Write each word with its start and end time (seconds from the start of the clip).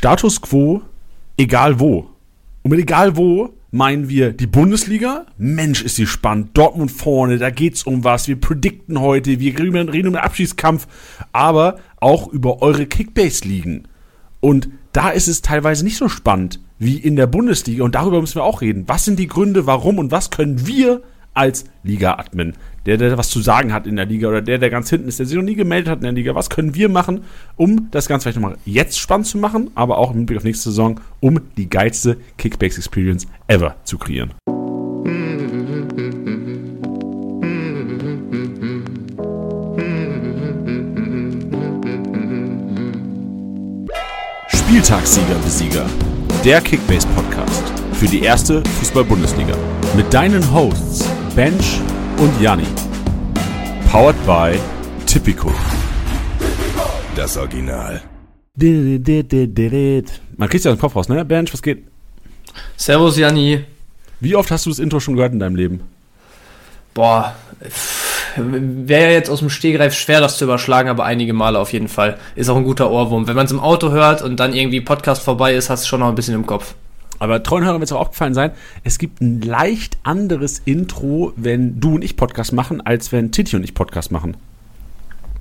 Status 0.00 0.40
quo, 0.40 0.80
egal 1.36 1.78
wo. 1.78 2.08
Und 2.62 2.70
mit 2.70 2.80
egal 2.80 3.18
wo 3.18 3.52
meinen 3.70 4.08
wir 4.08 4.32
die 4.32 4.46
Bundesliga. 4.46 5.26
Mensch, 5.36 5.82
ist 5.82 5.96
sie 5.96 6.06
spannend. 6.06 6.56
Dortmund 6.56 6.90
vorne, 6.90 7.36
da 7.36 7.50
geht's 7.50 7.82
um 7.82 8.02
was. 8.02 8.26
Wir 8.26 8.40
predikten 8.40 9.02
heute, 9.02 9.40
wir 9.40 9.58
reden 9.58 10.06
um 10.06 10.14
den 10.14 10.16
Abschießkampf, 10.16 10.86
aber 11.32 11.80
auch 12.00 12.28
über 12.28 12.62
eure 12.62 12.86
Kickbase-Ligen. 12.86 13.88
Und 14.40 14.70
da 14.94 15.10
ist 15.10 15.28
es 15.28 15.42
teilweise 15.42 15.84
nicht 15.84 15.98
so 15.98 16.08
spannend 16.08 16.60
wie 16.78 16.96
in 16.96 17.14
der 17.14 17.26
Bundesliga. 17.26 17.84
Und 17.84 17.94
darüber 17.94 18.22
müssen 18.22 18.36
wir 18.36 18.44
auch 18.44 18.62
reden. 18.62 18.84
Was 18.86 19.04
sind 19.04 19.18
die 19.18 19.26
Gründe, 19.26 19.66
warum 19.66 19.98
und 19.98 20.10
was 20.10 20.30
können 20.30 20.66
wir 20.66 21.02
als 21.34 21.66
Liga-Admin, 21.82 22.54
der, 22.86 22.96
der 22.96 23.18
was 23.18 23.28
zu 23.28 23.40
sagen 23.40 23.72
hat 23.72 23.86
in 23.86 23.96
der 23.96 24.06
Liga 24.06 24.28
oder 24.28 24.42
der, 24.42 24.58
der 24.58 24.70
ganz 24.70 24.90
hinten 24.90 25.08
ist, 25.08 25.18
der 25.18 25.26
sich 25.26 25.36
noch 25.36 25.42
nie 25.42 25.54
gemeldet 25.54 25.90
hat 25.90 25.98
in 25.98 26.04
der 26.04 26.12
Liga, 26.12 26.34
was 26.34 26.50
können 26.50 26.74
wir 26.74 26.88
machen, 26.88 27.22
um 27.56 27.90
das 27.90 28.08
Ganze 28.08 28.24
vielleicht 28.24 28.40
nochmal 28.40 28.56
jetzt 28.64 28.98
spannend 28.98 29.26
zu 29.26 29.38
machen, 29.38 29.70
aber 29.74 29.98
auch 29.98 30.14
im 30.14 30.26
Blick 30.26 30.38
auf 30.38 30.44
nächste 30.44 30.70
Saison, 30.70 31.00
um 31.20 31.40
die 31.56 31.68
geilste 31.68 32.16
Kickbase-Experience 32.38 33.26
ever 33.46 33.76
zu 33.84 33.98
kreieren. 33.98 34.32
Spieltagssieger 44.48 45.34
Besieger, 45.44 45.86
der 46.44 46.60
Kickbase 46.60 47.06
Podcast 47.08 47.72
für 47.94 48.06
die 48.06 48.22
erste 48.22 48.62
Fußball-Bundesliga 48.78 49.54
mit 49.96 50.14
deinen 50.14 50.54
Hosts 50.54 51.06
Bench 51.34 51.80
und 52.20 52.38
Janni. 52.38 52.66
Powered 53.90 54.26
by 54.26 54.60
Tipico. 55.06 55.50
Das 57.16 57.36
Original. 57.38 58.02
Man 60.36 60.48
kriegt 60.48 60.64
ja 60.64 60.70
den 60.70 60.78
Kopf 60.78 60.94
raus, 60.94 61.08
ne? 61.08 61.24
Bench, 61.24 61.52
was 61.52 61.62
geht? 61.62 61.82
Servus, 62.76 63.16
Janni. 63.16 63.64
Wie 64.20 64.36
oft 64.36 64.50
hast 64.50 64.66
du 64.66 64.70
das 64.70 64.78
Intro 64.78 65.00
schon 65.00 65.16
gehört 65.16 65.32
in 65.32 65.38
deinem 65.38 65.56
Leben? 65.56 65.80
Boah, 66.92 67.34
wäre 68.36 69.04
ja 69.04 69.10
jetzt 69.12 69.30
aus 69.30 69.38
dem 69.38 69.48
Stehgreif 69.48 69.94
schwer, 69.94 70.20
das 70.20 70.36
zu 70.36 70.44
überschlagen, 70.44 70.90
aber 70.90 71.04
einige 71.04 71.32
Male 71.32 71.58
auf 71.58 71.72
jeden 71.72 71.88
Fall. 71.88 72.18
Ist 72.34 72.50
auch 72.50 72.56
ein 72.56 72.64
guter 72.64 72.90
Ohrwurm. 72.90 73.28
Wenn 73.28 73.36
man 73.36 73.46
es 73.46 73.52
im 73.52 73.60
Auto 73.60 73.92
hört 73.92 74.20
und 74.20 74.36
dann 74.38 74.52
irgendwie 74.52 74.82
Podcast 74.82 75.22
vorbei 75.22 75.54
ist, 75.54 75.70
hast 75.70 75.84
du 75.84 75.88
schon 75.88 76.00
noch 76.00 76.08
ein 76.08 76.16
bisschen 76.16 76.34
im 76.34 76.44
Kopf. 76.44 76.74
Aber 77.20 77.42
treuen 77.42 77.64
Hörern 77.64 77.80
wird 77.80 77.88
es 77.88 77.92
auch 77.92 78.00
aufgefallen 78.00 78.34
sein, 78.34 78.50
es 78.82 78.98
gibt 78.98 79.20
ein 79.20 79.40
leicht 79.42 79.98
anderes 80.02 80.60
Intro, 80.64 81.32
wenn 81.36 81.78
du 81.78 81.94
und 81.94 82.04
ich 82.04 82.16
Podcast 82.16 82.52
machen, 82.52 82.80
als 82.80 83.12
wenn 83.12 83.30
Titi 83.30 83.54
und 83.54 83.62
ich 83.62 83.74
Podcast 83.74 84.10
machen. 84.10 84.36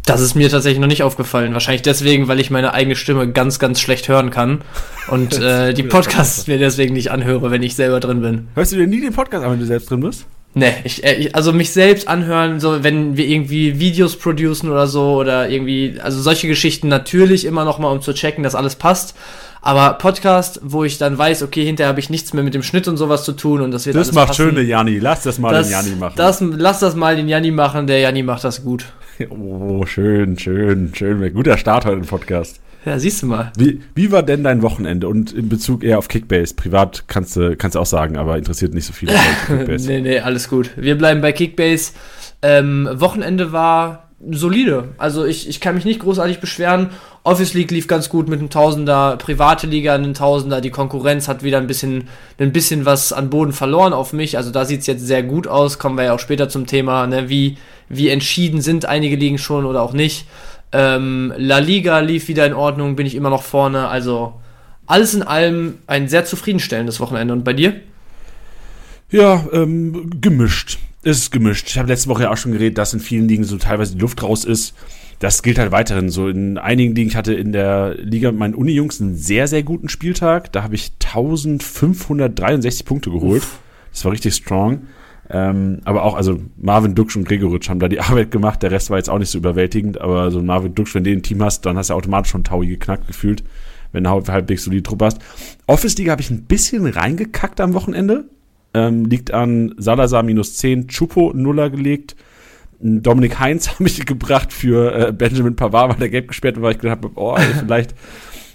Das 0.06 0.22
ist 0.22 0.36
mir 0.36 0.50
tatsächlich 0.50 0.80
noch 0.80 0.88
nicht 0.88 1.04
aufgefallen. 1.04 1.54
Wahrscheinlich 1.54 1.84
deswegen, 1.84 2.28
weil 2.28 2.40
ich 2.40 2.50
meine 2.50 2.74
eigene 2.74 2.96
Stimme 2.96 3.32
ganz, 3.32 3.60
ganz 3.60 3.80
schlecht 3.80 4.08
hören 4.10 4.30
kann 4.30 4.62
und 5.08 5.40
äh, 5.40 5.74
die 5.74 5.84
Podcasts 5.84 6.48
mir 6.48 6.58
deswegen 6.58 6.94
nicht 6.94 7.12
anhöre, 7.12 7.52
wenn 7.52 7.64
ich 7.64 7.76
selber 7.76 8.00
drin 8.00 8.22
bin. 8.22 8.48
Hörst 8.56 8.72
du 8.72 8.76
dir 8.76 8.88
nie 8.88 9.02
den 9.02 9.14
Podcast 9.14 9.46
an, 9.46 9.52
wenn 9.52 9.60
du 9.60 9.66
selbst 9.66 9.90
drin 9.90 10.02
bist? 10.02 10.26
Nee, 10.56 10.74
ich, 10.84 11.04
äh, 11.04 11.14
ich, 11.14 11.36
also 11.36 11.54
mich 11.54 11.72
selbst 11.72 12.08
anhören, 12.08 12.60
so 12.60 12.84
wenn 12.84 13.18
wir 13.18 13.28
irgendwie 13.28 13.80
Videos 13.80 14.16
producen 14.18 14.70
oder 14.72 14.88
so 14.88 15.14
oder 15.14 15.48
irgendwie, 15.48 16.00
also 16.02 16.22
solche 16.22 16.48
Geschichten 16.48 16.88
natürlich 16.88 17.46
immer 17.46 17.66
noch 17.66 17.78
mal, 17.78 17.92
um 17.92 18.02
zu 18.02 18.14
checken, 18.14 18.44
dass 18.44 18.56
alles 18.56 18.76
passt. 18.76 19.16
Aber 19.62 19.94
Podcast, 19.98 20.60
wo 20.64 20.84
ich 20.86 20.98
dann 20.98 21.18
weiß, 21.18 21.44
okay, 21.44 21.66
hinterher 21.66 21.90
habe 21.90 22.00
ich 22.00 22.10
nichts 22.10 22.34
mehr 22.34 22.44
mit 22.44 22.54
dem 22.54 22.64
Schnitt 22.64 22.88
und 22.88 22.98
sowas 22.98 23.24
zu 23.26 23.34
tun 23.34 23.62
und 23.62 23.72
das 23.72 23.86
wird 23.86 23.96
Das 23.96 24.12
macht 24.14 24.28
passen. 24.30 24.50
schöne 24.50 24.62
Janni. 24.62 25.00
Lass 25.00 25.24
das 25.24 25.38
mal 25.38 25.52
das, 25.54 25.68
den 25.68 25.72
Janni 25.74 25.96
machen. 25.96 26.14
Das, 26.16 26.40
lass 26.42 26.80
das 26.80 26.96
mal 26.96 27.16
den 27.16 27.28
Janni 27.28 27.52
machen. 27.52 27.86
Der 27.88 28.00
Janni 28.00 28.24
macht 28.24 28.44
das 28.44 28.64
gut. 28.64 28.86
Oh, 29.30 29.86
schön, 29.86 30.40
schön, 30.40 30.92
schön. 30.96 31.34
Guter 31.34 31.58
Start 31.58 31.86
heute 31.86 31.98
im 31.98 32.06
Podcast. 32.06 32.62
Ja, 32.86 32.98
siehst 32.98 33.22
du 33.22 33.26
mal. 33.28 33.52
Wie, 33.58 33.82
wie 33.94 34.14
war 34.14 34.24
denn 34.24 34.46
dein 34.46 34.62
Wochenende? 34.62 35.10
Und 35.10 35.34
in 35.34 35.50
Bezug 35.50 35.84
eher 35.84 35.98
auf 35.98 36.08
Kickbase. 36.08 36.56
Privat 36.56 37.04
kannst 37.08 37.36
du 37.36 37.58
kannst 37.58 37.76
auch 37.76 37.86
sagen, 37.86 38.16
aber 38.16 38.38
interessiert 38.38 38.74
nicht 38.74 38.86
so 38.86 38.94
viele 38.94 39.12
Kickbase. 39.48 39.88
nee, 39.92 40.00
nee, 40.00 40.20
alles 40.20 40.48
gut. 40.48 40.70
Wir 40.78 40.98
bleiben 40.98 41.20
bei 41.20 41.34
Kickbase. 41.34 41.92
Ähm, 42.42 42.88
Wochenende 42.94 43.52
war 43.52 44.09
solide. 44.30 44.90
Also 44.98 45.26
ich, 45.26 45.48
ich 45.48 45.62
kann 45.62 45.76
mich 45.76 45.86
nicht 45.86 46.02
großartig 46.02 46.40
beschweren. 46.40 46.90
Office 47.24 47.54
League 47.54 47.72
lief 47.72 47.88
ganz 47.88 48.10
gut 48.10 48.28
mit 48.28 48.40
einem 48.40 48.50
Tausender, 48.50 49.18
private 49.18 49.68
Liga 49.68 49.96
einen 49.96 50.14
Tausender. 50.14 50.62
Die 50.62 50.72
Konkurrenz 50.72 51.28
hat 51.28 51.44
wieder 51.44 51.58
ein 51.58 51.68
bisschen, 51.68 52.10
ein 52.38 52.52
bisschen 52.52 52.86
was 52.86 53.14
an 53.14 53.30
Boden 53.30 53.54
verloren 53.54 53.94
auf 53.94 54.14
mich. 54.14 54.38
Also 54.38 54.52
da 54.52 54.66
sieht 54.66 54.82
es 54.82 54.88
jetzt 54.88 55.06
sehr 55.06 55.24
gut 55.24 55.48
aus. 55.48 55.80
Kommen 55.80 55.98
wir 55.98 56.06
ja 56.06 56.14
auch 56.14 56.20
später 56.20 56.50
zum 56.50 56.66
Thema, 56.66 57.08
ne? 57.08 57.30
wie, 57.30 57.58
wie 57.88 58.10
entschieden 58.10 58.62
sind 58.62 58.86
einige 58.86 59.16
Ligen 59.16 59.38
schon 59.38 59.66
oder 59.66 59.82
auch 59.82 59.94
nicht. 59.94 60.26
Ähm, 60.72 61.34
La 61.38 61.60
Liga 61.60 62.00
lief 62.00 62.28
wieder 62.28 62.46
in 62.46 62.54
Ordnung, 62.54 62.96
bin 62.96 63.08
ich 63.08 63.16
immer 63.16 63.30
noch 63.30 63.44
vorne. 63.44 63.88
Also 63.88 64.34
alles 64.86 65.14
in 65.14 65.24
allem 65.24 65.78
ein 65.88 66.10
sehr 66.10 66.26
zufriedenstellendes 66.26 67.00
Wochenende. 67.00 67.34
Und 67.34 67.44
bei 67.44 67.54
dir? 67.54 67.76
Ja, 69.12 69.46
ähm, 69.54 70.10
gemischt. 70.20 70.78
Es 71.02 71.18
ist 71.18 71.32
gemischt. 71.32 71.68
Ich 71.70 71.78
habe 71.78 71.88
letzte 71.88 72.10
Woche 72.10 72.24
ja 72.24 72.32
auch 72.32 72.38
schon 72.38 72.52
geredet, 72.52 72.78
dass 72.78 72.94
in 72.94 73.00
vielen 73.00 73.28
Ligen 73.28 73.46
so 73.46 73.58
teilweise 73.58 73.96
die 73.96 74.02
Luft 74.02 74.22
raus 74.22 74.44
ist. 74.44 74.74
Das 75.20 75.44
gilt 75.44 75.58
halt 75.58 75.72
weiterhin 75.72 76.10
so. 76.10 76.28
In 76.28 76.58
einigen 76.58 76.94
Ligen, 76.96 77.10
ich 77.10 77.16
hatte 77.16 77.34
in 77.34 77.52
der 77.52 77.96
Liga 77.96 78.32
mit 78.32 78.40
meinen 78.40 78.56
Uni-Jungs 78.56 79.02
einen 79.02 79.16
sehr, 79.16 79.48
sehr 79.48 79.64
guten 79.64 79.90
Spieltag. 79.90 80.52
Da 80.52 80.64
habe 80.64 80.76
ich 80.76 80.92
1563 81.04 82.86
Punkte 82.86 83.12
geholt. 83.12 83.44
Uff. 83.44 83.60
Das 83.92 84.04
war 84.06 84.12
richtig 84.12 84.36
strong. 84.36 84.84
Ähm, 85.30 85.80
aber 85.86 86.04
auch, 86.04 86.16
also 86.16 86.40
Marvin 86.58 86.96
Duksch 86.96 87.16
und 87.16 87.28
Gregoritsch 87.28 87.70
haben 87.70 87.80
da 87.80 87.88
die 87.88 88.00
Arbeit 88.02 88.32
gemacht. 88.32 88.62
Der 88.62 88.72
Rest 88.72 88.90
war 88.90 88.98
jetzt 88.98 89.10
auch 89.10 89.20
nicht 89.20 89.30
so 89.30 89.38
überwältigend. 89.38 90.02
Aber 90.02 90.32
so 90.32 90.40
ein 90.40 90.46
Marvin 90.46 90.76
Duksch, 90.76 90.96
wenn 90.96 91.06
du 91.06 91.12
ein 91.12 91.24
Team 91.24 91.42
hast, 91.44 91.66
dann 91.66 91.78
hast 91.78 91.92
du 91.92 91.94
automatisch 91.94 92.32
schon 92.32 92.44
Taui 92.44 92.68
geknackt 92.68 93.08
gefühlt, 93.08 93.44
wenn 93.94 94.04
du 94.04 94.10
halbwegs 94.10 94.66
solid 94.66 94.86
Truppe 94.86 95.06
hast. 95.06 95.20
Office-Liga 95.68 96.12
habe 96.12 96.22
ich 96.22 96.30
ein 96.30 96.44
bisschen 96.44 96.86
reingekackt 96.86 97.62
am 97.62 97.74
Wochenende. 97.74 98.26
Ähm, 98.74 99.06
liegt 99.06 99.34
an 99.34 99.74
Salazar 99.78 100.24
minus 100.24 100.58
10, 100.58 100.88
Chupo 100.88 101.34
Nuller 101.34 101.70
gelegt. 101.70 102.16
Dominik 102.80 103.40
Heinz 103.40 103.70
habe 103.74 103.88
ich 103.88 104.06
gebracht 104.06 104.54
für 104.54 105.08
äh, 105.08 105.12
Benjamin 105.12 105.56
Pavard, 105.56 105.92
weil 105.92 106.00
der 106.00 106.10
gelb 106.10 106.28
gesperrt 106.28 106.56
war, 106.58 106.64
weil 106.64 106.72
ich 106.74 106.80
gedacht 106.80 107.04
habe, 107.04 107.12
oh, 107.16 107.36
vielleicht 107.60 107.96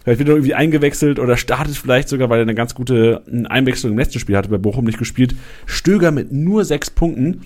Vielleicht 0.04 0.18
wird 0.18 0.28
er 0.28 0.34
irgendwie 0.34 0.54
eingewechselt 0.54 1.18
oder 1.18 1.38
startet 1.38 1.76
vielleicht 1.76 2.10
sogar, 2.10 2.28
weil 2.28 2.38
er 2.38 2.42
eine 2.42 2.54
ganz 2.54 2.74
gute 2.74 3.22
Einwechslung 3.48 3.92
im 3.92 3.98
letzten 3.98 4.18
Spiel 4.18 4.36
hatte, 4.36 4.50
bei 4.50 4.58
Bochum 4.58 4.84
nicht 4.84 4.98
gespielt. 4.98 5.34
Stöger 5.64 6.10
mit 6.10 6.30
nur 6.30 6.66
sechs 6.66 6.90
Punkten. 6.90 7.40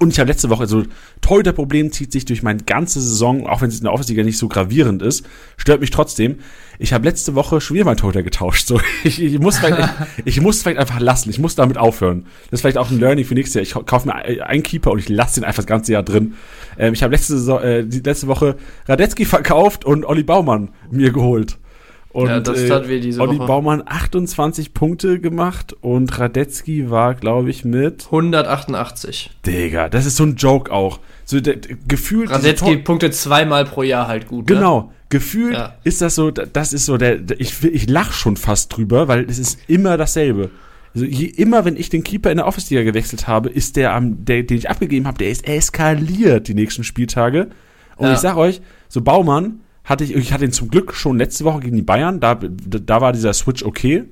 Und 0.00 0.14
ich 0.14 0.18
habe 0.18 0.30
letzte 0.30 0.48
Woche, 0.48 0.62
also 0.62 0.84
Torhüter-Problem 1.20 1.92
zieht 1.92 2.10
sich 2.10 2.24
durch 2.24 2.42
meine 2.42 2.62
ganze 2.62 3.02
Saison, 3.02 3.46
auch 3.46 3.60
wenn 3.60 3.68
es 3.68 3.76
in 3.76 3.84
der 3.84 3.92
Offensive 3.92 4.24
nicht 4.24 4.38
so 4.38 4.48
gravierend 4.48 5.02
ist, 5.02 5.26
stört 5.58 5.82
mich 5.82 5.90
trotzdem. 5.90 6.38
Ich 6.78 6.94
habe 6.94 7.04
letzte 7.04 7.34
Woche 7.34 7.60
schon 7.60 7.74
wieder 7.74 7.84
meinen 7.84 7.98
Torhüter 7.98 8.22
getauscht. 8.22 8.66
So, 8.66 8.80
ich, 9.04 9.22
ich, 9.22 9.38
muss 9.38 9.58
vielleicht, 9.58 9.78
ich, 10.16 10.22
ich 10.24 10.40
muss 10.40 10.62
vielleicht 10.62 10.78
einfach 10.78 11.00
lassen. 11.00 11.28
Ich 11.28 11.38
muss 11.38 11.54
damit 11.54 11.76
aufhören. 11.76 12.24
Das 12.44 12.58
ist 12.58 12.60
vielleicht 12.62 12.78
auch 12.78 12.90
ein 12.90 12.98
Learning 12.98 13.26
für 13.26 13.34
nächstes 13.34 13.54
Jahr. 13.56 13.62
Ich 13.62 13.86
kaufe 13.86 14.08
mir 14.08 14.14
einen 14.14 14.62
Keeper 14.62 14.90
und 14.90 15.00
ich 15.00 15.10
lasse 15.10 15.40
den 15.40 15.44
einfach 15.44 15.64
das 15.64 15.66
ganze 15.66 15.92
Jahr 15.92 16.02
drin. 16.02 16.32
Ähm, 16.78 16.94
ich 16.94 17.02
habe 17.02 17.14
letzte, 17.14 17.34
äh, 17.62 17.80
letzte 17.82 18.26
Woche 18.26 18.56
Radetzky 18.86 19.26
verkauft 19.26 19.84
und 19.84 20.06
Olli 20.06 20.22
Baumann 20.22 20.70
mir 20.90 21.12
geholt. 21.12 21.58
Und 22.12 22.26
ja, 22.26 22.40
das 22.40 22.66
tat 22.66 22.88
weh 22.88 22.98
diese 22.98 23.20
Olli 23.20 23.38
Woche. 23.38 23.46
Baumann 23.46 23.82
28 23.86 24.74
Punkte 24.74 25.20
gemacht 25.20 25.76
und 25.80 26.18
Radetzky 26.18 26.90
war, 26.90 27.14
glaube 27.14 27.50
ich, 27.50 27.64
mit 27.64 28.06
188. 28.06 29.30
Digga, 29.46 29.88
das 29.88 30.06
ist 30.06 30.16
so 30.16 30.24
ein 30.24 30.34
Joke 30.34 30.72
auch. 30.72 30.98
So 31.24 31.40
der, 31.40 31.56
gefühlt. 31.86 32.30
Radetzky 32.30 32.78
Punkte 32.78 33.12
zweimal 33.12 33.64
pro 33.64 33.84
Jahr 33.84 34.08
halt 34.08 34.26
gut. 34.26 34.48
Ne? 34.48 34.56
Genau. 34.56 34.80
Ne? 34.80 34.88
Gefühlt 35.08 35.54
ja. 35.54 35.74
ist 35.84 36.02
das 36.02 36.16
so, 36.16 36.30
das 36.30 36.72
ist 36.72 36.86
so 36.86 36.96
der, 36.96 37.18
ich, 37.38 37.64
ich 37.64 37.88
lach 37.88 38.12
schon 38.12 38.36
fast 38.36 38.76
drüber, 38.76 39.08
weil 39.08 39.28
es 39.28 39.38
ist 39.38 39.58
immer 39.68 39.96
dasselbe. 39.96 40.50
Also 40.94 41.06
je, 41.06 41.26
immer, 41.26 41.64
wenn 41.64 41.76
ich 41.76 41.88
den 41.88 42.02
Keeper 42.02 42.30
in 42.30 42.38
der 42.38 42.46
Office-Liga 42.46 42.82
gewechselt 42.82 43.28
habe, 43.28 43.48
ist 43.48 43.76
der, 43.76 43.94
am, 43.94 44.24
der, 44.24 44.42
den 44.42 44.58
ich 44.58 44.68
abgegeben 44.68 45.06
habe, 45.06 45.18
der 45.18 45.30
ist 45.30 45.46
eskaliert 45.46 46.48
die 46.48 46.54
nächsten 46.54 46.82
Spieltage. 46.82 47.48
Und 47.96 48.06
ja. 48.08 48.14
ich 48.14 48.18
sag 48.18 48.36
euch, 48.36 48.60
so 48.88 49.00
Baumann, 49.00 49.60
hatte 49.90 50.04
ich, 50.04 50.14
ich 50.14 50.32
hatte 50.32 50.44
ihn 50.44 50.52
zum 50.52 50.70
Glück 50.70 50.94
schon 50.94 51.18
letzte 51.18 51.44
Woche 51.44 51.60
gegen 51.60 51.76
die 51.76 51.82
Bayern, 51.82 52.20
da, 52.20 52.36
da 52.36 53.00
war 53.00 53.12
dieser 53.12 53.34
Switch 53.34 53.62
okay. 53.62 54.04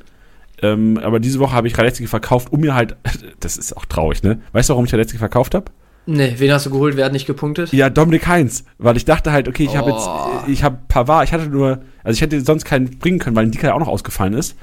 Ähm, 0.60 0.98
aber 0.98 1.20
diese 1.20 1.38
Woche 1.38 1.52
habe 1.52 1.68
ich 1.68 1.78
Radetzky 1.78 2.08
verkauft, 2.08 2.52
um 2.52 2.60
mir 2.60 2.74
halt, 2.74 2.96
das 3.40 3.56
ist 3.56 3.76
auch 3.76 3.84
traurig, 3.84 4.24
ne? 4.24 4.42
Weißt 4.52 4.68
du, 4.68 4.72
warum 4.72 4.84
ich 4.84 4.92
Radetzky 4.92 5.16
verkauft 5.16 5.54
habe? 5.54 5.66
Nee, 6.06 6.34
wen 6.38 6.50
hast 6.50 6.66
du 6.66 6.70
geholt? 6.70 6.96
Wer 6.96 7.04
hat 7.04 7.12
nicht 7.12 7.26
gepunktet? 7.26 7.72
Ja, 7.72 7.90
Dominik 7.90 8.26
Heinz, 8.26 8.64
weil 8.78 8.96
ich 8.96 9.04
dachte 9.04 9.30
halt, 9.30 9.46
okay, 9.46 9.64
ich 9.64 9.76
habe 9.76 9.90
jetzt, 9.90 10.08
oh. 10.08 10.42
ich 10.48 10.64
habe 10.64 10.78
Pavard, 10.88 11.24
ich 11.24 11.32
hatte 11.32 11.48
nur, 11.48 11.82
also 12.02 12.16
ich 12.16 12.22
hätte 12.22 12.40
sonst 12.40 12.64
keinen 12.64 12.98
bringen 12.98 13.18
können, 13.18 13.36
weil 13.36 13.46
Ndika 13.46 13.68
ja 13.68 13.74
auch 13.74 13.78
noch 13.78 13.88
ausgefallen 13.88 14.32
ist. 14.32 14.56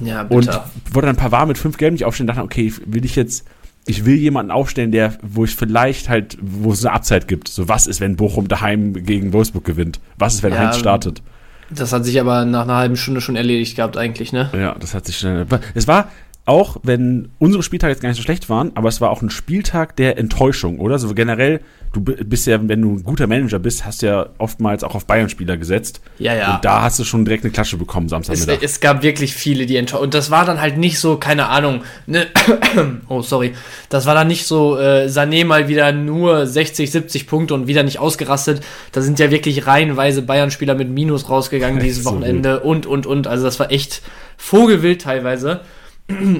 Ja, 0.00 0.24
bitte. 0.24 0.34
Und 0.34 0.60
wollte 0.94 1.06
dann 1.06 1.16
Pavard 1.16 1.46
mit 1.48 1.58
fünf 1.58 1.76
Gelben 1.76 1.94
nicht 1.94 2.06
aufstellen, 2.06 2.26
dachte, 2.26 2.42
okay, 2.42 2.72
will 2.86 3.04
ich 3.04 3.14
jetzt 3.14 3.44
ich 3.86 4.04
will 4.04 4.16
jemanden 4.16 4.50
aufstellen, 4.50 4.92
der, 4.92 5.14
wo 5.22 5.44
ich 5.44 5.56
vielleicht 5.56 6.08
halt, 6.08 6.36
wo 6.40 6.72
es 6.72 6.84
eine 6.84 6.94
Abzeit 6.94 7.28
gibt. 7.28 7.48
So, 7.48 7.68
was 7.68 7.86
ist, 7.86 8.00
wenn 8.00 8.16
Bochum 8.16 8.48
daheim 8.48 8.92
gegen 8.92 9.32
Wolfsburg 9.32 9.64
gewinnt? 9.64 10.00
Was 10.16 10.34
ist, 10.34 10.42
wenn 10.42 10.52
ja, 10.52 10.58
Heinz 10.60 10.78
startet? 10.78 11.22
Das 11.70 11.92
hat 11.92 12.04
sich 12.04 12.20
aber 12.20 12.44
nach 12.44 12.62
einer 12.62 12.76
halben 12.76 12.96
Stunde 12.96 13.20
schon 13.20 13.36
erledigt 13.36 13.76
gehabt, 13.76 13.96
eigentlich, 13.96 14.32
ne? 14.32 14.50
Ja, 14.52 14.74
das 14.78 14.94
hat 14.94 15.06
sich 15.06 15.18
schnell. 15.18 15.46
Es 15.74 15.86
war 15.86 16.08
auch 16.50 16.78
wenn 16.82 17.28
unsere 17.38 17.62
Spieltage 17.62 17.92
jetzt 17.92 18.02
gar 18.02 18.08
nicht 18.08 18.16
so 18.16 18.24
schlecht 18.24 18.50
waren, 18.50 18.72
aber 18.74 18.88
es 18.88 19.00
war 19.00 19.10
auch 19.10 19.22
ein 19.22 19.30
Spieltag 19.30 19.94
der 19.94 20.18
Enttäuschung, 20.18 20.80
oder? 20.80 20.98
So 20.98 21.14
generell, 21.14 21.60
du 21.92 22.00
bist 22.00 22.48
ja, 22.48 22.58
wenn 22.60 22.82
du 22.82 22.90
ein 22.96 23.04
guter 23.04 23.28
Manager 23.28 23.60
bist, 23.60 23.86
hast 23.86 24.02
du 24.02 24.06
ja 24.06 24.26
oftmals 24.38 24.82
auch 24.82 24.96
auf 24.96 25.06
Bayern-Spieler 25.06 25.56
gesetzt. 25.56 26.00
Ja, 26.18 26.34
ja. 26.34 26.56
Und 26.56 26.64
da 26.64 26.82
hast 26.82 26.98
du 26.98 27.04
schon 27.04 27.24
direkt 27.24 27.44
eine 27.44 27.52
Klatsche 27.52 27.76
bekommen 27.76 28.06
Es, 28.06 28.10
Samstagmittag. 28.10 28.64
es 28.64 28.80
gab 28.80 29.04
wirklich 29.04 29.32
viele, 29.32 29.64
die 29.64 29.76
enttäuscht. 29.76 30.02
Und 30.02 30.12
das 30.12 30.32
war 30.32 30.44
dann 30.44 30.60
halt 30.60 30.76
nicht 30.76 30.98
so, 30.98 31.18
keine 31.18 31.46
Ahnung, 31.46 31.82
ne, 32.08 32.26
oh, 33.08 33.22
sorry. 33.22 33.54
Das 33.88 34.06
war 34.06 34.16
dann 34.16 34.26
nicht 34.26 34.44
so, 34.44 34.76
äh, 34.76 35.06
Sané 35.06 35.44
mal 35.44 35.68
wieder 35.68 35.92
nur 35.92 36.48
60, 36.48 36.90
70 36.90 37.28
Punkte 37.28 37.54
und 37.54 37.68
wieder 37.68 37.84
nicht 37.84 38.00
ausgerastet. 38.00 38.60
Da 38.90 39.02
sind 39.02 39.20
ja 39.20 39.30
wirklich 39.30 39.68
reihenweise 39.68 40.22
Bayern-Spieler 40.22 40.74
mit 40.74 40.90
Minus 40.90 41.28
rausgegangen 41.28 41.78
dieses 41.84 42.02
So 42.02 42.10
Wochenende 42.10 42.58
und, 42.58 42.86
und, 42.86 43.06
und. 43.06 43.28
Also 43.28 43.44
das 43.44 43.60
war 43.60 43.70
echt 43.70 44.02
vogelwild 44.36 45.02
teilweise. 45.02 45.60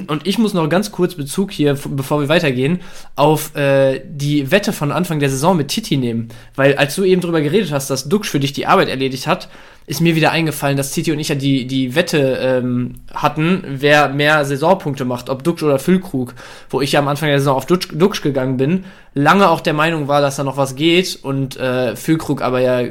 Und 0.07 0.27
ich 0.27 0.37
muss 0.37 0.53
noch 0.53 0.67
ganz 0.69 0.91
kurz 0.91 1.15
Bezug 1.15 1.51
hier, 1.51 1.77
bevor 1.89 2.21
wir 2.21 2.29
weitergehen, 2.29 2.79
auf 3.15 3.55
äh, 3.55 4.01
die 4.05 4.51
Wette 4.51 4.73
von 4.73 4.91
Anfang 4.91 5.19
der 5.19 5.29
Saison 5.29 5.55
mit 5.55 5.69
Titi 5.69 5.97
nehmen. 5.97 6.29
Weil 6.55 6.75
als 6.75 6.95
du 6.95 7.03
eben 7.03 7.21
drüber 7.21 7.41
geredet 7.41 7.71
hast, 7.71 7.89
dass 7.89 8.09
Dux 8.09 8.29
für 8.29 8.39
dich 8.39 8.53
die 8.53 8.67
Arbeit 8.67 8.89
erledigt 8.89 9.27
hat, 9.27 9.49
ist 9.87 9.99
mir 9.99 10.15
wieder 10.15 10.31
eingefallen, 10.31 10.77
dass 10.77 10.91
Titi 10.91 11.11
und 11.11 11.19
ich 11.19 11.29
ja 11.29 11.35
die, 11.35 11.65
die 11.65 11.95
Wette 11.95 12.37
ähm, 12.41 12.95
hatten, 13.13 13.63
wer 13.67 14.09
mehr 14.09 14.45
Saisonpunkte 14.45 15.05
macht, 15.05 15.29
ob 15.29 15.43
Dux 15.43 15.63
oder 15.63 15.79
Füllkrug. 15.79 16.33
Wo 16.69 16.81
ich 16.81 16.91
ja 16.91 16.99
am 16.99 17.07
Anfang 17.07 17.29
der 17.29 17.39
Saison 17.39 17.57
auf 17.57 17.65
Dux 17.65 18.21
gegangen 18.21 18.57
bin, 18.57 18.85
lange 19.13 19.49
auch 19.49 19.61
der 19.61 19.73
Meinung 19.73 20.07
war, 20.07 20.21
dass 20.21 20.35
da 20.35 20.43
noch 20.43 20.57
was 20.57 20.75
geht 20.75 21.19
und 21.23 21.57
äh, 21.57 21.95
Füllkrug 21.95 22.41
aber 22.41 22.59
ja 22.59 22.83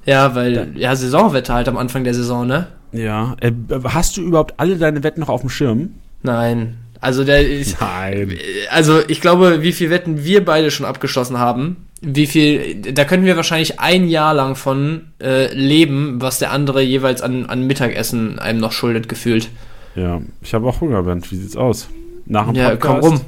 Ja, 0.08 0.34
weil, 0.36 0.70
ja, 0.76 0.96
Saisonwette 0.96 1.54
halt 1.54 1.68
am 1.68 1.78
Anfang 1.78 2.04
der 2.04 2.14
Saison, 2.14 2.48
ne? 2.48 2.68
Ja. 2.94 3.36
Äh, 3.42 3.52
hast 3.84 4.18
du 4.18 4.22
überhaupt 4.22 4.56
alle 4.58 4.78
deine 4.78 5.04
Wetten 5.04 5.20
noch 5.20 5.30
auf 5.30 5.42
dem 5.42 5.50
Schirm? 5.50 5.92
Nein. 6.24 6.78
Also 7.00 7.24
der 7.24 7.48
ist, 7.48 7.80
Nein. 7.80 8.38
also 8.72 9.02
ich 9.08 9.22
glaube, 9.22 9.62
wie 9.62 9.72
viel 9.74 9.92
Wetten 9.92 10.24
wir 10.24 10.44
beide 10.44 10.72
schon 10.72 10.86
abgeschlossen 10.86 11.38
haben, 11.38 11.76
wie 12.02 12.26
viel, 12.26 12.76
da 12.94 13.06
könnten 13.06 13.26
wir 13.26 13.36
wahrscheinlich 13.36 13.80
ein 13.80 14.08
Jahr 14.08 14.34
lang 14.34 14.56
von 14.56 15.02
äh, 15.22 15.54
leben, 15.54 16.22
was 16.22 16.40
der 16.40 16.52
andere 16.52 16.82
jeweils 16.82 17.22
an, 17.22 17.46
an 17.46 17.68
Mittagessen 17.68 18.40
einem 18.40 18.60
noch 18.60 18.72
schuldet 18.72 19.10
gefühlt. 19.10 19.50
Ja, 19.96 20.22
ich 20.42 20.54
habe 20.54 20.68
auch 20.68 20.82
Hunger, 20.82 21.04
Bernd. 21.04 21.30
Wie 21.32 21.36
sieht's 21.36 21.56
aus? 21.56 21.88
Nach 22.26 22.46
dem 22.48 22.56
Ja, 22.56 22.76
komm 22.78 23.00
rum. 23.00 23.22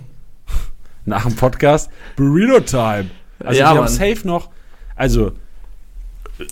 Nach 1.06 1.24
dem 1.24 1.36
Podcast 1.36 1.90
Burrito 2.16 2.60
Time. 2.62 3.06
Also 3.44 3.60
Ja, 3.60 3.66
wir 3.66 3.70
haben 3.70 3.78
Mann. 3.80 3.88
safe 3.88 4.28
noch. 4.28 4.50
Also, 4.96 5.32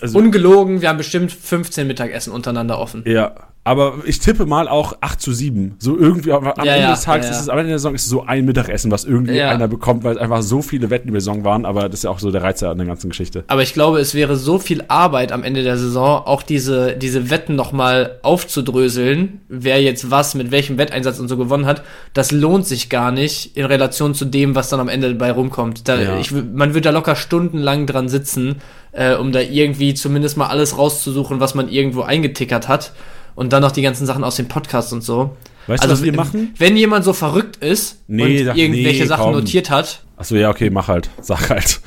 also 0.00 0.18
Ungelogen, 0.18 0.80
wir 0.80 0.88
haben 0.88 0.98
bestimmt 0.98 1.32
15 1.32 1.86
Mittagessen 1.86 2.32
untereinander 2.32 2.78
offen. 2.78 3.02
ja. 3.06 3.34
Aber 3.68 3.98
ich 4.06 4.18
tippe 4.18 4.46
mal 4.46 4.66
auch 4.66 4.96
8 5.02 5.20
zu 5.20 5.34
7. 5.34 5.76
So 5.78 5.98
irgendwie 5.98 6.32
am, 6.32 6.42
Ja, 6.42 6.52
Ende 6.56 6.80
ja, 6.80 6.90
des 6.92 7.02
Tages 7.02 7.26
ja, 7.26 7.32
ist 7.32 7.40
es, 7.42 7.48
am 7.50 7.58
Ende 7.58 7.68
der 7.68 7.78
Saison 7.78 7.94
ist 7.94 8.04
es 8.04 8.08
so 8.08 8.24
ein 8.24 8.46
Mittagessen, 8.46 8.90
was 8.90 9.04
irgendwie 9.04 9.42
einer 9.42 9.68
bekommt, 9.68 10.04
weil 10.04 10.14
es 10.14 10.18
einfach 10.18 10.40
so 10.40 10.62
viele 10.62 10.88
Wetten 10.88 11.10
über 11.10 11.20
Saison 11.20 11.44
waren. 11.44 11.66
Aber 11.66 11.82
das 11.90 12.00
ist 12.00 12.04
ja 12.04 12.10
auch 12.10 12.18
so 12.18 12.30
der 12.30 12.42
Reiz 12.42 12.62
an 12.62 12.78
der 12.78 12.86
ganzen 12.86 13.10
Geschichte. 13.10 13.44
Aber 13.46 13.62
ich 13.62 13.74
glaube, 13.74 13.98
es 14.00 14.14
wäre 14.14 14.36
so 14.36 14.58
viel 14.58 14.84
Arbeit 14.88 15.32
am 15.32 15.44
Ende 15.44 15.64
der 15.64 15.76
Saison, 15.76 16.22
auch 16.24 16.42
diese, 16.42 16.96
diese 16.96 17.28
Wetten 17.28 17.56
nochmal 17.56 18.18
aufzudröseln, 18.22 19.42
wer 19.50 19.82
jetzt 19.82 20.10
was 20.10 20.34
mit 20.34 20.50
welchem 20.50 20.78
Wetteinsatz 20.78 21.18
und 21.18 21.28
so 21.28 21.36
gewonnen 21.36 21.66
hat. 21.66 21.82
Das 22.14 22.32
lohnt 22.32 22.64
sich 22.64 22.88
gar 22.88 23.12
nicht 23.12 23.54
in 23.54 23.66
Relation 23.66 24.14
zu 24.14 24.24
dem, 24.24 24.54
was 24.54 24.70
dann 24.70 24.80
am 24.80 24.88
Ende 24.88 25.10
dabei 25.10 25.32
rumkommt. 25.32 25.88
Da, 25.88 26.18
ich, 26.18 26.32
man 26.32 26.72
wird 26.72 26.86
da 26.86 26.90
locker 26.90 27.16
stundenlang 27.16 27.86
dran 27.86 28.08
sitzen, 28.08 28.62
äh, 28.92 29.14
um 29.14 29.30
da 29.30 29.40
irgendwie 29.40 29.92
zumindest 29.92 30.38
mal 30.38 30.46
alles 30.46 30.78
rauszusuchen, 30.78 31.38
was 31.38 31.54
man 31.54 31.68
irgendwo 31.68 32.00
eingetickert 32.00 32.66
hat. 32.66 32.92
Und 33.38 33.52
dann 33.52 33.62
noch 33.62 33.70
die 33.70 33.82
ganzen 33.82 34.04
Sachen 34.04 34.24
aus 34.24 34.34
dem 34.34 34.48
Podcast 34.48 34.92
und 34.92 35.02
so. 35.02 35.36
Weißt 35.68 35.84
du, 35.84 35.88
was 35.90 36.02
wir 36.02 36.12
machen? 36.12 36.54
Wenn 36.58 36.76
jemand 36.76 37.04
so 37.04 37.12
verrückt 37.12 37.56
ist 37.62 37.98
Nee, 38.08 38.40
und 38.40 38.46
sag- 38.46 38.56
irgendwelche 38.56 39.02
nee, 39.02 39.06
Sachen 39.08 39.22
komm. 39.26 39.32
notiert 39.34 39.70
hat, 39.70 40.02
Achso, 40.16 40.34
ja, 40.34 40.50
okay, 40.50 40.70
mach 40.70 40.88
halt. 40.88 41.08
Sag 41.22 41.48
halt. 41.48 41.80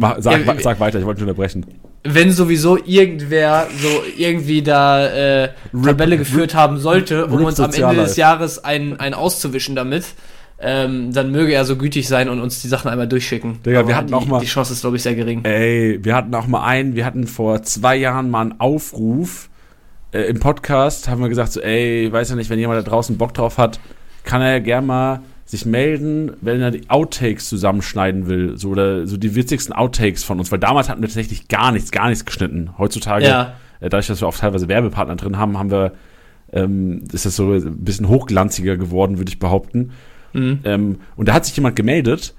Mach, 0.00 0.16
sag, 0.18 0.44
Ja, 0.44 0.54
sag 0.60 0.80
weiter, 0.80 0.98
ich 0.98 1.04
wollte 1.04 1.20
nicht 1.22 1.30
unterbrechen. 1.30 1.64
wenn 2.02 2.32
sowieso 2.32 2.76
irgendwer 2.84 3.68
so 3.80 3.88
irgendwie 4.18 4.62
da 4.62 5.06
äh, 5.44 5.50
Tabelle 5.84 6.18
geführt 6.18 6.56
haben 6.56 6.78
sollte, 6.78 7.26
um 7.26 7.34
Rip 7.38 7.46
uns 7.46 7.60
am 7.60 7.72
Ende 7.72 7.94
des 8.02 8.16
Jahres 8.16 8.64
einen, 8.64 8.98
einen 8.98 9.14
auszuwischen 9.14 9.76
damit, 9.76 10.06
ähm, 10.58 11.12
dann 11.12 11.30
möge 11.30 11.52
er 11.52 11.64
so 11.64 11.76
gütig 11.76 12.08
sein 12.08 12.28
und 12.28 12.40
uns 12.40 12.60
die 12.62 12.66
Sachen 12.68 12.88
einmal 12.90 13.06
durchschicken. 13.06 13.62
Digga, 13.64 13.78
Aber 13.80 13.88
wir 13.88 13.96
hatten 13.96 14.08
die, 14.08 14.14
auch 14.14 14.26
mal- 14.26 14.40
die 14.40 14.46
Chance 14.46 14.72
ist, 14.72 14.80
glaube 14.80 14.96
ich, 14.96 15.04
sehr 15.04 15.14
gering. 15.14 15.44
Ey, 15.44 16.00
wir 16.02 16.16
hatten 16.16 16.34
auch 16.34 16.48
mal 16.48 16.64
einen, 16.64 16.96
wir 16.96 17.04
hatten 17.04 17.28
vor 17.28 17.62
zwei 17.62 17.94
Jahren 17.94 18.28
mal 18.30 18.40
einen 18.40 18.58
Aufruf 18.60 19.48
äh, 20.12 20.22
im 20.22 20.40
Podcast, 20.40 21.08
haben 21.08 21.20
wir 21.20 21.28
gesagt 21.28 21.52
so, 21.52 21.60
ey, 21.60 22.10
weiß 22.12 22.30
ja 22.30 22.36
nicht, 22.36 22.50
wenn 22.50 22.58
jemand 22.58 22.78
da 22.84 22.88
draußen 22.90 23.16
Bock 23.18 23.34
drauf 23.34 23.58
hat, 23.58 23.80
kann 24.24 24.42
er 24.42 24.52
ja 24.52 24.58
gern 24.58 24.86
mal 24.86 25.20
sich 25.44 25.64
melden, 25.64 26.32
wenn 26.40 26.60
er 26.60 26.72
die 26.72 26.90
Outtakes 26.90 27.48
zusammenschneiden 27.48 28.26
will, 28.26 28.56
so 28.56 28.70
oder 28.70 29.06
so 29.06 29.16
die 29.16 29.34
witzigsten 29.36 29.72
Outtakes 29.72 30.24
von 30.24 30.38
uns, 30.40 30.50
weil 30.50 30.58
damals 30.58 30.88
hatten 30.88 31.00
wir 31.02 31.08
tatsächlich 31.08 31.46
gar 31.48 31.70
nichts, 31.70 31.92
gar 31.92 32.08
nichts 32.08 32.24
geschnitten. 32.24 32.70
Heutzutage, 32.78 33.26
Ja. 33.26 33.54
äh, 33.80 33.88
dadurch, 33.88 34.08
dass 34.08 34.20
wir 34.20 34.26
auch 34.28 34.36
teilweise 34.36 34.66
Werbepartner 34.68 35.14
drin 35.14 35.38
haben, 35.38 35.56
haben 35.56 35.70
wir, 35.70 35.92
ähm, 36.52 37.04
ist 37.12 37.26
das 37.26 37.36
so 37.36 37.52
ein 37.52 37.84
bisschen 37.84 38.08
hochglanziger 38.08 38.76
geworden, 38.76 39.18
würde 39.18 39.28
ich 39.30 39.38
behaupten. 39.38 39.92
Mhm. 40.32 40.58
Ähm, 40.64 40.98
und 41.14 41.28
da 41.28 41.34
hat 41.34 41.44
sich 41.46 41.54
jemand 41.56 41.76
gemeldet 41.76 42.34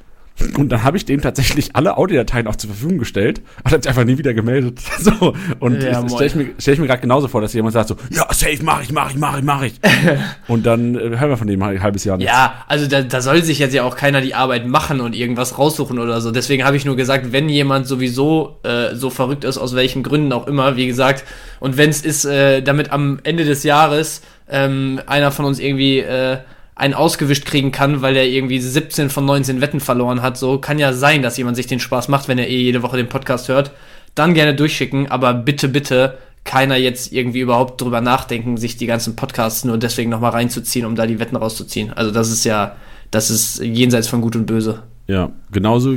und 0.57 0.69
dann 0.71 0.83
habe 0.83 0.97
ich 0.97 1.05
dem 1.05 1.21
tatsächlich 1.21 1.75
alle 1.75 1.97
Audiodateien 1.97 2.47
auch 2.47 2.55
zur 2.55 2.69
Verfügung 2.69 2.97
gestellt 2.99 3.41
und 3.63 3.71
hat 3.71 3.83
sich 3.83 3.89
einfach 3.89 4.03
nie 4.03 4.17
wieder 4.17 4.33
gemeldet. 4.33 4.79
So, 4.99 5.33
und 5.59 5.81
Ja, 5.83 6.03
ich 6.03 6.11
stelle 6.11 6.25
ich, 6.25 6.35
mir- 6.35 6.49
stell 6.59 6.73
ich 6.73 6.79
mir 6.79 6.87
gerade 6.87 7.01
genauso 7.01 7.27
vor, 7.27 7.41
dass 7.41 7.53
jemand 7.53 7.73
sagt 7.73 7.89
so, 7.89 7.95
ja, 8.09 8.25
safe, 8.33 8.57
mach 8.61 8.81
ich, 8.81 8.91
mach 8.91 9.09
ich, 9.11 9.17
mach 9.17 9.37
ich, 9.37 9.43
mach 9.43 9.61
ich. 9.63 9.73
und 10.47 10.65
dann 10.65 10.95
äh, 10.95 11.17
hören 11.17 11.29
wir 11.29 11.37
von 11.37 11.47
dem 11.47 11.61
ein 11.61 11.81
halbes 11.81 12.03
Jahr 12.03 12.17
nichts. 12.17 12.31
Ja, 12.31 12.65
also 12.67 12.87
da, 12.87 13.01
da 13.01 13.21
soll 13.21 13.43
sich 13.43 13.59
jetzt 13.59 13.73
ja 13.73 13.83
auch 13.83 13.95
keiner 13.95 14.21
die 14.21 14.35
Arbeit 14.35 14.67
machen 14.67 14.99
und 15.01 15.15
irgendwas 15.15 15.57
raussuchen 15.57 15.97
oder 15.99 16.19
so. 16.21 16.31
Deswegen 16.31 16.63
habe 16.65 16.75
ich 16.77 16.85
nur 16.85 16.95
gesagt, 16.95 17.31
wenn 17.31 17.47
jemand 17.49 17.87
sowieso 17.87 18.57
äh, 18.63 18.95
so 18.95 19.09
verrückt 19.09 19.43
ist, 19.43 19.57
aus 19.57 19.75
welchen 19.75 20.03
Gründen 20.03 20.33
auch 20.33 20.47
immer, 20.47 20.75
wie 20.75 20.87
gesagt, 20.87 21.23
und 21.59 21.77
wenn 21.77 21.89
es 21.89 22.01
ist, 22.01 22.25
äh, 22.25 22.61
damit 22.61 22.91
am 22.91 23.19
Ende 23.23 23.45
des 23.45 23.63
Jahres 23.63 24.21
ähm, 24.49 24.99
einer 25.07 25.31
von 25.31 25.45
uns 25.45 25.59
irgendwie 25.59 25.99
äh, 25.99 26.37
einen 26.77 26.93
ausgewischt 26.93 27.45
kriegen 27.45 27.71
kann, 27.71 28.01
weil 28.01 28.15
er 28.15 28.25
irgendwie 28.25 28.59
17 28.59 29.09
von 29.09 29.25
19 29.25 29.61
Wetten 29.61 29.79
verloren 29.79 30.21
hat, 30.21 30.37
so 30.37 30.59
kann 30.59 30.77
ja 30.77 30.93
sein, 30.93 31.23
dass 31.23 31.37
jemand 31.37 31.57
sich 31.57 31.65
den 31.65 31.79
Spaß 31.79 32.07
macht, 32.07 32.27
wenn 32.27 32.37
er 32.37 32.47
eh 32.47 32.61
jede 32.61 32.83
Woche 32.83 32.97
den 32.97 33.09
Podcast 33.09 33.49
hört. 33.49 33.71
Dann 34.13 34.35
gerne 34.35 34.53
durchschicken, 34.53 35.09
aber 35.09 35.33
bitte, 35.33 35.67
bitte 35.67 36.17
keiner 36.43 36.77
jetzt 36.77 37.11
irgendwie 37.11 37.39
überhaupt 37.39 37.81
drüber 37.81 37.99
nachdenken, 37.99 38.57
sich 38.57 38.77
die 38.77 38.85
ganzen 38.85 39.15
Podcasts 39.15 39.65
nur 39.65 39.77
deswegen 39.77 40.09
nochmal 40.11 40.31
reinzuziehen, 40.31 40.85
um 40.85 40.95
da 40.95 41.07
die 41.07 41.19
Wetten 41.19 41.35
rauszuziehen. 41.35 41.91
Also 41.93 42.11
das 42.11 42.31
ist 42.31 42.45
ja, 42.45 42.75
das 43.11 43.31
ist 43.31 43.59
jenseits 43.59 44.07
von 44.07 44.21
Gut 44.21 44.35
und 44.35 44.45
Böse. 44.45 44.83
Ja, 45.07 45.31
genauso, 45.51 45.95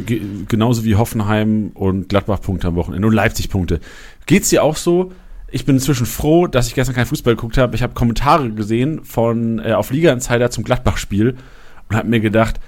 genauso 0.48 0.84
wie 0.84 0.96
Hoffenheim 0.96 1.72
und 1.74 2.08
Gladbach 2.08 2.40
Punkte 2.40 2.68
am 2.68 2.76
Wochenende 2.76 3.06
und 3.06 3.14
Leipzig 3.14 3.50
Punkte. 3.50 3.80
Geht's 4.26 4.48
dir 4.48 4.62
auch 4.62 4.76
so? 4.76 5.12
Ich 5.52 5.64
bin 5.64 5.76
inzwischen 5.76 6.06
froh, 6.06 6.46
dass 6.46 6.68
ich 6.68 6.74
gestern 6.74 6.94
kein 6.94 7.06
Fußball 7.06 7.34
geguckt 7.34 7.58
habe. 7.58 7.74
Ich 7.74 7.82
habe 7.82 7.94
Kommentare 7.94 8.50
gesehen 8.50 9.04
von 9.04 9.58
äh, 9.58 9.72
auf 9.72 9.90
Liga 9.90 10.12
Insider 10.12 10.50
zum 10.50 10.64
Gladbach-Spiel 10.64 11.36
und 11.88 11.96
habe 11.96 12.08
mir 12.08 12.20
gedacht, 12.20 12.60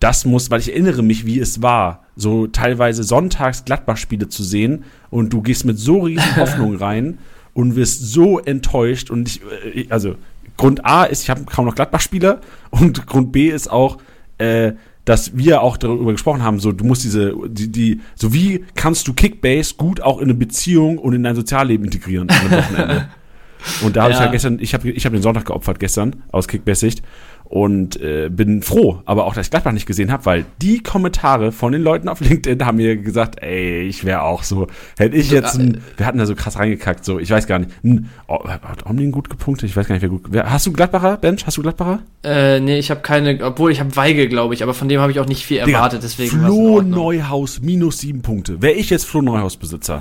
das 0.00 0.24
muss, 0.24 0.50
weil 0.50 0.60
ich 0.60 0.70
erinnere 0.70 1.02
mich, 1.02 1.26
wie 1.26 1.38
es 1.38 1.60
war, 1.60 2.04
so 2.16 2.46
teilweise 2.46 3.04
sonntags 3.04 3.66
Gladbach-Spiele 3.66 4.28
zu 4.28 4.42
sehen 4.42 4.84
und 5.10 5.32
du 5.32 5.42
gehst 5.42 5.66
mit 5.66 5.78
so 5.78 6.00
riesen 6.00 6.36
Hoffnung 6.36 6.76
rein 6.76 7.18
und 7.52 7.76
wirst 7.76 8.10
so 8.10 8.38
enttäuscht 8.38 9.10
und 9.10 9.28
ich, 9.28 9.42
äh, 9.74 9.86
also 9.90 10.16
Grund 10.56 10.84
A 10.84 11.04
ist, 11.04 11.22
ich 11.22 11.30
habe 11.30 11.44
kaum 11.44 11.66
noch 11.66 11.74
Gladbach-Spieler 11.74 12.40
und 12.70 13.06
Grund 13.06 13.32
B 13.32 13.48
ist 13.48 13.70
auch, 13.70 13.98
äh, 14.38 14.72
dass 15.10 15.36
wir 15.36 15.60
auch 15.60 15.76
darüber 15.76 16.12
gesprochen 16.12 16.44
haben, 16.44 16.60
so 16.60 16.70
du 16.70 16.84
musst 16.84 17.02
diese, 17.02 17.34
die, 17.48 17.72
die, 17.72 18.00
so 18.14 18.32
wie 18.32 18.64
kannst 18.76 19.08
du 19.08 19.12
Kickbase 19.12 19.74
gut 19.76 20.00
auch 20.00 20.18
in 20.18 20.24
eine 20.24 20.34
Beziehung 20.34 20.98
und 20.98 21.14
in 21.14 21.24
dein 21.24 21.34
Sozialleben 21.34 21.86
integrieren 21.86 22.28
und 23.82 23.96
da 23.96 24.02
habe 24.02 24.12
ja. 24.12 24.16
ich 24.16 24.20
halt 24.20 24.30
gestern, 24.30 24.58
ich 24.60 24.72
habe 24.72 24.88
ich 24.88 25.04
hab 25.04 25.12
den 25.12 25.20
Sonntag 25.20 25.46
geopfert 25.46 25.80
gestern 25.80 26.22
aus 26.30 26.46
Kickbase-Sicht 26.46 27.02
und 27.50 28.00
äh, 28.00 28.28
bin 28.30 28.62
froh, 28.62 29.02
aber 29.06 29.24
auch, 29.26 29.34
dass 29.34 29.48
ich 29.48 29.50
Gladbach 29.50 29.72
nicht 29.72 29.86
gesehen 29.86 30.12
habe, 30.12 30.24
weil 30.24 30.46
die 30.62 30.84
Kommentare 30.84 31.50
von 31.50 31.72
den 31.72 31.82
Leuten 31.82 32.08
auf 32.08 32.20
LinkedIn 32.20 32.64
haben 32.64 32.76
mir 32.76 32.96
gesagt, 32.96 33.42
ey, 33.42 33.82
ich 33.82 34.04
wäre 34.04 34.22
auch 34.22 34.44
so, 34.44 34.68
hätte 34.96 35.16
ich 35.16 35.32
jetzt, 35.32 35.58
ein, 35.58 35.82
wir 35.96 36.06
hatten 36.06 36.18
da 36.18 36.26
so 36.26 36.36
krass 36.36 36.56
reingekackt, 36.60 37.04
so, 37.04 37.18
ich 37.18 37.28
weiß 37.28 37.48
gar 37.48 37.58
nicht, 37.58 37.72
ein, 37.82 38.08
oh, 38.28 38.48
hat 38.48 38.86
Omlin 38.86 39.10
gut 39.10 39.28
gepunktet? 39.28 39.68
Ich 39.68 39.76
weiß 39.76 39.88
gar 39.88 39.96
nicht, 39.96 40.02
wer 40.02 40.10
gut, 40.10 40.26
wer, 40.30 40.48
hast 40.48 40.64
du 40.68 40.72
Gladbacher, 40.72 41.16
Bench, 41.16 41.44
hast 41.44 41.56
du 41.56 41.62
Gladbacher? 41.62 42.04
Äh, 42.22 42.60
nee, 42.60 42.78
ich 42.78 42.88
habe 42.92 43.00
keine, 43.00 43.44
obwohl 43.44 43.72
ich 43.72 43.80
habe 43.80 43.96
Weigel, 43.96 44.28
glaube 44.28 44.54
ich, 44.54 44.62
aber 44.62 44.72
von 44.72 44.88
dem 44.88 45.00
habe 45.00 45.10
ich 45.10 45.18
auch 45.18 45.26
nicht 45.26 45.44
viel 45.44 45.58
erwartet, 45.58 46.04
deswegen 46.04 46.30
Flo 46.30 46.82
Neuhaus 46.82 47.60
minus 47.60 47.98
sieben 47.98 48.22
Punkte, 48.22 48.62
wäre 48.62 48.74
ich 48.74 48.90
jetzt 48.90 49.06
Flo 49.06 49.22
Neuhaus 49.22 49.56
Besitzer, 49.56 50.00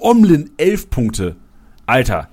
Omlin 0.00 0.50
elf 0.56 0.90
Punkte, 0.90 1.36
Alter, 1.86 2.28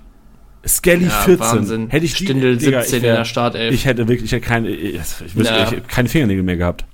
Skelly 0.66 1.04
ja, 1.04 1.10
14. 1.10 1.38
Wahnsinn. 1.38 1.88
Hätte 1.88 2.04
ich 2.04 2.14
die, 2.14 2.24
Stindel 2.24 2.56
Digga, 2.56 2.82
17 2.82 3.02
wär, 3.02 3.10
in 3.10 3.16
der 3.16 3.24
Startelf. 3.24 3.74
Ich 3.74 3.86
hätte 3.86 4.08
wirklich 4.08 4.24
ich 4.24 4.32
hätte 4.32 4.46
keine, 4.46 4.68
ich, 4.68 4.94
ich, 4.94 5.36
wüsste, 5.36 5.54
ja. 5.54 5.72
ich 5.72 5.86
keine 5.86 6.08
Fingernägel 6.08 6.42
mehr 6.42 6.56
gehabt. 6.56 6.84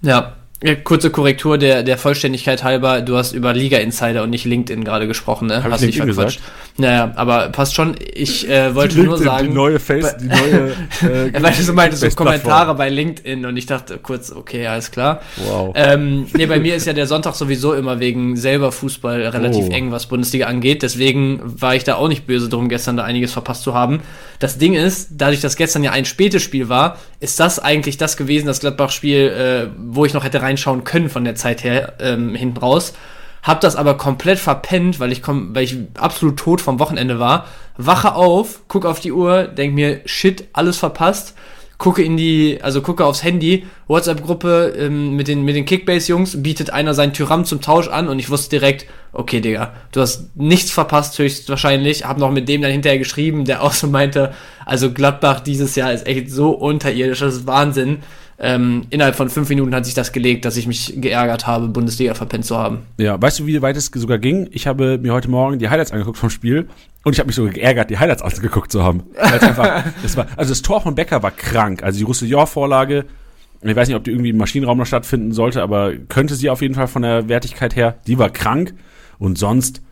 Ja, 0.00 0.36
kurze 0.84 1.10
Korrektur 1.10 1.58
der, 1.58 1.82
der 1.82 1.98
Vollständigkeit 1.98 2.62
halber, 2.62 3.00
du 3.00 3.16
hast 3.16 3.32
über 3.32 3.52
Liga 3.52 3.78
Insider 3.78 4.22
und 4.22 4.30
nicht 4.30 4.44
LinkedIn 4.44 4.84
gerade 4.84 5.08
gesprochen, 5.08 5.48
ne? 5.48 5.64
Hab 5.64 5.72
hast 5.72 5.82
dich 5.82 5.96
verquatscht. 5.96 6.40
Naja, 6.78 7.12
aber 7.16 7.48
passt 7.48 7.74
schon. 7.74 7.96
Ich 8.14 8.48
äh, 8.48 8.74
wollte 8.74 9.00
nur 9.00 9.18
sagen. 9.18 9.48
Die 9.48 9.54
neue 9.54 9.78
Face, 9.78 10.16
die 10.16 10.26
neue. 10.26 10.72
Äh, 11.02 11.42
weil 11.42 11.52
du 11.52 11.62
so 11.62 11.72
meintest, 11.72 12.02
so 12.02 12.10
Kommentare 12.10 12.74
bei 12.74 12.88
LinkedIn 12.88 13.44
und 13.44 13.56
ich 13.56 13.66
dachte 13.66 13.98
kurz, 13.98 14.30
okay, 14.30 14.66
alles 14.66 14.90
klar. 14.90 15.20
Wow. 15.36 15.72
Ähm, 15.74 16.26
nee, 16.34 16.46
bei 16.46 16.60
mir 16.60 16.76
ist 16.76 16.86
ja 16.86 16.92
der 16.92 17.06
Sonntag 17.06 17.34
sowieso 17.34 17.74
immer 17.74 17.98
wegen 17.98 18.36
selber 18.36 18.72
Fußball 18.72 19.26
relativ 19.26 19.66
oh. 19.68 19.72
eng, 19.72 19.90
was 19.90 20.06
Bundesliga 20.06 20.46
angeht. 20.46 20.82
Deswegen 20.82 21.40
war 21.42 21.74
ich 21.74 21.84
da 21.84 21.96
auch 21.96 22.08
nicht 22.08 22.26
böse 22.26 22.48
drum, 22.48 22.68
gestern 22.68 22.96
da 22.96 23.04
einiges 23.04 23.32
verpasst 23.32 23.62
zu 23.62 23.74
haben. 23.74 24.00
Das 24.42 24.58
Ding 24.58 24.74
ist, 24.74 25.10
dadurch, 25.12 25.40
dass 25.40 25.54
gestern 25.54 25.84
ja 25.84 25.92
ein 25.92 26.04
spätes 26.04 26.42
Spiel 26.42 26.68
war, 26.68 26.98
ist 27.20 27.38
das 27.38 27.60
eigentlich 27.60 27.96
das 27.96 28.16
gewesen, 28.16 28.48
das 28.48 28.58
Gladbach-Spiel, 28.58 29.28
äh, 29.28 29.70
wo 29.78 30.04
ich 30.04 30.14
noch 30.14 30.24
hätte 30.24 30.42
reinschauen 30.42 30.82
können 30.82 31.08
von 31.08 31.22
der 31.24 31.36
Zeit 31.36 31.62
her 31.62 31.92
ähm, 32.00 32.34
hinten 32.34 32.56
raus. 32.56 32.92
Hab 33.44 33.60
das 33.60 33.76
aber 33.76 33.96
komplett 33.96 34.40
verpennt, 34.40 34.98
weil 34.98 35.12
ich, 35.12 35.22
komm, 35.22 35.54
weil 35.54 35.62
ich 35.62 35.76
absolut 35.94 36.38
tot 36.38 36.60
vom 36.60 36.80
Wochenende 36.80 37.20
war. 37.20 37.46
Wache 37.76 38.16
auf, 38.16 38.66
gucke 38.66 38.88
auf 38.88 38.98
die 38.98 39.12
Uhr, 39.12 39.44
denk 39.44 39.74
mir, 39.74 40.00
shit, 40.06 40.48
alles 40.54 40.76
verpasst. 40.76 41.34
Gucke 41.82 42.04
in 42.04 42.16
die, 42.16 42.60
also 42.62 42.80
gucke 42.80 43.04
aufs 43.04 43.24
Handy, 43.24 43.66
WhatsApp-Gruppe 43.88 44.72
ähm, 44.78 45.16
mit 45.16 45.26
den, 45.26 45.42
mit 45.44 45.56
den 45.56 45.64
Kickbase-Jungs, 45.64 46.40
bietet 46.40 46.70
einer 46.70 46.94
seinen 46.94 47.12
Tyram 47.12 47.44
zum 47.44 47.60
Tausch 47.60 47.88
an 47.88 48.06
und 48.06 48.20
ich 48.20 48.30
wusste 48.30 48.50
direkt, 48.50 48.86
okay, 49.12 49.40
Digga, 49.40 49.72
du 49.90 50.00
hast 50.00 50.36
nichts 50.36 50.70
verpasst, 50.70 51.18
höchstwahrscheinlich. 51.18 52.04
Hab 52.04 52.18
noch 52.18 52.30
mit 52.30 52.48
dem 52.48 52.62
dann 52.62 52.70
hinterher 52.70 53.00
geschrieben, 53.00 53.44
der 53.44 53.64
auch 53.64 53.72
so 53.72 53.88
meinte, 53.88 54.32
also 54.64 54.92
Gladbach 54.92 55.40
dieses 55.40 55.74
Jahr 55.74 55.92
ist 55.92 56.06
echt 56.06 56.30
so 56.30 56.50
unterirdisch, 56.50 57.18
das 57.18 57.34
ist 57.34 57.46
Wahnsinn. 57.48 58.04
Ähm, 58.44 58.82
innerhalb 58.90 59.14
von 59.14 59.30
fünf 59.30 59.48
Minuten 59.50 59.72
hat 59.72 59.84
sich 59.84 59.94
das 59.94 60.10
gelegt, 60.10 60.44
dass 60.44 60.56
ich 60.56 60.66
mich 60.66 60.94
geärgert 60.96 61.46
habe, 61.46 61.68
Bundesliga 61.68 62.14
verpennt 62.14 62.44
zu 62.44 62.58
haben. 62.58 62.80
Ja, 62.98 63.20
weißt 63.22 63.38
du, 63.38 63.46
wie 63.46 63.62
weit 63.62 63.76
es 63.76 63.86
sogar 63.86 64.18
ging? 64.18 64.48
Ich 64.50 64.66
habe 64.66 64.98
mir 64.98 65.12
heute 65.12 65.30
Morgen 65.30 65.60
die 65.60 65.68
Highlights 65.68 65.92
angeguckt 65.92 66.18
vom 66.18 66.28
Spiel 66.28 66.68
und 67.04 67.12
ich 67.12 67.20
habe 67.20 67.28
mich 67.28 67.36
so 67.36 67.44
geärgert, 67.44 67.90
die 67.90 67.98
Highlights 68.00 68.20
angeguckt 68.20 68.72
zu 68.72 68.82
haben. 68.82 69.04
Einfach, 69.16 69.84
das 70.02 70.16
war, 70.16 70.26
also 70.36 70.50
das 70.50 70.60
Tor 70.60 70.80
von 70.80 70.96
Becker 70.96 71.22
war 71.22 71.30
krank. 71.30 71.84
Also 71.84 71.98
die 71.98 72.04
Roussillon-Vorlage, 72.04 73.04
ich 73.62 73.76
weiß 73.76 73.86
nicht, 73.86 73.96
ob 73.96 74.02
die 74.02 74.10
irgendwie 74.10 74.30
im 74.30 74.38
Maschinenraum 74.38 74.76
noch 74.76 74.86
stattfinden 74.86 75.30
sollte, 75.30 75.62
aber 75.62 75.92
könnte 76.08 76.34
sie 76.34 76.50
auf 76.50 76.62
jeden 76.62 76.74
Fall 76.74 76.88
von 76.88 77.02
der 77.02 77.28
Wertigkeit 77.28 77.76
her. 77.76 77.98
Die 78.08 78.18
war 78.18 78.28
krank 78.28 78.74
und 79.20 79.38
sonst, 79.38 79.82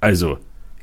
also 0.00 0.38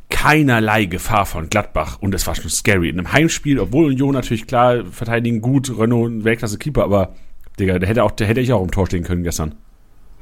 keinerlei 0.09 0.85
Gefahr 0.85 1.25
von 1.25 1.49
Gladbach 1.49 1.97
und 2.01 2.13
es 2.15 2.25
war 2.27 2.35
schon 2.35 2.49
scary. 2.49 2.89
In 2.89 2.97
einem 2.99 3.13
Heimspiel, 3.13 3.59
obwohl 3.59 3.87
Union 3.87 4.13
natürlich 4.13 4.47
klar 4.47 4.83
verteidigen 4.91 5.41
gut, 5.41 5.71
Renault 5.77 6.11
ein 6.11 6.23
Weltklasse-Keeper, 6.23 6.83
aber 6.83 7.13
Digga, 7.59 7.79
der 7.79 7.87
hätte, 7.87 8.03
auch, 8.03 8.11
der 8.11 8.27
hätte 8.27 8.41
ich 8.41 8.51
auch 8.51 8.63
im 8.63 8.71
Tor 8.71 8.87
stehen 8.87 9.03
können 9.03 9.23
gestern. 9.23 9.55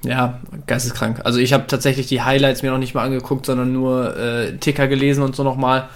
Ja, 0.03 0.39
geisteskrank. 0.67 1.22
Also 1.24 1.39
ich 1.39 1.53
habe 1.53 1.65
tatsächlich 1.67 2.08
die 2.08 2.22
Highlights 2.22 2.62
mir 2.62 2.72
noch 2.72 2.77
nicht 2.77 2.94
mal 2.94 3.03
angeguckt, 3.03 3.46
sondern 3.46 3.74
nur 3.74 4.15
äh, 4.15 4.58
Ticker 4.58 4.88
gelesen 4.88 5.24
und 5.24 5.36
so 5.36 5.44
nochmal. 5.44 5.89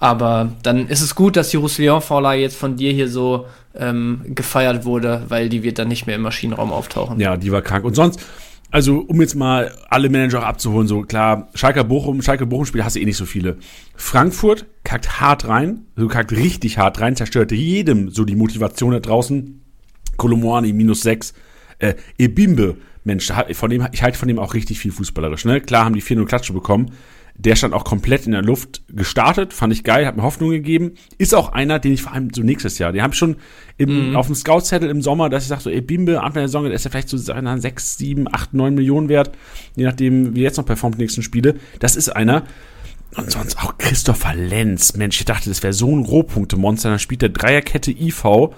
Aber 0.00 0.52
dann 0.62 0.88
ist 0.88 1.02
es 1.02 1.14
gut, 1.14 1.36
dass 1.36 1.50
die 1.50 1.56
Roussillon-Vorlage 1.56 2.40
jetzt 2.40 2.56
von 2.56 2.76
dir 2.76 2.92
hier 2.92 3.08
so 3.08 3.46
ähm, 3.76 4.22
gefeiert 4.24 4.84
wurde, 4.84 5.22
weil 5.28 5.48
die 5.48 5.62
wird 5.62 5.78
dann 5.78 5.88
nicht 5.88 6.06
mehr 6.06 6.16
im 6.16 6.22
Maschinenraum 6.22 6.72
auftauchen. 6.72 7.20
Ja, 7.20 7.36
die 7.36 7.52
war 7.52 7.62
krank. 7.62 7.84
Und 7.84 7.94
sonst, 7.94 8.20
also 8.74 9.04
um 9.06 9.20
jetzt 9.20 9.36
mal 9.36 9.70
alle 9.88 10.10
Manager 10.10 10.44
abzuholen, 10.44 10.88
so 10.88 11.02
klar, 11.02 11.48
Schalke 11.54 11.84
Bochum, 11.84 12.22
Schalke 12.22 12.44
Bochum 12.44 12.66
Spiel 12.66 12.82
hast 12.82 12.96
du 12.96 13.00
eh 13.00 13.04
nicht 13.04 13.16
so 13.16 13.24
viele. 13.24 13.56
Frankfurt 13.94 14.66
kackt 14.82 15.20
hart 15.20 15.46
rein, 15.46 15.84
also 15.94 16.08
kackt 16.08 16.32
richtig 16.32 16.76
hart 16.76 17.00
rein, 17.00 17.14
zerstört 17.14 17.52
jedem 17.52 18.10
so 18.10 18.24
die 18.24 18.34
Motivation 18.34 18.90
da 18.90 18.98
draußen. 18.98 19.62
Kolomwani 20.16 20.72
minus 20.72 21.02
sechs. 21.02 21.34
Äh, 21.78 21.94
Ebimbe, 22.18 22.76
Mensch, 23.04 23.32
von 23.52 23.70
dem, 23.70 23.86
ich 23.92 24.02
halte 24.02 24.18
von 24.18 24.26
dem 24.26 24.40
auch 24.40 24.54
richtig 24.54 24.80
viel 24.80 24.90
fußballerisch. 24.90 25.44
Ne? 25.44 25.60
Klar 25.60 25.84
haben 25.84 25.94
die 25.94 26.02
4-0 26.02 26.26
Klatsche 26.26 26.52
bekommen, 26.52 26.90
der 27.36 27.56
stand 27.56 27.74
auch 27.74 27.84
komplett 27.84 28.26
in 28.26 28.32
der 28.32 28.42
Luft 28.42 28.82
gestartet, 28.88 29.52
fand 29.52 29.72
ich 29.72 29.82
geil, 29.82 30.06
hat 30.06 30.16
mir 30.16 30.22
Hoffnung 30.22 30.50
gegeben. 30.50 30.92
Ist 31.18 31.34
auch 31.34 31.52
einer, 31.52 31.78
den 31.78 31.92
ich 31.92 32.02
vor 32.02 32.12
allem 32.12 32.30
so 32.32 32.42
nächstes 32.42 32.78
Jahr, 32.78 32.92
den 32.92 33.02
habe 33.02 33.12
ich 33.12 33.18
schon 33.18 33.36
im, 33.76 34.12
mm. 34.12 34.16
auf 34.16 34.26
dem 34.26 34.36
Scout-Zettel 34.36 34.88
im 34.88 35.02
Sommer, 35.02 35.28
dass 35.28 35.42
ich 35.42 35.48
sage, 35.48 35.62
so, 35.62 35.70
ey, 35.70 35.80
Bimbe, 35.80 36.22
Anfang 36.22 36.34
der 36.34 36.48
Saison, 36.48 36.64
der 36.64 36.74
ist 36.74 36.84
ja 36.84 36.90
vielleicht 36.90 37.08
so 37.08 37.16
seiner 37.16 37.58
6, 37.58 37.98
7, 37.98 38.28
8, 38.30 38.54
9 38.54 38.74
Millionen 38.74 39.08
wert, 39.08 39.32
je 39.74 39.84
nachdem, 39.84 40.36
wie 40.36 40.42
jetzt 40.42 40.58
noch 40.58 40.66
performt 40.66 40.96
die 40.96 41.02
nächsten 41.02 41.22
Spiele. 41.22 41.56
Das 41.80 41.96
ist 41.96 42.08
einer. 42.08 42.44
Und 43.16 43.30
sonst 43.30 43.58
auch 43.58 43.78
Christopher 43.78 44.34
Lenz. 44.34 44.96
Mensch, 44.96 45.18
ich 45.20 45.24
dachte, 45.24 45.48
das 45.48 45.62
wäre 45.62 45.72
so 45.72 45.94
ein 45.94 46.04
Rohpunkte-Monster. 46.04 46.90
Dann 46.90 46.98
spielt 46.98 47.22
der 47.22 47.28
Dreierkette 47.28 47.92
IV, 47.92 48.50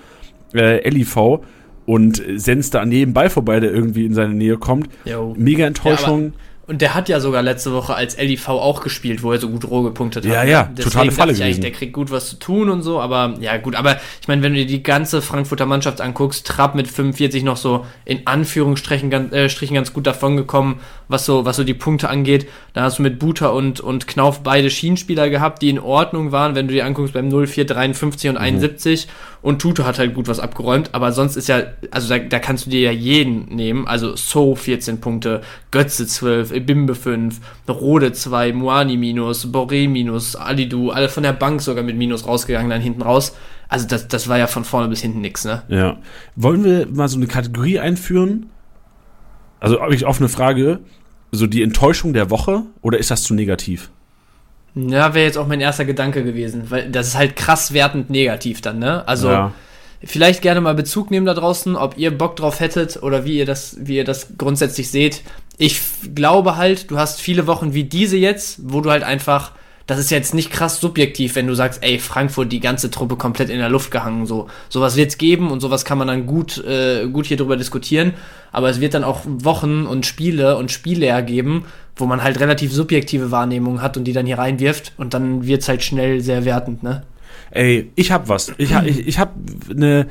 äh, 0.55 0.89
LIV 0.89 1.41
und 1.85 2.23
senzt 2.37 2.75
da 2.75 2.81
an 2.81 2.91
jedem 2.91 3.13
Ball 3.13 3.31
vorbei, 3.31 3.61
der 3.61 3.73
irgendwie 3.73 4.07
in 4.07 4.15
seine 4.15 4.35
Nähe 4.35 4.57
kommt. 4.57 4.89
Yo. 5.05 5.35
Mega 5.37 5.67
Enttäuschung. 5.67 6.25
Ja, 6.25 6.33
und 6.69 6.83
der 6.83 6.95
hat 6.95 7.09
ja 7.09 7.21
sogar 7.21 7.43
letzte 7.43 7.73
Woche 7.73 7.95
als 7.95 8.17
LIV 8.17 8.49
auch 8.49 8.83
gespielt, 8.83 9.23
wo 9.23 9.31
er 9.31 9.39
so 9.39 9.49
gut 9.49 9.65
roh 9.71 9.83
gepunktet 9.83 10.25
hat. 10.25 10.33
Ja, 10.33 10.43
ja, 10.43 10.65
Deswegen 10.65 10.91
totale 10.91 11.13
Falle 11.13 11.33
gewesen. 11.33 11.61
Der 11.61 11.71
kriegt 11.71 11.93
gut 11.93 12.11
was 12.11 12.31
zu 12.31 12.37
tun 12.37 12.71
und 12.71 12.83
so, 12.83 13.01
aber 13.01 13.35
ja 13.41 13.57
gut, 13.59 13.77
aber 13.77 13.99
ich 14.21 14.27
meine, 14.27 14.43
wenn 14.43 14.53
du 14.53 14.59
dir 14.59 14.67
die 14.67 14.83
ganze 14.83 15.23
Frankfurter 15.23 15.65
Mannschaft 15.67 16.01
anguckst, 16.01 16.45
Trapp 16.47 16.75
mit 16.75 16.89
45 16.89 17.45
noch 17.45 17.57
so 17.57 17.87
in 18.05 18.27
Anführungsstrichen 18.27 19.11
ganz, 19.11 19.33
äh, 19.33 19.49
Strichen 19.49 19.75
ganz 19.75 19.93
gut 19.93 20.09
davongekommen, 20.09 20.77
was 21.07 21.25
so, 21.25 21.45
was 21.45 21.55
so 21.55 21.63
die 21.63 21.75
Punkte 21.75 22.09
angeht. 22.09 22.49
Da 22.73 22.83
hast 22.83 22.99
du 22.99 23.03
mit 23.03 23.21
Buter 23.21 23.53
und, 23.53 23.79
und 23.79 24.09
Knauf 24.09 24.43
beide 24.43 24.69
Schienenspieler 24.69 25.31
gehabt, 25.31 25.63
die 25.63 25.71
in 25.71 25.79
Ordnung 25.79 26.33
waren, 26.33 26.57
wenn 26.57 26.67
du 26.67 26.75
dir 26.75 26.85
anguckst 26.85 27.15
beim 27.15 27.31
04, 27.31 27.65
53 27.65 28.31
und 28.31 28.37
mhm. 28.37 28.43
71. 28.43 29.07
Und 29.47 29.61
Tuto 29.61 29.85
hat 29.85 30.01
halt 30.01 30.13
gut 30.13 30.27
was 30.27 30.41
abgeräumt, 30.41 30.91
aber 30.91 31.13
sonst 31.13 31.37
ist 31.37 31.47
ja, 31.47 31.63
also 31.93 32.09
da, 32.09 32.19
da 32.19 32.41
kannst 32.41 32.67
du 32.67 32.71
dir 32.71 32.81
ja 32.81 32.91
jeden 32.91 33.55
nehmen. 33.55 33.87
Also 33.87 34.17
So 34.17 34.57
14 34.57 34.99
Punkte, 34.99 35.41
Götze 35.71 36.05
12, 36.05 36.67
Bimbe 36.67 36.97
5, 36.97 37.41
Rode 37.69 38.11
2, 38.11 38.53
Moani 38.55 38.97
minus, 38.97 39.47
Boré 39.47 39.89
minus, 39.89 40.35
Alidu, 40.35 40.91
alle 40.91 41.09
von 41.09 41.23
der 41.23 41.33
Bank 41.33 41.63
sogar 41.63 41.85
mit 41.85 41.97
Minus 41.97 42.27
rausgegangen, 42.27 42.71
dann 42.71 42.81
hinten 42.81 43.03
raus. 43.03 43.37
Also 43.69 43.87
das, 43.87 44.09
das 44.09 44.27
war 44.27 44.37
ja 44.37 44.49
von 44.49 44.65
vorne 44.65 44.89
bis 44.89 45.03
hinten 45.03 45.21
nix, 45.21 45.45
ne? 45.45 45.63
Ja. 45.69 45.99
Wollen 46.35 46.65
wir 46.65 46.89
mal 46.89 47.07
so 47.07 47.17
eine 47.17 47.29
Kategorie 47.29 47.79
einführen? 47.79 48.51
Also 49.61 49.81
habe 49.81 49.95
ich 49.95 50.07
offene 50.07 50.29
Frage. 50.29 50.81
So 51.31 51.47
die 51.47 51.63
Enttäuschung 51.63 52.15
der 52.15 52.31
Woche 52.31 52.65
oder 52.83 52.99
ist 52.99 53.13
das 53.13 53.23
zu 53.23 53.33
negativ? 53.33 53.93
Ja, 54.77 55.15
wäre 55.15 55.25
jetzt 55.25 55.39
auch 55.39 55.47
mein 55.47 55.63
erster 55.63 55.87
Gedanke 55.87 56.23
gewesen, 56.23 56.71
weil 56.71 56.91
das 56.91 57.09
ist 57.09 57.17
halt 57.17 57.35
krass 57.35 57.73
wertend 57.73 58.11
negativ 58.11 58.61
dann, 58.61 58.79
ne? 58.79 59.09
Also 59.09 59.31
ja. 59.31 59.53
vielleicht 60.05 60.43
gerne 60.43 60.61
mal 60.61 60.75
Bezug 60.75 61.11
nehmen 61.11 61.25
da 61.25 61.33
draußen, 61.33 61.77
ob 61.77 61.97
ihr 61.97 62.17
Bock 62.17 62.37
drauf 62.37 62.61
hättet 62.61 63.03
oder 63.03 63.25
wie 63.25 63.39
ihr 63.39 63.47
das, 63.47 63.79
wie 63.81 63.97
ihr 63.97 64.05
das 64.05 64.37
grundsätzlich 64.37 64.91
seht. 64.91 65.23
Ich 65.57 65.81
glaube 66.15 66.57
halt, 66.57 66.91
du 66.91 66.99
hast 66.99 67.23
viele 67.23 67.47
Wochen 67.47 67.73
wie 67.73 67.85
diese 67.85 68.19
jetzt, 68.19 68.59
wo 68.71 68.83
du 68.83 68.91
halt 68.91 69.03
einfach 69.03 69.53
das 69.87 70.01
ist 70.01 70.11
jetzt 70.11 70.35
nicht 70.35 70.51
krass 70.51 70.81
subjektiv, 70.81 71.37
wenn 71.37 71.47
du 71.47 71.55
sagst, 71.55 71.83
ey, 71.83 71.99
Frankfurt, 71.99 72.51
die 72.51 72.59
ganze 72.59 72.91
Truppe 72.91 73.17
komplett 73.17 73.51
in 73.51 73.59
der 73.59 73.69
Luft 73.69 73.93
gehangen. 73.93 74.27
So, 74.27 74.49
sowas 74.69 74.97
wird's 74.97 75.17
geben 75.17 75.51
und 75.51 75.61
sowas 75.61 75.85
kann 75.85 75.97
man 75.97 76.09
dann 76.09 76.27
gut, 76.27 76.63
äh, 76.65 77.07
gut 77.07 77.27
hier 77.27 77.37
drüber 77.37 77.57
diskutieren. 77.57 78.15
Aber 78.51 78.69
es 78.69 78.81
wird 78.81 78.95
dann 78.95 79.05
auch 79.05 79.21
Wochen 79.25 79.87
und 79.87 80.05
Spiele 80.05 80.57
und 80.57 80.73
Spiele 80.73 81.07
ergeben, 81.07 81.67
wo 81.95 82.07
man 82.07 82.23
halt 82.23 82.41
relativ 82.41 82.73
subjektive 82.73 83.31
Wahrnehmungen 83.31 83.81
hat 83.81 83.97
und 83.97 84.05
die 84.05 84.13
dann 84.13 84.27
hier 84.27 84.39
reinwirft 84.39 84.93
und 84.97 85.15
dann 85.15 85.47
wird's 85.47 85.69
halt 85.69 85.85
schnell 85.85 86.21
sehr 86.21 86.45
wertend, 86.45 86.83
ne? 86.83 87.05
Ey, 87.53 87.93
ich 87.95 88.11
hab 88.11 88.29
was. 88.29 88.53
Ich, 88.59 88.75
ha, 88.75 88.83
ich, 88.83 89.07
ich 89.07 89.19
hab 89.21 89.35
eine 89.71 90.09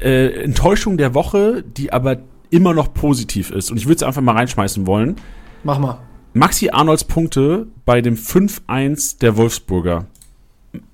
äh, 0.00 0.42
Enttäuschung 0.42 0.96
der 0.96 1.12
Woche, 1.12 1.62
die 1.62 1.92
aber 1.92 2.16
immer 2.50 2.72
noch 2.72 2.94
positiv 2.94 3.50
ist. 3.50 3.70
Und 3.70 3.76
ich 3.76 3.84
würde 3.84 3.96
es 3.96 4.02
einfach 4.02 4.22
mal 4.22 4.32
reinschmeißen 4.32 4.86
wollen. 4.86 5.16
Mach 5.64 5.78
mal. 5.78 5.98
Maxi 6.34 6.70
Arnolds 6.70 7.04
Punkte 7.04 7.66
bei 7.84 8.00
dem 8.00 8.16
5-1 8.16 9.18
der 9.18 9.36
Wolfsburger. 9.36 10.06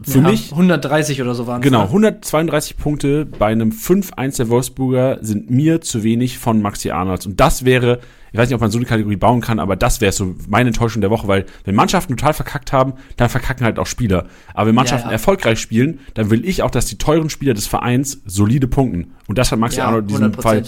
Für 0.00 0.20
Ja, 0.20 0.28
mich, 0.30 0.52
130 0.52 1.20
oder 1.20 1.34
so 1.34 1.46
waren 1.48 1.60
genau, 1.60 1.82
132 1.82 2.76
Punkte 2.76 3.26
bei 3.26 3.46
einem 3.46 3.70
5-1 3.70 4.36
der 4.36 4.48
Wolfsburger 4.48 5.18
sind 5.20 5.50
mir 5.50 5.80
zu 5.80 6.04
wenig 6.04 6.38
von 6.38 6.62
Maxi 6.62 6.90
Arnolds. 6.90 7.26
Und 7.26 7.40
das 7.40 7.64
wäre, 7.64 7.98
ich 8.32 8.38
weiß 8.38 8.48
nicht, 8.48 8.54
ob 8.54 8.60
man 8.60 8.70
so 8.70 8.78
eine 8.78 8.86
Kategorie 8.86 9.16
bauen 9.16 9.40
kann, 9.40 9.58
aber 9.58 9.74
das 9.74 10.00
wäre 10.00 10.12
so 10.12 10.36
meine 10.48 10.68
Enttäuschung 10.68 11.00
der 11.00 11.10
Woche, 11.10 11.26
weil 11.26 11.44
wenn 11.64 11.74
Mannschaften 11.74 12.16
total 12.16 12.34
verkackt 12.34 12.72
haben, 12.72 12.94
dann 13.16 13.28
verkacken 13.28 13.64
halt 13.66 13.80
auch 13.80 13.86
Spieler. 13.86 14.26
Aber 14.54 14.68
wenn 14.68 14.76
Mannschaften 14.76 15.06
Ja, 15.08 15.10
ja. 15.10 15.14
erfolgreich 15.14 15.58
spielen, 15.58 15.98
dann 16.14 16.30
will 16.30 16.46
ich 16.48 16.62
auch, 16.62 16.70
dass 16.70 16.86
die 16.86 16.96
teuren 16.96 17.28
Spieler 17.28 17.54
des 17.54 17.66
Vereins 17.66 18.22
solide 18.26 18.68
punkten. 18.68 19.12
Und 19.26 19.38
das 19.38 19.50
hat 19.50 19.58
Maxi 19.58 19.80
Arnold 19.80 20.04
in 20.04 20.08
diesem 20.08 20.32
Fall. 20.34 20.62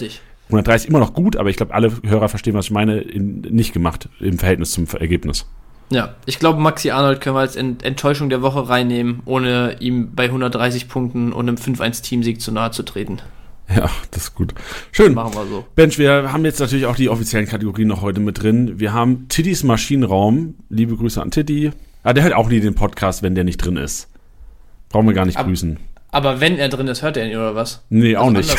130 0.47 0.89
immer 0.89 0.99
noch 0.99 1.13
gut, 1.13 1.35
aber 1.35 1.49
ich 1.49 1.57
glaube, 1.57 1.73
alle 1.73 1.91
Hörer 2.03 2.29
verstehen, 2.29 2.53
was 2.53 2.65
ich 2.65 2.71
meine, 2.71 2.99
in, 2.99 3.41
nicht 3.41 3.73
gemacht 3.73 4.09
im 4.19 4.37
Verhältnis 4.39 4.71
zum 4.71 4.85
Ergebnis. 4.99 5.45
Ja, 5.89 6.15
ich 6.25 6.39
glaube, 6.39 6.59
Maxi 6.59 6.91
Arnold 6.91 7.21
können 7.21 7.35
wir 7.35 7.39
als 7.41 7.55
Ent 7.55 7.83
Enttäuschung 7.83 8.29
der 8.29 8.41
Woche 8.41 8.67
reinnehmen, 8.67 9.21
ohne 9.25 9.77
ihm 9.79 10.13
bei 10.15 10.25
130 10.25 10.89
Punkten 10.89 11.31
und 11.31 11.47
einem 11.47 11.57
5-1-Teamsieg 11.57 12.41
zu 12.41 12.51
nahe 12.51 12.71
zu 12.71 12.83
treten. 12.83 13.19
Ja, 13.73 13.89
das 14.11 14.23
ist 14.23 14.35
gut. 14.35 14.53
Schön. 14.93 15.13
Machen 15.13 15.33
wir 15.33 15.45
so. 15.45 15.65
Bench, 15.75 15.97
wir 15.97 16.31
haben 16.31 16.45
jetzt 16.45 16.59
natürlich 16.61 16.85
auch 16.85 16.95
die 16.95 17.09
offiziellen 17.09 17.47
Kategorien 17.47 17.87
noch 17.89 18.01
heute 18.01 18.21
mit 18.21 18.41
drin. 18.41 18.79
Wir 18.79 18.93
haben 18.93 19.27
Tittys 19.27 19.63
Maschinenraum. 19.63 20.55
Liebe 20.69 20.95
Grüße 20.95 21.21
an 21.21 21.31
Titti. 21.31 21.71
Ah, 22.03 22.13
der 22.13 22.23
hört 22.23 22.33
auch 22.33 22.47
nie 22.47 22.61
den 22.61 22.75
Podcast, 22.75 23.23
wenn 23.23 23.35
der 23.35 23.43
nicht 23.43 23.57
drin 23.57 23.75
ist. 23.75 24.07
Brauchen 24.87 25.05
wir 25.07 25.13
gar 25.13 25.25
nicht 25.25 25.37
Ab- 25.37 25.47
grüßen. 25.47 25.77
Aber 26.11 26.39
wenn 26.39 26.57
er 26.57 26.69
drin 26.69 26.87
ist, 26.87 27.01
hört 27.01 27.17
er 27.17 27.29
ihn 27.29 27.35
oder 27.35 27.55
was? 27.55 27.83
Nee, 27.89 28.15
auch 28.15 28.27
Also 28.33 28.37
nicht. 28.37 28.55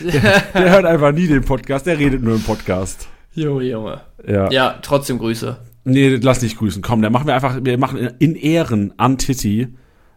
Ich. 0.00 0.12
Der 0.12 0.70
hört 0.70 0.84
einfach 0.84 1.12
nie 1.12 1.26
den 1.26 1.42
Podcast, 1.42 1.86
der 1.86 1.98
redet 1.98 2.22
nur 2.22 2.34
im 2.34 2.42
Podcast. 2.42 3.08
Junge, 3.34 3.64
Junge. 3.64 4.00
Ja. 4.26 4.50
Ja, 4.50 4.78
trotzdem 4.82 5.18
Grüße. 5.18 5.56
Nee, 5.84 6.16
lass 6.16 6.40
nicht 6.40 6.56
grüßen. 6.56 6.82
Komm, 6.82 7.02
dann 7.02 7.12
machen 7.12 7.26
wir 7.26 7.34
einfach, 7.34 7.58
wir 7.62 7.78
machen 7.78 8.08
in 8.18 8.36
Ehren 8.36 8.94
an 8.96 9.18
Titti, 9.18 9.68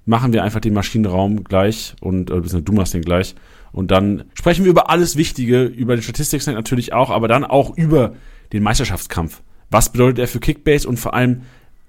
machen 0.05 0.31
wir 0.31 0.43
einfach 0.43 0.61
den 0.61 0.73
Maschinenraum 0.73 1.43
gleich 1.43 1.95
und, 1.99 2.29
äh, 2.29 2.41
du 2.41 2.71
machst 2.73 2.93
den 2.93 3.01
gleich. 3.01 3.35
Und 3.73 3.91
dann 3.91 4.23
sprechen 4.33 4.63
wir 4.63 4.71
über 4.71 4.89
alles 4.89 5.17
Wichtige, 5.17 5.63
über 5.63 5.95
den 5.95 6.01
Statistik 6.01 6.45
natürlich 6.47 6.93
auch, 6.93 7.09
aber 7.09 7.27
dann 7.27 7.43
auch 7.43 7.75
über 7.77 8.13
den 8.53 8.63
Meisterschaftskampf. 8.63 9.41
Was 9.69 9.91
bedeutet 9.91 10.19
er 10.19 10.27
für 10.27 10.39
Kickbase 10.39 10.87
und 10.87 10.97
vor 10.97 11.13
allem, 11.13 11.41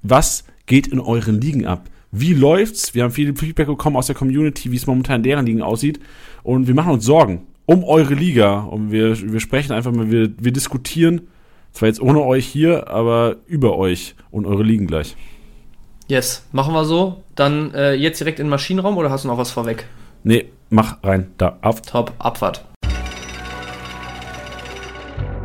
was 0.02 0.44
geht 0.66 0.88
in 0.88 0.98
euren 0.98 1.40
Ligen 1.40 1.64
ab? 1.64 1.88
Wie 2.10 2.34
läuft's? 2.34 2.94
Wir 2.94 3.04
haben 3.04 3.12
viel 3.12 3.36
Feedback 3.36 3.68
bekommen 3.68 3.96
aus 3.96 4.06
der 4.06 4.16
Community, 4.16 4.72
wie 4.72 4.76
es 4.76 4.86
momentan 4.86 5.16
in 5.16 5.22
deren 5.22 5.46
Ligen 5.46 5.62
aussieht. 5.62 6.00
Und 6.42 6.66
wir 6.66 6.74
machen 6.74 6.92
uns 6.92 7.04
Sorgen 7.04 7.46
um 7.68 7.84
eure 7.84 8.14
Liga. 8.14 8.60
Und 8.60 8.90
wir, 8.90 9.20
wir 9.30 9.40
sprechen 9.40 9.72
einfach 9.72 9.92
mal, 9.92 10.10
wir, 10.10 10.30
wir 10.38 10.52
diskutieren, 10.52 11.28
zwar 11.72 11.88
jetzt 11.88 12.00
ohne 12.00 12.22
euch 12.22 12.46
hier, 12.46 12.88
aber 12.88 13.36
über 13.46 13.76
euch 13.76 14.14
und 14.30 14.46
eure 14.46 14.62
Ligen 14.62 14.86
gleich. 14.86 15.16
Yes, 16.08 16.46
machen 16.50 16.72
wir 16.72 16.86
so. 16.86 17.24
Dann 17.34 17.74
äh, 17.74 17.92
jetzt 17.92 18.20
direkt 18.20 18.40
in 18.40 18.46
den 18.46 18.50
Maschinenraum 18.50 18.96
oder 18.96 19.10
hast 19.10 19.24
du 19.24 19.28
noch 19.28 19.36
was 19.36 19.50
vorweg? 19.50 19.84
Nee, 20.24 20.46
mach 20.70 21.04
rein, 21.04 21.30
da, 21.36 21.58
auf. 21.60 21.82
Top, 21.82 22.14
Abfahrt. 22.18 22.64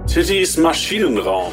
Tittys 0.07 0.55
Maschinenraum. 0.55 1.51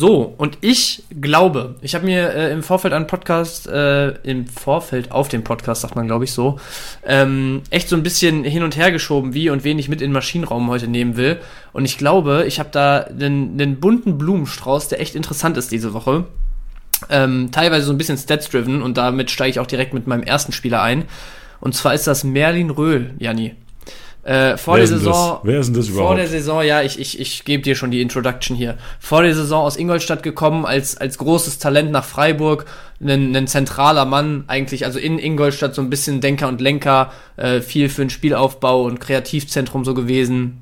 So, 0.00 0.34
und 0.38 0.56
ich 0.62 1.02
glaube, 1.20 1.74
ich 1.82 1.94
habe 1.94 2.06
mir 2.06 2.32
äh, 2.32 2.52
im 2.52 2.62
Vorfeld 2.62 2.94
an 2.94 3.06
Podcast, 3.06 3.66
äh, 3.66 4.12
im 4.22 4.46
Vorfeld 4.46 5.12
auf 5.12 5.28
den 5.28 5.44
Podcast, 5.44 5.82
sagt 5.82 5.94
man 5.94 6.06
glaube 6.06 6.24
ich 6.24 6.32
so, 6.32 6.58
ähm, 7.04 7.60
echt 7.68 7.90
so 7.90 7.96
ein 7.96 8.02
bisschen 8.02 8.42
hin 8.42 8.62
und 8.62 8.78
her 8.78 8.92
geschoben, 8.92 9.34
wie 9.34 9.50
und 9.50 9.62
wen 9.62 9.78
ich 9.78 9.90
mit 9.90 10.00
in 10.00 10.08
den 10.08 10.14
Maschinenraum 10.14 10.70
heute 10.70 10.88
nehmen 10.88 11.18
will. 11.18 11.38
Und 11.74 11.84
ich 11.84 11.98
glaube, 11.98 12.44
ich 12.46 12.58
habe 12.58 12.70
da 12.72 13.00
einen, 13.00 13.60
einen 13.60 13.78
bunten 13.78 14.16
Blumenstrauß, 14.16 14.88
der 14.88 15.02
echt 15.02 15.14
interessant 15.14 15.58
ist 15.58 15.70
diese 15.70 15.92
Woche. 15.92 16.24
Ähm, 17.10 17.50
teilweise 17.52 17.84
so 17.84 17.92
ein 17.92 17.98
bisschen 17.98 18.16
stats-driven 18.16 18.80
und 18.80 18.96
damit 18.96 19.30
steige 19.30 19.50
ich 19.50 19.60
auch 19.60 19.66
direkt 19.66 19.92
mit 19.92 20.06
meinem 20.06 20.22
ersten 20.22 20.52
Spieler 20.52 20.80
ein. 20.80 21.04
Und 21.60 21.74
zwar 21.74 21.92
ist 21.92 22.06
das 22.06 22.24
Merlin 22.24 22.70
Röhl, 22.70 23.10
Janni. 23.18 23.54
Äh, 24.22 24.56
vor 24.58 24.74
Wer 24.74 24.80
der? 24.86 24.98
Saison. 24.98 25.40
Wer 25.44 25.60
ist 25.60 25.66
denn 25.68 25.74
das 25.76 25.86
Vor 25.88 25.94
überhaupt? 25.96 26.18
der 26.18 26.28
Saison, 26.28 26.62
ja, 26.62 26.82
ich, 26.82 26.98
ich, 27.00 27.18
ich 27.18 27.44
gebe 27.44 27.62
dir 27.62 27.74
schon 27.74 27.90
die 27.90 28.02
Introduction 28.02 28.54
hier. 28.54 28.76
Vor 28.98 29.22
der 29.22 29.34
Saison 29.34 29.64
aus 29.64 29.76
Ingolstadt 29.76 30.22
gekommen, 30.22 30.66
als, 30.66 30.96
als 30.96 31.16
großes 31.16 31.58
Talent 31.58 31.90
nach 31.90 32.04
Freiburg, 32.04 32.66
ein, 33.02 33.34
ein 33.34 33.46
zentraler 33.46 34.04
Mann 34.04 34.44
eigentlich, 34.46 34.84
also 34.84 34.98
in 34.98 35.18
Ingolstadt 35.18 35.74
so 35.74 35.80
ein 35.80 35.88
bisschen 35.88 36.20
Denker 36.20 36.48
und 36.48 36.60
Lenker, 36.60 37.12
äh, 37.36 37.60
viel 37.62 37.88
für 37.88 38.02
den 38.02 38.10
Spielaufbau 38.10 38.82
und 38.82 39.00
Kreativzentrum 39.00 39.86
so 39.86 39.94
gewesen. 39.94 40.60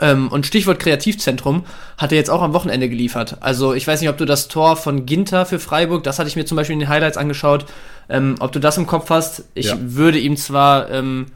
Ähm, 0.00 0.28
und 0.28 0.46
Stichwort 0.46 0.78
Kreativzentrum 0.78 1.64
hat 1.96 2.12
er 2.12 2.18
jetzt 2.18 2.30
auch 2.30 2.42
am 2.42 2.52
Wochenende 2.54 2.88
geliefert. 2.88 3.36
Also 3.40 3.74
ich 3.74 3.86
weiß 3.86 4.00
nicht, 4.00 4.10
ob 4.10 4.16
du 4.18 4.24
das 4.26 4.48
Tor 4.48 4.76
von 4.76 5.06
Ginter 5.06 5.44
für 5.46 5.58
Freiburg, 5.58 6.04
das 6.04 6.18
hatte 6.18 6.28
ich 6.28 6.36
mir 6.36 6.44
zum 6.46 6.56
Beispiel 6.56 6.74
in 6.74 6.80
den 6.80 6.88
Highlights 6.88 7.16
angeschaut, 7.16 7.66
ähm, 8.08 8.36
ob 8.40 8.52
du 8.52 8.60
das 8.60 8.76
im 8.78 8.86
Kopf 8.86 9.10
hast. 9.10 9.44
Ich 9.54 9.66
Ja. 9.66 9.76
würde 9.80 10.18
ihm 10.18 10.36
zwar, 10.36 10.90
ähm, 10.90 11.26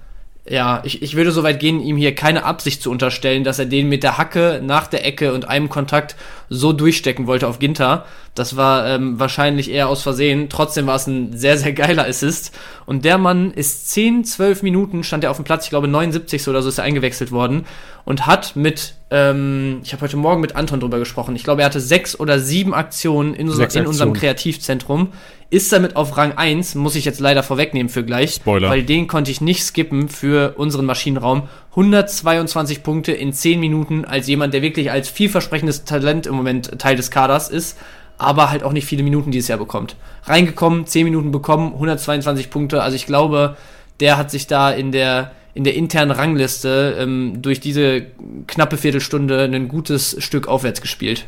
ja, 0.49 0.83
ich, 0.85 1.03
ich 1.03 1.15
würde 1.15 1.31
so 1.31 1.45
weit 1.45 1.61
gehen, 1.61 1.81
ihm 1.81 1.97
hier 1.97 2.17
keine 2.17 2.45
Absicht 2.45 2.83
zu 2.83 2.91
unterstellen, 2.91 3.45
dass 3.45 3.61
er 3.61 3.67
den 3.67 3.89
mit 3.89 4.03
der 4.03 4.19
Hacke 4.19 4.61
nach 4.63 4.89
der 4.89 5.07
Ecke 5.07 5.35
und 5.35 5.49
einem 5.49 5.69
Kontakt 5.69 6.17
so 6.49 6.73
durchstecken 6.73 7.29
wollte 7.29 7.47
auf 7.47 7.61
Ginter. 7.61 8.07
Das 8.35 8.57
war 8.57 8.89
ähm, 8.89 9.21
wahrscheinlich 9.21 9.71
eher 9.71 9.89
aus 9.89 10.03
Versehen. 10.03 10.49
Trotzdem 10.49 10.89
war 10.89 10.97
es 10.97 11.07
ein 11.07 11.37
sehr, 11.37 11.59
sehr 11.59 11.73
geiler 11.73 12.09
Assist. 12.09 12.53
Und 12.87 13.05
der 13.05 13.19
Mann 13.19 13.53
ist 13.53 13.91
10, 13.91 14.25
12 14.25 14.65
Minuten, 14.65 15.05
stand 15.05 15.23
er 15.23 15.31
auf 15.31 15.37
dem 15.37 15.45
Platz, 15.45 15.65
ich 15.65 15.71
glaube 15.71 15.87
79 15.87 16.49
oder 16.49 16.61
so 16.61 16.69
ist 16.69 16.79
er 16.79 16.85
eingewechselt 16.85 17.31
worden 17.31 17.65
und 18.05 18.27
hat 18.27 18.57
mit, 18.57 18.95
ähm, 19.13 19.81
ich 19.85 19.93
habe 19.93 20.03
heute 20.03 20.17
Morgen 20.17 20.41
mit 20.41 20.57
Anton 20.57 20.81
drüber 20.81 20.99
gesprochen, 20.99 21.37
ich 21.37 21.45
glaube 21.45 21.61
er 21.61 21.67
hatte 21.67 21.81
sechs 21.81 22.19
oder 22.19 22.39
sieben 22.39 22.73
Aktionen 22.73 23.35
in, 23.35 23.49
unser, 23.49 23.73
in 23.75 23.87
unserem. 23.87 24.15
Kreativzentrum, 24.15 25.09
ist 25.51 25.71
damit 25.71 25.97
auf 25.97 26.17
Rang 26.17 26.33
1, 26.33 26.77
muss 26.77 26.97
ich 26.97 27.05
jetzt 27.05 27.21
leider 27.21 27.43
vorwegnehmen 27.43 27.91
für 27.91 28.05
gleich, 28.05 28.37
Spoiler. 28.37 28.71
weil 28.71 28.83
den 28.85 29.07
konnte 29.09 29.31
ich 29.31 29.43
nicht 29.43 29.63
skippen 29.65 30.09
für 30.09 30.55
unseren 30.57 30.87
Maschinenraum. 30.87 31.43
122 31.71 32.83
Punkte 32.83 33.13
in 33.13 33.35
10 33.35 33.61
Minuten 33.61 34.07
als 34.07 34.29
jemand, 34.29 34.55
der 34.55 34.63
wirklich 34.63 34.91
als 34.91 35.11
vielversprechendes 35.11 35.85
Talent 35.85 36.27
im 36.27 36.35
Moment 36.35 36.79
Teil 36.79 36.97
des 36.97 37.11
Kaders 37.11 37.51
ist, 37.51 37.77
aber 38.17 38.51
halt 38.51 38.63
auch 38.63 38.73
nicht 38.73 38.87
viele 38.87 39.03
Minuten 39.03 39.31
dieses 39.31 39.49
Jahr 39.49 39.59
bekommt. 39.59 39.97
Reingekommen, 40.25 40.87
10 40.87 41.05
Minuten 41.05 41.33
bekommen, 41.33 41.75
122 41.75 42.49
Punkte. 42.49 42.83
Also 42.83 42.97
ich 42.97 43.05
glaube, 43.05 43.57
der 44.01 44.17
hat 44.17 44.31
sich 44.31 44.47
da 44.47 44.71
in 44.71 44.91
der 44.91 45.33
in 45.55 45.65
der 45.65 45.75
internen 45.75 46.11
Rangliste 46.11 46.97
ähm, 46.99 47.43
durch 47.43 47.61
diese 47.61 48.03
knappe 48.47 48.77
Viertelstunde 48.77 49.43
ein 49.45 49.69
gutes 49.69 50.17
Stück 50.23 50.49
aufwärts 50.49 50.81
gespielt. 50.81 51.27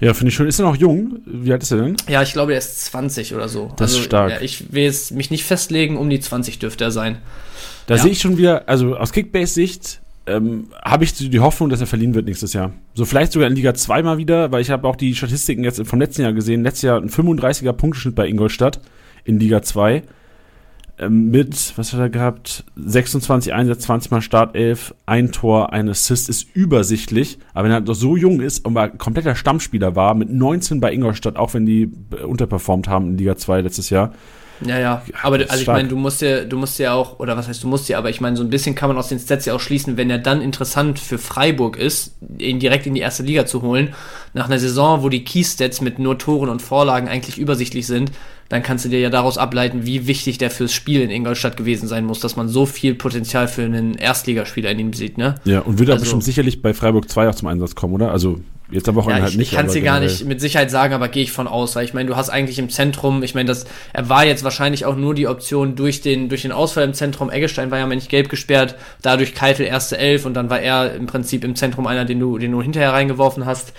Ja, 0.00 0.12
finde 0.12 0.28
ich 0.28 0.34
schön. 0.34 0.46
Ist 0.46 0.58
er 0.58 0.66
noch 0.66 0.76
jung? 0.76 1.20
Wie 1.24 1.52
alt 1.52 1.62
ist 1.62 1.70
er 1.70 1.78
denn? 1.78 1.96
Ja, 2.08 2.22
ich 2.22 2.32
glaube, 2.34 2.52
er 2.52 2.58
ist 2.58 2.84
20 2.86 3.34
oder 3.34 3.48
so. 3.48 3.72
Das 3.78 3.92
ist 3.92 4.00
stark. 4.04 4.30
Ja, 4.30 4.40
ich 4.42 4.72
will 4.72 4.82
jetzt 4.82 5.12
mich 5.12 5.30
nicht 5.30 5.44
festlegen, 5.44 5.96
um 5.96 6.10
die 6.10 6.20
20 6.20 6.58
dürfte 6.58 6.84
er 6.84 6.90
sein. 6.90 7.18
Da 7.86 7.94
Ja. 7.96 8.02
sehe 8.02 8.10
ich 8.12 8.20
schon 8.20 8.36
wieder, 8.36 8.68
also 8.68 8.96
aus 8.96 9.12
Kickbase-Sicht 9.12 10.00
ähm, 10.26 10.66
habe 10.84 11.04
ich 11.04 11.14
die 11.14 11.38
Hoffnung, 11.40 11.70
dass 11.70 11.80
er 11.80 11.86
verliehen 11.86 12.14
wird 12.14 12.26
nächstes 12.26 12.52
Jahr. 12.52 12.72
So 12.94 13.04
vielleicht 13.04 13.32
sogar 13.32 13.48
in 13.48 13.54
Liga 13.54 13.72
2 13.74 14.02
mal 14.02 14.18
wieder, 14.18 14.50
weil 14.52 14.60
ich 14.60 14.70
habe 14.70 14.86
auch 14.88 14.96
die 14.96 15.14
Statistiken 15.14 15.62
jetzt 15.64 15.80
vom 15.86 16.00
letzten 16.00 16.22
Jahr 16.22 16.32
gesehen. 16.32 16.62
Letztes 16.64 16.82
Jahr 16.82 17.00
ein 17.00 17.08
35er 17.08 17.72
Punkteschnitt 17.72 18.16
bei 18.16 18.26
Ingolstadt 18.26 18.80
in 19.24 19.38
Liga 19.38 19.62
2. 19.62 20.02
Ähm, 20.98 21.30
mit, 21.30 21.74
was 21.76 21.92
hat 21.92 22.00
er 22.00 22.08
gehabt? 22.08 22.64
26 22.76 23.52
Einsätze, 23.52 23.80
20 23.80 24.10
mal 24.10 24.22
Startelf, 24.22 24.94
ein 25.04 25.30
Tor, 25.30 25.72
ein 25.72 25.88
Assist, 25.88 26.28
ist 26.28 26.48
übersichtlich. 26.54 27.38
Aber 27.52 27.64
wenn 27.64 27.72
er 27.72 27.80
doch 27.82 27.94
so 27.94 28.16
jung 28.16 28.40
ist 28.40 28.64
und 28.64 28.72
mal 28.72 28.90
kompletter 28.90 29.34
Stammspieler 29.34 29.94
war, 29.94 30.14
mit 30.14 30.30
19 30.30 30.80
bei 30.80 30.92
Ingolstadt, 30.92 31.36
auch 31.36 31.52
wenn 31.54 31.66
die 31.66 31.90
unterperformt 32.26 32.88
haben 32.88 33.10
in 33.10 33.18
Liga 33.18 33.36
2 33.36 33.60
letztes 33.60 33.90
Jahr, 33.90 34.12
Ja, 34.64 34.78
ja. 34.78 35.02
Aber 35.22 35.36
also 35.36 35.60
ich 35.60 35.66
meine, 35.66 35.88
du 35.88 35.96
musst 35.96 36.22
ja, 36.22 36.44
du 36.44 36.56
musst 36.56 36.78
ja 36.78 36.94
auch, 36.94 37.18
oder 37.18 37.36
was 37.36 37.48
heißt 37.48 37.62
du 37.62 37.68
musst 37.68 37.88
ja, 37.88 37.98
aber 37.98 38.10
ich 38.10 38.20
meine, 38.20 38.36
so 38.36 38.42
ein 38.42 38.50
bisschen 38.50 38.74
kann 38.74 38.88
man 38.88 38.96
aus 38.96 39.08
den 39.08 39.18
Stats 39.18 39.44
ja 39.44 39.54
auch 39.54 39.60
schließen, 39.60 39.96
wenn 39.96 40.10
er 40.10 40.18
dann 40.18 40.40
interessant 40.40 40.98
für 40.98 41.18
Freiburg 41.18 41.76
ist, 41.76 42.16
ihn 42.38 42.58
direkt 42.58 42.86
in 42.86 42.94
die 42.94 43.00
erste 43.00 43.22
Liga 43.22 43.46
zu 43.46 43.62
holen, 43.62 43.94
nach 44.32 44.46
einer 44.46 44.58
Saison, 44.58 45.02
wo 45.02 45.08
die 45.08 45.24
Key-Stats 45.24 45.80
mit 45.80 45.98
nur 45.98 46.18
Toren 46.18 46.48
und 46.48 46.62
Vorlagen 46.62 47.08
eigentlich 47.08 47.38
übersichtlich 47.38 47.86
sind, 47.86 48.12
dann 48.48 48.62
kannst 48.62 48.84
du 48.84 48.88
dir 48.88 49.00
ja 49.00 49.10
daraus 49.10 49.38
ableiten, 49.38 49.86
wie 49.86 50.06
wichtig 50.06 50.38
der 50.38 50.50
fürs 50.50 50.72
Spiel 50.72 51.00
in 51.00 51.10
Ingolstadt 51.10 51.56
gewesen 51.56 51.88
sein 51.88 52.04
muss, 52.04 52.20
dass 52.20 52.36
man 52.36 52.48
so 52.48 52.64
viel 52.64 52.94
Potenzial 52.94 53.48
für 53.48 53.62
einen 53.62 53.94
Erstligaspieler 53.94 54.70
in 54.70 54.78
ihm 54.78 54.92
sieht, 54.92 55.18
ne? 55.18 55.34
Ja, 55.44 55.60
und 55.60 55.78
würde 55.78 55.92
also, 55.92 56.02
bestimmt 56.02 56.24
sicherlich 56.24 56.62
bei 56.62 56.72
Freiburg 56.72 57.10
2 57.10 57.28
auch 57.28 57.34
zum 57.34 57.48
Einsatz 57.48 57.74
kommen, 57.74 57.94
oder? 57.94 58.12
Also 58.12 58.40
Jetzt 58.70 58.88
am 58.88 58.96
Wochenende 58.96 59.20
ja, 59.20 59.26
halt 59.26 59.36
nicht. 59.36 59.52
Ich 59.52 59.56
kann 59.56 59.66
es 59.66 59.72
dir 59.72 59.82
gar 59.82 60.00
nicht 60.00 60.24
mit 60.24 60.40
Sicherheit 60.40 60.70
sagen, 60.70 60.92
aber 60.92 61.08
gehe 61.08 61.22
ich 61.22 61.30
von 61.30 61.46
aus, 61.46 61.76
weil 61.76 61.84
ich 61.84 61.94
meine, 61.94 62.08
du 62.08 62.16
hast 62.16 62.30
eigentlich 62.30 62.58
im 62.58 62.68
Zentrum, 62.68 63.22
ich 63.22 63.34
meine, 63.34 63.46
das, 63.46 63.66
er 63.92 64.08
war 64.08 64.24
jetzt 64.24 64.42
wahrscheinlich 64.42 64.84
auch 64.84 64.96
nur 64.96 65.14
die 65.14 65.28
Option 65.28 65.76
durch 65.76 66.00
den, 66.00 66.28
durch 66.28 66.42
den 66.42 66.50
Ausfall 66.50 66.84
im 66.84 66.92
Zentrum. 66.92 67.30
Eggestein 67.30 67.70
war 67.70 67.78
ja 67.78 67.86
nicht 67.86 68.08
gelb 68.08 68.28
gesperrt, 68.28 68.74
dadurch 69.02 69.34
Keitel 69.34 69.66
erste 69.66 69.98
Elf 69.98 70.26
und 70.26 70.34
dann 70.34 70.50
war 70.50 70.60
er 70.60 70.94
im 70.94 71.06
Prinzip 71.06 71.44
im 71.44 71.54
Zentrum 71.54 71.86
einer, 71.86 72.04
den 72.04 72.18
du, 72.18 72.38
den 72.38 72.50
du 72.50 72.60
hinterher 72.60 72.92
reingeworfen 72.92 73.46
hast 73.46 73.72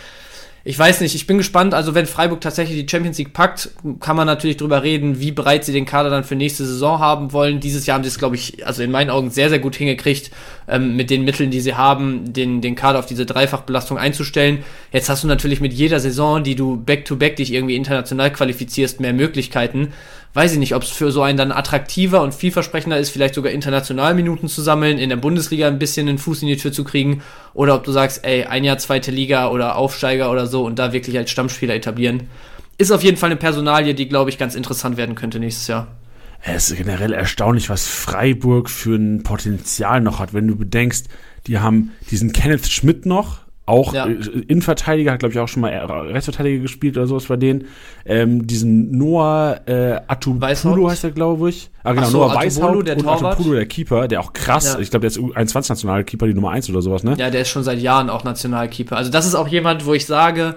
ich 0.70 0.78
weiß 0.78 1.00
nicht, 1.00 1.16
ich 1.16 1.26
bin 1.26 1.38
gespannt. 1.38 1.74
Also, 1.74 1.96
wenn 1.96 2.06
Freiburg 2.06 2.42
tatsächlich 2.42 2.78
die 2.78 2.92
Champions 2.92 3.18
League 3.18 3.32
packt, 3.32 3.70
kann 4.02 4.18
man 4.18 4.28
natürlich 4.28 4.58
drüber 4.58 4.84
reden, 4.84 5.22
wie 5.22 5.32
breit 5.32 5.64
sie 5.64 5.72
den 5.72 5.86
Kader 5.86 6.10
dann 6.10 6.26
für 6.26 6.36
nächste 6.36 6.66
Saison 6.66 7.00
haben 7.00 7.32
wollen. 7.32 7.62
Dieses 7.62 7.86
Jahr 7.86 7.96
haben 7.96 8.04
sie 8.04 8.10
es, 8.10 8.20
glaube 8.20 8.36
ich, 8.36 8.68
also 8.68 8.84
in 8.84 8.92
meinen 8.92 9.10
Augen 9.10 9.30
sehr, 9.30 9.48
sehr 9.48 9.60
gut 9.60 9.78
hingekriegt, 9.78 10.30
ähm, 10.68 10.98
mit 10.98 11.10
den 11.10 11.24
Mitteln, 11.24 11.52
die 11.52 11.62
sie 11.62 11.76
haben, 11.76 12.34
den, 12.34 12.60
den 12.60 12.76
Kader 12.76 13.00
auf 13.00 13.06
diese 13.06 13.26
Dreifachbelastung 13.26 13.98
einzustellen. 13.98 14.66
Jetzt 14.92 15.08
hast 15.08 15.24
du 15.24 15.30
natürlich 15.30 15.62
mit 15.62 15.72
jeder 15.72 16.02
Saison, 16.02 16.44
die 16.44 16.56
du 16.56 16.76
back-to-back 16.76 17.32
-back 17.32 17.36
dich 17.38 17.54
irgendwie 17.54 17.78
international 17.78 18.34
qualifizierst, 18.34 19.00
mehr 19.00 19.14
Möglichkeiten 19.14 19.94
weiß 20.38 20.54
ich 20.54 20.60
nicht, 20.60 20.76
ob 20.76 20.84
es 20.84 20.92
für 20.92 21.12
so 21.12 21.24
einen 21.24 21.36
dann 21.36 21.52
attraktiver 21.52 22.22
und 22.22 22.32
vielversprechender 22.32 23.00
ist, 23.00 23.10
vielleicht 23.10 23.34
sogar 23.34 23.52
international 23.52 24.14
Minuten 24.14 24.48
zu 24.48 24.62
sammeln, 24.62 25.00
in 25.00 25.10
der 25.10 25.16
Bundesliga 25.16 25.68
ein 25.68 25.80
bisschen 25.80 26.06
den 26.06 26.20
Fuß 26.20 26.44
in 26.44 26.48
die 26.48 26.58
Tür 26.58 26.72
zu 26.72 26.84
kriegen, 26.84 27.24
oder 27.56 27.74
ob 27.74 27.84
du 27.84 27.92
sagst, 27.92 28.24
ey, 28.24 28.44
ein 28.44 28.64
Jahr 28.64 28.78
zweite 28.78 29.10
Liga 29.10 29.50
oder 29.50 29.78
Aufsteiger 29.78 30.30
oder 30.30 30.46
so 30.46 30.64
und 30.64 30.78
da 30.78 30.94
wirklich 30.94 31.18
als 31.18 31.32
Stammspieler 31.32 31.74
etablieren. 31.74 32.28
Ist 32.78 32.92
auf 32.92 33.02
jeden 33.02 33.18
Fall 33.18 33.32
eine 33.32 33.40
Personalie, 33.40 33.96
die, 33.96 34.08
glaube 34.08 34.30
ich, 34.30 34.38
ganz 34.38 34.54
interessant 34.54 34.96
werden 34.96 35.16
könnte 35.16 35.40
nächstes 35.40 35.66
Jahr. 35.66 35.88
Es 36.44 36.70
ist 36.70 36.78
generell 36.78 37.14
erstaunlich, 37.14 37.72
was 37.72 37.88
Freiburg 37.88 38.70
für 38.70 38.96
ein 38.96 39.24
Potenzial 39.24 40.02
noch 40.02 40.20
hat, 40.20 40.36
wenn 40.36 40.48
du 40.48 40.56
bedenkst, 40.56 41.08
die 41.48 41.58
haben 41.58 41.94
diesen 42.12 42.32
Kenneth 42.32 42.68
Schmidt 42.68 43.08
noch, 43.08 43.40
auch 43.68 43.94
ja. 43.94 44.08
Äh, 44.08 44.14
Innenverteidiger, 44.48 45.12
hat 45.12 45.20
glaube 45.20 45.34
ich 45.34 45.40
auch 45.40 45.48
schon 45.48 45.62
mal 45.62 45.72
Rechtsverteidiger 45.72 46.62
gespielt 46.62 46.98
oder 46.98 47.06
sowas 47.06 47.26
bei 47.26 47.36
denen. 47.36 47.66
Ähm, 48.06 48.48
diesen 48.48 48.98
Noah 48.98 49.60
äh, 49.68 50.00
Atupulu 50.08 50.90
heißt 50.90 51.04
er, 51.04 51.12
glaube 51.12 51.50
ich. 51.50 51.70
Ah, 51.84 51.94
genau, 51.94 52.08
so, 52.08 52.18
Noah 52.20 52.36
Weishaupt 52.36 52.88
der 52.88 52.98
und 52.98 53.08
Atupulu, 53.08 53.54
der 53.54 53.66
Keeper, 53.66 54.08
der 54.08 54.22
auch 54.22 54.34
krass, 54.34 54.74
ja. 54.74 54.80
ich 54.80 54.90
glaube, 54.90 55.02
der 55.02 55.10
ist 55.10 55.36
21 55.36 55.70
Nationalkeeper, 55.70 56.28
die 56.28 56.34
Nummer 56.34 56.52
1 56.52 56.70
oder 56.70 56.82
sowas, 56.82 57.04
ne? 57.04 57.16
Ja, 57.18 57.30
der 57.30 57.42
ist 57.42 57.50
schon 57.50 57.64
seit 57.64 57.80
Jahren 57.80 58.10
auch 58.10 58.24
Nationalkeeper. 58.24 58.96
Also 58.96 59.12
das 59.12 59.28
ist 59.28 59.36
auch 59.36 59.50
jemand, 59.50 59.86
wo 59.86 59.94
ich 59.94 60.06
sage, 60.06 60.56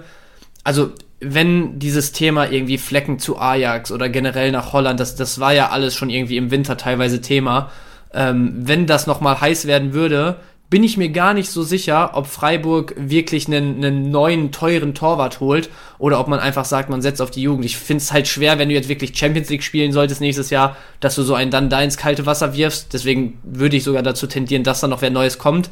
also 0.63 0.91
wenn 1.19 1.79
dieses 1.79 2.13
Thema 2.13 2.49
irgendwie 2.49 2.77
Flecken 2.77 3.19
zu 3.19 3.37
Ajax 3.37 3.91
oder 3.91 4.09
generell 4.09 4.51
nach 4.51 4.73
Holland, 4.73 4.99
das, 4.99 5.15
das 5.15 5.39
war 5.39 5.53
ja 5.53 5.69
alles 5.69 5.95
schon 5.95 6.09
irgendwie 6.09 6.37
im 6.37 6.49
Winter 6.49 6.77
teilweise 6.77 7.21
Thema. 7.21 7.71
Ähm, 8.13 8.53
wenn 8.55 8.87
das 8.87 9.05
nochmal 9.05 9.39
heiß 9.39 9.67
werden 9.67 9.93
würde, 9.93 10.37
bin 10.71 10.85
ich 10.85 10.95
mir 10.95 11.09
gar 11.09 11.33
nicht 11.33 11.49
so 11.49 11.63
sicher, 11.63 12.11
ob 12.13 12.27
Freiburg 12.27 12.95
wirklich 12.97 13.45
einen, 13.45 13.83
einen 13.83 14.09
neuen, 14.09 14.53
teuren 14.53 14.93
Torwart 14.93 15.41
holt 15.41 15.69
oder 15.99 16.17
ob 16.17 16.29
man 16.29 16.39
einfach 16.39 16.63
sagt, 16.63 16.89
man 16.89 17.01
setzt 17.01 17.21
auf 17.21 17.29
die 17.29 17.41
Jugend. 17.41 17.65
Ich 17.65 17.75
finde 17.75 18.01
es 18.01 18.13
halt 18.13 18.25
schwer, 18.29 18.57
wenn 18.57 18.69
du 18.69 18.75
jetzt 18.75 18.87
wirklich 18.87 19.15
Champions 19.17 19.49
League 19.49 19.63
spielen 19.63 19.91
solltest 19.91 20.21
nächstes 20.21 20.49
Jahr, 20.49 20.77
dass 21.01 21.15
du 21.15 21.23
so 21.23 21.35
einen 21.35 21.51
dann 21.51 21.69
da 21.69 21.81
ins 21.81 21.97
kalte 21.97 22.25
Wasser 22.25 22.55
wirfst. 22.55 22.93
Deswegen 22.93 23.37
würde 23.43 23.75
ich 23.75 23.83
sogar 23.83 24.01
dazu 24.01 24.27
tendieren, 24.27 24.63
dass 24.63 24.79
da 24.79 24.87
noch 24.87 25.01
wer 25.01 25.09
Neues 25.09 25.37
kommt. 25.37 25.69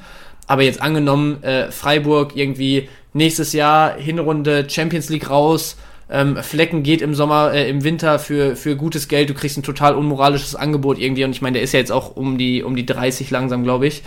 Aber 0.48 0.64
jetzt 0.64 0.82
angenommen, 0.82 1.42
äh, 1.44 1.72
Freiburg 1.72 2.36
irgendwie 2.36 2.90
nächstes 3.14 3.54
Jahr 3.54 3.96
Hinrunde 3.96 4.70
Champions 4.70 5.08
League 5.08 5.30
raus, 5.30 5.78
ähm, 6.10 6.36
Flecken 6.44 6.84
geht 6.84 7.02
im 7.02 7.16
Sommer, 7.16 7.54
äh, 7.54 7.70
im 7.70 7.86
Winter 7.86 8.20
für, 8.20 8.58
für 8.58 8.76
gutes 8.76 9.08
Geld, 9.08 9.30
du 9.30 9.34
kriegst 9.34 9.58
ein 9.58 9.64
total 9.64 9.96
unmoralisches 9.96 10.56
Angebot 10.56 11.00
irgendwie 11.00 11.24
und 11.24 11.32
ich 11.32 11.42
meine, 11.42 11.54
der 11.54 11.62
ist 11.62 11.72
ja 11.72 11.80
jetzt 11.80 11.92
auch 11.92 12.18
um 12.18 12.38
die, 12.38 12.64
um 12.64 12.76
die 12.76 12.86
30 12.86 13.32
langsam, 13.32 13.64
glaube 13.64 13.88
ich 13.88 14.04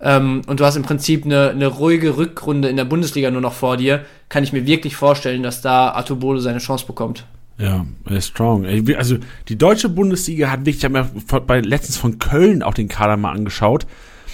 ähm, 0.00 0.42
und 0.46 0.60
du 0.60 0.64
hast 0.64 0.76
im 0.76 0.82
Prinzip 0.82 1.24
eine, 1.24 1.50
eine 1.50 1.66
ruhige 1.66 2.16
Rückrunde 2.16 2.68
in 2.68 2.76
der 2.76 2.84
Bundesliga 2.84 3.30
nur 3.30 3.40
noch 3.40 3.52
vor 3.52 3.76
dir, 3.76 4.04
kann 4.28 4.44
ich 4.44 4.52
mir 4.52 4.66
wirklich 4.66 4.96
vorstellen, 4.96 5.42
dass 5.42 5.62
da 5.62 5.90
Artubolo 5.90 6.40
seine 6.40 6.58
Chance 6.58 6.86
bekommt. 6.86 7.24
Ja, 7.58 7.86
er 8.04 8.16
ist 8.16 8.28
strong. 8.28 8.66
Also 8.96 9.18
die 9.48 9.56
deutsche 9.56 9.88
Bundesliga 9.88 10.50
hat 10.50 10.60
wirklich, 10.60 10.78
ich 10.78 10.84
habe 10.84 11.02
mir 11.02 11.40
bei 11.40 11.60
letztens 11.60 11.96
von 11.96 12.18
Köln 12.18 12.62
auch 12.62 12.74
den 12.74 12.88
Kader 12.88 13.16
mal 13.16 13.32
angeschaut. 13.32 13.86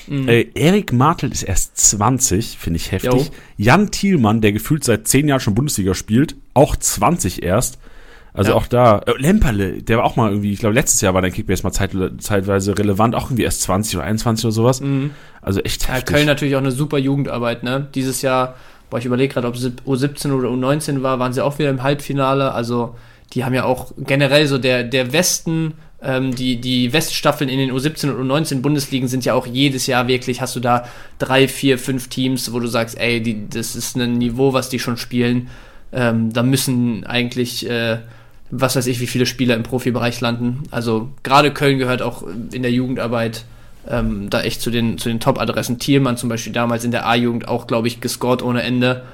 Mhm. 0.07 0.29
Äh, 0.29 0.47
Erik 0.55 0.93
Martel 0.93 1.31
ist 1.31 1.43
erst 1.43 1.77
20, 1.77 2.57
finde 2.59 2.79
ich 2.79 2.93
heftig. 2.93 3.13
Jo. 3.13 3.27
Jan 3.59 3.91
Thielmann, 3.91 4.41
der 4.41 4.53
gefühlt 4.53 4.85
seit 4.85 5.07
10 5.07 5.29
Jahren 5.29 5.41
schon 5.41 5.55
Bundesliga 5.55 5.95
spielt, 5.95 6.35
auch 6.55 6.77
20 6.77 7.43
erst. 7.43 7.79
Also 8.33 8.53
ja. 8.53 8.57
auch 8.57 8.67
da, 8.67 9.01
äh, 9.01 9.13
Lemperle, 9.19 9.83
der 9.83 9.99
war 9.99 10.05
auch 10.05 10.17
mal 10.17 10.31
irgendwie, 10.31 10.53
ich 10.53 10.61
glaube 10.61 10.75
letztes 10.75 11.01
Jahr 11.01 11.15
war 11.15 11.23
der 11.23 11.31
Kickbase 11.31 11.63
mal 11.63 11.73
zeit, 11.73 11.91
zeitweise 12.19 12.79
relevant, 12.79 13.15
auch 13.15 13.27
irgendwie 13.27 13.43
erst 13.43 13.63
20 13.63 13.97
oder 13.97 14.05
21 14.05 14.45
oder 14.45 14.53
sowas. 14.53 14.81
Mhm. 14.81 15.11
Also 15.43 15.61
echt 15.61 15.89
ja, 15.89 15.95
heftig. 15.95 16.15
Köln 16.15 16.27
natürlich 16.27 16.55
auch 16.55 16.61
eine 16.61 16.71
super 16.71 16.99
Jugendarbeit, 16.99 17.63
ne? 17.63 17.89
Dieses 17.95 18.23
Jahr, 18.23 18.55
boah, 18.89 18.99
ich 18.99 19.07
überlege 19.07 19.35
gerade, 19.35 19.49
ob 19.49 19.55
es 19.55 19.65
U17 19.65 20.33
oder 20.33 20.49
U19 20.49 21.03
war, 21.03 21.19
waren 21.19 21.33
sie 21.33 21.45
auch 21.45 21.59
wieder 21.59 21.71
im 21.71 21.83
Halbfinale. 21.83 22.53
Also 22.53 22.95
die 23.33 23.45
haben 23.45 23.55
ja 23.55 23.65
auch 23.65 23.93
generell 23.99 24.47
so 24.47 24.59
der, 24.59 24.85
der 24.85 25.13
Westen, 25.13 25.75
ähm, 26.03 26.35
die, 26.35 26.61
die 26.61 26.93
Weststaffeln 26.93 27.51
in 27.51 27.59
den 27.59 27.73
U17 27.73 28.11
und 28.11 28.31
U19 28.31 28.63
Bundesligen 28.63 29.09
sind 29.09 29.25
ja 29.25 29.35
auch 29.35 29.47
jedes 29.47 29.87
Jahr 29.87 30.09
wirklich, 30.09 30.41
hast 30.41 30.57
du 30.57 30.61
da 30.61 30.87
drei, 31.19 31.47
vier, 31.49 31.79
fünf 31.79 32.09
Teams, 32.09 32.53
wo 32.53 32.61
du 32.61 32.67
sagst, 32.67 32.99
ey, 32.99 33.21
die, 33.21 33.49
das 33.49 33.77
ist 33.77 33.97
ein 33.97 34.19
Niveau, 34.19 34.53
was 34.53 34.69
die 34.69 34.79
schon 34.79 34.97
spielen. 34.97 35.49
Ähm, 35.93 36.33
da 36.33 36.43
müssen 36.43 37.05
eigentlich 37.05 37.69
äh, 37.69 37.99
was 38.51 38.77
weiß 38.77 38.87
ich, 38.87 39.01
wie 39.01 39.07
viele 39.07 39.27
Spieler 39.27 39.55
im 39.55 39.63
Profibereich 39.63 40.21
landen. 40.21 40.65
Also 40.71 41.11
gerade 41.23 41.53
Köln 41.53 41.79
gehört 41.79 42.03
auch 42.03 42.25
in 42.53 42.63
der 42.63 42.73
Jugendarbeit 42.73 43.45
ähm, 43.89 44.29
da 44.31 44.43
echt 44.43 44.61
zu 44.61 44.71
den, 44.71 44.99
zu 44.99 45.09
den 45.09 45.21
Top-Adressen. 45.21 45.79
Thielmann 45.79 46.17
zum 46.17 46.29
Beispiel 46.29 46.53
damals 46.53 46.85
in 46.85 46.91
der 46.91 47.07
A-Jugend 47.07 47.49
auch, 47.49 47.67
glaube 47.67 47.89
ich, 47.89 48.01
gescored 48.01 48.43
ohne 48.43 48.63
Ende. 48.63 49.05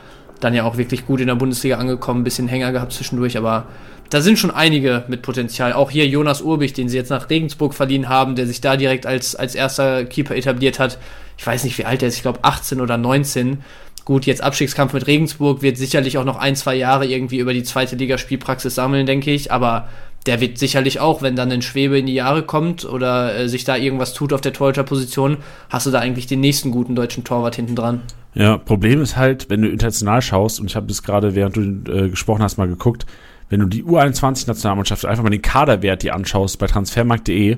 Dann 0.41 0.55
ja 0.55 0.65
auch 0.65 0.77
wirklich 0.77 1.07
gut 1.07 1.21
in 1.21 1.29
der 1.29 1.35
Bundesliga 1.35 1.77
angekommen, 1.79 2.25
bisschen 2.25 2.49
Hänger 2.49 2.73
gehabt 2.73 2.93
zwischendurch, 2.93 3.39
aber 3.39 3.67
da 4.11 4.21
sind 4.21 4.39
schon 4.39 4.51
einige 4.51 5.05
mit 5.09 5.23
Potenzial. 5.23 5.73
Auch 5.73 5.91
hier 5.91 6.07
Jonas 6.07 6.43
Urbich, 6.43 6.73
den 6.73 6.89
sie 6.89 6.97
jetzt 6.97 7.11
nach 7.11 7.31
Regensburg 7.31 7.75
verliehen 7.75 8.09
haben, 8.09 8.37
der 8.37 8.47
sich 8.47 8.61
da 8.61 8.77
direkt 8.77 9.07
als, 9.07 9.35
als 9.35 9.55
erster 9.55 10.05
Keeper 10.05 10.37
etabliert 10.37 10.79
hat. 10.79 10.99
Ich 11.39 11.47
weiß 11.47 11.65
nicht, 11.65 11.77
wie 11.79 11.85
alt 11.85 12.03
er 12.03 12.09
ist, 12.09 12.17
ich 12.17 12.23
glaube 12.23 12.41
18 12.43 12.81
oder 12.81 12.97
19 12.97 13.59
Gut, 14.07 14.25
jetzt 14.25 14.41
Abstiegskampf 14.41 14.93
mit 14.93 15.09
Regensburg 15.09 15.63
wird 15.63 15.77
sicherlich 15.77 16.17
auch 16.17 16.25
noch 16.25 16.37
ein, 16.37 16.55
zwei 16.55 16.77
Jahre 16.77 17.07
irgendwie 17.07 17.41
über 17.41 17.53
die 17.53 17.65
zweite 17.65 17.97
Liga 17.97 18.19
Spielpraxis 18.19 18.77
sammeln, 18.77 19.05
denke 19.05 19.33
ich. 19.33 19.51
Aber 19.51 19.89
der 20.27 20.41
wird 20.41 20.59
sicherlich 20.59 21.01
auch, 21.01 21.23
wenn 21.23 21.35
dann 21.35 21.51
ein 21.51 21.61
Schwebe 21.61 21.99
in 21.99 22.07
die 22.07 22.15
Jahre 22.15 22.45
kommt 22.45 22.85
oder 22.85 23.37
äh, 23.37 23.49
sich 23.49 23.65
da 23.65 23.77
irgendwas 23.77 24.15
tut 24.15 24.33
auf 24.33 24.41
der 24.41 24.53
Torhüterposition, 24.53 25.39
hast 25.71 25.87
du 25.87 25.91
da 25.91 25.99
eigentlich 25.99 26.29
den 26.29 26.39
nächsten 26.39 26.71
guten 26.71 26.95
deutschen 26.95 27.25
Torwart 27.25 27.57
hinten 27.57 27.75
dran. 27.75 28.03
Ja, 28.35 28.59
Problem 28.59 29.03
ist 29.03 29.17
halt, 29.17 29.51
wenn 29.51 29.63
du 29.63 29.69
international 29.69 30.23
schaust, 30.23 30.61
und 30.61 30.67
ich 30.67 30.77
habe 30.77 30.87
das 30.87 31.03
gerade, 31.03 31.35
während 31.35 31.57
du 31.57 31.63
äh, 31.91 32.09
gesprochen 32.09 32.45
hast, 32.45 32.59
mal 32.59 32.69
geguckt, 32.69 33.07
wenn 33.49 33.59
du 33.59 33.67
die 33.67 33.83
U21-Nationalmannschaft 33.83 35.05
einfach 35.05 35.25
mal 35.25 35.31
den 35.31 35.43
Kaderwert 35.43 36.05
dir 36.05 36.15
anschaust 36.15 36.61
bei 36.61 36.69
transfermarkt.de, 36.69 37.57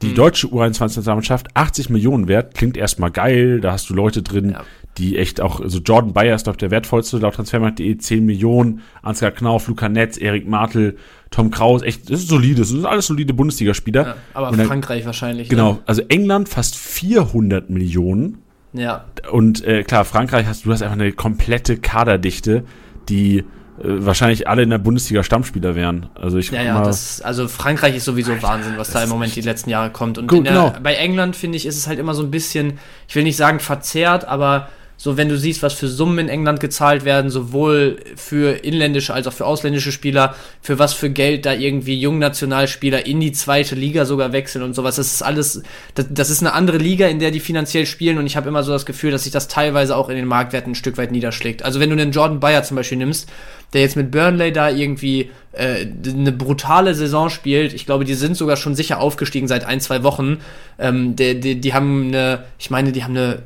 die 0.00 0.06
mhm. 0.06 0.14
deutsche 0.14 0.46
U21-Nationalmannschaft 0.46 1.54
80 1.54 1.90
Millionen 1.90 2.26
wert, 2.26 2.54
klingt 2.54 2.78
erstmal 2.78 3.10
geil, 3.10 3.60
da 3.60 3.72
hast 3.72 3.90
du 3.90 3.94
Leute 3.94 4.22
drin, 4.22 4.52
ja 4.52 4.64
die 4.98 5.16
echt 5.16 5.40
auch, 5.40 5.60
also 5.60 5.78
Jordan 5.78 6.12
Bayer 6.12 6.34
ist, 6.34 6.44
glaube 6.44 6.58
der 6.58 6.70
wertvollste 6.70 7.18
laut 7.18 7.34
Transfermarkt.de, 7.34 7.96
10 7.96 8.24
Millionen, 8.24 8.82
Ansgar 9.02 9.30
Knauf, 9.30 9.68
Luca 9.68 9.88
Netz, 9.88 10.18
Erik 10.18 10.48
Martel, 10.48 10.96
Tom 11.30 11.50
Kraus, 11.50 11.82
echt, 11.82 12.10
das 12.10 12.20
ist 12.20 12.28
solide, 12.28 12.60
das 12.60 12.68
sind 12.68 12.84
alles 12.84 13.06
solide 13.06 13.32
Bundesligaspieler. 13.32 14.06
Ja, 14.06 14.16
aber 14.34 14.56
dann, 14.56 14.66
Frankreich 14.66 15.06
wahrscheinlich. 15.06 15.48
Genau, 15.48 15.74
ne? 15.74 15.78
also 15.86 16.02
England 16.08 16.48
fast 16.48 16.76
400 16.76 17.70
Millionen. 17.70 18.38
Ja. 18.72 19.04
Und 19.30 19.64
äh, 19.64 19.82
klar, 19.82 20.04
Frankreich 20.04 20.46
hast 20.46 20.64
du 20.64 20.72
hast 20.72 20.82
einfach 20.82 20.94
eine 20.94 21.12
komplette 21.12 21.76
Kaderdichte, 21.76 22.64
die 23.08 23.38
äh, 23.38 23.44
wahrscheinlich 23.82 24.48
alle 24.48 24.62
in 24.62 24.70
der 24.70 24.78
Bundesliga 24.78 25.22
Stammspieler 25.22 25.74
wären. 25.74 26.08
Also 26.14 26.38
ich 26.38 26.50
ja, 26.50 26.62
ja, 26.62 26.82
das, 26.82 27.22
also 27.22 27.48
Frankreich 27.48 27.96
ist 27.96 28.04
sowieso 28.04 28.32
Alter, 28.32 28.42
Wahnsinn, 28.42 28.72
was 28.76 28.90
da 28.90 29.02
im 29.02 29.08
Moment 29.08 29.34
die 29.34 29.40
letzten 29.40 29.70
Jahre 29.70 29.90
kommt. 29.90 30.18
Und 30.18 30.28
gut, 30.28 30.46
der, 30.46 30.52
genau. 30.52 30.72
bei 30.82 30.94
England 30.94 31.36
finde 31.36 31.56
ich, 31.56 31.66
ist 31.66 31.76
es 31.76 31.86
halt 31.86 31.98
immer 31.98 32.14
so 32.14 32.22
ein 32.22 32.30
bisschen, 32.30 32.78
ich 33.08 33.14
will 33.14 33.22
nicht 33.22 33.36
sagen 33.36 33.60
verzerrt, 33.60 34.26
aber 34.26 34.68
So, 35.02 35.16
wenn 35.16 35.30
du 35.30 35.38
siehst, 35.38 35.62
was 35.62 35.72
für 35.72 35.88
Summen 35.88 36.18
in 36.18 36.28
England 36.28 36.60
gezahlt 36.60 37.06
werden, 37.06 37.30
sowohl 37.30 38.00
für 38.16 38.62
inländische 38.62 39.14
als 39.14 39.26
auch 39.26 39.32
für 39.32 39.46
ausländische 39.46 39.92
Spieler, 39.92 40.34
für 40.60 40.78
was 40.78 40.92
für 40.92 41.08
Geld 41.08 41.46
da 41.46 41.54
irgendwie 41.54 41.98
Jungnationalspieler 41.98 43.06
in 43.06 43.18
die 43.18 43.32
zweite 43.32 43.74
Liga 43.74 44.04
sogar 44.04 44.34
wechseln 44.34 44.62
und 44.62 44.74
sowas. 44.74 44.96
Das 44.96 45.06
ist 45.06 45.22
alles, 45.22 45.62
das, 45.94 46.04
das 46.10 46.28
ist 46.28 46.42
eine 46.42 46.52
andere 46.52 46.76
Liga, 46.76 47.06
in 47.06 47.18
der 47.18 47.30
die 47.30 47.40
finanziell 47.40 47.86
spielen 47.86 48.18
und 48.18 48.26
ich 48.26 48.36
habe 48.36 48.50
immer 48.50 48.62
so 48.62 48.72
das 48.72 48.84
Gefühl, 48.84 49.10
dass 49.10 49.22
sich 49.22 49.32
das 49.32 49.48
teilweise 49.48 49.96
auch 49.96 50.10
in 50.10 50.16
den 50.16 50.26
Marktwerten 50.26 50.72
ein 50.72 50.74
Stück 50.74 50.98
weit 50.98 51.12
niederschlägt. 51.12 51.62
Also 51.62 51.80
wenn 51.80 51.88
du 51.88 51.96
einen 51.96 52.12
Jordan 52.12 52.38
Bayer 52.38 52.62
zum 52.62 52.76
Beispiel 52.76 52.98
nimmst, 52.98 53.26
der 53.72 53.80
jetzt 53.80 53.96
mit 53.96 54.10
Burnley 54.10 54.52
da 54.52 54.68
irgendwie 54.68 55.30
äh, 55.52 55.86
eine 56.06 56.32
brutale 56.32 56.94
Saison 56.94 57.30
spielt. 57.30 57.72
Ich 57.72 57.86
glaube, 57.86 58.04
die 58.04 58.14
sind 58.14 58.36
sogar 58.36 58.56
schon 58.56 58.74
sicher 58.74 59.00
aufgestiegen 59.00 59.48
seit 59.48 59.64
ein, 59.64 59.80
zwei 59.80 60.02
Wochen. 60.02 60.38
Ähm, 60.78 61.16
die, 61.16 61.40
die, 61.40 61.60
die 61.60 61.72
haben 61.72 62.08
eine, 62.08 62.44
ich 62.58 62.70
meine, 62.70 62.92
die 62.92 63.04
haben 63.04 63.16
eine 63.16 63.42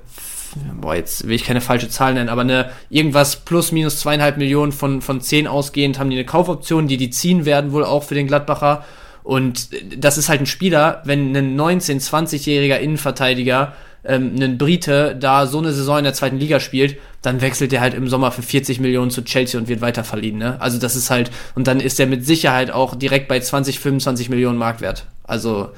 boah, 0.80 0.94
jetzt 0.94 1.26
will 1.26 1.34
ich 1.34 1.44
keine 1.44 1.60
falsche 1.60 1.88
Zahl 1.88 2.14
nennen, 2.14 2.28
aber 2.28 2.42
eine 2.42 2.70
irgendwas 2.90 3.36
plus 3.36 3.72
minus 3.72 4.00
zweieinhalb 4.00 4.36
Millionen 4.36 4.72
von, 4.72 5.02
von 5.02 5.20
zehn 5.20 5.46
ausgehend 5.46 5.98
haben 5.98 6.10
die 6.10 6.16
eine 6.16 6.26
Kaufoption, 6.26 6.88
die 6.88 6.96
die 6.96 7.10
ziehen 7.10 7.44
werden 7.44 7.72
wohl 7.72 7.84
auch 7.84 8.04
für 8.04 8.14
den 8.14 8.26
Gladbacher. 8.26 8.84
Und 9.22 9.70
das 9.96 10.18
ist 10.18 10.28
halt 10.28 10.40
ein 10.40 10.46
Spieler, 10.46 11.02
wenn 11.04 11.34
ein 11.34 11.58
19-, 11.58 12.00
20-jähriger 12.00 12.76
Innenverteidiger, 12.76 13.72
ähm, 14.04 14.34
ein 14.38 14.58
Brite, 14.58 15.16
da 15.18 15.46
so 15.46 15.58
eine 15.58 15.72
Saison 15.72 15.98
in 15.98 16.04
der 16.04 16.12
zweiten 16.12 16.38
Liga 16.38 16.60
spielt, 16.60 16.98
dann 17.22 17.40
wechselt 17.40 17.72
er 17.72 17.80
halt 17.80 17.94
im 17.94 18.08
Sommer 18.08 18.30
für 18.30 18.42
40 18.42 18.80
Millionen 18.80 19.10
zu 19.10 19.24
Chelsea 19.24 19.58
und 19.58 19.68
wird 19.68 19.80
weiter 19.80 20.04
verliehen. 20.04 20.36
Ne? 20.36 20.60
Also 20.60 20.78
das 20.78 20.94
ist 20.94 21.10
halt, 21.10 21.30
und 21.54 21.66
dann 21.66 21.80
ist 21.80 21.98
er 21.98 22.06
mit 22.06 22.26
Sicherheit 22.26 22.70
auch 22.70 22.94
direkt 22.94 23.28
bei 23.28 23.40
20, 23.40 23.80
25 23.80 24.28
Millionen 24.28 24.58
Marktwert. 24.58 25.06
Also 25.24 25.70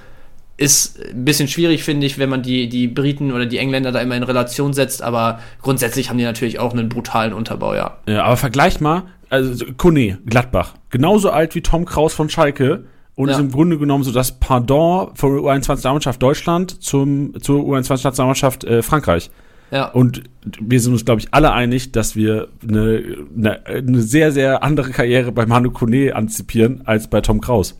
ist 0.56 0.98
ein 1.10 1.24
bisschen 1.24 1.48
schwierig, 1.48 1.84
finde 1.84 2.06
ich, 2.06 2.18
wenn 2.18 2.30
man 2.30 2.42
die, 2.42 2.68
die 2.68 2.88
Briten 2.88 3.32
oder 3.32 3.46
die 3.46 3.58
Engländer 3.58 3.92
da 3.92 4.00
immer 4.00 4.16
in 4.16 4.22
Relation 4.22 4.72
setzt, 4.72 5.02
aber 5.02 5.40
grundsätzlich 5.60 6.08
haben 6.08 6.18
die 6.18 6.24
natürlich 6.24 6.58
auch 6.58 6.72
einen 6.72 6.88
brutalen 6.88 7.32
Unterbau, 7.32 7.74
ja. 7.74 7.98
Ja, 8.06 8.24
aber 8.24 8.36
vergleich 8.36 8.80
mal, 8.80 9.02
also 9.28 9.66
Kone, 9.76 10.18
Gladbach, 10.24 10.74
genauso 10.90 11.30
alt 11.30 11.54
wie 11.54 11.60
Tom 11.60 11.84
Kraus 11.84 12.14
von 12.14 12.30
Schalke 12.30 12.84
und 13.16 13.28
ja. 13.28 13.34
ist 13.34 13.40
im 13.40 13.50
Grunde 13.50 13.78
genommen 13.78 14.04
so 14.04 14.12
das 14.12 14.38
Pardon 14.38 15.14
von 15.14 15.34
der 15.34 15.42
U21-Nationalmannschaft 15.42 16.22
Deutschland 16.22 16.82
zum, 16.82 17.34
zur 17.42 17.62
U21-Nationalmannschaft 17.62 18.64
äh, 18.64 18.82
Frankreich. 18.82 19.30
Ja. 19.70 19.86
Und 19.86 20.22
wir 20.60 20.80
sind 20.80 20.92
uns, 20.92 21.04
glaube 21.04 21.20
ich, 21.20 21.28
alle 21.32 21.52
einig, 21.52 21.92
dass 21.92 22.14
wir 22.14 22.48
eine, 22.62 23.02
eine, 23.36 23.66
eine 23.66 24.00
sehr, 24.00 24.32
sehr 24.32 24.62
andere 24.62 24.90
Karriere 24.90 25.32
bei 25.32 25.44
Manu 25.44 25.70
Kone 25.70 26.14
antizipieren 26.14 26.82
als 26.84 27.08
bei 27.08 27.20
Tom 27.20 27.40
Kraus. 27.40 27.78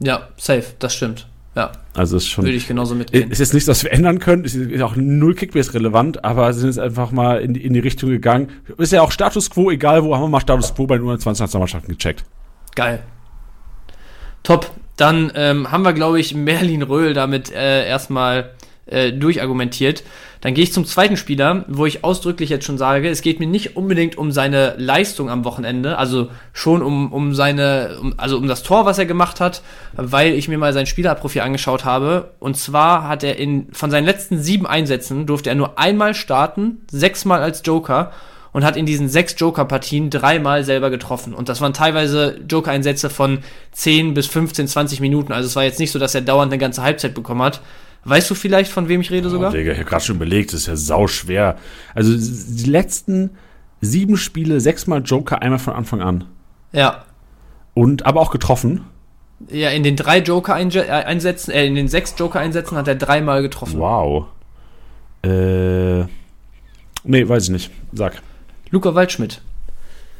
Ja, 0.00 0.28
safe, 0.36 0.64
das 0.78 0.94
stimmt. 0.94 1.28
Ja. 1.54 1.72
Also 1.94 2.16
ist 2.16 2.28
schon. 2.28 2.44
Würde 2.44 2.56
ich 2.56 2.66
genauso 2.66 2.94
mitgehen. 2.94 3.30
Ist 3.30 3.38
jetzt 3.38 3.52
nichts, 3.52 3.68
was 3.68 3.84
wir 3.84 3.92
ändern 3.92 4.18
können. 4.18 4.44
Ist 4.44 4.82
auch 4.82 4.96
null 4.96 5.34
Kickbase 5.34 5.74
relevant, 5.74 6.24
aber 6.24 6.52
sind 6.54 6.68
jetzt 6.68 6.78
einfach 6.78 7.10
mal 7.10 7.40
in 7.40 7.54
die, 7.54 7.64
in 7.64 7.74
die 7.74 7.80
Richtung 7.80 8.08
gegangen. 8.08 8.48
Ist 8.78 8.92
ja 8.92 9.02
auch 9.02 9.12
Status 9.12 9.50
Quo, 9.50 9.70
egal 9.70 10.02
wo, 10.02 10.14
haben 10.14 10.22
wir 10.22 10.28
mal 10.28 10.40
Status 10.40 10.74
Quo 10.74 10.86
bei 10.86 10.96
den 10.96 11.06
U20-Nationalmannschaften 11.06 11.94
gecheckt. 11.94 12.24
Geil. 12.74 13.00
Top. 14.42 14.70
Dann 14.96 15.32
ähm, 15.34 15.70
haben 15.70 15.84
wir, 15.84 15.92
glaube 15.92 16.20
ich, 16.20 16.34
Merlin 16.34 16.82
Röhl 16.82 17.14
damit 17.14 17.50
äh, 17.50 17.86
erstmal 17.86 18.50
äh, 18.86 19.12
durchargumentiert. 19.12 20.02
Dann 20.40 20.54
gehe 20.54 20.64
ich 20.64 20.72
zum 20.72 20.84
zweiten 20.84 21.16
Spieler, 21.16 21.64
wo 21.68 21.86
ich 21.86 22.02
ausdrücklich 22.02 22.50
jetzt 22.50 22.64
schon 22.64 22.78
sage, 22.78 23.08
es 23.08 23.22
geht 23.22 23.38
mir 23.38 23.46
nicht 23.46 23.76
unbedingt 23.76 24.18
um 24.18 24.32
seine 24.32 24.74
Leistung 24.76 25.30
am 25.30 25.44
Wochenende, 25.44 25.98
also 25.98 26.30
schon 26.52 26.82
um, 26.82 27.12
um 27.12 27.32
seine, 27.32 27.98
um, 28.00 28.14
also 28.16 28.38
um 28.38 28.48
das 28.48 28.64
Tor, 28.64 28.84
was 28.84 28.98
er 28.98 29.06
gemacht 29.06 29.38
hat, 29.38 29.62
weil 29.94 30.32
ich 30.34 30.48
mir 30.48 30.58
mal 30.58 30.72
sein 30.72 30.86
Spielerprofil 30.86 31.42
angeschaut 31.42 31.84
habe. 31.84 32.32
Und 32.40 32.56
zwar 32.56 33.06
hat 33.06 33.22
er 33.22 33.36
in, 33.36 33.68
von 33.72 33.90
seinen 33.92 34.04
letzten 34.04 34.42
sieben 34.42 34.66
Einsätzen 34.66 35.26
durfte 35.26 35.50
er 35.50 35.54
nur 35.54 35.78
einmal 35.78 36.14
starten, 36.14 36.78
sechsmal 36.90 37.40
als 37.40 37.62
Joker 37.64 38.10
und 38.52 38.64
hat 38.64 38.76
in 38.76 38.86
diesen 38.86 39.08
sechs 39.08 39.34
Joker-Partien 39.38 40.10
dreimal 40.10 40.64
selber 40.64 40.90
getroffen. 40.90 41.34
Und 41.34 41.48
das 41.48 41.60
waren 41.60 41.72
teilweise 41.72 42.38
Joker-Einsätze 42.48 43.10
von 43.10 43.38
10 43.72 44.14
bis 44.14 44.26
15, 44.26 44.68
20 44.68 45.00
Minuten. 45.00 45.32
Also 45.32 45.46
es 45.46 45.56
war 45.56 45.64
jetzt 45.64 45.80
nicht 45.80 45.90
so, 45.90 45.98
dass 45.98 46.14
er 46.14 46.20
dauernd 46.20 46.52
eine 46.52 46.58
ganze 46.58 46.82
Halbzeit 46.82 47.14
bekommen 47.14 47.42
hat. 47.42 47.60
Weißt 48.04 48.28
du 48.30 48.34
vielleicht, 48.34 48.70
von 48.70 48.88
wem 48.88 49.00
ich 49.00 49.10
rede 49.10 49.28
oh, 49.28 49.30
sogar? 49.30 49.52
Digga, 49.52 49.72
ich 49.72 49.78
habe 49.78 49.88
gerade 49.88 50.04
schon 50.04 50.16
überlegt, 50.16 50.52
das 50.52 50.62
ist 50.62 50.66
ja 50.66 50.76
sau 50.76 51.06
schwer. 51.06 51.56
Also 51.94 52.12
die 52.16 52.68
letzten 52.68 53.30
sieben 53.80 54.16
Spiele, 54.16 54.60
sechsmal 54.60 55.02
Joker, 55.04 55.42
einmal 55.42 55.58
von 55.58 55.74
Anfang 55.74 56.00
an. 56.00 56.24
Ja. 56.72 57.04
Und 57.74 58.06
aber 58.06 58.20
auch 58.20 58.30
getroffen. 58.30 58.82
Ja, 59.48 59.70
in 59.70 59.82
den 59.82 59.96
drei 59.96 60.18
Joker-Einsätzen, 60.18 61.50
äh, 61.50 61.66
in 61.66 61.74
den 61.74 61.88
sechs 61.88 62.14
Joker-Einsätzen 62.16 62.76
hat 62.76 62.88
er 62.88 62.94
dreimal 62.94 63.42
getroffen. 63.42 63.78
Wow. 63.78 64.26
Äh. 65.22 66.02
Nee, 67.04 67.28
weiß 67.28 67.44
ich 67.44 67.50
nicht. 67.50 67.70
Sag. 67.92 68.22
Luca 68.70 68.94
Waldschmidt. 68.94 69.42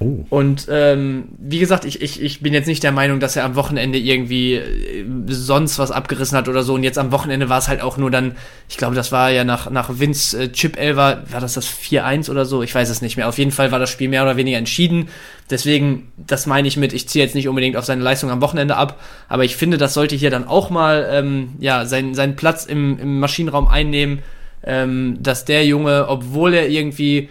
Oh. 0.03 0.27
Und 0.31 0.67
ähm, 0.71 1.29
wie 1.39 1.59
gesagt, 1.59 1.85
ich, 1.85 2.03
ich, 2.03 2.21
ich 2.21 2.41
bin 2.41 2.53
jetzt 2.53 2.67
nicht 2.67 2.83
der 2.83 2.93
Meinung, 2.93 3.21
dass 3.21 3.37
er 3.37 3.45
am 3.45 3.55
Wochenende 3.55 3.99
irgendwie 3.99 4.55
äh, 4.55 5.05
sonst 5.29 5.79
was 5.79 5.91
abgerissen 5.91 6.37
hat 6.37 6.49
oder 6.49 6.63
so. 6.63 6.75
Und 6.75 6.83
jetzt 6.83 6.99
am 6.99 7.13
Wochenende 7.13 7.49
war 7.49 7.59
es 7.59 7.69
halt 7.69 7.81
auch 7.81 7.97
nur 7.97 8.11
dann, 8.11 8.37
ich 8.69 8.77
glaube, 8.77 8.95
das 8.95 9.13
war 9.13 9.31
ja 9.31 9.45
nach, 9.45 9.71
nach 9.71 9.99
Vince 10.01 10.45
äh, 10.45 10.49
Chip 10.51 10.77
Elver, 10.79 11.23
war 11.31 11.41
das 11.41 11.55
das 11.55 11.69
4-1 11.69 12.31
oder 12.31 12.45
so? 12.45 12.63
Ich 12.63 12.75
weiß 12.75 12.89
es 12.89 13.03
nicht 13.03 13.17
mehr. 13.17 13.29
Auf 13.29 13.39
jeden 13.39 13.53
Fall 13.53 13.71
war 13.71 13.79
das 13.79 13.91
Spiel 13.91 14.09
mehr 14.09 14.23
oder 14.23 14.37
weniger 14.37 14.59
entschieden. 14.59 15.09
Deswegen, 15.51 16.11
das 16.17 16.47
meine 16.47 16.67
ich 16.67 16.77
mit, 16.77 16.93
ich 16.93 17.09
ziehe 17.09 17.25
jetzt 17.25 17.35
nicht 17.35 17.49
unbedingt 17.49 17.77
auf 17.77 17.85
seine 17.85 18.03
Leistung 18.03 18.31
am 18.31 18.41
Wochenende 18.41 18.77
ab, 18.77 19.01
aber 19.29 19.45
ich 19.45 19.57
finde, 19.57 19.77
das 19.77 19.95
sollte 19.95 20.17
hier 20.17 20.31
dann 20.31 20.47
auch 20.47 20.71
mal 20.71 21.09
ähm, 21.11 21.51
ja, 21.59 21.85
sein, 21.85 22.15
seinen 22.15 22.37
Platz 22.37 22.65
im, 22.65 22.99
im 22.99 23.21
Maschinenraum 23.21 23.69
einnehmen, 23.69 24.21
ähm, 24.65 25.19
dass 25.21 25.45
der 25.45 25.67
Junge, 25.67 26.09
obwohl 26.09 26.55
er 26.55 26.69
irgendwie 26.69 27.29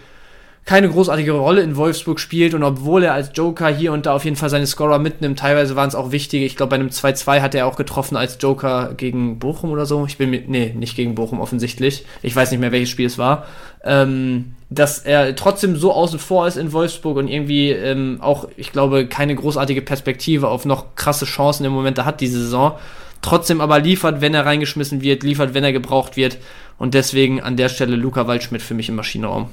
keine 0.64 0.88
großartige 0.88 1.32
Rolle 1.32 1.62
in 1.62 1.76
Wolfsburg 1.76 2.20
spielt 2.20 2.54
und 2.54 2.62
obwohl 2.62 3.02
er 3.02 3.14
als 3.14 3.32
Joker 3.34 3.68
hier 3.68 3.92
und 3.92 4.06
da 4.06 4.14
auf 4.14 4.24
jeden 4.24 4.36
Fall 4.36 4.48
seine 4.48 4.66
Scorer 4.66 5.00
mitnimmt, 5.00 5.40
teilweise 5.40 5.74
waren 5.74 5.88
es 5.88 5.96
auch 5.96 6.12
wichtige. 6.12 6.44
Ich 6.44 6.56
glaube, 6.56 6.70
bei 6.70 6.76
einem 6.76 6.88
2-2 6.88 7.40
hat 7.40 7.54
er 7.56 7.66
auch 7.66 7.74
getroffen 7.74 8.16
als 8.16 8.38
Joker 8.40 8.94
gegen 8.96 9.40
Bochum 9.40 9.70
oder 9.70 9.86
so. 9.86 10.06
Ich 10.06 10.18
bin 10.18 10.30
mit, 10.30 10.48
nee, 10.48 10.72
nicht 10.76 10.94
gegen 10.94 11.16
Bochum 11.16 11.40
offensichtlich. 11.40 12.06
Ich 12.22 12.36
weiß 12.36 12.52
nicht 12.52 12.60
mehr, 12.60 12.70
welches 12.70 12.90
Spiel 12.90 13.06
es 13.06 13.18
war. 13.18 13.46
Ähm, 13.84 14.54
dass 14.70 15.00
er 15.00 15.34
trotzdem 15.34 15.76
so 15.76 15.92
außen 15.92 16.20
vor 16.20 16.46
ist 16.46 16.56
in 16.56 16.72
Wolfsburg 16.72 17.16
und 17.16 17.26
irgendwie 17.26 17.70
ähm, 17.70 18.18
auch, 18.20 18.46
ich 18.56 18.70
glaube, 18.70 19.06
keine 19.06 19.34
großartige 19.34 19.82
Perspektive 19.82 20.46
auf 20.46 20.64
noch 20.64 20.94
krasse 20.94 21.24
Chancen 21.24 21.66
im 21.66 21.72
Moment 21.72 21.98
da 21.98 22.04
hat 22.04 22.20
diese 22.20 22.40
Saison. 22.40 22.78
Trotzdem 23.20 23.60
aber 23.60 23.80
liefert, 23.80 24.20
wenn 24.20 24.32
er 24.32 24.46
reingeschmissen 24.46 25.02
wird, 25.02 25.24
liefert, 25.24 25.54
wenn 25.54 25.64
er 25.64 25.72
gebraucht 25.72 26.16
wird. 26.16 26.38
Und 26.78 26.94
deswegen 26.94 27.40
an 27.40 27.56
der 27.56 27.68
Stelle 27.68 27.96
Luca 27.96 28.28
Waldschmidt 28.28 28.62
für 28.62 28.74
mich 28.74 28.88
im 28.88 28.94
Maschinenraum. 28.94 29.48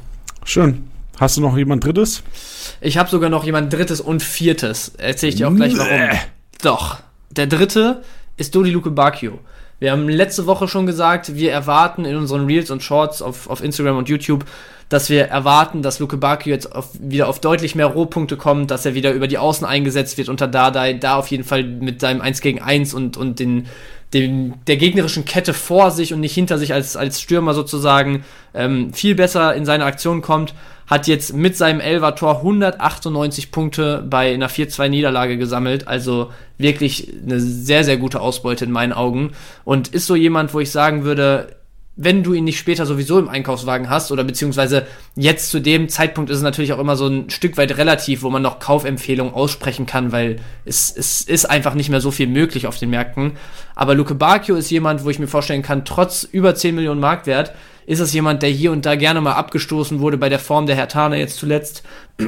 Schön. 0.45 0.83
Hast 1.19 1.35
du 1.35 1.41
noch 1.41 1.57
jemand 1.57 1.83
Drittes? 1.83 2.23
Ich 2.79 2.97
habe 2.97 3.09
sogar 3.09 3.29
noch 3.29 3.43
jemand 3.43 3.73
Drittes 3.73 3.99
und 3.99 4.23
Viertes. 4.23 4.93
Erzähle 4.97 5.29
ich 5.31 5.35
dir 5.35 5.49
auch 5.49 5.55
gleich 5.55 5.77
warum. 5.77 6.17
Doch. 6.61 6.99
Der 7.31 7.45
Dritte 7.45 8.03
ist 8.37 8.55
Dodi 8.55 8.71
Luke 8.71 8.89
Bacchio. 8.89 9.39
Wir 9.79 9.91
haben 9.91 10.07
letzte 10.07 10.45
Woche 10.45 10.67
schon 10.67 10.85
gesagt, 10.85 11.35
wir 11.35 11.51
erwarten 11.51 12.05
in 12.05 12.15
unseren 12.15 12.45
Reels 12.45 12.71
und 12.71 12.83
Shorts 12.83 13.21
auf, 13.21 13.49
auf 13.49 13.61
Instagram 13.61 13.97
und 13.97 14.09
YouTube, 14.09 14.45
dass 14.87 15.09
wir 15.09 15.25
erwarten, 15.25 15.81
dass 15.81 15.99
Luke 15.99 16.17
Bacchio 16.17 16.53
jetzt 16.53 16.73
auf, 16.73 16.89
wieder 16.99 17.27
auf 17.27 17.39
deutlich 17.39 17.75
mehr 17.75 17.85
Rohpunkte 17.85 18.35
kommt, 18.35 18.71
dass 18.71 18.85
er 18.85 18.93
wieder 18.93 19.11
über 19.11 19.27
die 19.27 19.37
Außen 19.37 19.65
eingesetzt 19.65 20.17
wird 20.17 20.29
unter 20.29 20.47
Dardai, 20.47 20.93
da 20.93 21.15
auf 21.15 21.27
jeden 21.27 21.43
Fall 21.43 21.63
mit 21.63 22.01
seinem 22.01 22.21
1 22.21 22.41
gegen 22.41 22.61
1 22.61 22.93
und, 22.93 23.15
und 23.15 23.39
den, 23.39 23.67
den, 24.13 24.55
der 24.67 24.77
gegnerischen 24.77 25.25
Kette 25.25 25.53
vor 25.53 25.91
sich 25.91 26.13
und 26.13 26.19
nicht 26.19 26.33
hinter 26.33 26.57
sich 26.57 26.73
als, 26.73 26.95
als 26.95 27.21
Stürmer 27.21 27.53
sozusagen 27.53 28.23
ähm, 28.53 28.93
viel 28.93 29.15
besser 29.15 29.53
in 29.53 29.65
seine 29.65 29.85
Aktion 29.85 30.21
kommt 30.21 30.53
hat 30.89 31.07
jetzt 31.07 31.35
mit 31.35 31.55
seinem 31.55 31.79
Elver-Tor 31.79 32.37
198 32.37 33.51
Punkte 33.51 34.03
bei 34.09 34.33
einer 34.33 34.49
4-2-Niederlage 34.49 35.37
gesammelt. 35.37 35.87
Also 35.87 36.31
wirklich 36.57 37.13
eine 37.23 37.39
sehr, 37.39 37.83
sehr 37.83 37.97
gute 37.97 38.19
Ausbeute 38.21 38.65
in 38.65 38.71
meinen 38.71 38.93
Augen. 38.93 39.33
Und 39.65 39.89
ist 39.89 40.07
so 40.07 40.15
jemand, 40.15 40.53
wo 40.53 40.59
ich 40.59 40.71
sagen 40.71 41.03
würde, 41.03 41.55
wenn 42.01 42.23
du 42.23 42.33
ihn 42.33 42.45
nicht 42.45 42.57
später 42.57 42.85
sowieso 42.85 43.19
im 43.19 43.27
Einkaufswagen 43.27 43.89
hast 43.89 44.09
oder 44.13 44.23
beziehungsweise 44.23 44.87
jetzt 45.17 45.49
zu 45.49 45.59
dem 45.59 45.89
Zeitpunkt 45.89 46.31
ist 46.31 46.37
es 46.37 46.43
natürlich 46.43 46.71
auch 46.71 46.79
immer 46.79 46.95
so 46.95 47.07
ein 47.07 47.29
Stück 47.29 47.57
weit 47.57 47.77
relativ, 47.77 48.21
wo 48.21 48.29
man 48.29 48.41
noch 48.41 48.59
Kaufempfehlungen 48.59 49.33
aussprechen 49.33 49.85
kann, 49.85 50.13
weil 50.13 50.37
es, 50.63 50.95
es 50.95 51.19
ist 51.21 51.43
einfach 51.45 51.73
nicht 51.73 51.89
mehr 51.89 51.99
so 51.99 52.09
viel 52.09 52.27
möglich 52.27 52.67
auf 52.67 52.77
den 52.77 52.89
Märkten. 52.89 53.33
Aber 53.75 53.95
Luke 53.95 54.15
Bacchio 54.15 54.55
ist 54.55 54.71
jemand, 54.71 55.03
wo 55.03 55.09
ich 55.09 55.19
mir 55.19 55.27
vorstellen 55.27 55.61
kann, 55.61 55.83
trotz 55.83 56.23
über 56.23 56.55
10 56.55 56.73
Millionen 56.73 57.01
Marktwert, 57.01 57.53
ist 57.85 57.99
es 57.99 58.13
jemand, 58.13 58.43
der 58.43 58.49
hier 58.49 58.71
und 58.71 58.85
da 58.85 58.95
gerne 58.95 59.19
mal 59.19 59.33
abgestoßen 59.33 59.99
wurde 59.99 60.17
bei 60.17 60.29
der 60.29 60.39
Form 60.39 60.67
der 60.67 60.77
Hertaner 60.77 61.17
jetzt 61.17 61.37
zuletzt. 61.37 61.83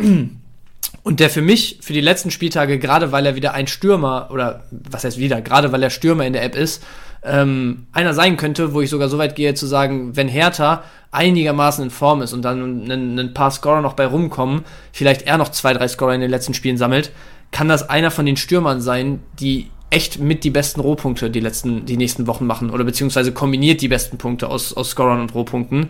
Und 1.04 1.20
der 1.20 1.32
für 1.32 1.42
mich, 1.42 1.80
für 1.82 1.94
die 1.94 2.02
letzten 2.02 2.30
Spieltage, 2.30 2.78
gerade 2.78 3.12
weil 3.12 3.26
er 3.26 3.36
wieder 3.36 3.54
ein 3.54 3.66
Stürmer, 3.66 4.30
oder 4.32 4.66
was 4.70 5.04
heißt 5.04 5.18
wieder, 5.18 5.42
gerade 5.42 5.72
weil 5.72 5.82
er 5.82 5.90
Stürmer 5.90 6.26
in 6.28 6.34
der 6.34 6.44
App 6.44 6.56
ist, 6.56 6.84
ähm, 7.24 7.88
einer 7.92 8.14
sein 8.14 8.38
könnte, 8.38 8.74
wo 8.74 8.82
ich 8.82 8.90
sogar 8.90 9.10
so 9.10 9.18
weit 9.18 9.36
gehe 9.36 9.54
zu 9.54 9.68
sagen, 9.68 10.16
wenn 10.16 10.28
Hertha 10.28 10.84
einigermaßen 11.12 11.84
in 11.84 11.90
Form 11.90 12.22
ist 12.22 12.34
und 12.34 12.42
dann 12.42 12.90
ein, 12.90 13.20
ein 13.20 13.34
paar 13.34 13.52
Scorer 13.52 13.82
noch 13.82 13.94
bei 13.94 14.06
rumkommen, 14.06 14.64
vielleicht 14.92 15.24
er 15.24 15.38
noch 15.38 15.50
zwei, 15.50 15.74
drei 15.74 15.88
Scorer 15.88 16.16
in 16.16 16.22
den 16.22 16.32
letzten 16.32 16.54
Spielen 16.54 16.78
sammelt, 16.78 17.12
kann 17.52 17.68
das 17.68 17.90
einer 17.90 18.12
von 18.12 18.26
den 18.26 18.38
Stürmern 18.38 18.82
sein, 18.82 19.22
die 19.40 19.70
echt 19.90 20.20
mit 20.20 20.44
die 20.46 20.50
besten 20.50 20.80
Rohpunkte 20.80 21.30
die 21.30 21.42
letzten, 21.42 21.86
die 21.86 21.98
nächsten 21.98 22.26
Wochen 22.26 22.48
machen 22.48 22.70
oder 22.70 22.86
beziehungsweise 22.86 23.34
kombiniert 23.34 23.82
die 23.82 23.90
besten 23.90 24.18
Punkte 24.18 24.48
aus, 24.48 24.74
aus 24.74 24.92
Scorern 24.92 25.20
und 25.20 25.36
Rohpunkten. 25.36 25.88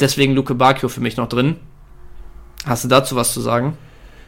Deswegen 0.00 0.34
Luke 0.34 0.54
Bacchio 0.54 0.88
für 0.88 1.02
mich 1.02 1.18
noch 1.18 1.28
drin. 1.28 1.56
Hast 2.64 2.84
du 2.84 2.88
dazu 2.88 3.14
was 3.14 3.34
zu 3.34 3.40
sagen? 3.40 3.76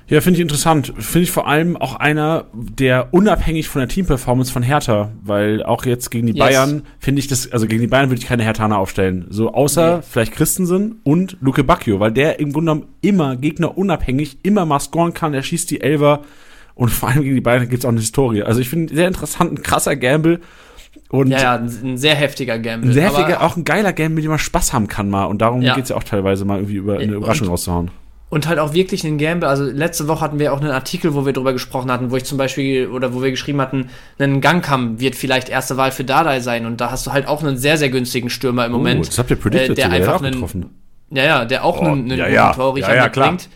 Ja, 0.07 0.21
finde 0.21 0.39
ich 0.39 0.43
interessant. 0.43 0.93
Finde 0.99 1.23
ich 1.23 1.31
vor 1.31 1.49
allem 1.49 1.77
auch 1.77 1.97
einer, 1.97 2.45
der 2.53 3.15
unabhängig 3.15 3.69
von 3.69 3.81
der 3.81 3.89
Teamperformance 3.89 4.53
von 4.53 4.63
Hertha, 4.63 5.13
weil 5.23 5.63
auch 5.63 5.87
jetzt 5.87 6.11
gegen 6.11 6.27
die 6.27 6.35
yes. 6.35 6.41
Bayern 6.41 6.83
finde 6.99 7.21
ich 7.21 7.27
das, 7.27 7.51
also 7.51 7.67
gegen 7.67 7.81
die 7.81 7.87
Bayern 7.87 8.11
würde 8.11 8.21
ich 8.21 8.27
keine 8.27 8.43
Herthaner 8.43 8.79
aufstellen. 8.79 9.27
So 9.31 9.55
außer 9.55 9.99
nee. 9.99 10.03
vielleicht 10.09 10.33
Christensen 10.33 11.01
und 11.05 11.39
Luke 11.41 11.65
Bacchio, 11.65 12.01
weil 12.01 12.13
der 12.13 12.39
im 12.39 12.53
Grunde 12.53 12.73
genommen 12.73 12.95
immer 13.01 13.37
Gegner 13.37 13.79
unabhängig, 13.79 14.39
immer 14.43 14.67
mal 14.67 14.81
scoren 14.81 15.15
kann, 15.15 15.33
er 15.33 15.43
schießt 15.43 15.71
die 15.71 15.81
Elver 15.81 16.21
und 16.75 16.91
vor 16.91 17.09
allem 17.09 17.23
gegen 17.23 17.37
die 17.37 17.41
Bayern 17.41 17.69
gibt 17.69 17.83
es 17.83 17.85
auch 17.87 17.91
eine 17.91 18.01
Historie. 18.01 18.43
Also 18.43 18.61
ich 18.61 18.69
finde 18.69 18.95
sehr 18.95 19.09
interessant, 19.09 19.53
ein 19.53 19.63
krasser 19.63 19.97
Gamble. 19.97 20.41
Und 21.09 21.31
ja, 21.31 21.39
ja, 21.39 21.55
ein 21.55 21.97
sehr 21.97 22.15
heftiger 22.15 22.59
Gamble. 22.59 22.91
Ein 22.91 22.93
sehr 22.93 23.05
heftiger, 23.05 23.43
auch 23.43 23.57
ein 23.57 23.65
geiler 23.65 23.93
Gamble, 23.93 24.17
mit 24.17 24.25
dem 24.25 24.31
man 24.31 24.39
Spaß 24.39 24.73
haben 24.73 24.87
kann 24.87 25.09
mal. 25.09 25.25
Und 25.25 25.41
darum 25.41 25.63
ja. 25.63 25.75
geht 25.75 25.85
es 25.85 25.91
ja 25.91 25.97
auch 25.97 26.05
teilweise 26.05 26.45
mal 26.45 26.59
irgendwie 26.59 26.77
über 26.77 26.99
eine 26.99 27.15
Überraschung 27.15 27.47
und, 27.47 27.53
rauszuhauen 27.53 27.91
und 28.35 28.49
halt 28.49 28.59
auch 28.59 28.75
wirklich 28.75 29.07
einen 29.07 29.17
Gamble. 29.17 29.49
Also 29.49 29.63
letzte 29.63 30.09
Woche 30.09 30.21
hatten 30.21 30.41
wir 30.41 30.53
auch 30.53 30.61
einen 30.61 30.73
Artikel, 30.73 31.15
wo 31.15 31.25
wir 31.25 31.33
drüber 31.33 31.53
gesprochen 31.53 31.89
hatten, 31.89 32.11
wo 32.11 32.17
ich 32.17 32.25
zum 32.25 32.37
Beispiel 32.37 32.89
oder 32.89 33.15
wo 33.15 33.23
wir 33.23 33.31
geschrieben 33.31 33.61
hatten, 33.61 33.91
ein 34.19 34.41
Gangkamm 34.41 34.99
wird 34.99 35.15
vielleicht 35.15 35.49
erste 35.49 35.77
Wahl 35.77 35.93
für 35.93 36.03
Dardai 36.03 36.41
sein 36.41 36.67
und 36.67 36.81
da 36.81 36.91
hast 36.91 37.07
du 37.07 37.13
halt 37.13 37.29
auch 37.29 37.45
einen 37.45 37.57
sehr 37.57 37.77
sehr 37.77 37.91
günstigen 37.91 38.31
Stürmer 38.31 38.67
im 38.67 38.75
oh, 38.75 38.79
Moment. 38.79 39.07
Das 39.07 39.19
habt 39.21 39.31
ihr 39.31 39.37
predicted, 39.37 39.71
äh, 39.71 39.75
der 39.75 39.91
einfach 39.93 40.21
einen, 40.21 40.33
getroffen. 40.33 40.71
Ja, 41.11 41.23
ja, 41.23 41.45
der 41.45 41.65
auch 41.65 41.81
oh, 41.81 41.85
einen, 41.85 42.11
einen 42.11 42.19
ja, 42.19 42.27
ja. 42.27 42.53
Torrichter 42.53 42.91
ja, 42.91 42.97
ja, 42.97 43.05
mitbringt. 43.05 43.49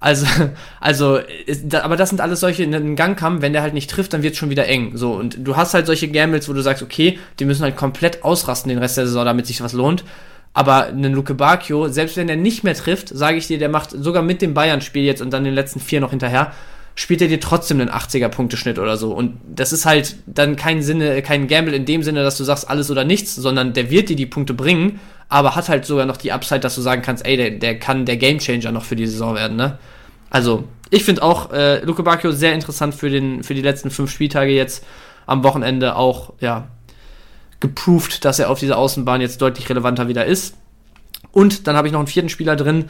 Also, 0.00 0.26
also, 0.80 1.18
ist, 1.44 1.74
aber 1.74 1.96
das 1.96 2.08
sind 2.08 2.22
alles 2.22 2.40
solche, 2.40 2.62
ein 2.62 2.96
Gangkamm, 2.96 3.42
wenn 3.42 3.52
der 3.52 3.60
halt 3.60 3.74
nicht 3.74 3.90
trifft, 3.90 4.14
dann 4.14 4.22
wird 4.22 4.32
es 4.32 4.38
schon 4.38 4.48
wieder 4.48 4.66
eng. 4.66 4.96
So, 4.96 5.12
und 5.12 5.36
du 5.46 5.54
hast 5.56 5.74
halt 5.74 5.84
solche 5.84 6.08
Gambles, 6.08 6.48
wo 6.48 6.54
du 6.54 6.62
sagst, 6.62 6.82
okay, 6.82 7.18
die 7.40 7.44
müssen 7.44 7.62
halt 7.62 7.76
komplett 7.76 8.24
ausrasten 8.24 8.70
den 8.70 8.78
Rest 8.78 8.96
der 8.96 9.06
Saison, 9.06 9.26
damit 9.26 9.46
sich 9.46 9.62
was 9.62 9.74
lohnt. 9.74 10.02
Aber 10.54 10.86
einen 10.86 11.12
Luke 11.12 11.34
Bacchio, 11.34 11.88
selbst 11.88 12.16
wenn 12.16 12.28
er 12.28 12.36
nicht 12.36 12.62
mehr 12.62 12.74
trifft, 12.74 13.08
sage 13.08 13.36
ich 13.36 13.48
dir, 13.48 13.58
der 13.58 13.68
macht 13.68 13.90
sogar 13.90 14.22
mit 14.22 14.40
dem 14.40 14.54
Bayern-Spiel 14.54 15.02
jetzt 15.02 15.20
und 15.20 15.32
dann 15.32 15.44
den 15.44 15.52
letzten 15.52 15.80
vier 15.80 16.00
noch 16.00 16.10
hinterher, 16.10 16.52
spielt 16.94 17.20
er 17.22 17.28
dir 17.28 17.40
trotzdem 17.40 17.80
einen 17.80 17.90
80er-Punkteschnitt 17.90 18.78
oder 18.78 18.96
so. 18.96 19.12
Und 19.12 19.36
das 19.52 19.72
ist 19.72 19.84
halt 19.84 20.14
dann 20.26 20.54
kein 20.54 20.80
Sinne, 20.80 21.22
kein 21.22 21.48
Gamble 21.48 21.74
in 21.74 21.86
dem 21.86 22.04
Sinne, 22.04 22.22
dass 22.22 22.38
du 22.38 22.44
sagst 22.44 22.70
alles 22.70 22.88
oder 22.88 23.04
nichts, 23.04 23.34
sondern 23.34 23.72
der 23.72 23.90
wird 23.90 24.08
dir 24.08 24.16
die 24.16 24.26
Punkte 24.26 24.54
bringen, 24.54 25.00
aber 25.28 25.56
hat 25.56 25.68
halt 25.68 25.84
sogar 25.84 26.06
noch 26.06 26.16
die 26.16 26.30
Upside, 26.30 26.60
dass 26.60 26.76
du 26.76 26.80
sagen 26.80 27.02
kannst, 27.02 27.26
ey, 27.26 27.36
der, 27.36 27.50
der 27.50 27.78
kann 27.80 28.06
der 28.06 28.16
Gamechanger 28.16 28.70
noch 28.70 28.84
für 28.84 28.96
die 28.96 29.08
Saison 29.08 29.34
werden, 29.34 29.56
ne? 29.56 29.78
Also, 30.30 30.64
ich 30.90 31.04
finde 31.04 31.22
auch 31.22 31.52
äh, 31.52 31.80
Luke 31.84 32.02
Bacchio 32.02 32.32
sehr 32.32 32.54
interessant 32.54 32.94
für, 32.94 33.10
den, 33.10 33.42
für 33.42 33.54
die 33.54 33.62
letzten 33.62 33.90
fünf 33.90 34.10
Spieltage 34.10 34.52
jetzt 34.52 34.84
am 35.26 35.42
Wochenende 35.42 35.96
auch, 35.96 36.34
ja, 36.40 36.68
geproved, 37.64 38.26
dass 38.26 38.38
er 38.38 38.50
auf 38.50 38.60
dieser 38.60 38.76
Außenbahn 38.76 39.22
jetzt 39.22 39.40
deutlich 39.40 39.68
relevanter 39.70 40.06
wieder 40.06 40.26
ist. 40.26 40.54
Und 41.32 41.66
dann 41.66 41.76
habe 41.76 41.88
ich 41.88 41.92
noch 41.92 42.00
einen 42.00 42.06
vierten 42.06 42.28
Spieler 42.28 42.56
drin, 42.56 42.84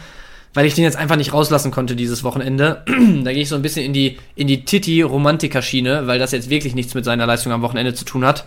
weil 0.52 0.66
ich 0.66 0.74
den 0.74 0.82
jetzt 0.82 0.96
einfach 0.96 1.14
nicht 1.14 1.32
rauslassen 1.32 1.70
konnte 1.70 1.94
dieses 1.94 2.24
Wochenende. 2.24 2.84
da 3.24 3.32
gehe 3.32 3.42
ich 3.42 3.48
so 3.48 3.54
ein 3.54 3.62
bisschen 3.62 3.84
in 3.84 3.92
die, 3.92 4.18
in 4.34 4.48
die 4.48 4.64
Titi-Romantiker-Schiene, 4.64 6.08
weil 6.08 6.18
das 6.18 6.32
jetzt 6.32 6.50
wirklich 6.50 6.74
nichts 6.74 6.94
mit 6.94 7.04
seiner 7.04 7.24
Leistung 7.24 7.52
am 7.52 7.62
Wochenende 7.62 7.94
zu 7.94 8.04
tun 8.04 8.24
hat. 8.24 8.44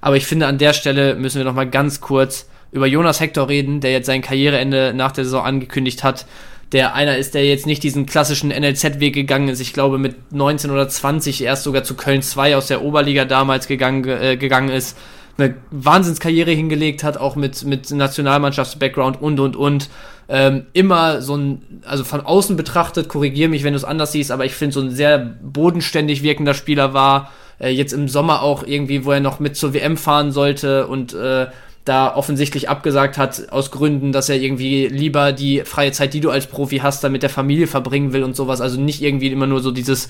Aber 0.00 0.16
ich 0.16 0.26
finde, 0.26 0.48
an 0.48 0.58
der 0.58 0.72
Stelle 0.72 1.14
müssen 1.14 1.38
wir 1.38 1.44
noch 1.44 1.54
mal 1.54 1.68
ganz 1.68 2.00
kurz 2.00 2.48
über 2.72 2.86
Jonas 2.86 3.20
Hector 3.20 3.48
reden, 3.48 3.80
der 3.80 3.92
jetzt 3.92 4.06
sein 4.06 4.20
Karriereende 4.20 4.92
nach 4.94 5.12
der 5.12 5.24
Saison 5.24 5.44
angekündigt 5.44 6.02
hat. 6.02 6.26
Der 6.72 6.94
einer 6.94 7.16
ist, 7.16 7.34
der 7.34 7.46
jetzt 7.46 7.66
nicht 7.66 7.84
diesen 7.84 8.04
klassischen 8.04 8.50
NLZ-Weg 8.50 9.14
gegangen 9.14 9.48
ist. 9.48 9.60
Ich 9.60 9.72
glaube, 9.72 9.98
mit 9.98 10.32
19 10.32 10.70
oder 10.70 10.88
20 10.88 11.42
erst 11.42 11.62
sogar 11.62 11.84
zu 11.84 11.94
Köln 11.94 12.20
2 12.20 12.56
aus 12.56 12.66
der 12.66 12.82
Oberliga 12.82 13.24
damals 13.24 13.68
gegangen, 13.68 14.04
äh, 14.06 14.36
gegangen 14.36 14.70
ist 14.70 14.96
eine 15.38 15.54
Wahnsinnskarriere 15.70 16.50
hingelegt 16.50 17.04
hat, 17.04 17.16
auch 17.16 17.36
mit, 17.36 17.64
mit 17.64 17.90
Nationalmannschafts-Background 17.90 19.22
und, 19.22 19.40
und, 19.40 19.56
und. 19.56 19.88
Ähm, 20.28 20.66
immer 20.74 21.22
so 21.22 21.36
ein, 21.36 21.80
also 21.86 22.04
von 22.04 22.20
außen 22.20 22.56
betrachtet, 22.56 23.08
korrigier 23.08 23.48
mich, 23.48 23.64
wenn 23.64 23.72
du 23.72 23.78
es 23.78 23.84
anders 23.84 24.12
siehst, 24.12 24.30
aber 24.30 24.44
ich 24.44 24.54
finde, 24.54 24.74
so 24.74 24.80
ein 24.80 24.90
sehr 24.90 25.18
bodenständig 25.18 26.22
wirkender 26.22 26.52
Spieler 26.52 26.92
war. 26.92 27.32
Äh, 27.58 27.70
jetzt 27.70 27.92
im 27.92 28.08
Sommer 28.08 28.42
auch 28.42 28.62
irgendwie, 28.62 29.04
wo 29.04 29.12
er 29.12 29.20
noch 29.20 29.40
mit 29.40 29.56
zur 29.56 29.72
WM 29.72 29.96
fahren 29.96 30.32
sollte 30.32 30.86
und 30.86 31.14
äh, 31.14 31.46
da 31.84 32.14
offensichtlich 32.14 32.68
abgesagt 32.68 33.16
hat, 33.16 33.50
aus 33.50 33.70
Gründen, 33.70 34.12
dass 34.12 34.28
er 34.28 34.36
irgendwie 34.36 34.88
lieber 34.88 35.32
die 35.32 35.62
freie 35.64 35.92
Zeit, 35.92 36.12
die 36.12 36.20
du 36.20 36.30
als 36.30 36.46
Profi 36.46 36.78
hast, 36.78 37.02
dann 37.02 37.12
mit 37.12 37.22
der 37.22 37.30
Familie 37.30 37.66
verbringen 37.66 38.12
will 38.12 38.22
und 38.22 38.36
sowas. 38.36 38.60
Also 38.60 38.78
nicht 38.78 39.00
irgendwie 39.00 39.28
immer 39.28 39.46
nur 39.46 39.60
so 39.60 39.70
dieses, 39.70 40.08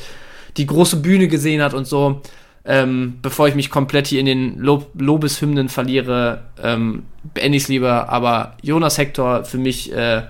die 0.57 0.67
große 0.67 0.97
Bühne 0.97 1.29
gesehen 1.29 1.63
hat 1.63 1.75
und 1.75 1.87
so. 1.87 2.23
Ähm, 2.71 3.15
bevor 3.23 3.49
ich 3.49 3.55
mich 3.55 3.71
komplett 3.71 4.09
hier 4.09 4.21
in 4.21 4.27
den 4.27 4.59
Lob 4.59 4.91
Lobeshymnen 4.93 5.71
verliere, 5.71 6.43
ähm, 6.63 7.05
beende 7.33 7.57
ich 7.57 7.63
es 7.63 7.69
lieber. 7.69 8.11
Aber 8.11 8.57
Jonas 8.63 8.99
Hector 8.99 9.45
für 9.45 9.57
mich 9.57 9.91
äh, 9.91 10.23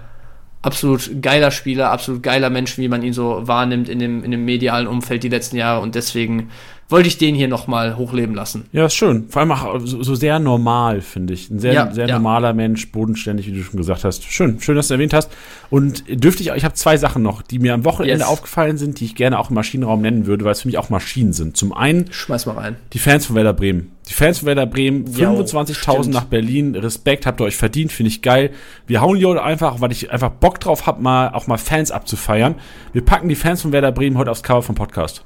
absolut 0.62 1.20
geiler 1.20 1.50
Spieler, 1.50 1.90
absolut 1.90 2.22
geiler 2.22 2.48
Mensch, 2.48 2.78
wie 2.78 2.86
man 2.86 3.02
ihn 3.02 3.12
so 3.12 3.48
wahrnimmt 3.48 3.88
in 3.88 3.98
dem, 3.98 4.22
in 4.22 4.30
dem 4.30 4.44
medialen 4.44 4.86
Umfeld 4.86 5.24
die 5.24 5.28
letzten 5.28 5.56
Jahre. 5.56 5.80
Und 5.80 5.96
deswegen 5.96 6.50
wollte 6.88 7.08
ich 7.08 7.18
den 7.18 7.34
hier 7.34 7.48
nochmal 7.48 7.96
hochleben 7.96 8.34
lassen. 8.34 8.64
Ja, 8.72 8.86
ist 8.86 8.94
schön. 8.94 9.28
Vor 9.28 9.40
allem 9.40 9.52
auch 9.52 9.78
so, 9.80 10.02
so 10.02 10.14
sehr 10.14 10.38
normal, 10.38 11.02
finde 11.02 11.34
ich. 11.34 11.50
Ein 11.50 11.58
sehr, 11.58 11.74
ja, 11.74 11.92
sehr 11.92 12.08
ja. 12.08 12.14
normaler 12.14 12.54
Mensch, 12.54 12.90
bodenständig, 12.90 13.46
wie 13.46 13.52
du 13.52 13.62
schon 13.62 13.76
gesagt 13.76 14.04
hast. 14.04 14.24
Schön, 14.24 14.58
schön, 14.60 14.74
dass 14.74 14.88
du 14.88 14.94
erwähnt 14.94 15.12
hast. 15.12 15.30
Und 15.68 16.04
dürfte 16.08 16.42
ich, 16.42 16.48
ich 16.48 16.64
habe 16.64 16.74
zwei 16.74 16.96
Sachen 16.96 17.22
noch, 17.22 17.42
die 17.42 17.58
mir 17.58 17.74
am 17.74 17.84
Wochenende 17.84 18.20
yes. 18.20 18.28
aufgefallen 18.28 18.78
sind, 18.78 19.00
die 19.00 19.04
ich 19.04 19.14
gerne 19.14 19.38
auch 19.38 19.50
im 19.50 19.54
Maschinenraum 19.54 20.00
nennen 20.00 20.24
würde, 20.26 20.46
weil 20.46 20.52
es 20.52 20.62
für 20.62 20.68
mich 20.68 20.78
auch 20.78 20.88
Maschinen 20.88 21.34
sind. 21.34 21.58
Zum 21.58 21.74
einen, 21.74 22.10
schmeiß 22.10 22.46
mal 22.46 22.52
rein. 22.52 22.76
Die 22.94 22.98
Fans 22.98 23.26
von 23.26 23.36
Werder 23.36 23.52
Bremen. 23.52 23.90
Die 24.08 24.14
Fans 24.14 24.38
von 24.38 24.46
Werder 24.46 24.64
Bremen, 24.64 25.04
25.000 25.06 26.08
nach 26.08 26.24
Berlin. 26.24 26.74
Respekt, 26.74 27.26
habt 27.26 27.42
ihr 27.42 27.44
euch 27.44 27.56
verdient, 27.56 27.92
finde 27.92 28.08
ich 28.08 28.22
geil. 28.22 28.50
Wir 28.86 29.02
hauen 29.02 29.18
die 29.18 29.26
heute 29.26 29.42
einfach, 29.42 29.82
weil 29.82 29.92
ich 29.92 30.10
einfach 30.10 30.30
Bock 30.30 30.58
drauf 30.58 30.86
habe, 30.86 31.02
mal 31.02 31.28
auch 31.34 31.46
mal 31.46 31.58
Fans 31.58 31.90
abzufeiern. 31.90 32.54
Wir 32.94 33.04
packen 33.04 33.28
die 33.28 33.34
Fans 33.34 33.60
von 33.60 33.72
Werder 33.72 33.92
Bremen 33.92 34.16
heute 34.16 34.30
aufs 34.30 34.42
Cover 34.42 34.62
vom 34.62 34.74
Podcast. 34.74 35.24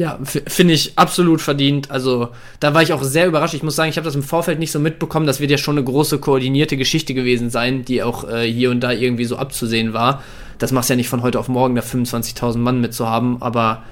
Ja, 0.00 0.18
finde 0.24 0.72
ich 0.72 0.96
absolut 0.96 1.42
verdient. 1.42 1.90
Also 1.90 2.30
da 2.58 2.72
war 2.72 2.80
ich 2.80 2.94
auch 2.94 3.02
sehr 3.02 3.26
überrascht. 3.26 3.52
Ich 3.52 3.62
muss 3.62 3.76
sagen, 3.76 3.90
ich 3.90 3.98
habe 3.98 4.06
das 4.06 4.14
im 4.14 4.22
Vorfeld 4.22 4.58
nicht 4.58 4.72
so 4.72 4.78
mitbekommen. 4.78 5.26
Das 5.26 5.40
wird 5.40 5.50
ja 5.50 5.58
schon 5.58 5.76
eine 5.76 5.84
große 5.84 6.18
koordinierte 6.20 6.78
Geschichte 6.78 7.12
gewesen 7.12 7.50
sein, 7.50 7.84
die 7.84 8.02
auch 8.02 8.26
äh, 8.26 8.50
hier 8.50 8.70
und 8.70 8.80
da 8.80 8.92
irgendwie 8.92 9.26
so 9.26 9.36
abzusehen 9.36 9.92
war. 9.92 10.22
Das 10.56 10.72
machst 10.72 10.88
ja 10.88 10.96
nicht 10.96 11.10
von 11.10 11.20
heute 11.20 11.38
auf 11.38 11.48
morgen, 11.48 11.74
da 11.74 11.82
25.000 11.82 12.56
Mann 12.56 12.80
mitzuhaben, 12.80 13.42
aber 13.42 13.82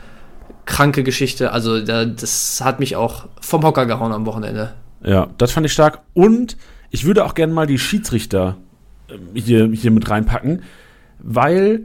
kranke 0.65 1.03
Geschichte. 1.03 1.53
Also 1.53 1.85
da, 1.85 2.07
das 2.07 2.63
hat 2.65 2.81
mich 2.81 2.97
auch 2.97 3.27
vom 3.43 3.63
Hocker 3.63 3.85
gehauen 3.85 4.13
am 4.13 4.25
Wochenende. 4.25 4.73
Ja, 5.05 5.29
das 5.37 5.53
fand 5.53 5.67
ich 5.67 5.75
stark. 5.75 6.01
Und 6.15 6.57
ich 6.89 7.05
würde 7.05 7.23
auch 7.27 7.35
gerne 7.35 7.53
mal 7.53 7.67
die 7.67 7.79
Schiedsrichter 7.79 8.57
äh, 9.11 9.39
hier, 9.39 9.69
hier 9.75 9.91
mit 9.91 10.09
reinpacken, 10.09 10.63
weil 11.19 11.85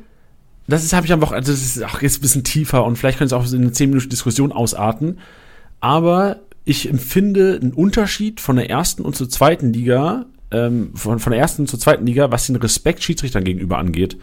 das 0.68 0.84
ist, 0.84 0.94
habe 0.94 1.06
ich 1.06 1.14
am 1.14 1.22
Wochenende, 1.22 1.50
also 1.50 1.52
das 1.52 1.62
ist 1.62 1.84
auch 1.84 2.02
jetzt 2.02 2.20
ein 2.20 2.22
bisschen 2.22 2.44
tiefer 2.44 2.86
und 2.86 2.98
vielleicht 2.98 3.18
könnte 3.18 3.36
es 3.36 3.40
auch 3.40 3.52
in 3.52 3.62
eine 3.62 3.72
10 3.72 3.90
Minuten 3.90 4.10
Diskussion 4.10 4.52
ausarten. 4.52 5.20
Aber 5.80 6.38
ich 6.66 6.90
empfinde 6.90 7.60
einen 7.62 7.74
Unterschied 7.74 8.40
von 8.40 8.56
der 8.56 8.70
ersten 8.70 9.04
und 9.04 9.16
zur 9.16 9.30
zweiten 9.30 9.74
Liga, 9.74 10.26
ähm, 10.52 10.92
von, 10.96 11.20
von 11.20 11.32
der 11.32 11.42
ersten 11.42 11.68
zur 11.68 11.80
zweiten 11.80 12.06
Liga, 12.06 12.32
was 12.32 12.48
den 12.48 12.56
Respekt 12.56 13.04
Schiedsrichtern 13.04 13.44
gegenüber 13.44 13.78
angeht. 13.78 14.18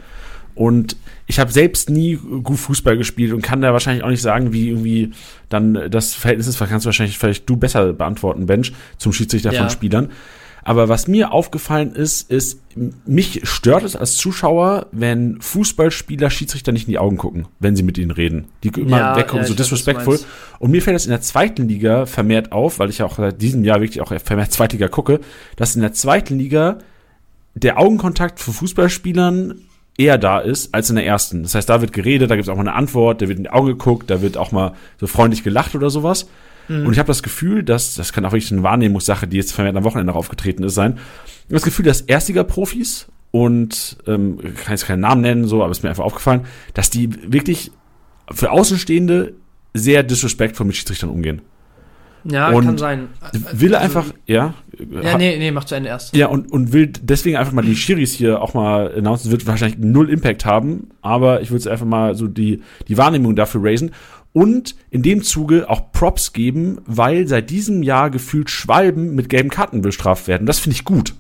Und 0.55 0.97
ich 1.27 1.39
habe 1.39 1.53
selbst 1.53 1.91
nie 1.91 2.17
gut 2.17 2.59
Fußball 2.59 2.97
gespielt 2.97 3.33
und 3.33 3.43
kann 3.43 3.61
da 3.61 3.73
wahrscheinlich 3.73 4.05
auch 4.05 4.09
nicht 4.09 4.23
sagen, 4.23 4.53
wie 4.53 4.69
irgendwie 4.69 5.13
dann 5.49 5.91
das 5.91 6.15
Verhältnis 6.15 6.49
ist. 6.49 6.59
Kannst 6.59 6.85
du 6.85 6.89
wahrscheinlich 6.89 7.19
vielleicht 7.19 7.49
du 7.49 7.57
besser 7.57 7.93
beantworten, 7.93 8.47
Bench, 8.47 8.73
zum 8.99 9.13
Schiedsrichter 9.13 9.53
ja. 9.53 9.61
von 9.61 9.71
Spielern. 9.71 10.11
Aber 10.63 10.89
was 10.89 11.09
mir 11.09 11.33
aufgefallen 11.33 11.95
ist, 11.95 12.31
ist, 12.31 12.61
mich 13.07 13.41
stört 13.45 13.83
es 13.83 13.97
als 13.97 14.17
Zuschauer, 14.17 14.87
wenn 14.93 15.41
Fußballspieler 15.41 16.31
Schiedsrichter 16.31 16.73
nicht 16.73 16.87
in 16.87 16.93
die 16.93 16.99
Augen 16.99 17.17
gucken, 17.17 17.49
wenn 17.59 17.77
sie 17.77 17.83
mit 17.83 17.99
ihnen 17.99 18.11
reden. 18.11 18.47
Die 18.63 18.69
immer 18.69 18.99
ja, 18.99 19.17
weggucken, 19.17 19.43
ja, 19.43 19.47
so 19.47 19.55
disrespectful. 19.55 20.21
Und 20.59 20.71
mir 20.71 20.83
fällt 20.83 20.95
das 20.95 21.07
in 21.07 21.11
der 21.11 21.23
zweiten 21.23 21.69
Liga 21.69 22.07
vermehrt 22.07 22.53
auf, 22.53 22.79
weil 22.79 22.91
ich 22.91 22.99
ja 22.99 23.07
auch 23.07 23.17
seit 23.17 23.41
diesem 23.41 23.65
Jahr 23.65 23.81
wirklich 23.81 24.01
auch 24.01 24.13
vermehrt 24.23 24.53
Zweitliga 24.53 24.89
gucke, 24.89 25.21
dass 25.57 25.75
in 25.75 25.83
der 25.83 25.93
zweiten 25.93 26.39
Liga 26.39 26.79
der 27.55 27.79
Augenkontakt 27.79 28.41
für 28.41 28.53
Fußballspielern 28.53 29.63
eher 29.99 30.19
da 30.19 30.39
ist 30.39 30.75
als 30.75 30.89
in 30.89 30.97
der 30.97 31.07
ersten. 31.07 31.43
Das 31.43 31.55
heißt, 31.55 31.69
da 31.69 31.81
wird 31.81 31.93
geredet, 31.93 32.31
da 32.31 32.37
gibt 32.37 32.47
es 32.47 32.49
auch 32.49 32.57
mal 32.57 32.63
eine 32.63 32.75
Antwort, 32.75 33.21
da 33.21 33.29
wird 33.29 33.39
in 33.39 33.45
die 33.45 33.51
Augen 33.51 33.67
geguckt, 33.67 34.11
da 34.11 34.23
wird 34.23 34.37
auch 34.37 34.53
mal 34.53 34.73
so 34.99 35.07
freundlich 35.07 35.43
gelacht 35.43 35.75
oder 35.75 35.91
sowas. 35.91 36.29
Mhm. 36.71 36.87
Und 36.87 36.93
ich 36.93 36.99
habe 37.01 37.09
das 37.09 37.25
Gefühl, 37.25 37.65
dass, 37.65 37.97
das 37.97 38.13
kann 38.13 38.25
auch 38.25 38.31
wirklich 38.31 38.53
eine 38.53 38.63
Wahrnehmungssache, 38.63 39.27
die 39.27 39.37
jetzt 39.37 39.53
vermehrt 39.53 39.77
am 39.77 39.83
Wochenende 39.83 40.15
aufgetreten 40.15 40.63
ist, 40.63 40.75
sein, 40.75 40.99
das 41.49 41.63
Gefühl, 41.63 41.85
dass 41.85 42.01
Erstliga-Profis 42.03 43.09
und 43.33 43.99
ähm, 44.07 44.39
kann 44.39 44.71
jetzt 44.71 44.87
keinen 44.87 45.01
Namen 45.01 45.21
nennen, 45.21 45.49
so, 45.49 45.65
aber 45.65 45.73
ist 45.73 45.83
mir 45.83 45.89
einfach 45.89 46.05
aufgefallen, 46.05 46.43
dass 46.75 46.89
die 46.89 47.11
wirklich 47.33 47.73
für 48.31 48.53
Außenstehende 48.53 49.35
sehr 49.75 50.05
disrespectful 50.05 50.65
mit 50.65 50.77
Schiedsrichtern 50.77 51.11
umgehen. 51.11 51.43
Ja, 52.23 52.51
und 52.51 52.65
kann 52.65 52.79
sein. 52.79 53.09
Will 53.53 53.75
also, 53.75 53.99
einfach, 53.99 54.15
ja. 54.27 54.55
Ja, 55.03 55.17
nee, 55.17 55.39
nee, 55.39 55.51
mach 55.51 55.65
zu 55.65 55.75
Ende 55.75 55.89
erst. 55.89 56.15
Ja, 56.15 56.27
und, 56.27 56.53
und 56.53 56.73
will 56.73 56.93
deswegen 57.01 57.37
einfach 57.37 57.53
mal 57.53 57.63
die 57.63 57.75
Schiris 57.75 58.13
hier 58.13 58.43
auch 58.43 58.53
mal 58.55 58.95
announcen. 58.95 59.31
Wird 59.31 59.47
wahrscheinlich 59.47 59.79
null 59.79 60.11
Impact 60.11 60.45
haben, 60.45 60.91
aber 61.01 61.41
ich 61.41 61.51
würde 61.51 61.61
es 61.61 61.67
einfach 61.67 61.87
mal 61.87 62.15
so 62.15 62.27
die, 62.27 62.63
die 62.89 62.99
Wahrnehmung 62.99 63.37
dafür 63.37 63.65
raisen 63.65 63.93
und 64.33 64.77
in 64.91 65.03
dem 65.03 65.23
Zuge 65.23 65.69
auch 65.69 65.93
Props 65.93 66.33
geben, 66.33 66.79
weil 66.87 67.27
seit 67.27 67.51
diesem 67.51 67.83
Jahr 67.83 68.11
gefühlt 68.11 68.51
Schwalben 68.51 69.15
mit 69.15 69.29
gelben 69.29 69.51
Karten 69.51 69.83
bestraft 69.83 70.29
werden. 70.29 70.47
Das 70.47 70.59
finde 70.59 70.77
ich 70.77 70.85
gut. 70.85 71.15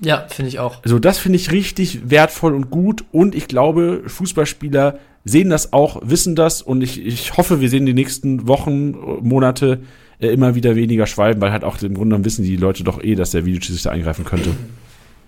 Ja, 0.00 0.26
finde 0.28 0.48
ich 0.48 0.58
auch. 0.58 0.82
Also 0.82 0.98
das 0.98 1.18
finde 1.18 1.36
ich 1.36 1.52
richtig 1.52 2.10
wertvoll 2.10 2.54
und 2.54 2.70
gut 2.70 3.04
und 3.12 3.34
ich 3.34 3.48
glaube, 3.48 4.02
Fußballspieler 4.06 4.98
sehen 5.24 5.50
das 5.50 5.72
auch, 5.72 6.00
wissen 6.04 6.36
das 6.36 6.62
und 6.62 6.82
ich, 6.82 7.04
ich 7.04 7.36
hoffe, 7.36 7.60
wir 7.60 7.70
sehen 7.70 7.86
die 7.86 7.94
nächsten 7.94 8.46
Wochen, 8.46 8.92
Monate 9.22 9.80
äh, 10.18 10.28
immer 10.28 10.54
wieder 10.54 10.76
weniger 10.76 11.06
Schwalben, 11.06 11.40
weil 11.40 11.52
halt 11.52 11.64
auch 11.64 11.80
im 11.80 11.94
Grunde 11.94 12.10
genommen 12.10 12.24
wissen 12.24 12.44
die 12.44 12.56
Leute 12.56 12.84
doch 12.84 13.02
eh, 13.02 13.14
dass 13.14 13.30
der 13.30 13.44
Videoschiedsrichter 13.44 13.92
eingreifen 13.92 14.24
könnte. 14.24 14.50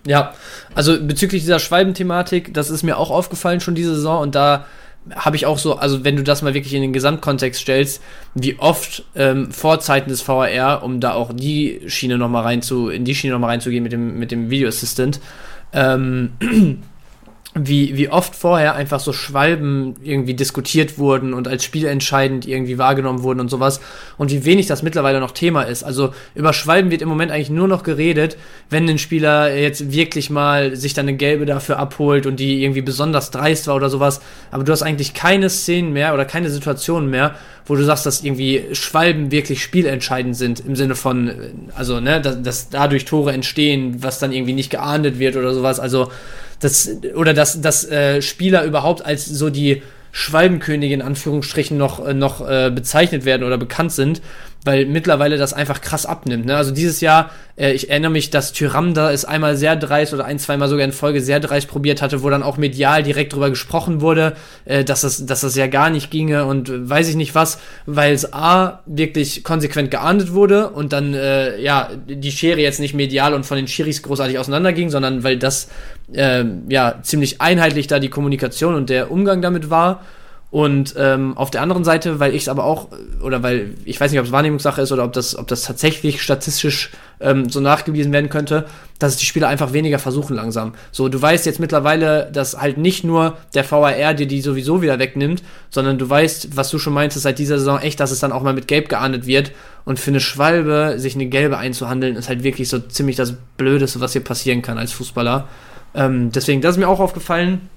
Ja, 0.05 0.33
also 0.75 1.01
bezüglich 1.01 1.41
dieser 1.41 1.59
Schwalbenthematik, 1.59 2.53
das 2.53 2.69
ist 2.69 2.83
mir 2.83 2.97
auch 2.97 3.09
aufgefallen 3.09 3.59
schon 3.59 3.75
diese 3.75 3.95
Saison 3.95 4.21
und 4.21 4.35
da 4.35 4.65
habe 5.15 5.35
ich 5.35 5.45
auch 5.45 5.57
so, 5.57 5.77
also 5.77 6.03
wenn 6.03 6.15
du 6.15 6.23
das 6.23 6.41
mal 6.41 6.53
wirklich 6.53 6.73
in 6.73 6.81
den 6.81 6.93
Gesamtkontext 6.93 7.61
stellst, 7.61 8.01
wie 8.33 8.59
oft 8.59 9.03
ähm, 9.15 9.51
vor 9.51 9.79
Zeiten 9.79 10.09
des 10.09 10.27
VAR, 10.27 10.83
um 10.83 10.99
da 10.99 11.13
auch 11.13 11.31
die 11.33 11.81
Schiene 11.87 12.17
nochmal 12.17 12.43
rein 12.43 12.61
zu, 12.61 12.89
in 12.89 13.05
die 13.05 13.15
Schiene 13.15 13.33
nochmal 13.33 13.51
reinzugehen 13.51 13.83
mit 13.83 13.91
dem, 13.91 14.19
mit 14.19 14.31
dem 14.31 14.49
Video 14.49 14.67
Assistant, 14.67 15.19
ähm, 15.73 16.31
wie, 17.59 17.97
wie 17.97 18.09
oft 18.09 18.35
vorher 18.35 18.75
einfach 18.75 18.99
so 18.99 19.13
Schwalben 19.13 19.95
irgendwie 20.03 20.33
diskutiert 20.33 20.97
wurden 20.97 21.33
und 21.33 21.47
als 21.47 21.63
spielentscheidend 21.63 22.47
irgendwie 22.47 22.77
wahrgenommen 22.77 23.23
wurden 23.23 23.39
und 23.39 23.49
sowas 23.49 23.79
und 24.17 24.31
wie 24.31 24.45
wenig 24.45 24.67
das 24.67 24.83
mittlerweile 24.83 25.19
noch 25.19 25.31
Thema 25.31 25.63
ist. 25.63 25.83
Also 25.83 26.13
über 26.35 26.53
Schwalben 26.53 26.91
wird 26.91 27.01
im 27.01 27.09
Moment 27.09 27.31
eigentlich 27.31 27.49
nur 27.49 27.67
noch 27.67 27.83
geredet, 27.83 28.37
wenn 28.69 28.87
ein 28.87 28.97
Spieler 28.97 29.55
jetzt 29.55 29.91
wirklich 29.91 30.29
mal 30.29 30.75
sich 30.75 30.93
dann 30.93 31.07
eine 31.07 31.17
gelbe 31.17 31.45
dafür 31.45 31.79
abholt 31.79 32.25
und 32.25 32.39
die 32.39 32.63
irgendwie 32.63 32.81
besonders 32.81 33.31
dreist 33.31 33.67
war 33.67 33.75
oder 33.75 33.89
sowas. 33.89 34.21
Aber 34.51 34.63
du 34.63 34.71
hast 34.71 34.83
eigentlich 34.83 35.13
keine 35.13 35.49
Szenen 35.49 35.93
mehr 35.93 36.13
oder 36.13 36.25
keine 36.25 36.49
Situationen 36.49 37.09
mehr, 37.09 37.35
wo 37.67 37.75
du 37.75 37.83
sagst, 37.83 38.05
dass 38.05 38.23
irgendwie 38.23 38.63
Schwalben 38.73 39.31
wirklich 39.31 39.61
spielentscheidend 39.61 40.35
sind 40.35 40.61
im 40.61 40.75
Sinne 40.75 40.95
von, 40.95 41.31
also, 41.75 41.99
ne, 41.99 42.21
dass, 42.21 42.41
dass 42.41 42.69
dadurch 42.69 43.05
Tore 43.05 43.33
entstehen, 43.33 44.01
was 44.01 44.19
dann 44.19 44.31
irgendwie 44.31 44.53
nicht 44.53 44.69
geahndet 44.69 45.19
wird 45.19 45.35
oder 45.35 45.53
sowas. 45.53 45.79
Also, 45.79 46.09
das, 46.59 46.89
oder 47.15 47.33
dass, 47.33 47.61
dass 47.61 47.85
äh, 47.85 48.21
Spieler 48.21 48.63
überhaupt 48.63 49.05
als 49.05 49.25
so 49.25 49.49
die 49.49 49.83
Schwalbenkönige 50.11 50.93
in 50.93 51.01
Anführungsstrichen 51.01 51.77
noch, 51.77 52.05
äh, 52.05 52.13
noch 52.13 52.47
äh, 52.47 52.71
bezeichnet 52.73 53.25
werden 53.25 53.43
oder 53.43 53.57
bekannt 53.57 53.91
sind, 53.91 54.21
weil 54.67 54.85
mittlerweile 54.85 55.37
das 55.37 55.53
einfach 55.53 55.79
krass 55.79 56.05
abnimmt. 56.05 56.45
Ne? 56.45 56.57
Also 56.57 56.71
dieses 56.71 56.99
Jahr, 56.99 57.31
äh, 57.55 57.71
ich 57.71 57.89
erinnere 57.89 58.11
mich, 58.11 58.29
dass 58.29 58.51
Tyramda 58.51 59.13
es 59.13 59.23
einmal 59.23 59.55
sehr 59.55 59.77
dreist 59.77 60.13
oder 60.13 60.25
ein, 60.25 60.39
zweimal 60.39 60.67
sogar 60.67 60.83
in 60.83 60.91
Folge 60.91 61.21
sehr 61.21 61.39
dreist 61.39 61.69
probiert 61.69 62.01
hatte, 62.01 62.21
wo 62.21 62.29
dann 62.29 62.43
auch 62.43 62.57
medial 62.57 63.01
direkt 63.01 63.31
drüber 63.31 63.49
gesprochen 63.49 64.01
wurde, 64.01 64.35
äh, 64.65 64.83
dass, 64.83 65.01
das, 65.01 65.25
dass 65.25 65.41
das 65.41 65.55
ja 65.55 65.67
gar 65.67 65.89
nicht 65.89 66.11
ginge 66.11 66.43
und 66.43 66.67
äh, 66.67 66.89
weiß 66.89 67.07
ich 67.07 67.15
nicht 67.15 67.33
was, 67.33 67.59
weil 67.85 68.13
es 68.13 68.33
A, 68.33 68.81
wirklich 68.85 69.45
konsequent 69.45 69.89
geahndet 69.89 70.33
wurde 70.33 70.69
und 70.69 70.91
dann, 70.91 71.13
äh, 71.13 71.57
ja, 71.61 71.89
die 72.05 72.31
Schere 72.33 72.59
jetzt 72.59 72.81
nicht 72.81 72.93
medial 72.93 73.33
und 73.33 73.45
von 73.45 73.55
den 73.55 73.69
Schiris 73.69 74.03
großartig 74.03 74.37
auseinanderging, 74.37 74.89
sondern 74.89 75.23
weil 75.23 75.37
das, 75.37 75.69
äh, 76.11 76.43
ja, 76.67 76.99
ziemlich 77.03 77.39
einheitlich 77.39 77.87
da 77.87 77.99
die 77.99 78.09
Kommunikation 78.09 78.75
und 78.75 78.89
der 78.89 79.11
Umgang 79.11 79.41
damit 79.41 79.69
war 79.69 80.01
und 80.49 80.95
ähm, 80.97 81.35
auf 81.37 81.51
der 81.51 81.61
anderen 81.61 81.83
Seite, 81.83 82.21
weil 82.21 82.33
ich 82.33 82.43
es 82.43 82.47
aber 82.49 82.63
auch, 82.63 82.87
oder 83.21 83.43
weil 83.43 83.73
ich 83.83 83.99
weiß 83.99 84.11
nicht, 84.11 84.19
ob 84.19 84.25
es 84.27 84.31
Wahrnehmungssache 84.31 84.81
ist 84.81 84.93
oder 84.93 85.03
ob 85.03 85.11
das, 85.11 85.37
ob 85.37 85.47
das 85.47 85.63
tatsächlich 85.63 86.21
statistisch 86.21 86.91
ähm, 87.19 87.49
so 87.49 87.59
nachgewiesen 87.59 88.13
werden 88.13 88.29
könnte, 88.29 88.65
dass 88.97 89.17
die 89.17 89.25
Spieler 89.25 89.49
einfach 89.49 89.73
weniger 89.73 89.99
versuchen 89.99 90.37
langsam. 90.37 90.73
So, 90.93 91.09
du 91.09 91.21
weißt 91.21 91.45
jetzt 91.45 91.59
mittlerweile, 91.59 92.29
dass 92.31 92.57
halt 92.59 92.77
nicht 92.77 93.03
nur 93.03 93.37
der 93.55 93.69
VAR 93.69 94.13
dir 94.13 94.25
die 94.25 94.39
sowieso 94.39 94.81
wieder 94.81 94.99
wegnimmt, 94.99 95.43
sondern 95.69 95.97
du 95.97 96.09
weißt, 96.09 96.55
was 96.55 96.69
du 96.69 96.79
schon 96.79 96.93
meintest 96.93 97.23
seit 97.23 97.39
dieser 97.39 97.59
Saison 97.59 97.79
echt, 97.79 97.99
dass 97.99 98.11
es 98.11 98.19
dann 98.19 98.31
auch 98.31 98.41
mal 98.41 98.53
mit 98.53 98.69
Gelb 98.69 98.87
geahndet 98.87 99.27
wird. 99.27 99.51
Und 99.83 99.99
für 99.99 100.11
eine 100.11 100.21
Schwalbe 100.21 100.95
sich 100.97 101.15
eine 101.15 101.25
Gelbe 101.25 101.57
einzuhandeln, 101.57 102.15
ist 102.15 102.29
halt 102.29 102.43
wirklich 102.43 102.69
so 102.69 102.79
ziemlich 102.79 103.17
das 103.17 103.33
Blödeste, 103.57 103.99
was 103.99 104.13
hier 104.13 104.23
passieren 104.23 104.61
kann 104.61 104.77
als 104.77 104.93
Fußballer. 104.93 105.49
Ähm, 105.93 106.31
deswegen, 106.31 106.61
das 106.61 106.75
ist 106.75 106.79
mir 106.79 106.87
auch 106.87 107.01
aufgefallen 107.01 107.69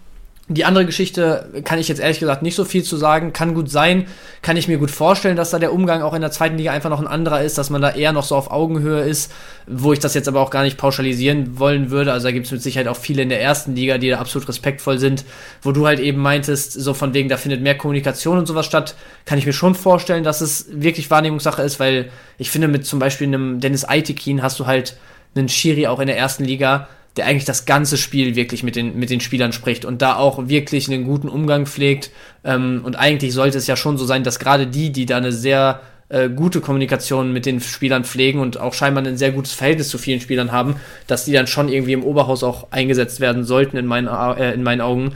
die 0.52 0.64
andere 0.64 0.84
Geschichte 0.84 1.62
kann 1.64 1.78
ich 1.78 1.86
jetzt 1.86 2.00
ehrlich 2.00 2.18
gesagt 2.18 2.42
nicht 2.42 2.56
so 2.56 2.64
viel 2.64 2.82
zu 2.82 2.96
sagen. 2.96 3.32
Kann 3.32 3.54
gut 3.54 3.70
sein, 3.70 4.06
kann 4.42 4.56
ich 4.56 4.66
mir 4.66 4.78
gut 4.78 4.90
vorstellen, 4.90 5.36
dass 5.36 5.50
da 5.50 5.60
der 5.60 5.72
Umgang 5.72 6.02
auch 6.02 6.12
in 6.12 6.22
der 6.22 6.32
zweiten 6.32 6.58
Liga 6.58 6.72
einfach 6.72 6.90
noch 6.90 6.98
ein 6.98 7.06
anderer 7.06 7.42
ist, 7.42 7.56
dass 7.56 7.70
man 7.70 7.80
da 7.80 7.90
eher 7.90 8.12
noch 8.12 8.24
so 8.24 8.34
auf 8.34 8.50
Augenhöhe 8.50 9.02
ist, 9.02 9.30
wo 9.68 9.92
ich 9.92 10.00
das 10.00 10.14
jetzt 10.14 10.26
aber 10.26 10.40
auch 10.40 10.50
gar 10.50 10.64
nicht 10.64 10.76
pauschalisieren 10.76 11.60
wollen 11.60 11.92
würde. 11.92 12.12
Also 12.12 12.26
da 12.26 12.32
gibt 12.32 12.46
es 12.46 12.52
mit 12.52 12.62
Sicherheit 12.62 12.88
auch 12.88 12.96
viele 12.96 13.22
in 13.22 13.28
der 13.28 13.40
ersten 13.40 13.76
Liga, 13.76 13.98
die 13.98 14.10
da 14.10 14.18
absolut 14.18 14.48
respektvoll 14.48 14.98
sind, 14.98 15.24
wo 15.62 15.70
du 15.70 15.86
halt 15.86 16.00
eben 16.00 16.20
meintest, 16.20 16.72
so 16.72 16.94
von 16.94 17.14
wegen, 17.14 17.28
da 17.28 17.36
findet 17.36 17.62
mehr 17.62 17.78
Kommunikation 17.78 18.36
und 18.36 18.46
sowas 18.46 18.66
statt, 18.66 18.96
kann 19.26 19.38
ich 19.38 19.46
mir 19.46 19.52
schon 19.52 19.76
vorstellen, 19.76 20.24
dass 20.24 20.40
es 20.40 20.66
wirklich 20.72 21.12
Wahrnehmungssache 21.12 21.62
ist, 21.62 21.78
weil 21.78 22.10
ich 22.38 22.50
finde, 22.50 22.66
mit 22.66 22.84
zum 22.86 22.98
Beispiel 22.98 23.28
einem 23.28 23.60
Dennis 23.60 23.84
Aitekin 23.84 24.42
hast 24.42 24.58
du 24.58 24.66
halt 24.66 24.96
einen 25.36 25.48
Schiri 25.48 25.86
auch 25.86 26.00
in 26.00 26.08
der 26.08 26.18
ersten 26.18 26.44
Liga, 26.44 26.88
der 27.16 27.26
eigentlich 27.26 27.44
das 27.44 27.64
ganze 27.64 27.96
Spiel 27.96 28.36
wirklich 28.36 28.62
mit 28.62 28.76
den, 28.76 28.98
mit 28.98 29.10
den 29.10 29.20
Spielern 29.20 29.52
spricht 29.52 29.84
und 29.84 30.00
da 30.00 30.16
auch 30.16 30.48
wirklich 30.48 30.88
einen 30.88 31.04
guten 31.04 31.28
Umgang 31.28 31.66
pflegt. 31.66 32.10
Ähm, 32.44 32.82
und 32.84 32.96
eigentlich 32.96 33.34
sollte 33.34 33.58
es 33.58 33.66
ja 33.66 33.76
schon 33.76 33.98
so 33.98 34.04
sein, 34.04 34.22
dass 34.22 34.38
gerade 34.38 34.66
die, 34.66 34.92
die 34.92 35.06
da 35.06 35.16
eine 35.16 35.32
sehr 35.32 35.80
äh, 36.08 36.28
gute 36.28 36.60
Kommunikation 36.60 37.32
mit 37.32 37.46
den 37.46 37.60
Spielern 37.60 38.04
pflegen 38.04 38.40
und 38.40 38.58
auch 38.58 38.74
scheinbar 38.74 39.04
ein 39.04 39.16
sehr 39.16 39.32
gutes 39.32 39.52
Verhältnis 39.52 39.88
zu 39.88 39.98
vielen 39.98 40.20
Spielern 40.20 40.52
haben, 40.52 40.76
dass 41.06 41.24
die 41.24 41.32
dann 41.32 41.46
schon 41.46 41.68
irgendwie 41.68 41.92
im 41.92 42.04
Oberhaus 42.04 42.42
auch 42.42 42.68
eingesetzt 42.70 43.20
werden 43.20 43.44
sollten, 43.44 43.76
in 43.76 43.86
meinen, 43.86 44.08
äh, 44.08 44.52
in 44.52 44.62
meinen 44.62 44.80
Augen. 44.80 45.12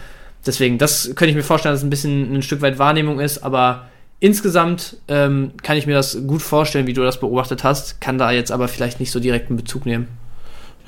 Deswegen, 0.46 0.78
das 0.78 1.06
könnte 1.14 1.30
ich 1.30 1.36
mir 1.36 1.42
vorstellen, 1.42 1.72
dass 1.72 1.80
es 1.80 1.86
ein 1.86 1.90
bisschen 1.90 2.34
ein 2.34 2.42
Stück 2.42 2.60
weit 2.60 2.78
Wahrnehmung 2.78 3.20
ist, 3.20 3.42
aber 3.42 3.88
insgesamt 4.20 4.96
ähm, 5.08 5.52
kann 5.62 5.76
ich 5.76 5.86
mir 5.86 5.94
das 5.94 6.26
gut 6.26 6.42
vorstellen, 6.42 6.86
wie 6.86 6.92
du 6.92 7.02
das 7.02 7.20
beobachtet 7.20 7.64
hast, 7.64 8.00
kann 8.00 8.18
da 8.18 8.30
jetzt 8.30 8.52
aber 8.52 8.68
vielleicht 8.68 9.00
nicht 9.00 9.10
so 9.10 9.20
direkt 9.20 9.48
einen 9.48 9.56
Bezug 9.56 9.86
nehmen. 9.86 10.08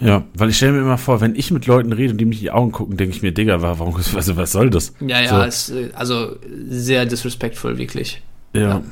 Ja, 0.00 0.24
weil 0.34 0.50
ich 0.50 0.56
stelle 0.56 0.72
mir 0.72 0.80
immer 0.80 0.98
vor, 0.98 1.20
wenn 1.20 1.34
ich 1.34 1.50
mit 1.50 1.66
Leuten 1.66 1.92
rede 1.92 2.12
und 2.12 2.18
die 2.18 2.26
mich 2.26 2.38
in 2.38 2.44
die 2.44 2.50
Augen 2.50 2.70
gucken, 2.70 2.96
denke 2.96 3.16
ich 3.16 3.22
mir, 3.22 3.32
Digga, 3.32 3.62
warum, 3.62 3.96
also 3.96 4.36
was 4.36 4.52
soll 4.52 4.68
das? 4.68 4.92
Ja, 5.00 5.22
ja, 5.22 5.28
so. 5.28 5.42
ist, 5.42 5.70
äh, 5.70 5.90
also 5.94 6.36
sehr 6.68 7.06
disrespectful, 7.06 7.78
wirklich. 7.78 8.22
Ja. 8.52 8.60
ja. 8.60 8.82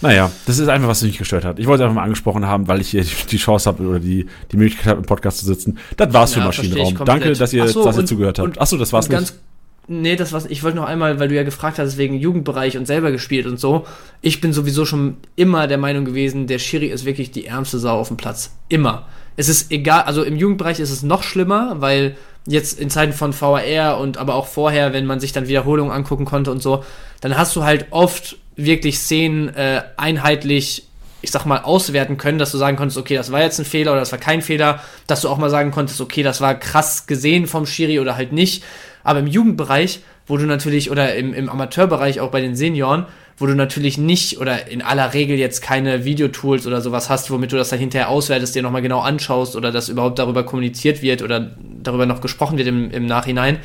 Naja, 0.00 0.30
das 0.46 0.58
ist 0.58 0.68
einfach, 0.68 0.88
was 0.88 1.02
mich 1.02 1.18
gestört 1.18 1.44
hat. 1.44 1.58
Ich 1.58 1.66
wollte 1.66 1.82
es 1.82 1.86
einfach 1.86 1.96
mal 1.96 2.04
angesprochen 2.04 2.46
haben, 2.46 2.66
weil 2.66 2.80
ich 2.80 2.90
hier 2.90 3.04
die 3.30 3.36
Chance 3.36 3.68
habe 3.68 3.84
oder 3.84 4.00
die, 4.00 4.26
die 4.50 4.56
Möglichkeit 4.56 4.86
habe, 4.86 5.00
im 5.00 5.06
Podcast 5.06 5.38
zu 5.38 5.44
sitzen. 5.44 5.78
Das 5.96 6.12
war's 6.12 6.34
ja, 6.34 6.40
für 6.40 6.46
Maschinenraum. 6.46 7.04
Danke, 7.04 7.32
dass 7.32 7.52
ihr, 7.52 7.68
so, 7.68 7.84
dass 7.84 7.98
ihr 7.98 8.06
zugehört 8.06 8.38
habt. 8.38 8.58
Achso, 8.58 8.76
das 8.78 8.92
war's 8.92 9.08
nicht. 9.08 9.34
Nee, 9.88 10.16
das 10.16 10.32
was 10.32 10.46
ich 10.46 10.64
wollte 10.64 10.78
noch 10.78 10.86
einmal, 10.86 11.20
weil 11.20 11.28
du 11.28 11.36
ja 11.36 11.44
gefragt 11.44 11.78
hast 11.78 11.96
wegen 11.96 12.18
Jugendbereich 12.18 12.76
und 12.76 12.86
selber 12.86 13.12
gespielt 13.12 13.46
und 13.46 13.60
so. 13.60 13.86
Ich 14.20 14.40
bin 14.40 14.52
sowieso 14.52 14.84
schon 14.84 15.18
immer 15.36 15.68
der 15.68 15.78
Meinung 15.78 16.04
gewesen, 16.04 16.48
der 16.48 16.58
Schiri 16.58 16.86
ist 16.86 17.04
wirklich 17.04 17.30
die 17.30 17.46
ärmste 17.46 17.78
Sau 17.78 18.00
auf 18.00 18.08
dem 18.08 18.16
Platz. 18.16 18.56
Immer 18.68 19.06
es 19.36 19.48
ist 19.48 19.70
egal, 19.70 20.02
also 20.02 20.22
im 20.22 20.36
Jugendbereich 20.36 20.80
ist 20.80 20.90
es 20.90 21.02
noch 21.02 21.22
schlimmer, 21.22 21.76
weil 21.80 22.16
jetzt 22.46 22.78
in 22.78 22.90
Zeiten 22.90 23.12
von 23.12 23.38
VAR 23.38 23.98
und 23.98 24.18
aber 24.18 24.34
auch 24.34 24.46
vorher, 24.46 24.92
wenn 24.92 25.06
man 25.06 25.20
sich 25.20 25.32
dann 25.32 25.48
Wiederholungen 25.48 25.92
angucken 25.92 26.24
konnte 26.24 26.50
und 26.50 26.62
so, 26.62 26.84
dann 27.20 27.36
hast 27.36 27.54
du 27.56 27.64
halt 27.64 27.86
oft 27.90 28.36
wirklich 28.56 28.98
Szenen 28.98 29.54
äh, 29.54 29.82
einheitlich, 29.96 30.86
ich 31.22 31.30
sag 31.30 31.44
mal, 31.44 31.58
auswerten 31.58 32.16
können, 32.16 32.38
dass 32.38 32.52
du 32.52 32.58
sagen 32.58 32.76
konntest, 32.76 32.98
okay, 32.98 33.16
das 33.16 33.32
war 33.32 33.42
jetzt 33.42 33.58
ein 33.58 33.64
Fehler 33.64 33.92
oder 33.92 34.00
das 34.00 34.12
war 34.12 34.18
kein 34.18 34.42
Fehler, 34.42 34.80
dass 35.06 35.22
du 35.22 35.28
auch 35.28 35.38
mal 35.38 35.50
sagen 35.50 35.70
konntest, 35.70 36.00
okay, 36.00 36.22
das 36.22 36.40
war 36.40 36.54
krass 36.54 37.06
gesehen 37.06 37.46
vom 37.46 37.66
Schiri 37.66 38.00
oder 38.00 38.16
halt 38.16 38.32
nicht. 38.32 38.64
Aber 39.02 39.18
im 39.18 39.26
Jugendbereich, 39.26 40.00
wo 40.26 40.36
du 40.36 40.46
natürlich, 40.46 40.90
oder 40.90 41.14
im, 41.14 41.34
im 41.34 41.48
Amateurbereich 41.48 42.20
auch 42.20 42.30
bei 42.30 42.40
den 42.40 42.56
Senioren, 42.56 43.06
wo 43.36 43.46
du 43.46 43.54
natürlich 43.54 43.98
nicht 43.98 44.38
oder 44.38 44.68
in 44.68 44.82
aller 44.82 45.12
Regel 45.12 45.36
jetzt 45.38 45.60
keine 45.60 46.04
Videotools 46.04 46.66
oder 46.66 46.80
sowas 46.80 47.10
hast, 47.10 47.30
womit 47.30 47.52
du 47.52 47.56
das 47.56 47.68
dann 47.68 47.78
hinterher 47.78 48.08
auswertest, 48.08 48.54
dir 48.54 48.62
nochmal 48.62 48.82
genau 48.82 49.00
anschaust 49.00 49.56
oder 49.56 49.72
dass 49.72 49.88
überhaupt 49.88 50.18
darüber 50.18 50.44
kommuniziert 50.44 51.02
wird 51.02 51.22
oder 51.22 51.56
darüber 51.82 52.06
noch 52.06 52.20
gesprochen 52.20 52.56
wird 52.56 52.68
im, 52.68 52.90
im 52.90 53.06
Nachhinein, 53.06 53.58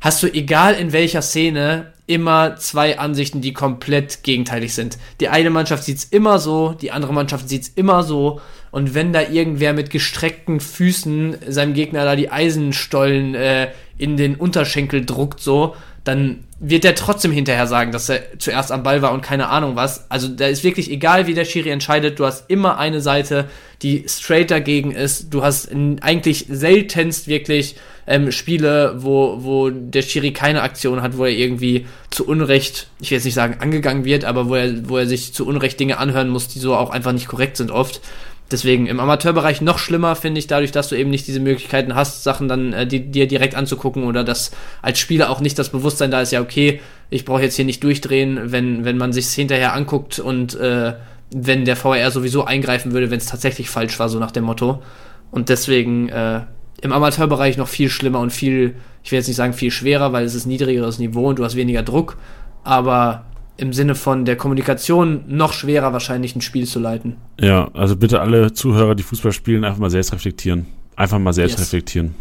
hast 0.00 0.22
du 0.22 0.32
egal 0.32 0.74
in 0.74 0.92
welcher 0.92 1.22
Szene 1.22 1.92
immer 2.06 2.56
zwei 2.56 2.98
Ansichten, 2.98 3.40
die 3.40 3.52
komplett 3.52 4.22
gegenteilig 4.22 4.74
sind. 4.74 4.98
Die 5.20 5.28
eine 5.28 5.50
Mannschaft 5.50 5.84
sieht's 5.84 6.04
immer 6.04 6.38
so, 6.38 6.72
die 6.72 6.90
andere 6.90 7.12
Mannschaft 7.12 7.48
sieht's 7.48 7.68
immer 7.68 8.02
so. 8.02 8.40
Und 8.70 8.94
wenn 8.94 9.12
da 9.12 9.22
irgendwer 9.22 9.72
mit 9.72 9.90
gestreckten 9.90 10.60
Füßen 10.60 11.36
seinem 11.48 11.74
Gegner 11.74 12.04
da 12.04 12.16
die 12.16 12.30
Eisenstollen 12.30 13.34
äh, 13.34 13.68
in 13.98 14.16
den 14.16 14.34
Unterschenkel 14.34 15.04
druckt, 15.06 15.40
so, 15.40 15.76
dann 16.04 16.40
wird 16.64 16.84
er 16.84 16.94
trotzdem 16.94 17.32
hinterher 17.32 17.66
sagen, 17.66 17.90
dass 17.90 18.08
er 18.08 18.38
zuerst 18.38 18.70
am 18.70 18.84
Ball 18.84 19.02
war 19.02 19.12
und 19.12 19.20
keine 19.20 19.48
Ahnung 19.48 19.74
was. 19.74 20.08
Also 20.08 20.28
da 20.28 20.46
ist 20.46 20.62
wirklich 20.62 20.90
egal, 20.92 21.26
wie 21.26 21.34
der 21.34 21.44
Schiri 21.44 21.70
entscheidet, 21.70 22.20
du 22.20 22.24
hast 22.24 22.48
immer 22.48 22.78
eine 22.78 23.00
Seite, 23.00 23.46
die 23.82 24.04
straight 24.06 24.52
dagegen 24.52 24.92
ist. 24.92 25.34
Du 25.34 25.42
hast 25.42 25.70
eigentlich 26.00 26.46
seltenst 26.48 27.26
wirklich 27.26 27.74
ähm, 28.06 28.30
Spiele, 28.30 28.94
wo, 28.98 29.38
wo 29.40 29.70
der 29.70 30.02
Schiri 30.02 30.32
keine 30.32 30.62
Aktion 30.62 31.02
hat, 31.02 31.18
wo 31.18 31.24
er 31.24 31.32
irgendwie 31.32 31.86
zu 32.10 32.28
Unrecht, 32.28 32.86
ich 33.00 33.10
will 33.10 33.16
jetzt 33.16 33.24
nicht 33.24 33.34
sagen 33.34 33.56
angegangen 33.58 34.04
wird, 34.04 34.24
aber 34.24 34.48
wo 34.48 34.54
er, 34.54 34.88
wo 34.88 34.98
er 34.98 35.06
sich 35.06 35.34
zu 35.34 35.44
Unrecht 35.44 35.80
Dinge 35.80 35.98
anhören 35.98 36.28
muss, 36.28 36.46
die 36.46 36.60
so 36.60 36.76
auch 36.76 36.90
einfach 36.90 37.12
nicht 37.12 37.26
korrekt 37.26 37.56
sind 37.56 37.72
oft. 37.72 38.00
Deswegen 38.52 38.86
im 38.86 39.00
Amateurbereich 39.00 39.62
noch 39.62 39.78
schlimmer, 39.78 40.14
finde 40.14 40.38
ich, 40.38 40.46
dadurch, 40.46 40.72
dass 40.72 40.88
du 40.88 40.94
eben 40.94 41.08
nicht 41.08 41.26
diese 41.26 41.40
Möglichkeiten 41.40 41.94
hast, 41.94 42.22
Sachen 42.22 42.48
dann 42.48 42.72
äh, 42.74 42.86
die, 42.86 43.10
dir 43.10 43.26
direkt 43.26 43.54
anzugucken 43.54 44.04
oder 44.04 44.24
dass 44.24 44.50
als 44.82 44.98
Spieler 44.98 45.30
auch 45.30 45.40
nicht 45.40 45.58
das 45.58 45.70
Bewusstsein 45.70 46.10
da 46.10 46.20
ist, 46.20 46.32
ja, 46.32 46.42
okay, 46.42 46.80
ich 47.08 47.24
brauche 47.24 47.42
jetzt 47.42 47.56
hier 47.56 47.64
nicht 47.64 47.82
durchdrehen, 47.82 48.52
wenn, 48.52 48.84
wenn 48.84 48.98
man 48.98 49.12
sich 49.12 49.28
hinterher 49.28 49.72
anguckt 49.72 50.18
und 50.18 50.54
äh, 50.54 50.92
wenn 51.34 51.64
der 51.64 51.76
VR 51.76 52.10
sowieso 52.10 52.44
eingreifen 52.44 52.92
würde, 52.92 53.10
wenn 53.10 53.18
es 53.18 53.26
tatsächlich 53.26 53.70
falsch 53.70 53.98
war, 53.98 54.10
so 54.10 54.18
nach 54.18 54.30
dem 54.30 54.44
Motto. 54.44 54.82
Und 55.30 55.48
deswegen 55.48 56.10
äh, 56.10 56.42
im 56.82 56.92
Amateurbereich 56.92 57.56
noch 57.56 57.68
viel 57.68 57.88
schlimmer 57.88 58.20
und 58.20 58.30
viel, 58.30 58.74
ich 59.02 59.12
will 59.12 59.18
jetzt 59.18 59.28
nicht 59.28 59.36
sagen 59.36 59.54
viel 59.54 59.70
schwerer, 59.70 60.12
weil 60.12 60.24
es 60.24 60.34
ist 60.34 60.44
niedrigeres 60.46 60.98
Niveau 60.98 61.28
und 61.28 61.38
du 61.38 61.44
hast 61.44 61.56
weniger 61.56 61.82
Druck, 61.82 62.18
aber 62.64 63.24
im 63.62 63.72
Sinne 63.72 63.94
von 63.94 64.24
der 64.24 64.36
Kommunikation 64.36 65.22
noch 65.28 65.52
schwerer 65.52 65.92
wahrscheinlich 65.92 66.34
ein 66.34 66.40
Spiel 66.40 66.66
zu 66.66 66.80
leiten. 66.80 67.16
Ja, 67.40 67.70
also 67.74 67.96
bitte 67.96 68.20
alle 68.20 68.52
Zuhörer, 68.52 68.96
die 68.96 69.04
Fußball 69.04 69.32
spielen, 69.32 69.64
einfach 69.64 69.78
mal 69.78 69.88
selbst 69.88 70.12
reflektieren. 70.12 70.66
Einfach 70.96 71.20
mal 71.20 71.32
selbst 71.32 71.58
yes. 71.58 71.68
reflektieren. 71.68 72.14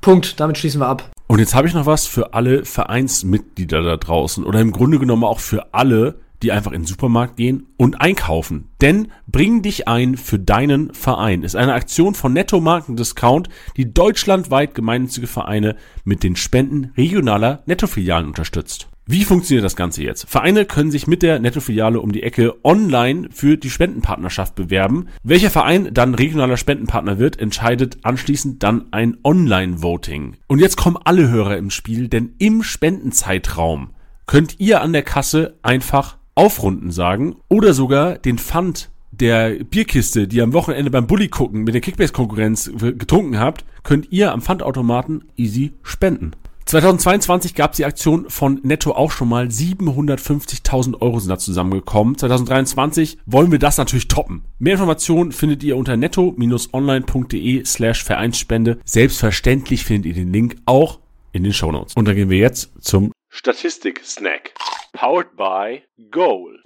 Punkt, 0.00 0.40
damit 0.40 0.56
schließen 0.56 0.80
wir 0.80 0.88
ab. 0.88 1.10
Und 1.26 1.38
jetzt 1.38 1.54
habe 1.54 1.68
ich 1.68 1.74
noch 1.74 1.86
was 1.86 2.06
für 2.06 2.32
alle 2.32 2.64
Vereinsmitglieder 2.64 3.82
da 3.82 3.96
draußen 3.98 4.44
oder 4.44 4.60
im 4.60 4.72
Grunde 4.72 4.98
genommen 4.98 5.24
auch 5.24 5.40
für 5.40 5.74
alle, 5.74 6.20
die 6.42 6.52
einfach 6.52 6.72
in 6.72 6.82
den 6.82 6.86
Supermarkt 6.86 7.36
gehen 7.36 7.66
und 7.76 8.00
einkaufen. 8.00 8.70
Denn 8.80 9.12
Bring 9.26 9.62
dich 9.62 9.88
ein 9.88 10.16
für 10.16 10.38
deinen 10.38 10.92
Verein 10.94 11.42
ist 11.42 11.54
eine 11.54 11.74
Aktion 11.74 12.14
von 12.14 12.32
Netto 12.32 12.60
Markendiscount, 12.60 13.50
die 13.76 13.92
deutschlandweit 13.92 14.74
gemeinnützige 14.74 15.26
Vereine 15.26 15.76
mit 16.04 16.22
den 16.22 16.34
Spenden 16.34 16.92
regionaler 16.96 17.62
Nettofilialen 17.66 18.26
unterstützt. 18.26 18.88
Wie 19.04 19.24
funktioniert 19.24 19.64
das 19.64 19.74
Ganze 19.74 20.04
jetzt? 20.04 20.30
Vereine 20.30 20.64
können 20.64 20.92
sich 20.92 21.08
mit 21.08 21.22
der 21.22 21.40
Nettofiliale 21.40 22.00
um 22.00 22.12
die 22.12 22.22
Ecke 22.22 22.54
online 22.64 23.28
für 23.32 23.56
die 23.56 23.68
Spendenpartnerschaft 23.68 24.54
bewerben. 24.54 25.08
Welcher 25.24 25.50
Verein 25.50 25.92
dann 25.92 26.14
regionaler 26.14 26.56
Spendenpartner 26.56 27.18
wird, 27.18 27.40
entscheidet 27.40 27.98
anschließend 28.04 28.62
dann 28.62 28.84
ein 28.92 29.16
Online-Voting. 29.24 30.36
Und 30.46 30.60
jetzt 30.60 30.76
kommen 30.76 30.98
alle 31.02 31.28
Hörer 31.28 31.56
im 31.56 31.70
Spiel, 31.70 32.06
denn 32.06 32.34
im 32.38 32.62
Spendenzeitraum 32.62 33.90
könnt 34.26 34.60
ihr 34.60 34.82
an 34.82 34.92
der 34.92 35.02
Kasse 35.02 35.58
einfach 35.62 36.16
aufrunden 36.36 36.92
sagen 36.92 37.36
oder 37.48 37.74
sogar 37.74 38.18
den 38.18 38.38
Pfand 38.38 38.90
der 39.10 39.64
Bierkiste, 39.64 40.28
die 40.28 40.36
ihr 40.36 40.44
am 40.44 40.52
Wochenende 40.52 40.90
beim 40.90 41.08
Bully 41.08 41.28
gucken 41.28 41.64
mit 41.64 41.74
der 41.74 41.82
Kickbase-Konkurrenz 41.82 42.70
getrunken 42.78 43.38
habt, 43.38 43.64
könnt 43.82 44.10
ihr 44.10 44.32
am 44.32 44.42
Pfandautomaten 44.42 45.24
easy 45.36 45.72
spenden. 45.82 46.32
2022 46.72 47.54
gab 47.54 47.72
es 47.72 47.76
die 47.76 47.84
Aktion 47.84 48.30
von 48.30 48.58
Netto 48.62 48.92
auch 48.92 49.10
schon 49.10 49.28
mal. 49.28 49.44
750.000 49.48 51.02
Euro 51.02 51.18
sind 51.20 51.28
da 51.28 51.36
zusammengekommen. 51.36 52.16
2023 52.16 53.18
wollen 53.26 53.52
wir 53.52 53.58
das 53.58 53.76
natürlich 53.76 54.08
toppen. 54.08 54.46
Mehr 54.58 54.72
Informationen 54.72 55.32
findet 55.32 55.62
ihr 55.64 55.76
unter 55.76 55.98
netto-online.de 55.98 57.66
slash 57.66 58.02
Vereinsspende. 58.02 58.78
Selbstverständlich 58.86 59.84
findet 59.84 60.06
ihr 60.06 60.14
den 60.14 60.32
Link 60.32 60.56
auch 60.64 61.00
in 61.32 61.44
den 61.44 61.52
Shownotes. 61.52 61.94
Und 61.94 62.08
dann 62.08 62.16
gehen 62.16 62.30
wir 62.30 62.38
jetzt 62.38 62.70
zum 62.80 63.12
Statistik-Snack. 63.28 64.54
Powered 64.94 65.36
by 65.36 65.82
Goal. 66.10 66.58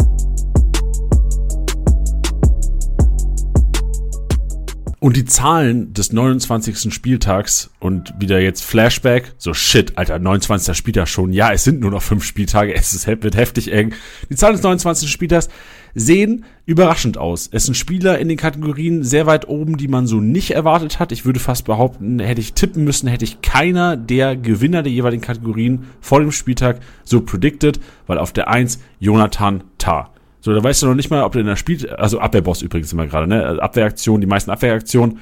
Und 4.99 5.17
die 5.17 5.27
Zahlen 5.27 5.93
des 5.93 6.13
29. 6.13 6.93
Spieltags 6.93 7.71
und 7.81 8.15
wieder 8.19 8.41
jetzt 8.41 8.65
Flashback, 8.65 9.35
so 9.37 9.53
shit, 9.53 9.99
Alter, 9.99 10.19
29. 10.19 10.75
Spieltag 10.75 11.07
schon. 11.07 11.35
Ja, 11.35 11.53
es 11.53 11.65
sind 11.65 11.81
nur 11.81 11.91
noch 11.91 12.03
fünf 12.03 12.25
Spieltage, 12.25 12.75
es 12.75 12.95
ist, 12.95 13.07
wird 13.07 13.37
heftig 13.37 13.71
eng. 13.71 13.93
Die 14.31 14.37
Zahlen 14.37 14.55
des 14.55 14.63
29. 14.63 15.11
Spieltags 15.11 15.51
sehen 15.95 16.47
überraschend 16.65 17.19
aus. 17.19 17.49
Es 17.53 17.67
sind 17.67 17.75
Spieler 17.75 18.19
in 18.19 18.29
den 18.29 18.39
Kategorien 18.39 19.05
sehr 19.05 19.27
weit 19.27 19.49
oben, 19.49 19.77
die 19.77 19.89
man 19.89 20.07
so 20.07 20.21
nicht 20.21 20.53
erwartet 20.53 20.99
hat. 20.99 21.13
Ich 21.13 21.27
würde 21.27 21.41
fast 21.41 21.67
behaupten, 21.67 22.19
hätte 22.19 22.41
ich 22.41 22.55
tippen 22.55 22.85
müssen, 22.85 23.07
hätte 23.07 23.25
ich 23.25 23.43
keiner 23.43 23.99
der 23.99 24.35
Gewinner 24.35 24.83
der 24.83 24.93
jeweiligen 24.93 25.23
Kategorien 25.23 25.85
vor 26.01 26.21
dem 26.21 26.33
Spieltag 26.33 26.81
so 27.05 27.21
predicted, 27.21 27.81
weil 28.07 28.19
auf 28.19 28.33
der 28.33 28.49
1 28.49 28.79
Jonathan 28.99 29.63
Tah. 29.77 30.11
So, 30.47 30.55
da 30.55 30.63
weißt 30.63 30.81
du 30.83 30.87
noch 30.87 30.95
nicht 30.95 31.11
mal, 31.11 31.25
ob 31.25 31.33
der 31.33 31.41
in 31.41 31.49
der 31.49 31.57
Spiel, 31.57 31.91
also 31.91 32.21
Abwehrboss 32.21 32.63
übrigens 32.63 32.93
immer 32.93 33.09
gerade, 33.09 33.27
ne? 33.27 33.45
Also 33.45 33.61
Abwehraktion, 33.61 34.21
die 34.21 34.29
meisten 34.29 34.49
Abwehraktionen 34.53 35.19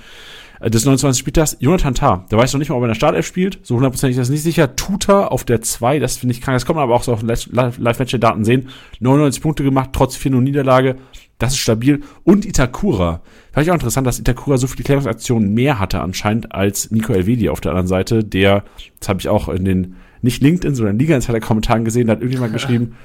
äh, 0.60 0.68
des 0.68 0.84
29 0.84 1.18
Spieltags. 1.18 1.56
Jonathan 1.60 1.94
Tah, 1.94 2.26
da 2.28 2.36
weißt 2.36 2.52
du 2.52 2.58
noch 2.58 2.60
nicht 2.60 2.68
mal, 2.68 2.76
ob 2.76 2.82
er 2.82 2.88
in 2.88 2.90
der 2.90 2.94
Startelf 2.94 3.26
spielt. 3.26 3.58
So 3.62 3.76
hundertprozentig 3.76 4.18
ist 4.18 4.20
das 4.20 4.28
nicht 4.28 4.42
sicher. 4.42 4.76
Tuta 4.76 5.28
auf 5.28 5.44
der 5.44 5.62
2, 5.62 5.98
das 5.98 6.18
finde 6.18 6.34
ich 6.34 6.42
krank. 6.42 6.56
Das 6.56 6.66
kann 6.66 6.76
man 6.76 6.82
aber 6.82 6.94
auch 6.94 7.04
so 7.04 7.14
auf 7.14 7.22
Live-Match-Daten 7.22 8.44
sehen. 8.44 8.68
99 9.00 9.42
Punkte 9.42 9.64
gemacht, 9.64 9.90
trotz 9.94 10.14
4 10.14 10.32
Niederlage. 10.32 10.96
Das 11.38 11.54
ist 11.54 11.58
stabil. 11.60 12.02
Und 12.24 12.44
Itakura. 12.44 13.22
Fand 13.52 13.66
ich 13.66 13.70
auch 13.70 13.76
interessant, 13.76 14.06
dass 14.06 14.18
Itakura 14.18 14.58
so 14.58 14.66
viele 14.66 14.84
Klärungsaktionen 14.84 15.54
mehr 15.54 15.78
hatte 15.78 16.02
anscheinend 16.02 16.52
als 16.52 16.90
Nico 16.90 17.14
Elvedi 17.14 17.48
auf 17.48 17.62
der 17.62 17.70
anderen 17.70 17.88
Seite. 17.88 18.24
Der, 18.24 18.62
das 19.00 19.08
habe 19.08 19.20
ich 19.20 19.30
auch 19.30 19.48
in 19.48 19.64
den, 19.64 19.96
nicht 20.20 20.42
LinkedIn, 20.42 20.74
sondern 20.74 20.98
Liga-Insider-Kommentaren 20.98 21.86
gesehen, 21.86 22.08
da 22.08 22.12
hat 22.12 22.20
irgendjemand 22.20 22.52
geschrieben, 22.52 22.96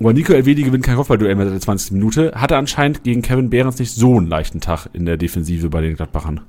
aber 0.00 0.12
Nico 0.12 0.32
Elvedi 0.32 0.62
gewinnt 0.62 0.84
kein 0.84 0.96
Kopfballduell 0.96 1.34
mehr 1.34 1.46
seit 1.46 1.54
der 1.54 1.60
20. 1.60 1.92
Minute. 1.92 2.32
Hatte 2.34 2.56
anscheinend 2.56 3.02
gegen 3.02 3.22
Kevin 3.22 3.50
Behrens 3.50 3.78
nicht 3.78 3.92
so 3.92 4.16
einen 4.16 4.26
leichten 4.26 4.60
Tag 4.60 4.88
in 4.92 5.06
der 5.06 5.16
Defensive 5.16 5.70
bei 5.70 5.80
den 5.80 5.96
Gladbachern. 5.96 6.40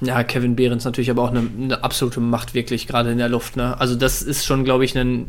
Ja, 0.00 0.22
Kevin 0.22 0.54
Behrens 0.54 0.84
natürlich 0.84 1.10
aber 1.10 1.22
auch 1.22 1.30
eine, 1.30 1.40
eine 1.40 1.82
absolute 1.82 2.20
Macht 2.20 2.54
wirklich 2.54 2.86
gerade 2.86 3.10
in 3.10 3.18
der 3.18 3.28
Luft. 3.28 3.56
Ne? 3.56 3.78
Also 3.80 3.96
das 3.96 4.22
ist 4.22 4.46
schon, 4.46 4.64
glaube 4.64 4.84
ich, 4.84 4.96
ein 4.96 5.26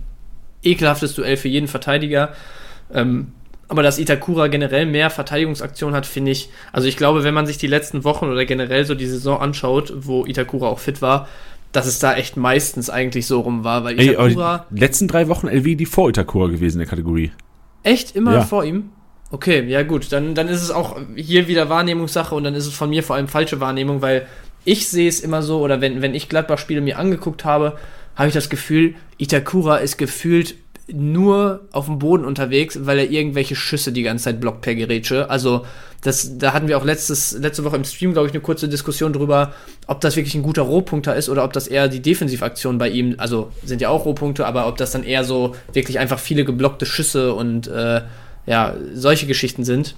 ekelhaftes 0.63 1.15
Duell 1.15 1.37
für 1.37 1.47
jeden 1.47 1.67
Verteidiger. 1.67 2.33
Ähm, 2.93 3.31
aber 3.67 3.83
dass 3.83 3.99
Itakura 3.99 4.47
generell 4.47 4.85
mehr 4.85 5.09
Verteidigungsaktionen 5.09 5.95
hat, 5.95 6.05
finde 6.05 6.31
ich. 6.31 6.49
Also 6.71 6.87
ich 6.87 6.97
glaube, 6.97 7.23
wenn 7.23 7.33
man 7.33 7.45
sich 7.45 7.57
die 7.57 7.67
letzten 7.67 8.03
Wochen 8.03 8.25
oder 8.25 8.45
generell 8.45 8.85
so 8.85 8.95
die 8.95 9.05
Saison 9.05 9.39
anschaut, 9.39 9.93
wo 9.95 10.25
Itakura 10.25 10.67
auch 10.67 10.79
fit 10.79 11.01
war, 11.01 11.27
dass 11.71 11.85
es 11.85 11.99
da 11.99 12.15
echt 12.15 12.37
meistens 12.37 12.89
eigentlich 12.89 13.27
so 13.27 13.41
rum 13.41 13.63
war, 13.63 13.83
weil 13.83 13.99
Itakura. 13.99 14.65
Ey, 14.69 14.75
die 14.75 14.79
letzten 14.79 15.07
drei 15.07 15.27
Wochen 15.27 15.47
LW 15.47 15.75
die 15.75 15.85
vor 15.85 16.09
Itakura 16.09 16.47
gewesen 16.47 16.75
in 16.75 16.79
der 16.79 16.87
Kategorie. 16.87 17.31
Echt? 17.83 18.15
Immer 18.15 18.33
ja. 18.33 18.41
vor 18.41 18.63
ihm? 18.63 18.89
Okay, 19.31 19.63
ja 19.67 19.83
gut, 19.83 20.11
dann, 20.11 20.33
dann 20.33 20.47
ist 20.47 20.63
es 20.63 20.71
auch 20.71 20.97
hier 21.15 21.47
wieder 21.47 21.69
Wahrnehmungssache 21.69 22.33
und 22.33 22.43
dann 22.43 22.55
ist 22.55 22.65
es 22.65 22.73
von 22.73 22.89
mir 22.89 23.03
vor 23.03 23.15
allem 23.15 23.27
falsche 23.27 23.59
Wahrnehmung, 23.59 24.01
weil 24.01 24.25
ich 24.65 24.87
sehe 24.87 25.07
es 25.07 25.19
immer 25.19 25.43
so, 25.43 25.59
oder 25.59 25.81
wenn, 25.81 26.01
wenn 26.01 26.15
ich 26.15 26.29
Gladbach-Spiele 26.29 26.81
mir 26.81 26.97
angeguckt 26.97 27.45
habe, 27.45 27.77
habe 28.15 28.27
ich 28.27 28.33
das 28.33 28.49
Gefühl, 28.49 28.95
Itakura 29.17 29.77
ist 29.77 29.97
gefühlt 29.97 30.55
nur 30.93 31.61
auf 31.71 31.85
dem 31.85 31.99
Boden 31.99 32.25
unterwegs, 32.25 32.79
weil 32.85 32.99
er 32.99 33.09
irgendwelche 33.09 33.55
Schüsse 33.55 33.91
die 33.91 34.03
ganze 34.03 34.25
Zeit 34.25 34.39
blockt 34.39 34.61
per 34.61 34.75
Gerätsche. 34.75 35.29
Also, 35.29 35.65
das, 36.01 36.37
da 36.37 36.53
hatten 36.53 36.67
wir 36.67 36.77
auch 36.77 36.85
letztes, 36.85 37.33
letzte 37.33 37.63
Woche 37.63 37.75
im 37.75 37.83
Stream, 37.83 38.13
glaube 38.13 38.27
ich, 38.27 38.33
eine 38.33 38.41
kurze 38.41 38.69
Diskussion 38.69 39.11
drüber, 39.11 39.53
ob 39.87 39.99
das 40.01 40.15
wirklich 40.15 40.35
ein 40.35 40.43
guter 40.43 40.61
Rohpunkter 40.61 41.15
ist 41.15 41.29
oder 41.29 41.43
ob 41.43 41.53
das 41.53 41.67
eher 41.67 41.87
die 41.89 42.01
Defensivaktion 42.01 42.77
bei 42.77 42.89
ihm, 42.89 43.15
also 43.17 43.51
sind 43.65 43.81
ja 43.81 43.89
auch 43.89 44.05
Rohpunkte, 44.05 44.45
aber 44.45 44.67
ob 44.67 44.77
das 44.77 44.91
dann 44.91 45.03
eher 45.03 45.23
so 45.23 45.55
wirklich 45.73 45.99
einfach 45.99 46.19
viele 46.19 46.45
geblockte 46.45 46.85
Schüsse 46.85 47.33
und 47.33 47.67
äh, 47.67 48.01
ja, 48.45 48.75
solche 48.93 49.27
Geschichten 49.27 49.63
sind. 49.63 49.95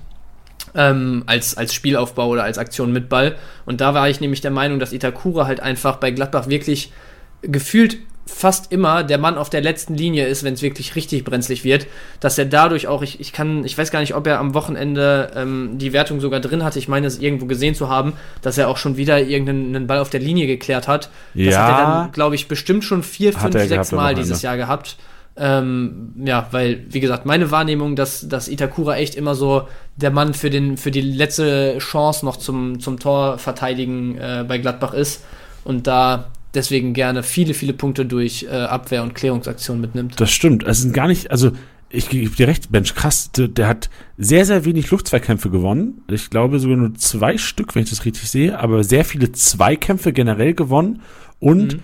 Ähm, 0.74 1.24
als, 1.26 1.58
als 1.58 1.74
Spielaufbau 1.74 2.30
oder 2.30 2.44
als 2.44 2.58
Aktion 2.58 2.94
mit 2.94 3.10
Ball. 3.10 3.36
Und 3.66 3.82
da 3.82 3.94
war 3.94 4.10
ich 4.10 4.22
nämlich 4.22 4.42
der 4.42 4.52
Meinung, 4.52 4.80
dass 4.80 4.94
Itakura 4.94 5.46
halt 5.46 5.60
einfach 5.60 5.98
bei 5.98 6.12
Gladbach 6.12 6.48
wirklich 6.48 6.94
gefühlt 7.42 7.98
fast 8.34 8.72
immer 8.72 9.04
der 9.04 9.18
Mann 9.18 9.38
auf 9.38 9.50
der 9.50 9.62
letzten 9.62 9.96
Linie 9.96 10.26
ist, 10.28 10.44
wenn 10.44 10.54
es 10.54 10.62
wirklich 10.62 10.96
richtig 10.96 11.24
brenzlig 11.24 11.64
wird, 11.64 11.88
dass 12.20 12.38
er 12.38 12.46
dadurch 12.46 12.88
auch, 12.88 13.02
ich, 13.02 13.20
ich 13.20 13.34
kann, 13.34 13.66
ich 13.66 13.78
weiß 13.78 13.92
gar 13.92 14.00
nicht, 14.00 14.16
ob 14.16 14.26
er 14.26 14.40
am 14.40 14.54
Wochenende 14.54 15.32
ähm, 15.36 15.78
die 15.78 15.94
Wertung 15.94 16.22
sogar 16.22 16.40
drin 16.40 16.64
hatte, 16.64 16.80
ich 16.80 16.88
meine 16.88 17.08
es 17.08 17.20
irgendwo 17.20 17.46
gesehen 17.46 17.76
zu 17.76 17.90
haben, 17.90 18.14
dass 18.42 18.58
er 18.58 18.70
auch 18.70 18.78
schon 18.78 18.98
wieder 18.98 19.20
irgendeinen 19.20 19.86
Ball 19.86 20.00
auf 20.00 20.10
der 20.10 20.22
Linie 20.22 20.48
geklärt 20.48 20.88
hat. 20.88 21.10
Das 21.34 21.54
ja, 21.54 21.64
hat 21.64 21.80
er 21.80 21.86
dann, 21.86 22.12
glaube 22.12 22.36
ich, 22.36 22.48
bestimmt 22.48 22.84
schon 22.84 23.04
vier, 23.04 23.34
fünf, 23.34 23.54
sechs 23.54 23.92
Mal 23.92 24.16
dieses 24.16 24.42
Jahr 24.42 24.58
gehabt. 24.58 24.98
Ähm, 25.38 26.14
ja, 26.26 26.48
weil, 26.52 26.86
wie 26.90 27.00
gesagt, 27.00 27.26
meine 27.26 27.52
Wahrnehmung, 27.52 27.96
dass, 27.96 28.28
dass 28.28 28.48
Itakura 28.48 28.98
echt 28.98 29.16
immer 29.16 29.34
so 29.34 29.68
der 29.96 30.12
Mann 30.12 30.34
für, 30.34 30.50
den, 30.50 30.78
für 30.78 30.92
die 30.92 31.02
letzte 31.02 31.78
Chance 31.78 32.26
noch 32.26 32.38
zum, 32.38 32.80
zum 32.80 33.00
Tor 33.00 33.38
verteidigen 33.38 34.18
äh, 34.18 34.44
bei 34.48 34.58
Gladbach 34.58 34.94
ist. 34.94 35.24
Und 35.64 35.88
da 35.88 36.32
deswegen 36.54 36.94
gerne 36.94 37.24
viele, 37.24 37.54
viele 37.54 37.74
Punkte 37.74 38.06
durch 38.06 38.44
äh, 38.44 38.50
Abwehr- 38.50 39.04
und 39.04 39.16
Klärungsaktionen 39.16 39.82
mitnimmt. 39.82 40.20
Das 40.20 40.32
stimmt. 40.32 40.64
Es 40.64 40.82
sind 40.82 40.94
gar 40.94 41.08
nicht, 41.08 41.32
also 41.32 41.52
ich 41.94 42.10
gebe 42.10 42.36
dir 42.36 42.48
recht, 42.48 42.72
Mensch, 42.72 42.96
krass, 42.96 43.32
der, 43.32 43.48
der, 43.48 43.68
hat 43.68 43.90
sehr, 44.18 44.46
sehr 44.46 44.66
wenig 44.66 44.90
Luftzweikämpfe 44.92 45.50
gewonnen. 45.50 46.04
Ich 46.10 46.30
glaube 46.30 46.60
sogar 46.60 46.78
nur 46.78 46.96
zwei 46.96 47.38
Stück, 47.38 47.76
wenn 47.76 47.84
ich 47.84 47.90
das 47.90 48.06
richtig 48.06 48.30
sehe, 48.30 48.58
aber 48.58 48.84
sehr 48.84 49.04
viele 49.04 49.32
Zweikämpfe 49.32 50.14
generell 50.14 50.54
gewonnen 50.54 51.02
und 51.40 51.76
mhm. 51.76 51.80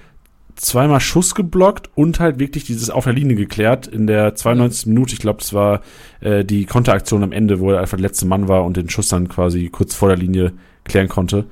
zweimal 0.56 1.02
Schuss 1.02 1.36
geblockt 1.36 1.90
und 1.96 2.20
halt 2.20 2.40
wirklich 2.40 2.64
dieses 2.64 2.90
auf 2.90 3.04
der 3.04 3.14
Linie 3.14 3.36
geklärt 3.36 3.88
in 3.88 4.08
der 4.08 4.34
92. 4.36 4.86
Mhm. 4.86 4.94
Minute. 4.94 5.14
Ich 5.14 5.20
glaube, 5.20 5.40
das 5.40 5.54
war 5.54 5.82
äh, 6.22 6.46
die 6.46 6.66
Konteraktion 6.66 7.24
am 7.24 7.34
Ende, 7.34 7.60
wo 7.60 7.72
er 7.72 7.82
einfach 7.82 7.98
der 7.98 8.08
letzte 8.08 8.26
Mann 8.26 8.48
war 8.48 8.64
und 8.64 8.78
den 8.78 8.90
Schuss 8.90 9.10
dann 9.10 9.28
quasi 9.28 9.70
kurz 9.70 9.94
vor 9.94 10.08
der 10.08 10.18
Linie 10.18 10.54
klären 10.86 11.10
konnte. 11.10 11.46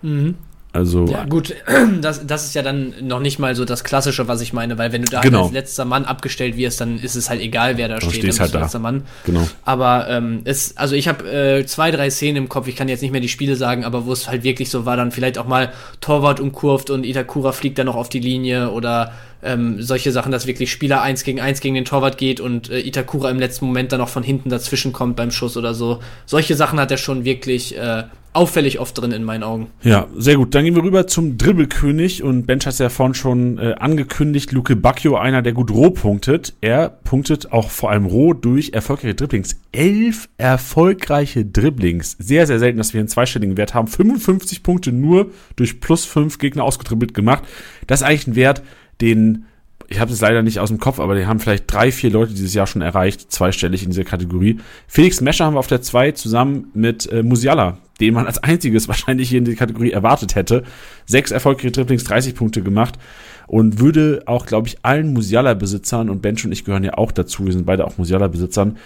Mhm. 0.00 0.36
Also 0.72 1.04
ja, 1.06 1.24
gut, 1.24 1.54
das, 2.00 2.26
das 2.26 2.44
ist 2.46 2.54
ja 2.54 2.62
dann 2.62 2.94
noch 3.02 3.18
nicht 3.20 3.38
mal 3.38 3.54
so 3.56 3.64
das 3.64 3.82
Klassische, 3.82 4.28
was 4.28 4.40
ich 4.40 4.52
meine, 4.52 4.78
weil 4.78 4.92
wenn 4.92 5.02
du 5.02 5.10
da 5.10 5.20
genau. 5.20 5.44
als 5.44 5.52
letzter 5.52 5.84
Mann 5.84 6.04
abgestellt 6.04 6.56
wirst, 6.56 6.80
dann 6.80 6.98
ist 6.98 7.16
es 7.16 7.28
halt 7.28 7.40
egal, 7.40 7.76
wer 7.76 7.88
da 7.88 7.98
du 7.98 8.08
steht. 8.08 8.22
Stehst 8.22 8.40
halt 8.40 8.54
da. 8.54 8.60
letzter 8.60 8.78
Mann. 8.78 9.02
Genau. 9.24 9.48
Aber 9.64 10.08
ähm, 10.08 10.42
es, 10.44 10.76
also 10.76 10.94
ich 10.94 11.08
habe 11.08 11.28
äh, 11.28 11.66
zwei, 11.66 11.90
drei 11.90 12.08
Szenen 12.10 12.36
im 12.36 12.48
Kopf, 12.48 12.68
ich 12.68 12.76
kann 12.76 12.88
jetzt 12.88 13.02
nicht 13.02 13.10
mehr 13.10 13.20
die 13.20 13.28
Spiele 13.28 13.56
sagen, 13.56 13.84
aber 13.84 14.06
wo 14.06 14.12
es 14.12 14.28
halt 14.28 14.44
wirklich 14.44 14.70
so 14.70 14.86
war, 14.86 14.96
dann 14.96 15.10
vielleicht 15.10 15.38
auch 15.38 15.46
mal 15.46 15.72
Torwart 16.00 16.38
umkurvt 16.38 16.90
und 16.90 17.04
Itakura 17.04 17.50
fliegt 17.50 17.78
dann 17.78 17.86
noch 17.86 17.96
auf 17.96 18.08
die 18.08 18.20
Linie 18.20 18.70
oder 18.70 19.12
ähm, 19.42 19.82
solche 19.82 20.12
Sachen, 20.12 20.32
dass 20.32 20.46
wirklich 20.46 20.70
Spieler 20.70 21.02
eins 21.02 21.24
gegen 21.24 21.40
eins 21.40 21.60
gegen 21.60 21.74
den 21.74 21.84
Torwart 21.84 22.18
geht 22.18 22.40
und 22.40 22.70
äh, 22.70 22.80
Itakura 22.80 23.30
im 23.30 23.38
letzten 23.38 23.66
Moment 23.66 23.90
dann 23.92 24.00
noch 24.00 24.08
von 24.08 24.22
hinten 24.22 24.50
dazwischen 24.50 24.92
kommt 24.92 25.16
beim 25.16 25.30
Schuss 25.30 25.56
oder 25.56 25.74
so. 25.74 26.00
Solche 26.26 26.54
Sachen 26.54 26.78
hat 26.78 26.90
er 26.90 26.98
schon 26.98 27.24
wirklich 27.24 27.76
äh, 27.76 28.04
auffällig 28.32 28.78
oft 28.78 28.96
drin 28.98 29.12
in 29.12 29.24
meinen 29.24 29.42
Augen. 29.42 29.68
Ja, 29.82 30.06
sehr 30.16 30.36
gut. 30.36 30.54
Dann 30.54 30.64
gehen 30.64 30.76
wir 30.76 30.84
rüber 30.84 31.06
zum 31.06 31.36
Dribbelkönig 31.36 32.22
und 32.22 32.46
Bench 32.46 32.66
hat 32.66 32.74
es 32.74 32.78
ja 32.78 32.88
vorhin 32.88 33.14
schon 33.14 33.58
äh, 33.58 33.74
angekündigt. 33.78 34.52
Luke 34.52 34.76
Bacchio, 34.76 35.16
einer, 35.16 35.42
der 35.42 35.52
gut 35.52 35.70
roh 35.70 35.90
punktet. 35.90 36.54
Er 36.60 36.88
punktet 36.88 37.52
auch 37.52 37.70
vor 37.70 37.90
allem 37.90 38.06
roh 38.06 38.32
durch 38.32 38.70
erfolgreiche 38.72 39.14
Dribblings. 39.14 39.60
Elf 39.72 40.28
erfolgreiche 40.38 41.44
Dribblings. 41.44 42.16
Sehr, 42.18 42.46
sehr 42.46 42.58
selten, 42.58 42.78
dass 42.78 42.94
wir 42.94 43.00
einen 43.00 43.08
zweistelligen 43.08 43.56
Wert 43.56 43.74
haben. 43.74 43.88
55 43.88 44.62
Punkte 44.62 44.92
nur 44.92 45.30
durch 45.56 45.80
plus 45.80 46.04
fünf 46.04 46.38
Gegner 46.38 46.64
ausgetribbelt 46.64 47.14
gemacht. 47.14 47.42
Das 47.86 48.00
ist 48.00 48.06
eigentlich 48.06 48.28
ein 48.28 48.36
Wert, 48.36 48.62
den 49.00 49.46
ich 49.90 49.98
habe 49.98 50.12
es 50.12 50.20
leider 50.20 50.42
nicht 50.42 50.60
aus 50.60 50.68
dem 50.68 50.78
Kopf, 50.78 51.00
aber 51.00 51.16
die 51.16 51.26
haben 51.26 51.40
vielleicht 51.40 51.64
drei, 51.70 51.90
vier 51.90 52.10
Leute 52.10 52.32
dieses 52.32 52.54
Jahr 52.54 52.68
schon 52.68 52.80
erreicht, 52.80 53.32
zweistellig 53.32 53.82
in 53.82 53.90
dieser 53.90 54.04
Kategorie. 54.04 54.60
Felix 54.86 55.20
Mescher 55.20 55.46
haben 55.46 55.54
wir 55.54 55.58
auf 55.58 55.66
der 55.66 55.82
2 55.82 56.12
zusammen 56.12 56.68
mit 56.74 57.10
äh, 57.10 57.24
Musiala, 57.24 57.78
den 58.00 58.14
man 58.14 58.26
als 58.26 58.42
einziges 58.42 58.88
wahrscheinlich 58.88 59.28
hier 59.28 59.38
in 59.38 59.44
die 59.44 59.54
Kategorie 59.54 59.92
erwartet 59.92 60.34
hätte. 60.34 60.64
Sechs 61.06 61.30
erfolgreiche 61.30 61.72
Dribblings, 61.72 62.04
30 62.04 62.34
Punkte 62.34 62.62
gemacht 62.62 62.98
und 63.46 63.80
würde 63.80 64.22
auch, 64.26 64.46
glaube 64.46 64.68
ich, 64.68 64.78
allen 64.82 65.12
Musiala-Besitzern 65.12 66.08
und 66.08 66.22
Bench 66.22 66.44
und 66.44 66.52
ich 66.52 66.64
gehören 66.64 66.84
ja 66.84 66.94
auch 66.94 67.12
dazu, 67.12 67.44
wir 67.44 67.52
sind 67.52 67.66
beide 67.66 67.86
auch 67.86 67.98
Musiala-Besitzern, 67.98 68.76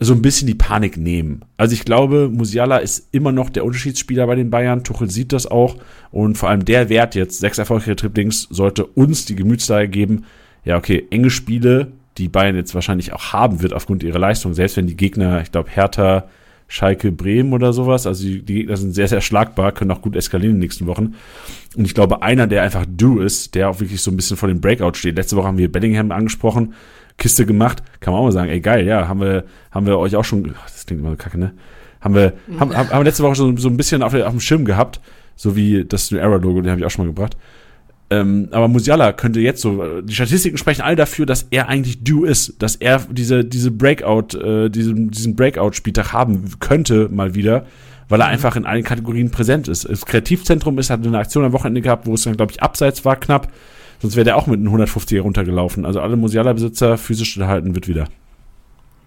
so 0.00 0.14
ein 0.14 0.22
bisschen 0.22 0.46
die 0.48 0.54
Panik 0.54 0.96
nehmen. 0.96 1.42
Also 1.56 1.74
ich 1.74 1.84
glaube, 1.84 2.28
Musiala 2.28 2.78
ist 2.78 3.08
immer 3.12 3.32
noch 3.32 3.50
der 3.50 3.64
Unterschiedsspieler 3.64 4.26
bei 4.26 4.34
den 4.34 4.50
Bayern. 4.50 4.82
Tuchel 4.84 5.10
sieht 5.10 5.32
das 5.32 5.46
auch. 5.46 5.76
Und 6.10 6.36
vor 6.36 6.48
allem 6.48 6.64
der 6.64 6.88
Wert 6.88 7.14
jetzt, 7.14 7.38
sechs 7.38 7.58
erfolgreiche 7.58 7.96
Triplings, 7.96 8.48
sollte 8.50 8.84
uns 8.84 9.24
die 9.24 9.36
Gemütslage 9.36 9.88
geben. 9.88 10.24
Ja, 10.64 10.76
okay, 10.76 11.06
enge 11.10 11.30
Spiele, 11.30 11.92
die 12.18 12.28
Bayern 12.28 12.56
jetzt 12.56 12.74
wahrscheinlich 12.74 13.12
auch 13.12 13.32
haben 13.32 13.62
wird 13.62 13.72
aufgrund 13.72 14.02
ihrer 14.02 14.18
Leistung. 14.18 14.54
Selbst 14.54 14.76
wenn 14.76 14.86
die 14.86 14.96
Gegner, 14.96 15.40
ich 15.40 15.52
glaube, 15.52 15.70
Hertha, 15.70 16.24
Schalke, 16.72 17.12
Bremen 17.12 17.52
oder 17.52 17.74
sowas, 17.74 18.06
also 18.06 18.24
die, 18.24 18.40
die 18.40 18.54
Gegner 18.54 18.78
sind 18.78 18.94
sehr, 18.94 19.06
sehr 19.06 19.20
schlagbar, 19.20 19.72
können 19.72 19.90
auch 19.90 20.00
gut 20.00 20.16
eskalieren 20.16 20.54
in 20.54 20.56
den 20.56 20.64
nächsten 20.64 20.86
Wochen. 20.86 21.16
Und 21.76 21.84
ich 21.84 21.92
glaube, 21.92 22.22
einer, 22.22 22.46
der 22.46 22.62
einfach 22.62 22.86
do 22.88 23.20
ist, 23.20 23.54
der 23.54 23.68
auch 23.68 23.80
wirklich 23.80 24.00
so 24.00 24.10
ein 24.10 24.16
bisschen 24.16 24.38
vor 24.38 24.48
dem 24.48 24.62
Breakout 24.62 24.94
steht. 24.94 25.16
Letzte 25.16 25.36
Woche 25.36 25.48
haben 25.48 25.58
wir 25.58 25.70
Bellingham 25.70 26.12
angesprochen 26.12 26.72
Kiste 27.18 27.44
gemacht, 27.44 27.82
kann 28.00 28.14
man 28.14 28.20
auch 28.22 28.24
mal 28.24 28.32
sagen, 28.32 28.48
ey 28.48 28.60
geil, 28.60 28.86
ja, 28.86 29.06
haben 29.06 29.20
wir, 29.20 29.44
haben 29.70 29.84
wir 29.84 29.98
euch 29.98 30.16
auch 30.16 30.24
schon, 30.24 30.54
das 30.64 30.86
klingt 30.86 31.02
immer 31.02 31.10
so 31.10 31.16
kacke, 31.16 31.38
ne? 31.38 31.52
Haben 32.00 32.14
wir, 32.14 32.32
haben, 32.58 32.74
haben 32.74 32.90
wir 32.90 33.04
letzte 33.04 33.22
Woche 33.22 33.34
schon 33.34 33.58
so 33.58 33.68
ein 33.68 33.76
bisschen 33.76 34.02
auf, 34.02 34.14
auf 34.14 34.30
dem 34.30 34.40
Schirm 34.40 34.64
gehabt, 34.64 34.98
so 35.36 35.54
wie 35.54 35.84
das 35.84 36.10
New 36.10 36.16
Era 36.16 36.36
Logo, 36.36 36.62
den 36.62 36.70
habe 36.70 36.80
ich 36.80 36.86
auch 36.86 36.90
schon 36.90 37.04
mal 37.04 37.12
gebracht. 37.12 37.36
Ähm, 38.12 38.48
aber 38.50 38.68
Musiala 38.68 39.12
könnte 39.14 39.40
jetzt 39.40 39.62
so, 39.62 40.02
die 40.02 40.14
Statistiken 40.14 40.58
sprechen 40.58 40.82
alle 40.82 40.96
dafür, 40.96 41.24
dass 41.24 41.46
er 41.50 41.68
eigentlich 41.68 42.04
due 42.04 42.28
ist, 42.28 42.62
dass 42.62 42.76
er 42.76 42.98
diese, 43.10 43.42
diese 43.42 43.70
Breakout, 43.70 44.36
äh, 44.36 44.68
diesen, 44.68 45.10
diesen 45.10 45.34
Breakout-Spieltag 45.34 46.12
haben 46.12 46.50
könnte 46.60 47.08
mal 47.10 47.34
wieder, 47.34 47.64
weil 48.10 48.20
er 48.20 48.26
mhm. 48.26 48.32
einfach 48.34 48.56
in 48.56 48.66
allen 48.66 48.84
Kategorien 48.84 49.30
präsent 49.30 49.66
ist. 49.66 49.88
Das 49.88 50.04
Kreativzentrum 50.04 50.78
ist, 50.78 50.90
hat 50.90 51.06
eine 51.06 51.16
Aktion 51.16 51.44
am 51.44 51.52
Wochenende 51.52 51.80
gehabt, 51.80 52.06
wo 52.06 52.12
es 52.12 52.22
dann, 52.22 52.36
glaube 52.36 52.52
ich, 52.52 52.62
abseits 52.62 53.02
war 53.06 53.16
knapp. 53.16 53.50
Sonst 54.02 54.16
wäre 54.16 54.24
der 54.24 54.36
auch 54.36 54.46
mit 54.46 54.60
einem 54.60 54.74
150er 54.74 55.20
runtergelaufen. 55.20 55.86
Also 55.86 56.00
alle 56.00 56.16
Musiala-Besitzer 56.16 56.98
physisch 56.98 57.38
halten 57.38 57.74
wird 57.74 57.88
wieder. 57.88 58.08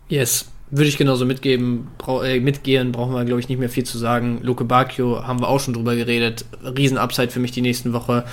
Yes. 0.09 0.49
Würde 0.71 0.87
ich 0.89 0.97
genauso 0.97 1.27
mitgeben, 1.27 1.89
brau 1.99 2.23
äh, 2.23 2.39
mitgehen, 2.39 2.91
brauchen 2.91 3.13
wir, 3.13 3.23
glaube 3.23 3.39
ich, 3.39 3.49
nicht 3.49 3.59
mehr 3.59 3.69
viel 3.69 3.83
zu 3.83 3.99
sagen. 3.99 4.39
Luke 4.41 4.63
Bacchio 4.63 5.27
haben 5.27 5.41
wir 5.41 5.47
auch 5.47 5.59
schon 5.59 5.75
drüber 5.75 5.95
geredet. 5.95 6.45
Riesen-Upside 6.63 7.29
für 7.29 7.39
mich 7.39 7.51
die 7.51 7.61
nächsten 7.61 7.93
Woche, 7.93 8.25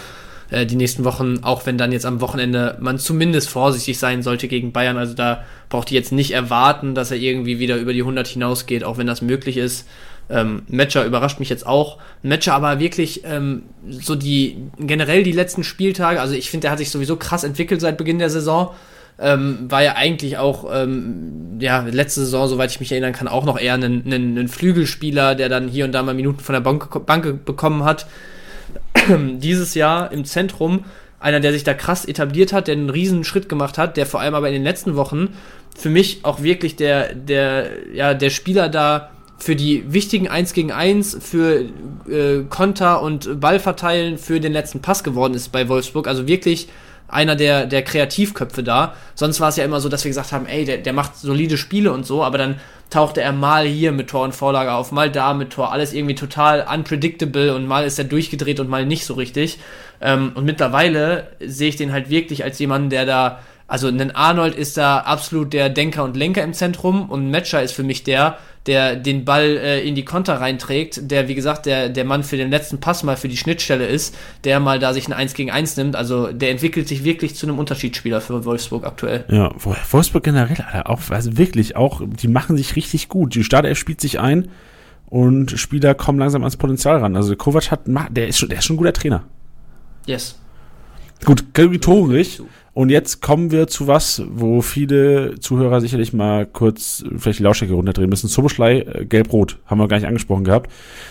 äh, 0.52 0.66
die 0.66 0.76
nächsten 0.76 1.04
Wochen, 1.04 1.40
auch 1.42 1.66
wenn 1.66 1.78
dann 1.78 1.92
jetzt 1.92 2.06
am 2.06 2.20
Wochenende 2.20 2.76
man 2.80 2.98
zumindest 2.98 3.48
vorsichtig 3.48 3.98
sein 3.98 4.22
sollte 4.22 4.48
gegen 4.48 4.72
Bayern. 4.72 4.98
Also 4.98 5.14
da 5.14 5.44
braucht 5.68 5.90
ihr 5.90 5.98
jetzt 5.98 6.12
nicht 6.12 6.32
erwarten, 6.32 6.94
dass 6.94 7.10
er 7.10 7.16
irgendwie 7.16 7.58
wieder 7.58 7.76
über 7.76 7.92
die 7.92 8.00
100 8.00 8.26
hinausgeht, 8.26 8.84
auch 8.84 8.98
wenn 8.98 9.06
das 9.06 9.22
möglich 9.22 9.56
ist. 9.56 9.88
Ähm, 10.30 10.62
Matcher 10.68 11.04
überrascht 11.04 11.40
mich 11.40 11.48
jetzt 11.48 11.66
auch. 11.66 11.98
Matcher 12.22 12.54
aber 12.54 12.78
wirklich 12.78 13.22
ähm, 13.24 13.62
so 13.88 14.14
die 14.14 14.58
generell 14.78 15.22
die 15.22 15.32
letzten 15.32 15.64
Spieltage, 15.64 16.20
also 16.20 16.34
ich 16.34 16.50
finde, 16.50 16.66
der 16.66 16.70
hat 16.70 16.78
sich 16.78 16.90
sowieso 16.90 17.16
krass 17.16 17.44
entwickelt 17.44 17.80
seit 17.80 17.96
Beginn 17.96 18.18
der 18.18 18.30
Saison. 18.30 18.74
Ähm, 19.18 19.70
war 19.70 19.82
ja 19.82 19.94
eigentlich 19.94 20.38
auch, 20.38 20.66
ähm, 20.72 21.58
ja, 21.60 21.80
letzte 21.82 22.20
Saison, 22.20 22.48
soweit 22.48 22.70
ich 22.70 22.80
mich 22.80 22.90
erinnern 22.92 23.12
kann, 23.12 23.28
auch 23.28 23.44
noch 23.44 23.58
eher 23.58 23.74
ein, 23.74 23.84
ein, 23.84 24.48
Flügelspieler, 24.48 25.34
der 25.34 25.48
dann 25.48 25.68
hier 25.68 25.84
und 25.84 25.92
da 25.92 26.02
mal 26.02 26.14
Minuten 26.14 26.40
von 26.40 26.54
der 26.54 26.60
Bank, 26.60 27.06
Bank 27.06 27.44
bekommen 27.44 27.84
hat. 27.84 28.06
Dieses 29.38 29.74
Jahr 29.74 30.12
im 30.12 30.24
Zentrum 30.24 30.84
einer, 31.20 31.40
der 31.40 31.52
sich 31.52 31.64
da 31.64 31.74
krass 31.74 32.04
etabliert 32.04 32.52
hat, 32.52 32.66
der 32.66 32.74
einen 32.74 32.90
riesen 32.90 33.24
Schritt 33.24 33.48
gemacht 33.48 33.78
hat, 33.78 33.96
der 33.96 34.06
vor 34.06 34.20
allem 34.20 34.34
aber 34.34 34.48
in 34.48 34.54
den 34.54 34.64
letzten 34.64 34.96
Wochen 34.96 35.28
für 35.76 35.88
mich 35.88 36.24
auch 36.24 36.42
wirklich 36.42 36.76
der, 36.76 37.14
der, 37.14 37.70
ja, 37.94 38.14
der 38.14 38.30
Spieler 38.30 38.68
da 38.68 39.10
für 39.38 39.56
die 39.56 39.92
wichtigen 39.92 40.28
1 40.28 40.52
gegen 40.52 40.70
1, 40.70 41.18
für 41.20 41.64
äh, 42.08 42.44
Konter 42.48 43.02
und 43.02 43.40
Ballverteilen 43.40 44.18
für 44.18 44.38
den 44.38 44.52
letzten 44.52 44.80
Pass 44.80 45.02
geworden 45.02 45.34
ist 45.34 45.50
bei 45.50 45.68
Wolfsburg. 45.68 46.06
Also 46.06 46.28
wirklich 46.28 46.68
einer 47.12 47.36
der, 47.36 47.66
der 47.66 47.82
Kreativköpfe 47.82 48.62
da. 48.62 48.94
Sonst 49.14 49.40
war 49.40 49.50
es 49.50 49.56
ja 49.56 49.64
immer 49.64 49.80
so, 49.80 49.88
dass 49.88 50.04
wir 50.04 50.10
gesagt 50.10 50.32
haben, 50.32 50.46
ey, 50.46 50.64
der, 50.64 50.78
der 50.78 50.92
macht 50.92 51.16
solide 51.16 51.56
Spiele 51.58 51.92
und 51.92 52.06
so, 52.06 52.24
aber 52.24 52.38
dann 52.38 52.56
tauchte 52.90 53.22
er 53.22 53.32
mal 53.32 53.66
hier 53.66 53.92
mit 53.92 54.08
Tor 54.10 54.24
und 54.24 54.34
Vorlage 54.34 54.72
auf, 54.72 54.92
mal 54.92 55.10
da 55.10 55.34
mit 55.34 55.50
Tor, 55.50 55.72
alles 55.72 55.92
irgendwie 55.92 56.14
total 56.14 56.66
unpredictable 56.72 57.54
und 57.54 57.66
mal 57.66 57.84
ist 57.84 57.98
er 57.98 58.04
durchgedreht 58.04 58.60
und 58.60 58.68
mal 58.68 58.84
nicht 58.84 59.06
so 59.06 59.14
richtig. 59.14 59.58
Ähm, 60.00 60.32
und 60.34 60.44
mittlerweile 60.44 61.28
sehe 61.40 61.68
ich 61.68 61.76
den 61.76 61.92
halt 61.92 62.10
wirklich 62.10 62.44
als 62.44 62.58
jemanden, 62.58 62.90
der 62.90 63.06
da 63.06 63.38
also 63.72 63.88
ein 63.88 64.14
Arnold 64.14 64.54
ist 64.54 64.76
da 64.76 64.98
absolut 64.98 65.54
der 65.54 65.70
Denker 65.70 66.04
und 66.04 66.14
Lenker 66.14 66.42
im 66.42 66.52
Zentrum 66.52 67.08
und 67.08 67.26
ein 67.26 67.30
Matcher 67.30 67.62
ist 67.62 67.72
für 67.72 67.82
mich 67.82 68.04
der, 68.04 68.36
der 68.66 68.96
den 68.96 69.24
Ball 69.24 69.56
äh, 69.56 69.86
in 69.86 69.94
die 69.94 70.04
Konter 70.04 70.34
reinträgt, 70.40 71.10
der, 71.10 71.28
wie 71.28 71.34
gesagt, 71.34 71.66
der, 71.66 71.88
der 71.88 72.04
Mann 72.04 72.22
für 72.22 72.36
den 72.36 72.50
letzten 72.50 72.78
Pass 72.78 73.02
mal 73.02 73.16
für 73.16 73.28
die 73.28 73.36
Schnittstelle 73.36 73.86
ist, 73.86 74.14
der 74.44 74.60
mal 74.60 74.78
da 74.78 74.94
sich 74.94 75.08
ein 75.08 75.12
1 75.12 75.34
gegen 75.34 75.50
1 75.50 75.76
nimmt. 75.76 75.96
Also 75.96 76.32
der 76.32 76.50
entwickelt 76.50 76.86
sich 76.86 77.04
wirklich 77.04 77.34
zu 77.34 77.46
einem 77.46 77.58
Unterschiedsspieler 77.58 78.20
für 78.20 78.44
Wolfsburg 78.44 78.84
aktuell. 78.84 79.24
Ja, 79.28 79.52
Wolfsburg 79.56 80.22
generell, 80.22 80.56
Alter, 80.64 80.88
auch, 80.88 81.00
also 81.10 81.36
wirklich, 81.36 81.76
auch, 81.76 82.02
die 82.04 82.28
machen 82.28 82.56
sich 82.56 82.76
richtig 82.76 83.08
gut. 83.08 83.34
Die 83.34 83.44
Startelf 83.44 83.78
spielt 83.78 84.00
sich 84.00 84.20
ein 84.20 84.48
und 85.06 85.50
Spieler 85.58 85.94
kommen 85.94 86.18
langsam 86.18 86.42
ans 86.42 86.56
Potenzial 86.56 86.98
ran. 86.98 87.16
Also 87.16 87.34
Kovac 87.36 87.70
hat, 87.70 87.80
der 88.10 88.28
ist 88.28 88.38
schon, 88.38 88.48
der 88.48 88.58
ist 88.58 88.64
schon 88.64 88.74
ein 88.74 88.78
guter 88.78 88.92
Trainer. 88.92 89.24
Yes. 90.06 90.38
Gut, 91.24 91.44
rhetorisch. 91.56 92.40
Und 92.74 92.88
jetzt 92.88 93.20
kommen 93.20 93.50
wir 93.50 93.66
zu 93.66 93.86
was, 93.86 94.22
wo 94.30 94.62
viele 94.62 95.38
Zuhörer 95.38 95.82
sicherlich 95.82 96.14
mal 96.14 96.46
kurz 96.46 97.04
vielleicht 97.18 97.38
die 97.38 97.42
Lautstärke 97.42 97.74
runterdrehen 97.74 98.08
müssen. 98.08 98.28
Soboschlei, 98.28 98.80
äh, 98.80 99.04
gelb-rot, 99.04 99.58
haben 99.66 99.78
wir 99.78 99.88
gar 99.88 99.98
nicht 99.98 100.06
angesprochen 100.06 100.44
gehabt. 100.44 100.70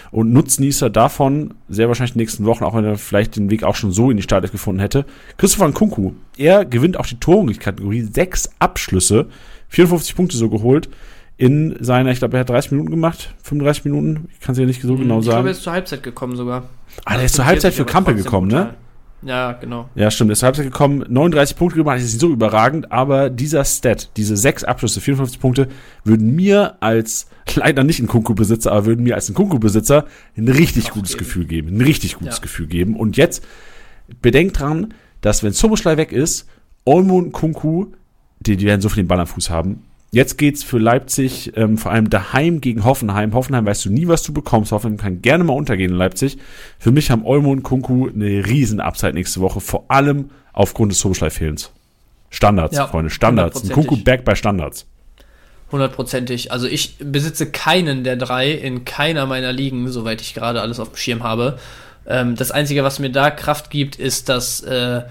Und 0.09 0.34
Nutznießer 0.34 0.89
davon, 0.89 1.53
sehr 1.70 1.88
wahrscheinlich 1.88 2.14
in 2.14 2.18
den 2.18 2.24
nächsten 2.24 2.45
Wochen, 2.45 2.64
auch 2.64 2.76
wenn 2.76 2.86
er 2.86 2.97
vielleicht 2.97 3.36
den 3.36 3.51
Weg 3.51 3.64
auch 3.64 3.76
schon 3.76 3.91
so 3.91 4.09
in 4.09 4.18
die 4.18 4.24
Startelf 4.24 4.51
gefunden 4.51 4.80
hätte, 4.80 5.05
Christopher 5.38 5.68
Nkunku. 5.68 6.14
Er 6.36 6.66
gewinnt 6.66 6.97
auch 6.97 7.05
die 7.05 7.20
Torungskategorie, 7.20 8.01
sechs 8.01 8.49
Abschlüsse, 8.57 9.28
54 9.70 10.16
Punkte 10.16 10.38
so 10.38 10.49
geholt 10.49 10.89
in 11.38 11.76
seiner, 11.80 12.12
ich 12.12 12.20
glaube, 12.20 12.38
er 12.38 12.41
hat 12.41 12.49
30 12.49 12.72
Minuten 12.72 12.91
gemacht, 12.91 13.34
35 13.43 13.86
Minuten, 13.86 14.30
ich 14.32 14.39
kann 14.41 14.53
es 14.53 14.59
ja 14.59 14.66
nicht 14.66 14.82
so 14.82 14.89
hm, 14.89 14.99
genau 14.99 15.22
sagen. 15.22 15.24
Ich 15.24 15.30
glaube, 15.30 15.47
er 15.49 15.51
ist 15.51 15.64
zur 15.64 15.74
Halbzeit 15.74 16.03
gekommen 16.03 16.36
sogar. 16.36 16.64
Ah, 17.05 17.16
der 17.16 17.26
ist 17.26 17.36
zur 17.36 17.45
Halbzeit 17.45 17.74
für 17.74 17.86
Kampe 17.86 18.14
gekommen, 18.14 18.47
ne? 18.47 18.76
Ja, 19.24 19.51
genau. 19.53 19.89
Ja, 19.95 20.09
stimmt. 20.09 20.32
Ist 20.32 20.43
Halbzeit 20.43 20.65
gekommen, 20.65 21.05
39 21.07 21.55
Punkte 21.55 21.78
gemacht, 21.78 21.97
ist 21.97 22.05
nicht 22.05 22.19
so 22.19 22.32
überragend, 22.32 22.91
aber 22.91 23.30
dieser 23.30 23.63
Stat, 23.63 24.09
diese 24.17 24.36
sechs 24.36 24.63
Abschlüsse, 24.63 24.99
54 24.99 25.39
Punkte, 25.39 25.67
würden 26.03 26.36
mir 26.36 26.78
als, 26.80 27.28
leider 27.55 27.84
nicht 27.84 27.99
ein 27.99 28.07
Kunku-Besitzer, 28.07 28.72
aber 28.72 28.88
würden 28.88 29.03
mir 29.03 29.15
als 29.15 29.30
ein 29.30 29.36
Kunku-Besitzer 29.36 30.05
ein 30.38 30.47
richtig 30.47 30.89
Auch 30.89 30.95
gutes 30.95 31.11
geben. 31.11 31.19
Gefühl 31.26 31.45
geben. 31.45 31.78
Ein 31.78 31.82
richtig 31.82 32.15
gutes 32.15 32.38
ja. 32.38 32.41
Gefühl 32.41 32.67
geben. 32.67 32.95
Und 32.95 33.17
jetzt 33.17 33.43
bedenkt 34.22 34.59
dran, 34.59 34.93
dass 35.22 35.43
wenn 35.43 35.53
Soboschlei 35.53 35.97
weg 35.97 36.11
ist, 36.11 36.47
Olmo 36.84 37.17
und 37.17 37.32
Kunku, 37.32 37.88
die, 38.39 38.57
die 38.57 38.65
werden 38.65 38.82
so 38.82 38.89
viel 38.89 39.03
den 39.03 39.07
Ball 39.07 39.19
am 39.19 39.28
Fuß 39.28 39.51
haben, 39.51 39.84
Jetzt 40.14 40.38
geht's 40.38 40.62
für 40.62 40.78
Leipzig 40.78 41.53
ähm, 41.55 41.78
vor 41.78 41.93
allem 41.93 42.09
daheim 42.09 42.59
gegen 42.59 42.84
Hoffenheim. 42.84 43.34
Hoffenheim 43.34 43.66
weißt 43.66 43.86
du 43.86 43.89
nie, 43.89 44.09
was 44.09 44.24
du 44.24 44.34
bekommst. 44.34 44.74
Hoffenheim 44.74 44.97
kann 44.97 45.22
gerne 45.22 45.45
mal 45.45 45.53
untergehen 45.53 45.91
in 45.91 45.97
Leipzig. 45.97 46.38
Für 46.80 46.91
mich 46.91 47.09
haben 47.09 47.26
Olmo 47.26 47.49
und 47.51 47.64
Kunku 47.64 48.09
eine 48.09 48.45
riesen 48.45 48.82
Upside 48.82 49.14
nächste 49.14 49.39
Woche, 49.39 49.62
vor 49.62 49.86
allem 49.88 50.30
aufgrund 50.51 50.91
des 50.91 50.99
Soboschlei-Fehlens. 50.99 51.72
Standards, 52.30 52.76
ja, 52.76 52.88
Freunde, 52.88 53.09
Standards. 53.09 53.64
Ein 53.64 53.70
Kunku 53.70 53.95
back 54.03 54.26
bei 54.26 54.36
Standards. 54.36 54.86
Hundertprozentig. 55.72 56.51
Also 56.51 56.68
ich 56.68 56.97
besitze 56.99 57.49
keinen 57.49 58.03
der 58.03 58.18
drei 58.18 58.51
in 58.51 58.84
keiner 58.84 59.26
meiner 59.26 59.53
Ligen, 59.53 59.89
soweit 59.89 60.20
ich 60.20 60.34
gerade 60.34 60.59
alles 60.59 60.82
auf 60.82 60.89
dem 60.89 60.97
Schirm 60.97 61.24
habe. 61.24 61.57
Ähm, 62.05 62.36
das 62.36 62.51
Einzige, 62.51 62.84
was 62.84 62.99
mir 62.99 63.12
da 63.12 63.32
Kraft 63.32 63.70
gibt, 63.70 63.95
ist, 63.95 64.28
dass 64.28 64.62
äh, 64.62 65.03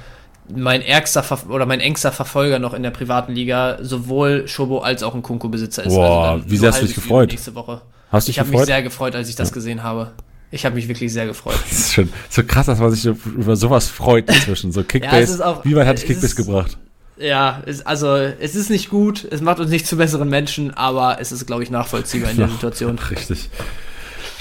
mein 0.55 0.83
ärgster 0.83 1.23
Ver 1.23 1.39
oder 1.49 1.67
mein 1.67 1.81
engster 1.81 2.13
Verfolger 2.13 2.59
noch 2.59 2.75
in 2.75 2.83
der 2.83 2.91
privaten 2.91 3.33
Liga 3.33 3.79
sowohl 3.81 4.49
Schobo 4.49 4.79
als 4.79 5.03
auch 5.03 5.15
ein 5.15 5.23
Kunku-Besitzer 5.23 5.85
ist. 5.85 5.95
Boah, 5.95 6.31
also 6.31 6.51
wie 6.51 6.57
sehr 6.57 6.71
hast 6.71 6.83
du 6.83 6.87
dich 6.87 6.95
gefreut? 6.95 7.31
Nächste 7.31 7.55
Woche. 7.55 7.83
Hast 8.11 8.27
du 8.27 8.31
dich 8.31 8.37
ich 8.37 8.41
habe 8.41 8.51
mich 8.51 8.65
sehr 8.65 8.83
gefreut, 8.83 9.15
als 9.15 9.29
ich 9.29 9.37
das 9.37 9.51
ja. 9.51 9.55
gesehen 9.55 9.83
habe. 9.83 10.13
Ich 10.51 10.65
habe 10.65 10.75
mich 10.75 10.89
wirklich 10.89 11.13
sehr 11.13 11.27
gefreut. 11.27 11.55
Das 11.69 11.79
ist 11.79 11.93
schon 11.93 12.09
so 12.29 12.43
krass, 12.43 12.67
dass 12.67 12.79
man 12.79 12.91
sich 12.91 13.05
über 13.05 13.57
sowas 13.57 13.89
freut 13.89 14.29
inzwischen. 14.29 14.73
So 14.73 14.83
Kickbase. 14.85 15.39
Ja, 15.39 15.47
auch, 15.47 15.65
wie 15.65 15.77
weit 15.77 15.87
hat 15.87 15.99
dich 15.99 16.07
Kickbase 16.07 16.35
gebracht? 16.35 16.77
Ja, 17.19 17.63
es, 17.67 17.85
also 17.85 18.17
es 18.17 18.55
ist 18.55 18.71
nicht 18.71 18.89
gut, 18.89 19.27
es 19.31 19.43
macht 19.43 19.61
uns 19.61 19.71
nicht 19.71 19.87
zu 19.87 19.97
besseren 19.97 20.31
Menschen, 20.31 20.73
aber 20.73 21.21
es 21.21 21.33
ist, 21.33 21.47
glaube 21.47 21.63
ich, 21.63 21.71
nachvollziehbar 21.71 22.31
in 22.31 22.39
der 22.39 22.49
Situation. 22.51 22.99
Richtig. 22.99 23.51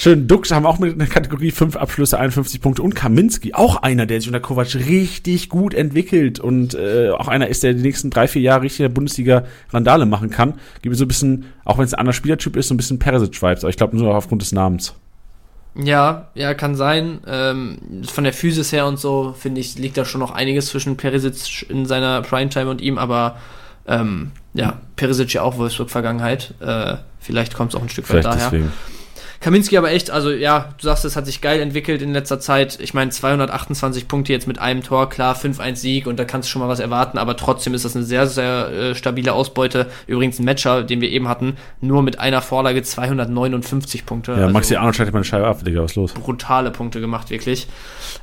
Schön, 0.01 0.29
Dux 0.29 0.49
haben 0.51 0.65
auch 0.65 0.79
mit 0.79 0.93
einer 0.93 1.07
Kategorie 1.09 1.51
5 1.51 1.75
Abschlüsse, 1.75 2.17
51 2.17 2.61
Punkte 2.61 2.81
und 2.81 2.95
Kaminski, 2.95 3.53
auch 3.53 3.83
einer, 3.83 4.05
der 4.05 4.21
sich 4.21 4.29
unter 4.29 4.39
Kovac 4.39 4.73
richtig 4.75 5.49
gut 5.49 5.73
entwickelt 5.73 6.39
und 6.39 6.73
äh, 6.73 7.09
auch 7.09 7.27
einer 7.27 7.49
ist, 7.49 7.63
der 7.63 7.73
die 7.73 7.81
nächsten 7.81 8.09
drei, 8.09 8.29
vier 8.29 8.41
Jahre 8.41 8.61
richtig 8.61 8.79
in 8.79 8.83
der 8.85 8.93
Bundesliga 8.93 9.43
Randale 9.71 10.05
machen 10.05 10.29
kann. 10.29 10.53
Gibt 10.81 10.95
so 10.95 11.03
ein 11.03 11.09
bisschen, 11.09 11.47
auch 11.65 11.77
wenn 11.77 11.83
es 11.83 11.93
ein 11.93 11.99
anderer 11.99 12.13
Spielertyp 12.13 12.55
ist, 12.55 12.69
so 12.69 12.75
ein 12.75 12.77
bisschen 12.77 12.97
Perisic-Vibes, 12.97 13.65
aber 13.65 13.71
ich 13.71 13.75
glaube 13.75 13.97
nur 13.97 14.15
aufgrund 14.15 14.41
des 14.41 14.53
Namens. 14.53 14.95
Ja, 15.75 16.29
ja, 16.33 16.53
kann 16.53 16.75
sein. 16.75 17.19
Ähm, 17.27 18.03
von 18.09 18.23
der 18.23 18.31
Physis 18.31 18.71
her 18.71 18.85
und 18.85 18.99
so, 18.99 19.35
finde 19.37 19.59
ich, 19.59 19.77
liegt 19.77 19.97
da 19.97 20.05
schon 20.05 20.19
noch 20.19 20.31
einiges 20.31 20.67
zwischen 20.67 20.95
Perisic 20.95 21.69
in 21.69 21.85
seiner 21.85 22.21
Primetime 22.21 22.69
und 22.69 22.79
ihm, 22.79 22.97
aber 22.97 23.35
ähm, 23.85 24.31
ja, 24.53 24.79
Perisic 24.95 25.33
ja 25.33 25.41
auch 25.41 25.57
Wolfsburg-Vergangenheit. 25.57 26.53
Äh, 26.61 26.95
vielleicht 27.19 27.53
kommt 27.53 27.73
es 27.73 27.77
auch 27.77 27.83
ein 27.83 27.89
Stück 27.89 28.09
weit 28.13 28.23
daher. 28.23 28.49
Deswegen. 28.49 28.71
Kaminski 29.41 29.77
aber 29.77 29.91
echt, 29.91 30.11
also 30.11 30.31
ja, 30.31 30.73
du 30.77 30.83
sagst, 30.83 31.05
es 31.05 31.15
hat 31.15 31.25
sich 31.25 31.39
geil 31.39 31.61
entwickelt 31.61 32.01
in 32.01 32.11
letzter 32.11 32.41
Zeit. 32.41 32.77
Ich 32.81 32.93
meine, 32.93 33.09
228 33.11 34.07
Punkte 34.07 34.33
jetzt 34.33 34.47
mit 34.47 34.59
einem 34.59 34.83
Tor, 34.83 35.09
klar, 35.09 35.35
5-1 35.35 35.75
Sieg 35.77 36.07
und 36.07 36.19
da 36.19 36.25
kannst 36.25 36.49
du 36.49 36.51
schon 36.51 36.61
mal 36.61 36.67
was 36.67 36.81
erwarten, 36.81 37.17
aber 37.17 37.37
trotzdem 37.37 37.73
ist 37.73 37.85
das 37.85 37.95
eine 37.95 38.03
sehr, 38.03 38.27
sehr 38.27 38.69
äh, 38.69 38.95
stabile 38.95 39.33
Ausbeute. 39.33 39.87
Übrigens 40.07 40.39
ein 40.39 40.45
Matcher, 40.45 40.83
den 40.83 40.99
wir 40.99 41.09
eben 41.09 41.29
hatten, 41.29 41.55
nur 41.79 42.03
mit 42.03 42.19
einer 42.19 42.41
Vorlage 42.41 42.83
259 42.83 44.05
Punkte. 44.05 44.33
Ja, 44.33 44.37
also 44.39 44.53
Maxi 44.53 44.75
Arnold 44.75 44.97
schaltet 44.97 45.13
meine 45.13 45.25
Scheibe 45.25 45.47
ab, 45.47 45.63
Digga, 45.63 45.83
was 45.83 45.95
los? 45.95 46.13
Brutale 46.13 46.71
Punkte 46.71 46.99
gemacht, 46.99 47.29
wirklich. 47.29 47.67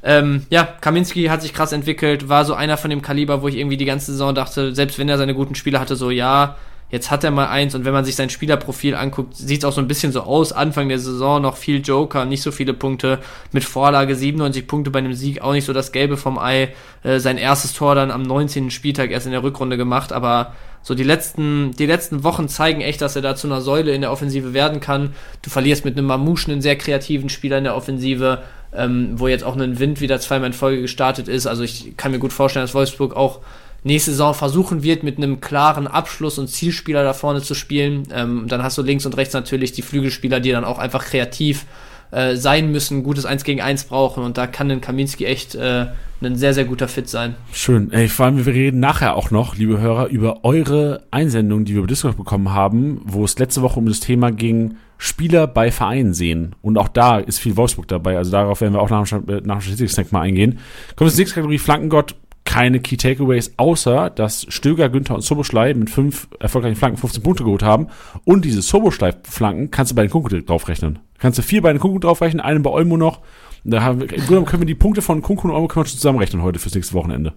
Ähm, 0.02 0.44
ja, 0.50 0.64
Kaminski 0.64 1.24
hat 1.24 1.40
sich 1.40 1.54
krass 1.54 1.72
entwickelt, 1.72 2.28
war 2.28 2.44
so 2.44 2.52
einer 2.52 2.76
von 2.76 2.90
dem 2.90 3.00
Kaliber, 3.00 3.40
wo 3.40 3.48
ich 3.48 3.56
irgendwie 3.56 3.78
die 3.78 3.86
ganze 3.86 4.12
Saison 4.12 4.34
dachte, 4.34 4.74
selbst 4.74 4.98
wenn 4.98 5.08
er 5.08 5.16
seine 5.16 5.34
guten 5.34 5.54
Spiele 5.54 5.80
hatte, 5.80 5.96
so 5.96 6.10
ja, 6.10 6.56
Jetzt 6.89 7.11
hat 7.11 7.24
er 7.24 7.32
mal 7.32 7.49
eins 7.49 7.74
und 7.74 7.84
wenn 7.84 7.93
man 7.93 8.05
sich 8.05 8.14
sein 8.14 8.30
Spielerprofil 8.30 8.95
anguckt, 8.95 9.37
sieht 9.37 9.59
es 9.59 9.64
auch 9.64 9.72
so 9.72 9.80
ein 9.80 9.89
bisschen 9.89 10.12
so 10.12 10.20
aus. 10.20 10.53
Anfang 10.53 10.89
der 10.89 11.01
Saison 11.01 11.43
noch 11.43 11.57
viel 11.57 11.80
Joker, 11.80 12.24
nicht 12.24 12.43
so 12.43 12.53
viele 12.53 12.74
Punkte. 12.74 13.18
Mit 13.51 13.64
Vorlage 13.64 14.14
97 14.14 14.68
Punkte 14.68 14.93
bei 14.93 15.01
einem 15.01 15.14
Sieg, 15.14 15.43
auch 15.43 15.53
nicht 15.53 15.64
so 15.64 15.72
das 15.72 15.91
Gelbe 15.91 16.16
vom 16.16 16.39
Ei. 16.39 16.74
Äh, 17.03 17.18
sein 17.18 17.39
erstes 17.39 17.72
Tor 17.72 17.97
dann 17.97 18.12
am 18.12 18.22
19. 18.22 18.70
Spieltag 18.70 19.11
erst 19.11 19.26
in 19.26 19.32
der 19.32 19.43
Rückrunde 19.43 19.76
gemacht, 19.76 20.12
aber 20.12 20.53
so 20.87 20.95
die 20.95 21.03
letzten, 21.03 21.72
die 21.72 21.87
letzten 21.87 22.22
Wochen 22.22 22.49
zeigen 22.49 22.80
echt, 22.80 23.01
dass 23.01 23.16
er 23.16 23.22
da 23.22 23.34
zu 23.34 23.49
einer 23.49 23.61
Säule 23.61 23.93
in 23.93 24.03
der 24.03 24.12
Offensive 24.12 24.55
werden 24.55 24.78
kann. 24.78 25.14
Du 25.43 25.51
verlierst 25.51 25.84
mit 25.84 25.99
einem 25.99 26.07
Mamouche 26.07 26.53
einen 26.53 26.62
sehr 26.62 26.76
kreativen 26.78 27.28
Spieler 27.28 27.59
in 27.59 27.64
der 27.64 27.74
Offensive, 27.74 28.45
ähm, 28.72 29.11
wo 29.16 29.26
jetzt 29.26 29.43
auch 29.43 29.57
ein 29.57 29.80
Wind 29.80 30.01
wieder 30.01 30.20
zweimal 30.20 30.47
in 30.47 30.53
Folge 30.53 30.82
gestartet 30.82 31.26
ist. 31.26 31.49
Also 31.49 31.64
ich 31.64 31.97
kann 31.97 32.12
mir 32.12 32.20
gut 32.20 32.32
vorstellen, 32.32 32.62
dass 32.62 32.74
Wolfsburg 32.74 33.16
auch 33.16 33.41
nächste 33.87 34.11
Saison 34.11 34.34
versuchen 34.34 34.82
wird, 34.82 35.03
mit 35.03 35.16
einem 35.16 35.41
klaren 35.41 35.87
Abschluss 35.87 36.39
und 36.39 36.49
Zielspieler 36.49 37.03
da 37.03 37.12
vorne 37.12 37.41
zu 37.41 37.55
spielen. 37.55 38.03
Ähm, 38.12 38.47
dann 38.49 38.62
hast 38.62 38.76
du 38.76 38.82
links 38.82 39.07
und 39.07 39.16
rechts 39.16 39.32
natürlich 39.32 39.72
die 39.72 39.82
Flügelspieler, 39.82 40.41
die 40.41 40.51
dann 40.51 40.64
auch 40.64 40.78
einfach 40.78 41.05
kreativ 41.05 41.66
äh, 42.11 42.37
sein 42.37 42.70
müssen, 42.70 43.03
gutes 43.03 43.24
1 43.24 43.45
gegen 43.45 43.61
1 43.61 43.84
brauchen 43.84 44.22
und 44.22 44.39
da 44.39 44.47
kann 44.47 44.70
ein 44.70 44.80
Kaminski 44.80 45.24
echt 45.24 45.55
äh, 45.55 45.87
ein 46.22 46.37
sehr, 46.37 46.55
sehr 46.55 46.64
guter 46.64 46.89
Fit 46.89 47.09
sein. 47.09 47.34
Schön. 47.53 47.93
Ey, 47.93 48.09
vor 48.09 48.26
allem, 48.26 48.45
wir 48.45 48.55
reden 48.55 48.80
nachher 48.80 49.16
auch 49.16 49.30
noch, 49.30 49.57
liebe 49.57 49.80
Hörer, 49.80 50.07
über 50.07 50.45
eure 50.45 51.03
Einsendungen, 51.11 51.64
die 51.64 51.74
wir 51.74 51.80
über 51.80 51.89
Discord 51.89 52.16
bekommen 52.16 52.53
haben, 52.53 53.01
wo 53.05 53.24
es 53.24 53.39
letzte 53.39 53.61
Woche 53.62 53.78
um 53.78 53.87
das 53.87 54.01
Thema 54.01 54.32
ging, 54.32 54.76
Spieler 54.99 55.47
bei 55.47 55.70
Vereinen 55.70 56.14
sehen. 56.14 56.55
Und 56.62 56.78
auch 56.78 56.89
da 56.89 57.18
ist 57.18 57.39
viel 57.39 57.57
Wolfsburg 57.57 57.87
dabei. 57.89 58.16
Also 58.16 58.30
darauf 58.30 58.62
werden 58.62 58.72
wir 58.72 58.80
auch 58.80 58.89
nach, 58.89 59.07
dem, 59.07 59.24
nach 59.45 59.59
dem 59.59 59.61
Statistik 59.61 60.11
mal 60.11 60.22
eingehen. 60.22 60.59
Kommt 60.97 61.11
zur 61.11 61.18
nächste 61.18 61.34
Kategorie 61.34 61.59
Flankengott 61.59 62.14
keine 62.47 62.80
Key 62.80 62.97
Takeaways, 62.97 63.53
außer 63.59 64.09
dass 64.09 64.47
Stöger, 64.49 64.88
Günther 64.88 65.14
und 65.14 65.20
Soboschlei 65.20 65.74
mit 65.74 65.90
fünf 65.90 66.28
erfolgreichen 66.40 66.76
Flanken 66.76 66.97
15 66.97 67.22
Punkte 67.22 67.44
geholt 67.44 67.62
haben. 67.62 67.88
Und 68.24 68.47
diese 68.47 68.62
Soboschlei-Flanken 68.62 69.70
kannst 69.70 69.92
du 69.92 69.97
bei 69.97 70.03
den 70.03 70.11
Kunku 70.11 70.28
draufrechnen. 70.28 71.01
Kannst 71.18 71.38
du 71.38 71.42
vier 71.42 71.61
bei 71.61 71.72
den 71.72 71.80
Kunku 71.80 71.99
draufrechnen, 71.99 72.40
einen 72.40 72.62
bei 72.62 72.70
Olmo 72.70 72.97
noch. 72.97 73.20
Da 73.64 73.82
haben 73.82 74.01
wir, 74.01 74.07
können 74.07 74.62
wir 74.62 74.66
die 74.66 74.74
Punkte 74.74 75.03
von 75.03 75.20
Kunku 75.20 75.49
und 75.49 75.55
Olmo 75.55 75.68
schon 75.68 75.86
zusammenrechnen 75.86 76.42
heute 76.42 76.59
fürs 76.59 76.74
nächste 76.74 76.94
Wochenende. 76.94 77.34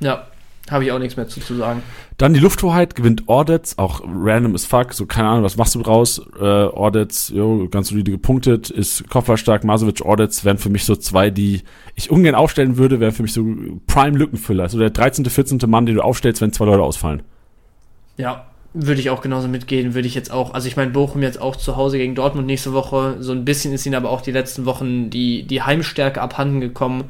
Ja, 0.00 0.26
habe 0.70 0.84
ich 0.84 0.92
auch 0.92 0.98
nichts 0.98 1.16
mehr 1.16 1.28
zu, 1.28 1.40
zu 1.40 1.54
sagen. 1.54 1.82
Dann 2.16 2.34
die 2.34 2.40
Lufthoheit 2.40 2.94
gewinnt 2.94 3.24
Ordets, 3.26 3.78
auch 3.78 4.00
random 4.04 4.54
as 4.54 4.64
fuck, 4.64 4.94
so 4.94 5.06
keine 5.06 5.28
Ahnung, 5.28 5.44
was 5.44 5.56
machst 5.56 5.74
du 5.74 5.82
draus? 5.82 6.20
Äh, 6.38 6.44
Ordets, 6.44 7.28
jo, 7.28 7.68
ganz 7.68 7.88
solide 7.88 8.10
gepunktet, 8.10 8.70
ist 8.70 9.08
kopfballstark, 9.08 9.64
Masovic, 9.64 10.04
Ordets 10.04 10.44
wären 10.44 10.58
für 10.58 10.70
mich 10.70 10.84
so 10.84 10.96
zwei, 10.96 11.30
die 11.30 11.62
ich 11.94 12.10
ungern 12.10 12.34
aufstellen 12.34 12.78
würde, 12.78 13.00
wären 13.00 13.12
für 13.12 13.22
mich 13.22 13.32
so 13.32 13.44
Prime-Lückenfüller. 13.86 14.64
Also 14.64 14.78
der 14.78 14.90
13., 14.90 15.24
14. 15.26 15.58
Mann, 15.66 15.86
den 15.86 15.96
du 15.96 16.02
aufstellst, 16.02 16.40
wenn 16.40 16.52
zwei 16.52 16.64
Leute 16.64 16.82
ausfallen. 16.82 17.22
Ja, 18.16 18.46
würde 18.74 19.00
ich 19.00 19.10
auch 19.10 19.22
genauso 19.22 19.48
mitgehen, 19.48 19.94
würde 19.94 20.06
ich 20.06 20.14
jetzt 20.14 20.30
auch, 20.30 20.52
also 20.52 20.68
ich 20.68 20.76
meine, 20.76 20.90
Bochum 20.90 21.22
jetzt 21.22 21.40
auch 21.40 21.56
zu 21.56 21.76
Hause 21.76 21.96
gegen 21.96 22.14
Dortmund 22.14 22.46
nächste 22.46 22.72
Woche, 22.72 23.16
so 23.20 23.32
ein 23.32 23.44
bisschen 23.44 23.72
ist 23.72 23.86
ihnen 23.86 23.94
aber 23.94 24.10
auch 24.10 24.20
die 24.20 24.32
letzten 24.32 24.66
Wochen 24.66 25.08
die, 25.08 25.44
die 25.44 25.62
Heimstärke 25.62 26.20
abhanden 26.20 26.60
gekommen. 26.60 27.04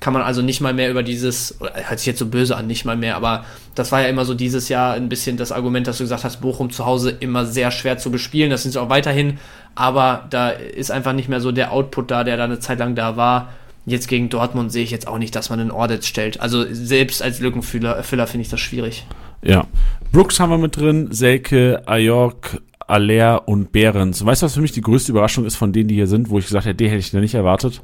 Kann 0.00 0.12
man 0.12 0.22
also 0.22 0.42
nicht 0.42 0.60
mal 0.60 0.74
mehr 0.74 0.90
über 0.90 1.04
dieses, 1.04 1.58
hört 1.60 1.98
sich 2.00 2.06
jetzt 2.06 2.18
so 2.18 2.26
böse 2.26 2.56
an, 2.56 2.66
nicht 2.66 2.84
mal 2.84 2.96
mehr, 2.96 3.14
aber 3.14 3.44
das 3.76 3.92
war 3.92 4.02
ja 4.02 4.08
immer 4.08 4.24
so 4.24 4.34
dieses 4.34 4.68
Jahr 4.68 4.94
ein 4.94 5.08
bisschen 5.08 5.36
das 5.36 5.52
Argument, 5.52 5.86
dass 5.86 5.98
du 5.98 6.04
gesagt 6.04 6.24
hast, 6.24 6.40
Bochum 6.40 6.70
zu 6.70 6.86
Hause 6.86 7.10
immer 7.10 7.46
sehr 7.46 7.70
schwer 7.70 7.98
zu 7.98 8.10
bespielen, 8.10 8.50
das 8.50 8.62
sind 8.62 8.72
sie 8.72 8.80
auch 8.80 8.88
weiterhin, 8.88 9.38
aber 9.76 10.26
da 10.30 10.50
ist 10.50 10.90
einfach 10.90 11.12
nicht 11.12 11.28
mehr 11.28 11.40
so 11.40 11.52
der 11.52 11.72
Output 11.72 12.10
da, 12.10 12.24
der 12.24 12.36
da 12.36 12.44
eine 12.44 12.58
Zeit 12.58 12.80
lang 12.80 12.94
da 12.94 13.16
war. 13.16 13.52
Jetzt 13.84 14.06
gegen 14.06 14.28
Dortmund 14.28 14.70
sehe 14.70 14.84
ich 14.84 14.92
jetzt 14.92 15.08
auch 15.08 15.18
nicht, 15.18 15.34
dass 15.34 15.50
man 15.50 15.58
einen 15.58 15.72
Audit 15.72 16.04
stellt. 16.04 16.40
Also 16.40 16.64
selbst 16.70 17.20
als 17.20 17.40
Lückenfüller 17.40 18.02
finde 18.02 18.42
ich 18.42 18.48
das 18.48 18.60
schwierig. 18.60 19.04
Ja. 19.44 19.66
Brooks 20.12 20.40
haben 20.40 20.50
wir 20.50 20.58
mit 20.58 20.76
drin, 20.76 21.08
Selke, 21.10 21.82
Ajork, 21.86 22.60
Aller 22.86 23.48
und 23.48 23.72
Behrens. 23.72 24.24
Weißt 24.24 24.42
du, 24.42 24.46
was 24.46 24.54
für 24.54 24.60
mich 24.60 24.72
die 24.72 24.80
größte 24.80 25.12
Überraschung 25.12 25.44
ist 25.44 25.56
von 25.56 25.72
denen, 25.72 25.88
die 25.88 25.94
hier 25.94 26.06
sind, 26.06 26.30
wo 26.30 26.38
ich 26.38 26.46
gesagt 26.46 26.66
hätte, 26.66 26.76
den 26.76 26.88
hätte 26.88 27.00
ich 27.00 27.10
da 27.10 27.20
nicht 27.20 27.34
erwartet? 27.34 27.82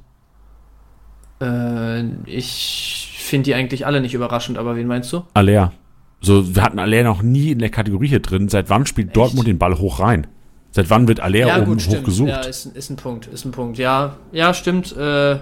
Äh, 1.40 2.04
ich 2.26 3.14
finde 3.18 3.44
die 3.44 3.54
eigentlich 3.54 3.86
alle 3.86 4.00
nicht 4.00 4.14
überraschend, 4.14 4.59
aber 4.59 4.76
wen 4.76 4.86
meinst 4.86 5.12
du? 5.12 5.22
Aller. 5.34 5.72
So, 6.20 6.54
wir 6.54 6.62
hatten 6.62 6.78
Aller 6.78 7.04
noch 7.04 7.22
nie 7.22 7.52
in 7.52 7.59
der 7.61 7.70
Kategorie 7.70 8.09
hier 8.09 8.20
drin. 8.20 8.48
Seit 8.48 8.70
wann 8.70 8.86
spielt 8.86 9.09
Echt? 9.09 9.16
Dortmund 9.16 9.46
den 9.46 9.59
Ball 9.59 9.78
hoch 9.78 10.00
rein? 10.00 10.26
Seit 10.70 10.90
wann 10.90 11.09
wird 11.09 11.20
Aller 11.20 11.46
ja, 11.46 11.62
oben 11.62 11.78
hoch 11.78 12.02
gesucht? 12.02 12.28
Ja, 12.28 12.40
ist, 12.40 12.66
ist, 12.66 12.90
ein 12.90 12.96
Punkt, 12.96 13.26
ist 13.26 13.44
ein 13.44 13.52
Punkt. 13.52 13.78
Ja, 13.78 14.16
ja, 14.32 14.52
stimmt. 14.52 14.94
Äh, 14.96 15.36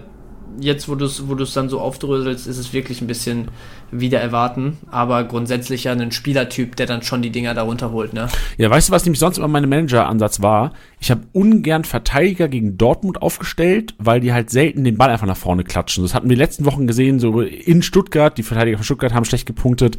jetzt, 0.60 0.88
wo 0.88 0.94
du 0.94 1.04
es 1.04 1.28
wo 1.28 1.34
dann 1.34 1.68
so 1.68 1.80
aufdröselst, 1.80 2.46
ist 2.46 2.58
es 2.58 2.72
wirklich 2.72 3.00
ein 3.00 3.06
bisschen 3.06 3.48
wieder 3.90 4.20
erwarten. 4.20 4.78
Aber 4.90 5.24
grundsätzlich 5.24 5.84
ja 5.84 5.92
ein 5.92 6.12
Spielertyp, 6.12 6.76
der 6.76 6.86
dann 6.86 7.02
schon 7.02 7.22
die 7.22 7.30
Dinger 7.30 7.54
darunter 7.54 7.92
holt, 7.92 8.12
ne? 8.12 8.28
Ja, 8.58 8.70
weißt 8.70 8.88
du, 8.88 8.92
was 8.92 9.04
nämlich 9.04 9.20
sonst 9.20 9.38
immer 9.38 9.48
mein 9.48 9.68
Manager-Ansatz 9.68 10.42
war? 10.42 10.72
Ich 11.00 11.10
habe 11.10 11.22
ungern 11.32 11.84
Verteidiger 11.84 12.48
gegen 12.48 12.78
Dortmund 12.78 13.22
aufgestellt, 13.22 13.94
weil 13.98 14.20
die 14.20 14.32
halt 14.32 14.50
selten 14.50 14.84
den 14.84 14.96
Ball 14.96 15.10
einfach 15.10 15.26
nach 15.26 15.36
vorne 15.36 15.64
klatschen. 15.64 16.02
Das 16.02 16.14
hatten 16.14 16.28
wir 16.28 16.36
letzten 16.36 16.64
Wochen 16.64 16.86
gesehen, 16.86 17.20
so 17.20 17.40
in 17.40 17.82
Stuttgart, 17.82 18.36
die 18.36 18.42
Verteidiger 18.42 18.78
von 18.78 18.84
Stuttgart 18.84 19.14
haben 19.14 19.24
schlecht 19.24 19.46
gepunktet. 19.46 19.98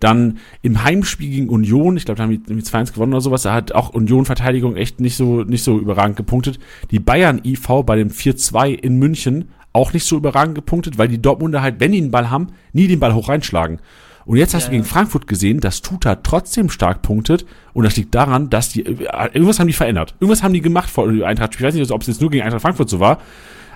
Dann 0.00 0.38
im 0.62 0.82
Heimspiel 0.84 1.30
gegen 1.30 1.48
Union, 1.48 1.96
ich 1.96 2.04
glaube, 2.04 2.18
da 2.18 2.24
haben 2.24 2.42
die 2.44 2.62
2-1 2.62 2.92
gewonnen 2.92 3.12
oder 3.12 3.20
sowas, 3.20 3.42
da 3.42 3.52
hat 3.52 3.72
auch 3.72 3.90
Union-Verteidigung 3.90 4.76
echt 4.76 5.00
nicht 5.00 5.16
so, 5.16 5.42
nicht 5.42 5.62
so 5.62 5.78
überragend 5.78 6.16
gepunktet. 6.16 6.58
Die 6.90 7.00
Bayern-IV 7.00 7.84
bei 7.84 7.96
dem 7.96 8.10
4-2 8.10 8.70
in 8.70 8.98
München 8.98 9.50
auch 9.78 9.92
nicht 9.92 10.04
so 10.04 10.16
überragend 10.16 10.54
gepunktet, 10.54 10.98
weil 10.98 11.08
die 11.08 11.22
Dortmunder 11.22 11.62
halt, 11.62 11.80
wenn 11.80 11.92
die 11.92 12.00
den 12.00 12.10
Ball 12.10 12.30
haben, 12.30 12.48
nie 12.72 12.88
den 12.88 13.00
Ball 13.00 13.14
hoch 13.14 13.28
reinschlagen. 13.28 13.78
Und 14.26 14.36
jetzt 14.36 14.52
hast 14.52 14.64
ja, 14.64 14.68
du 14.68 14.72
gegen 14.72 14.84
Frankfurt 14.84 15.26
gesehen, 15.26 15.60
dass 15.60 15.80
Tuta 15.80 16.16
trotzdem 16.16 16.68
stark 16.68 17.00
punktet. 17.00 17.46
Und 17.72 17.84
das 17.84 17.96
liegt 17.96 18.14
daran, 18.14 18.50
dass 18.50 18.68
die, 18.68 18.82
irgendwas 18.82 19.58
haben 19.58 19.68
die 19.68 19.72
verändert. 19.72 20.16
Irgendwas 20.20 20.42
haben 20.42 20.52
die 20.52 20.60
gemacht 20.60 20.90
vor 20.90 21.08
Eintracht. 21.08 21.54
Ich 21.54 21.62
weiß 21.62 21.74
nicht, 21.74 21.90
ob 21.90 22.02
es 22.02 22.08
jetzt 22.08 22.20
nur 22.20 22.30
gegen 22.30 22.42
Eintracht 22.42 22.60
Frankfurt 22.60 22.90
so 22.90 23.00
war. 23.00 23.18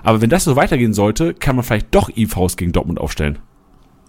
Aber 0.03 0.21
wenn 0.21 0.29
das 0.29 0.43
so 0.43 0.55
weitergehen 0.55 0.93
sollte, 0.93 1.33
kann 1.33 1.55
man 1.55 1.65
vielleicht 1.65 1.95
doch 1.95 2.09
IVs 2.15 2.57
gegen 2.57 2.71
Dortmund 2.71 2.99
aufstellen. 2.99 3.39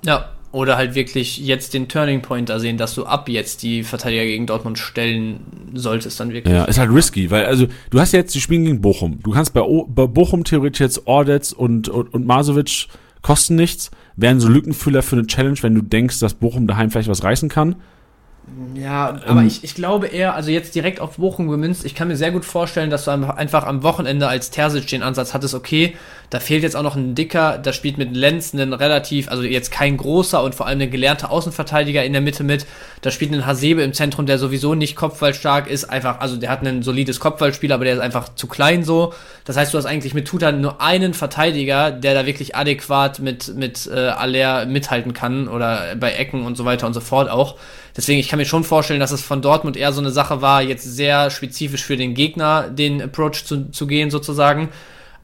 Ja, 0.05 0.34
oder 0.55 0.77
halt 0.77 0.95
wirklich 0.95 1.39
jetzt 1.39 1.75
den 1.75 1.89
Turning 1.89 2.23
Point 2.23 2.49
da 2.49 2.61
sehen, 2.61 2.79
dass 2.79 2.95
du 2.95 3.05
ab 3.05 3.29
jetzt 3.29 3.65
die 3.65 3.83
Verteidiger 3.83 4.25
gegen 4.25 4.47
Dortmund 4.47 4.79
stellen 4.79 5.41
solltest, 5.75 6.21
dann 6.21 6.33
wirklich. 6.33 6.55
Ja, 6.55 6.65
ist 6.65 6.79
halt 6.79 6.93
risky, 6.93 7.31
weil, 7.31 7.45
also, 7.47 7.67
du 7.91 8.01
hast 8.01 8.13
jetzt 8.13 8.35
die 8.37 8.41
Spiele 8.41 8.63
gegen 8.65 8.81
Bochum. 8.81 9.19
Du 9.23 9.33
kannst 9.33 9.53
bei, 9.53 9.61
o 9.61 9.85
bei 9.85 10.07
Bochum 10.07 10.45
theoretisch 10.45 10.81
jetzt 10.81 11.07
Ordetz 11.09 11.51
und, 11.51 11.89
und, 11.89 12.15
und 12.15 12.25
Masovic 12.25 12.87
kosten 13.21 13.57
nichts, 13.57 13.91
wären 14.15 14.39
so 14.39 14.49
Lückenfüller 14.49 15.03
für 15.03 15.17
eine 15.17 15.27
Challenge, 15.27 15.59
wenn 15.63 15.75
du 15.75 15.83
denkst, 15.83 16.21
dass 16.21 16.35
Bochum 16.35 16.69
daheim 16.69 16.91
vielleicht 16.91 17.09
was 17.09 17.25
reißen 17.25 17.49
kann. 17.49 17.75
Ja, 18.75 19.21
aber 19.27 19.41
ähm, 19.41 19.47
ich, 19.47 19.65
ich 19.65 19.75
glaube 19.75 20.09
eher, 20.09 20.35
also 20.35 20.51
jetzt 20.51 20.75
direkt 20.75 21.01
auf 21.01 21.17
Bochum 21.17 21.49
gemünzt, 21.49 21.85
ich 21.85 21.95
kann 21.95 22.09
mir 22.09 22.17
sehr 22.17 22.31
gut 22.31 22.45
vorstellen, 22.45 22.91
dass 22.91 23.05
du 23.05 23.11
einfach 23.11 23.65
am 23.65 23.83
Wochenende 23.83 24.29
als 24.29 24.51
Terzic 24.51 24.87
den 24.87 25.03
Ansatz 25.03 25.33
hattest, 25.33 25.55
okay, 25.55 25.97
da 26.29 26.41
fehlt 26.41 26.63
jetzt 26.63 26.77
auch 26.77 26.83
noch 26.83 26.95
ein 26.97 27.15
Dicker, 27.15 27.59
da 27.59 27.73
spielt 27.73 27.97
mit 27.97 28.15
Lenz 28.15 28.53
ein 28.53 28.73
relativ, 28.73 29.29
also 29.29 29.43
jetzt 29.45 29.71
kein 29.71 29.97
großer 29.97 30.43
und 30.43 30.55
vor 30.55 30.67
allem 30.67 30.81
ein 30.81 30.91
gelernter 30.91 31.31
Außenverteidiger 31.31 32.05
in 32.05 32.13
der 32.13 32.21
Mitte 32.21 32.45
mit, 32.45 32.67
da 33.01 33.11
spielt 33.11 33.33
ein 33.33 33.47
Hasebe 33.47 33.83
im 33.83 33.95
Zentrum, 33.95 34.27
der 34.27 34.39
sowieso 34.39 34.75
nicht 34.75 34.95
kopfballstark 34.95 35.69
ist, 35.69 35.85
einfach, 35.85 36.21
also 36.21 36.37
der 36.37 36.51
hat 36.51 36.63
ein 36.67 36.83
solides 36.83 37.21
Kopfballspiel, 37.21 37.73
aber 37.73 37.85
der 37.85 37.95
ist 37.95 38.01
einfach 38.01 38.35
zu 38.35 38.47
klein 38.47 38.85
so. 38.85 39.15
Das 39.45 39.57
heißt, 39.57 39.73
du 39.73 39.79
hast 39.79 39.87
eigentlich 39.87 40.15
mit 40.15 40.27
Tuta 40.27 40.53
nur 40.53 40.81
einen 40.81 41.15
Verteidiger, 41.15 41.91
der 41.91 42.15
da 42.15 42.27
wirklich 42.27 42.57
adäquat 42.57 43.21
mit, 43.21 43.55
mit 43.57 43.87
äh, 43.87 44.09
Aller 44.09 44.67
mithalten 44.67 45.13
kann 45.13 45.49
oder 45.49 45.97
bei 45.97 46.13
Ecken 46.13 46.45
und 46.45 46.57
so 46.57 46.65
weiter 46.65 46.87
und 46.87 46.95
so 46.95 47.01
fort 47.01 47.31
auch. 47.31 47.57
Deswegen, 47.97 48.19
ich 48.19 48.29
kann 48.29 48.39
mir 48.39 48.45
schon 48.45 48.65
vorstellen, 48.65 49.01
dass 49.01 49.13
es 49.13 49.23
von 49.23 49.41
Dortmund 49.41 49.77
eher 49.77 49.93
so 49.93 50.01
eine 50.01 50.11
Sache 50.11 50.43
war, 50.43 50.63
jetzt 50.63 50.85
sehr 50.85 51.31
spezifisch 51.31 51.85
für 51.85 51.97
den 51.97 52.15
Gegner 52.15 52.69
den 52.69 53.01
Approach 53.01 53.45
zu, 53.45 53.71
zu 53.71 53.87
gehen 53.87 54.11
sozusagen. 54.11 54.71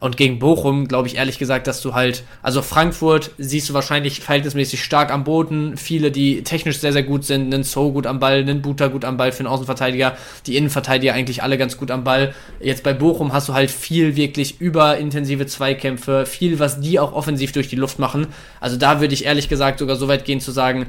Und 0.00 0.16
gegen 0.16 0.38
Bochum 0.38 0.88
glaube 0.88 1.08
ich 1.08 1.16
ehrlich 1.16 1.38
gesagt, 1.38 1.66
dass 1.66 1.82
du 1.82 1.92
halt, 1.92 2.24
also 2.42 2.62
Frankfurt 2.62 3.32
siehst 3.36 3.68
du 3.68 3.74
wahrscheinlich 3.74 4.20
verhältnismäßig 4.20 4.82
stark 4.82 5.12
am 5.12 5.24
Boden. 5.24 5.76
Viele, 5.76 6.10
die 6.10 6.42
technisch 6.42 6.78
sehr, 6.78 6.94
sehr 6.94 7.02
gut 7.02 7.26
sind, 7.26 7.52
einen 7.52 7.64
So 7.64 7.92
gut 7.92 8.06
am 8.06 8.18
Ball, 8.18 8.38
einen 8.38 8.62
Buta 8.62 8.86
gut 8.86 9.04
am 9.04 9.18
Ball 9.18 9.30
für 9.30 9.40
einen 9.40 9.48
Außenverteidiger, 9.48 10.16
die 10.46 10.56
Innenverteidiger 10.56 11.12
eigentlich 11.12 11.42
alle 11.42 11.58
ganz 11.58 11.76
gut 11.76 11.90
am 11.90 12.02
Ball. 12.02 12.34
Jetzt 12.60 12.82
bei 12.82 12.94
Bochum 12.94 13.34
hast 13.34 13.50
du 13.50 13.52
halt 13.52 13.70
viel 13.70 14.16
wirklich 14.16 14.58
überintensive 14.58 15.44
Zweikämpfe, 15.46 16.24
viel, 16.24 16.58
was 16.58 16.80
die 16.80 16.98
auch 16.98 17.12
offensiv 17.12 17.52
durch 17.52 17.68
die 17.68 17.76
Luft 17.76 17.98
machen. 17.98 18.28
Also 18.58 18.78
da 18.78 19.02
würde 19.02 19.12
ich 19.12 19.26
ehrlich 19.26 19.50
gesagt 19.50 19.80
sogar 19.80 19.96
so 19.96 20.08
weit 20.08 20.24
gehen 20.24 20.40
zu 20.40 20.50
sagen, 20.50 20.86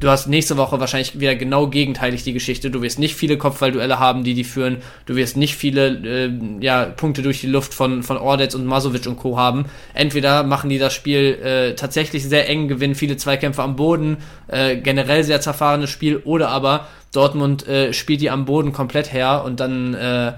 Du 0.00 0.08
hast 0.08 0.28
nächste 0.28 0.56
Woche 0.56 0.80
wahrscheinlich 0.80 1.20
wieder 1.20 1.34
genau 1.34 1.66
gegenteilig 1.66 2.24
die 2.24 2.32
Geschichte. 2.32 2.70
Du 2.70 2.80
wirst 2.80 2.98
nicht 2.98 3.14
viele 3.14 3.36
Kopfballduelle 3.36 3.98
haben, 3.98 4.24
die 4.24 4.32
die 4.32 4.44
führen. 4.44 4.78
Du 5.04 5.14
wirst 5.14 5.36
nicht 5.36 5.54
viele 5.56 5.88
äh, 5.88 6.32
ja, 6.60 6.86
Punkte 6.86 7.20
durch 7.20 7.42
die 7.42 7.46
Luft 7.46 7.74
von, 7.74 8.02
von 8.02 8.16
Ordetz 8.16 8.54
und 8.54 8.64
Masovic 8.64 9.06
und 9.06 9.18
Co. 9.18 9.36
haben. 9.36 9.66
Entweder 9.92 10.42
machen 10.42 10.70
die 10.70 10.78
das 10.78 10.94
Spiel 10.94 11.38
äh, 11.42 11.74
tatsächlich 11.74 12.24
sehr 12.26 12.48
eng, 12.48 12.66
gewinnen 12.66 12.94
viele 12.94 13.18
Zweikämpfe 13.18 13.62
am 13.62 13.76
Boden, 13.76 14.16
äh, 14.48 14.78
generell 14.78 15.22
sehr 15.22 15.42
zerfahrenes 15.42 15.90
Spiel, 15.90 16.16
oder 16.24 16.48
aber 16.48 16.86
Dortmund 17.12 17.68
äh, 17.68 17.92
spielt 17.92 18.22
die 18.22 18.30
am 18.30 18.46
Boden 18.46 18.72
komplett 18.72 19.12
her 19.12 19.42
und 19.44 19.60
dann 19.60 19.92
äh, 19.92 20.32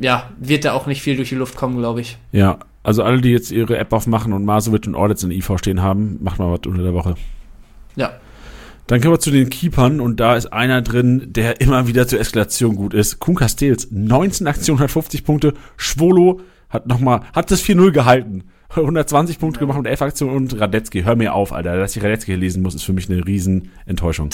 ja, 0.00 0.30
wird 0.38 0.64
da 0.64 0.74
auch 0.74 0.86
nicht 0.86 1.02
viel 1.02 1.16
durch 1.16 1.30
die 1.30 1.34
Luft 1.34 1.56
kommen, 1.56 1.76
glaube 1.76 2.02
ich. 2.02 2.18
Ja, 2.30 2.58
also 2.84 3.02
alle, 3.02 3.20
die 3.20 3.30
jetzt 3.30 3.50
ihre 3.50 3.78
App 3.78 3.92
aufmachen 3.92 4.32
und 4.32 4.44
Masovic 4.44 4.86
und 4.86 4.94
Ordetz 4.94 5.24
in 5.24 5.32
IV 5.32 5.58
stehen 5.58 5.82
haben, 5.82 6.18
macht 6.20 6.38
mal 6.38 6.52
was 6.52 6.60
unter 6.66 6.84
der 6.84 6.94
Woche. 6.94 7.16
Ja, 7.96 8.12
dann 8.92 9.00
kommen 9.00 9.14
wir 9.14 9.20
zu 9.20 9.30
den 9.30 9.48
Keepern 9.48 10.00
und 10.02 10.20
da 10.20 10.36
ist 10.36 10.52
einer 10.52 10.82
drin, 10.82 11.28
der 11.32 11.62
immer 11.62 11.86
wieder 11.86 12.06
zur 12.06 12.20
Eskalation 12.20 12.76
gut 12.76 12.92
ist. 12.92 13.20
Kuhn 13.20 13.34
Castells, 13.34 13.88
19 13.90 14.46
Aktionen, 14.46 14.80
150 14.80 15.24
Punkte. 15.24 15.54
Schwolo 15.78 16.40
hat 16.68 16.86
nochmal, 16.86 17.22
hat 17.32 17.50
das 17.50 17.64
4-0 17.64 17.90
gehalten. 17.90 18.44
120 18.68 19.38
Punkte 19.38 19.60
gemacht 19.60 19.78
und 19.78 19.86
11 19.86 20.02
Aktionen 20.02 20.36
und 20.36 20.60
Radetzky, 20.60 21.04
hör 21.04 21.16
mir 21.16 21.32
auf, 21.32 21.54
Alter. 21.54 21.78
Dass 21.78 21.96
ich 21.96 22.04
Radetzky 22.04 22.34
lesen 22.34 22.62
muss, 22.62 22.74
ist 22.74 22.82
für 22.82 22.92
mich 22.92 23.08
eine 23.08 23.26
riesen 23.26 23.70
Enttäuschung. 23.86 24.28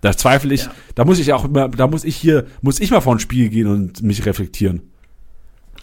Da 0.00 0.16
zweifle 0.16 0.52
ich, 0.52 0.64
ja. 0.64 0.72
da 0.96 1.04
muss 1.04 1.20
ich 1.20 1.32
auch 1.32 1.44
immer, 1.44 1.68
da 1.68 1.86
muss 1.86 2.02
ich 2.02 2.16
hier, 2.16 2.46
muss 2.60 2.80
ich 2.80 2.90
mal 2.90 3.02
vor 3.02 3.14
ein 3.14 3.20
Spiel 3.20 3.50
gehen 3.50 3.68
und 3.68 4.02
mich 4.02 4.26
reflektieren 4.26 4.82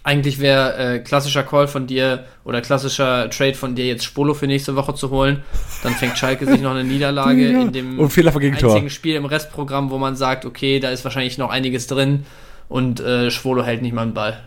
eigentlich 0.02 0.40
wäre 0.40 0.76
äh, 0.76 0.98
klassischer 1.00 1.42
Call 1.42 1.68
von 1.68 1.86
dir 1.86 2.24
oder 2.44 2.60
klassischer 2.60 3.28
Trade 3.30 3.54
von 3.54 3.74
dir 3.74 3.86
jetzt 3.86 4.04
Spolo 4.04 4.34
für 4.34 4.46
nächste 4.46 4.76
Woche 4.76 4.94
zu 4.94 5.10
holen. 5.10 5.42
Dann 5.82 5.92
fängt 5.94 6.16
Schalke 6.16 6.46
sich 6.46 6.60
noch 6.60 6.70
eine 6.70 6.84
Niederlage 6.84 7.48
ja. 7.52 7.60
in 7.60 7.72
dem 7.72 7.98
und 7.98 8.10
Fehler 8.10 8.34
einzigen 8.34 8.90
Spiel 8.90 9.16
im 9.16 9.26
Restprogramm, 9.26 9.90
wo 9.90 9.98
man 9.98 10.16
sagt, 10.16 10.44
okay, 10.44 10.80
da 10.80 10.90
ist 10.90 11.04
wahrscheinlich 11.04 11.38
noch 11.38 11.50
einiges 11.50 11.86
drin 11.86 12.24
und 12.68 13.00
äh, 13.00 13.30
Schwolo 13.30 13.62
hält 13.62 13.82
nicht 13.82 13.92
mal 13.92 14.02
einen 14.02 14.14
Ball. 14.14 14.40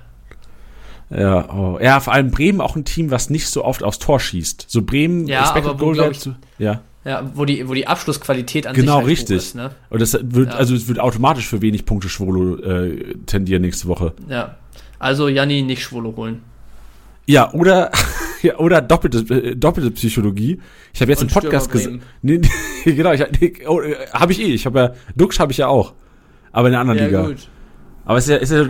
Ja, 1.09 1.53
oh. 1.53 1.77
ja, 1.79 1.99
vor 1.99 2.13
allem 2.13 2.31
Bremen 2.31 2.59
auch 2.59 2.75
ein 2.75 2.85
Team, 2.85 3.11
was 3.11 3.29
nicht 3.29 3.47
so 3.47 3.63
oft 3.63 3.83
aufs 3.83 3.99
Tor 3.99 4.19
schießt. 4.19 4.65
So 4.67 4.81
Bremen, 4.81 5.27
ja, 5.27 5.53
aber 5.53 5.79
wo, 5.79 5.93
ich, 5.93 6.19
zu, 6.19 6.35
ja. 6.57 6.81
Ja, 7.05 7.29
wo 7.35 7.45
die, 7.45 7.67
wo 7.67 7.73
die 7.73 7.85
Abschlussqualität 7.85 8.65
an 8.65 8.73
genau, 8.73 8.93
sich 8.93 8.97
halt 8.97 9.07
richtig. 9.07 9.37
ist. 9.37 9.55
Ne? 9.55 9.71
Und 9.89 10.01
das 10.01 10.17
wird, 10.21 10.53
ja. 10.53 10.55
also 10.55 10.73
es 10.73 10.87
wird 10.87 10.99
automatisch 10.99 11.47
für 11.47 11.61
wenig 11.61 11.85
Punkte 11.85 12.07
Schwolo 12.07 12.55
äh, 12.57 13.15
tendieren 13.25 13.61
nächste 13.61 13.87
Woche. 13.87 14.13
Ja. 14.29 14.55
Also 15.03 15.27
Janni 15.27 15.63
nicht 15.63 15.83
Schwolo 15.83 16.15
holen. 16.15 16.43
Ja, 17.25 17.51
oder, 17.51 17.91
ja, 18.41 18.57
oder 18.57 18.81
doppelte, 18.81 19.17
äh, 19.35 19.53
doppelte 19.53 19.91
Psychologie. 19.91 20.61
Ich 20.93 21.01
habe 21.01 21.11
jetzt 21.11 21.19
einen 21.19 21.29
Podcast 21.29 21.69
gesehen. 21.69 22.01
Nee, 22.21 22.39
nee, 22.85 22.93
genau, 22.93 23.11
ich, 23.11 23.21
nee, 23.41 23.53
oh, 23.67 23.81
äh, 23.81 23.97
habe 24.13 24.31
ich 24.31 24.39
eh. 24.39 24.53
Ich 24.53 24.65
habe 24.65 24.79
ja, 24.79 24.93
Dux 25.13 25.41
habe 25.41 25.51
ich 25.51 25.57
ja 25.57 25.67
auch. 25.67 25.93
Aber 26.53 26.69
in 26.69 26.73
einer 26.73 26.79
anderen 26.79 26.99
ja, 26.99 27.05
Liga. 27.05 27.27
Gut. 27.27 27.49
Aber 28.05 28.17
es 28.17 28.29
ist 28.29 28.31
ja, 28.31 28.37
ist 28.37 28.51
ja, 28.51 28.61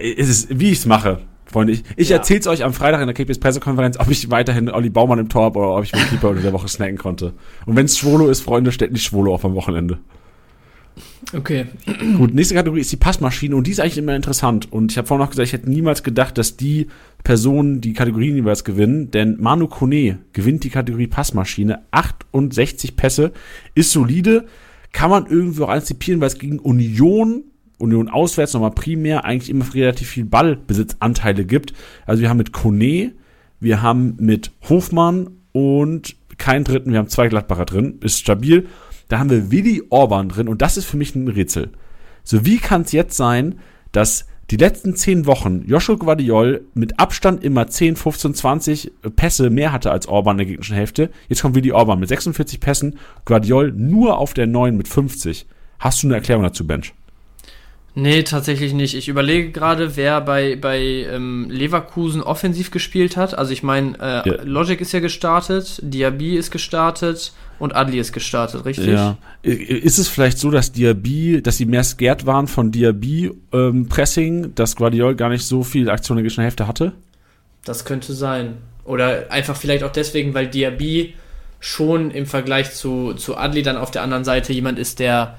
ist 0.00 0.28
es, 0.28 0.48
wie 0.50 0.72
ich 0.72 0.78
es 0.78 0.86
mache, 0.86 1.20
Freunde. 1.46 1.74
Ich, 1.74 1.84
ich 1.94 2.08
ja. 2.08 2.16
erzähl's 2.16 2.48
euch 2.48 2.64
am 2.64 2.72
Freitag 2.72 3.00
in 3.00 3.06
der 3.06 3.14
KPS 3.14 3.38
Pressekonferenz, 3.38 4.00
ob 4.00 4.10
ich 4.10 4.32
weiterhin 4.32 4.70
Olli 4.70 4.90
Baumann 4.90 5.20
im 5.20 5.28
Tor 5.28 5.44
habe 5.44 5.60
oder 5.60 5.76
ob 5.76 5.84
ich 5.84 5.92
meinen 5.92 6.08
Keeper 6.08 6.28
unter 6.30 6.42
der 6.42 6.52
Woche 6.52 6.66
snacken 6.66 6.98
konnte. 6.98 7.34
Und 7.66 7.76
wenn 7.76 7.86
es 7.86 7.96
Schwolo 7.96 8.26
ist, 8.28 8.40
Freunde, 8.40 8.72
stellt 8.72 8.90
nicht 8.90 9.04
Schwolo 9.04 9.32
auf 9.32 9.44
am 9.44 9.54
Wochenende. 9.54 10.00
Okay. 11.34 11.66
Gut, 12.16 12.34
nächste 12.34 12.54
Kategorie 12.54 12.80
ist 12.80 12.92
die 12.92 12.96
Passmaschine 12.96 13.56
und 13.56 13.66
die 13.66 13.72
ist 13.72 13.80
eigentlich 13.80 13.98
immer 13.98 14.14
interessant. 14.14 14.72
Und 14.72 14.92
ich 14.92 14.98
habe 14.98 15.08
vorhin 15.08 15.24
noch 15.24 15.30
gesagt, 15.30 15.48
ich 15.48 15.52
hätte 15.52 15.68
niemals 15.68 16.02
gedacht, 16.02 16.38
dass 16.38 16.56
die 16.56 16.86
Personen 17.24 17.80
die 17.80 17.92
Kategorien 17.92 18.36
jeweils 18.36 18.64
gewinnen, 18.64 19.10
denn 19.10 19.36
Manu 19.40 19.66
Kone 19.66 20.18
gewinnt 20.32 20.64
die 20.64 20.70
Kategorie 20.70 21.08
Passmaschine. 21.08 21.82
68 21.90 22.96
Pässe, 22.96 23.32
ist 23.74 23.90
solide, 23.90 24.46
kann 24.92 25.10
man 25.10 25.26
irgendwie 25.26 25.62
auch 25.62 25.68
antizipieren, 25.68 26.20
weil 26.20 26.28
es 26.28 26.38
gegen 26.38 26.58
Union, 26.58 27.44
Union 27.78 28.08
auswärts 28.08 28.54
nochmal 28.54 28.70
primär 28.70 29.24
eigentlich 29.24 29.50
immer 29.50 29.72
relativ 29.74 30.08
viel 30.08 30.24
Ballbesitzanteile 30.24 31.44
gibt. 31.44 31.74
Also 32.06 32.22
wir 32.22 32.28
haben 32.28 32.38
mit 32.38 32.52
Kone, 32.52 33.12
wir 33.60 33.82
haben 33.82 34.16
mit 34.18 34.52
Hofmann 34.68 35.30
und 35.52 36.16
keinen 36.38 36.64
dritten, 36.64 36.92
wir 36.92 36.98
haben 36.98 37.08
zwei 37.08 37.28
Gladbacher 37.28 37.64
drin, 37.64 37.98
ist 38.00 38.18
stabil. 38.18 38.68
Da 39.08 39.18
haben 39.18 39.30
wir 39.30 39.50
Willi 39.50 39.82
Orban 39.90 40.28
drin 40.28 40.48
und 40.48 40.62
das 40.62 40.76
ist 40.76 40.84
für 40.84 40.96
mich 40.96 41.14
ein 41.14 41.28
Rätsel. 41.28 41.72
So, 42.24 42.44
wie 42.44 42.58
kann 42.58 42.82
es 42.82 42.92
jetzt 42.92 43.16
sein, 43.16 43.58
dass 43.92 44.26
die 44.50 44.56
letzten 44.56 44.96
zehn 44.96 45.26
Wochen 45.26 45.64
Joshua 45.66 45.96
Guardiol 45.96 46.64
mit 46.74 46.98
Abstand 46.98 47.44
immer 47.44 47.66
10, 47.66 47.96
15, 47.96 48.34
20 48.34 48.92
Pässe 49.14 49.50
mehr 49.50 49.72
hatte 49.72 49.90
als 49.90 50.08
Orban 50.08 50.34
in 50.34 50.38
der 50.38 50.46
gegnerischen 50.46 50.76
Hälfte. 50.76 51.10
Jetzt 51.28 51.42
kommt 51.42 51.54
Willi 51.54 51.72
Orban 51.72 52.00
mit 52.00 52.08
46 52.08 52.58
Pässen, 52.58 52.98
Guardiol 53.26 53.72
nur 53.72 54.18
auf 54.18 54.32
der 54.32 54.46
9 54.46 54.76
mit 54.76 54.88
50. 54.88 55.46
Hast 55.78 56.02
du 56.02 56.06
eine 56.06 56.14
Erklärung 56.14 56.44
dazu, 56.44 56.66
Bench? 56.66 56.94
Nee, 57.94 58.22
tatsächlich 58.22 58.74
nicht. 58.74 58.94
Ich 58.94 59.08
überlege 59.08 59.50
gerade, 59.50 59.96
wer 59.96 60.20
bei, 60.20 60.56
bei 60.56 60.78
ähm, 60.78 61.48
Leverkusen 61.50 62.22
offensiv 62.22 62.70
gespielt 62.70 63.16
hat. 63.16 63.36
Also 63.36 63.52
ich 63.52 63.62
meine, 63.62 63.98
äh, 63.98 64.28
ja. 64.28 64.42
Logic 64.44 64.80
ist 64.80 64.92
ja 64.92 65.00
gestartet, 65.00 65.80
Diaby 65.82 66.36
ist 66.36 66.50
gestartet, 66.50 67.32
und 67.58 67.74
Adli 67.74 67.98
ist 67.98 68.12
gestartet, 68.12 68.64
richtig? 68.64 68.86
Ja. 68.86 69.18
Ist 69.42 69.98
es 69.98 70.08
vielleicht 70.08 70.38
so, 70.38 70.50
dass 70.50 70.72
Diaby, 70.72 71.42
dass 71.42 71.56
sie 71.56 71.66
mehr 71.66 71.84
scared 71.84 72.24
waren 72.26 72.46
von 72.46 72.70
Diaby 72.70 73.32
ähm, 73.52 73.88
Pressing, 73.88 74.54
dass 74.54 74.76
Guardiol 74.76 75.16
gar 75.16 75.28
nicht 75.28 75.44
so 75.44 75.64
viel 75.64 75.90
Aktion 75.90 76.18
in 76.18 76.28
der 76.28 76.44
Hälfte 76.44 76.68
hatte? 76.68 76.92
Das 77.64 77.84
könnte 77.84 78.12
sein. 78.12 78.58
Oder 78.84 79.30
einfach 79.30 79.56
vielleicht 79.56 79.82
auch 79.82 79.92
deswegen, 79.92 80.34
weil 80.34 80.46
Diaby 80.46 81.14
schon 81.60 82.10
im 82.12 82.26
Vergleich 82.26 82.72
zu, 82.72 83.14
zu 83.14 83.36
Adli 83.36 83.62
dann 83.62 83.76
auf 83.76 83.90
der 83.90 84.02
anderen 84.02 84.24
Seite 84.24 84.52
jemand 84.52 84.78
ist, 84.78 85.00
der 85.00 85.36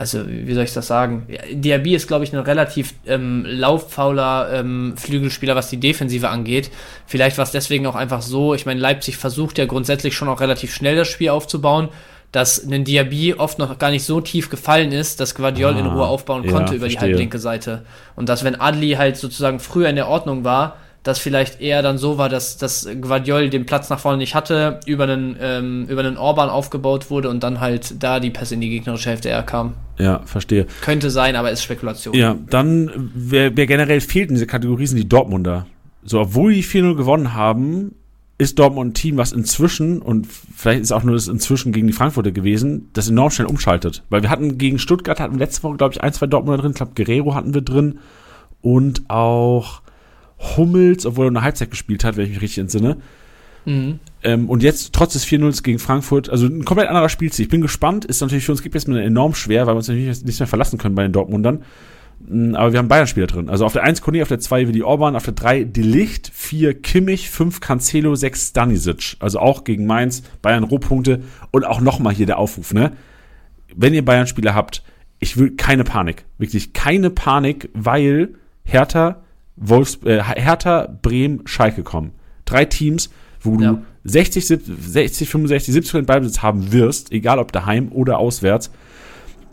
also 0.00 0.26
wie 0.26 0.54
soll 0.54 0.64
ich 0.64 0.72
das 0.72 0.86
sagen? 0.86 1.26
Diaby 1.52 1.94
ist, 1.94 2.08
glaube 2.08 2.24
ich, 2.24 2.32
ein 2.32 2.38
relativ 2.38 2.94
ähm, 3.06 3.44
lauffauler 3.46 4.48
ähm, 4.50 4.94
Flügelspieler, 4.96 5.54
was 5.54 5.68
die 5.68 5.76
Defensive 5.76 6.30
angeht. 6.30 6.70
Vielleicht 7.04 7.36
war 7.36 7.42
es 7.42 7.50
deswegen 7.50 7.86
auch 7.86 7.96
einfach 7.96 8.22
so. 8.22 8.54
Ich 8.54 8.64
meine, 8.64 8.80
Leipzig 8.80 9.18
versucht 9.18 9.58
ja 9.58 9.66
grundsätzlich 9.66 10.16
schon 10.16 10.30
auch 10.30 10.40
relativ 10.40 10.74
schnell 10.74 10.96
das 10.96 11.06
Spiel 11.06 11.28
aufzubauen, 11.28 11.90
dass 12.32 12.64
ein 12.64 12.82
Diaby 12.82 13.34
oft 13.34 13.58
noch 13.58 13.78
gar 13.78 13.90
nicht 13.90 14.04
so 14.04 14.22
tief 14.22 14.48
gefallen 14.48 14.90
ist, 14.90 15.20
dass 15.20 15.34
Guardiol 15.34 15.74
ah, 15.74 15.78
in 15.78 15.84
Ruhe 15.84 16.06
aufbauen 16.06 16.46
konnte 16.46 16.72
ja, 16.72 16.76
über 16.76 16.86
verstehe. 16.86 16.88
die 16.88 16.98
halblinke 16.98 17.38
Seite. 17.38 17.84
Und 18.16 18.30
dass, 18.30 18.42
wenn 18.42 18.58
Adli 18.58 18.92
halt 18.92 19.18
sozusagen 19.18 19.60
früher 19.60 19.90
in 19.90 19.96
der 19.96 20.08
Ordnung 20.08 20.44
war, 20.44 20.78
das 21.02 21.18
vielleicht 21.18 21.60
eher 21.60 21.82
dann 21.82 21.96
so 21.96 22.18
war, 22.18 22.28
dass, 22.28 22.58
dass 22.58 22.86
Guardiol 23.00 23.48
den 23.48 23.64
Platz 23.64 23.88
nach 23.88 23.98
vorne 23.98 24.18
nicht 24.18 24.34
hatte, 24.34 24.80
über 24.86 25.04
einen, 25.04 25.36
ähm, 25.40 25.86
über 25.88 26.00
einen 26.00 26.18
Orban 26.18 26.50
aufgebaut 26.50 27.10
wurde 27.10 27.30
und 27.30 27.42
dann 27.42 27.60
halt 27.60 28.02
da 28.02 28.20
die 28.20 28.30
Pässe 28.30 28.54
in 28.54 28.60
die 28.60 28.68
gegnerische 28.68 29.08
Hälfte 29.08 29.30
eher 29.30 29.42
kam. 29.42 29.74
Ja, 29.98 30.20
verstehe. 30.26 30.66
Könnte 30.82 31.10
sein, 31.10 31.36
aber 31.36 31.50
ist 31.50 31.62
Spekulation. 31.62 32.14
Ja, 32.14 32.36
dann, 32.50 33.10
wer, 33.14 33.56
wer 33.56 33.66
generell 33.66 34.00
fehlt 34.00 34.28
in 34.28 34.34
dieser 34.34 34.46
Kategorie, 34.46 34.86
sind 34.86 34.98
die 34.98 35.08
Dortmunder. 35.08 35.66
So, 36.02 36.20
obwohl 36.20 36.52
die 36.52 36.64
4-0 36.64 36.96
gewonnen 36.96 37.34
haben, 37.34 37.94
ist 38.36 38.58
Dortmund 38.58 38.92
ein 38.92 38.94
Team, 38.94 39.18
was 39.18 39.32
inzwischen, 39.32 40.00
und 40.00 40.26
vielleicht 40.26 40.80
ist 40.80 40.92
auch 40.92 41.02
nur 41.02 41.14
das 41.14 41.28
inzwischen 41.28 41.72
gegen 41.72 41.86
die 41.86 41.92
Frankfurter 41.92 42.32
gewesen, 42.32 42.88
das 42.94 43.08
enorm 43.08 43.30
schnell 43.30 43.46
umschaltet. 43.46 44.02
Weil 44.08 44.22
wir 44.22 44.30
hatten 44.30 44.56
gegen 44.56 44.78
Stuttgart, 44.78 45.20
hatten 45.20 45.38
letzte 45.38 45.62
Woche, 45.62 45.76
glaube 45.76 45.94
ich, 45.94 46.02
ein, 46.02 46.12
zwei 46.12 46.26
Dortmunder 46.26 46.62
drin. 46.62 46.70
Ich 46.70 46.76
glaube, 46.76 46.92
Guerrero 46.94 47.34
hatten 47.34 47.52
wir 47.52 47.60
drin. 47.60 47.98
Und 48.62 49.08
auch 49.08 49.82
Hummels, 50.40 51.06
obwohl 51.06 51.26
er 51.26 51.30
eine 51.30 51.42
Halbzeit 51.42 51.70
gespielt 51.70 52.04
hat, 52.04 52.16
wenn 52.16 52.24
ich 52.24 52.30
mich 52.30 52.42
richtig 52.42 52.58
entsinne. 52.58 52.96
Mhm. 53.64 53.98
Ähm, 54.22 54.48
und 54.48 54.62
jetzt, 54.62 54.92
trotz 54.92 55.12
des 55.12 55.26
4-0 55.26 55.62
gegen 55.62 55.78
Frankfurt, 55.78 56.30
also 56.30 56.46
ein 56.46 56.64
komplett 56.64 56.88
anderer 56.88 57.08
Spielziel. 57.08 57.44
Ich 57.44 57.50
bin 57.50 57.60
gespannt, 57.60 58.04
ist 58.04 58.20
natürlich 58.20 58.44
für 58.44 58.52
uns 58.52 58.62
gibt 58.62 58.74
es 58.74 58.84
enorm 58.84 59.34
schwer, 59.34 59.66
weil 59.66 59.74
wir 59.74 59.78
uns 59.78 59.88
natürlich 59.88 60.24
nicht 60.24 60.40
mehr 60.40 60.46
verlassen 60.46 60.78
können 60.78 60.94
bei 60.94 61.02
den 61.02 61.12
Dortmundern. 61.12 61.62
Mm, 62.26 62.54
aber 62.54 62.72
wir 62.72 62.78
haben 62.78 62.88
Bayern-Spieler 62.88 63.26
drin. 63.26 63.48
Also 63.48 63.64
auf 63.64 63.72
der 63.72 63.82
1 63.82 64.02
Kone, 64.02 64.22
auf 64.22 64.28
der 64.28 64.40
2 64.40 64.68
Willi 64.68 64.82
Orban, 64.82 65.16
auf 65.16 65.24
der 65.24 65.34
3 65.34 65.64
Delicht, 65.64 66.30
4 66.32 66.80
Kimmich, 66.80 67.30
5 67.30 67.60
Cancelo, 67.60 68.14
6 68.14 68.48
Stanisic. 68.48 69.16
Also 69.20 69.38
auch 69.40 69.64
gegen 69.64 69.86
Mainz, 69.86 70.22
Bayern 70.42 70.64
Rohpunkte 70.64 71.22
und 71.50 71.66
auch 71.66 71.80
nochmal 71.80 72.14
hier 72.14 72.26
der 72.26 72.38
Aufruf, 72.38 72.72
ne? 72.72 72.92
Wenn 73.74 73.94
ihr 73.94 74.04
Bayern-Spieler 74.04 74.54
habt, 74.54 74.82
ich 75.20 75.36
will 75.36 75.52
keine 75.52 75.84
Panik. 75.84 76.24
Wirklich 76.38 76.72
keine 76.72 77.10
Panik, 77.10 77.68
weil 77.72 78.30
Hertha, 78.64 79.22
Wolfs, 79.60 79.98
äh, 80.04 80.22
Hertha, 80.22 80.88
Bremen, 81.02 81.42
Schalke 81.44 81.82
kommen. 81.82 82.12
Drei 82.44 82.64
Teams, 82.64 83.10
wo 83.42 83.56
du 83.56 83.64
ja. 83.64 83.82
60, 84.04 84.46
60, 84.46 85.28
65, 85.28 85.74
70 85.74 86.06
Ballbesitz 86.06 86.42
haben 86.42 86.72
wirst, 86.72 87.12
egal 87.12 87.38
ob 87.38 87.52
daheim 87.52 87.92
oder 87.92 88.18
auswärts. 88.18 88.70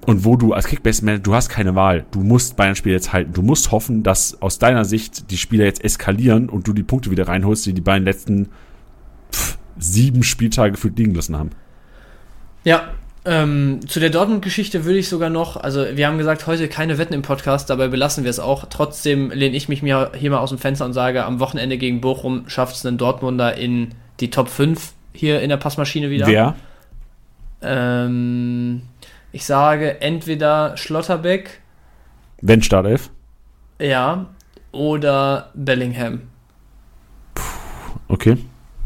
Und 0.05 0.23
wo 0.23 0.37
du 0.37 0.53
als 0.53 0.67
Kickbase-Manager, 0.67 1.21
du 1.21 1.35
hast 1.35 1.49
keine 1.49 1.75
Wahl. 1.75 2.05
Du 2.11 2.21
musst 2.21 2.55
Bayern-Spiele 2.55 2.95
jetzt 2.95 3.11
halten. 3.11 3.33
Du 3.33 3.41
musst 3.41 3.71
hoffen, 3.71 4.03
dass 4.03 4.41
aus 4.41 4.57
deiner 4.57 4.85
Sicht 4.85 5.31
die 5.31 5.37
Spieler 5.37 5.65
jetzt 5.65 5.83
eskalieren 5.83 6.47
und 6.47 6.65
du 6.65 6.71
die 6.71 6.83
Punkte 6.83 7.11
wieder 7.11 7.27
reinholst, 7.27 7.65
die 7.65 7.73
die 7.73 7.81
beiden 7.81 8.05
letzten 8.05 8.47
pff, 9.33 9.57
sieben 9.77 10.23
Spieltage 10.23 10.71
gefühlt 10.71 10.97
liegen 10.97 11.13
lassen 11.13 11.35
haben. 11.35 11.49
Ja, 12.63 12.91
ähm, 13.27 13.81
zu 13.85 13.99
der 13.99 14.09
Dortmund-Geschichte 14.09 14.85
würde 14.85 14.99
ich 14.99 15.09
sogar 15.09 15.29
noch, 15.29 15.57
also 15.57 15.85
wir 15.93 16.07
haben 16.07 16.17
gesagt, 16.17 16.47
heute 16.47 16.69
keine 16.69 16.97
Wetten 16.97 17.13
im 17.13 17.23
Podcast, 17.23 17.69
dabei 17.69 17.89
belassen 17.89 18.23
wir 18.23 18.31
es 18.31 18.39
auch. 18.39 18.67
Trotzdem 18.69 19.31
lehne 19.31 19.57
ich 19.57 19.67
mich 19.67 19.83
mir 19.83 20.11
hier 20.15 20.31
mal 20.31 20.39
aus 20.39 20.49
dem 20.49 20.57
Fenster 20.57 20.85
und 20.85 20.93
sage, 20.93 21.25
am 21.25 21.41
Wochenende 21.41 21.77
gegen 21.77 21.99
Bochum 21.99 22.47
schafft 22.47 22.77
es 22.77 22.85
einen 22.85 22.97
Dortmunder 22.97 23.55
in 23.55 23.89
die 24.21 24.29
Top 24.29 24.47
5 24.47 24.93
hier 25.11 25.41
in 25.41 25.49
der 25.49 25.57
Passmaschine 25.57 26.09
wieder. 26.09 26.25
Wer? 26.25 26.55
Ähm, 27.61 28.83
ich 29.33 29.45
sage 29.45 29.99
entweder 29.99 30.77
Schlotterbeck. 30.77 31.59
Wenn 32.41 32.61
Startelf? 32.61 33.09
Ja. 33.81 34.27
Oder 34.71 35.51
Bellingham. 35.53 36.21
Puh, 37.35 37.43
okay. 38.07 38.37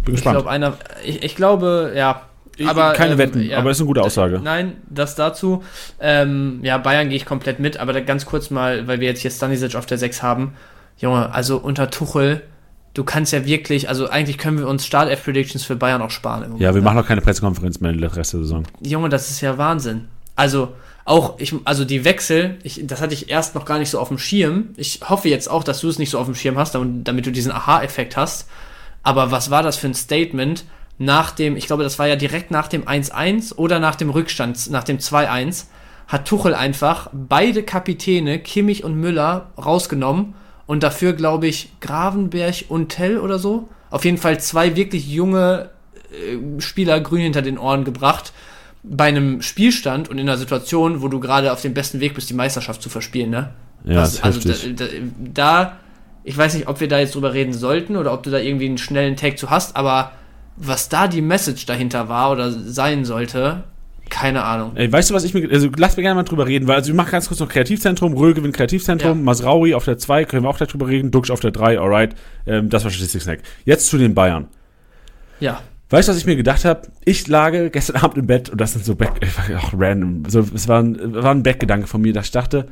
Bin 0.03 0.15
ich 0.15 0.23
gespannt. 0.23 0.47
einer, 0.47 0.77
ich, 1.05 1.21
ich 1.23 1.35
glaube, 1.35 1.93
ja, 1.95 2.23
aber, 2.67 2.93
Keine 2.93 3.13
ähm, 3.13 3.17
Wetten, 3.17 3.41
ja, 3.41 3.57
aber 3.57 3.71
ist 3.71 3.79
eine 3.79 3.87
gute 3.87 4.01
Aussage. 4.01 4.39
Nein, 4.43 4.77
das 4.89 5.15
dazu. 5.15 5.63
Ähm, 5.99 6.59
ja, 6.63 6.77
Bayern 6.77 7.09
gehe 7.09 7.17
ich 7.17 7.25
komplett 7.25 7.59
mit, 7.59 7.77
aber 7.77 7.99
ganz 8.01 8.25
kurz 8.25 8.49
mal, 8.49 8.87
weil 8.87 8.99
wir 8.99 9.07
jetzt 9.07 9.21
hier 9.21 9.31
Stanisic 9.31 9.75
auf 9.75 9.85
der 9.85 9.97
6 9.97 10.23
haben. 10.23 10.53
Junge, 10.97 11.33
also 11.33 11.57
unter 11.57 11.89
Tuchel, 11.89 12.41
du 12.93 13.03
kannst 13.03 13.33
ja 13.33 13.45
wirklich, 13.45 13.89
also 13.89 14.09
eigentlich 14.09 14.37
können 14.37 14.57
wir 14.57 14.67
uns 14.67 14.85
Start-F-Predictions 14.85 15.63
für 15.63 15.75
Bayern 15.75 16.01
auch 16.01 16.11
sparen. 16.11 16.57
Ja, 16.57 16.73
wir 16.73 16.81
ne? 16.81 16.85
machen 16.85 16.99
auch 16.99 17.07
keine 17.07 17.21
Pressekonferenz 17.21 17.79
mehr 17.79 17.91
in 17.91 17.99
der 17.99 18.15
Rest 18.15 18.33
der 18.33 18.41
Saison. 18.41 18.63
Junge, 18.81 19.09
das 19.09 19.29
ist 19.29 19.41
ja 19.41 19.57
Wahnsinn. 19.57 20.07
Also, 20.35 20.69
auch, 21.05 21.39
ich, 21.39 21.53
also 21.65 21.83
die 21.83 22.05
Wechsel, 22.05 22.57
ich, 22.63 22.85
das 22.85 23.01
hatte 23.01 23.13
ich 23.13 23.29
erst 23.29 23.55
noch 23.55 23.65
gar 23.65 23.79
nicht 23.79 23.89
so 23.89 23.99
auf 23.99 24.09
dem 24.09 24.17
Schirm. 24.17 24.69
Ich 24.77 25.01
hoffe 25.07 25.29
jetzt 25.29 25.49
auch, 25.49 25.63
dass 25.63 25.81
du 25.81 25.89
es 25.89 25.99
nicht 25.99 26.11
so 26.11 26.19
auf 26.19 26.25
dem 26.25 26.35
Schirm 26.35 26.57
hast, 26.57 26.75
damit, 26.75 27.07
damit 27.07 27.25
du 27.25 27.31
diesen 27.31 27.51
Aha-Effekt 27.51 28.17
hast. 28.17 28.47
Aber 29.03 29.31
was 29.31 29.49
war 29.49 29.63
das 29.63 29.77
für 29.77 29.87
ein 29.87 29.95
Statement? 29.95 30.63
Nach 31.01 31.31
dem, 31.31 31.57
ich 31.57 31.65
glaube, 31.65 31.81
das 31.81 31.97
war 31.97 32.07
ja 32.07 32.15
direkt 32.15 32.51
nach 32.51 32.67
dem 32.67 32.83
1-1 32.83 33.55
oder 33.55 33.79
nach 33.79 33.95
dem 33.95 34.11
Rückstand, 34.11 34.69
nach 34.69 34.83
dem 34.83 34.99
2-1, 34.99 35.65
hat 36.07 36.27
Tuchel 36.27 36.53
einfach 36.53 37.09
beide 37.11 37.63
Kapitäne, 37.63 38.37
Kimmich 38.37 38.83
und 38.83 38.95
Müller, 38.95 39.49
rausgenommen 39.57 40.35
und 40.67 40.83
dafür, 40.83 41.13
glaube 41.13 41.47
ich, 41.47 41.71
Gravenberg 41.79 42.65
und 42.69 42.89
Tell 42.89 43.17
oder 43.17 43.39
so. 43.39 43.67
Auf 43.89 44.05
jeden 44.05 44.19
Fall 44.19 44.39
zwei 44.39 44.75
wirklich 44.75 45.09
junge 45.09 45.71
äh, 46.11 46.61
Spieler 46.61 46.99
grün 46.99 47.21
hinter 47.21 47.41
den 47.41 47.57
Ohren 47.57 47.83
gebracht. 47.83 48.31
Bei 48.83 49.05
einem 49.05 49.41
Spielstand 49.41 50.07
und 50.07 50.19
in 50.19 50.29
einer 50.29 50.37
Situation, 50.37 51.01
wo 51.01 51.07
du 51.07 51.19
gerade 51.19 51.51
auf 51.51 51.61
dem 51.61 51.73
besten 51.73 51.99
Weg 51.99 52.13
bist, 52.13 52.29
die 52.29 52.35
Meisterschaft 52.35 52.81
zu 52.81 52.89
verspielen, 52.89 53.31
ne? 53.31 53.49
Ja, 53.85 53.97
Was, 53.97 54.21
also 54.21 54.39
da, 54.47 54.53
da, 54.75 54.85
da, 55.33 55.77
ich 56.23 56.37
weiß 56.37 56.53
nicht, 56.53 56.67
ob 56.67 56.79
wir 56.79 56.87
da 56.87 56.99
jetzt 56.99 57.15
drüber 57.15 57.33
reden 57.33 57.53
sollten 57.53 57.95
oder 57.95 58.13
ob 58.13 58.21
du 58.21 58.29
da 58.29 58.37
irgendwie 58.37 58.67
einen 58.67 58.77
schnellen 58.77 59.15
Take 59.15 59.35
zu 59.35 59.49
hast, 59.49 59.75
aber 59.75 60.11
was 60.55 60.89
da 60.89 61.07
die 61.07 61.21
Message 61.21 61.65
dahinter 61.65 62.09
war 62.09 62.31
oder 62.31 62.51
sein 62.51 63.05
sollte, 63.05 63.63
keine 64.11 64.43
Ahnung. 64.43 64.73
Ey, 64.75 64.91
weißt 64.91 65.09
du, 65.09 65.13
was 65.13 65.23
ich 65.23 65.33
mir. 65.33 65.49
Also 65.49 65.69
lass 65.77 65.95
mir 65.95 66.03
gerne 66.03 66.15
mal 66.15 66.23
drüber 66.23 66.45
reden, 66.45 66.67
weil 66.67 66.75
also 66.75 66.89
wir 66.89 66.95
machen 66.95 67.11
ganz 67.11 67.29
kurz 67.29 67.39
noch 67.39 67.47
Kreativzentrum, 67.47 68.13
Röhl 68.13 68.33
gewinnt 68.33 68.55
Kreativzentrum, 68.55 69.17
ja. 69.17 69.23
Masraui 69.23 69.73
auf 69.73 69.85
der 69.85 69.97
2, 69.97 70.25
können 70.25 70.43
wir 70.43 70.49
auch 70.49 70.57
drüber 70.57 70.87
reden, 70.87 71.09
Duxch 71.11 71.31
auf 71.31 71.39
der 71.39 71.51
3, 71.51 71.79
alright. 71.79 72.13
Ähm, 72.45 72.69
das 72.69 72.83
war 72.83 72.91
Statistik 72.91 73.21
Snack. 73.21 73.39
Jetzt 73.65 73.87
zu 73.87 73.97
den 73.97 74.13
Bayern. 74.13 74.47
Ja. 75.39 75.61
Weißt 75.89 76.07
du, 76.07 76.11
was 76.11 76.19
ich 76.19 76.25
mir 76.25 76.35
gedacht 76.35 76.65
habe? 76.65 76.81
Ich 77.05 77.27
lage 77.27 77.69
gestern 77.69 77.95
Abend 78.03 78.17
im 78.17 78.27
Bett 78.27 78.49
und 78.49 78.59
das 78.59 78.73
sind 78.73 78.85
so 78.85 78.95
Back, 78.95 79.13
auch 79.57 79.73
random. 79.75 80.23
So, 80.27 80.45
es 80.53 80.67
war 80.67 80.83
ein, 80.83 81.15
war 81.15 81.31
ein 81.31 81.41
Backgedanke 81.41 81.87
von 81.87 82.01
mir, 82.01 82.11
dass 82.11 82.25
ich 82.25 82.31
dachte, 82.31 82.67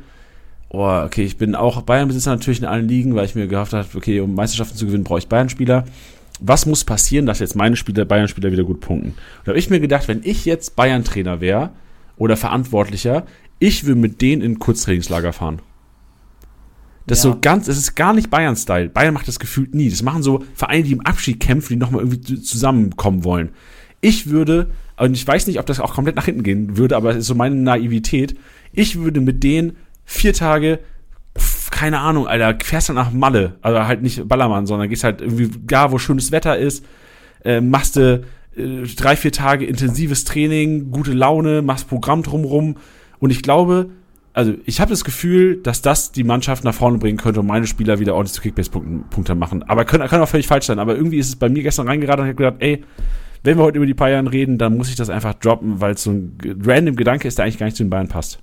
oh, 0.68 1.02
okay, 1.04 1.24
ich 1.24 1.38
bin 1.38 1.54
auch 1.54 1.82
Bayern-Besitzer 1.82 2.30
natürlich 2.30 2.60
in 2.60 2.66
allen 2.66 2.86
Ligen, 2.86 3.14
weil 3.14 3.24
ich 3.24 3.34
mir 3.34 3.46
gehofft 3.46 3.72
habe, 3.72 3.88
okay, 3.94 4.20
um 4.20 4.34
Meisterschaften 4.34 4.76
zu 4.76 4.86
gewinnen, 4.86 5.04
brauche 5.04 5.18
ich 5.20 5.28
Bayern-Spieler 5.28 5.84
was 6.40 6.66
muss 6.66 6.84
passieren, 6.84 7.26
dass 7.26 7.38
jetzt 7.38 7.56
meine 7.56 7.76
Spieler, 7.76 8.04
Bayern-Spieler 8.04 8.52
wieder 8.52 8.64
gut 8.64 8.80
punkten? 8.80 9.14
Da 9.44 9.50
habe 9.50 9.58
ich 9.58 9.70
mir 9.70 9.80
gedacht, 9.80 10.08
wenn 10.08 10.20
ich 10.24 10.44
jetzt 10.44 10.76
Bayern-Trainer 10.76 11.40
wäre 11.40 11.70
oder 12.16 12.36
Verantwortlicher, 12.36 13.26
ich 13.58 13.84
würde 13.84 14.00
mit 14.00 14.20
denen 14.20 14.42
in 14.42 14.58
Kurztrainingslager 14.58 15.32
fahren. 15.32 15.60
Das 17.06 17.22
ja. 17.22 17.30
ist 17.30 17.34
so 17.34 17.40
ganz, 17.40 17.68
es 17.68 17.78
ist 17.78 17.94
gar 17.94 18.12
nicht 18.12 18.30
Bayern-Style. 18.30 18.88
Bayern 18.88 19.14
macht 19.14 19.28
das 19.28 19.38
gefühlt 19.38 19.74
nie. 19.74 19.90
Das 19.90 20.02
machen 20.02 20.22
so 20.22 20.44
Vereine, 20.54 20.84
die 20.84 20.92
im 20.92 21.00
Abschied 21.00 21.40
kämpfen, 21.40 21.74
die 21.74 21.78
nochmal 21.78 22.02
irgendwie 22.02 22.40
zusammenkommen 22.40 23.24
wollen. 23.24 23.50
Ich 24.00 24.30
würde, 24.30 24.70
und 24.96 25.14
ich 25.14 25.26
weiß 25.26 25.46
nicht, 25.46 25.58
ob 25.58 25.66
das 25.66 25.80
auch 25.80 25.94
komplett 25.94 26.16
nach 26.16 26.24
hinten 26.24 26.42
gehen 26.42 26.76
würde, 26.76 26.96
aber 26.96 27.10
es 27.10 27.18
ist 27.18 27.26
so 27.26 27.34
meine 27.34 27.56
Naivität. 27.56 28.36
Ich 28.72 28.98
würde 28.98 29.20
mit 29.20 29.42
denen 29.42 29.76
vier 30.04 30.32
Tage 30.32 30.78
keine 31.80 32.00
Ahnung, 32.00 32.26
Alter, 32.26 32.62
fährst 32.62 32.90
dann 32.90 32.96
nach 32.96 33.10
Malle, 33.10 33.54
also 33.62 33.78
halt 33.86 34.02
nicht 34.02 34.28
Ballermann, 34.28 34.66
sondern 34.66 34.90
gehst 34.90 35.02
halt 35.02 35.22
irgendwie 35.22 35.48
gar, 35.66 35.92
wo 35.92 35.96
schönes 35.96 36.30
Wetter 36.30 36.58
ist, 36.58 36.84
äh, 37.42 37.62
machst 37.62 37.96
du 37.96 38.22
äh, 38.54 38.82
drei, 38.96 39.16
vier 39.16 39.32
Tage 39.32 39.64
intensives 39.64 40.24
Training, 40.24 40.90
gute 40.90 41.14
Laune, 41.14 41.62
machst 41.62 41.88
Programm 41.88 42.22
drumrum 42.22 42.76
und 43.18 43.30
ich 43.30 43.42
glaube, 43.42 43.88
also 44.34 44.52
ich 44.66 44.78
habe 44.82 44.90
das 44.90 45.04
Gefühl, 45.04 45.62
dass 45.62 45.80
das 45.80 46.12
die 46.12 46.22
Mannschaft 46.22 46.64
nach 46.64 46.74
vorne 46.74 46.98
bringen 46.98 47.16
könnte 47.16 47.40
und 47.40 47.46
meine 47.46 47.66
Spieler 47.66 47.98
wieder 47.98 48.14
ordentlich 48.14 48.34
zu 48.34 48.42
Kickbase-Punkte 48.42 49.34
machen. 49.34 49.62
Aber 49.62 49.86
können, 49.86 50.06
kann 50.06 50.20
auch 50.20 50.28
völlig 50.28 50.48
falsch 50.48 50.66
sein. 50.66 50.78
Aber 50.78 50.94
irgendwie 50.94 51.18
ist 51.18 51.28
es 51.28 51.36
bei 51.36 51.48
mir 51.48 51.62
gestern 51.62 51.88
reingeraten 51.88 52.20
und 52.20 52.28
ich 52.28 52.34
habe 52.34 52.44
gedacht, 52.44 52.62
ey, 52.62 52.84
wenn 53.42 53.56
wir 53.56 53.64
heute 53.64 53.78
über 53.78 53.86
die 53.86 53.94
Bayern 53.94 54.26
reden, 54.26 54.58
dann 54.58 54.76
muss 54.76 54.90
ich 54.90 54.96
das 54.96 55.08
einfach 55.08 55.32
droppen, 55.34 55.80
weil 55.80 55.94
es 55.94 56.02
so 56.02 56.10
ein 56.10 56.36
random 56.62 56.94
Gedanke 56.94 57.26
ist, 57.26 57.38
der 57.38 57.46
eigentlich 57.46 57.58
gar 57.58 57.66
nicht 57.66 57.76
zu 57.76 57.82
den 57.82 57.90
Bayern 57.90 58.08
passt. 58.08 58.38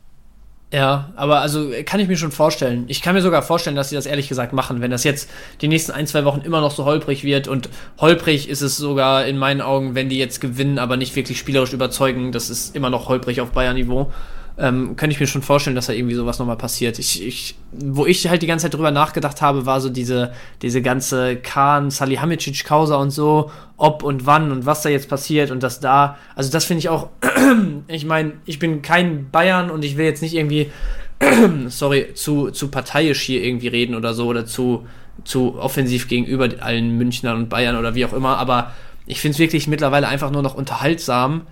Ja, 0.72 1.14
aber 1.16 1.40
also 1.40 1.72
kann 1.86 2.02
ich 2.02 2.10
mir 2.10 2.18
schon 2.18 2.32
vorstellen. 2.32 2.86
Ich 2.88 3.02
kann 3.02 3.16
mir 3.16 3.22
sogar 3.22 3.42
vorstellen, 3.42 3.78
dass 3.78 3.90
sie 3.90 3.96
das 3.96 4.06
ehrlich 4.06 4.28
gesagt 4.28 4.52
machen, 4.52 4.82
wenn 4.82 4.92
das 4.92 5.06
jetzt 5.06 5.30
die 5.62 5.70
nächsten 5.70 5.94
ein, 5.94 6.08
zwei 6.08 6.26
Wochen 6.26 6.42
immer 6.42 6.60
noch 6.60 6.72
so 6.72 6.84
holprig 6.84 7.24
wird. 7.24 7.48
Und 7.48 7.70
holprig 8.00 8.50
ist 8.50 8.62
es 8.62 8.76
sogar 8.76 9.26
in 9.26 9.38
meinen 9.38 9.62
Augen, 9.62 9.96
wenn 9.96 10.10
die 10.10 10.18
jetzt 10.18 10.42
gewinnen, 10.42 10.78
aber 10.78 10.98
nicht 10.98 11.16
wirklich 11.16 11.40
spielerisch 11.40 11.72
überzeugen. 11.72 12.34
Das 12.34 12.50
ist 12.50 12.76
immer 12.76 12.90
noch 12.90 13.08
holprig 13.08 13.40
auf 13.40 13.52
Bayern-Niveau 13.52 14.12
ähm, 14.60 14.96
könnte 14.96 15.14
ich 15.14 15.20
mir 15.20 15.28
schon 15.28 15.44
vorstellen, 15.44 15.76
dass 15.76 15.86
da 15.86 15.94
irgendwie 15.94 16.16
sowas 16.16 16.40
nochmal 16.40 16.58
passiert. 16.58 16.98
Ich, 16.98 17.26
ich, 17.26 17.56
wo 17.72 18.06
ich 18.08 18.28
halt 18.28 18.42
die 18.42 18.48
ganze 18.48 18.64
Zeit 18.64 18.74
drüber 18.74 18.90
nachgedacht 18.90 19.42
habe, 19.42 19.68
war 19.68 19.80
so 19.82 19.90
diese, 19.90 20.34
diese 20.64 20.82
ganze 20.82 21.36
Kahn, 21.36 21.92
Salihamidzic-Causa 21.92 22.96
und 22.96 23.12
so, 23.12 23.52
ob 23.78 24.02
und 24.02 24.26
wann 24.26 24.52
und 24.52 24.66
was 24.66 24.82
da 24.82 24.90
jetzt 24.90 25.10
passiert 25.10 25.52
und 25.52 25.62
das 25.62 25.80
da. 25.80 26.18
Also 26.36 26.52
das 26.52 26.66
finde 26.66 26.80
ich 26.80 26.90
auch, 26.90 27.10
ich 27.88 28.06
meine, 28.06 28.34
ich 28.46 28.58
bin 28.58 28.82
kein 28.82 29.30
Bayern 29.30 29.70
und 29.70 29.86
ich 29.86 29.96
will 29.96 30.06
jetzt 30.06 30.24
nicht 30.24 30.34
irgendwie, 30.34 30.72
sorry, 31.68 32.14
zu, 32.16 32.50
zu 32.50 32.70
parteiisch 32.70 33.22
hier 33.22 33.44
irgendwie 33.44 33.68
reden 33.68 33.94
oder 33.94 34.16
so 34.16 34.26
oder 34.26 34.48
zu, 34.48 34.88
zu 35.24 35.60
offensiv 35.60 36.08
gegenüber 36.08 36.50
allen 36.62 36.98
Münchnern 36.98 37.38
und 37.38 37.50
Bayern 37.50 37.78
oder 37.78 37.94
wie 37.94 38.06
auch 38.06 38.14
immer, 38.14 38.38
aber 38.38 38.72
ich 39.06 39.22
finde 39.22 39.34
es 39.34 39.40
wirklich 39.40 39.68
mittlerweile 39.68 40.08
einfach 40.08 40.32
nur 40.32 40.42
noch 40.42 40.56
unterhaltsam, 40.56 41.44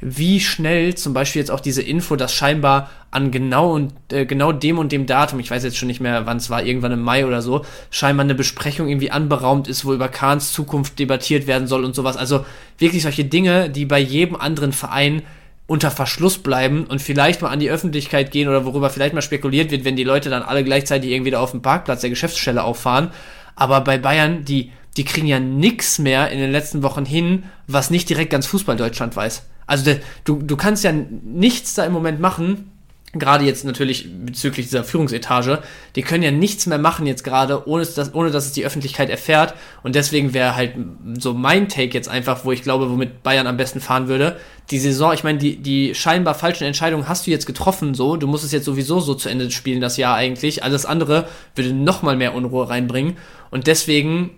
wie 0.00 0.40
schnell 0.40 0.94
zum 0.94 1.12
Beispiel 1.12 1.40
jetzt 1.40 1.50
auch 1.50 1.60
diese 1.60 1.82
Info, 1.82 2.16
dass 2.16 2.32
scheinbar 2.32 2.90
an 3.10 3.30
genau 3.30 3.72
und 3.72 3.92
äh, 4.12 4.24
genau 4.24 4.52
dem 4.52 4.78
und 4.78 4.92
dem 4.92 5.06
Datum, 5.06 5.40
ich 5.40 5.50
weiß 5.50 5.62
jetzt 5.64 5.76
schon 5.76 5.88
nicht 5.88 6.00
mehr, 6.00 6.26
wann 6.26 6.38
es 6.38 6.48
war, 6.48 6.64
irgendwann 6.64 6.92
im 6.92 7.02
Mai 7.02 7.26
oder 7.26 7.42
so, 7.42 7.64
scheinbar 7.90 8.24
eine 8.24 8.34
Besprechung 8.34 8.88
irgendwie 8.88 9.10
anberaumt 9.10 9.68
ist, 9.68 9.84
wo 9.84 9.92
über 9.92 10.08
Kahns 10.08 10.52
Zukunft 10.52 10.98
debattiert 10.98 11.46
werden 11.46 11.66
soll 11.66 11.84
und 11.84 11.94
sowas. 11.94 12.16
Also 12.16 12.46
wirklich 12.78 13.02
solche 13.02 13.24
Dinge, 13.24 13.68
die 13.68 13.84
bei 13.84 13.98
jedem 13.98 14.36
anderen 14.36 14.72
Verein 14.72 15.22
unter 15.66 15.90
Verschluss 15.90 16.38
bleiben 16.38 16.84
und 16.84 17.00
vielleicht 17.00 17.42
mal 17.42 17.50
an 17.50 17.60
die 17.60 17.70
Öffentlichkeit 17.70 18.32
gehen 18.32 18.48
oder 18.48 18.64
worüber 18.64 18.90
vielleicht 18.90 19.14
mal 19.14 19.22
spekuliert 19.22 19.70
wird, 19.70 19.84
wenn 19.84 19.94
die 19.94 20.04
Leute 20.04 20.28
dann 20.28 20.42
alle 20.42 20.64
gleichzeitig 20.64 21.10
irgendwie 21.10 21.30
da 21.30 21.40
auf 21.40 21.52
dem 21.52 21.62
Parkplatz 21.62 22.00
der 22.00 22.10
Geschäftsstelle 22.10 22.64
auffahren. 22.64 23.10
Aber 23.54 23.80
bei 23.82 23.96
Bayern, 23.96 24.44
die, 24.44 24.72
die 24.96 25.04
kriegen 25.04 25.28
ja 25.28 25.38
nix 25.38 26.00
mehr 26.00 26.30
in 26.30 26.40
den 26.40 26.50
letzten 26.50 26.82
Wochen 26.82 27.04
hin, 27.04 27.44
was 27.68 27.90
nicht 27.90 28.08
direkt 28.08 28.30
ganz 28.30 28.46
Fußball 28.46 28.76
Deutschland 28.76 29.14
weiß. 29.14 29.44
Also 29.70 29.84
der, 29.84 30.00
du, 30.24 30.42
du 30.42 30.56
kannst 30.56 30.82
ja 30.82 30.90
nichts 30.92 31.74
da 31.74 31.84
im 31.84 31.92
Moment 31.92 32.18
machen, 32.18 32.72
gerade 33.12 33.44
jetzt 33.44 33.64
natürlich 33.64 34.08
bezüglich 34.26 34.66
dieser 34.66 34.82
Führungsetage, 34.82 35.60
die 35.94 36.02
können 36.02 36.24
ja 36.24 36.32
nichts 36.32 36.66
mehr 36.66 36.78
machen 36.78 37.06
jetzt 37.06 37.22
gerade, 37.22 37.68
ohne 37.68 37.86
dass, 37.86 38.12
ohne 38.12 38.32
dass 38.32 38.46
es 38.46 38.52
die 38.52 38.64
Öffentlichkeit 38.66 39.10
erfährt. 39.10 39.54
Und 39.84 39.94
deswegen 39.94 40.34
wäre 40.34 40.56
halt 40.56 40.74
so 41.20 41.34
mein 41.34 41.68
Take 41.68 41.94
jetzt 41.94 42.08
einfach, 42.08 42.44
wo 42.44 42.50
ich 42.50 42.62
glaube, 42.62 42.90
womit 42.90 43.22
Bayern 43.22 43.46
am 43.46 43.56
besten 43.56 43.80
fahren 43.80 44.08
würde. 44.08 44.40
Die 44.72 44.80
Saison, 44.80 45.12
ich 45.12 45.22
meine, 45.22 45.38
die, 45.38 45.58
die 45.58 45.94
scheinbar 45.94 46.34
falschen 46.34 46.64
Entscheidungen 46.64 47.08
hast 47.08 47.28
du 47.28 47.30
jetzt 47.30 47.46
getroffen, 47.46 47.94
so. 47.94 48.16
Du 48.16 48.26
musst 48.26 48.42
es 48.42 48.50
jetzt 48.50 48.64
sowieso 48.64 48.98
so 48.98 49.14
zu 49.14 49.28
Ende 49.28 49.52
spielen, 49.52 49.80
das 49.80 49.98
Jahr 49.98 50.16
eigentlich. 50.16 50.64
Alles 50.64 50.84
andere 50.84 51.28
würde 51.54 51.72
nochmal 51.72 52.16
mehr 52.16 52.34
Unruhe 52.34 52.68
reinbringen. 52.68 53.16
Und 53.52 53.68
deswegen 53.68 54.30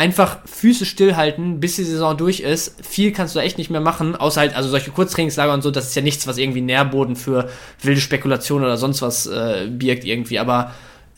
einfach 0.00 0.38
Füße 0.46 0.86
stillhalten, 0.86 1.60
bis 1.60 1.76
die 1.76 1.84
Saison 1.84 2.16
durch 2.16 2.40
ist. 2.40 2.74
Viel 2.82 3.12
kannst 3.12 3.34
du 3.34 3.38
da 3.38 3.44
echt 3.44 3.58
nicht 3.58 3.68
mehr 3.68 3.82
machen, 3.82 4.16
außer 4.16 4.40
halt, 4.40 4.56
also 4.56 4.70
solche 4.70 4.92
Kurztrainingslager 4.92 5.52
und 5.52 5.60
so, 5.60 5.70
das 5.70 5.88
ist 5.88 5.94
ja 5.94 6.00
nichts, 6.00 6.26
was 6.26 6.38
irgendwie 6.38 6.62
Nährboden 6.62 7.16
für 7.16 7.50
wilde 7.82 8.00
Spekulation 8.00 8.62
oder 8.62 8.78
sonst 8.78 9.02
was 9.02 9.26
äh, 9.26 9.68
birgt 9.70 10.04
irgendwie. 10.04 10.38
Aber 10.38 10.72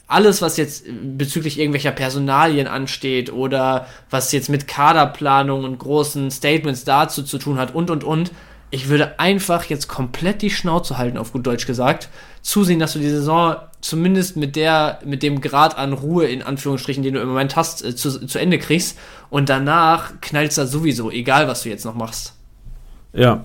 alles, 0.08 0.42
was 0.42 0.56
jetzt 0.56 0.84
bezüglich 1.00 1.60
irgendwelcher 1.60 1.92
Personalien 1.92 2.66
ansteht 2.66 3.32
oder 3.32 3.86
was 4.10 4.32
jetzt 4.32 4.48
mit 4.48 4.66
Kaderplanung 4.66 5.62
und 5.62 5.78
großen 5.78 6.32
Statements 6.32 6.82
dazu 6.82 7.22
zu 7.22 7.38
tun 7.38 7.58
hat 7.58 7.76
und 7.76 7.88
und 7.88 8.02
und, 8.02 8.32
ich 8.72 8.88
würde 8.88 9.20
einfach 9.20 9.64
jetzt 9.66 9.86
komplett 9.86 10.40
die 10.40 10.50
Schnauze 10.50 10.96
halten, 10.96 11.18
auf 11.18 11.32
gut 11.32 11.46
Deutsch 11.46 11.66
gesagt, 11.66 12.08
zusehen, 12.40 12.78
dass 12.78 12.94
du 12.94 13.00
die 13.00 13.10
Saison 13.10 13.56
zumindest 13.82 14.36
mit 14.36 14.56
der, 14.56 14.98
mit 15.04 15.22
dem 15.22 15.42
Grad 15.42 15.76
an 15.76 15.92
Ruhe 15.92 16.26
in 16.26 16.42
Anführungsstrichen, 16.42 17.02
den 17.02 17.14
du 17.14 17.20
im 17.20 17.28
Moment 17.28 17.54
hast, 17.54 17.84
äh, 17.84 17.94
zu, 17.94 18.26
zu 18.26 18.38
Ende 18.38 18.58
kriegst 18.58 18.98
und 19.28 19.50
danach 19.50 20.12
knallst 20.22 20.56
da 20.56 20.66
sowieso, 20.66 21.10
egal 21.10 21.48
was 21.48 21.64
du 21.64 21.68
jetzt 21.68 21.84
noch 21.84 21.94
machst. 21.94 22.32
Ja, 23.12 23.44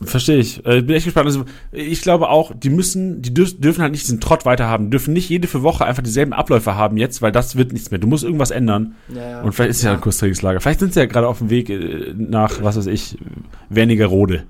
Verstehe 0.00 0.36
ich. 0.38 0.64
Äh, 0.64 0.82
bin 0.82 0.94
echt 0.94 1.06
gespannt. 1.06 1.26
Also, 1.26 1.44
ich 1.72 2.02
glaube 2.02 2.28
auch, 2.28 2.52
die 2.54 2.70
müssen, 2.70 3.20
die 3.20 3.34
dürfen 3.34 3.82
halt 3.82 3.90
nicht 3.90 4.04
diesen 4.04 4.20
Trott 4.20 4.46
weiterhaben, 4.46 4.90
dürfen 4.90 5.12
nicht 5.12 5.28
jede 5.28 5.48
für 5.48 5.64
Woche 5.64 5.84
einfach 5.84 6.04
dieselben 6.04 6.32
Abläufe 6.32 6.76
haben 6.76 6.96
jetzt, 6.96 7.20
weil 7.20 7.32
das 7.32 7.56
wird 7.56 7.72
nichts 7.72 7.90
mehr. 7.90 7.98
Du 7.98 8.06
musst 8.06 8.22
irgendwas 8.22 8.52
ändern. 8.52 8.94
Ja, 9.08 9.30
ja. 9.30 9.42
Und 9.42 9.52
vielleicht 9.52 9.70
ist 9.70 9.76
es 9.78 9.82
ja. 9.82 9.90
ja 9.90 9.96
ein 9.96 10.00
Kurztrainingslager. 10.00 10.60
Vielleicht 10.60 10.78
sind 10.78 10.94
sie 10.94 11.00
ja 11.00 11.06
gerade 11.06 11.26
auf 11.26 11.38
dem 11.38 11.50
Weg 11.50 11.68
äh, 11.68 12.14
nach, 12.16 12.62
was 12.62 12.76
weiß 12.76 12.86
ich, 12.86 13.18
Wernigerode. 13.70 14.44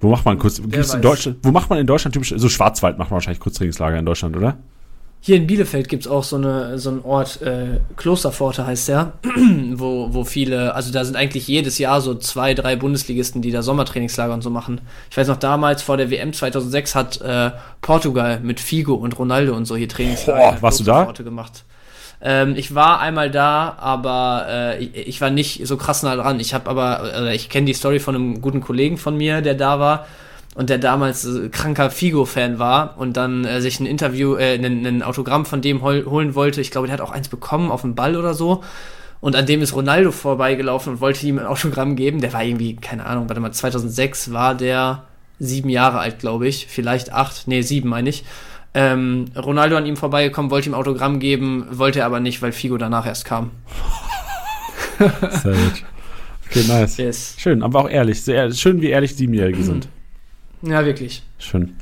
Wo 0.00 0.10
macht 0.10 0.24
man 0.24 0.38
kurz, 0.38 0.58
in 0.58 1.00
Deutschland, 1.00 1.38
wo 1.42 1.52
macht 1.52 1.70
man 1.70 1.78
in 1.78 1.86
Deutschland 1.86 2.12
typisch, 2.12 2.34
so 2.36 2.48
Schwarzwald 2.48 2.98
macht 2.98 3.10
man 3.10 3.16
wahrscheinlich 3.16 3.40
Kurztrainingslager 3.40 3.98
in 3.98 4.04
Deutschland, 4.04 4.36
oder? 4.36 4.58
Hier 5.26 5.36
in 5.36 5.46
Bielefeld 5.46 5.88
gibt 5.88 6.04
es 6.04 6.10
auch 6.10 6.22
so, 6.22 6.36
eine, 6.36 6.78
so 6.78 6.90
einen 6.90 7.00
Ort, 7.00 7.40
äh, 7.40 7.80
Klosterpforte 7.96 8.66
heißt 8.66 8.88
der, 8.88 9.14
wo, 9.72 10.12
wo 10.12 10.24
viele, 10.24 10.74
also 10.74 10.92
da 10.92 11.02
sind 11.02 11.16
eigentlich 11.16 11.48
jedes 11.48 11.78
Jahr 11.78 12.02
so 12.02 12.14
zwei, 12.14 12.52
drei 12.52 12.76
Bundesligisten, 12.76 13.40
die 13.40 13.50
da 13.50 13.62
Sommertrainingslager 13.62 14.34
und 14.34 14.42
so 14.42 14.50
machen. 14.50 14.82
Ich 15.10 15.16
weiß 15.16 15.28
noch, 15.28 15.38
damals 15.38 15.80
vor 15.80 15.96
der 15.96 16.10
WM 16.10 16.34
2006 16.34 16.94
hat 16.94 17.22
äh, 17.22 17.52
Portugal 17.80 18.40
mit 18.40 18.60
Figo 18.60 18.92
und 18.96 19.18
Ronaldo 19.18 19.56
und 19.56 19.64
so 19.64 19.76
hier 19.76 19.88
Trainingslager 19.88 20.56
Boah, 20.56 20.62
warst 20.62 20.80
du 20.80 20.84
da? 20.84 21.10
gemacht. 21.10 21.64
Ähm, 22.20 22.54
ich 22.54 22.74
war 22.74 23.00
einmal 23.00 23.30
da, 23.30 23.76
aber 23.78 24.44
äh, 24.46 24.84
ich, 24.84 25.08
ich, 25.08 25.20
war 25.22 25.30
nicht 25.30 25.66
so 25.66 25.78
krass 25.78 26.02
nah 26.02 26.16
dran. 26.16 26.38
Ich 26.38 26.52
habe 26.52 26.68
aber, 26.68 27.30
äh, 27.30 27.34
ich 27.34 27.48
kenne 27.48 27.64
die 27.64 27.72
Story 27.72 27.98
von 27.98 28.14
einem 28.14 28.42
guten 28.42 28.60
Kollegen 28.60 28.98
von 28.98 29.16
mir, 29.16 29.40
der 29.40 29.54
da 29.54 29.80
war 29.80 30.04
und 30.54 30.70
der 30.70 30.78
damals 30.78 31.24
äh, 31.24 31.48
kranker 31.48 31.90
Figo-Fan 31.90 32.58
war 32.58 32.96
und 32.98 33.16
dann 33.16 33.44
äh, 33.44 33.60
sich 33.60 33.80
ein 33.80 33.86
Interview, 33.86 34.36
äh, 34.36 34.54
ein, 34.54 35.02
Autogramm 35.02 35.44
von 35.46 35.60
dem 35.60 35.82
hol 35.82 36.06
holen 36.06 36.34
wollte. 36.34 36.60
Ich 36.60 36.70
glaube, 36.70 36.86
der 36.86 36.94
hat 36.94 37.00
auch 37.00 37.10
eins 37.10 37.28
bekommen 37.28 37.70
auf 37.70 37.82
dem 37.82 37.94
Ball 37.94 38.16
oder 38.16 38.34
so. 38.34 38.62
Und 39.20 39.36
an 39.36 39.46
dem 39.46 39.62
ist 39.62 39.74
Ronaldo 39.74 40.12
vorbeigelaufen 40.12 40.94
und 40.94 41.00
wollte 41.00 41.26
ihm 41.26 41.38
ein 41.38 41.46
Autogramm 41.46 41.96
geben. 41.96 42.20
Der 42.20 42.32
war 42.32 42.44
irgendwie, 42.44 42.76
keine 42.76 43.06
Ahnung, 43.06 43.28
warte 43.28 43.40
mal, 43.40 43.52
2006 43.52 44.32
war 44.32 44.54
der 44.54 45.04
sieben 45.38 45.70
Jahre 45.70 45.98
alt, 45.98 46.18
glaube 46.18 46.46
ich. 46.46 46.66
Vielleicht 46.68 47.12
acht, 47.12 47.48
nee, 47.48 47.62
sieben 47.62 47.88
meine 47.88 48.10
ich. 48.10 48.24
Ähm, 48.74 49.26
Ronaldo 49.36 49.76
an 49.76 49.86
ihm 49.86 49.96
vorbeigekommen, 49.96 50.50
wollte 50.50 50.68
ihm 50.68 50.74
Autogramm 50.74 51.20
geben, 51.20 51.66
wollte 51.70 52.00
er 52.00 52.06
aber 52.06 52.20
nicht, 52.20 52.42
weil 52.42 52.52
Figo 52.52 52.76
danach 52.76 53.06
erst 53.06 53.24
kam. 53.24 53.50
Sehr 54.98 55.52
gut. 55.52 55.84
Okay, 56.50 56.64
nice. 56.68 56.96
Yes. 56.98 57.36
Schön, 57.38 57.62
aber 57.62 57.80
auch 57.80 57.88
ehrlich. 57.88 58.22
Sehr, 58.22 58.52
schön, 58.52 58.80
wie 58.80 58.90
ehrlich 58.90 59.16
Siebenjährige 59.16 59.62
sind. 59.62 59.88
Ja, 60.66 60.84
wirklich. 60.84 61.22
Schön. 61.38 61.76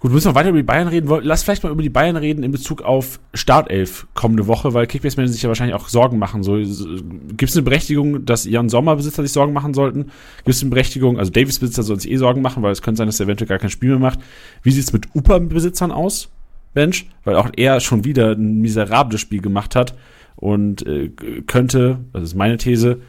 Gut, 0.00 0.12
müssen 0.12 0.30
wir 0.30 0.34
weiter 0.36 0.50
über 0.50 0.58
die 0.58 0.64
Bayern 0.64 0.86
reden. 0.86 1.08
Lass 1.22 1.42
vielleicht 1.42 1.64
mal 1.64 1.72
über 1.72 1.82
die 1.82 1.88
Bayern 1.88 2.16
reden 2.16 2.44
in 2.44 2.52
Bezug 2.52 2.82
auf 2.82 3.18
Startelf 3.34 4.06
kommende 4.14 4.46
Woche, 4.46 4.72
weil 4.72 4.86
Kickbase-Manager 4.86 5.32
sich 5.32 5.42
ja 5.42 5.48
wahrscheinlich 5.48 5.74
auch 5.74 5.88
Sorgen 5.88 6.18
machen. 6.18 6.44
So, 6.44 6.54
Gibt 6.56 7.42
es 7.42 7.56
eine 7.56 7.64
Berechtigung, 7.64 8.24
dass 8.24 8.44
Jan 8.44 8.68
Sommer-Besitzer 8.68 9.22
sich 9.22 9.32
Sorgen 9.32 9.52
machen 9.52 9.74
sollten? 9.74 10.04
Gibt 10.44 10.54
es 10.54 10.62
eine 10.62 10.70
Berechtigung, 10.70 11.18
also 11.18 11.32
Davis-Besitzer 11.32 11.82
sollen 11.82 11.98
sich 11.98 12.12
eh 12.12 12.16
Sorgen 12.16 12.42
machen, 12.42 12.62
weil 12.62 12.70
es 12.70 12.80
könnte 12.80 12.98
sein, 12.98 13.08
dass 13.08 13.18
er 13.18 13.24
eventuell 13.24 13.48
gar 13.48 13.58
kein 13.58 13.70
Spiel 13.70 13.90
mehr 13.90 13.98
macht. 13.98 14.20
Wie 14.62 14.70
sieht 14.70 14.84
es 14.84 14.92
mit 14.92 15.08
Upa-Besitzern 15.16 15.90
aus, 15.90 16.28
Bench? 16.74 17.10
Weil 17.24 17.34
auch 17.34 17.50
er 17.56 17.80
schon 17.80 18.04
wieder 18.04 18.32
ein 18.32 18.60
miserables 18.60 19.20
Spiel 19.20 19.40
gemacht 19.40 19.74
hat 19.74 19.96
und 20.36 20.86
äh, 20.86 21.10
könnte, 21.48 21.98
das 22.12 22.22
ist 22.22 22.34
meine 22.36 22.56
These, 22.56 23.00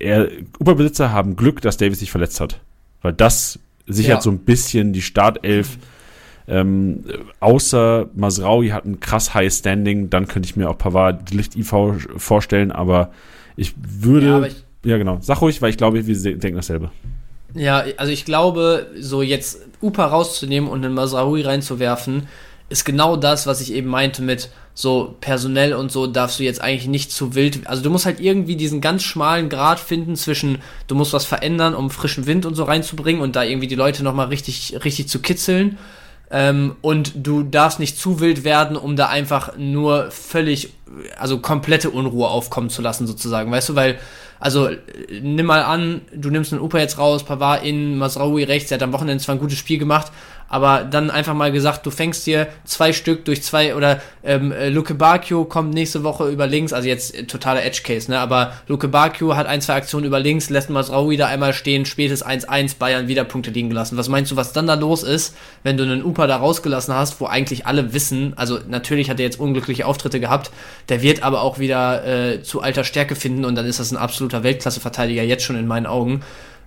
er, 0.00 0.28
Upa-Besitzer 0.58 1.12
haben 1.12 1.36
Glück, 1.36 1.60
dass 1.60 1.76
Davis 1.76 2.00
sich 2.00 2.10
verletzt 2.10 2.40
hat. 2.40 2.60
Weil 3.02 3.12
das 3.12 3.60
sichert 3.86 4.16
ja. 4.16 4.20
so 4.20 4.30
ein 4.30 4.38
bisschen 4.38 4.92
die 4.92 5.02
Startelf. 5.02 5.78
Ähm, 6.46 7.04
außer 7.40 8.10
Masraui 8.14 8.68
hat 8.68 8.84
ein 8.84 9.00
krass 9.00 9.32
High 9.32 9.52
Standing, 9.52 10.10
dann 10.10 10.28
könnte 10.28 10.46
ich 10.46 10.56
mir 10.56 10.68
auch 10.68 10.76
Pavard 10.76 11.30
Licht 11.30 11.56
IV 11.56 11.74
vorstellen, 12.16 12.70
aber 12.70 13.12
ich 13.56 13.74
würde. 13.76 14.26
Ja, 14.26 14.36
aber 14.36 14.48
ich, 14.48 14.64
ja, 14.84 14.98
genau. 14.98 15.18
Sag 15.20 15.40
ruhig, 15.40 15.62
weil 15.62 15.70
ich 15.70 15.78
glaube, 15.78 16.06
wir 16.06 16.36
denken 16.36 16.56
dasselbe. 16.56 16.90
Ja, 17.54 17.84
also 17.96 18.12
ich 18.12 18.24
glaube, 18.24 18.88
so 18.98 19.22
jetzt 19.22 19.60
Upa 19.80 20.06
rauszunehmen 20.06 20.68
und 20.68 20.84
einen 20.84 20.94
Masraui 20.94 21.42
reinzuwerfen, 21.42 22.26
ist 22.68 22.84
genau 22.84 23.16
das, 23.16 23.46
was 23.46 23.60
ich 23.60 23.72
eben 23.72 23.88
meinte 23.88 24.22
mit 24.22 24.50
so 24.72 25.14
personell 25.20 25.74
und 25.74 25.92
so 25.92 26.06
darfst 26.06 26.40
du 26.40 26.42
jetzt 26.42 26.60
eigentlich 26.60 26.88
nicht 26.88 27.12
zu 27.12 27.34
wild. 27.34 27.66
Also 27.66 27.82
du 27.82 27.90
musst 27.90 28.06
halt 28.06 28.20
irgendwie 28.20 28.56
diesen 28.56 28.80
ganz 28.80 29.04
schmalen 29.04 29.48
Grad 29.48 29.78
finden 29.78 30.16
zwischen, 30.16 30.58
du 30.88 30.94
musst 30.94 31.12
was 31.12 31.24
verändern, 31.24 31.74
um 31.74 31.90
frischen 31.90 32.26
Wind 32.26 32.44
und 32.46 32.54
so 32.54 32.64
reinzubringen 32.64 33.22
und 33.22 33.36
da 33.36 33.44
irgendwie 33.44 33.68
die 33.68 33.76
Leute 33.76 34.02
nochmal 34.02 34.26
richtig, 34.26 34.78
richtig 34.84 35.08
zu 35.08 35.20
kitzeln. 35.20 35.78
Ähm, 36.30 36.74
und 36.80 37.12
du 37.14 37.42
darfst 37.44 37.78
nicht 37.78 37.98
zu 37.98 38.18
wild 38.18 38.42
werden, 38.42 38.76
um 38.76 38.96
da 38.96 39.08
einfach 39.08 39.56
nur 39.56 40.10
völlig, 40.10 40.72
also 41.16 41.38
komplette 41.38 41.90
Unruhe 41.90 42.28
aufkommen 42.28 42.70
zu 42.70 42.82
lassen, 42.82 43.06
sozusagen. 43.06 43.52
Weißt 43.52 43.68
du, 43.68 43.76
weil 43.76 43.98
also 44.40 44.68
nimm 45.22 45.46
mal 45.46 45.62
an, 45.62 46.02
du 46.14 46.28
nimmst 46.28 46.52
einen 46.52 46.60
Upa 46.60 46.78
jetzt 46.78 46.98
raus, 46.98 47.24
Pavard 47.24 47.64
in, 47.64 47.96
Masraoui 47.96 48.44
rechts, 48.44 48.68
der 48.68 48.76
hat 48.76 48.82
am 48.82 48.92
Wochenende 48.92 49.22
zwar 49.22 49.36
ein 49.36 49.40
gutes 49.40 49.58
Spiel 49.58 49.78
gemacht, 49.78 50.12
aber 50.48 50.84
dann 50.84 51.10
einfach 51.10 51.34
mal 51.34 51.52
gesagt, 51.52 51.86
du 51.86 51.90
fängst 51.90 52.26
dir 52.26 52.48
zwei 52.64 52.92
Stück 52.92 53.24
durch 53.24 53.42
zwei 53.42 53.74
oder 53.74 54.00
ähm, 54.22 54.52
äh, 54.52 54.68
Luke 54.68 54.94
Bacchio 54.94 55.44
kommt 55.44 55.74
nächste 55.74 56.04
Woche 56.04 56.28
über 56.28 56.46
links, 56.46 56.72
also 56.72 56.88
jetzt 56.88 57.14
äh, 57.14 57.24
totaler 57.24 57.64
Edge 57.64 57.82
Case, 57.84 58.10
ne? 58.10 58.18
Aber 58.18 58.52
Luke 58.68 58.88
Bacchio 58.88 59.36
hat 59.36 59.46
ein, 59.46 59.60
zwei 59.60 59.74
Aktionen 59.74 60.06
über 60.06 60.20
links, 60.20 60.50
lässt 60.50 60.70
Masraoui 60.70 61.16
da 61.16 61.26
einmal 61.26 61.52
stehen, 61.54 61.86
spätes 61.86 62.24
1-1, 62.24 62.78
Bayern 62.78 63.08
wieder 63.08 63.24
Punkte 63.24 63.50
liegen 63.50 63.68
gelassen. 63.68 63.96
Was 63.96 64.08
meinst 64.08 64.30
du, 64.30 64.36
was 64.36 64.52
dann 64.52 64.66
da 64.66 64.74
los 64.74 65.02
ist, 65.02 65.34
wenn 65.62 65.76
du 65.76 65.82
einen 65.82 66.04
Upa 66.04 66.26
da 66.26 66.36
rausgelassen 66.36 66.94
hast, 66.94 67.20
wo 67.20 67.26
eigentlich 67.26 67.66
alle 67.66 67.92
wissen, 67.92 68.34
also 68.36 68.58
natürlich 68.68 69.10
hat 69.10 69.18
er 69.18 69.26
jetzt 69.26 69.40
unglückliche 69.40 69.86
Auftritte 69.86 70.20
gehabt, 70.20 70.50
der 70.88 71.02
wird 71.02 71.22
aber 71.22 71.42
auch 71.42 71.58
wieder 71.58 72.06
äh, 72.06 72.42
zu 72.42 72.60
alter 72.60 72.84
Stärke 72.84 73.14
finden 73.14 73.44
und 73.44 73.54
dann 73.54 73.66
ist 73.66 73.80
das 73.80 73.90
ein 73.90 73.96
absoluter 73.96 74.42
Weltklasse-Verteidiger 74.42 75.22
jetzt 75.22 75.44
schon 75.44 75.56
in 75.56 75.66
meinen 75.66 75.86
Augen. 75.86 76.22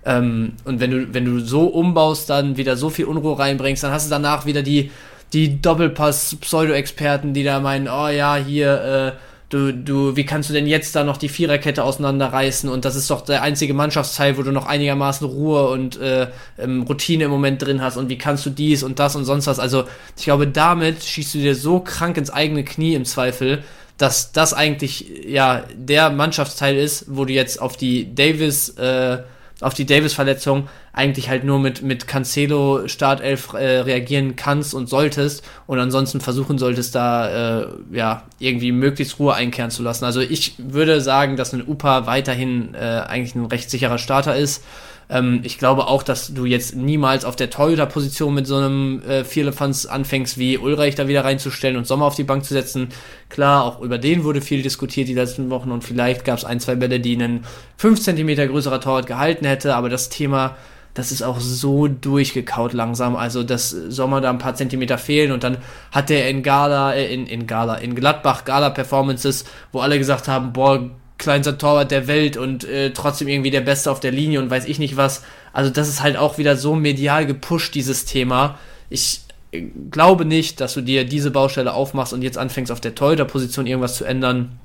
Ähm, 0.08 0.54
und 0.64 0.80
wenn 0.80 0.90
du, 0.90 1.12
wenn 1.12 1.26
du 1.26 1.38
so 1.38 1.66
umbaust, 1.66 2.30
dann 2.30 2.56
wieder 2.56 2.78
so 2.78 2.88
viel 2.88 3.04
Unruhe 3.04 3.38
reinbringst, 3.38 3.84
dann 3.84 3.92
hast 3.92 4.06
du 4.06 4.10
danach 4.10 4.46
wieder 4.46 4.62
die, 4.62 4.90
die 5.34 5.60
Doppelpass-Pseudo-Experten, 5.60 7.34
die 7.34 7.44
da 7.44 7.60
meinen, 7.60 7.88
oh 7.88 8.08
ja, 8.08 8.36
hier, 8.36 8.80
äh, 8.80 9.12
du, 9.50 9.74
du, 9.74 10.16
wie 10.16 10.24
kannst 10.24 10.48
du 10.48 10.54
denn 10.54 10.66
jetzt 10.66 10.96
da 10.96 11.04
noch 11.04 11.18
die 11.18 11.28
Viererkette 11.28 11.84
auseinanderreißen? 11.84 12.70
Und 12.70 12.86
das 12.86 12.96
ist 12.96 13.10
doch 13.10 13.20
der 13.20 13.42
einzige 13.42 13.74
Mannschaftsteil, 13.74 14.38
wo 14.38 14.42
du 14.42 14.50
noch 14.50 14.64
einigermaßen 14.64 15.26
Ruhe 15.26 15.68
und 15.68 16.00
äh, 16.00 16.28
ähm, 16.58 16.84
Routine 16.84 17.24
im 17.24 17.30
Moment 17.30 17.60
drin 17.60 17.82
hast. 17.82 17.98
Und 17.98 18.08
wie 18.08 18.16
kannst 18.16 18.46
du 18.46 18.50
dies 18.50 18.82
und 18.82 18.98
das 18.98 19.14
und 19.14 19.26
sonst 19.26 19.46
was? 19.46 19.58
Also, 19.58 19.84
ich 20.16 20.24
glaube, 20.24 20.46
damit 20.46 21.04
schießt 21.04 21.34
du 21.34 21.38
dir 21.38 21.54
so 21.54 21.80
krank 21.80 22.16
ins 22.16 22.30
eigene 22.30 22.64
Knie 22.64 22.94
im 22.94 23.04
Zweifel, 23.04 23.62
dass 23.98 24.32
das 24.32 24.54
eigentlich 24.54 25.04
ja 25.26 25.64
der 25.74 26.08
Mannschaftsteil 26.08 26.78
ist, 26.78 27.04
wo 27.08 27.26
du 27.26 27.34
jetzt 27.34 27.60
auf 27.60 27.76
die 27.76 28.14
Davis 28.14 28.70
äh, 28.70 29.18
auf 29.60 29.74
die 29.74 29.86
Davis-Verletzung 29.86 30.68
eigentlich 30.92 31.28
halt 31.28 31.44
nur 31.44 31.58
mit, 31.58 31.82
mit 31.82 32.06
Cancelo 32.06 32.86
Startelf 32.86 33.52
äh, 33.54 33.80
reagieren 33.80 34.36
kannst 34.36 34.74
und 34.74 34.88
solltest 34.88 35.42
und 35.66 35.78
ansonsten 35.78 36.20
versuchen 36.20 36.58
solltest, 36.58 36.94
da 36.94 37.60
äh, 37.60 37.66
ja 37.92 38.22
irgendwie 38.38 38.72
möglichst 38.72 39.18
Ruhe 39.18 39.34
einkehren 39.34 39.70
zu 39.70 39.82
lassen. 39.82 40.04
Also 40.04 40.20
ich 40.20 40.54
würde 40.58 41.00
sagen, 41.00 41.36
dass 41.36 41.52
ein 41.52 41.66
Upa 41.66 42.06
weiterhin 42.06 42.74
äh, 42.74 42.78
eigentlich 42.78 43.34
ein 43.34 43.46
recht 43.46 43.70
sicherer 43.70 43.98
Starter 43.98 44.36
ist. 44.36 44.62
Ähm, 45.10 45.40
ich 45.42 45.58
glaube 45.58 45.86
auch, 45.86 46.02
dass 46.02 46.34
du 46.34 46.44
jetzt 46.44 46.76
niemals 46.76 47.24
auf 47.24 47.36
der 47.36 47.50
Torhüter-Position 47.50 48.34
mit 48.34 48.46
so 48.46 48.56
einem 48.56 49.02
äh, 49.02 49.24
Vierlefanz 49.24 49.86
anfängst, 49.86 50.38
wie 50.38 50.58
Ulreich 50.58 50.94
da 50.94 51.08
wieder 51.08 51.24
reinzustellen 51.24 51.76
und 51.76 51.86
Sommer 51.86 52.06
auf 52.06 52.16
die 52.16 52.24
Bank 52.24 52.44
zu 52.44 52.54
setzen. 52.54 52.88
Klar, 53.28 53.64
auch 53.64 53.80
über 53.80 53.98
den 53.98 54.24
wurde 54.24 54.40
viel 54.40 54.62
diskutiert 54.62 55.08
die 55.08 55.14
letzten 55.14 55.50
Wochen 55.50 55.70
und 55.70 55.84
vielleicht 55.84 56.24
gab 56.24 56.38
es 56.38 56.44
ein, 56.44 56.60
zwei 56.60 56.74
Bälle, 56.74 57.00
die 57.00 57.14
einen 57.14 57.44
5 57.78 58.00
cm 58.00 58.48
größerer 58.48 58.80
Torwart 58.80 59.06
gehalten 59.06 59.46
hätte, 59.46 59.74
aber 59.74 59.88
das 59.88 60.08
Thema 60.08 60.56
das 60.98 61.12
ist 61.12 61.22
auch 61.22 61.38
so 61.38 61.86
durchgekaut 61.86 62.72
langsam. 62.72 63.14
Also, 63.14 63.44
dass 63.44 63.70
Sommer 63.70 64.20
da 64.20 64.30
ein 64.30 64.38
paar 64.38 64.56
Zentimeter 64.56 64.98
fehlen 64.98 65.30
und 65.30 65.44
dann 65.44 65.58
hat 65.92 66.10
der 66.10 66.28
in 66.28 66.42
Gala, 66.42 66.92
äh, 66.94 67.14
in, 67.14 67.26
in 67.26 67.46
Gala, 67.46 67.76
in 67.76 67.94
Gladbach 67.94 68.44
Gala-Performances, 68.44 69.44
wo 69.70 69.78
alle 69.78 69.98
gesagt 69.98 70.26
haben, 70.26 70.52
boah, 70.52 70.90
kleinster 71.18 71.58
Torwart 71.58 71.90
der 71.90 72.06
Welt 72.06 72.36
und 72.36 72.64
äh, 72.64 72.92
trotzdem 72.92 73.28
irgendwie 73.28 73.50
der 73.50 73.60
Beste 73.60 73.90
auf 73.90 74.00
der 74.00 74.12
Linie 74.12 74.40
und 74.40 74.50
weiß 74.50 74.66
ich 74.66 74.78
nicht 74.78 74.96
was. 74.96 75.24
Also, 75.52 75.70
das 75.70 75.88
ist 75.88 76.02
halt 76.02 76.16
auch 76.16 76.38
wieder 76.38 76.56
so 76.56 76.74
medial 76.74 77.26
gepusht, 77.26 77.74
dieses 77.74 78.04
Thema. 78.04 78.58
Ich 78.88 79.22
äh, 79.50 79.64
glaube 79.90 80.24
nicht, 80.24 80.60
dass 80.60 80.74
du 80.74 80.80
dir 80.80 81.04
diese 81.04 81.30
Baustelle 81.30 81.74
aufmachst 81.74 82.12
und 82.12 82.22
jetzt 82.22 82.38
anfängst, 82.38 82.72
auf 82.72 82.80
der 82.80 82.94
Torhüter-Position 82.94 83.66
irgendwas 83.66 83.96
zu 83.96 84.04
ändern. 84.04 84.58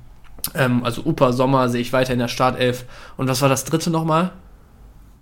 Ähm, 0.54 0.84
also, 0.84 1.02
Upa 1.04 1.32
Sommer 1.32 1.68
sehe 1.68 1.80
ich 1.80 1.92
weiter 1.92 2.12
in 2.12 2.20
der 2.20 2.28
Startelf. 2.28 2.84
Und 3.16 3.28
was 3.28 3.42
war 3.42 3.48
das 3.48 3.64
dritte 3.64 3.90
nochmal? 3.90 4.30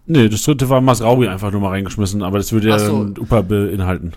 Nee, 0.07 0.29
das 0.29 0.43
dritte 0.43 0.69
war 0.69 0.81
Masraui 0.81 1.29
einfach 1.29 1.51
nur 1.53 1.61
mal 1.61 1.71
reingeschmissen, 1.71 2.23
aber 2.23 2.39
das 2.39 2.53
würde 2.53 2.69
ja 2.69 2.79
so. 2.79 3.15
Upa 3.19 3.41
beinhalten. 3.43 4.13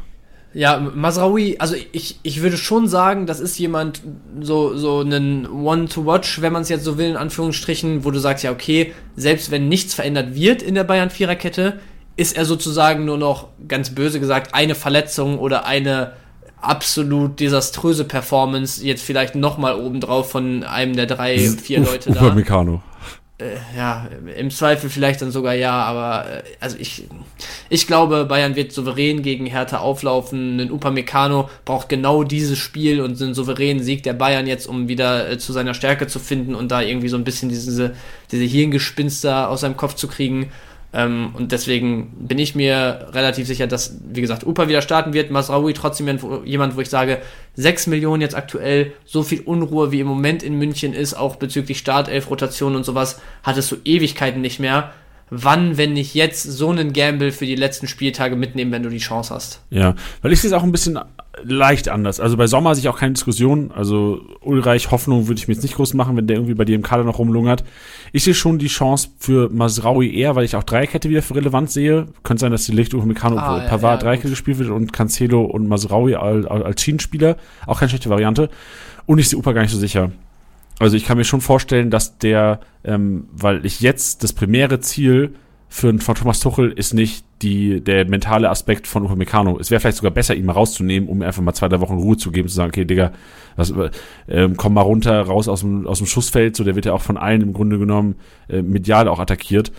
Ja, 0.56 0.80
Masraoui, 0.80 1.58
also 1.60 1.76
ich, 1.92 2.18
ich 2.24 2.42
würde 2.42 2.56
schon 2.56 2.88
sagen, 2.88 3.26
das 3.26 3.42
ist 3.42 3.60
jemand, 3.60 4.02
so, 4.40 4.78
so 4.78 5.02
einen 5.02 5.46
One-to-Watch, 5.46 6.42
wenn 6.42 6.54
man 6.54 6.62
es 6.62 6.70
jetzt 6.70 6.86
so 6.86 6.98
will, 6.98 7.10
in 7.10 7.18
Anführungsstrichen, 7.18 8.06
wo 8.06 8.12
du 8.12 8.20
sagst, 8.20 8.46
ja, 8.46 8.52
okay, 8.52 8.94
selbst 9.18 9.52
wenn 9.52 9.68
nichts 9.68 9.94
verändert 9.94 10.34
wird 10.34 10.62
in 10.62 10.74
der 10.74 10.86
Bayern-Viererkette, 10.86 11.82
ist 12.16 12.38
er 12.38 12.46
sozusagen 12.46 13.04
nur 13.04 13.18
noch, 13.18 13.50
ganz 13.68 13.90
böse 13.90 14.22
gesagt, 14.22 14.56
eine 14.56 14.76
Verletzung 14.76 15.40
oder 15.40 15.66
eine 15.66 16.14
absolut 16.62 17.42
desaströse 17.42 18.06
Performance, 18.06 18.82
jetzt 18.82 19.04
vielleicht 19.04 19.36
nochmal 19.36 19.78
obendrauf 19.78 20.32
von 20.32 20.64
einem 20.64 20.96
der 20.96 21.06
drei, 21.06 21.38
vier 21.38 21.82
Leute 21.82 22.14
da. 22.14 22.22
Upamecano 22.22 22.82
äh, 23.38 23.58
ja, 23.76 24.08
im 24.38 24.50
Zweifel 24.50 24.90
vielleicht 24.90 25.22
dann 25.22 25.32
sogar 25.32 25.54
ja, 25.56 25.74
aber 25.84 26.38
äh, 26.38 26.44
also 26.62 26.78
ich, 26.80 27.04
ich 27.70 27.86
glaube, 27.86 28.24
Bayern 28.24 28.56
wird 28.56 28.72
souverän 28.72 29.24
gegen 29.24 29.46
Hertha 29.46 29.80
auflaufen. 29.80 30.60
Ein 30.60 30.72
Upamecano 30.72 31.50
braucht 31.66 31.90
genau 31.90 32.24
dieses 32.24 32.58
Spiel 32.58 33.02
und 33.02 33.22
einen 33.22 33.34
souveränen 33.34 33.84
Sieg 33.84 34.04
der 34.04 34.14
Bayern 34.14 34.48
jetzt, 34.48 34.68
um 34.68 34.88
wieder 34.88 35.30
äh, 35.30 35.38
zu 35.38 35.52
seiner 35.52 35.74
Stärke 35.74 36.08
zu 36.08 36.20
finden 36.20 36.56
und 36.56 36.72
da 36.72 36.82
irgendwie 36.82 37.10
so 37.10 37.18
ein 37.18 37.26
bisschen 37.26 37.50
diese, 37.50 37.94
diese 38.32 38.46
Hirngespinster 38.46 39.50
aus 39.50 39.62
seinem 39.62 39.76
Kopf 39.76 39.96
zu 39.96 40.08
kriegen. 40.08 40.52
Ähm, 40.96 41.32
und 41.34 41.52
deswegen 41.52 42.14
bin 42.18 42.40
ich 42.40 42.56
mir 42.56 43.10
relativ 43.12 43.48
sicher, 43.48 43.68
dass, 43.68 43.98
wie 44.08 44.22
gesagt, 44.22 44.48
Upa 44.48 44.70
wieder 44.70 44.82
starten 44.82 45.14
wird. 45.14 45.30
Masraoui 45.30 45.74
trotzdem 45.74 46.08
jemand, 46.46 46.78
wo 46.78 46.82
ich 46.82 46.90
sage, 46.90 47.20
6 47.56 47.88
Millionen 47.88 48.22
jetzt 48.22 48.36
aktuell, 48.36 48.94
so 49.06 49.22
viel 49.22 49.42
Unruhe 49.42 49.92
wie 49.92 50.00
im 50.00 50.08
Moment 50.08 50.42
in 50.42 50.58
München 50.58 50.94
ist, 50.94 51.14
auch 51.14 51.36
bezüglich 51.36 51.80
Startelf, 51.80 52.30
Rotation 52.30 52.78
und 52.78 52.86
sowas, 52.86 53.22
hattest 53.44 53.72
du 53.74 53.76
Ewigkeiten 53.84 54.40
nicht 54.40 54.60
mehr 54.60 54.94
wann, 55.30 55.78
wenn 55.78 55.94
nicht 55.94 56.14
jetzt, 56.14 56.44
so 56.44 56.70
einen 56.70 56.94
Gamble 56.94 57.32
für 57.32 57.46
die 57.46 57.56
letzten 57.56 57.88
Spieltage 57.88 58.36
mitnehmen, 58.36 58.72
wenn 58.72 58.84
du 58.84 58.90
die 58.90 59.00
Chance 59.00 59.34
hast. 59.34 59.62
Ja, 59.70 59.96
weil 60.22 60.32
ich 60.32 60.42
sehe 60.42 60.50
es 60.50 60.54
auch 60.54 60.64
ein 60.64 60.72
bisschen 60.72 61.00
leicht 61.44 61.90
anders. 61.90 62.20
Also 62.20 62.38
bei 62.38 62.48
Sommer 62.48 62.76
sehe 62.76 62.84
ich 62.84 62.90
auch 62.90 63.00
keine 63.00 63.14
Diskussion. 63.14 63.72
Also 63.72 64.22
Ulreich 64.42 64.92
Hoffnung 64.92 65.28
würde 65.28 65.40
ich 65.40 65.48
mir 65.48 65.54
jetzt 65.54 65.64
nicht 65.64 65.76
groß 65.76 65.94
machen, 65.94 66.16
wenn 66.16 66.28
der 66.28 66.38
irgendwie 66.38 66.54
bei 66.54 66.66
dir 66.66 66.76
im 66.76 66.82
Kader 66.82 67.04
noch 67.04 67.20
rumlungert. 67.20 67.64
Ich 68.14 68.24
sehe 68.24 68.34
schon 68.34 68.58
die 68.58 68.68
Chance 68.68 69.10
für 69.18 69.50
Masraui 69.50 70.16
eher, 70.16 70.36
weil 70.36 70.46
ich 70.46 70.56
auch 70.56 70.64
Dreikette 70.64 71.10
wieder 71.10 71.22
für 71.22 71.36
relevant 71.36 71.72
sehe. 71.72 72.08
Könnte 72.24 72.42
sein, 72.42 72.52
dass 72.52 72.66
die 72.66 72.72
Licht 72.72 72.94
Meccano 72.94 73.38
ah, 73.38 73.60
Pavard 73.60 73.82
ja, 73.82 73.92
ja, 73.92 73.98
Dreikette 73.98 74.30
gespielt 74.30 74.60
wird 74.60 74.70
und 74.70 74.94
Cancelo 74.94 75.44
und 75.44 75.68
Masraui 75.68 76.16
als, 76.16 76.46
als 76.46 76.82
Schienenspieler. 76.82 77.38
Auch 77.66 77.80
keine 77.80 77.90
schlechte 77.90 78.10
Variante. 78.10 78.50
Und 79.06 79.20
ich 79.20 79.30
sehe 79.30 79.38
Upa 79.38 79.52
gar 79.52 79.62
nicht 79.62 79.72
so 79.72 79.78
sicher. 79.78 80.12
Also 80.80 80.98
ich 80.98 81.06
kann 81.06 81.18
mir 81.18 81.24
schon 81.24 81.42
vorstellen, 81.42 81.90
dass 81.90 82.18
der, 82.18 82.60
ähm, 82.84 83.30
weil 83.32 83.66
ich 83.66 83.80
jetzt 83.80 84.24
das 84.24 84.34
primäre 84.34 84.80
Ziel 84.80 85.36
für 85.70 85.98
von 86.00 86.16
Thomas 86.16 86.40
Tuchel 86.40 86.72
ist 86.72 86.94
nicht 86.94 87.26
die, 87.42 87.82
der 87.82 88.06
mentale 88.06 88.50
Aspekt 88.50 88.88
von 88.88 89.04
Upamecano. 89.04 89.60
Es 89.60 89.72
wäre 89.72 89.82
vielleicht 89.82 89.98
sogar 89.98 90.12
besser, 90.12 90.36
ihn 90.36 90.46
mal 90.46 90.54
rauszunehmen, 90.54 91.10
um 91.10 91.22
einfach 91.22 91.42
mal 91.42 91.54
zwei, 91.54 91.68
drei 91.68 91.82
Wochen 91.82 91.96
Ruhe 91.96 92.18
zu 92.18 92.32
geben, 92.32 92.48
zu 92.48 92.56
sagen, 92.56 92.70
okay, 92.70 92.86
Digga, 92.86 93.12
was, 93.56 93.74
ähm, 94.30 94.56
komm 94.56 94.74
mal 94.74 94.82
runter, 94.82 95.22
raus 95.22 95.48
aus 95.48 95.62
dem, 95.62 95.86
aus 95.86 95.98
dem 95.98 96.08
Schussfeld, 96.08 96.56
so, 96.56 96.64
der 96.64 96.76
wird 96.76 96.86
ja 96.86 96.94
auch 96.94 97.02
von 97.02 97.18
allen 97.18 97.42
im 97.42 97.54
Grunde 97.54 97.78
genommen 97.78 98.16
äh, 98.48 98.62
medial 98.62 99.08
auch 99.08 99.20
attackiert. 99.20 99.72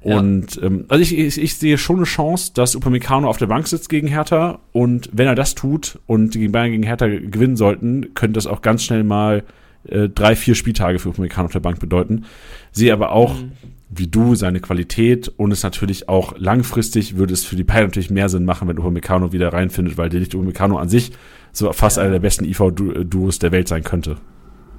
Und 0.00 0.56
ja. 0.56 0.62
ähm, 0.62 0.84
also 0.88 1.02
ich, 1.02 1.16
ich, 1.16 1.38
ich 1.38 1.56
sehe 1.56 1.76
schon 1.76 1.96
eine 1.96 2.04
Chance, 2.04 2.52
dass 2.54 2.76
Upamecano 2.76 3.28
auf 3.28 3.36
der 3.36 3.48
Bank 3.48 3.66
sitzt 3.66 3.88
gegen 3.88 4.08
Hertha 4.08 4.60
und 4.72 5.10
wenn 5.12 5.26
er 5.26 5.34
das 5.34 5.54
tut 5.54 5.98
und 6.06 6.32
gegen 6.32 6.52
Bayern 6.52 6.70
gegen 6.70 6.84
Hertha 6.84 7.06
gewinnen 7.06 7.56
sollten, 7.56 8.14
könnte 8.14 8.34
das 8.34 8.46
auch 8.46 8.62
ganz 8.62 8.84
schnell 8.84 9.04
mal 9.04 9.42
äh, 9.86 10.08
drei, 10.08 10.36
vier 10.36 10.54
Spieltage 10.54 10.98
für 10.98 11.10
Upamecano 11.10 11.46
auf 11.46 11.52
der 11.52 11.60
Bank 11.60 11.80
bedeuten. 11.80 12.24
Sehe 12.72 12.92
aber 12.92 13.12
auch, 13.12 13.34
mhm. 13.34 13.52
wie 13.88 14.06
du, 14.06 14.34
seine 14.34 14.60
Qualität 14.60 15.28
und 15.36 15.52
es 15.52 15.62
natürlich 15.62 16.08
auch 16.08 16.34
langfristig 16.38 17.16
würde 17.16 17.34
es 17.34 17.44
für 17.44 17.56
die 17.56 17.64
Bayern 17.64 17.86
natürlich 17.86 18.10
mehr 18.10 18.28
Sinn 18.28 18.44
machen, 18.44 18.68
wenn 18.68 18.78
Upamecano 18.78 19.32
wieder 19.32 19.52
reinfindet, 19.52 19.96
weil 19.96 20.08
der 20.08 20.20
Licht 20.20 20.34
Upamecano 20.34 20.78
an 20.78 20.88
sich 20.88 21.12
so 21.52 21.72
fast 21.72 21.96
ja. 21.96 22.04
einer 22.04 22.12
der 22.12 22.20
besten 22.20 22.44
IV-Duos 22.44 23.38
der 23.38 23.52
Welt 23.52 23.68
sein 23.68 23.82
könnte. 23.82 24.16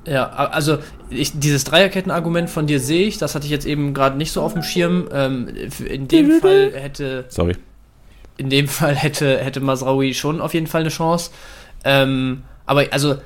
Ja, 0.06 0.30
also 0.30 0.80
ich, 1.10 1.38
dieses 1.40 1.66
Dreierketten-Argument 1.66 2.50
von 2.50 2.68
dir 2.68 2.80
sehe 2.80 3.06
ich, 3.06 3.18
das 3.18 3.36
hatte 3.36 3.46
ich 3.46 3.52
jetzt 3.52 3.66
eben 3.66 3.94
gerade 3.94 4.18
nicht 4.18 4.32
so 4.32 4.42
auf 4.42 4.54
dem 4.54 4.64
Schirm. 4.64 5.10
Ähm, 5.12 5.50
in 5.86 6.08
dem 6.08 6.40
Fall 6.40 6.72
hätte. 6.74 7.26
Sorry. 7.28 7.56
In 8.38 8.50
dem 8.50 8.68
Fall 8.68 8.96
hätte, 8.96 9.38
hätte 9.38 9.60
Masraoui 9.60 10.14
schon 10.14 10.40
auf 10.40 10.54
jeden 10.54 10.68
Fall 10.68 10.82
eine 10.82 10.90
Chance. 10.90 11.32
Ähm, 11.84 12.44
aber 12.66 12.86
also 12.92 13.18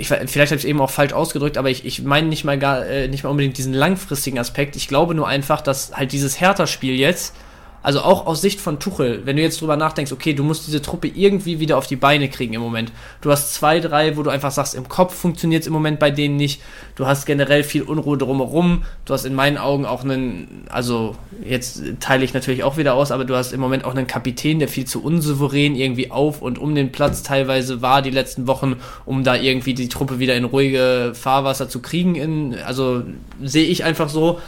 ich, 0.00 0.08
vielleicht 0.08 0.52
habe 0.52 0.58
ich 0.58 0.66
eben 0.66 0.80
auch 0.80 0.90
falsch 0.90 1.12
ausgedrückt, 1.12 1.58
aber 1.58 1.70
ich, 1.70 1.84
ich 1.84 2.02
meine 2.02 2.28
nicht 2.28 2.44
mal 2.44 2.58
gar, 2.58 2.86
äh, 2.86 3.08
nicht 3.08 3.24
mal 3.24 3.30
unbedingt 3.30 3.58
diesen 3.58 3.74
langfristigen 3.74 4.38
Aspekt. 4.38 4.76
Ich 4.76 4.88
glaube 4.88 5.14
nur 5.14 5.28
einfach, 5.28 5.60
dass 5.60 5.92
halt 5.92 6.12
dieses 6.12 6.40
Hertha-Spiel 6.40 6.94
jetzt 6.94 7.34
also 7.82 8.00
auch 8.00 8.26
aus 8.26 8.40
Sicht 8.40 8.60
von 8.60 8.78
Tuchel, 8.78 9.22
wenn 9.24 9.36
du 9.36 9.42
jetzt 9.42 9.60
drüber 9.60 9.76
nachdenkst, 9.76 10.12
okay, 10.12 10.34
du 10.34 10.44
musst 10.44 10.66
diese 10.66 10.82
Truppe 10.82 11.08
irgendwie 11.08 11.60
wieder 11.60 11.78
auf 11.78 11.86
die 11.86 11.96
Beine 11.96 12.28
kriegen 12.28 12.52
im 12.52 12.60
Moment. 12.60 12.92
Du 13.22 13.30
hast 13.30 13.54
zwei, 13.54 13.80
drei, 13.80 14.16
wo 14.16 14.22
du 14.22 14.30
einfach 14.30 14.50
sagst, 14.50 14.74
im 14.74 14.88
Kopf 14.88 15.14
funktioniert 15.14 15.62
es 15.62 15.66
im 15.66 15.72
Moment 15.72 15.98
bei 15.98 16.10
denen 16.10 16.36
nicht. 16.36 16.60
Du 16.94 17.06
hast 17.06 17.24
generell 17.24 17.64
viel 17.64 17.82
Unruhe 17.82 18.18
drumherum. 18.18 18.84
Du 19.06 19.14
hast 19.14 19.24
in 19.24 19.34
meinen 19.34 19.56
Augen 19.56 19.86
auch 19.86 20.04
einen, 20.04 20.64
also 20.68 21.16
jetzt 21.42 21.82
teile 22.00 22.24
ich 22.24 22.34
natürlich 22.34 22.64
auch 22.64 22.76
wieder 22.76 22.94
aus, 22.94 23.10
aber 23.12 23.24
du 23.24 23.34
hast 23.34 23.52
im 23.52 23.60
Moment 23.60 23.84
auch 23.84 23.94
einen 23.94 24.06
Kapitän, 24.06 24.58
der 24.58 24.68
viel 24.68 24.84
zu 24.84 25.02
unsouverän 25.02 25.74
irgendwie 25.74 26.10
auf 26.10 26.42
und 26.42 26.58
um 26.58 26.74
den 26.74 26.92
Platz 26.92 27.22
teilweise 27.22 27.80
war 27.80 28.02
die 28.02 28.10
letzten 28.10 28.46
Wochen, 28.46 28.76
um 29.06 29.24
da 29.24 29.36
irgendwie 29.36 29.72
die 29.72 29.88
Truppe 29.88 30.18
wieder 30.18 30.36
in 30.36 30.44
ruhige 30.44 31.12
Fahrwasser 31.14 31.68
zu 31.68 31.80
kriegen. 31.80 32.14
In, 32.14 32.56
also 32.66 33.02
sehe 33.42 33.66
ich 33.66 33.84
einfach 33.84 34.10
so. 34.10 34.38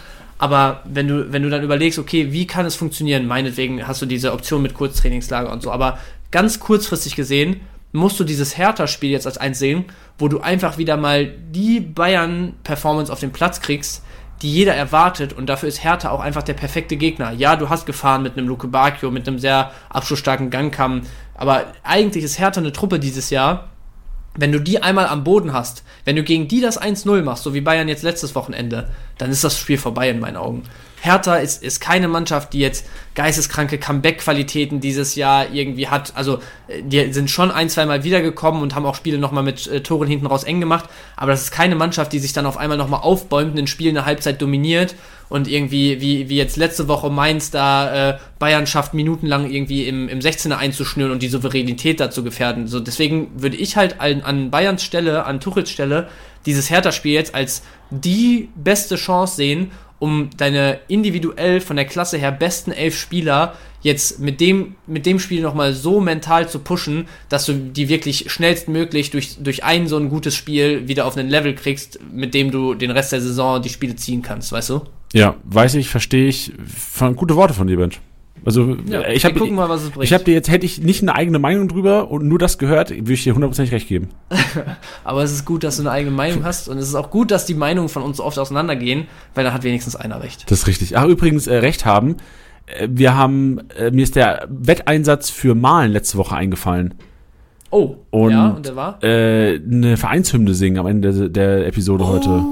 Aber 0.42 0.80
wenn 0.82 1.06
du, 1.06 1.32
wenn 1.32 1.44
du 1.44 1.50
dann 1.50 1.62
überlegst, 1.62 2.00
okay, 2.00 2.32
wie 2.32 2.48
kann 2.48 2.66
es 2.66 2.74
funktionieren? 2.74 3.28
Meinetwegen 3.28 3.86
hast 3.86 4.02
du 4.02 4.06
diese 4.06 4.32
Option 4.32 4.60
mit 4.60 4.74
Kurztrainingslager 4.74 5.52
und 5.52 5.62
so. 5.62 5.70
Aber 5.70 6.00
ganz 6.32 6.58
kurzfristig 6.58 7.14
gesehen 7.14 7.60
musst 7.92 8.18
du 8.18 8.24
dieses 8.24 8.58
Hertha-Spiel 8.58 9.12
jetzt 9.12 9.28
als 9.28 9.38
eins 9.38 9.60
sehen, 9.60 9.84
wo 10.18 10.26
du 10.26 10.40
einfach 10.40 10.78
wieder 10.78 10.96
mal 10.96 11.26
die 11.26 11.78
Bayern-Performance 11.78 13.12
auf 13.12 13.20
den 13.20 13.30
Platz 13.30 13.60
kriegst, 13.60 14.02
die 14.42 14.52
jeder 14.52 14.74
erwartet 14.74 15.32
und 15.32 15.46
dafür 15.46 15.68
ist 15.68 15.84
Hertha 15.84 16.10
auch 16.10 16.18
einfach 16.18 16.42
der 16.42 16.54
perfekte 16.54 16.96
Gegner. 16.96 17.30
Ja, 17.30 17.54
du 17.54 17.68
hast 17.68 17.86
gefahren 17.86 18.24
mit 18.24 18.36
einem 18.36 18.48
Luke 18.48 18.66
Bacchio, 18.66 19.12
mit 19.12 19.28
einem 19.28 19.38
sehr 19.38 19.70
abschlussstarken 19.90 20.50
Gangkamm, 20.50 21.02
aber 21.36 21.66
eigentlich 21.84 22.24
ist 22.24 22.40
Hertha 22.40 22.60
eine 22.60 22.72
Truppe 22.72 22.98
dieses 22.98 23.30
Jahr, 23.30 23.68
wenn 24.34 24.52
du 24.52 24.60
die 24.60 24.82
einmal 24.82 25.06
am 25.06 25.24
Boden 25.24 25.52
hast, 25.52 25.84
wenn 26.04 26.16
du 26.16 26.22
gegen 26.22 26.48
die 26.48 26.60
das 26.60 26.80
1-0 26.80 27.22
machst, 27.22 27.44
so 27.44 27.54
wie 27.54 27.60
Bayern 27.60 27.88
jetzt 27.88 28.02
letztes 28.02 28.34
Wochenende, 28.34 28.88
dann 29.18 29.30
ist 29.30 29.44
das 29.44 29.58
Spiel 29.58 29.78
vorbei 29.78 30.08
in 30.08 30.20
meinen 30.20 30.36
Augen. 30.36 30.62
Hertha 31.02 31.34
ist, 31.34 31.64
ist 31.64 31.80
keine 31.80 32.06
Mannschaft, 32.06 32.52
die 32.52 32.60
jetzt 32.60 32.86
geisteskranke 33.16 33.76
Comeback-Qualitäten 33.78 34.80
dieses 34.80 35.16
Jahr 35.16 35.52
irgendwie 35.52 35.88
hat. 35.88 36.12
Also, 36.14 36.38
äh, 36.68 36.80
die 36.84 37.12
sind 37.12 37.28
schon 37.28 37.50
ein, 37.50 37.68
zweimal 37.68 38.04
wiedergekommen 38.04 38.62
und 38.62 38.76
haben 38.76 38.86
auch 38.86 38.94
Spiele 38.94 39.18
nochmal 39.18 39.42
mit 39.42 39.66
äh, 39.66 39.82
Toren 39.82 40.06
hinten 40.06 40.26
raus 40.26 40.44
eng 40.44 40.60
gemacht. 40.60 40.88
Aber 41.16 41.32
das 41.32 41.42
ist 41.42 41.50
keine 41.50 41.74
Mannschaft, 41.74 42.12
die 42.12 42.20
sich 42.20 42.32
dann 42.32 42.46
auf 42.46 42.56
einmal 42.56 42.78
nochmal 42.78 43.00
aufbäumt, 43.00 43.58
ein 43.58 43.66
Spiel 43.66 43.90
eine 43.90 44.06
Halbzeit 44.06 44.40
dominiert 44.40 44.94
und 45.28 45.48
irgendwie, 45.48 46.00
wie, 46.00 46.28
wie 46.28 46.36
jetzt 46.36 46.56
letzte 46.56 46.86
Woche 46.86 47.10
Mainz 47.10 47.50
da 47.50 48.10
äh, 48.10 48.18
Bayern 48.38 48.68
schafft, 48.68 48.94
minutenlang 48.94 49.50
irgendwie 49.50 49.88
im, 49.88 50.08
im 50.08 50.20
16er 50.20 50.56
einzuschnüren 50.56 51.10
und 51.10 51.20
die 51.20 51.28
Souveränität 51.28 51.98
dazu 51.98 52.22
gefährden. 52.22 52.68
So, 52.68 52.78
deswegen 52.78 53.42
würde 53.42 53.56
ich 53.56 53.76
halt 53.76 54.00
an, 54.00 54.22
an 54.22 54.50
Bayerns 54.52 54.84
Stelle, 54.84 55.26
an 55.26 55.40
Tuchels 55.40 55.70
Stelle, 55.70 56.08
dieses 56.46 56.70
Hertha-Spiel 56.70 57.12
jetzt 57.12 57.34
als 57.34 57.62
die 57.90 58.50
beste 58.54 58.96
Chance 58.96 59.36
sehen, 59.36 59.72
um 60.02 60.30
deine 60.36 60.80
individuell 60.88 61.60
von 61.60 61.76
der 61.76 61.84
Klasse 61.84 62.18
her 62.18 62.32
besten 62.32 62.72
elf 62.72 62.98
Spieler 62.98 63.54
jetzt 63.82 64.18
mit 64.18 64.40
dem, 64.40 64.74
mit 64.88 65.06
dem 65.06 65.20
Spiel 65.20 65.42
nochmal 65.42 65.74
so 65.74 66.00
mental 66.00 66.48
zu 66.48 66.58
pushen, 66.58 67.06
dass 67.28 67.46
du 67.46 67.52
die 67.52 67.88
wirklich 67.88 68.28
schnellstmöglich 68.28 69.12
durch, 69.12 69.36
durch 69.38 69.62
ein 69.62 69.86
so 69.86 69.96
ein 69.96 70.08
gutes 70.08 70.34
Spiel 70.34 70.88
wieder 70.88 71.06
auf 71.06 71.16
einen 71.16 71.30
Level 71.30 71.54
kriegst, 71.54 72.00
mit 72.12 72.34
dem 72.34 72.50
du 72.50 72.74
den 72.74 72.90
Rest 72.90 73.12
der 73.12 73.20
Saison 73.20 73.62
die 73.62 73.68
Spiele 73.68 73.94
ziehen 73.94 74.22
kannst, 74.22 74.50
weißt 74.50 74.70
du? 74.70 74.80
Ja, 75.12 75.36
weiß 75.44 75.76
ich, 75.76 75.88
verstehe 75.88 76.26
ich. 76.26 76.50
Gute 77.14 77.36
Worte 77.36 77.54
von 77.54 77.68
dir, 77.68 77.76
Bench. 77.76 78.00
Also 78.44 78.76
ja, 78.86 79.08
ich 79.08 79.24
habe 79.24 79.38
gucken 79.38 79.54
mal, 79.54 79.68
was 79.68 79.82
es 79.82 79.90
bringt. 79.90 80.04
Ich 80.04 80.12
habe 80.12 80.24
dir 80.24 80.34
jetzt 80.34 80.50
hätte 80.50 80.66
ich 80.66 80.80
nicht 80.80 81.02
eine 81.02 81.14
eigene 81.14 81.38
Meinung 81.38 81.68
drüber 81.68 82.10
und 82.10 82.26
nur 82.26 82.38
das 82.38 82.58
gehört, 82.58 82.90
würde 82.90 83.12
ich 83.12 83.22
dir 83.22 83.34
hundertprozentig 83.34 83.72
recht 83.72 83.88
geben. 83.88 84.08
Aber 85.04 85.22
es 85.22 85.32
ist 85.32 85.44
gut, 85.44 85.62
dass 85.64 85.76
du 85.76 85.82
eine 85.82 85.90
eigene 85.92 86.14
Meinung 86.14 86.44
hast 86.44 86.68
und 86.68 86.78
es 86.78 86.88
ist 86.88 86.94
auch 86.94 87.10
gut, 87.10 87.30
dass 87.30 87.46
die 87.46 87.54
Meinungen 87.54 87.88
von 87.88 88.02
uns 88.02 88.18
oft 88.20 88.38
auseinandergehen, 88.38 89.06
weil 89.34 89.44
da 89.44 89.52
hat 89.52 89.62
wenigstens 89.62 89.94
einer 89.96 90.22
recht. 90.22 90.50
Das 90.50 90.60
ist 90.60 90.66
richtig. 90.66 90.96
Ach 90.96 91.04
übrigens 91.06 91.46
äh, 91.46 91.56
recht 91.56 91.84
haben. 91.84 92.16
äh, 92.66 92.88
wir 92.90 93.14
haben, 93.14 93.60
äh, 93.78 93.90
mir 93.90 94.02
ist 94.02 94.16
der 94.16 94.46
Wetteinsatz 94.50 95.30
für 95.30 95.54
Malen 95.54 95.92
letzte 95.92 96.18
Woche 96.18 96.34
eingefallen. 96.34 96.94
Oh, 97.70 97.96
Und, 98.10 98.32
ja, 98.32 98.48
und 98.50 98.66
der 98.66 98.76
war? 98.76 99.02
Äh, 99.02 99.58
eine 99.58 99.96
Vereinshymne 99.96 100.52
singen 100.52 100.78
am 100.78 100.86
Ende 100.86 101.12
der, 101.12 101.28
der 101.30 101.66
Episode 101.68 102.06
heute. 102.06 102.42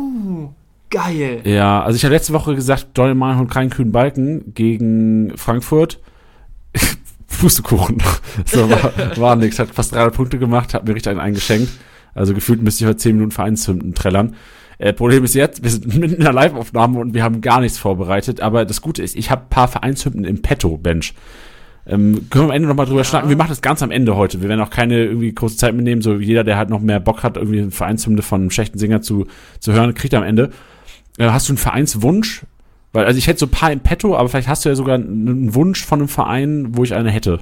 Geil. 0.91 1.41
Ja, 1.45 1.83
also 1.83 1.97
ich 1.97 2.05
habe 2.05 2.15
letzte 2.15 2.33
Woche 2.33 2.55
gesagt, 2.55 2.89
Donny 2.95 3.15
Malen 3.15 3.39
und 3.41 3.49
keinen 3.51 3.71
kühlen 3.71 3.93
Balken 3.93 4.53
gegen 4.55 5.33
Frankfurt. 5.37 6.01
Pustekuchen. 7.41 8.03
So, 8.45 8.69
war, 8.69 8.93
war 9.17 9.37
nix. 9.37 9.59
Hat 9.59 9.69
fast 9.71 9.95
300 9.95 10.15
Punkte 10.15 10.39
gemacht, 10.39 10.75
hat 10.75 10.87
mir 10.87 10.95
richtig 10.95 11.11
einen 11.11 11.21
eingeschenkt. 11.21 11.71
Also 12.15 12.35
gefühlt 12.35 12.61
müsste 12.61 12.85
ich 12.85 12.89
heute 12.89 12.99
10 12.99 13.15
Minuten 13.15 13.31
Vereinshymnen 13.31 13.95
trällern. 13.95 14.35
Äh, 14.79 14.93
Problem 14.93 15.25
ist 15.25 15.35
jetzt, 15.35 15.63
wir 15.63 15.71
sind 15.71 15.87
mitten 15.97 16.15
in 16.17 16.23
der 16.25 16.33
Live-Aufnahme 16.33 16.99
und 16.99 17.15
wir 17.15 17.23
haben 17.23 17.41
gar 17.41 17.61
nichts 17.61 17.79
vorbereitet. 17.79 18.41
Aber 18.41 18.65
das 18.65 18.83
Gute 18.83 19.03
ist, 19.03 19.15
ich 19.15 19.31
habe 19.31 19.43
ein 19.43 19.49
paar 19.49 19.69
Vereinshymnen 19.69 20.25
im 20.25 20.43
Petto, 20.43 20.77
Bench. 20.77 21.15
Ähm, 21.87 22.27
können 22.31 22.45
wir 22.47 22.51
am 22.51 22.57
Ende 22.57 22.69
nochmal 22.69 22.87
drüber 22.87 23.01
Ja. 23.01 23.05
schnacken. 23.05 23.31
Wir 23.31 23.37
machen 23.37 23.49
das 23.51 23.63
ganz 23.63 23.83
am 23.83 23.91
Ende 23.91 24.17
heute. 24.17 24.43
Wir 24.43 24.49
werden 24.49 24.61
auch 24.61 24.71
keine 24.71 25.05
irgendwie 25.05 25.33
große 25.33 25.57
Zeit 25.57 25.75
mitnehmen. 25.75 26.03
So 26.03 26.17
jeder, 26.19 26.45
der 26.45 26.57
halt 26.57 26.69
noch 26.69 26.81
mehr 26.81 27.01
Bock 27.01 27.23
hat, 27.23 27.37
irgendwie 27.37 27.61
eine 27.61 27.71
Vereinshymne 27.71 28.23
von 28.23 28.41
einem 28.43 28.51
schlechten 28.51 28.79
Sänger 28.79 29.03
zu, 29.03 29.27
zu 29.61 29.73
hören, 29.73 29.95
kriegt 29.95 30.15
am 30.15 30.25
Ende. 30.25 30.51
Äh, 31.19 31.29
hast 31.31 31.49
du 31.49 31.53
einen 31.53 31.59
Vereinswunsch? 31.59 32.43
Weil, 32.93 33.05
also 33.05 33.19
ich 33.19 33.27
hätte 33.27 33.39
so 33.41 33.47
ein 33.47 33.51
paar 33.51 33.71
im 33.73 33.81
Petto, 33.81 34.17
aber 34.17 34.29
vielleicht 34.29 34.49
hast 34.49 34.65
du 34.65 34.69
ja 34.69 34.75
sogar 34.75 34.97
einen 34.97 35.55
Wunsch 35.55 35.85
von 35.85 36.01
einem 36.01 36.09
Verein, 36.09 36.77
wo 36.77 36.83
ich 36.85 36.95
eine 36.95 37.11
hätte. 37.11 37.41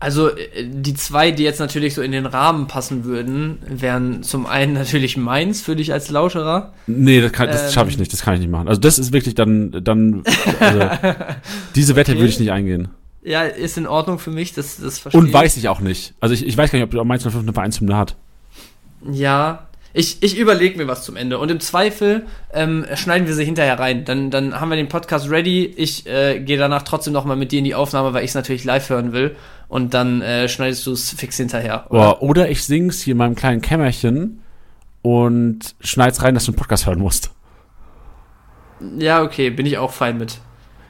Also 0.00 0.30
äh, 0.30 0.66
die 0.66 0.94
zwei, 0.94 1.30
die 1.30 1.42
jetzt 1.44 1.60
natürlich 1.60 1.94
so 1.94 2.02
in 2.02 2.12
den 2.12 2.26
Rahmen 2.26 2.66
passen 2.66 3.04
würden, 3.04 3.58
wären 3.68 4.22
zum 4.22 4.46
einen 4.46 4.72
natürlich 4.74 5.16
Mainz 5.16 5.60
für 5.62 5.76
dich 5.76 5.92
als 5.92 6.10
Lauscherer. 6.10 6.72
Nee, 6.86 7.20
das, 7.20 7.32
kann- 7.32 7.48
das 7.48 7.66
Ähm. 7.66 7.72
schaffe 7.72 7.90
ich 7.90 7.98
nicht, 7.98 8.12
das 8.12 8.22
kann 8.22 8.34
ich 8.34 8.40
nicht 8.40 8.50
machen. 8.50 8.68
Also 8.68 8.80
das 8.80 8.98
ist 8.98 9.12
wirklich 9.12 9.34
dann, 9.34 9.70
dann, 9.84 10.22
also, 10.60 10.80
diese 11.74 11.96
Wette 11.96 12.12
Okay. 12.12 12.20
würde 12.20 12.30
ich 12.30 12.40
nicht 12.40 12.50
eingehen. 12.52 12.88
Ja, 13.22 13.42
ist 13.42 13.78
in 13.78 13.86
Ordnung 13.86 14.18
für 14.18 14.30
mich, 14.30 14.52
das, 14.52 14.78
das 14.78 14.98
verstehe 14.98 15.18
Und 15.20 15.28
ich. 15.28 15.32
weiß 15.32 15.56
ich 15.56 15.68
auch 15.68 15.80
nicht. 15.80 16.12
Also 16.20 16.34
ich, 16.34 16.46
ich 16.46 16.56
weiß 16.56 16.70
gar 16.70 16.78
nicht, 16.78 16.94
ob 16.94 17.06
Mainz 17.06 17.22
05 17.22 17.36
eine 17.36 17.52
Vereinshymne 17.54 17.96
hat. 17.96 18.16
Ja, 19.10 19.66
ich, 19.96 20.22
ich 20.24 20.36
überlege 20.36 20.76
mir 20.76 20.88
was 20.88 21.04
zum 21.04 21.14
Ende. 21.14 21.38
Und 21.38 21.52
im 21.52 21.60
Zweifel 21.60 22.26
ähm, 22.52 22.84
schneiden 22.94 23.28
wir 23.28 23.34
sie 23.34 23.44
hinterher 23.44 23.78
rein. 23.78 24.04
Dann, 24.04 24.30
dann 24.32 24.60
haben 24.60 24.68
wir 24.68 24.76
den 24.76 24.88
Podcast 24.88 25.30
ready. 25.30 25.72
Ich 25.76 26.04
äh, 26.08 26.40
gehe 26.40 26.58
danach 26.58 26.82
trotzdem 26.82 27.12
nochmal 27.12 27.36
mit 27.36 27.52
dir 27.52 27.60
in 27.60 27.64
die 27.64 27.76
Aufnahme, 27.76 28.12
weil 28.12 28.24
ich 28.24 28.30
es 28.30 28.34
natürlich 28.34 28.64
live 28.64 28.90
hören 28.90 29.12
will. 29.12 29.36
Und 29.68 29.94
dann 29.94 30.20
äh, 30.20 30.48
schneidest 30.48 30.84
du 30.86 30.92
es 30.92 31.12
fix 31.12 31.36
hinterher. 31.36 31.86
Oder, 31.90 32.22
oder 32.22 32.50
ich 32.50 32.64
sing's 32.64 33.02
hier 33.02 33.12
in 33.12 33.18
meinem 33.18 33.36
kleinen 33.36 33.60
Kämmerchen 33.60 34.40
und 35.02 35.76
schneid's 35.80 36.22
rein, 36.22 36.34
dass 36.34 36.46
du 36.46 36.50
einen 36.50 36.58
Podcast 36.58 36.86
hören 36.86 36.98
musst. 36.98 37.30
Ja, 38.98 39.22
okay, 39.22 39.50
bin 39.50 39.64
ich 39.64 39.78
auch 39.78 39.92
fein 39.92 40.18
mit. 40.18 40.40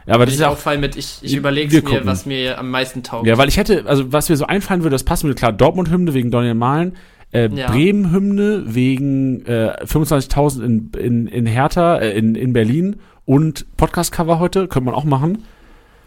Ja, 0.07 0.15
aber 0.15 0.25
Bin 0.25 0.27
das 0.27 0.35
ich 0.35 0.41
ist 0.41 0.47
auch 0.47 0.59
fein 0.59 0.81
mit. 0.81 0.97
Ich, 0.97 1.19
ich 1.21 1.35
überlege 1.35 1.75
mir, 1.75 1.83
gucken. 1.83 2.07
was 2.07 2.25
mir 2.27 2.59
am 2.59 2.71
meisten 2.71 3.03
taugt. 3.03 3.27
ja, 3.27 3.39
weil 3.39 3.49
ich 3.49 3.57
hätte, 3.57 3.85
also 3.87 4.13
was 4.13 4.29
mir 4.29 4.37
so 4.37 4.47
einfallen 4.47 4.83
würde, 4.83 4.95
das 4.95 5.05
passen 5.05 5.25
würde, 5.25 5.39
klar, 5.39 5.53
Dortmund-Hymne 5.53 6.13
wegen 6.13 6.31
Daniel 6.31 6.55
Mahlen, 6.55 6.97
äh, 7.35 7.49
Ja. 7.53 7.71
Bremen-Hymne 7.71 8.63
wegen 8.75 9.45
äh, 9.45 9.77
25.000 9.85 10.63
in, 10.65 10.91
in, 10.99 11.27
in 11.27 11.47
Hertha, 11.47 11.97
äh, 11.99 12.17
in, 12.17 12.35
in 12.35 12.53
Berlin 12.55 12.97
und 13.27 13.67
Podcast-Cover 13.77 14.39
heute, 14.39 14.69
könnte 14.69 14.87
man 14.87 14.95
auch 14.95 15.05
machen. 15.05 15.39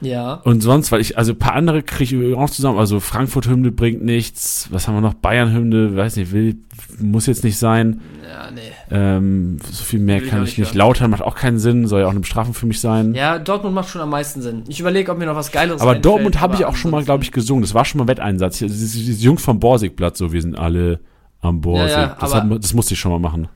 ja. 0.02 0.34
Und 0.36 0.62
sonst, 0.62 0.91
weil 0.91 1.02
ich, 1.02 1.18
also 1.18 1.34
ein 1.34 1.40
paar 1.40 1.54
andere 1.54 1.82
kriege 1.82 2.30
ich 2.30 2.36
auch 2.36 2.49
zusammen. 2.49 2.78
Also 2.78 2.99
Frankfurt-Hymne 2.99 3.72
bringt 3.72 4.04
nichts. 4.04 4.68
Was 4.72 4.88
haben 4.88 4.95
wir 4.95 5.02
noch? 5.02 5.16
Bayern-Hymne, 5.16 5.95
weiß 5.95 6.16
nicht, 6.18 6.32
will, 6.32 6.58
muss 6.99 7.26
jetzt 7.26 7.44
nicht 7.44 7.58
sein. 7.58 8.02
Ja, 8.24 8.52
nee. 8.52 8.62
Ähm, 8.91 9.58
so 9.72 9.84
viel 9.84 9.99
mehr 9.99 10.22
Will 10.22 10.28
kann 10.30 10.44
ich 10.44 10.58
nicht 10.58 10.60
nicht. 10.60 10.76
Lautern 10.76 11.10
macht 11.10 11.24
auch 11.24 11.34
keinen 11.36 11.58
Sinn, 11.58 11.88
soll 11.88 12.02
ja 12.02 12.06
auch 12.06 12.12
eine 12.12 12.20
Bestrafung 12.20 12.54
für 12.54 12.68
mich 12.68 12.80
sein. 12.80 13.16
Ja, 13.16 13.40
Dortmund 13.40 13.74
macht 13.74 13.90
schon 13.90 14.02
am 14.02 14.12
meisten 14.12 14.41
Sinn. 14.44 14.64
Ich 14.68 14.80
überlege, 14.80 15.12
ob 15.12 15.18
mir 15.18 15.26
noch 15.26 15.36
was 15.36 15.52
Geileres 15.52 15.82
aber 15.82 15.95
Dortmund 15.95 16.40
habe 16.40 16.54
ich 16.56 16.66
auch 16.66 16.76
schon 16.76 16.91
mal, 16.91 17.04
glaube 17.04 17.24
ich, 17.24 17.32
gesungen. 17.32 17.64
Das 17.64 17.74
war 17.74 17.84
schon 17.84 17.98
mal 17.99 18.08
Wetteinsatz. 18.08 18.58
Hier, 18.60 18.68
Diese, 18.68 18.99
diese 18.99 19.24
Jungs 19.26 19.41
vom 19.44 19.60
Borsigblatt, 19.60 20.16
so, 20.16 20.32
wir 20.32 20.41
sind 20.44 20.58
alle 20.58 20.99
am 21.41 21.61
Borsig. 21.61 21.91
Ja, 21.91 22.01
ja, 22.01 22.18
das, 22.19 22.31
aber- 22.34 22.55
hat, 22.55 22.64
das 22.64 22.73
musste 22.73 22.93
ich 22.93 22.99
schon 22.99 23.11
mal 23.11 23.19
machen. 23.19 23.47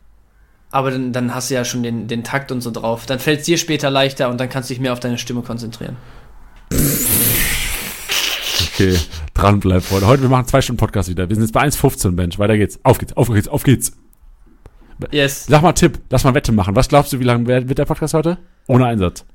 Aber 0.74 0.90
dann, 0.92 1.12
dann 1.12 1.36
hast 1.36 1.50
du 1.52 1.56
ja 1.56 1.66
schon 1.66 1.84
den, 1.84 2.08
den 2.08 2.24
Takt 2.24 2.52
und 2.52 2.62
so 2.62 2.72
drauf. 2.72 3.06
Dann 3.06 3.20
fällt 3.20 3.42
es 3.42 3.46
dir 3.46 3.58
später 3.58 3.90
leichter 3.90 4.30
und 4.30 4.40
dann 4.40 4.48
kannst 4.48 4.70
du 4.70 4.74
dich 4.74 4.82
mehr 4.82 4.94
auf 4.94 5.02
deine 5.02 5.18
Stimme 5.18 5.42
konzentrieren. 5.42 5.98
Okay, 8.74 8.98
dranbleiben, 9.34 9.82
Freunde. 9.82 10.08
Heute, 10.08 10.22
wir 10.22 10.30
machen 10.30 10.48
zwei 10.48 10.62
Stunden 10.62 10.80
Podcast 10.80 11.10
wieder. 11.10 11.28
Wir 11.28 11.36
sind 11.36 11.44
jetzt 11.44 11.52
bei 11.54 11.62
1,15, 11.62 12.12
Mensch. 12.12 12.40
Weiter 12.40 12.58
geht's. 12.58 12.80
Auf 12.84 12.98
geht's, 13.00 13.14
auf 13.18 13.28
geht's, 13.30 13.48
auf 13.48 13.64
geht's. 13.64 13.92
Yes. 15.12 15.48
Sag 15.48 15.62
mal 15.62 15.74
Tipp, 15.74 16.00
lass 16.10 16.24
mal 16.24 16.34
Wette 16.36 16.52
machen. 16.52 16.76
Was 16.76 16.88
glaubst 16.88 17.12
du, 17.12 17.20
wie 17.20 17.24
lange 17.24 17.48
wird 17.48 17.78
der 17.78 17.86
Podcast 17.86 18.14
heute? 18.14 18.38
Ohne 18.68 18.86
Einsatz. 18.86 19.26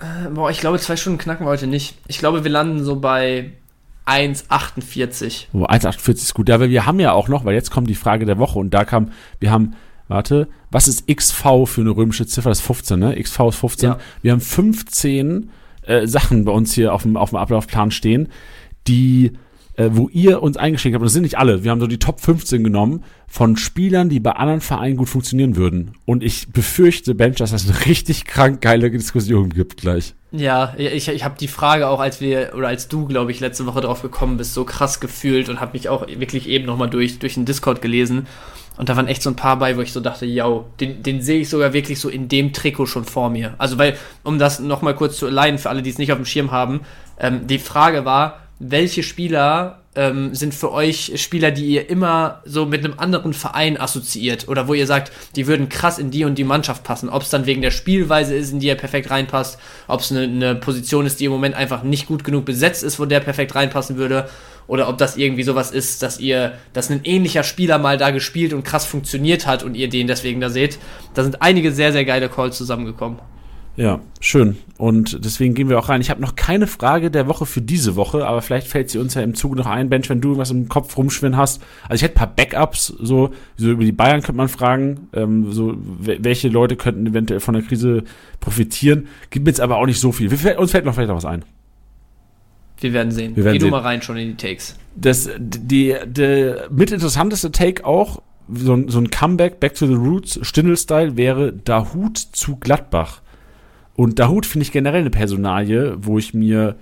Äh, 0.00 0.28
Boah, 0.30 0.50
ich 0.50 0.58
glaube, 0.60 0.78
zwei 0.80 0.96
Stunden 0.96 1.18
knacken 1.18 1.46
wir 1.46 1.50
heute 1.50 1.66
nicht. 1.66 1.96
Ich 2.08 2.18
glaube, 2.18 2.44
wir 2.44 2.50
landen 2.50 2.84
so 2.84 2.96
bei 2.96 3.52
1,48. 4.08 5.46
Oh, 5.52 5.64
1,48 5.64 6.14
ist 6.14 6.34
gut. 6.34 6.48
Ja, 6.48 6.58
weil 6.60 6.70
wir 6.70 6.86
haben 6.86 6.98
ja 6.98 7.12
auch 7.12 7.28
noch, 7.28 7.44
weil 7.44 7.54
jetzt 7.54 7.70
kommt 7.70 7.90
die 7.90 7.94
Frage 7.94 8.24
der 8.24 8.38
Woche 8.38 8.58
und 8.58 8.72
da 8.72 8.84
kam, 8.84 9.12
wir 9.38 9.50
haben, 9.50 9.74
warte, 10.08 10.48
was 10.70 10.88
ist 10.88 11.06
XV 11.06 11.66
für 11.66 11.82
eine 11.82 11.90
römische 11.90 12.26
Ziffer? 12.26 12.48
Das 12.48 12.60
ist 12.60 12.66
15, 12.66 12.98
ne? 12.98 13.22
XV 13.22 13.40
ist 13.48 13.56
15. 13.56 13.90
Ja. 13.90 13.98
Wir 14.22 14.32
haben 14.32 14.40
15 14.40 15.50
äh, 15.82 16.06
Sachen 16.06 16.44
bei 16.44 16.52
uns 16.52 16.72
hier 16.72 16.94
auf 16.94 17.02
dem, 17.02 17.16
auf 17.16 17.30
dem 17.30 17.36
Ablaufplan 17.36 17.90
stehen, 17.90 18.28
die, 18.86 19.32
äh, 19.78 19.90
wo 19.92 20.08
ihr 20.12 20.42
uns 20.42 20.56
eingeschickt 20.56 20.94
habt. 20.94 21.02
Und 21.02 21.06
das 21.06 21.12
sind 21.12 21.22
nicht 21.22 21.38
alle. 21.38 21.62
Wir 21.62 21.70
haben 21.70 21.80
so 21.80 21.86
die 21.86 22.00
Top 22.00 22.20
15 22.20 22.64
genommen 22.64 23.04
von 23.28 23.56
Spielern, 23.56 24.08
die 24.08 24.18
bei 24.18 24.32
anderen 24.32 24.60
Vereinen 24.60 24.96
gut 24.96 25.08
funktionieren 25.08 25.54
würden. 25.54 25.92
Und 26.04 26.24
ich 26.24 26.52
befürchte, 26.52 27.14
Bench, 27.14 27.36
dass 27.36 27.52
das 27.52 27.68
eine 27.68 27.86
richtig 27.86 28.24
krank 28.24 28.60
geile 28.60 28.90
Diskussion 28.90 29.50
gibt 29.50 29.76
gleich. 29.76 30.14
Ja, 30.32 30.74
ich, 30.76 31.08
ich 31.08 31.24
habe 31.24 31.36
die 31.38 31.46
Frage 31.46 31.86
auch, 31.86 32.00
als 32.00 32.20
wir, 32.20 32.54
oder 32.56 32.68
als 32.68 32.88
du, 32.88 33.06
glaube 33.06 33.30
ich, 33.30 33.38
letzte 33.38 33.66
Woche 33.66 33.80
drauf 33.80 34.02
gekommen 34.02 34.36
bist, 34.36 34.52
so 34.52 34.64
krass 34.64 34.98
gefühlt 34.98 35.48
und 35.48 35.60
habe 35.60 35.74
mich 35.74 35.88
auch 35.88 36.06
wirklich 36.08 36.48
eben 36.48 36.66
nochmal 36.66 36.90
durch, 36.90 37.20
durch 37.20 37.34
den 37.34 37.44
Discord 37.44 37.80
gelesen. 37.80 38.26
Und 38.76 38.88
da 38.88 38.96
waren 38.96 39.06
echt 39.06 39.22
so 39.22 39.30
ein 39.30 39.36
paar 39.36 39.60
bei, 39.60 39.76
wo 39.76 39.80
ich 39.80 39.92
so 39.92 40.00
dachte, 40.00 40.26
yo, 40.26 40.66
den, 40.80 41.04
den 41.04 41.22
sehe 41.22 41.40
ich 41.40 41.48
sogar 41.48 41.72
wirklich 41.72 42.00
so 42.00 42.08
in 42.08 42.28
dem 42.28 42.52
Trikot 42.52 42.86
schon 42.86 43.04
vor 43.04 43.30
mir. 43.30 43.54
Also, 43.58 43.78
weil, 43.78 43.96
um 44.24 44.40
das 44.40 44.58
nochmal 44.58 44.96
kurz 44.96 45.18
zu 45.18 45.26
allein 45.26 45.58
für 45.58 45.70
alle, 45.70 45.82
die 45.82 45.90
es 45.90 45.98
nicht 45.98 46.10
auf 46.10 46.18
dem 46.18 46.24
Schirm 46.24 46.50
haben, 46.50 46.80
ähm, 47.18 47.46
die 47.46 47.58
Frage 47.58 48.04
war, 48.04 48.47
welche 48.58 49.02
Spieler 49.02 49.80
ähm, 49.94 50.34
sind 50.34 50.54
für 50.54 50.72
euch 50.72 51.12
Spieler, 51.16 51.50
die 51.50 51.66
ihr 51.66 51.90
immer 51.90 52.42
so 52.44 52.66
mit 52.66 52.84
einem 52.84 52.98
anderen 52.98 53.32
Verein 53.32 53.76
assoziiert 53.80 54.48
oder 54.48 54.68
wo 54.68 54.74
ihr 54.74 54.86
sagt, 54.86 55.12
die 55.36 55.46
würden 55.46 55.68
krass 55.68 55.98
in 55.98 56.10
die 56.10 56.24
und 56.24 56.36
die 56.36 56.44
Mannschaft 56.44 56.84
passen. 56.84 57.08
Ob 57.08 57.22
es 57.22 57.30
dann 57.30 57.46
wegen 57.46 57.62
der 57.62 57.70
Spielweise 57.70 58.34
ist, 58.34 58.52
in 58.52 58.60
die 58.60 58.68
er 58.68 58.76
perfekt 58.76 59.10
reinpasst, 59.10 59.58
ob 59.86 60.00
es 60.00 60.12
eine, 60.12 60.22
eine 60.22 60.54
Position 60.54 61.06
ist, 61.06 61.20
die 61.20 61.24
im 61.24 61.32
Moment 61.32 61.56
einfach 61.56 61.82
nicht 61.82 62.06
gut 62.06 62.24
genug 62.24 62.44
besetzt 62.44 62.84
ist, 62.84 63.00
wo 63.00 63.06
der 63.06 63.20
perfekt 63.20 63.54
reinpassen 63.54 63.96
würde, 63.96 64.28
oder 64.68 64.88
ob 64.88 64.98
das 64.98 65.16
irgendwie 65.16 65.42
sowas 65.42 65.70
ist, 65.70 66.02
dass 66.02 66.20
ihr, 66.20 66.52
dass 66.74 66.90
ein 66.90 67.00
ähnlicher 67.04 67.42
Spieler 67.42 67.78
mal 67.78 67.96
da 67.96 68.10
gespielt 68.10 68.52
und 68.52 68.64
krass 68.64 68.84
funktioniert 68.84 69.46
hat 69.46 69.62
und 69.62 69.74
ihr 69.74 69.88
den 69.88 70.06
deswegen 70.06 70.40
da 70.40 70.50
seht. 70.50 70.78
Da 71.14 71.22
sind 71.22 71.40
einige 71.42 71.72
sehr, 71.72 71.90
sehr 71.90 72.04
geile 72.04 72.28
Calls 72.28 72.58
zusammengekommen. 72.58 73.18
Ja, 73.78 74.00
schön. 74.20 74.56
Und 74.76 75.24
deswegen 75.24 75.54
gehen 75.54 75.68
wir 75.68 75.78
auch 75.78 75.88
rein. 75.88 76.00
Ich 76.00 76.10
habe 76.10 76.20
noch 76.20 76.34
keine 76.34 76.66
Frage 76.66 77.12
der 77.12 77.28
Woche 77.28 77.46
für 77.46 77.60
diese 77.62 77.94
Woche, 77.94 78.26
aber 78.26 78.42
vielleicht 78.42 78.66
fällt 78.66 78.90
sie 78.90 78.98
uns 78.98 79.14
ja 79.14 79.22
im 79.22 79.34
Zuge 79.36 79.54
noch 79.56 79.66
ein, 79.66 79.88
Bench, 79.88 80.08
wenn 80.10 80.20
du 80.20 80.30
irgendwas 80.30 80.50
im 80.50 80.68
Kopf 80.68 80.96
rumschwirren 80.96 81.36
hast. 81.36 81.62
Also 81.84 81.94
ich 81.94 82.02
hätte 82.02 82.16
ein 82.16 82.26
paar 82.26 82.34
Backups, 82.34 82.88
so, 82.88 83.30
so 83.56 83.70
über 83.70 83.84
die 83.84 83.92
Bayern 83.92 84.20
könnte 84.20 84.36
man 84.36 84.48
fragen, 84.48 85.06
ähm, 85.12 85.52
so 85.52 85.76
wel- 86.02 86.18
welche 86.24 86.48
Leute 86.48 86.74
könnten 86.74 87.06
eventuell 87.06 87.38
von 87.38 87.54
der 87.54 87.62
Krise 87.62 88.02
profitieren. 88.40 89.06
Gibt 89.30 89.44
mir 89.46 89.50
jetzt 89.50 89.60
aber 89.60 89.76
auch 89.76 89.86
nicht 89.86 90.00
so 90.00 90.10
viel. 90.10 90.28
Wir, 90.30 90.58
uns 90.58 90.72
fällt 90.72 90.84
noch 90.84 90.94
vielleicht 90.94 91.10
noch 91.10 91.16
was 91.16 91.24
ein. 91.24 91.44
Wir 92.80 92.92
werden 92.92 93.12
sehen. 93.12 93.36
Wir 93.36 93.44
werden 93.44 93.54
Geh 93.54 93.60
sehen. 93.60 93.70
du 93.70 93.76
mal 93.76 93.82
rein 93.82 94.02
schon 94.02 94.16
in 94.16 94.36
die 94.36 94.36
Takes. 94.36 94.76
Das, 94.96 95.28
die, 95.38 95.94
der 96.04 96.68
mit 96.70 96.90
interessanteste 96.90 97.52
Take 97.52 97.84
auch, 97.84 98.22
so, 98.52 98.72
ein- 98.74 98.88
so 98.88 98.98
ein 98.98 99.10
Comeback, 99.10 99.60
Back 99.60 99.74
to 99.74 99.86
the 99.86 99.94
Roots, 99.94 100.38
Stindl-Style, 100.42 101.16
wäre 101.16 101.52
Dahut 101.52 102.18
zu 102.18 102.56
Gladbach. 102.56 103.20
Und 103.98 104.20
Dahut 104.20 104.46
finde 104.46 104.62
ich 104.62 104.70
generell 104.70 105.00
eine 105.00 105.10
Personalie, 105.10 105.96
wo 105.98 106.18
ich 106.18 106.32
mir 106.32 106.76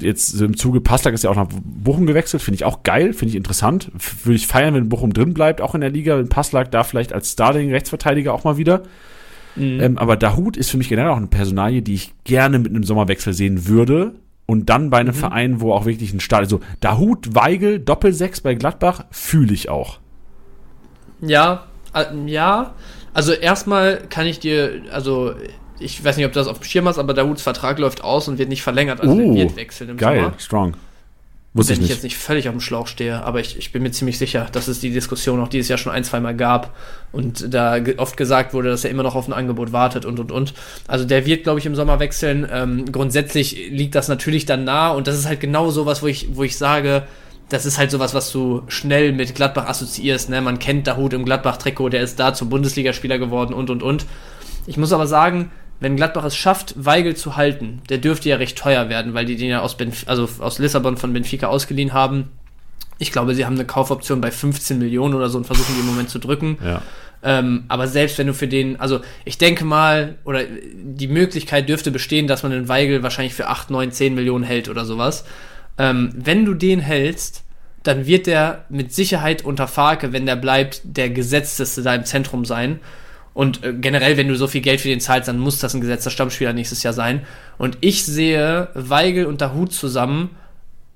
jetzt 0.00 0.40
im 0.40 0.56
Zuge 0.56 0.80
Passlack 0.80 1.12
ist 1.12 1.24
ja 1.24 1.28
auch 1.28 1.36
nach 1.36 1.48
Bochum 1.62 2.06
gewechselt, 2.06 2.42
finde 2.42 2.54
ich 2.54 2.64
auch 2.64 2.84
geil, 2.84 3.12
finde 3.12 3.32
ich 3.32 3.36
interessant. 3.36 3.92
Würde 4.24 4.36
ich 4.36 4.46
feiern, 4.46 4.72
wenn 4.72 4.88
Bochum 4.88 5.12
drin 5.12 5.34
bleibt, 5.34 5.60
auch 5.60 5.74
in 5.74 5.82
der 5.82 5.90
Liga, 5.90 6.16
wenn 6.16 6.30
Passlack 6.30 6.70
da 6.70 6.84
vielleicht 6.84 7.12
als 7.12 7.32
Starting-Rechtsverteidiger 7.32 8.32
auch 8.32 8.44
mal 8.44 8.56
wieder. 8.56 8.84
Mhm. 9.56 9.80
Ähm, 9.82 9.98
aber 9.98 10.16
Dahut 10.16 10.56
ist 10.56 10.70
für 10.70 10.78
mich 10.78 10.88
generell 10.88 11.10
auch 11.10 11.18
eine 11.18 11.26
Personalie, 11.26 11.82
die 11.82 11.92
ich 11.92 12.14
gerne 12.24 12.58
mit 12.58 12.70
einem 12.70 12.84
Sommerwechsel 12.84 13.34
sehen 13.34 13.66
würde. 13.66 14.14
Und 14.46 14.70
dann 14.70 14.88
bei 14.88 15.00
einem 15.00 15.14
Mhm. 15.14 15.18
Verein, 15.18 15.60
wo 15.60 15.74
auch 15.74 15.84
wirklich 15.84 16.14
ein 16.14 16.20
Start, 16.20 16.44
also 16.44 16.60
Dahut, 16.80 17.34
Weigel, 17.34 17.78
Doppelsechs 17.78 18.40
bei 18.40 18.54
Gladbach, 18.54 19.04
fühle 19.10 19.52
ich 19.52 19.68
auch. 19.68 19.98
Ja, 21.20 21.64
äh, 21.94 22.06
ja. 22.24 22.72
Also 23.12 23.32
erstmal 23.32 23.98
kann 24.08 24.26
ich 24.26 24.40
dir, 24.40 24.80
also 24.90 25.34
ich 25.82 26.04
weiß 26.04 26.16
nicht, 26.16 26.26
ob 26.26 26.32
du 26.32 26.40
das 26.40 26.48
auf 26.48 26.58
dem 26.58 26.64
Schirm 26.64 26.88
hast, 26.88 26.98
aber 26.98 27.14
Dahuts 27.14 27.42
Vertrag 27.42 27.78
läuft 27.78 28.02
aus 28.04 28.28
und 28.28 28.38
wird 28.38 28.48
nicht 28.48 28.62
verlängert. 28.62 29.00
Also 29.00 29.18
er 29.18 29.34
wird 29.34 29.56
wechseln 29.56 29.90
im 29.90 29.96
Geil, 29.96 30.22
Sommer. 30.22 30.34
strong. 30.38 30.76
Wusste 31.54 31.72
wenn 31.72 31.74
ich 31.74 31.80
ich, 31.80 31.82
nicht. 31.82 31.96
jetzt 31.96 32.02
nicht 32.04 32.16
völlig 32.16 32.48
auf 32.48 32.54
dem 32.54 32.62
Schlauch 32.62 32.86
stehe, 32.86 33.22
aber 33.22 33.38
ich, 33.38 33.58
ich 33.58 33.72
bin 33.72 33.82
mir 33.82 33.90
ziemlich 33.90 34.16
sicher, 34.16 34.46
dass 34.52 34.68
es 34.68 34.80
die 34.80 34.90
Diskussion 34.90 35.38
auch 35.38 35.48
dieses 35.48 35.68
Jahr 35.68 35.76
schon 35.76 35.92
ein, 35.92 36.02
zwei 36.02 36.18
Mal 36.18 36.34
gab 36.34 36.74
und 37.12 37.52
da 37.52 37.76
oft 37.98 38.16
gesagt 38.16 38.54
wurde, 38.54 38.70
dass 38.70 38.84
er 38.84 38.90
immer 38.90 39.02
noch 39.02 39.14
auf 39.14 39.28
ein 39.28 39.34
Angebot 39.34 39.70
wartet 39.70 40.06
und 40.06 40.18
und 40.18 40.32
und. 40.32 40.54
Also 40.88 41.04
der 41.04 41.26
wird, 41.26 41.42
glaube 41.42 41.58
ich, 41.58 41.66
im 41.66 41.74
Sommer 41.74 42.00
wechseln. 42.00 42.48
Ähm, 42.50 42.90
grundsätzlich 42.90 43.68
liegt 43.70 43.94
das 43.94 44.08
natürlich 44.08 44.46
dann 44.46 44.64
nah 44.64 44.92
und 44.92 45.06
das 45.06 45.18
ist 45.18 45.26
halt 45.26 45.40
genau 45.40 45.70
sowas, 45.70 46.02
wo 46.02 46.06
ich, 46.06 46.28
wo 46.32 46.42
ich 46.42 46.56
sage, 46.56 47.02
das 47.50 47.66
ist 47.66 47.76
halt 47.76 47.90
sowas, 47.90 48.14
was 48.14 48.32
du 48.32 48.62
schnell 48.68 49.12
mit 49.12 49.34
Gladbach 49.34 49.68
assoziierst. 49.68 50.30
Ne? 50.30 50.40
Man 50.40 50.58
kennt 50.58 50.86
Dahut 50.86 51.12
im 51.12 51.26
Gladbach-Trikot, 51.26 51.90
der 51.90 52.02
ist 52.02 52.18
da 52.18 52.32
zum 52.32 52.48
Bundesligaspieler 52.48 53.18
geworden 53.18 53.52
und 53.52 53.68
und 53.68 53.82
und. 53.82 54.06
Ich 54.66 54.78
muss 54.78 54.92
aber 54.92 55.06
sagen, 55.06 55.50
wenn 55.82 55.96
Gladbach 55.96 56.24
es 56.24 56.36
schafft, 56.36 56.74
Weigel 56.76 57.16
zu 57.16 57.36
halten, 57.36 57.82
der 57.88 57.98
dürfte 57.98 58.28
ja 58.28 58.36
recht 58.36 58.56
teuer 58.56 58.88
werden, 58.88 59.14
weil 59.14 59.24
die 59.24 59.36
den 59.36 59.50
ja 59.50 59.60
aus, 59.60 59.76
Benf 59.76 60.04
also 60.06 60.28
aus 60.38 60.58
Lissabon 60.58 60.96
von 60.96 61.12
Benfica 61.12 61.48
ausgeliehen 61.48 61.92
haben. 61.92 62.30
Ich 62.98 63.10
glaube, 63.10 63.34
sie 63.34 63.44
haben 63.44 63.56
eine 63.56 63.64
Kaufoption 63.64 64.20
bei 64.20 64.30
15 64.30 64.78
Millionen 64.78 65.14
oder 65.14 65.28
so 65.28 65.38
und 65.38 65.44
versuchen 65.44 65.74
die 65.74 65.80
im 65.80 65.86
Moment 65.86 66.08
zu 66.08 66.20
drücken. 66.20 66.58
Ja. 66.64 66.82
Ähm, 67.24 67.64
aber 67.68 67.88
selbst 67.88 68.18
wenn 68.18 68.28
du 68.28 68.34
für 68.34 68.48
den, 68.48 68.78
also 68.80 69.00
ich 69.24 69.38
denke 69.38 69.64
mal, 69.64 70.16
oder 70.24 70.42
die 70.44 71.08
Möglichkeit 71.08 71.68
dürfte 71.68 71.90
bestehen, 71.90 72.26
dass 72.26 72.42
man 72.42 72.52
den 72.52 72.68
Weigel 72.68 73.02
wahrscheinlich 73.02 73.34
für 73.34 73.48
8, 73.48 73.70
9, 73.70 73.92
10 73.92 74.14
Millionen 74.14 74.44
hält 74.44 74.68
oder 74.68 74.84
sowas. 74.84 75.24
Ähm, 75.78 76.12
wenn 76.14 76.44
du 76.44 76.54
den 76.54 76.80
hältst, 76.80 77.44
dann 77.82 78.06
wird 78.06 78.26
der 78.26 78.64
mit 78.68 78.92
Sicherheit 78.92 79.44
unter 79.44 79.66
Farke, 79.66 80.12
wenn 80.12 80.26
der 80.26 80.36
bleibt, 80.36 80.82
der 80.84 81.10
gesetzteste 81.10 81.82
da 81.82 81.94
im 81.94 82.04
Zentrum 82.04 82.44
sein. 82.44 82.78
Und 83.34 83.64
äh, 83.64 83.72
generell, 83.72 84.16
wenn 84.16 84.28
du 84.28 84.36
so 84.36 84.46
viel 84.46 84.60
Geld 84.60 84.80
für 84.80 84.88
den 84.88 85.00
zahlst, 85.00 85.28
dann 85.28 85.38
muss 85.38 85.58
das 85.58 85.74
ein 85.74 85.80
gesetzter 85.80 86.10
Stammspieler 86.10 86.52
nächstes 86.52 86.82
Jahr 86.82 86.92
sein. 86.92 87.26
Und 87.58 87.78
ich 87.80 88.04
sehe 88.04 88.68
Weigel 88.74 89.26
und 89.26 89.40
Dahut 89.40 89.72
zusammen 89.72 90.30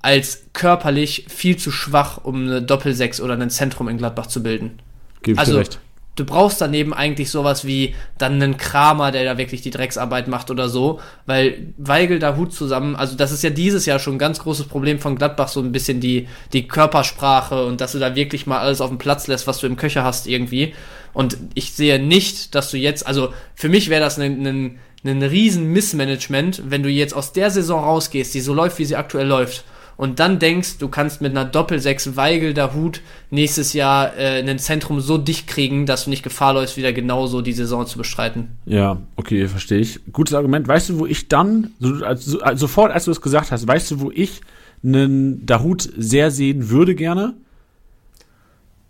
als 0.02 0.44
körperlich 0.52 1.26
viel 1.28 1.56
zu 1.56 1.70
schwach, 1.70 2.24
um 2.24 2.44
eine 2.46 2.62
Doppelsechs 2.62 3.20
oder 3.20 3.34
ein 3.34 3.50
Zentrum 3.50 3.88
in 3.88 3.98
Gladbach 3.98 4.26
zu 4.26 4.42
bilden. 4.42 4.78
Gebe 5.22 5.34
ich 5.34 5.38
Also, 5.38 5.52
dir 5.54 5.60
recht. 5.60 5.80
Du 6.16 6.24
brauchst 6.24 6.60
daneben 6.60 6.92
eigentlich 6.94 7.30
sowas 7.30 7.66
wie 7.66 7.94
dann 8.18 8.34
einen 8.34 8.56
Kramer, 8.56 9.12
der 9.12 9.24
da 9.24 9.38
wirklich 9.38 9.60
die 9.60 9.70
Drecksarbeit 9.70 10.28
macht 10.28 10.50
oder 10.50 10.68
so, 10.68 11.00
weil 11.26 11.74
Weigel 11.76 12.18
da 12.18 12.36
Hut 12.36 12.52
zusammen, 12.52 12.96
also 12.96 13.16
das 13.16 13.32
ist 13.32 13.44
ja 13.44 13.50
dieses 13.50 13.86
Jahr 13.86 13.98
schon 13.98 14.14
ein 14.14 14.18
ganz 14.18 14.38
großes 14.38 14.66
Problem 14.66 14.98
von 14.98 15.16
Gladbach, 15.16 15.48
so 15.48 15.60
ein 15.60 15.72
bisschen 15.72 16.00
die, 16.00 16.26
die 16.52 16.66
Körpersprache 16.66 17.66
und 17.66 17.80
dass 17.80 17.92
du 17.92 17.98
da 17.98 18.16
wirklich 18.16 18.46
mal 18.46 18.58
alles 18.58 18.80
auf 18.80 18.88
den 18.88 18.98
Platz 18.98 19.26
lässt, 19.26 19.46
was 19.46 19.58
du 19.58 19.66
im 19.66 19.76
Köcher 19.76 20.04
hast 20.04 20.26
irgendwie. 20.26 20.74
Und 21.12 21.36
ich 21.54 21.72
sehe 21.72 21.98
nicht, 21.98 22.54
dass 22.54 22.70
du 22.70 22.78
jetzt, 22.78 23.06
also 23.06 23.32
für 23.54 23.68
mich 23.68 23.90
wäre 23.90 24.00
das 24.02 24.18
ein, 24.18 24.46
ein, 24.46 24.78
ein 25.04 25.22
riesen 25.22 25.72
Missmanagement, 25.72 26.62
wenn 26.66 26.82
du 26.82 26.88
jetzt 26.88 27.14
aus 27.14 27.32
der 27.32 27.50
Saison 27.50 27.84
rausgehst, 27.84 28.34
die 28.34 28.40
so 28.40 28.54
läuft, 28.54 28.78
wie 28.78 28.84
sie 28.86 28.96
aktuell 28.96 29.26
läuft, 29.26 29.64
und 29.96 30.20
dann 30.20 30.38
denkst, 30.38 30.78
du 30.78 30.88
kannst 30.88 31.20
mit 31.20 31.30
einer 31.30 31.44
Doppelsechs 31.44 32.16
Weigel 32.16 32.52
der 32.52 32.74
Hut 32.74 33.00
nächstes 33.30 33.72
Jahr 33.72 34.16
äh, 34.16 34.42
ein 34.42 34.58
Zentrum 34.58 35.00
so 35.00 35.16
dicht 35.16 35.46
kriegen, 35.46 35.86
dass 35.86 36.04
du 36.04 36.10
nicht 36.10 36.22
Gefahr 36.22 36.54
läufst, 36.54 36.76
wieder 36.76 36.92
genauso 36.92 37.40
die 37.40 37.52
Saison 37.52 37.86
zu 37.86 37.98
bestreiten. 37.98 38.48
Ja, 38.66 38.98
okay, 39.16 39.48
verstehe 39.48 39.78
ich. 39.78 40.00
Gutes 40.12 40.34
Argument. 40.34 40.68
Weißt 40.68 40.90
du, 40.90 40.98
wo 40.98 41.06
ich 41.06 41.28
dann, 41.28 41.70
so, 41.80 42.04
also, 42.04 42.38
sofort 42.54 42.92
als 42.92 43.06
du 43.06 43.10
es 43.10 43.20
gesagt 43.20 43.50
hast, 43.50 43.66
weißt 43.66 43.90
du, 43.90 44.00
wo 44.00 44.10
ich 44.10 44.42
einen 44.84 45.46
Dahut 45.46 45.88
sehr 45.96 46.30
sehen 46.30 46.68
würde 46.68 46.94
gerne? 46.94 47.34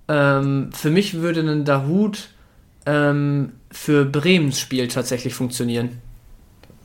Ähm, 0.08 0.70
für 0.72 0.90
mich 0.90 1.14
würde 1.14 1.40
ein 1.40 1.64
Dahut 1.64 2.28
ähm, 2.84 3.52
für 3.70 4.04
Bremens 4.04 4.58
Spiel 4.58 4.88
tatsächlich 4.88 5.34
funktionieren. 5.34 6.00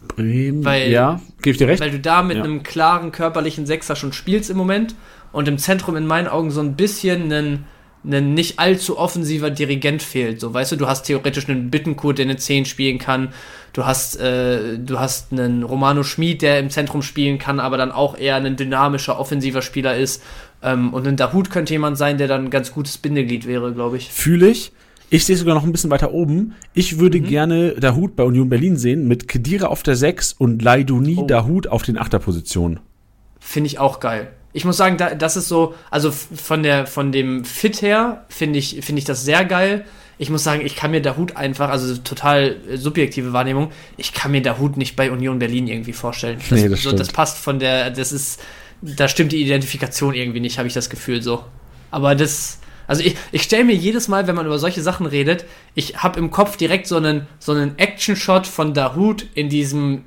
Bremen. 0.07 0.63
Weil- 0.65 0.89
ja, 0.91 1.21
gebe 1.41 1.51
ich 1.51 1.57
dir 1.57 1.67
recht. 1.67 1.81
Weil 1.81 1.91
du 1.91 1.99
da 1.99 2.21
mit 2.23 2.37
Ja. 2.37 2.43
einem 2.43 2.63
klaren 2.63 3.11
körperlichen 3.11 3.65
Sechser 3.65 3.95
schon 3.95 4.13
spielst 4.13 4.49
im 4.49 4.57
Moment 4.57 4.95
und 5.31 5.47
im 5.47 5.57
Zentrum 5.57 5.95
in 5.95 6.07
meinen 6.07 6.27
Augen 6.27 6.51
so 6.51 6.61
ein 6.61 6.75
bisschen 6.75 7.31
ein, 7.31 7.65
ein 8.03 8.33
nicht 8.33 8.57
allzu 8.59 8.97
offensiver 8.97 9.51
Dirigent 9.51 10.01
fehlt. 10.01 10.39
So, 10.39 10.53
weißt 10.53 10.71
du, 10.71 10.75
du 10.75 10.87
hast 10.87 11.03
theoretisch 11.03 11.47
einen 11.47 11.69
Bittenkurt, 11.69 12.17
der 12.17 12.25
eine 12.25 12.35
10 12.37 12.65
spielen 12.65 12.97
kann. 12.97 13.29
Du 13.73 13.85
hast, 13.85 14.19
äh, 14.19 14.77
du 14.79 14.99
hast 14.99 15.31
einen 15.31 15.63
Romano 15.63 16.03
Schmid, 16.03 16.41
der 16.41 16.59
im 16.59 16.69
Zentrum 16.71 17.03
spielen 17.03 17.37
kann, 17.37 17.59
aber 17.59 17.77
dann 17.77 17.91
auch 17.91 18.17
eher 18.17 18.35
ein 18.37 18.55
dynamischer, 18.57 19.19
offensiver 19.19 19.61
Spieler 19.61 19.95
ist. 19.95 20.21
Ähm, 20.63 20.93
und 20.93 21.07
ein 21.07 21.15
Dahut 21.15 21.49
könnte 21.51 21.73
jemand 21.73 21.97
sein, 21.97 22.17
der 22.17 22.27
dann 22.27 22.45
ein 22.45 22.49
ganz 22.49 22.71
gutes 22.73 22.97
Bindeglied 22.97 23.47
wäre, 23.47 23.71
glaube 23.73 23.97
ich. 23.97 24.09
Fühle 24.11 24.49
ich. 24.49 24.71
Ich 25.13 25.25
sehe 25.25 25.35
sogar 25.35 25.55
noch 25.55 25.63
ein 25.65 25.73
bisschen 25.73 25.89
weiter 25.91 26.13
oben. 26.13 26.53
Ich 26.73 26.97
würde 26.97 27.19
Mhm. 27.19 27.25
gerne 27.27 27.71
Dahut 27.73 28.15
bei 28.15 28.23
Union 28.23 28.47
Berlin 28.47 28.77
sehen 28.77 29.07
mit 29.09 29.27
Kedira 29.27 29.67
auf 29.67 29.83
der 29.83 29.97
6 29.97 30.31
und 30.33 30.61
Leidouni 30.61 31.17
Oh. 31.19 31.25
Dahut 31.27 31.67
auf 31.67 31.83
den 31.83 31.97
Achterpositionen. 31.97 32.79
Finde 33.39 33.67
ich 33.67 33.77
auch 33.77 33.99
geil. 33.99 34.29
Ich 34.53 34.63
muss 34.63 34.77
sagen, 34.77 34.95
da, 34.97 35.13
das 35.13 35.35
ist 35.35 35.49
so, 35.49 35.73
also 35.89 36.11
von 36.11 36.63
der 36.63 36.87
von 36.87 37.11
dem 37.11 37.43
Fit 37.43 37.81
her 37.81 38.25
finde 38.29 38.57
ich 38.59 38.79
finde 38.81 38.99
ich 38.99 39.05
das 39.05 39.25
sehr 39.25 39.43
geil. 39.43 39.83
Ich 40.17 40.29
muss 40.29 40.43
sagen, 40.45 40.61
ich 40.65 40.75
kann 40.77 40.91
mir 40.91 41.01
der 41.01 41.17
Hut 41.17 41.35
einfach, 41.35 41.69
also 41.69 41.97
total 41.97 42.55
subjektive 42.75 43.33
Wahrnehmung, 43.33 43.71
ich 43.97 44.13
kann 44.13 44.31
mir 44.31 44.41
der 44.41 44.59
Hut 44.59 44.77
nicht 44.77 44.95
bei 44.95 45.11
Union 45.11 45.39
Berlin 45.39 45.67
irgendwie 45.67 45.93
vorstellen. 45.93 46.37
Das, 46.49 46.51
Nee, 46.51 46.69
das 46.69 46.79
so, 46.83 46.89
stimmt. 46.89 46.99
das 47.01 47.09
passt 47.11 47.37
von 47.37 47.59
der, 47.59 47.89
das 47.89 48.11
ist, 48.13 48.39
da 48.81 49.07
stimmt 49.09 49.31
die 49.33 49.41
Identifikation 49.41 50.13
irgendwie 50.13 50.39
nicht, 50.39 50.57
habe 50.57 50.67
ich 50.67 50.73
das 50.73 50.89
Gefühl 50.89 51.21
so. 51.21 51.43
Aber 51.89 52.13
das, 52.15 52.59
also 52.91 53.03
ich, 53.05 53.15
ich 53.31 53.43
stelle 53.43 53.63
mir 53.63 53.73
jedes 53.73 54.09
Mal, 54.09 54.27
wenn 54.27 54.35
man 54.35 54.45
über 54.45 54.59
solche 54.59 54.81
Sachen 54.81 55.05
redet, 55.05 55.45
ich 55.75 56.03
habe 56.03 56.19
im 56.19 56.29
Kopf 56.29 56.57
direkt 56.57 56.87
so 56.87 56.97
einen, 56.97 57.25
so 57.39 57.53
einen 57.53 57.77
Action-Shot 57.77 58.45
von 58.45 58.73
Dahut 58.73 59.25
in 59.33 59.47
diesem 59.47 60.01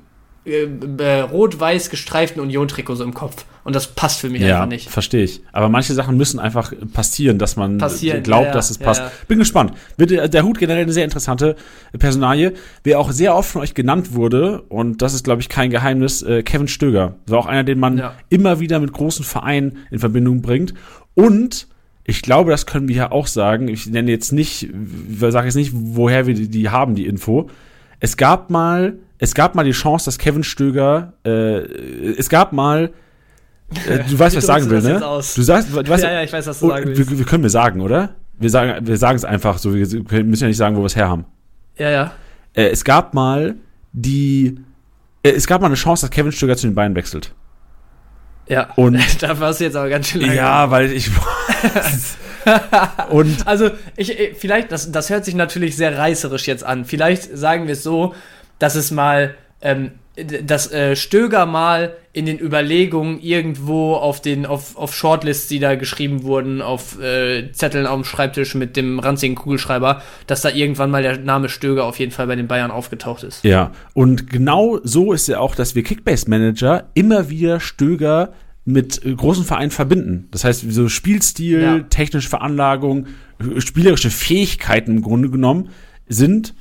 äh, 0.45 0.67
äh, 0.99 1.21
rot-weiß 1.21 1.89
gestreiften 1.89 2.39
Union-Trikot 2.43 2.93
so 2.93 3.03
im 3.03 3.15
Kopf. 3.15 3.45
Und 3.63 3.75
das 3.75 3.87
passt 3.87 4.19
für 4.19 4.29
mich 4.29 4.41
Ja, 4.43 4.57
einfach 4.57 4.67
nicht. 4.67 4.87
verstehe 4.91 5.23
ich. 5.23 5.41
Aber 5.51 5.67
manche 5.67 5.95
Sachen 5.95 6.15
müssen 6.15 6.39
einfach 6.39 6.71
passieren, 6.93 7.39
dass 7.39 7.55
man 7.55 7.79
Passieren, 7.79 8.21
glaubt, 8.21 8.45
ja, 8.45 8.51
dass 8.53 8.69
es 8.69 8.77
passt. 8.77 9.01
ja. 9.01 9.11
Bin 9.27 9.39
gespannt. 9.39 9.73
Wird 9.97 10.11
der, 10.11 10.27
der 10.27 10.43
Hut 10.43 10.59
generell 10.59 10.83
eine 10.83 10.93
sehr 10.93 11.05
interessante 11.05 11.55
Personalie. 11.97 12.53
Wer 12.83 12.99
auch 12.99 13.11
sehr 13.11 13.35
oft 13.35 13.49
von 13.49 13.63
euch 13.63 13.73
genannt 13.73 14.13
wurde, 14.13 14.61
und 14.69 15.01
das 15.01 15.15
ist, 15.15 15.23
glaube 15.23 15.41
ich, 15.41 15.49
kein 15.49 15.71
Geheimnis, 15.71 16.21
äh, 16.21 16.43
Kevin 16.43 16.67
Stöger. 16.67 17.15
War 17.25 17.39
auch 17.39 17.47
einer, 17.47 17.63
den 17.63 17.79
man 17.79 18.11
immer 18.29 18.59
wieder 18.59 18.79
mit 18.79 18.93
großen 18.93 19.25
Vereinen 19.25 19.79
in 19.89 19.97
Verbindung 19.97 20.43
bringt. 20.43 20.75
Und 21.15 21.67
ich 22.07 22.21
glaube, 22.21 22.51
das 22.51 22.65
können 22.65 22.87
wir 22.87 22.95
ja 22.95 23.11
auch 23.11 23.27
sagen. 23.27 23.67
Ich 23.67 23.87
nenne 23.87 24.11
jetzt 24.11 24.31
nicht, 24.31 24.63
ich 24.63 25.19
sage 25.19 25.47
jetzt 25.47 25.55
nicht, 25.55 25.71
woher 25.73 26.27
wir 26.27 26.35
die, 26.35 26.47
die 26.47 26.69
haben, 26.69 26.93
die 26.93 27.07
Info. 27.07 27.49
Es 27.99 28.15
gab 28.15 28.51
mal, 28.51 28.99
es 29.17 29.33
gab 29.33 29.55
mal 29.55 29.63
die 29.63 29.71
Chance, 29.71 30.05
dass 30.05 30.19
Kevin 30.19 30.43
Stöger, 30.43 31.13
äh, 31.25 31.61
es 32.17 32.29
gab 32.29 32.53
mal, 32.53 32.91
äh, 33.87 34.03
du 34.07 34.19
weißt, 34.19 34.35
was 34.35 34.43
ich 34.43 34.45
sagen 34.45 34.69
will, 34.69 34.81
ne? 34.81 34.99
Du 34.99 35.41
sagst, 35.41 35.69
du 35.71 35.87
weißt, 35.87 36.03
ja, 36.03 36.11
ja, 36.11 36.23
ich 36.23 36.31
weiß, 36.31 36.45
was 36.45 36.59
du 36.59 36.67
oh, 36.67 36.69
sagen 36.69 36.87
wir, 36.87 36.97
willst. 36.97 37.17
wir 37.17 37.25
können 37.25 37.41
wir 37.41 37.49
sagen, 37.49 37.81
oder? 37.81 38.15
Wir 38.37 38.51
sagen, 38.51 38.85
wir 38.85 38.97
sagen 38.97 39.15
es 39.15 39.25
einfach 39.25 39.57
so. 39.57 39.73
Wir 39.73 39.87
müssen 40.23 40.43
ja 40.43 40.47
nicht 40.47 40.57
sagen, 40.57 40.75
wo 40.75 40.81
wir 40.81 40.87
es 40.87 40.95
her 40.95 41.09
haben. 41.09 41.25
Ja, 41.77 41.89
ja. 41.89 42.11
Äh, 42.53 42.67
es 42.67 42.83
gab 42.83 43.15
mal 43.15 43.55
die, 43.93 44.59
äh, 45.23 45.31
es 45.31 45.47
gab 45.47 45.61
mal 45.61 45.67
eine 45.67 45.75
Chance, 45.75 46.05
dass 46.05 46.11
Kevin 46.11 46.31
Stöger 46.31 46.55
zu 46.55 46.67
den 46.67 46.75
Bayern 46.75 46.95
wechselt. 46.95 47.33
Ja. 48.47 48.69
Und- 48.75 48.99
da 49.23 49.39
warst 49.39 49.59
du 49.59 49.65
jetzt 49.65 49.75
aber 49.75 49.89
ganz 49.89 50.07
schön 50.09 50.21
lange. 50.21 50.35
Ja, 50.35 50.69
weil 50.71 50.91
ich. 50.91 51.09
und 53.09 53.47
Also, 53.47 53.71
ich, 53.95 54.17
ich- 54.19 54.37
vielleicht, 54.37 54.71
das, 54.71 54.91
das 54.91 55.09
hört 55.09 55.25
sich 55.25 55.35
natürlich 55.35 55.75
sehr 55.75 55.97
reißerisch 55.97 56.47
jetzt 56.47 56.63
an. 56.63 56.85
Vielleicht 56.85 57.35
sagen 57.37 57.67
wir 57.67 57.73
es 57.73 57.83
so, 57.83 58.13
dass 58.59 58.75
es 58.75 58.91
mal, 58.91 59.35
ähm, 59.61 59.91
dass 60.43 60.71
äh, 60.71 60.95
Stöger 60.95 61.45
mal 61.45 61.93
in 62.13 62.25
den 62.25 62.39
Überlegungen 62.39 63.19
irgendwo 63.21 63.95
auf 63.95 64.21
den, 64.21 64.45
auf, 64.45 64.77
auf 64.77 64.95
Shortlists, 64.95 65.49
die 65.49 65.59
da 65.59 65.75
geschrieben 65.75 66.23
wurden, 66.23 66.61
auf 66.61 67.01
äh, 67.01 67.51
Zetteln 67.51 67.85
auf 67.85 67.95
dem 67.95 68.05
Schreibtisch 68.05 68.55
mit 68.55 68.77
dem 68.77 68.99
ranzigen 68.99 69.35
Kugelschreiber, 69.35 70.01
dass 70.27 70.41
da 70.41 70.49
irgendwann 70.49 70.91
mal 70.91 71.01
der 71.03 71.17
Name 71.17 71.49
Stöger 71.49 71.83
auf 71.83 71.99
jeden 71.99 72.13
Fall 72.13 72.27
bei 72.27 72.35
den 72.37 72.47
Bayern 72.47 72.71
aufgetaucht 72.71 73.23
ist. 73.23 73.43
Ja, 73.43 73.71
und 73.93 74.29
genau 74.29 74.79
so 74.83 75.11
ist 75.11 75.27
ja 75.27 75.39
auch, 75.39 75.55
dass 75.55 75.75
wir 75.75 75.83
Kickbase-Manager 75.83 76.89
immer 76.93 77.29
wieder 77.29 77.59
Stöger 77.59 78.31
mit 78.63 79.05
äh, 79.05 79.13
großen 79.13 79.43
Vereinen 79.43 79.71
verbinden. 79.71 80.27
Das 80.31 80.45
heißt, 80.45 80.65
so 80.71 80.87
Spielstil, 80.87 81.61
Ja. 81.61 81.79
technische 81.81 82.29
Veranlagung, 82.29 83.07
spielerische 83.57 84.09
Fähigkeiten 84.09 84.91
im 84.97 85.01
Grunde 85.01 85.29
genommen 85.29 85.69
sind, 86.07 86.53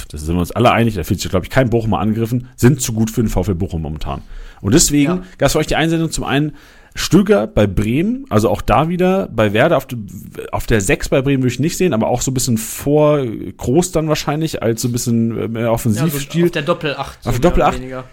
pf, 0.00 0.06
das 0.06 0.22
sind 0.22 0.34
wir 0.34 0.40
uns 0.40 0.52
alle 0.52 0.72
einig, 0.72 0.94
da 0.94 1.02
fühlt 1.04 1.20
sich, 1.20 1.30
glaube 1.30 1.46
ich, 1.46 1.50
kein 1.50 1.70
Bochumer 1.70 1.98
angegriffen, 2.00 2.48
sind 2.56 2.80
zu 2.80 2.92
gut 2.92 3.10
für 3.10 3.22
den 3.22 3.28
VfL 3.28 3.54
Bochum 3.54 3.82
momentan. 3.82 4.22
Und 4.60 4.74
deswegen 4.74 5.10
Ja. 5.12 5.22
gab 5.38 5.46
es 5.46 5.52
für 5.52 5.58
euch 5.58 5.66
die 5.66 5.76
Einsendung 5.76 6.10
zum 6.10 6.24
einen 6.24 6.52
Stöger 6.94 7.46
bei 7.46 7.66
Bremen, 7.68 8.24
also 8.28 8.48
auch 8.50 8.60
da 8.60 8.88
wieder 8.88 9.28
bei 9.28 9.52
Werder 9.52 9.76
auf, 9.76 9.86
de, 9.86 9.98
auf 10.50 10.66
der 10.66 10.80
6 10.80 11.10
bei 11.10 11.22
Bremen 11.22 11.42
würde 11.44 11.52
ich 11.52 11.60
nicht 11.60 11.76
sehen, 11.76 11.92
aber 11.92 12.08
auch 12.08 12.22
so 12.22 12.30
ein 12.32 12.34
bisschen 12.34 12.58
vor 12.58 13.24
Groß 13.24 13.92
dann 13.92 14.08
wahrscheinlich, 14.08 14.62
als 14.62 14.82
so 14.82 14.88
ein 14.88 14.92
bisschen 14.92 15.36
äh, 15.38 15.46
mehr 15.48 15.62
Ja, 15.62 15.68
so 15.68 15.72
Offensivstil 15.74 16.46
auf 16.46 16.50
der 16.50 16.62
Doppelacht. 16.62 17.18
Auf 17.20 17.24
mehr 17.26 17.32
der 17.34 17.40
Doppelacht? 17.50 17.74
oder 17.74 17.80
weniger. 17.82 18.04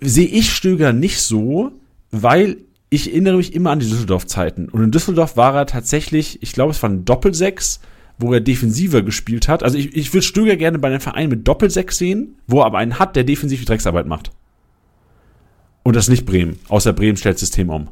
sehe 0.00 0.26
ich 0.26 0.52
Stöger 0.52 0.92
nicht 0.92 1.20
so, 1.20 1.72
weil 2.10 2.58
ich 2.90 3.10
erinnere 3.10 3.36
mich 3.38 3.54
immer 3.54 3.70
an 3.70 3.80
die 3.80 3.88
Düsseldorf-Zeiten. 3.88 4.68
Und 4.68 4.82
in 4.84 4.90
Düsseldorf 4.90 5.36
war 5.36 5.54
er 5.54 5.66
tatsächlich, 5.66 6.42
ich 6.42 6.52
glaube, 6.52 6.72
es 6.72 6.82
war 6.82 6.90
ein 6.90 7.04
Doppelsechs, 7.04 7.80
wo 8.22 8.32
er 8.32 8.40
defensiver 8.40 9.02
gespielt 9.02 9.48
hat. 9.48 9.62
Also 9.62 9.76
ich, 9.76 9.94
ich 9.94 10.14
würde 10.14 10.24
Stöger 10.24 10.56
gerne 10.56 10.78
bei 10.78 10.88
einem 10.88 11.00
Verein 11.00 11.28
mit 11.28 11.46
Doppelsechs 11.46 11.98
sehen, 11.98 12.36
wo 12.46 12.60
er 12.60 12.66
aber 12.66 12.78
einen 12.78 12.98
hat, 12.98 13.16
der 13.16 13.24
defensiv 13.24 13.60
die 13.60 13.66
Drecksarbeit 13.66 14.06
macht. 14.06 14.30
Und 15.82 15.96
das 15.96 16.08
nicht 16.08 16.24
Bremen. 16.24 16.58
Außer 16.68 16.92
Bremen 16.92 17.16
stellt 17.16 17.34
das 17.34 17.40
System 17.40 17.68
um. 17.68 17.88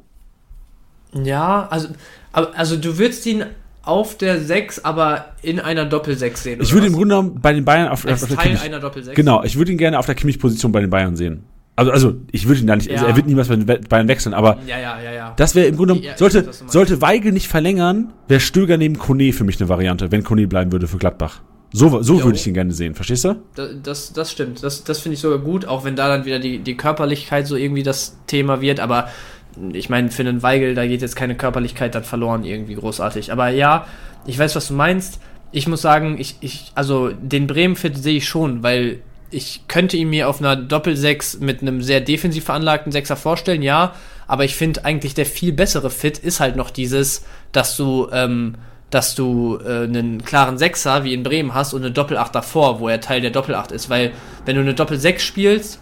Ja, 1.12 1.66
also, 1.70 1.88
also 2.32 2.76
du 2.76 2.98
würdest 2.98 3.26
ihn 3.26 3.44
auf 3.82 4.16
der 4.16 4.40
6, 4.40 4.84
aber 4.84 5.32
in 5.42 5.58
einer 5.58 5.86
Doppel-6 5.86 6.36
sehen. 6.36 6.60
Ich 6.62 6.72
würde 6.72 6.86
im 6.86 6.92
Grunde 6.92 7.16
genommen 7.16 7.40
bei 7.40 7.52
den 7.52 7.64
Bayern 7.64 7.88
auf, 7.88 8.06
auf 8.06 8.20
der 8.20 8.28
Teil 8.28 8.46
Kimmich. 8.46 8.62
einer 8.62 8.78
Doppel-6. 8.78 9.14
Genau, 9.14 9.42
ich 9.42 9.56
würde 9.56 9.72
ihn 9.72 9.78
gerne 9.78 9.98
auf 9.98 10.06
der 10.06 10.14
Kimmich-Position 10.14 10.70
bei 10.70 10.80
den 10.80 10.90
Bayern 10.90 11.16
sehen. 11.16 11.44
Also, 11.80 11.92
also 11.92 12.14
ich 12.30 12.46
würde 12.46 12.60
ihn 12.60 12.66
da 12.66 12.76
nicht, 12.76 12.90
Ja. 12.90 13.04
er 13.06 13.16
wird 13.16 13.26
niemals 13.26 13.48
bei 13.48 13.56
Bayern 13.56 14.08
wechseln, 14.08 14.34
aber 14.34 14.58
Ja, 14.66 14.78
ja, 14.78 15.00
ja, 15.02 15.12
ja. 15.12 15.32
das 15.36 15.54
wäre 15.54 15.66
im 15.66 15.76
Grunde 15.76 15.94
genommen, 15.94 16.06
Ja, 16.06 16.16
sollte, 16.18 16.46
weiß, 16.46 16.64
sollte 16.68 17.00
Weigel 17.02 17.32
nicht 17.32 17.48
verlängern, 17.48 18.12
wäre 18.28 18.40
Stöger 18.40 18.76
neben 18.76 18.98
Kone 18.98 19.32
für 19.32 19.44
mich 19.44 19.58
eine 19.60 19.68
Variante, 19.68 20.10
wenn 20.12 20.22
Kone 20.22 20.46
bleiben 20.46 20.72
würde 20.72 20.86
für 20.88 20.98
Gladbach. 20.98 21.40
So, 21.72 22.02
so 22.02 22.22
würde 22.24 22.36
ich 22.36 22.46
ihn 22.46 22.54
gerne 22.54 22.72
sehen, 22.72 22.94
verstehst 22.94 23.24
du? 23.24 23.36
Da- 23.54 23.68
Das, 23.82 24.12
das 24.12 24.32
stimmt. 24.32 24.62
Das, 24.62 24.82
das 24.84 24.98
finde 25.00 25.14
ich 25.14 25.20
sogar 25.20 25.38
gut, 25.38 25.66
auch 25.66 25.84
wenn 25.84 25.94
da 25.96 26.08
dann 26.08 26.24
wieder 26.24 26.38
die, 26.40 26.58
die 26.58 26.76
Körperlichkeit 26.76 27.46
so 27.46 27.54
irgendwie 27.56 27.82
das 27.84 28.16
Thema 28.26 28.60
wird. 28.60 28.80
Aber 28.80 29.08
ich 29.72 29.88
meine, 29.88 30.10
für 30.10 30.22
einen 30.22 30.42
Weigel, 30.42 30.74
da 30.74 30.86
geht 30.86 31.00
jetzt 31.00 31.14
keine 31.16 31.36
Körperlichkeit 31.36 31.94
dann 31.94 32.02
verloren 32.04 32.44
irgendwie 32.44 32.74
großartig. 32.74 33.30
Aber 33.32 33.48
ja, 33.50 33.86
ich 34.26 34.38
weiß, 34.38 34.54
was 34.56 34.68
du 34.68 34.74
meinst. 34.74 35.20
Ich 35.52 35.66
muss 35.68 35.80
sagen, 35.82 36.16
ich, 36.18 36.36
ich, 36.40 36.72
also 36.74 37.10
den 37.10 37.46
Bremen-Fit 37.46 37.96
sehe 37.96 38.16
ich 38.16 38.26
schon, 38.28 38.62
weil 38.64 38.98
ich 39.30 39.62
könnte 39.68 39.96
ihn 39.96 40.10
mir 40.10 40.28
auf 40.28 40.40
einer 40.40 40.56
Doppel-6 40.56 41.40
mit 41.40 41.62
einem 41.62 41.82
sehr 41.82 42.00
defensiv 42.00 42.44
veranlagten 42.44 42.92
Sechser 42.92 43.16
vorstellen, 43.16 43.62
ja. 43.62 43.94
Aber 44.26 44.44
ich 44.44 44.54
finde 44.54 44.84
eigentlich 44.84 45.14
der 45.14 45.26
viel 45.26 45.52
bessere 45.52 45.90
Fit 45.90 46.18
ist 46.18 46.40
halt 46.40 46.56
noch 46.56 46.70
dieses, 46.70 47.24
dass 47.52 47.76
du, 47.76 48.08
ähm, 48.12 48.54
dass 48.90 49.14
du 49.14 49.58
äh, 49.64 49.84
einen 49.84 50.24
klaren 50.24 50.58
Sechser 50.58 51.04
wie 51.04 51.14
in 51.14 51.22
Bremen 51.22 51.54
hast 51.54 51.74
und 51.74 51.82
eine 51.82 51.92
Doppelacht 51.92 52.34
davor, 52.34 52.80
wo 52.80 52.88
er 52.88 53.00
Teil 53.00 53.20
der 53.20 53.30
Doppelacht 53.30 53.72
ist. 53.72 53.90
Weil 53.90 54.12
wenn 54.44 54.56
du 54.56 54.62
eine 54.62 54.74
Doppel-6 54.74 55.18
spielst, 55.20 55.80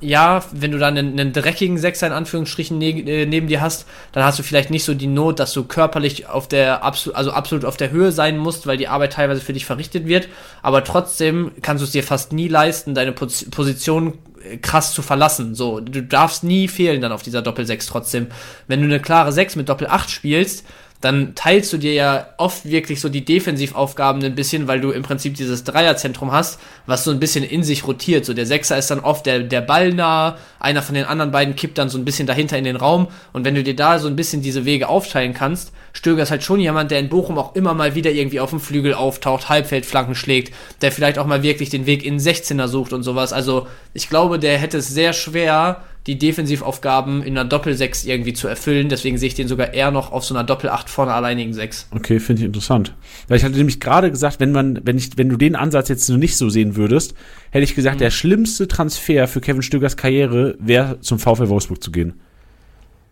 ja, 0.00 0.42
wenn 0.52 0.70
du 0.70 0.78
dann 0.78 0.96
einen, 0.96 1.18
einen 1.18 1.32
dreckigen 1.32 1.78
Sechser 1.78 2.06
in 2.06 2.12
Anführungsstrichen 2.12 2.78
ne, 2.78 2.90
äh, 2.90 3.26
neben 3.26 3.48
dir 3.48 3.60
hast, 3.60 3.86
dann 4.12 4.24
hast 4.24 4.38
du 4.38 4.42
vielleicht 4.42 4.70
nicht 4.70 4.84
so 4.84 4.94
die 4.94 5.06
Not, 5.06 5.38
dass 5.38 5.52
du 5.52 5.64
körperlich 5.64 6.28
auf 6.28 6.48
der 6.48 6.84
absolut, 6.84 7.16
also 7.16 7.32
absolut 7.32 7.64
auf 7.64 7.76
der 7.76 7.90
Höhe 7.90 8.12
sein 8.12 8.38
musst, 8.38 8.66
weil 8.66 8.76
die 8.76 8.88
Arbeit 8.88 9.14
teilweise 9.14 9.40
für 9.40 9.52
dich 9.52 9.66
verrichtet 9.66 10.06
wird. 10.06 10.28
Aber 10.62 10.84
trotzdem 10.84 11.52
kannst 11.62 11.82
du 11.82 11.84
es 11.84 11.92
dir 11.92 12.02
fast 12.02 12.32
nie 12.32 12.48
leisten, 12.48 12.94
deine 12.94 13.12
Pos 13.12 13.46
Position 13.50 14.14
äh, 14.44 14.58
krass 14.58 14.92
zu 14.92 15.02
verlassen. 15.02 15.54
So, 15.54 15.80
du 15.80 16.02
darfst 16.02 16.44
nie 16.44 16.68
fehlen 16.68 17.00
dann 17.00 17.12
auf 17.12 17.22
dieser 17.22 17.42
Doppel-6 17.42 17.88
trotzdem. 17.88 18.28
Wenn 18.66 18.80
du 18.80 18.86
eine 18.86 19.00
klare 19.00 19.32
6 19.32 19.56
mit 19.56 19.68
Doppel-8 19.68 20.08
spielst, 20.08 20.64
dann 21.00 21.34
teilst 21.36 21.72
du 21.72 21.76
dir 21.76 21.92
ja 21.92 22.26
oft 22.38 22.64
wirklich 22.68 23.00
so 23.00 23.08
die 23.08 23.24
Defensivaufgaben 23.24 24.22
ein 24.24 24.34
bisschen, 24.34 24.66
weil 24.66 24.80
du 24.80 24.90
im 24.90 25.04
Prinzip 25.04 25.36
dieses 25.36 25.62
Dreierzentrum 25.62 26.32
hast, 26.32 26.58
was 26.86 27.04
so 27.04 27.12
ein 27.12 27.20
bisschen 27.20 27.44
in 27.44 27.62
sich 27.62 27.86
rotiert. 27.86 28.24
So 28.24 28.34
der 28.34 28.46
Sechser 28.46 28.76
ist 28.76 28.90
dann 28.90 29.00
oft 29.00 29.24
der, 29.26 29.40
der 29.40 29.60
Ball 29.60 29.92
nah, 29.92 30.36
einer 30.58 30.82
von 30.82 30.96
den 30.96 31.04
anderen 31.04 31.30
beiden 31.30 31.54
kippt 31.54 31.78
dann 31.78 31.88
so 31.88 31.98
ein 31.98 32.04
bisschen 32.04 32.26
dahinter 32.26 32.58
in 32.58 32.64
den 32.64 32.76
Raum 32.76 33.08
und 33.32 33.44
wenn 33.44 33.54
du 33.54 33.62
dir 33.62 33.76
da 33.76 33.98
so 33.98 34.08
ein 34.08 34.16
bisschen 34.16 34.42
diese 34.42 34.64
Wege 34.64 34.88
aufteilen 34.88 35.34
kannst, 35.34 35.72
Stöger 35.92 36.22
ist 36.22 36.30
halt 36.30 36.42
schon 36.42 36.60
jemand, 36.60 36.90
der 36.90 36.98
in 36.98 37.08
Bochum 37.08 37.38
auch 37.38 37.54
immer 37.54 37.74
mal 37.74 37.94
wieder 37.94 38.10
irgendwie 38.10 38.40
auf 38.40 38.50
dem 38.50 38.60
Flügel 38.60 38.94
auftaucht, 38.94 39.48
Halbfeldflanken 39.48 40.14
schlägt, 40.14 40.54
der 40.82 40.92
vielleicht 40.92 41.18
auch 41.18 41.26
mal 41.26 41.42
wirklich 41.42 41.70
den 41.70 41.86
Weg 41.86 42.04
in 42.04 42.18
den 42.18 42.20
16er 42.20 42.68
sucht 42.68 42.92
und 42.92 43.02
sowas. 43.02 43.32
Also 43.32 43.66
ich 43.94 44.08
glaube, 44.08 44.38
der 44.38 44.58
hätte 44.58 44.78
es 44.78 44.88
sehr 44.88 45.12
schwer, 45.12 45.82
die 46.08 46.18
Defensivaufgaben 46.18 47.22
in 47.22 47.36
einer 47.36 47.46
Doppel-6 47.48 48.06
irgendwie 48.06 48.32
zu 48.32 48.48
erfüllen. 48.48 48.88
Deswegen 48.88 49.18
sehe 49.18 49.28
ich 49.28 49.34
den 49.34 49.46
sogar 49.46 49.74
eher 49.74 49.90
noch 49.90 50.10
auf 50.10 50.24
so 50.24 50.34
einer 50.34 50.42
Doppel-8 50.42 50.88
vor 50.88 51.04
einer 51.04 51.14
alleinigen 51.14 51.52
6. 51.52 51.88
Okay, 51.94 52.18
finde 52.18 52.40
ich 52.40 52.46
interessant. 52.46 52.94
Weil 53.28 53.36
ich 53.36 53.44
hatte 53.44 53.56
nämlich 53.56 53.78
gerade 53.78 54.10
gesagt, 54.10 54.40
wenn 54.40 54.50
man, 54.50 54.80
wenn 54.84 54.96
ich, 54.96 55.10
wenn 55.18 55.28
du 55.28 55.36
den 55.36 55.54
Ansatz 55.54 55.88
jetzt 55.90 56.08
nicht 56.08 56.38
so 56.38 56.48
sehen 56.48 56.76
würdest, 56.76 57.14
hätte 57.50 57.64
ich 57.64 57.74
gesagt, 57.74 58.00
der 58.00 58.10
schlimmste 58.10 58.66
Transfer 58.66 59.28
für 59.28 59.42
Kevin 59.42 59.60
Stögers 59.60 59.98
Karriere 59.98 60.56
wäre 60.58 60.98
zum 61.00 61.18
VfL 61.18 61.50
Wolfsburg 61.50 61.82
zu 61.82 61.92
gehen. 61.92 62.14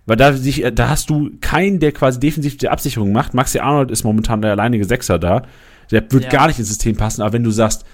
Weil 0.07 0.17
da, 0.17 0.33
sich, 0.33 0.65
da 0.75 0.89
hast 0.89 1.11
du 1.11 1.33
keinen, 1.43 1.81
der 1.81 1.93
quasi 1.93 2.19
defensiv 2.19 2.57
die 2.57 2.71
Absicherung 2.71 3.13
macht. 3.13 3.35
Maxi 3.35 3.59
Arnold 3.59 3.91
ist 3.91 4.05
momentan 4.05 4.41
der 4.41 4.53
alleinige 4.53 4.87
Sechser 4.87 5.19
da. 5.19 5.43
Der 5.91 6.11
wird 6.11 6.25
Ja. 6.25 6.31
gar 6.31 6.47
nicht 6.47 6.59
ins 6.59 6.69
System 6.69 6.97
passen, 6.97 7.21
aber 7.21 7.35
wenn 7.35 7.45
du 7.45 7.51
sagst, 7.51 7.85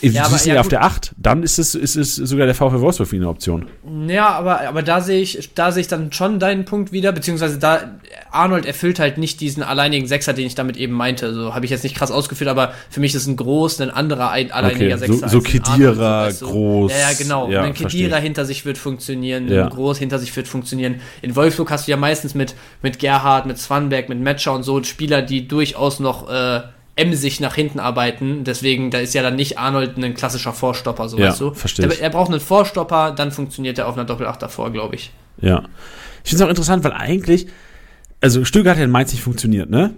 Ja, 0.00 0.22
aber- 0.22 0.30
siehst 0.30 0.46
ihn 0.46 0.54
ja, 0.54 0.60
auf 0.60 0.68
der 0.68 0.84
8, 0.84 1.12
dann 1.16 1.42
ist 1.42 1.58
es, 1.58 1.74
ist 1.74 1.96
es 1.96 2.14
sogar 2.14 2.46
der 2.46 2.54
VfL 2.54 2.80
Wolfsburg 2.80 3.08
für 3.08 3.16
ihn 3.16 3.22
eine 3.22 3.30
Option. 3.30 3.66
Ja, 4.06 4.28
aber, 4.28 4.60
aber 4.68 4.82
da 4.82 5.00
sehe 5.00 5.20
ich, 5.20 5.50
da 5.54 5.72
sehe 5.72 5.80
ich 5.80 5.88
dann 5.88 6.12
schon 6.12 6.38
deinen 6.38 6.64
Punkt 6.66 6.92
wieder, 6.92 7.10
beziehungsweise 7.10 7.58
da, 7.58 7.98
Arnold 8.30 8.64
erfüllt 8.66 9.00
halt 9.00 9.18
nicht 9.18 9.40
diesen 9.40 9.62
alleinigen 9.62 10.06
Sechser, 10.06 10.34
den 10.34 10.46
ich 10.46 10.54
damit 10.54 10.76
eben 10.76 10.92
meinte. 10.92 11.34
So 11.34 11.54
habe 11.54 11.64
ich 11.64 11.70
jetzt 11.72 11.82
nicht 11.82 11.96
krass 11.96 12.10
ausgeführt, 12.12 12.48
aber 12.48 12.74
für 12.90 13.00
mich 13.00 13.14
ist 13.14 13.26
ein 13.26 13.36
Groß, 13.36 13.80
ein 13.80 13.90
anderer 13.90 14.30
ein, 14.30 14.52
alleiniger 14.52 14.96
Okay, 14.96 15.06
so- 15.06 15.12
Sechser. 15.14 15.28
so 15.30 15.38
ein 15.38 15.42
Kedira, 15.42 16.18
Arnold, 16.20 16.40
du? 16.42 16.46
Groß, 16.46 16.92
Ja, 16.92 16.98
ja, 16.98 17.16
genau. 17.18 17.50
ja, 17.50 17.62
ein 17.62 17.74
Kedira 17.74 18.18
hinter 18.18 18.44
sich 18.44 18.64
wird 18.64 18.78
funktionieren, 18.78 19.48
Ja. 19.48 19.64
ein 19.64 19.70
Groß 19.70 19.98
hinter 19.98 20.18
sich 20.20 20.36
wird 20.36 20.46
funktionieren. 20.46 21.00
In 21.22 21.34
Wolfsburg 21.34 21.70
hast 21.70 21.88
du 21.88 21.90
ja 21.90 21.96
meistens 21.96 22.34
mit, 22.36 22.54
mit 22.82 22.98
Gerhard, 23.00 23.46
mit 23.46 23.58
Swanberg, 23.58 24.08
mit 24.08 24.20
Metscher 24.20 24.52
und 24.52 24.62
so 24.62 24.80
Spieler, 24.84 25.22
die 25.22 25.48
durchaus 25.48 25.98
noch, 25.98 26.30
äh, 26.30 26.60
emsig 26.98 27.40
nach 27.40 27.54
hinten 27.54 27.78
arbeiten. 27.78 28.44
Deswegen, 28.44 28.90
da 28.90 28.98
ist 28.98 29.14
ja 29.14 29.22
dann 29.22 29.36
nicht 29.36 29.58
Arnold 29.58 29.96
ein 29.96 30.14
klassischer 30.14 30.52
Vorstopper, 30.52 31.08
so 31.08 31.18
Ja, 31.18 31.28
weißt 31.28 31.40
du. 31.40 31.54
verstehe 31.54 31.86
Er, 31.86 32.00
er 32.00 32.10
braucht 32.10 32.30
einen 32.30 32.40
Vorstopper, 32.40 33.12
dann 33.12 33.30
funktioniert 33.30 33.78
er 33.78 33.88
auf 33.88 33.96
einer 33.96 34.04
Doppelacht 34.04 34.42
davor, 34.42 34.70
glaube 34.72 34.96
ich. 34.96 35.12
Ja. 35.40 35.62
Ich 36.24 36.30
finde 36.30 36.42
es 36.42 36.46
auch 36.46 36.50
interessant, 36.50 36.84
weil 36.84 36.92
eigentlich, 36.92 37.46
also 38.20 38.44
Stöger 38.44 38.72
hat 38.72 38.78
ja 38.78 38.84
in 38.84 38.90
Mainz 38.90 39.12
nicht 39.12 39.22
funktioniert, 39.22 39.70
ne? 39.70 39.94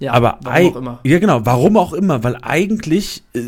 Ja, 0.00 0.12
aber 0.12 0.38
warum 0.42 0.72
auch 0.72 0.76
immer. 0.76 1.00
Ja, 1.04 1.18
genau, 1.20 1.46
warum 1.46 1.76
auch 1.76 1.92
immer, 1.92 2.24
weil 2.24 2.36
eigentlich 2.42 3.22
äh, 3.34 3.40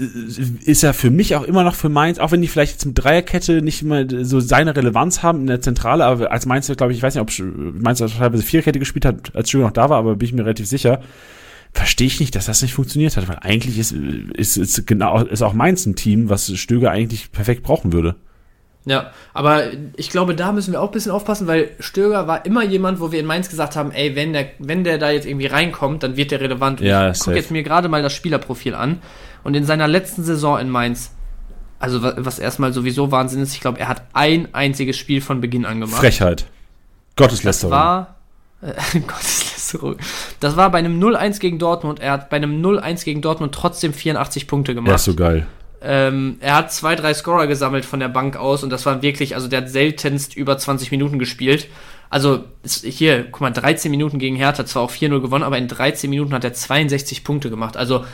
ist 0.64 0.84
er 0.84 0.94
für 0.94 1.10
mich 1.10 1.34
auch 1.34 1.42
immer 1.42 1.64
noch 1.64 1.74
für 1.74 1.88
Mainz, 1.88 2.18
auch 2.20 2.30
wenn 2.30 2.40
die 2.40 2.46
vielleicht 2.46 2.72
jetzt 2.72 2.86
mit 2.86 3.02
Dreierkette 3.02 3.62
nicht 3.62 3.82
immer 3.82 4.04
so 4.24 4.38
seine 4.38 4.76
Relevanz 4.76 5.22
haben 5.24 5.40
in 5.40 5.46
der 5.48 5.60
Zentrale, 5.60 6.04
aber 6.04 6.30
als 6.30 6.46
Mainz, 6.46 6.68
glaube 6.76 6.92
ich, 6.92 6.98
ich 6.98 7.02
weiß 7.02 7.16
nicht, 7.16 7.22
ob 7.22 7.32
Mainz 7.82 7.98
teilweise 7.98 8.44
Viererkette 8.44 8.78
gespielt 8.78 9.04
hat, 9.04 9.34
als 9.34 9.48
Stöger 9.48 9.64
noch 9.64 9.72
da 9.72 9.90
war, 9.90 9.98
aber 9.98 10.14
bin 10.14 10.26
ich 10.26 10.34
mir 10.34 10.44
relativ 10.44 10.68
sicher, 10.68 11.00
verstehe 11.76 12.06
ich 12.06 12.20
nicht, 12.20 12.34
dass 12.34 12.46
das 12.46 12.62
nicht 12.62 12.74
funktioniert 12.74 13.16
hat, 13.16 13.28
weil 13.28 13.38
eigentlich 13.42 13.78
ist, 13.78 13.92
ist, 13.92 14.56
ist, 14.56 14.86
genau, 14.86 15.20
ist 15.22 15.42
auch 15.42 15.52
Mainz 15.52 15.84
ein 15.86 15.94
Team, 15.94 16.28
was 16.30 16.50
Stöger 16.56 16.90
eigentlich 16.90 17.30
perfekt 17.32 17.62
brauchen 17.62 17.92
würde. 17.92 18.16
Ja, 18.86 19.10
aber 19.34 19.64
ich 19.96 20.10
glaube, 20.10 20.34
da 20.36 20.52
müssen 20.52 20.72
wir 20.72 20.80
auch 20.80 20.86
ein 20.90 20.92
bisschen 20.92 21.10
aufpassen, 21.12 21.46
weil 21.48 21.70
Stöger 21.80 22.28
war 22.28 22.46
immer 22.46 22.62
jemand, 22.64 23.00
wo 23.00 23.10
wir 23.10 23.18
in 23.18 23.26
Mainz 23.26 23.48
gesagt 23.48 23.74
haben, 23.74 23.90
ey, 23.90 24.14
wenn 24.14 24.32
der, 24.32 24.46
wenn 24.60 24.84
der 24.84 24.98
da 24.98 25.10
jetzt 25.10 25.26
irgendwie 25.26 25.46
reinkommt, 25.46 26.02
dann 26.04 26.16
wird 26.16 26.30
der 26.30 26.40
relevant. 26.40 26.80
Und 26.80 26.86
Ja, 26.86 27.10
ich 27.10 27.18
gucke 27.18 27.36
jetzt 27.36 27.50
mir 27.50 27.62
gerade 27.64 27.88
mal 27.88 28.02
das 28.02 28.12
Spielerprofil 28.12 28.74
an 28.74 29.00
und 29.42 29.54
in 29.54 29.64
seiner 29.64 29.88
letzten 29.88 30.22
Saison 30.22 30.58
in 30.60 30.70
Mainz, 30.70 31.10
also 31.80 32.00
wa- 32.02 32.14
was 32.18 32.38
erstmal 32.38 32.72
sowieso 32.72 33.10
Wahnsinn 33.10 33.42
ist, 33.42 33.54
ich 33.54 33.60
glaube, 33.60 33.80
er 33.80 33.88
hat 33.88 34.02
ein 34.12 34.54
einziges 34.54 34.96
Spiel 34.96 35.20
von 35.20 35.40
Beginn 35.40 35.66
an 35.66 35.80
gemacht. 35.80 35.98
Frechheit. 35.98 36.46
Das 37.16 37.24
Gotteslästerung. 37.26 37.72
war. 37.72 38.15
Gotteslästerung. 38.92 39.96
Das 40.40 40.56
war 40.56 40.70
bei 40.70 40.78
einem 40.78 41.00
0-1 41.02 41.40
gegen 41.40 41.58
Dortmund. 41.58 42.00
Er 42.00 42.12
hat 42.12 42.30
bei 42.30 42.36
einem 42.36 42.64
0-1 42.64 43.04
gegen 43.04 43.22
Dortmund 43.22 43.54
trotzdem 43.54 43.92
84 43.92 44.46
Punkte 44.46 44.74
gemacht. 44.74 44.90
ja, 44.90 44.98
so 44.98 45.14
geil. 45.14 45.46
Ähm, 45.82 46.38
er 46.40 46.56
hat 46.56 46.72
zwei, 46.72 46.96
drei 46.96 47.14
Scorer 47.14 47.46
gesammelt 47.46 47.84
von 47.84 48.00
der 48.00 48.08
Bank 48.08 48.36
aus 48.36 48.64
und 48.64 48.70
das 48.70 48.86
war 48.86 49.02
wirklich, 49.02 49.34
also 49.34 49.46
der 49.46 49.62
hat 49.62 49.70
seltenst 49.70 50.34
über 50.34 50.56
20 50.56 50.90
Minuten 50.90 51.18
gespielt. 51.18 51.68
Also 52.08 52.44
hier, 52.64 53.24
guck 53.24 53.40
mal, 53.40 53.50
13 53.50 53.90
Minuten 53.90 54.18
gegen 54.18 54.36
Hertha, 54.36 54.64
zwar 54.64 54.82
auch 54.82 54.90
4-0 54.90 55.20
gewonnen, 55.20 55.44
aber 55.44 55.58
in 55.58 55.68
13 55.68 56.08
Minuten 56.08 56.32
hat 56.32 56.44
er 56.44 56.52
62 56.52 57.24
Punkte 57.24 57.50
gemacht. 57.50 57.76
Also 57.76 58.04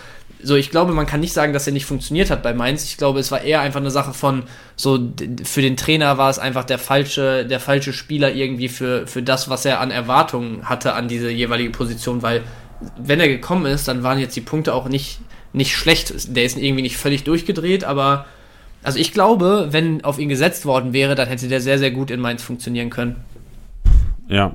so, 0.42 0.56
ich 0.56 0.70
glaube, 0.70 0.92
man 0.92 1.06
kann 1.06 1.20
nicht 1.20 1.32
sagen, 1.32 1.52
dass 1.52 1.66
er 1.66 1.72
nicht 1.72 1.86
funktioniert 1.86 2.30
hat 2.30 2.42
bei 2.42 2.52
Mainz. 2.54 2.84
Ich 2.84 2.96
glaube, 2.96 3.20
es 3.20 3.30
war 3.30 3.42
eher 3.42 3.60
einfach 3.60 3.80
eine 3.80 3.90
Sache 3.90 4.12
von, 4.12 4.44
so, 4.76 4.98
für 5.44 5.62
den 5.62 5.76
Trainer 5.76 6.18
war 6.18 6.30
es 6.30 6.38
einfach 6.38 6.64
der 6.64 6.78
falsche, 6.78 7.46
der 7.46 7.60
falsche 7.60 7.92
Spieler 7.92 8.34
irgendwie 8.34 8.68
für, 8.68 9.06
für 9.06 9.22
das, 9.22 9.48
was 9.48 9.64
er 9.64 9.80
an 9.80 9.90
Erwartungen 9.90 10.68
hatte 10.68 10.94
an 10.94 11.08
diese 11.08 11.30
jeweilige 11.30 11.70
Position, 11.70 12.22
weil 12.22 12.42
wenn 12.98 13.20
er 13.20 13.28
gekommen 13.28 13.66
ist, 13.66 13.86
dann 13.88 14.02
waren 14.02 14.18
jetzt 14.18 14.36
die 14.36 14.40
Punkte 14.40 14.74
auch 14.74 14.88
nicht, 14.88 15.20
nicht 15.52 15.76
schlecht. 15.76 16.34
Der 16.36 16.44
ist 16.44 16.58
irgendwie 16.58 16.82
nicht 16.82 16.96
völlig 16.96 17.24
durchgedreht, 17.24 17.84
aber 17.84 18.26
also 18.82 18.98
ich 18.98 19.12
glaube, 19.12 19.68
wenn 19.70 20.02
auf 20.04 20.18
ihn 20.18 20.28
gesetzt 20.28 20.66
worden 20.66 20.92
wäre, 20.92 21.14
dann 21.14 21.28
hätte 21.28 21.48
der 21.48 21.60
sehr, 21.60 21.78
sehr 21.78 21.92
gut 21.92 22.10
in 22.10 22.20
Mainz 22.20 22.42
funktionieren 22.42 22.90
können. 22.90 23.16
Ja. 24.28 24.54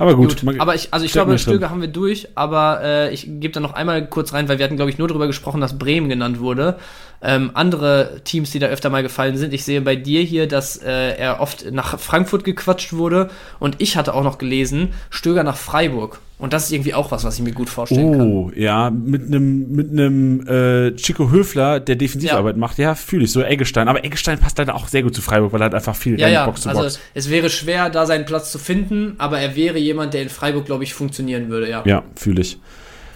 Aber 0.00 0.16
gut. 0.16 0.40
Gut, 0.40 0.58
aber 0.58 0.74
ich, 0.74 0.94
also 0.94 1.04
ich 1.04 1.12
glaube. 1.12 1.38
Stöger 1.38 1.68
haben 1.68 1.82
wir 1.82 1.88
durch, 1.88 2.28
aber 2.34 2.80
äh, 2.82 3.12
ich 3.12 3.26
gebe 3.26 3.50
da 3.50 3.60
noch 3.60 3.74
einmal 3.74 4.06
kurz 4.06 4.32
rein, 4.32 4.48
weil 4.48 4.58
wir 4.58 4.64
hatten, 4.64 4.76
glaube 4.76 4.90
ich, 4.90 4.96
nur 4.96 5.08
darüber 5.08 5.26
gesprochen, 5.26 5.60
dass 5.60 5.78
Bremen 5.78 6.08
genannt 6.08 6.40
wurde. 6.40 6.78
Ähm, 7.22 7.50
andere 7.52 8.22
Teams, 8.24 8.50
die 8.50 8.58
da 8.58 8.68
öfter 8.68 8.88
mal 8.88 9.02
gefallen 9.02 9.36
sind, 9.36 9.52
ich 9.52 9.64
sehe 9.64 9.82
bei 9.82 9.94
dir 9.94 10.22
hier, 10.22 10.48
dass 10.48 10.78
äh, 10.78 11.16
er 11.16 11.40
oft 11.40 11.70
nach 11.70 11.98
Frankfurt 11.98 12.44
gequatscht 12.44 12.94
wurde 12.94 13.28
und 13.58 13.76
ich 13.78 13.96
hatte 13.96 14.14
auch 14.14 14.24
noch 14.24 14.38
gelesen, 14.38 14.94
Stöger 15.10 15.42
nach 15.42 15.58
Freiburg. 15.58 16.20
Und 16.38 16.54
das 16.54 16.64
ist 16.64 16.72
irgendwie 16.72 16.94
auch 16.94 17.10
was, 17.10 17.22
was 17.22 17.34
ich 17.34 17.42
mir 17.42 17.52
gut 17.52 17.68
vorstellen 17.68 18.12
kann. 18.12 18.32
Oh, 18.32 18.50
ja, 18.56 18.88
mit 18.88 19.26
einem 19.26 19.70
mit 19.72 19.90
einem 19.90 20.46
äh, 20.48 20.96
Chico 20.96 21.30
Höfler, 21.30 21.80
der 21.80 21.96
Defensivarbeit 21.96 22.56
macht, 22.56 22.78
ja, 22.78 22.94
fühle 22.94 23.24
ich 23.24 23.32
so 23.32 23.42
Eggestein. 23.42 23.88
Aber 23.88 24.02
Eggestein 24.06 24.38
passt 24.38 24.56
leider 24.56 24.74
auch 24.74 24.88
sehr 24.88 25.02
gut 25.02 25.14
zu 25.14 25.20
Freiburg, 25.20 25.52
weil 25.52 25.60
er 25.60 25.66
hat 25.66 25.74
einfach 25.74 25.94
viel 25.94 26.18
Ja, 26.18 26.28
ja, 26.28 26.46
Box 26.46 26.62
zu 26.62 26.70
also 26.70 26.80
Box. 26.80 26.98
es 27.12 27.28
wäre 27.28 27.50
schwer, 27.50 27.90
da 27.90 28.06
seinen 28.06 28.24
Platz 28.24 28.50
zu 28.50 28.58
finden, 28.58 29.16
aber 29.18 29.38
er 29.38 29.54
wäre 29.54 29.78
jemand, 29.78 30.14
der 30.14 30.22
in 30.22 30.30
Freiburg, 30.30 30.64
glaube 30.64 30.84
ich, 30.84 30.94
funktionieren 30.94 31.50
würde, 31.50 31.68
ja. 31.68 31.82
Ja, 31.84 32.04
fühle 32.16 32.40
ich. 32.40 32.58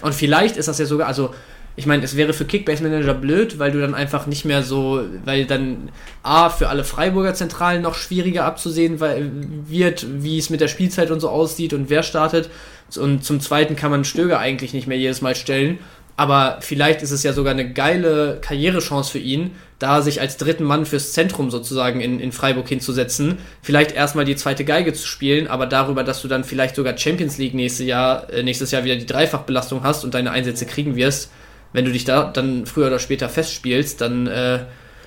Und 0.02 0.14
vielleicht 0.14 0.58
ist 0.58 0.68
das 0.68 0.78
ja 0.78 0.84
sogar, 0.84 1.08
also 1.08 1.30
ich 1.76 1.86
meine, 1.86 2.04
es 2.04 2.16
wäre 2.16 2.32
für 2.32 2.44
Kickbase 2.44 2.82
Manager 2.82 3.14
blöd, 3.14 3.58
weil 3.58 3.72
du 3.72 3.80
dann 3.80 3.94
einfach 3.94 4.26
nicht 4.26 4.44
mehr 4.44 4.62
so, 4.62 5.02
weil 5.24 5.44
dann 5.44 5.90
A, 6.22 6.48
für 6.48 6.68
alle 6.68 6.84
Freiburger 6.84 7.34
Zentralen 7.34 7.82
noch 7.82 7.94
schwieriger 7.94 8.44
abzusehen 8.44 9.00
weil, 9.00 9.30
wird, 9.66 10.06
wie 10.22 10.38
es 10.38 10.50
mit 10.50 10.60
der 10.60 10.68
Spielzeit 10.68 11.10
und 11.10 11.20
so 11.20 11.28
aussieht 11.28 11.72
und 11.72 11.90
wer 11.90 12.04
startet. 12.04 12.48
Und 12.96 13.24
zum 13.24 13.40
Zweiten 13.40 13.74
kann 13.74 13.90
man 13.90 14.04
Stöger 14.04 14.38
eigentlich 14.38 14.72
nicht 14.72 14.86
mehr 14.86 14.98
jedes 14.98 15.20
Mal 15.20 15.34
stellen. 15.34 15.78
Aber 16.16 16.58
vielleicht 16.60 17.02
ist 17.02 17.10
es 17.10 17.24
ja 17.24 17.32
sogar 17.32 17.52
eine 17.52 17.72
geile 17.72 18.38
Karrierechance 18.40 19.10
für 19.10 19.18
ihn, 19.18 19.50
da 19.80 20.00
sich 20.00 20.20
als 20.20 20.36
dritten 20.36 20.62
Mann 20.62 20.86
fürs 20.86 21.12
Zentrum 21.12 21.50
sozusagen 21.50 22.00
in, 22.00 22.20
in 22.20 22.30
Freiburg 22.30 22.68
hinzusetzen. 22.68 23.38
Vielleicht 23.62 23.90
erstmal 23.90 24.24
die 24.24 24.36
zweite 24.36 24.64
Geige 24.64 24.92
zu 24.92 25.08
spielen, 25.08 25.48
aber 25.48 25.66
darüber, 25.66 26.04
dass 26.04 26.22
du 26.22 26.28
dann 26.28 26.44
vielleicht 26.44 26.76
sogar 26.76 26.96
Champions 26.96 27.38
League 27.38 27.54
nächstes 27.54 27.86
Jahr, 27.86 28.32
äh, 28.32 28.44
nächstes 28.44 28.70
Jahr 28.70 28.84
wieder 28.84 28.94
die 28.94 29.06
Dreifachbelastung 29.06 29.82
hast 29.82 30.04
und 30.04 30.14
deine 30.14 30.30
Einsätze 30.30 30.66
kriegen 30.66 30.94
wirst, 30.94 31.32
wenn 31.74 31.84
du 31.84 31.92
dich 31.92 32.04
da 32.04 32.30
dann 32.30 32.64
früher 32.66 32.86
oder 32.86 33.00
später 33.00 33.28
festspielst, 33.28 34.00
dann 34.00 34.28
äh, 34.28 34.60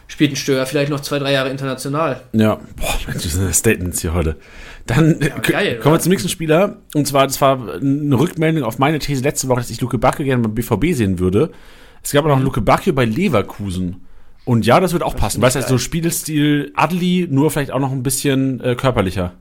spielt 0.07 0.33
ein 0.33 0.35
Stöger 0.35 0.65
vielleicht 0.65 0.91
noch 0.91 0.99
zwei, 0.99 1.17
drei 1.17 1.31
Jahre 1.31 1.49
international. 1.49 2.21
Ja, 2.33 2.59
boah, 2.75 3.13
das 3.13 3.23
sind 3.23 3.55
Statements 3.55 4.01
hier 4.01 4.13
heute. 4.13 4.35
Dann 4.85 5.17
ja, 5.21 5.37
geil, 5.39 5.79
kommen 5.79 5.95
wir 5.95 5.99
zum 6.01 6.11
nächsten 6.11 6.29
Spieler. 6.29 6.75
Und 6.93 7.07
zwar, 7.07 7.25
das 7.25 7.39
war 7.39 7.57
eine 7.81 8.19
Rückmeldung 8.19 8.63
auf 8.63 8.79
meine 8.79 8.99
These 8.99 9.23
letzte 9.23 9.47
Woche, 9.47 9.61
dass 9.61 9.69
ich 9.69 9.79
Luke 9.79 9.97
Bacchio 9.97 10.25
gerne 10.25 10.43
beim 10.43 10.55
BVB 10.55 10.93
sehen 10.93 11.19
würde. 11.19 11.51
Es 12.03 12.11
gab 12.11 12.25
aber 12.25 12.33
noch 12.33 12.39
mhm. 12.39 12.45
Luke 12.45 12.61
Bacchio 12.61 12.91
bei 12.91 13.05
Leverkusen. 13.05 14.05
Und 14.43 14.65
ja, 14.65 14.81
das 14.81 14.91
wird 14.91 15.03
auch 15.03 15.13
das 15.13 15.21
passen. 15.21 15.41
Weißt 15.41 15.55
du, 15.55 15.61
so 15.61 15.77
Spielstil 15.77 16.73
Adli, 16.75 17.27
nur 17.31 17.49
vielleicht 17.49 17.71
auch 17.71 17.79
noch 17.79 17.93
ein 17.93 18.03
bisschen 18.03 18.59
äh, 18.59 18.75
körperlicher. 18.75 19.33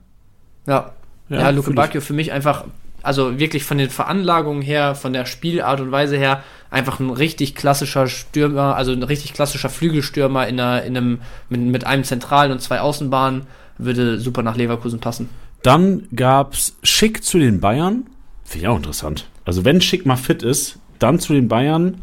Ja. 0.68 0.92
Ja, 1.28 1.40
ja 1.40 1.50
Luke 1.50 1.72
Bacchio 1.72 2.00
für 2.00 2.12
mich 2.12 2.30
einfach 2.30 2.64
also 3.06 3.38
wirklich 3.38 3.64
von 3.64 3.78
den 3.78 3.90
Veranlagungen 3.90 4.62
her, 4.62 4.94
von 4.94 5.12
der 5.12 5.26
Spielart 5.26 5.80
und 5.80 5.92
Weise 5.92 6.16
her, 6.16 6.42
einfach 6.70 6.98
ein 7.00 7.10
richtig 7.10 7.54
klassischer 7.54 8.08
Stürmer, 8.08 8.76
also 8.76 8.92
ein 8.92 9.02
richtig 9.02 9.32
klassischer 9.32 9.68
Flügelstürmer 9.68 10.46
in, 10.46 10.60
einer, 10.60 10.82
in 10.82 10.96
einem, 10.96 11.20
mit, 11.48 11.60
mit 11.60 11.86
einem 11.86 12.04
zentralen 12.04 12.52
und 12.52 12.60
zwei 12.60 12.80
Außenbahnen, 12.80 13.46
würde 13.78 14.18
super 14.18 14.42
nach 14.42 14.56
Leverkusen 14.56 15.00
passen. 15.00 15.28
Dann 15.62 16.08
gab's 16.14 16.76
Schick 16.82 17.24
zu 17.24 17.38
den 17.38 17.60
Bayern. 17.60 18.06
Finde 18.44 18.64
ich 18.64 18.68
auch 18.68 18.76
interessant. 18.76 19.26
Also 19.44 19.64
wenn 19.64 19.80
Schick 19.80 20.06
mal 20.06 20.16
fit 20.16 20.42
ist, 20.42 20.78
dann 20.98 21.18
zu 21.18 21.32
den 21.32 21.48
Bayern 21.48 22.00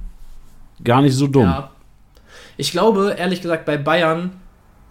gar 0.84 1.02
nicht 1.02 1.16
so 1.16 1.28
dumm. 1.28 1.44
Ja. 1.44 1.70
Ich 2.58 2.72
glaube, 2.72 3.16
ehrlich 3.18 3.42
gesagt, 3.42 3.66
bei 3.66 3.78
Bayern 3.78 4.32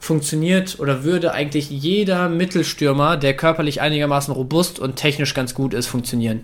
funktioniert 0.03 0.81
oder 0.81 1.05
würde 1.05 1.33
eigentlich 1.33 1.71
jeder 1.71 2.29
Mittelstürmer, 2.29 3.17
der 3.17 3.37
körperlich 3.37 3.81
einigermaßen 3.81 4.35
robust 4.35 4.81
und 4.81 4.97
technisch 4.97 5.33
ganz 5.33 5.55
gut 5.55 5.73
ist, 5.73 5.87
funktionieren. 5.87 6.41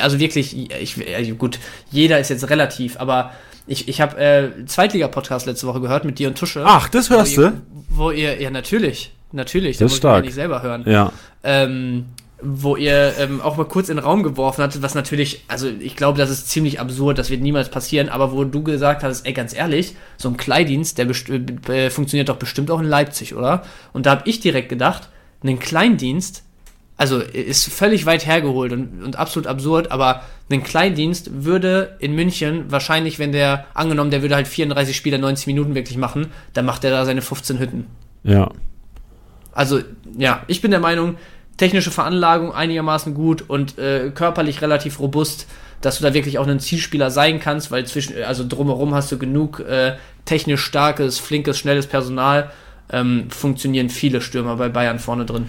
Also 0.00 0.20
wirklich, 0.20 0.56
ich, 0.56 1.36
gut, 1.36 1.58
jeder 1.90 2.20
ist 2.20 2.28
jetzt 2.28 2.48
relativ, 2.48 3.00
aber 3.00 3.32
ich, 3.66 3.88
ich 3.88 4.00
habe 4.00 4.16
äh, 4.18 4.66
Zweitliga-Podcast 4.66 5.46
letzte 5.46 5.66
Woche 5.66 5.80
gehört 5.80 6.04
mit 6.04 6.20
dir 6.20 6.28
und 6.28 6.38
Tusche. 6.38 6.62
Ach, 6.64 6.88
das 6.88 7.10
hörst 7.10 7.36
wo 7.36 7.40
du? 7.40 7.46
Ihr, 7.48 7.62
wo 7.88 8.10
ihr, 8.12 8.40
ja 8.40 8.50
natürlich, 8.50 9.10
natürlich, 9.32 9.78
das 9.78 9.90
ist 9.90 9.98
stark. 9.98 10.20
Ich 10.20 10.26
nicht 10.26 10.34
selber 10.36 10.62
hören. 10.62 10.84
Ja. 10.86 11.12
Ähm, 11.42 12.04
wo 12.44 12.76
ihr 12.76 13.14
ähm, 13.18 13.40
auch 13.40 13.56
mal 13.56 13.64
kurz 13.64 13.88
in 13.88 13.96
den 13.96 14.04
Raum 14.04 14.22
geworfen 14.22 14.62
hattet, 14.62 14.82
was 14.82 14.94
natürlich, 14.94 15.44
also 15.48 15.66
ich 15.66 15.96
glaube, 15.96 16.18
das 16.18 16.30
ist 16.30 16.50
ziemlich 16.50 16.78
absurd, 16.78 17.18
das 17.18 17.30
wird 17.30 17.40
niemals 17.40 17.70
passieren, 17.70 18.10
aber 18.10 18.32
wo 18.32 18.44
du 18.44 18.62
gesagt 18.62 19.02
hast, 19.02 19.24
ey, 19.26 19.32
ganz 19.32 19.54
ehrlich, 19.54 19.96
so 20.18 20.28
ein 20.28 20.36
Kleindienst, 20.36 20.98
der 20.98 21.08
äh, 21.08 21.90
funktioniert 21.90 22.28
doch 22.28 22.36
bestimmt 22.36 22.70
auch 22.70 22.80
in 22.80 22.86
Leipzig, 22.86 23.34
oder? 23.34 23.62
Und 23.94 24.06
da 24.06 24.10
habe 24.10 24.28
ich 24.28 24.40
direkt 24.40 24.68
gedacht, 24.68 25.08
einen 25.42 25.58
Kleindienst, 25.58 26.44
also 26.96 27.18
ist 27.18 27.72
völlig 27.72 28.04
weit 28.04 28.26
hergeholt 28.26 28.72
und, 28.72 29.02
und 29.02 29.16
absolut 29.16 29.46
absurd, 29.46 29.90
aber 29.90 30.22
ein 30.50 30.62
Kleindienst 30.62 31.44
würde 31.44 31.96
in 31.98 32.14
München 32.14 32.70
wahrscheinlich, 32.70 33.18
wenn 33.18 33.32
der, 33.32 33.66
angenommen, 33.72 34.10
der 34.10 34.22
würde 34.22 34.34
halt 34.34 34.46
34 34.46 34.94
Spieler 34.94 35.18
90 35.18 35.46
Minuten 35.46 35.74
wirklich 35.74 35.96
machen, 35.96 36.26
dann 36.52 36.66
macht 36.66 36.84
er 36.84 36.90
da 36.90 37.04
seine 37.06 37.22
15 37.22 37.58
Hütten. 37.58 37.86
Ja. 38.22 38.50
Also, 39.52 39.80
ja, 40.18 40.42
ich 40.48 40.60
bin 40.60 40.72
der 40.72 40.80
Meinung, 40.80 41.16
technische 41.56 41.90
Veranlagung 41.90 42.52
einigermaßen 42.52 43.14
gut 43.14 43.44
und 43.48 43.78
äh, 43.78 44.10
körperlich 44.14 44.62
relativ 44.62 45.00
robust, 45.00 45.46
dass 45.80 45.98
du 45.98 46.04
da 46.04 46.14
wirklich 46.14 46.38
auch 46.38 46.46
ein 46.46 46.60
Zielspieler 46.60 47.10
sein 47.10 47.40
kannst, 47.40 47.70
weil 47.70 47.86
zwischen, 47.86 48.22
also 48.22 48.44
drumherum 48.46 48.94
hast 48.94 49.12
du 49.12 49.18
genug 49.18 49.60
äh, 49.60 49.94
technisch 50.24 50.62
starkes, 50.62 51.18
flinkes, 51.18 51.58
schnelles 51.58 51.86
Personal. 51.86 52.50
Ähm, 52.90 53.30
funktionieren 53.30 53.88
viele 53.88 54.20
Stürmer 54.20 54.56
bei 54.56 54.68
Bayern 54.68 54.98
vorne 54.98 55.24
drin. 55.24 55.46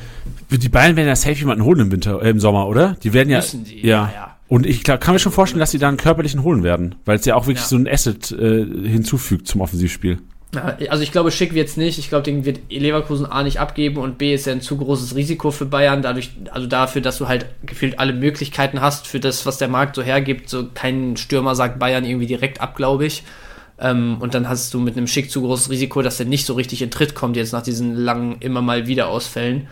Die 0.49 0.69
Bayern 0.69 0.95
werden 0.95 1.07
ja 1.07 1.15
safe 1.17 1.35
jemanden 1.35 1.65
holen 1.65 1.79
im 1.81 1.91
Winter, 1.91 2.21
äh, 2.21 2.29
im 2.29 2.39
Sommer, 2.39 2.67
oder? 2.67 2.95
Die 3.03 3.13
werden 3.13 3.29
ja. 3.29 3.37
Müssen 3.37 3.65
die, 3.65 3.85
ja. 3.85 4.05
ja, 4.05 4.11
ja. 4.13 4.35
Und 4.47 4.65
ich 4.65 4.83
kann 4.83 5.13
mir 5.13 5.19
schon 5.19 5.31
vorstellen, 5.31 5.59
dass 5.59 5.71
sie 5.71 5.79
da 5.79 5.87
einen 5.87 5.97
körperlichen 5.97 6.43
holen 6.43 6.63
werden, 6.63 6.95
weil 7.03 7.17
es 7.17 7.25
ja 7.25 7.35
auch 7.35 7.47
wirklich 7.47 7.65
ja. 7.65 7.67
so 7.67 7.75
ein 7.77 7.87
Asset 7.87 8.31
äh, 8.31 8.63
hinzufügt 8.87 9.47
zum 9.47 9.61
Offensivspiel. 9.61 10.19
Also 10.57 11.03
ich 11.03 11.11
glaube, 11.11 11.31
Schick 11.31 11.53
wird 11.53 11.67
es 11.67 11.77
nicht. 11.77 11.97
Ich 11.99 12.09
glaube, 12.09 12.23
den 12.23 12.45
wird 12.45 12.59
Leverkusen 12.69 13.25
A 13.25 13.43
nicht 13.43 13.59
abgeben 13.59 13.97
und 13.97 14.17
B 14.17 14.33
ist 14.33 14.45
ja 14.45 14.53
ein 14.53 14.61
zu 14.61 14.77
großes 14.77 15.15
Risiko 15.15 15.51
für 15.51 15.65
Bayern, 15.65 16.01
dadurch, 16.01 16.31
also 16.51 16.67
dafür, 16.67 17.01
dass 17.01 17.17
du 17.17 17.27
halt 17.27 17.45
gefühlt 17.65 17.99
alle 17.99 18.13
Möglichkeiten 18.13 18.81
hast 18.81 19.07
für 19.07 19.19
das, 19.19 19.45
was 19.45 19.57
der 19.57 19.67
Markt 19.67 19.95
so 19.95 20.03
hergibt. 20.03 20.49
So 20.49 20.67
kein 20.73 21.17
Stürmer 21.17 21.55
sagt 21.55 21.79
Bayern 21.79 22.05
irgendwie 22.05 22.27
direkt 22.27 22.61
ab, 22.61 22.75
glaube 22.75 23.05
ich. 23.05 23.23
Ähm, 23.79 24.17
und 24.19 24.33
dann 24.33 24.47
hast 24.47 24.73
du 24.73 24.79
mit 24.79 24.97
einem 24.97 25.07
Schick 25.07 25.29
zu 25.29 25.41
großes 25.41 25.69
Risiko, 25.69 26.01
dass 26.01 26.17
der 26.17 26.25
nicht 26.25 26.45
so 26.45 26.53
richtig 26.53 26.81
in 26.81 26.91
Tritt 26.91 27.15
kommt, 27.15 27.35
jetzt 27.35 27.51
nach 27.51 27.63
diesen 27.63 27.95
langen, 27.95 28.37
immer 28.39 28.61
mal 28.61 28.87
wieder 28.87 29.09
Ausfällen. 29.09 29.67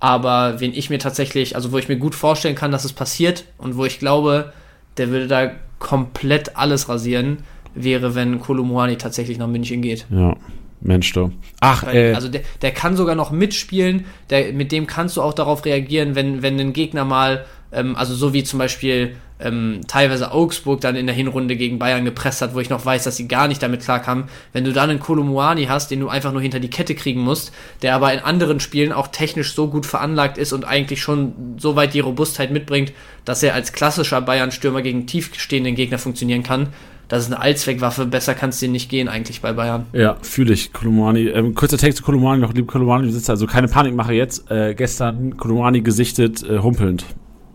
Aber 0.00 0.60
wen 0.60 0.74
ich 0.74 0.90
mir 0.90 0.98
tatsächlich, 0.98 1.56
also 1.56 1.72
wo 1.72 1.78
ich 1.78 1.88
mir 1.88 1.96
gut 1.96 2.14
vorstellen 2.14 2.56
kann, 2.56 2.72
dass 2.72 2.84
es 2.84 2.92
passiert 2.92 3.44
und 3.58 3.76
wo 3.76 3.84
ich 3.84 3.98
glaube, 3.98 4.52
der 4.96 5.10
würde 5.10 5.28
da 5.28 5.52
komplett 5.78 6.56
alles 6.56 6.88
rasieren, 6.88 7.38
wäre, 7.74 8.14
wenn 8.14 8.40
Kolomuani 8.40 8.96
tatsächlich 8.96 9.38
nach 9.38 9.48
München 9.48 9.82
geht. 9.82 10.06
Ja. 10.10 10.36
Mensch, 10.80 11.12
du. 11.12 11.32
Ach, 11.60 11.84
Weil, 11.84 11.96
äh. 11.96 12.14
Also 12.14 12.28
der, 12.28 12.42
der 12.60 12.70
kann 12.70 12.96
sogar 12.96 13.14
noch 13.14 13.30
mitspielen, 13.30 14.04
der, 14.30 14.52
mit 14.52 14.70
dem 14.70 14.86
kannst 14.86 15.16
du 15.16 15.22
auch 15.22 15.32
darauf 15.32 15.64
reagieren, 15.64 16.14
wenn, 16.14 16.42
wenn 16.42 16.60
ein 16.60 16.72
Gegner 16.74 17.04
mal, 17.04 17.46
ähm, 17.72 17.96
also 17.96 18.14
so 18.14 18.34
wie 18.34 18.44
zum 18.44 18.58
Beispiel 18.58 19.16
ähm, 19.40 19.80
teilweise 19.88 20.30
Augsburg 20.30 20.80
dann 20.80 20.94
in 20.94 21.06
der 21.06 21.14
Hinrunde 21.14 21.56
gegen 21.56 21.78
Bayern 21.78 22.04
gepresst 22.04 22.40
hat, 22.40 22.54
wo 22.54 22.60
ich 22.60 22.70
noch 22.70 22.84
weiß, 22.84 23.04
dass 23.04 23.16
sie 23.16 23.28
gar 23.28 23.48
nicht 23.48 23.62
damit 23.62 23.82
klarkamen. 23.82 24.24
Wenn 24.52 24.64
du 24.64 24.72
dann 24.72 24.90
einen 24.90 25.00
Kolomuani 25.00 25.64
hast, 25.64 25.90
den 25.90 26.00
du 26.00 26.08
einfach 26.08 26.32
nur 26.32 26.42
hinter 26.42 26.60
die 26.60 26.70
Kette 26.70 26.94
kriegen 26.94 27.20
musst, 27.20 27.52
der 27.82 27.94
aber 27.94 28.12
in 28.12 28.20
anderen 28.20 28.60
Spielen 28.60 28.92
auch 28.92 29.08
technisch 29.08 29.54
so 29.54 29.68
gut 29.68 29.86
veranlagt 29.86 30.38
ist 30.38 30.52
und 30.52 30.64
eigentlich 30.64 31.02
schon 31.02 31.56
so 31.58 31.76
weit 31.76 31.94
die 31.94 32.00
Robustheit 32.00 32.52
mitbringt, 32.52 32.92
dass 33.24 33.42
er 33.42 33.54
als 33.54 33.72
klassischer 33.72 34.20
Bayern-Stürmer 34.20 34.82
gegen 34.82 35.06
tiefstehenden 35.06 35.74
Gegner 35.74 35.98
funktionieren 35.98 36.42
kann, 36.42 36.68
das 37.08 37.24
ist 37.24 37.32
eine 37.32 37.40
Allzweckwaffe, 37.40 38.06
besser 38.06 38.34
kann 38.34 38.50
es 38.50 38.58
dir 38.58 38.68
nicht 38.68 38.88
gehen 38.88 39.08
eigentlich 39.08 39.40
bei 39.40 39.52
Bayern. 39.52 39.86
Ja, 39.92 40.16
fühle 40.22 40.52
ich, 40.52 40.72
Kolumani. 40.72 41.28
Ähm, 41.28 41.54
kurzer 41.54 41.78
Text 41.78 41.98
zu 41.98 42.04
Kolumani 42.04 42.40
noch, 42.40 42.54
liebe 42.54 42.66
Kolumani, 42.66 43.06
besitzer 43.06 43.32
also 43.32 43.46
keine 43.46 43.68
Panikmache 43.68 44.14
jetzt. 44.14 44.50
Äh, 44.50 44.74
gestern 44.74 45.36
Kolumani 45.36 45.80
gesichtet, 45.82 46.42
äh, 46.42 46.58
humpelnd. 46.58 47.04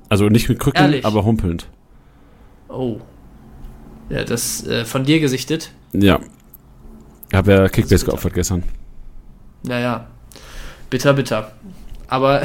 Also 0.10 0.28
nicht 0.30 0.50
mit 0.50 0.60
Krücken, 0.60 0.82
Ehrlich? 0.82 1.06
aber 1.06 1.24
humpelnd. 1.24 1.68
Oh. 2.68 3.00
Ja, 4.10 4.24
das 4.24 4.66
äh, 4.68 4.86
von 4.86 5.04
dir 5.04 5.20
gesichtet? 5.20 5.72
Ja. 5.94 6.20
Ich 7.30 7.38
habe 7.38 7.52
ja 7.52 7.70
Kickbase 7.70 8.06
geopfert 8.06 8.34
gestern. 8.34 8.64
Naja. 9.64 10.08
Bitter, 10.90 11.14
bitter. 11.14 11.52
Aber 12.10 12.42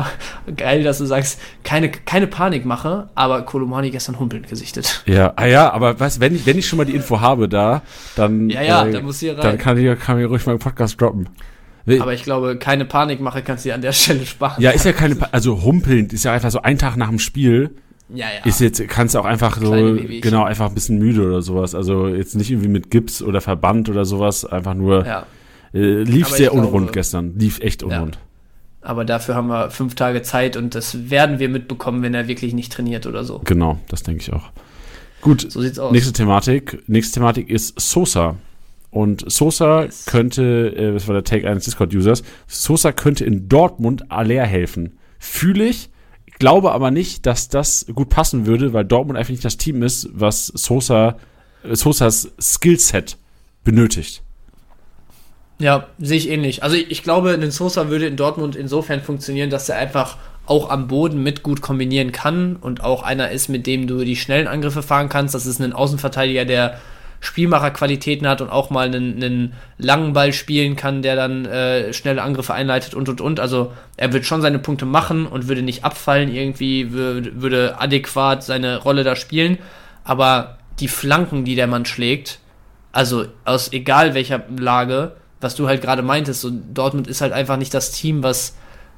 geil, 0.56 0.82
dass 0.82 0.98
du 0.98 1.04
sagst, 1.04 1.38
keine, 1.64 1.90
keine 1.90 2.26
Panikmache, 2.26 3.10
aber 3.14 3.42
Kolomani 3.42 3.90
gestern 3.90 4.18
humpelnd 4.18 4.48
gesichtet. 4.48 5.02
Ja, 5.06 5.34
ah 5.36 5.46
ja, 5.46 5.70
aber 5.70 6.00
was, 6.00 6.18
wenn 6.18 6.34
ich, 6.34 6.46
wenn 6.46 6.58
ich 6.58 6.66
schon 6.66 6.78
mal 6.78 6.86
die 6.86 6.94
Info 6.94 7.20
habe 7.20 7.48
da, 7.48 7.82
dann, 8.16 8.48
ja, 8.48 8.62
ja, 8.62 8.86
äh, 8.86 8.92
dann, 8.92 9.04
muss 9.04 9.20
hier 9.20 9.34
rein. 9.34 9.42
dann 9.42 9.58
kann 9.58 9.76
ich, 9.76 9.98
kann 10.00 10.18
ich 10.18 10.28
ruhig 10.28 10.46
mal 10.46 10.56
Podcast 10.58 11.00
droppen. 11.00 11.28
Aber 12.00 12.14
ich 12.14 12.22
glaube, 12.22 12.56
keine 12.56 12.84
Panikmache 12.84 13.42
kannst 13.42 13.64
du 13.64 13.68
dir 13.68 13.74
an 13.74 13.82
der 13.82 13.92
Stelle 13.92 14.24
sparen. 14.24 14.62
Ja, 14.62 14.70
ist 14.70 14.84
ja 14.84 14.92
keine, 14.92 15.16
pa 15.16 15.28
also 15.32 15.62
humpelnd 15.62 16.12
ist 16.12 16.24
ja 16.24 16.32
einfach 16.32 16.50
so 16.50 16.62
ein 16.62 16.78
Tag 16.78 16.96
nach 16.96 17.08
dem 17.08 17.18
Spiel. 17.18 17.76
Ja, 18.08 18.26
ja. 18.26 18.44
Ist 18.44 18.60
jetzt, 18.60 18.86
kannst 18.88 19.14
du 19.14 19.20
auch 19.20 19.24
einfach 19.24 19.58
so, 19.58 19.72
genau, 20.20 20.44
einfach 20.44 20.68
ein 20.68 20.74
bisschen 20.74 20.98
müde 20.98 21.26
oder 21.26 21.42
sowas. 21.42 21.74
Also 21.74 22.08
jetzt 22.08 22.34
nicht 22.34 22.50
irgendwie 22.50 22.68
mit 22.68 22.90
Gips 22.90 23.22
oder 23.22 23.40
Verband 23.40 23.88
oder 23.88 24.04
sowas, 24.04 24.44
einfach 24.44 24.74
nur, 24.74 25.06
ja. 25.06 25.26
äh, 25.72 26.02
lief 26.02 26.26
Aber 26.26 26.36
sehr 26.36 26.52
unrund 26.52 26.72
glaube, 26.72 26.92
gestern, 26.92 27.38
lief 27.38 27.60
echt 27.60 27.82
unrund. 27.82 28.16
Ja. 28.16 28.31
Aber 28.82 29.04
dafür 29.04 29.36
haben 29.36 29.46
wir 29.46 29.70
fünf 29.70 29.94
Tage 29.94 30.22
Zeit 30.22 30.56
und 30.56 30.74
das 30.74 31.08
werden 31.10 31.38
wir 31.38 31.48
mitbekommen, 31.48 32.02
wenn 32.02 32.14
er 32.14 32.26
wirklich 32.28 32.52
nicht 32.52 32.72
trainiert 32.72 33.06
oder 33.06 33.24
so. 33.24 33.40
Genau, 33.44 33.78
das 33.88 34.02
denke 34.02 34.22
ich 34.22 34.32
auch. 34.32 34.50
Gut, 35.20 35.46
so 35.48 35.60
sieht's 35.60 35.78
aus. 35.78 35.92
Nächste 35.92 36.12
Thematik. 36.12 36.82
Nächste 36.88 37.14
Thematik 37.14 37.48
ist 37.48 37.80
Sosa. 37.80 38.36
Und 38.90 39.24
Sosa 39.30 39.84
yes. 39.84 40.04
könnte, 40.04 40.74
äh, 40.76 40.92
das 40.92 41.06
war 41.06 41.14
der 41.14 41.24
Take 41.24 41.48
eines 41.48 41.64
Discord-Users, 41.64 42.22
Sosa 42.46 42.92
könnte 42.92 43.24
in 43.24 43.48
Dortmund 43.48 44.10
Aller 44.10 44.44
helfen. 44.44 44.98
Fühle 45.18 45.64
ich, 45.64 45.88
glaube 46.38 46.72
aber 46.72 46.90
nicht, 46.90 47.24
dass 47.24 47.48
das 47.48 47.86
gut 47.94 48.08
passen 48.10 48.46
würde, 48.46 48.72
weil 48.72 48.84
Dortmund 48.84 49.18
einfach 49.18 49.30
nicht 49.30 49.44
das 49.44 49.56
Team 49.56 49.82
ist, 49.82 50.10
was 50.12 50.48
Sosa, 50.48 51.16
äh, 51.62 51.76
Sosas 51.76 52.32
Skillset 52.40 53.16
benötigt. 53.64 54.22
Ja, 55.62 55.86
sehe 56.00 56.18
ich 56.18 56.28
ähnlich. 56.28 56.64
Also 56.64 56.74
ich, 56.76 57.04
glaube, 57.04 57.30
ein 57.30 57.50
Sosa 57.52 57.88
würde 57.88 58.06
in 58.06 58.16
Dortmund 58.16 58.56
insofern 58.56 59.00
funktionieren, 59.00 59.48
dass 59.48 59.68
er 59.68 59.78
einfach 59.78 60.16
auch 60.44 60.70
am 60.70 60.88
Boden 60.88 61.22
mit 61.22 61.44
gut 61.44 61.60
kombinieren 61.60 62.10
kann 62.10 62.56
und 62.56 62.82
auch 62.82 63.04
einer 63.04 63.30
ist, 63.30 63.48
mit 63.48 63.68
dem 63.68 63.86
du 63.86 64.04
die 64.04 64.16
schnellen 64.16 64.48
Angriffe 64.48 64.82
fahren 64.82 65.08
kannst. 65.08 65.36
Das 65.36 65.46
ist 65.46 65.60
ein 65.60 65.72
Außenverteidiger, 65.72 66.46
der 66.46 66.80
Spielmacherqualitäten 67.20 68.26
hat 68.26 68.40
und 68.40 68.50
auch 68.50 68.70
mal 68.70 68.86
einen, 68.86 69.22
einen 69.22 69.52
langen 69.78 70.14
Ball 70.14 70.32
spielen 70.32 70.74
kann, 70.74 71.00
der 71.00 71.14
dann 71.14 71.44
äh, 71.44 71.92
schnelle 71.92 72.22
Angriffe 72.22 72.54
einleitet 72.54 72.94
und 72.94 73.08
und 73.08 73.20
und. 73.20 73.38
Also 73.38 73.72
er 73.96 74.12
wird 74.12 74.26
schon 74.26 74.42
seine 74.42 74.58
Punkte 74.58 74.84
machen 74.84 75.28
und 75.28 75.46
würde 75.46 75.62
nicht 75.62 75.84
abfallen, 75.84 76.34
irgendwie 76.34 76.90
würde, 76.90 77.40
würde 77.40 77.80
adäquat 77.80 78.42
seine 78.42 78.78
Rolle 78.78 79.04
da 79.04 79.14
spielen. 79.14 79.58
Aber 80.02 80.58
die 80.80 80.88
Flanken, 80.88 81.44
die 81.44 81.54
der 81.54 81.68
Mann 81.68 81.84
schlägt, 81.84 82.40
also 82.90 83.26
aus 83.44 83.72
egal 83.72 84.14
welcher 84.14 84.42
Lage, 84.58 85.12
was 85.42 85.54
du 85.54 85.66
halt 85.66 85.82
gerade 85.82 86.02
meintest, 86.02 86.40
so 86.40 86.50
Dortmund 86.50 87.08
ist 87.08 87.20
halt 87.20 87.32
einfach 87.32 87.56
nicht 87.56 87.74
das 87.74 87.92
Team, 87.92 88.22
was, 88.22 88.54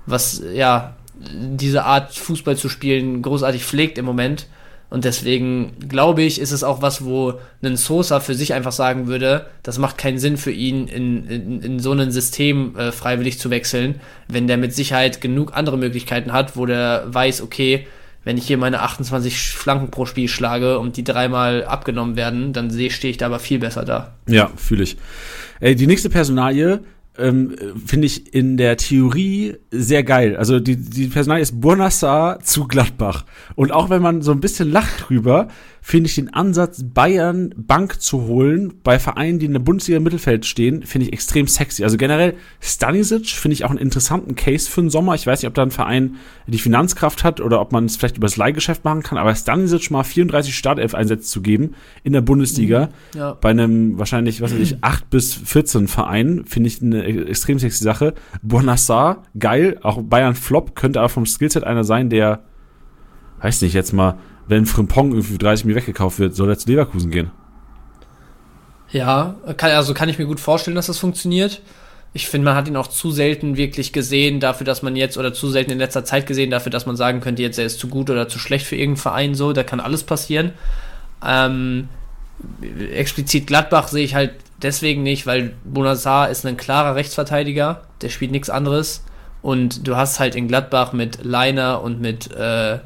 was 0.06 0.42
ja 0.52 0.94
diese 1.16 1.84
Art 1.84 2.14
Fußball 2.14 2.56
zu 2.56 2.68
spielen 2.68 3.22
großartig 3.22 3.64
pflegt 3.64 3.98
im 3.98 4.04
Moment. 4.04 4.46
Und 4.90 5.04
deswegen 5.04 5.72
glaube 5.88 6.22
ich, 6.22 6.40
ist 6.40 6.52
es 6.52 6.62
auch 6.62 6.82
was, 6.82 7.04
wo 7.04 7.34
ein 7.62 7.76
Sosa 7.76 8.20
für 8.20 8.34
sich 8.34 8.54
einfach 8.54 8.70
sagen 8.70 9.08
würde, 9.08 9.46
das 9.62 9.78
macht 9.78 9.98
keinen 9.98 10.18
Sinn 10.18 10.36
für 10.36 10.52
ihn, 10.52 10.86
in, 10.86 11.26
in, 11.26 11.62
in 11.62 11.78
so 11.80 11.92
ein 11.92 12.12
System 12.12 12.76
äh, 12.76 12.92
freiwillig 12.92 13.40
zu 13.40 13.50
wechseln, 13.50 14.00
wenn 14.28 14.46
der 14.46 14.56
mit 14.56 14.72
Sicherheit 14.72 15.20
genug 15.20 15.56
andere 15.56 15.78
Möglichkeiten 15.78 16.32
hat, 16.32 16.56
wo 16.56 16.66
der 16.66 17.04
weiß, 17.06 17.40
okay, 17.42 17.88
wenn 18.24 18.38
ich 18.38 18.46
hier 18.46 18.59
meine 18.59 18.80
28 18.80 19.51
Flanken 19.52 19.90
pro 19.90 20.06
Spiel 20.06 20.28
schlage 20.28 20.78
und 20.78 20.96
die 20.96 21.05
dreimal 21.05 21.64
abgenommen 21.64 22.16
werden, 22.16 22.52
dann 22.52 22.70
stehe 22.70 23.10
ich 23.10 23.16
da 23.18 23.26
aber 23.26 23.38
viel 23.38 23.59
besser 23.59 23.84
da. 23.84 24.14
Ja, 24.28 24.51
fühle 24.56 24.82
ich. 24.82 24.96
Ey, 25.60 25.76
die 25.76 25.86
nächste 25.86 26.10
Personalie 26.10 26.80
ähm, 27.16 27.55
finde 27.86 28.06
ich 28.06 28.34
in 28.34 28.56
der 28.56 28.76
Theorie 28.76 29.56
sehr 29.70 30.02
geil. 30.02 30.36
Also 30.36 30.59
die, 30.59 30.76
die 30.76 31.06
Personalie 31.06 31.42
ist 31.42 31.60
Burnassar 31.60 32.40
zu 32.40 32.66
Gladbach. 32.66 33.24
Und 33.55 33.72
auch 33.72 33.90
wenn 33.90 34.02
man 34.02 34.22
so 34.22 34.32
ein 34.32 34.40
bisschen 34.40 34.70
lacht 34.70 35.09
drüber, 35.09 35.48
finde 35.86 36.09
ich 36.09 36.15
den 36.15 36.32
Ansatz, 36.32 36.82
Bayern 36.82 37.52
Bank 37.59 38.01
zu 38.01 38.23
holen 38.23 38.73
bei 38.82 38.98
Vereinen, 38.98 39.39
die 39.39 39.44
in 39.44 39.52
der 39.52 39.61
Bundesliga 39.61 39.98
im 39.98 40.02
Mittelfeld 40.02 40.47
stehen, 40.47 40.82
finde 40.82 41.06
ich 41.06 41.12
extrem 41.12 41.47
sexy. 41.47 41.85
Also 41.85 41.98
generell 41.98 42.36
Stanisic 42.59 43.27
finde 43.28 43.52
ich 43.52 43.66
auch 43.66 43.70
einen 43.70 43.78
interessanten 43.78 44.35
Case 44.35 44.69
für 44.69 44.81
den 44.81 44.89
Sommer. 44.89 45.15
Ich 45.15 45.27
weiß 45.27 45.43
nicht, 45.43 45.48
ob 45.48 45.52
da 45.52 45.62
ein 45.62 45.70
Verein 45.70 46.16
die 46.47 46.59
Finanzkraft 46.59 47.23
hat 47.23 47.43
oder 47.43 47.61
ob 47.61 47.73
man 47.73 47.85
es 47.85 47.97
vielleicht 47.97 48.16
über 48.16 48.27
das 48.27 48.39
Leihgeschäft 48.39 48.82
machen 48.86 49.02
kann, 49.02 49.19
aber 49.19 49.35
Stanisic 49.35 49.90
mal 49.90 50.05
34 50.05 50.56
Startelf-Einsätze 50.56 51.28
zu 51.28 51.43
geben 51.43 51.74
in 52.02 52.15
der 52.15 52.23
Bundesliga 52.23 52.89
mhm, 53.12 53.19
ja. 53.19 53.35
bei 53.35 53.51
einem 53.51 53.98
wahrscheinlich, 53.98 54.40
was 54.40 54.55
weiß 54.55 54.61
ich, 54.61 54.78
8 54.81 55.11
bis 55.11 55.35
14 55.35 55.86
Verein, 55.86 56.44
finde 56.47 56.69
ich 56.69 56.81
eine 56.81 57.05
extrem 57.05 57.59
sexy 57.59 57.85
Sache. 57.85 58.15
Bonassar, 58.40 59.24
geil, 59.39 59.78
auch 59.82 60.01
Bayern 60.01 60.35
Flop, 60.35 60.77
könnte 60.77 61.01
aber 61.01 61.11
vom 61.11 61.27
Skillset 61.27 61.65
einer 61.65 61.85
sein, 61.85 62.09
der, 62.09 62.44
weiß 63.43 63.61
nicht, 63.61 63.74
jetzt 63.74 63.93
mal 63.93 64.16
wenn 64.46 64.66
Frimpong 64.66 65.12
irgendwie 65.12 65.38
30 65.38 65.64
Millionen 65.64 65.82
weggekauft 65.82 66.18
wird, 66.18 66.34
soll 66.34 66.50
er 66.50 66.58
zu 66.58 66.68
Leverkusen 66.68 67.10
gehen. 67.10 67.30
Ja, 68.90 69.34
kann, 69.56 69.72
also 69.72 69.94
kann 69.94 70.08
ich 70.08 70.18
mir 70.18 70.26
gut 70.26 70.40
vorstellen, 70.40 70.76
dass 70.76 70.86
das 70.86 70.98
funktioniert. 70.98 71.62
Ich 72.12 72.28
finde, 72.28 72.44
man 72.44 72.54
hat 72.54 72.68
ihn 72.68 72.76
auch 72.76 72.86
zu 72.86 73.10
selten 73.10 73.56
wirklich 73.56 73.92
gesehen 73.92 74.38
dafür, 74.38 74.64
dass 74.64 74.82
man 74.82 74.94
jetzt, 74.94 75.18
oder 75.18 75.34
zu 75.34 75.48
selten 75.50 75.72
in 75.72 75.78
letzter 75.78 76.04
Zeit 76.04 76.26
gesehen 76.26 76.50
dafür, 76.50 76.70
dass 76.70 76.86
man 76.86 76.94
sagen 76.94 77.20
könnte, 77.20 77.42
jetzt 77.42 77.58
er 77.58 77.64
ist 77.64 77.80
zu 77.80 77.88
gut 77.88 78.08
oder 78.08 78.28
zu 78.28 78.38
schlecht 78.38 78.66
für 78.66 78.76
irgendeinen 78.76 79.02
Verein 79.02 79.34
so. 79.34 79.52
Da 79.52 79.64
kann 79.64 79.80
alles 79.80 80.04
passieren. 80.04 80.52
Ähm, 81.26 81.88
explizit 82.92 83.48
Gladbach 83.48 83.88
sehe 83.88 84.04
ich 84.04 84.14
halt 84.14 84.32
deswegen 84.62 85.02
nicht, 85.02 85.26
weil 85.26 85.54
Bonassar 85.64 86.30
ist 86.30 86.46
ein 86.46 86.56
klarer 86.56 86.94
Rechtsverteidiger, 86.94 87.82
der 88.00 88.10
spielt 88.10 88.30
nichts 88.30 88.50
anderes. 88.50 89.02
Und 89.42 89.86
du 89.86 89.96
hast 89.96 90.20
halt 90.20 90.36
in 90.36 90.46
Gladbach 90.46 90.92
mit 90.92 91.24
Leiner 91.24 91.82
und 91.82 92.00
mit 92.00 92.30
äh, 92.30 92.78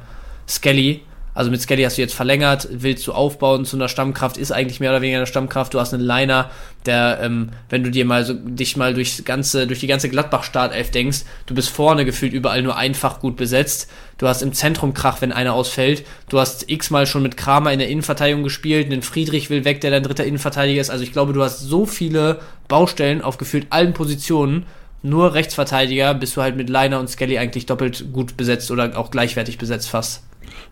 Skelly 0.48 1.02
also 1.38 1.52
mit 1.52 1.62
Skelly 1.62 1.84
hast 1.84 1.96
du 1.96 2.02
jetzt 2.02 2.16
verlängert, 2.16 2.66
willst 2.68 3.06
du 3.06 3.12
aufbauen 3.12 3.64
zu 3.64 3.76
einer 3.76 3.88
Stammkraft, 3.88 4.36
ist 4.38 4.50
eigentlich 4.50 4.80
mehr 4.80 4.90
oder 4.90 5.02
weniger 5.02 5.18
eine 5.18 5.26
Stammkraft. 5.28 5.72
Du 5.72 5.78
hast 5.78 5.94
einen 5.94 6.02
Liner, 6.02 6.50
der, 6.84 7.20
ähm, 7.22 7.50
wenn 7.68 7.84
du 7.84 7.92
dir 7.92 8.04
mal 8.04 8.24
so 8.24 8.34
dich 8.34 8.76
mal 8.76 8.92
durchs 8.92 9.24
ganze, 9.24 9.68
durch 9.68 9.78
die 9.78 9.86
ganze 9.86 10.08
Gladbach-Startelf 10.08 10.90
denkst, 10.90 11.20
du 11.46 11.54
bist 11.54 11.68
vorne 11.68 12.04
gefühlt 12.04 12.32
überall 12.32 12.62
nur 12.62 12.76
einfach 12.76 13.20
gut 13.20 13.36
besetzt. 13.36 13.88
Du 14.18 14.26
hast 14.26 14.42
im 14.42 14.52
Zentrum 14.52 14.94
Krach, 14.94 15.20
wenn 15.20 15.30
einer 15.30 15.54
ausfällt. 15.54 16.04
Du 16.28 16.40
hast 16.40 16.68
x-mal 16.68 17.06
schon 17.06 17.22
mit 17.22 17.36
Kramer 17.36 17.72
in 17.72 17.78
der 17.78 17.88
Innenverteidigung 17.88 18.42
gespielt. 18.42 18.86
Einen 18.86 19.02
Friedrich 19.02 19.48
will 19.48 19.64
weg, 19.64 19.80
der 19.80 19.92
dein 19.92 20.02
dritter 20.02 20.24
Innenverteidiger 20.24 20.80
ist. 20.80 20.90
Also 20.90 21.04
ich 21.04 21.12
glaube, 21.12 21.34
du 21.34 21.44
hast 21.44 21.60
so 21.60 21.86
viele 21.86 22.40
Baustellen 22.66 23.22
auf 23.22 23.38
gefühlt 23.38 23.68
allen 23.70 23.92
Positionen. 23.92 24.66
Nur 25.04 25.34
Rechtsverteidiger 25.34 26.14
bist 26.14 26.36
du 26.36 26.42
halt 26.42 26.56
mit 26.56 26.68
Liner 26.68 26.98
und 26.98 27.08
Skelly 27.08 27.38
eigentlich 27.38 27.66
doppelt 27.66 28.06
gut 28.12 28.36
besetzt 28.36 28.72
oder 28.72 28.98
auch 28.98 29.12
gleichwertig 29.12 29.56
besetzt 29.56 29.88
fast. 29.88 30.24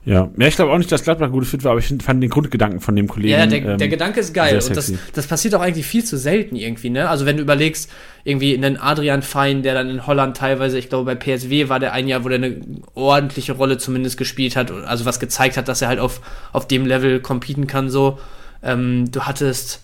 Ja, 0.06 0.30
ja 0.36 0.46
ich 0.46 0.54
glaube 0.54 0.72
auch 0.72 0.78
nicht, 0.78 0.90
dass 0.90 1.02
Gladbach 1.02 1.32
gut 1.32 1.44
fit 1.46 1.64
war, 1.64 1.72
aber 1.72 1.80
ich 1.80 1.92
fand 2.00 2.22
den 2.22 2.30
Grundgedanken 2.30 2.80
von 2.80 2.94
dem 2.94 3.08
Kollegen. 3.08 3.32
Ja, 3.32 3.44
der, 3.44 3.64
ähm, 3.64 3.78
der 3.78 3.88
Gedanke 3.88 4.20
ist 4.20 4.32
geil 4.32 4.54
und 4.54 4.76
das, 4.76 4.92
das 5.12 5.26
passiert 5.26 5.54
auch 5.56 5.60
eigentlich 5.60 5.84
viel 5.84 6.04
zu 6.04 6.16
selten 6.16 6.54
irgendwie, 6.54 6.90
ne? 6.90 7.08
Also 7.08 7.26
wenn 7.26 7.36
du 7.36 7.42
überlegst, 7.42 7.90
irgendwie 8.22 8.54
einen 8.54 8.76
Adrian 8.76 9.22
Fein, 9.22 9.64
der 9.64 9.74
dann 9.74 9.90
in 9.90 10.06
Holland 10.06 10.36
teilweise, 10.36 10.78
ich 10.78 10.88
glaube 10.88 11.04
bei 11.04 11.16
PSW 11.16 11.68
war 11.68 11.80
der 11.80 11.92
ein 11.92 12.06
Jahr, 12.06 12.24
wo 12.24 12.28
der 12.28 12.38
eine 12.38 12.56
ordentliche 12.94 13.54
Rolle 13.54 13.78
zumindest 13.78 14.16
gespielt 14.16 14.54
hat, 14.54 14.70
also 14.70 15.04
was 15.04 15.18
gezeigt 15.18 15.56
hat, 15.56 15.66
dass 15.66 15.82
er 15.82 15.88
halt 15.88 15.98
auf, 15.98 16.20
auf 16.52 16.68
dem 16.68 16.86
Level 16.86 17.20
competen 17.20 17.66
kann, 17.66 17.90
so. 17.90 18.20
Ähm, 18.62 19.10
du 19.10 19.22
hattest, 19.22 19.82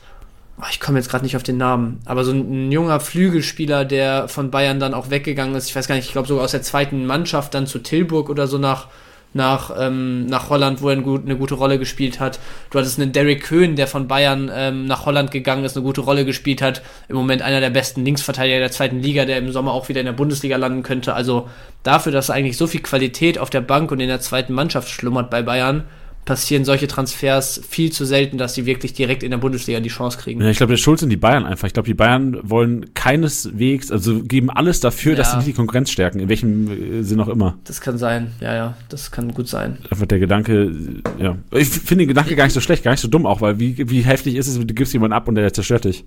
oh, 0.56 0.64
ich 0.70 0.78
komme 0.78 0.98
jetzt 0.98 1.10
gerade 1.10 1.24
nicht 1.24 1.34
auf 1.34 1.42
den 1.42 1.56
Namen, 1.56 2.00
aber 2.04 2.22
so 2.24 2.30
ein, 2.30 2.68
ein, 2.68 2.72
junger 2.72 3.00
Flügelspieler, 3.00 3.84
der 3.84 4.28
von 4.28 4.52
Bayern 4.52 4.78
dann 4.78 4.94
auch 4.94 5.10
weggegangen 5.10 5.56
ist, 5.56 5.68
ich 5.68 5.74
weiß 5.74 5.88
gar 5.88 5.96
nicht, 5.96 6.06
ich 6.06 6.12
glaube 6.12 6.28
sogar 6.28 6.44
aus 6.44 6.52
der 6.52 6.62
zweiten 6.62 7.06
Mannschaft 7.06 7.54
dann 7.54 7.66
zu 7.66 7.80
Tilburg 7.80 8.30
oder 8.30 8.46
so 8.46 8.58
nach 8.58 8.86
nach, 9.34 9.70
ähm, 9.78 10.26
nach 10.26 10.50
Holland, 10.50 10.82
wo 10.82 10.88
er 10.88 10.92
eine, 10.92 11.02
gut, 11.02 11.24
eine 11.24 11.36
gute 11.36 11.54
Rolle 11.54 11.78
gespielt 11.78 12.20
hat. 12.20 12.38
Du 12.70 12.78
hattest 12.78 13.00
einen 13.00 13.12
Derek 13.12 13.42
Köhn, 13.42 13.76
der 13.76 13.86
von 13.86 14.08
Bayern 14.08 14.50
ähm, 14.54 14.86
nach 14.86 15.06
Holland 15.06 15.30
gegangen 15.30 15.64
ist, 15.64 15.76
eine 15.76 15.84
gute 15.84 16.02
Rolle 16.02 16.24
gespielt 16.24 16.62
hat. 16.62 16.82
Im 17.08 17.16
Moment 17.16 17.42
einer 17.42 17.60
der 17.60 17.70
besten 17.70 18.04
Linksverteidiger 18.04 18.58
der 18.58 18.70
zweiten 18.70 19.00
Liga, 19.00 19.24
der 19.24 19.38
im 19.38 19.52
Sommer 19.52 19.72
auch 19.72 19.88
wieder 19.88 20.00
in 20.00 20.06
der 20.06 20.12
Bundesliga 20.12 20.56
landen 20.56 20.82
könnte. 20.82 21.14
Also 21.14 21.48
dafür, 21.82 22.12
dass 22.12 22.30
eigentlich 22.30 22.56
so 22.56 22.66
viel 22.66 22.82
Qualität 22.82 23.38
auf 23.38 23.50
der 23.50 23.60
Bank 23.60 23.90
und 23.90 24.00
in 24.00 24.08
der 24.08 24.20
zweiten 24.20 24.52
Mannschaft 24.52 24.88
schlummert 24.88 25.30
bei 25.30 25.42
Bayern, 25.42 25.84
passieren 26.24 26.64
solche 26.64 26.86
Transfers 26.86 27.60
viel 27.68 27.90
zu 27.90 28.04
selten, 28.04 28.38
dass 28.38 28.54
sie 28.54 28.64
wirklich 28.64 28.92
direkt 28.92 29.22
in 29.22 29.32
der 29.32 29.38
Bundesliga 29.38 29.80
die 29.80 29.88
Chance 29.88 30.18
kriegen. 30.18 30.40
Ja, 30.40 30.48
ich 30.48 30.56
glaube, 30.56 30.72
der 30.72 30.76
Schuld 30.76 31.00
sind 31.00 31.10
die 31.10 31.16
Bayern 31.16 31.44
einfach. 31.44 31.66
Ich 31.66 31.74
glaube, 31.74 31.86
die 31.88 31.94
Bayern 31.94 32.38
wollen 32.42 32.94
keineswegs, 32.94 33.90
also 33.90 34.22
geben 34.22 34.48
alles 34.48 34.78
dafür, 34.78 35.12
ja. 35.12 35.18
dass 35.18 35.32
sie 35.32 35.38
nicht 35.38 35.48
die 35.48 35.52
Konkurrenz 35.52 35.90
stärken, 35.90 36.20
in 36.20 36.28
welchem 36.28 37.00
äh, 37.00 37.02
Sinn 37.02 37.20
auch 37.20 37.28
immer. 37.28 37.58
Das 37.64 37.80
kann 37.80 37.98
sein, 37.98 38.32
ja, 38.40 38.54
ja, 38.54 38.76
das 38.88 39.10
kann 39.10 39.34
gut 39.34 39.48
sein. 39.48 39.78
Einfach 39.90 40.06
der 40.06 40.20
Gedanke, 40.20 40.72
ja. 41.18 41.36
Ich 41.50 41.68
finde 41.68 42.04
den 42.04 42.08
Gedanke 42.08 42.36
gar 42.36 42.44
nicht 42.44 42.54
so 42.54 42.60
schlecht, 42.60 42.84
gar 42.84 42.92
nicht 42.92 43.00
so 43.00 43.08
dumm 43.08 43.26
auch, 43.26 43.40
weil 43.40 43.58
wie, 43.58 43.90
wie 43.90 44.02
heftig 44.02 44.36
ist 44.36 44.46
es, 44.46 44.58
du 44.58 44.66
gibst 44.66 44.92
jemanden 44.92 45.14
ab 45.14 45.26
und 45.26 45.34
der 45.34 45.52
zerstört 45.52 45.84
dich. 45.84 46.04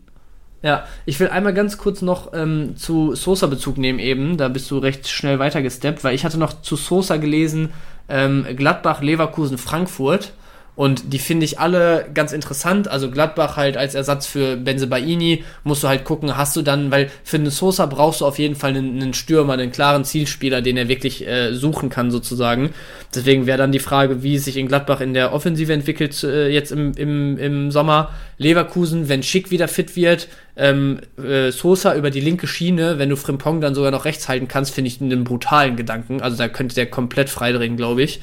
Ja, 0.62 0.86
ich 1.06 1.20
will 1.20 1.28
einmal 1.28 1.54
ganz 1.54 1.78
kurz 1.78 2.02
noch 2.02 2.34
ähm, 2.34 2.76
zu 2.76 3.14
Sosa 3.14 3.46
Bezug 3.48 3.78
nehmen 3.78 4.00
eben, 4.00 4.38
da 4.38 4.48
bist 4.48 4.72
du 4.72 4.78
recht 4.78 5.08
schnell 5.08 5.38
weitergesteppt, 5.38 6.04
weil 6.04 6.16
ich 6.16 6.26
hatte 6.26 6.40
noch 6.40 6.62
zu 6.62 6.76
Sosa 6.76 7.18
gelesen, 7.18 7.70
ähm, 8.10 8.46
Gladbach, 8.56 9.02
Leverkusen, 9.02 9.58
Frankfurt. 9.58 10.34
Und 10.76 11.14
die 11.14 11.20
finde 11.20 11.46
ich 11.46 11.60
alle 11.60 12.06
ganz 12.14 12.34
interessant. 12.34 12.90
Also 12.90 13.10
Gladbach 13.10 13.56
halt 13.56 13.78
als 13.78 13.96
Ersatz 13.96 14.28
für 14.28 14.58
Benzebaini 14.58 15.44
musst 15.64 15.84
du 15.84 15.88
halt 15.88 16.04
gucken, 16.04 16.36
hast 16.36 16.56
du 16.56 16.62
dann, 16.62 16.92
weil 16.92 17.10
für 17.24 17.38
einen 17.38 17.50
Sosa 17.50 17.86
brauchst 17.86 18.22
du 18.22 18.26
auf 18.26 18.40
jeden 18.40 18.56
Fall 18.56 18.72
einen, 18.72 19.02
einen 19.02 19.14
Stürmer, 19.14 19.54
einen 19.54 19.72
klaren 19.72 20.04
Zielspieler, 20.04 20.62
den 20.62 20.76
er 20.76 20.90
wirklich 20.90 21.26
äh, 21.26 21.54
suchen 21.54 21.90
kann 21.90 22.12
sozusagen. 22.12 22.72
Deswegen 23.14 23.46
wäre 23.46 23.58
dann 23.58 23.72
die 23.72 23.80
Frage, 23.80 24.22
wie 24.22 24.36
es 24.36 24.46
sich 24.46 24.58
in 24.58 24.68
Gladbach 24.68 25.00
in 25.00 25.14
der 25.14 25.32
Offensive 25.32 25.72
entwickelt 25.72 26.22
äh, 26.24 26.50
jetzt 26.50 26.74
im, 26.74 26.92
im, 26.98 27.38
im 27.38 27.72
Sommer. 27.72 28.10
Leverkusen, 28.38 29.08
wenn 29.08 29.24
Schick 29.24 29.52
wieder 29.52 29.70
fit 29.70 29.96
wird, 29.96 30.28
ähm, 30.58 31.00
äh, 31.18 31.52
Sosa 31.52 31.96
über 31.96 32.10
die 32.10 32.20
linke 32.20 32.48
Schiene, 32.48 33.00
wenn 33.00 33.10
du 33.10 33.16
Frimpong 33.16 33.62
dann 33.62 33.76
sogar 33.76 33.92
noch 33.92 34.04
rechts 34.04 34.28
halten 34.28 34.50
kannst, 34.50 34.74
finde 34.74 34.90
ich 34.90 35.00
einen 35.00 35.24
brutalen 35.24 35.78
Gedanken. 35.78 36.22
Also 36.22 36.36
da 36.38 36.50
könnte 36.50 36.76
der 36.76 36.88
komplett 36.88 37.30
freidrehen, 37.30 37.78
glaube 37.78 38.04
ich. 38.04 38.20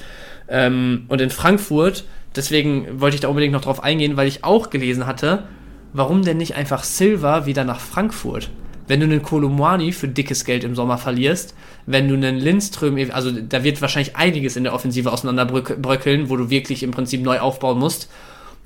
Ähm, 0.48 1.04
und 1.08 1.20
in 1.20 1.30
Frankfurt 1.30 2.04
Deswegen 2.34 3.00
wollte 3.00 3.14
ich 3.14 3.20
da 3.20 3.28
unbedingt 3.28 3.52
noch 3.52 3.62
drauf 3.62 3.82
eingehen, 3.82 4.16
weil 4.16 4.28
ich 4.28 4.44
auch 4.44 4.70
gelesen 4.70 5.06
hatte, 5.06 5.44
warum 5.92 6.22
denn 6.24 6.38
nicht 6.38 6.54
einfach 6.54 6.84
Silva 6.84 7.46
wieder 7.46 7.64
nach 7.64 7.80
Frankfurt? 7.80 8.50
Wenn 8.88 9.00
du 9.00 9.06
einen 9.06 9.22
Kolumwani 9.22 9.92
für 9.92 10.08
dickes 10.08 10.44
Geld 10.44 10.64
im 10.64 10.74
Sommer 10.74 10.98
verlierst, 10.98 11.54
wenn 11.86 12.08
du 12.08 12.14
einen 12.14 12.36
Lindström, 12.36 12.98
also 13.12 13.30
da 13.30 13.64
wird 13.64 13.80
wahrscheinlich 13.80 14.16
einiges 14.16 14.56
in 14.56 14.64
der 14.64 14.74
Offensive 14.74 15.12
auseinanderbröckeln, 15.12 16.30
wo 16.30 16.36
du 16.36 16.50
wirklich 16.50 16.82
im 16.82 16.90
Prinzip 16.90 17.22
neu 17.22 17.40
aufbauen 17.40 17.78
musst. 17.78 18.10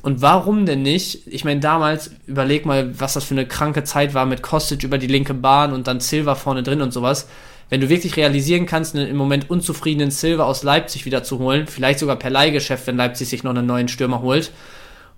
Und 0.03 0.23
warum 0.23 0.67
denn 0.67 0.83
nicht? 0.83 1.27
Ich 1.27 1.45
meine, 1.45 1.61
damals, 1.61 2.13
überleg 2.27 2.65
mal, 2.65 2.99
was 2.99 3.15
das 3.15 3.25
für 3.25 3.35
eine 3.35 3.47
kranke 3.47 3.83
Zeit 3.85 4.15
war 4.15 4.25
mit 4.25 4.43
Kostic 4.43 4.85
über 4.85 4.99
die 4.99 5.07
linke 5.07 5.35
Bahn 5.35 5.73
und 5.73 5.87
dann 5.87 6.01
Silva 6.01 6.35
vorne 6.35 6.63
drin 6.63 6.81
und 6.81 6.93
sowas 6.93 7.29
wenn 7.69 7.81
du 7.81 7.89
wirklich 7.89 8.17
realisieren 8.17 8.67
kannst, 8.67 8.95
einen 8.95 9.09
im 9.09 9.17
Moment 9.17 9.51
unzufriedenen 9.51 10.11
Silva 10.11 10.45
aus 10.45 10.63
Leipzig 10.63 11.05
wieder 11.05 11.23
zu 11.23 11.39
holen, 11.39 11.67
vielleicht 11.67 11.99
sogar 11.99 12.17
per 12.17 12.31
Leihgeschäft, 12.31 12.87
wenn 12.87 12.97
Leipzig 12.97 13.29
sich 13.29 13.43
noch 13.43 13.51
einen 13.51 13.67
neuen 13.67 13.89
Stürmer 13.89 14.23
holt, 14.23 14.53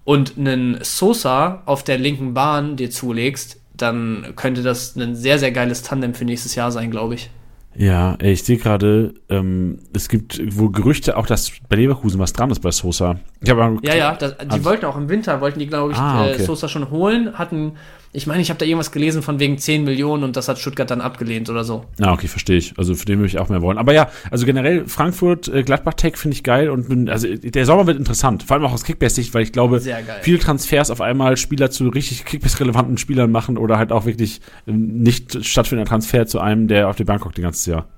und 0.04 0.38
einen 0.38 0.78
Sosa 0.82 1.62
auf 1.66 1.84
der 1.84 1.98
linken 1.98 2.32
Bahn 2.32 2.76
dir 2.76 2.90
zulegst, 2.90 3.60
dann 3.76 4.32
könnte 4.36 4.62
das 4.62 4.96
ein 4.96 5.14
sehr, 5.14 5.38
sehr 5.38 5.52
geiles 5.52 5.82
Tandem 5.82 6.14
für 6.14 6.24
nächstes 6.24 6.54
Jahr 6.54 6.72
sein, 6.72 6.90
glaube 6.90 7.14
ich. 7.16 7.30
Ja, 7.76 8.16
ey, 8.18 8.32
ich 8.32 8.42
sehe 8.42 8.56
gerade, 8.56 9.14
ähm, 9.28 9.78
es 9.94 10.08
gibt 10.08 10.40
wohl 10.58 10.72
Gerüchte 10.72 11.16
auch, 11.16 11.26
dass 11.26 11.52
bei 11.68 11.76
Leverkusen 11.76 12.18
was 12.18 12.32
dran 12.32 12.50
ist 12.50 12.60
bei 12.60 12.72
Sosa. 12.72 13.20
Ich 13.40 13.50
hab 13.50 13.84
Ja, 13.84 13.94
ja, 13.94 14.16
das, 14.16 14.36
die 14.38 14.48
Also- 14.48 14.64
wollten 14.64 14.86
auch 14.86 14.96
im 14.96 15.08
Winter, 15.08 15.40
wollten 15.40 15.60
die, 15.60 15.66
glaube 15.66 15.92
ich, 15.92 15.98
Ah, 15.98 16.26
äh, 16.26 16.34
okay. 16.34 16.42
Sosa 16.42 16.68
schon 16.68 16.90
holen, 16.90 17.38
hatten, 17.38 17.72
ich 18.12 18.26
meine, 18.26 18.40
ich 18.40 18.48
habe 18.48 18.58
da 18.58 18.64
irgendwas 18.64 18.90
gelesen 18.90 19.22
von 19.22 19.38
wegen 19.38 19.58
10 19.58 19.84
Millionen 19.84 20.24
und 20.24 20.36
das 20.36 20.48
hat 20.48 20.58
Stuttgart 20.58 20.90
dann 20.90 21.02
abgelehnt 21.02 21.50
oder 21.50 21.62
so. 21.62 21.84
Ah, 22.00 22.12
okay, 22.12 22.26
verstehe 22.26 22.56
ich. 22.56 22.78
Also 22.78 22.94
für 22.94 23.04
den 23.04 23.18
würde 23.18 23.28
ich 23.28 23.38
auch 23.38 23.50
mehr 23.50 23.60
wollen. 23.60 23.76
Aber 23.76 23.92
ja, 23.92 24.10
also 24.30 24.46
generell 24.46 24.86
Frankfurt, 24.86 25.48
äh, 25.48 25.62
Gladbach-Tech 25.62 26.16
finde 26.16 26.34
ich 26.34 26.42
geil 26.42 26.70
und 26.70 26.88
bin, 26.88 27.10
also 27.10 27.28
der 27.28 27.66
Sommer 27.66 27.86
wird 27.86 27.98
interessant. 27.98 28.44
Vor 28.44 28.56
allem 28.56 28.64
auch 28.64 28.72
aus 28.72 28.84
Kickbase-Sicht, 28.84 29.34
weil 29.34 29.42
ich 29.42 29.52
glaube, 29.52 29.82
viele 30.22 30.38
Transfers 30.38 30.90
auf 30.90 31.02
einmal 31.02 31.36
Spieler 31.36 31.70
zu 31.70 31.88
richtig 31.88 32.24
Kickbase-relevanten 32.24 32.96
Spielern 32.96 33.30
machen 33.30 33.58
oder 33.58 33.76
halt 33.76 33.92
auch 33.92 34.06
wirklich 34.06 34.40
ähm, 34.66 35.02
nicht 35.02 35.44
stattfindender 35.44 35.88
Transfer 35.88 36.26
zu 36.26 36.40
einem, 36.40 36.66
der 36.66 36.88
auf 36.88 36.96
der 36.96 37.04
Bank 37.04 37.24
hockt 37.26 37.36
die 37.36 37.42
ganze 37.42 37.70
Jahr. 37.70 37.88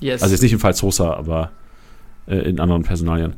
Yes. 0.00 0.22
Also 0.22 0.34
jetzt 0.34 0.42
nicht 0.42 0.52
im 0.52 0.60
Fall 0.60 0.74
Sosa, 0.74 1.12
aber 1.12 1.50
äh, 2.26 2.36
in 2.36 2.58
anderen 2.58 2.84
Personalien. 2.84 3.34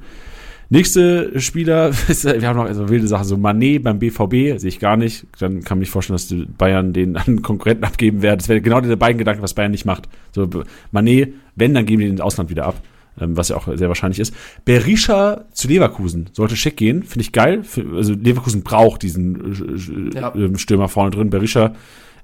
Nächste 0.70 1.40
Spieler, 1.40 1.92
wir 2.08 2.46
haben 2.48 2.56
noch 2.56 2.66
also 2.66 2.88
wilde 2.88 3.08
Sachen, 3.08 3.24
so 3.24 3.36
Manet 3.36 3.82
beim 3.82 3.98
BVB, 3.98 4.58
sehe 4.58 4.68
ich 4.68 4.78
gar 4.80 4.96
nicht. 4.96 5.26
Dann 5.38 5.64
kann 5.64 5.78
man 5.78 5.80
nicht 5.80 5.90
vorstellen, 5.90 6.16
dass 6.16 6.34
Bayern 6.58 6.92
den 6.92 7.16
an 7.16 7.26
einen 7.26 7.42
Konkurrenten 7.42 7.84
abgeben 7.84 8.20
werden. 8.22 8.38
Das 8.38 8.48
wäre 8.48 8.60
genau 8.60 8.80
der 8.80 8.96
beiden 8.96 9.18
Gedanken, 9.18 9.42
was 9.42 9.54
Bayern 9.54 9.70
nicht 9.70 9.86
macht. 9.86 10.08
So, 10.32 10.48
Manet, 10.90 11.32
wenn, 11.56 11.72
dann 11.74 11.86
geben 11.86 12.00
die 12.00 12.06
den 12.06 12.12
ins 12.14 12.20
Ausland 12.20 12.50
wieder 12.50 12.66
ab. 12.66 12.82
Ähm, 13.20 13.36
was 13.36 13.48
ja 13.48 13.56
auch 13.56 13.66
sehr 13.76 13.88
wahrscheinlich 13.88 14.20
ist. 14.20 14.34
Berisha 14.64 15.44
zu 15.52 15.66
Leverkusen 15.68 16.30
sollte 16.32 16.54
schick 16.54 16.76
gehen, 16.76 17.02
finde 17.02 17.22
ich 17.22 17.32
geil. 17.32 17.62
Also 17.94 18.12
Leverkusen 18.14 18.62
braucht 18.62 19.02
diesen 19.02 20.12
äh, 20.14 20.20
Ja. 20.20 20.34
äh, 20.34 20.56
Stürmer 20.56 20.88
vorne 20.88 21.10
drin. 21.10 21.30
Berisha 21.30 21.72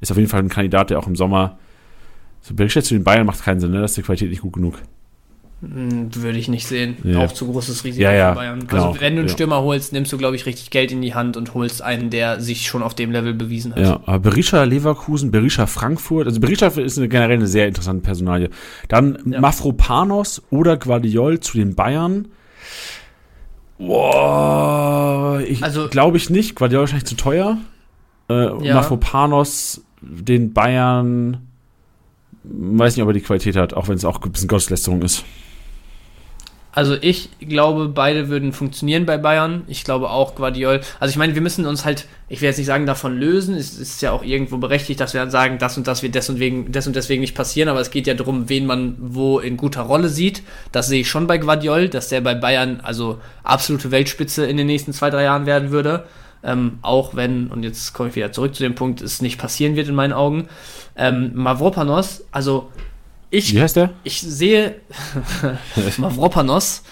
ist 0.01 0.13
auf 0.13 0.19
jeden 0.19 0.29
Fall 0.29 0.41
ein 0.41 0.49
Kandidat, 0.49 0.91
der 0.91 0.99
auch 0.99 1.07
im 1.07 1.17
Sommer. 1.17 1.59
So, 2.43 2.55
Berisha 2.55 2.83
zu 2.83 2.95
den 2.95 3.05
Bayern 3.05 3.27
macht 3.27 3.43
keinen 3.43 3.59
Sinn, 3.59 3.73
ne? 3.73 3.79
Da 3.79 3.85
ist 3.87 3.97
die 3.97 4.03
Qualität 4.03 4.31
nicht 4.31 4.43
gut 4.43 4.53
genug. 4.53 4.75
Hm, 5.73 6.15
Würde 6.15 6.39
ich 6.39 6.49
nicht 6.49 6.67
sehen. 6.67 6.97
Ja. 7.05 7.21
Auch 7.21 7.33
zu 7.33 7.47
großes 7.51 7.85
Risiko 7.85 8.03
Ja, 8.05 8.13
ja, 8.13 8.29
für 8.31 8.37
Bayern. 8.37 8.67
genau, 8.67 8.89
also 8.89 9.01
wenn 9.01 9.15
du 9.15 9.21
einen. 9.21 9.29
Stürmer 9.29 9.63
holst, 9.63 9.93
nimmst 9.93 10.13
du, 10.13 10.19
glaube 10.19 10.37
ich, 10.37 10.47
richtig 10.47 10.71
Geld 10.71 10.93
in 10.93 11.01
die 11.01 11.15
Hand 11.15 11.37
und 11.37 11.55
holst 11.55 11.81
einen, 11.83 12.11
der 12.11 12.41
sich 12.41 12.67
schon 12.67 12.83
auf 12.83 12.95
dem 12.95 13.11
Level 13.13 13.33
bewiesen 13.35 13.73
hat. 13.75 13.81
Ja, 13.81 14.01
aber 14.05 14.19
Berisha 14.19 14.63
Leverkusen, 14.65 15.31
Berisha 15.31 15.67
Frankfurt, 15.67 16.27
also 16.27 16.41
Berisha 16.41 16.67
ist 16.69 16.99
eine, 16.99 17.09
generell 17.09 17.37
eine 17.37 17.47
sehr 17.47 17.67
interessante 17.69 18.03
Personalie. 18.03 18.51
Dann. 18.89 19.19
Mafropanos 19.25 20.43
oder 20.51 20.77
Guardiol 20.77 21.41
zu 21.41 21.57
den 21.59 21.75
Bayern. 21.75 22.29
Boah, 23.79 25.41
ich 25.47 25.63
Also- 25.63 25.89
glaube 25.89 26.17
ich 26.17 26.31
nicht. 26.31 26.55
Guardiol 26.55 26.81
wahrscheinlich 26.83 27.07
zu 27.07 27.17
teuer. 27.17 27.59
Äh. 28.29 28.73
Mafropanos 28.73 29.83
den 30.01 30.53
Bayern 30.53 31.39
weiß 32.45 32.97
nicht, 32.97 33.03
ob 33.03 33.09
er 33.09 33.15
die 33.15 33.21
Qualität 33.21 33.57
hat, 33.57 33.75
auch 33.75 33.89
wenn 33.89 33.97
es 33.97 34.05
auch 34.05 34.21
ein 34.23 34.31
bisschen 34.33 34.49
Gotteslästerung 34.49 35.03
ist. 35.03 35.25
Also 36.75 36.97
ich 37.01 37.31
glaube, 37.39 37.89
beide 37.89 38.29
würden 38.29 38.53
funktionieren 38.53 39.07
bei 39.07 39.17
Bayern. 39.17 39.63
Ich 39.69 39.85
glaube 39.85 40.11
auch 40.11 40.35
Guardiol. 40.35 40.81
Also 40.99 41.11
ich 41.11 41.17
meine, 41.17 41.35
wir 41.35 41.41
müssen 41.43 41.67
uns 41.67 41.85
halt, 41.85 42.07
ich 42.29 42.41
will 42.41 42.49
jetzt 42.49 42.59
nicht 42.59 42.67
sagen, 42.67 42.85
davon 42.85 43.17
lösen. 43.17 43.55
Es 43.55 43.79
ist 43.79 44.03
ja 44.03 44.11
auch 44.11 44.25
irgendwo 44.25 44.59
berechtigt, 44.59 44.99
dass 44.99 45.15
wir 45.15 45.21
dann 45.21 45.31
sagen, 45.31 45.59
das 45.59 45.77
und 45.77 45.87
das 45.87 46.03
wird 46.03 46.17
des 46.17 46.29
und, 46.29 46.41
wegen, 46.41 46.73
des 46.73 46.87
und 46.87 46.97
deswegen 46.97 47.21
nicht 47.21 47.37
passieren. 47.37 47.69
Aber 47.69 47.81
es 47.81 47.93
geht 47.93 48.09
ja 48.09 48.15
darum, 48.15 48.49
wen 48.49 48.67
man 48.67 48.97
wo 48.99 49.39
in 49.39 49.57
guter 49.57 49.83
Rolle 49.83 50.09
sieht. 50.09 50.43
Das 50.73 50.89
sehe 50.89 51.03
ich 51.03 51.09
schon 51.09 51.29
bei 51.29 51.39
Guardiol, 51.39 51.89
dass 51.89 52.09
der 52.09 52.21
bei 52.21 52.35
Bayern 52.35 52.81
also 52.83 53.21
absolute 53.45 53.93
Weltspitze 53.93 54.45
in 54.45 54.57
den 54.57 54.67
nächsten 54.67 54.93
zwei, 54.93 55.11
drei 55.11 55.23
Jahren 55.23 55.47
werden 55.47 55.71
würde. 55.71 56.05
Ähm, 56.43 56.79
auch 56.83 57.15
wenn, 57.15 57.47
und 57.47 57.63
jetzt 57.63 57.95
komme 57.95 58.11
ich 58.11 58.17
wieder 58.17 58.33
zurück 58.33 58.55
zu 58.55 58.63
dem 58.63 58.75
Punkt, 58.75 59.01
es 59.01 59.23
nicht 59.23 59.39
passieren 59.39 59.77
wird 59.77 59.89
in 59.89 59.95
meinen 59.95 60.13
Augen. 60.13 60.49
Ähm, 60.97 61.31
Mavropanos, 61.35 62.25
also 62.33 62.71
ich 63.35 63.55
Wie 63.55 63.61
heißt 63.61 63.77
der? 63.77 63.91
ich 64.05 64.21
sehe 64.21 64.77
Mavropanos. 65.99 66.83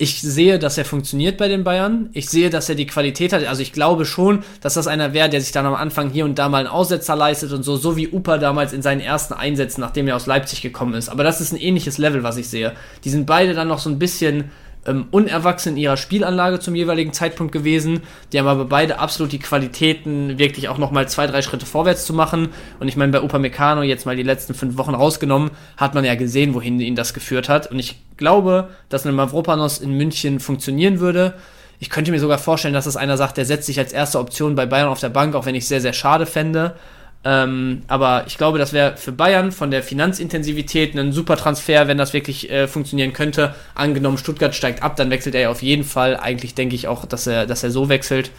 Ich 0.00 0.20
sehe, 0.20 0.60
dass 0.60 0.78
er 0.78 0.84
funktioniert 0.84 1.38
bei 1.38 1.48
den 1.48 1.64
Bayern. 1.64 2.10
Ich 2.12 2.30
sehe, 2.30 2.50
dass 2.50 2.68
er 2.68 2.76
die 2.76 2.86
Qualität 2.86 3.32
hat. 3.32 3.44
Also 3.44 3.62
ich 3.62 3.72
glaube 3.72 4.06
schon, 4.06 4.44
dass 4.60 4.74
das 4.74 4.86
einer 4.86 5.12
wäre, 5.12 5.28
der 5.28 5.40
sich 5.40 5.50
dann 5.50 5.66
am 5.66 5.74
Anfang 5.74 6.10
hier 6.10 6.24
und 6.24 6.38
da 6.38 6.48
mal 6.48 6.58
einen 6.58 6.68
Aussetzer 6.68 7.16
leistet 7.16 7.50
und 7.52 7.64
so, 7.64 7.76
so 7.76 7.96
wie 7.96 8.06
Upa 8.08 8.38
damals 8.38 8.72
in 8.72 8.80
seinen 8.80 9.00
ersten 9.00 9.34
Einsätzen, 9.34 9.80
nachdem 9.80 10.06
er 10.06 10.14
aus 10.14 10.26
Leipzig 10.26 10.62
gekommen 10.62 10.94
ist. 10.94 11.08
Aber 11.08 11.24
das 11.24 11.40
ist 11.40 11.52
ein 11.52 11.58
ähnliches 11.58 11.98
Level, 11.98 12.22
was 12.22 12.36
ich 12.36 12.48
sehe. 12.48 12.74
Die 13.02 13.10
sind 13.10 13.26
beide 13.26 13.54
dann 13.54 13.66
noch 13.66 13.80
so 13.80 13.90
ein 13.90 13.98
bisschen 13.98 14.52
ähm, 14.86 15.06
unerwachsen 15.10 15.72
in 15.72 15.78
ihrer 15.78 15.96
Spielanlage 15.96 16.60
zum 16.60 16.74
jeweiligen 16.74 17.12
Zeitpunkt 17.12 17.52
gewesen. 17.52 18.02
Die 18.32 18.38
haben 18.38 18.46
aber 18.46 18.64
beide 18.64 18.98
absolut 18.98 19.32
die 19.32 19.38
Qualitäten, 19.38 20.38
wirklich 20.38 20.68
auch 20.68 20.78
nochmal 20.78 21.08
zwei, 21.08 21.26
drei 21.26 21.42
Schritte 21.42 21.66
vorwärts 21.66 22.06
zu 22.06 22.14
machen. 22.14 22.48
Und 22.80 22.88
ich 22.88 22.96
meine, 22.96 23.12
bei 23.12 23.20
Upamecano 23.20 23.82
jetzt 23.82 24.06
mal 24.06 24.16
die 24.16 24.22
letzten 24.22 24.54
fünf 24.54 24.76
Wochen 24.78 24.94
rausgenommen, 24.94 25.50
hat 25.76 25.94
man 25.94 26.04
ja 26.04 26.14
gesehen, 26.14 26.54
wohin 26.54 26.80
ihn 26.80 26.96
das 26.96 27.14
geführt 27.14 27.48
hat. 27.48 27.70
Und 27.70 27.78
ich 27.78 27.96
glaube, 28.16 28.70
dass 28.88 29.06
ein 29.06 29.14
Mavropanos 29.14 29.78
in 29.78 29.96
München 29.96 30.40
funktionieren 30.40 31.00
würde. 31.00 31.34
Ich 31.80 31.90
könnte 31.90 32.10
mir 32.10 32.18
sogar 32.18 32.38
vorstellen, 32.38 32.74
dass 32.74 32.86
es 32.86 32.96
einer 32.96 33.16
sagt, 33.16 33.36
der 33.36 33.44
setzt 33.44 33.66
sich 33.66 33.78
als 33.78 33.92
erste 33.92 34.18
Option 34.18 34.56
bei 34.56 34.66
Bayern 34.66 34.88
auf 34.88 35.00
der 35.00 35.10
Bank, 35.10 35.34
auch 35.34 35.46
wenn 35.46 35.54
ich 35.54 35.62
es 35.62 35.68
sehr, 35.68 35.80
sehr 35.80 35.92
schade 35.92 36.26
fände. 36.26 36.74
Ähm, 37.24 37.82
aber 37.88 38.24
ich 38.26 38.38
glaube, 38.38 38.58
das 38.58 38.72
wäre 38.72 38.96
für 38.96 39.12
Bayern 39.12 39.50
von 39.50 39.70
der 39.70 39.82
Finanzintensivität 39.82 40.96
ein 40.96 41.12
super 41.12 41.36
Transfer, 41.36 41.88
wenn 41.88 41.98
das 41.98 42.12
wirklich 42.12 42.50
äh, 42.50 42.68
funktionieren 42.68 43.12
könnte. 43.12 43.54
Angenommen, 43.74 44.18
Stuttgart 44.18 44.54
steigt 44.54 44.82
ab, 44.82 44.96
dann 44.96 45.10
wechselt 45.10 45.34
er 45.34 45.42
ja 45.42 45.50
auf 45.50 45.62
jeden 45.62 45.84
Fall. 45.84 46.16
Eigentlich 46.16 46.54
denke 46.54 46.74
ich 46.74 46.86
auch, 46.86 47.04
dass 47.06 47.26
er, 47.26 47.46
dass 47.46 47.64
er 47.64 47.70
so 47.70 47.88
wechselt. 47.88 48.30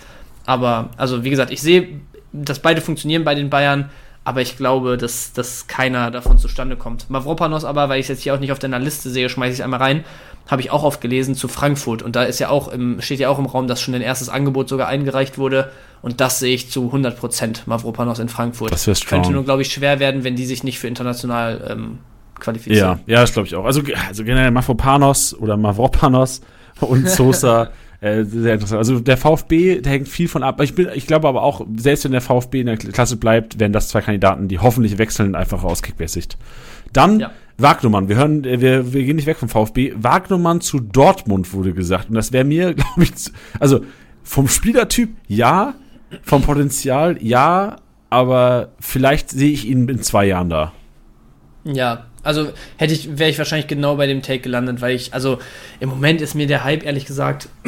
Aber, 0.46 0.90
also 0.98 1.24
wie 1.24 1.30
gesagt, 1.30 1.52
ich 1.52 1.62
sehe, 1.62 2.00
dass 2.32 2.60
beide 2.60 2.82
funktionieren 2.82 3.24
bei 3.24 3.36
den 3.36 3.50
Bayern, 3.50 3.90
aber 4.24 4.42
ich 4.42 4.58
glaube, 4.58 4.98
dass, 4.98 5.34
dass 5.34 5.68
keiner 5.68 6.12
davon 6.12 6.38
zustande 6.38 6.76
kommt. 6.76 7.10
Mavropanos 7.10 7.66
aber, 7.66 7.90
weil 7.90 8.00
ich 8.00 8.06
es 8.06 8.10
jetzt 8.10 8.22
hier 8.24 8.36
auch 8.36 8.40
nicht 8.40 8.52
auf 8.52 8.60
deiner 8.60 8.80
Liste 8.80 9.10
sehe, 9.10 9.30
schmeiße 9.30 9.54
ich 9.54 9.60
es 9.60 9.64
einmal 9.64 9.80
rein, 9.80 10.04
habe 10.48 10.62
ich 10.62 10.72
auch 10.72 10.84
oft 10.84 11.00
gelesen 11.02 11.36
zu 11.36 11.48
Frankfurt. 11.48 12.02
Und 12.02 12.16
da 12.16 12.24
ist 12.24 12.40
ja 12.40 12.50
auch 12.50 12.68
im, 12.68 13.02
steht 13.02 13.20
ja 13.20 13.30
auch 13.30 13.40
im 13.40 13.46
Raum, 13.46 13.68
dass 13.68 13.82
schon 13.82 13.94
ein 13.96 14.02
erstes 14.02 14.30
Angebot 14.30 14.68
sogar 14.68 14.88
eingereicht 14.88 15.38
wurde. 15.38 15.72
Und 16.02 16.22
das 16.22 16.40
sehe 16.40 16.54
ich 16.54 16.70
zu 16.70 16.92
100% 16.92 17.62
Mavropanos 17.66 18.20
in 18.20 18.30
Frankfurt. 18.30 18.72
Das 18.72 18.88
wäre 18.88 18.98
Könnte 19.06 19.32
nur, 19.32 19.44
glaube 19.46 19.62
ich, 19.62 19.72
schwer 19.72 20.00
werden, 20.00 20.24
wenn 20.24 20.36
die 20.36 20.46
sich 20.46 20.64
nicht 20.64 20.80
für 20.80 20.88
international 20.88 21.68
ähm, 21.70 22.00
qualifizieren. 22.40 23.00
Ja, 23.06 23.16
ja, 23.16 23.22
das 23.22 23.34
glaube 23.34 23.48
ich 23.48 23.56
auch. 23.56 23.66
Also, 23.66 23.82
also 24.08 24.24
generell 24.24 24.52
Mafropanos 24.52 25.34
oder 25.38 25.56
Mavropanos 25.58 26.42
und 26.80 27.10
Sosa, 27.10 27.70
äh, 28.02 28.24
sehr 28.24 28.54
interessant. 28.54 28.80
Also 28.80 29.00
der 29.00 29.18
VfB, 29.18 29.82
der 29.82 29.92
hängt 29.92 30.08
viel 30.08 30.28
von 30.28 30.44
ab. 30.44 30.62
Ich, 30.62 30.74
bin, 30.74 30.88
ich 30.94 31.06
glaube 31.06 31.28
aber 31.28 31.44
auch, 31.44 31.66
selbst 31.78 32.06
wenn 32.06 32.14
der 32.14 32.22
VfB 32.22 32.62
in 32.62 32.68
der 32.68 32.78
Klasse 32.78 33.18
bleibt, 33.18 33.60
werden 33.60 33.74
das 33.74 33.90
zwei 33.90 34.02
Kandidaten, 34.02 34.48
die 34.48 34.60
hoffentlich 34.60 34.98
wechseln, 34.98 35.36
einfach 35.36 35.64
aus 35.64 35.82
Kickbase-Sicht. 35.82 36.38
Dann 36.94 37.20
Ja. 37.20 37.32
Wagnumann. 37.58 38.08
Wir 38.08 38.16
hören, 38.16 38.46
äh, 38.46 38.62
wir, 38.62 38.94
wir 38.94 39.04
gehen 39.04 39.18
nicht 39.18 39.26
weg 39.26 39.38
vom 39.38 39.50
VfB. 39.50 39.94
Wagnumann 39.98 40.62
zu 40.62 40.80
Dortmund 40.80 41.54
wurde 41.54 41.74
gesagt. 41.74 42.10
Und 42.10 42.16
das 42.16 42.32
wäre 42.32 42.46
mir, 42.46 42.74
glaube 42.76 43.04
ich, 43.04 43.12
also 43.60 43.82
vom 44.24 44.48
Spielertyp 44.48 45.10
ja, 45.28 45.76
vom 46.24 46.42
Potenzial 46.42 47.18
ja, 47.22 47.78
aber 48.10 48.70
vielleicht 48.80 49.30
sehe 49.30 49.52
ich 49.52 49.68
ihn 49.68 49.88
in 49.90 50.02
zwei 50.02 50.26
Jahren 50.26 50.50
da. 50.50 50.72
Ja, 51.66 52.06
also 52.24 52.52
hätte 52.78 52.94
ich, 52.94 53.18
wäre 53.18 53.30
ich 53.30 53.38
wahrscheinlich 53.38 53.68
genau 53.68 53.96
bei 53.96 54.08
dem 54.08 54.22
Take 54.22 54.40
gelandet, 54.40 54.82
weil 54.82 54.96
ich, 54.96 55.14
also 55.14 55.40
im 55.80 55.90
Moment 55.90 56.22
ist 56.22 56.36
mir 56.36 56.48
der 56.48 56.64
Hype, 56.64 56.84
ehrlich 56.84 57.06
gesagt, 57.06 57.50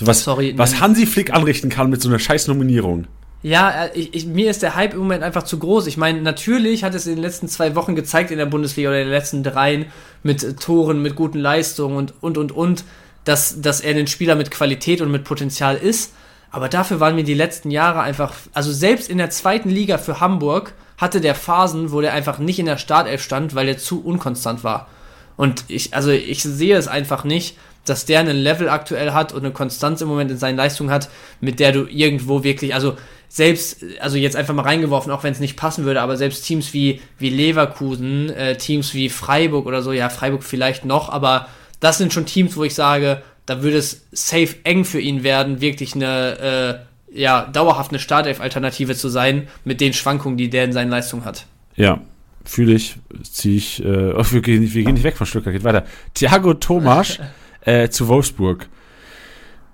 So 0.00 0.06
was, 0.06 0.24
Sorry, 0.24 0.54
was. 0.56 0.80
Hansi 0.80 1.04
Flick 1.04 1.30
anrichten 1.30 1.68
kann 1.68 1.90
mit 1.90 2.00
so 2.00 2.08
einer 2.08 2.18
scheiß 2.18 2.48
Nominierung. 2.48 3.06
Ja, 3.42 3.84
äh, 3.84 3.90
ich, 3.98 4.14
ich, 4.14 4.26
mir 4.26 4.50
ist 4.50 4.62
der 4.62 4.74
Hype 4.74 4.94
im 4.94 5.00
Moment 5.00 5.22
einfach 5.22 5.42
zu 5.42 5.58
groß. 5.58 5.86
Ich 5.88 5.98
meine, 5.98 6.22
natürlich 6.22 6.84
hat 6.84 6.94
es 6.94 7.06
in 7.06 7.16
den 7.16 7.22
letzten 7.22 7.48
zwei 7.48 7.74
Wochen 7.74 7.94
gezeigt 7.94 8.30
in 8.30 8.38
der 8.38 8.46
Bundesliga 8.46 8.88
oder 8.88 8.98
in 8.98 9.08
den 9.08 9.12
letzten 9.12 9.42
dreien 9.42 9.86
mit 10.22 10.42
äh, 10.42 10.54
Toren, 10.54 11.02
mit 11.02 11.16
guten 11.16 11.38
Leistungen 11.38 11.98
und, 11.98 12.14
und, 12.22 12.38
und, 12.38 12.50
und, 12.50 12.84
dass, 13.24 13.60
dass 13.60 13.82
er 13.82 13.94
ein 13.94 14.06
Spieler 14.06 14.36
mit 14.36 14.50
Qualität 14.50 15.02
und 15.02 15.10
mit 15.10 15.24
Potenzial 15.24 15.76
ist. 15.76 16.14
Aber 16.50 16.70
dafür 16.70 16.98
waren 16.98 17.14
mir 17.14 17.24
die 17.24 17.34
letzten 17.34 17.70
Jahre 17.70 18.00
einfach, 18.00 18.32
also 18.54 18.72
selbst 18.72 19.10
in 19.10 19.18
der 19.18 19.28
zweiten 19.28 19.68
Liga 19.68 19.98
für 19.98 20.20
Hamburg 20.20 20.72
hatte 21.00 21.20
der 21.22 21.34
Phasen, 21.34 21.92
wo 21.92 22.00
der 22.02 22.12
einfach 22.12 22.38
nicht 22.38 22.58
in 22.58 22.66
der 22.66 22.76
Startelf 22.76 23.22
stand, 23.22 23.54
weil 23.54 23.68
er 23.68 23.78
zu 23.78 24.04
unkonstant 24.04 24.62
war. 24.62 24.88
Und 25.36 25.64
ich, 25.68 25.94
also 25.94 26.10
ich 26.10 26.42
sehe 26.42 26.76
es 26.76 26.88
einfach 26.88 27.24
nicht, 27.24 27.56
dass 27.86 28.04
der 28.04 28.20
einen 28.20 28.36
Level 28.36 28.68
aktuell 28.68 29.12
hat 29.12 29.32
und 29.32 29.42
eine 29.42 29.54
Konstanz 29.54 30.02
im 30.02 30.08
Moment 30.08 30.30
in 30.30 30.36
seinen 30.36 30.58
Leistungen 30.58 30.90
hat, 30.90 31.08
mit 31.40 31.58
der 31.58 31.72
du 31.72 31.86
irgendwo 31.86 32.44
wirklich, 32.44 32.74
also 32.74 32.98
selbst, 33.28 33.82
also 34.00 34.18
jetzt 34.18 34.36
einfach 34.36 34.52
mal 34.52 34.62
reingeworfen, 34.62 35.10
auch 35.10 35.22
wenn 35.22 35.32
es 35.32 35.40
nicht 35.40 35.56
passen 35.56 35.86
würde, 35.86 36.02
aber 36.02 36.18
selbst 36.18 36.44
Teams 36.44 36.74
wie, 36.74 37.00
wie 37.18 37.30
Leverkusen, 37.30 38.28
äh, 38.28 38.58
Teams 38.58 38.92
wie 38.92 39.08
Freiburg 39.08 39.64
oder 39.64 39.80
so, 39.80 39.92
ja, 39.92 40.10
Freiburg 40.10 40.44
vielleicht 40.44 40.84
noch, 40.84 41.08
aber 41.08 41.48
das 41.78 41.96
sind 41.96 42.12
schon 42.12 42.26
Teams, 42.26 42.56
wo 42.56 42.64
ich 42.64 42.74
sage, 42.74 43.22
da 43.46 43.62
würde 43.62 43.78
es 43.78 44.02
safe 44.12 44.56
eng 44.64 44.84
für 44.84 45.00
ihn 45.00 45.22
werden, 45.22 45.62
wirklich 45.62 45.94
eine, 45.94 46.84
äh, 46.84 46.89
ja, 47.12 47.46
dauerhaft 47.46 47.90
eine 47.90 47.98
Startelf-Alternative 47.98 48.94
zu 48.94 49.08
sein, 49.08 49.48
mit 49.64 49.80
den 49.80 49.92
Schwankungen, 49.92 50.36
die 50.36 50.50
der 50.50 50.64
in 50.64 50.72
seinen 50.72 50.90
Leistungen 50.90 51.24
hat. 51.24 51.46
Ja, 51.76 52.00
fühle 52.44 52.74
ich, 52.74 52.96
ziehe 53.22 53.56
ich, 53.56 53.84
äh, 53.84 54.12
oh, 54.16 54.24
wir, 54.30 54.42
gehen, 54.42 54.72
wir 54.72 54.84
gehen 54.84 54.94
nicht 54.94 55.04
weg 55.04 55.16
von 55.16 55.26
Stuttgart, 55.26 55.52
geht 55.52 55.64
weiter. 55.64 55.84
Thiago 56.14 56.54
Tomasch 56.54 57.20
äh, 57.62 57.88
zu 57.88 58.08
Wolfsburg. 58.08 58.68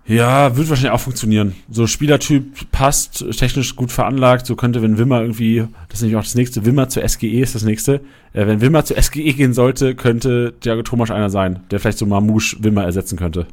Ja, 0.09 0.57
wird 0.57 0.69
wahrscheinlich 0.69 0.93
auch 0.93 1.01
funktionieren. 1.01 1.57
So 1.69 1.89
Spielertyp 1.89 2.71
passt, 2.71 3.25
technisch 3.37 3.75
gut 3.75 3.91
veranlagt. 3.91 4.47
So 4.47 4.55
könnte, 4.55 4.81
wenn 4.81 4.99
Wimmer 4.99 5.21
irgendwie, 5.21 5.67
das 5.89 5.99
ist 5.99 6.03
nämlich 6.03 6.17
auch 6.17 6.23
das 6.23 6.37
nächste, 6.37 6.65
Wimmer 6.65 6.89
zur 6.89 7.07
SGE 7.09 7.41
ist 7.41 7.57
das 7.57 7.65
nächste. 7.65 8.03
Äh, 8.33 8.47
wenn 8.47 8.61
Wimmer 8.61 8.85
zur 8.85 9.03
SGE 9.03 9.33
gehen 9.33 9.53
sollte, 9.53 9.97
könnte 9.97 10.55
Thiago 10.61 10.83
Thomas 10.83 11.11
einer 11.11 11.29
sein, 11.29 11.65
der 11.73 11.81
vielleicht 11.81 11.99
so 11.99 12.07
Mamouche 12.07 12.57
Wimmer 12.61 12.85
ersetzen 12.85 13.19
könnte. 13.19 13.49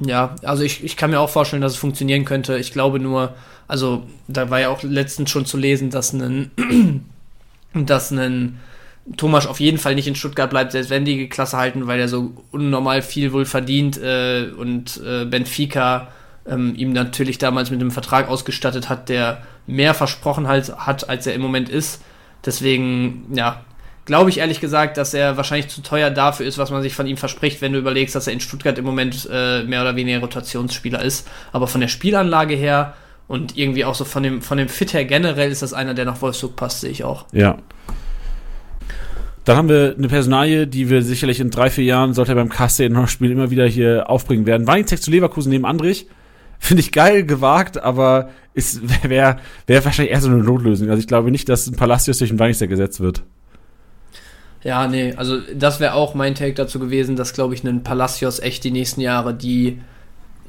Ja, 0.00 0.34
also 0.42 0.62
ich, 0.62 0.82
ich 0.82 0.96
kann 0.96 1.10
mir 1.10 1.20
auch 1.20 1.28
vorstellen, 1.28 1.62
dass 1.62 1.72
es 1.72 1.78
funktionieren 1.78 2.24
könnte. 2.24 2.56
Ich 2.56 2.72
glaube 2.72 2.98
nur, 2.98 3.34
also 3.68 4.06
da 4.28 4.50
war 4.50 4.60
ja 4.60 4.70
auch 4.70 4.82
letztens 4.82 5.30
schon 5.30 5.44
zu 5.44 5.56
lesen, 5.56 5.90
dass 5.90 6.12
ein, 6.12 6.50
dass 7.74 8.10
ein 8.10 8.58
Thomas 9.16 9.46
auf 9.46 9.60
jeden 9.60 9.78
Fall 9.78 9.94
nicht 9.94 10.06
in 10.06 10.14
Stuttgart 10.14 10.48
bleibt, 10.48 10.72
selbst 10.72 10.90
wenn 10.90 11.04
die 11.04 11.28
Klasse 11.28 11.58
halten, 11.58 11.86
weil 11.86 12.00
er 12.00 12.08
so 12.08 12.32
unnormal 12.50 13.02
viel 13.02 13.32
wohl 13.32 13.44
verdient 13.44 13.98
äh, 13.98 14.48
und 14.56 15.00
äh, 15.04 15.24
Benfica 15.26 16.08
ähm, 16.46 16.74
ihm 16.76 16.92
natürlich 16.92 17.38
damals 17.38 17.70
mit 17.70 17.80
einem 17.80 17.90
Vertrag 17.90 18.28
ausgestattet 18.28 18.88
hat, 18.88 19.08
der 19.08 19.42
mehr 19.66 19.94
versprochen 19.94 20.48
halt, 20.48 20.74
hat, 20.76 21.08
als 21.08 21.26
er 21.26 21.34
im 21.34 21.42
Moment 21.42 21.68
ist. 21.68 22.02
Deswegen, 22.44 23.26
ja, 23.34 23.64
glaube 24.10 24.28
ich 24.28 24.38
ehrlich 24.38 24.60
gesagt, 24.60 24.96
dass 24.96 25.14
er 25.14 25.36
wahrscheinlich 25.36 25.68
zu 25.68 25.82
teuer 25.82 26.10
dafür 26.10 26.44
ist, 26.44 26.58
was 26.58 26.72
man 26.72 26.82
sich 26.82 26.96
von 26.96 27.06
ihm 27.06 27.16
verspricht, 27.16 27.62
wenn 27.62 27.72
du 27.72 27.78
überlegst, 27.78 28.16
dass 28.16 28.26
er 28.26 28.32
in 28.32 28.40
Stuttgart 28.40 28.76
im 28.76 28.84
Moment 28.84 29.28
äh, 29.32 29.62
mehr 29.62 29.82
oder 29.82 29.94
weniger 29.94 30.18
Rotationsspieler 30.18 31.00
ist. 31.00 31.28
Aber 31.52 31.68
von 31.68 31.80
der 31.80 31.86
Spielanlage 31.86 32.56
her 32.56 32.94
und 33.28 33.56
irgendwie 33.56 33.84
auch 33.84 33.94
so 33.94 34.04
von 34.04 34.24
dem, 34.24 34.42
von 34.42 34.58
dem 34.58 34.68
Fit 34.68 34.94
her 34.94 35.04
generell 35.04 35.52
ist 35.52 35.62
das 35.62 35.72
einer, 35.72 35.94
der 35.94 36.06
nach 36.06 36.20
Wolfsburg 36.22 36.56
passt, 36.56 36.80
sehe 36.80 36.90
ich 36.90 37.04
auch. 37.04 37.26
Ja. 37.30 37.58
Dann 39.44 39.56
haben 39.56 39.68
wir 39.68 39.94
eine 39.96 40.08
Personalie, 40.08 40.66
die 40.66 40.90
wir 40.90 41.02
sicherlich 41.02 41.38
in 41.38 41.52
drei, 41.52 41.70
vier 41.70 41.84
Jahren, 41.84 42.12
sollte 42.12 42.32
er 42.32 42.34
beim 42.34 42.50
spielen, 42.50 43.30
immer 43.30 43.52
wieder 43.52 43.68
hier 43.68 44.10
aufbringen 44.10 44.44
werden. 44.44 44.66
Weinzeck 44.66 45.00
zu 45.00 45.12
Leverkusen 45.12 45.50
neben 45.50 45.64
Andrich. 45.64 46.08
Finde 46.58 46.80
ich 46.80 46.90
geil, 46.90 47.24
gewagt, 47.24 47.80
aber 47.80 48.30
wäre 48.54 49.36
wär 49.68 49.84
wahrscheinlich 49.84 50.12
eher 50.12 50.20
so 50.20 50.30
eine 50.30 50.42
Notlösung. 50.42 50.90
Also 50.90 50.98
ich 50.98 51.06
glaube 51.06 51.30
nicht, 51.30 51.48
dass 51.48 51.68
ein 51.68 51.76
Palacios 51.76 52.18
durch 52.18 52.30
einen 52.30 52.40
Weinzeck 52.40 52.70
gesetzt 52.70 52.98
wird. 52.98 53.22
Ja, 54.62 54.86
nee, 54.86 55.14
also 55.16 55.38
das 55.54 55.80
wäre 55.80 55.94
auch 55.94 56.14
mein 56.14 56.34
Take 56.34 56.54
dazu 56.54 56.78
gewesen, 56.78 57.16
dass, 57.16 57.32
glaube 57.32 57.54
ich, 57.54 57.64
ein 57.64 57.82
Palacios 57.82 58.40
echt 58.40 58.62
die 58.64 58.70
nächsten 58.70 59.00
Jahre 59.00 59.34
die 59.34 59.80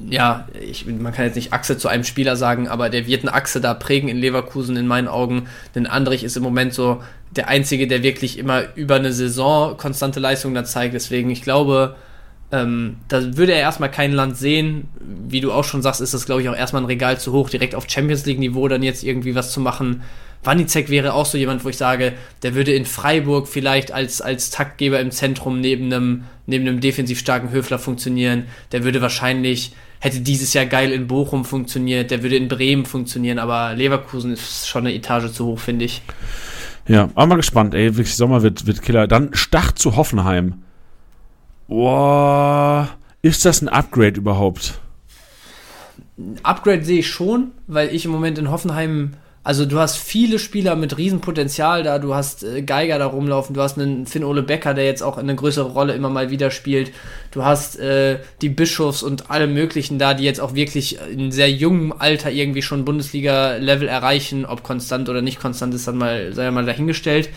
ja, 0.08 0.48
ich, 0.60 0.86
man 0.86 1.12
kann 1.12 1.26
jetzt 1.26 1.36
nicht 1.36 1.52
Achse 1.52 1.78
zu 1.78 1.88
einem 1.88 2.04
Spieler 2.04 2.36
sagen, 2.36 2.68
aber 2.68 2.88
der 2.88 3.06
wird 3.06 3.22
eine 3.22 3.34
Achse 3.34 3.60
da 3.60 3.74
prägen 3.74 4.08
in 4.08 4.18
Leverkusen 4.18 4.76
in 4.76 4.86
meinen 4.86 5.08
Augen. 5.08 5.48
Denn 5.74 5.86
Andrich 5.86 6.24
ist 6.24 6.36
im 6.36 6.42
Moment 6.42 6.74
so 6.74 7.02
der 7.30 7.48
Einzige, 7.48 7.86
der 7.86 8.02
wirklich 8.02 8.38
immer 8.38 8.64
über 8.74 8.96
eine 8.96 9.12
Saison 9.12 9.76
konstante 9.76 10.20
Leistungen 10.20 10.54
da 10.54 10.64
zeigt. 10.64 10.94
Deswegen, 10.94 11.30
ich 11.30 11.42
glaube, 11.42 11.96
ähm, 12.52 12.98
da 13.08 13.36
würde 13.36 13.52
er 13.52 13.60
erstmal 13.60 13.90
kein 13.90 14.12
Land 14.12 14.36
sehen. 14.36 14.88
Wie 15.00 15.40
du 15.40 15.50
auch 15.50 15.64
schon 15.64 15.80
sagst, 15.80 16.02
ist 16.02 16.12
das, 16.12 16.26
glaube 16.26 16.42
ich, 16.42 16.48
auch 16.50 16.56
erstmal 16.56 16.82
ein 16.82 16.86
Regal 16.86 17.18
zu 17.18 17.32
hoch, 17.32 17.48
direkt 17.48 17.74
auf 17.74 17.88
Champions 17.88 18.26
League-Niveau 18.26 18.68
dann 18.68 18.82
jetzt 18.82 19.02
irgendwie 19.02 19.34
was 19.34 19.52
zu 19.52 19.60
machen. 19.60 20.02
Wanizek 20.44 20.90
wäre 20.90 21.14
auch 21.14 21.24
so 21.24 21.38
jemand, 21.38 21.64
wo 21.64 21.70
ich 21.70 21.78
sage, 21.78 22.12
der 22.42 22.54
würde 22.54 22.72
in 22.72 22.84
Freiburg 22.84 23.48
vielleicht 23.48 23.92
als, 23.92 24.20
als 24.20 24.50
Taktgeber 24.50 25.00
im 25.00 25.10
Zentrum 25.10 25.60
neben 25.60 25.86
einem, 25.86 26.24
neben 26.46 26.66
einem 26.66 26.80
defensiv 26.80 27.18
starken 27.18 27.50
Höfler 27.52 27.78
funktionieren. 27.78 28.44
Der 28.72 28.84
würde 28.84 29.00
wahrscheinlich, 29.00 29.72
hätte 30.00 30.20
dieses 30.20 30.52
Jahr 30.52 30.66
geil 30.66 30.92
in 30.92 31.06
Bochum 31.06 31.46
funktioniert, 31.46 32.10
der 32.10 32.22
würde 32.22 32.36
in 32.36 32.48
Bremen 32.48 32.84
funktionieren, 32.84 33.38
aber 33.38 33.72
Leverkusen 33.74 34.32
ist 34.32 34.68
schon 34.68 34.86
eine 34.86 34.94
Etage 34.94 35.32
zu 35.32 35.46
hoch, 35.46 35.58
finde 35.58 35.86
ich. 35.86 36.02
Ja, 36.88 37.08
aber 37.14 37.26
mal 37.26 37.36
gespannt, 37.36 37.72
ey, 37.74 37.96
wirklich 37.96 38.16
Sommer 38.16 38.42
wird, 38.42 38.66
wird 38.66 38.82
Killer. 38.82 39.06
Dann 39.06 39.30
Stach 39.32 39.72
zu 39.72 39.96
Hoffenheim. 39.96 40.62
Boah, 41.68 42.88
ist 43.22 43.44
das 43.44 43.62
ein 43.62 43.68
Upgrade 43.68 44.18
überhaupt? 44.18 44.80
Upgrade 46.42 46.84
sehe 46.84 47.00
ich 47.00 47.08
schon, 47.08 47.52
weil 47.66 47.94
ich 47.94 48.04
im 48.04 48.10
Moment 48.10 48.38
in 48.38 48.50
Hoffenheim 48.50 49.14
also 49.44 49.66
du 49.66 49.80
hast 49.80 49.96
viele 49.96 50.38
Spieler 50.38 50.76
mit 50.76 50.96
Riesenpotenzial 50.98 51.82
da, 51.82 51.98
du 51.98 52.14
hast 52.14 52.44
äh, 52.44 52.62
Geiger 52.62 53.00
da 53.00 53.06
rumlaufen, 53.06 53.54
du 53.54 53.60
hast 53.60 53.76
einen 53.76 54.06
Finn 54.06 54.22
Ole 54.22 54.42
Becker, 54.42 54.72
der 54.72 54.84
jetzt 54.84 55.02
auch 55.02 55.18
eine 55.18 55.34
größere 55.34 55.70
Rolle 55.70 55.94
immer 55.94 56.10
mal 56.10 56.30
wieder 56.30 56.52
spielt, 56.52 56.92
du 57.32 57.44
hast 57.44 57.76
äh, 57.80 58.20
die 58.40 58.50
Bischofs 58.50 59.02
und 59.02 59.30
alle 59.32 59.48
möglichen 59.48 59.98
da, 59.98 60.14
die 60.14 60.22
jetzt 60.22 60.40
auch 60.40 60.54
wirklich 60.54 60.98
in 61.10 61.32
sehr 61.32 61.50
jungem 61.50 61.92
Alter 61.92 62.30
irgendwie 62.30 62.62
schon 62.62 62.84
Bundesliga-Level 62.84 63.88
erreichen, 63.88 64.46
ob 64.46 64.62
konstant 64.62 65.08
oder 65.08 65.22
nicht 65.22 65.40
konstant 65.40 65.74
ist, 65.74 65.88
dann 65.88 65.98
mal, 65.98 66.32
sei 66.32 66.48
mal 66.52 66.64
dahingestellt. 66.64 67.28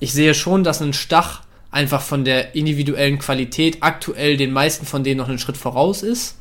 Ich 0.00 0.12
sehe 0.12 0.34
schon, 0.34 0.64
dass 0.64 0.82
ein 0.82 0.92
Stach 0.92 1.42
einfach 1.70 2.00
von 2.02 2.24
der 2.24 2.54
individuellen 2.54 3.18
Qualität 3.18 3.78
aktuell 3.80 4.36
den 4.36 4.52
meisten 4.52 4.86
von 4.86 5.04
denen 5.04 5.18
noch 5.18 5.28
einen 5.28 5.38
Schritt 5.38 5.56
voraus 5.56 6.02
ist. 6.02 6.36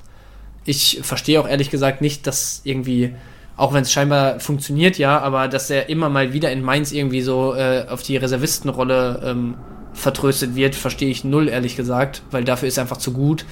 Ich 0.65 0.99
verstehe 1.01 1.39
auch 1.39 1.47
ehrlich 1.47 1.69
gesagt 1.69 2.01
nicht, 2.01 2.27
dass 2.27 2.61
irgendwie 2.63 3.13
auch 3.57 3.73
wenn 3.73 3.81
es 3.81 3.91
scheinbar 3.91 4.39
funktioniert, 4.39 4.99
ja, 4.99 5.19
aber 5.19 5.47
dass 5.47 5.69
er 5.71 5.89
immer 5.89 6.09
mal 6.09 6.31
wieder 6.31 6.51
in 6.51 6.61
Mainz 6.61 6.91
irgendwie 6.91 7.21
so 7.21 7.55
äh, 7.55 7.85
auf 7.89 8.03
die 8.03 8.15
Reservistenrolle 8.15 9.21
ähm, 9.25 9.55
vertröstet 9.93 10.55
wird, 10.55 10.75
verstehe 10.75 11.09
ich 11.09 11.23
null, 11.23 11.49
ehrlich 11.49 11.75
gesagt, 11.75 12.21
weil 12.29 12.43
dafür 12.43 12.67
ist 12.67 12.77
er 12.77 12.83
einfach 12.83 12.97
zu 12.97 13.13
gut. 13.13 13.45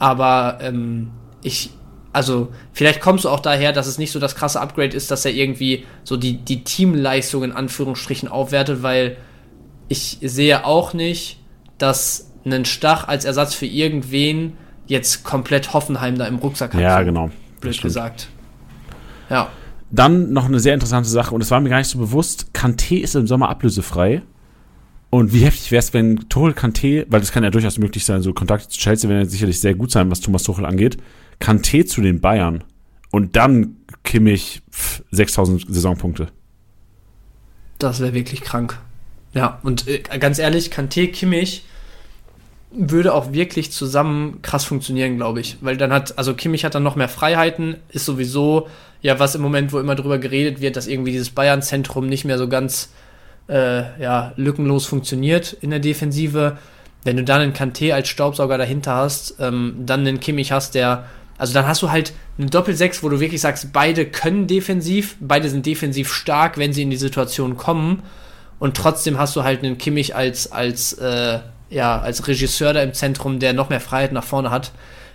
Aber 0.00 0.58
ähm, 0.60 1.12
ich, 1.40 1.70
also 2.12 2.48
vielleicht 2.72 3.00
kommst 3.00 3.24
du 3.24 3.28
auch 3.28 3.38
daher, 3.38 3.72
dass 3.72 3.86
es 3.86 3.96
nicht 3.96 4.10
so 4.10 4.18
das 4.18 4.34
krasse 4.34 4.60
Upgrade 4.60 4.96
ist, 4.96 5.12
dass 5.12 5.24
er 5.24 5.30
irgendwie 5.30 5.86
so 6.02 6.16
die, 6.16 6.38
die 6.38 6.64
Teamleistung 6.64 7.44
in 7.44 7.52
Anführungsstrichen 7.52 8.28
aufwertet, 8.28 8.82
weil 8.82 9.16
ich 9.88 10.18
sehe 10.22 10.64
auch 10.64 10.92
nicht, 10.92 11.40
dass 11.78 12.30
ein 12.44 12.64
Stach 12.64 13.08
als 13.08 13.24
Ersatz 13.24 13.54
für 13.54 13.66
irgendwen 13.66 14.54
jetzt 14.86 15.22
komplett 15.24 15.74
Hoffenheim 15.74 16.16
da 16.16 16.26
im 16.26 16.36
Rucksack 16.36 16.74
hat. 16.74 16.80
Ja, 16.80 17.02
genau. 17.02 17.30
Blöd 17.60 17.80
gesagt. 17.80 18.28
Ja. 19.28 19.50
Dann 19.90 20.32
noch 20.32 20.46
eine 20.46 20.60
sehr 20.60 20.74
interessante 20.74 21.08
Sache, 21.08 21.34
und 21.34 21.42
es 21.42 21.50
war 21.50 21.60
mir 21.60 21.70
gar 21.70 21.78
nicht 21.78 21.88
so 21.88 21.98
bewusst, 21.98 22.48
Kanté 22.54 23.00
ist 23.00 23.14
im 23.16 23.26
Sommer 23.26 23.48
ablösefrei. 23.48 24.22
Und 25.10 25.32
wie 25.32 25.40
heftig 25.40 25.70
wäre 25.70 25.78
es, 25.78 25.94
wenn 25.94 26.28
Tuchel 26.28 26.52
Kanté, 26.52 27.06
weil 27.08 27.20
das 27.20 27.32
kann 27.32 27.42
ja 27.42 27.50
durchaus 27.50 27.78
möglich 27.78 28.04
sein, 28.04 28.20
so 28.20 28.34
Kontakte 28.34 28.68
zu 28.68 28.78
Chelsea 28.78 29.08
werden 29.08 29.22
ja 29.22 29.28
sicherlich 29.28 29.60
sehr 29.60 29.74
gut 29.74 29.90
sein, 29.90 30.10
was 30.10 30.20
Thomas 30.20 30.42
Tuchel 30.42 30.66
angeht, 30.66 30.98
Kanté 31.40 31.86
zu 31.86 32.02
den 32.02 32.20
Bayern 32.20 32.64
und 33.10 33.36
dann 33.36 33.76
Kimmich 34.04 34.60
6000 35.10 35.64
Saisonpunkte. 35.68 36.28
Das 37.78 38.00
wäre 38.00 38.12
wirklich 38.12 38.42
krank. 38.42 38.78
Ja, 39.34 39.60
und 39.62 39.86
äh, 39.88 39.98
ganz 40.18 40.38
ehrlich, 40.38 40.70
Kanté, 40.70 41.10
Kimmich 41.10 41.64
würde 42.70 43.14
auch 43.14 43.32
wirklich 43.32 43.72
zusammen 43.72 44.40
krass 44.42 44.64
funktionieren, 44.64 45.16
glaube 45.16 45.40
ich. 45.40 45.56
Weil 45.60 45.76
dann 45.76 45.92
hat, 45.92 46.18
also 46.18 46.34
Kimmich 46.34 46.64
hat 46.64 46.74
dann 46.74 46.82
noch 46.82 46.96
mehr 46.96 47.08
Freiheiten, 47.08 47.76
ist 47.88 48.04
sowieso 48.04 48.68
ja, 49.00 49.18
was 49.18 49.34
im 49.34 49.42
Moment, 49.42 49.72
wo 49.72 49.78
immer 49.78 49.94
drüber 49.94 50.18
geredet 50.18 50.60
wird, 50.60 50.76
dass 50.76 50.86
irgendwie 50.86 51.12
dieses 51.12 51.30
Bayern-Zentrum 51.30 52.08
nicht 52.08 52.24
mehr 52.24 52.38
so 52.38 52.48
ganz 52.48 52.90
äh, 53.48 54.00
ja, 54.00 54.32
lückenlos 54.36 54.86
funktioniert 54.86 55.56
in 55.60 55.70
der 55.70 55.78
Defensive. 55.78 56.58
Wenn 57.04 57.16
du 57.16 57.24
dann 57.24 57.40
einen 57.40 57.52
Kanté 57.52 57.92
als 57.92 58.08
Staubsauger 58.08 58.58
dahinter 58.58 58.96
hast, 58.96 59.36
ähm, 59.38 59.74
dann 59.86 60.00
einen 60.00 60.20
Kimmich 60.20 60.50
hast, 60.50 60.74
der, 60.74 61.04
also 61.38 61.54
dann 61.54 61.66
hast 61.66 61.80
du 61.82 61.90
halt 61.90 62.12
eine 62.38 62.48
Doppel-6, 62.48 63.02
wo 63.02 63.08
du 63.08 63.20
wirklich 63.20 63.40
sagst, 63.40 63.72
beide 63.72 64.04
können 64.04 64.48
defensiv, 64.48 65.16
beide 65.20 65.48
sind 65.48 65.64
defensiv 65.64 66.12
stark, 66.12 66.58
wenn 66.58 66.72
sie 66.72 66.82
in 66.82 66.90
die 66.90 66.96
Situation 66.96 67.56
kommen. 67.56 68.02
Und 68.58 68.76
trotzdem 68.76 69.18
hast 69.18 69.36
du 69.36 69.44
halt 69.44 69.62
einen 69.62 69.78
Kimmich 69.78 70.16
als, 70.16 70.50
als, 70.50 70.94
äh, 70.94 71.38
ja, 71.70 72.00
als 72.00 72.26
Regisseur 72.26 72.72
da 72.72 72.82
im 72.82 72.92
Zentrum, 72.92 73.38
der 73.38 73.52
noch 73.52 73.68
mehr 73.68 73.80
Freiheit 73.80 74.12
nach 74.12 74.24
vorne 74.24 74.50
hat. 74.50 74.72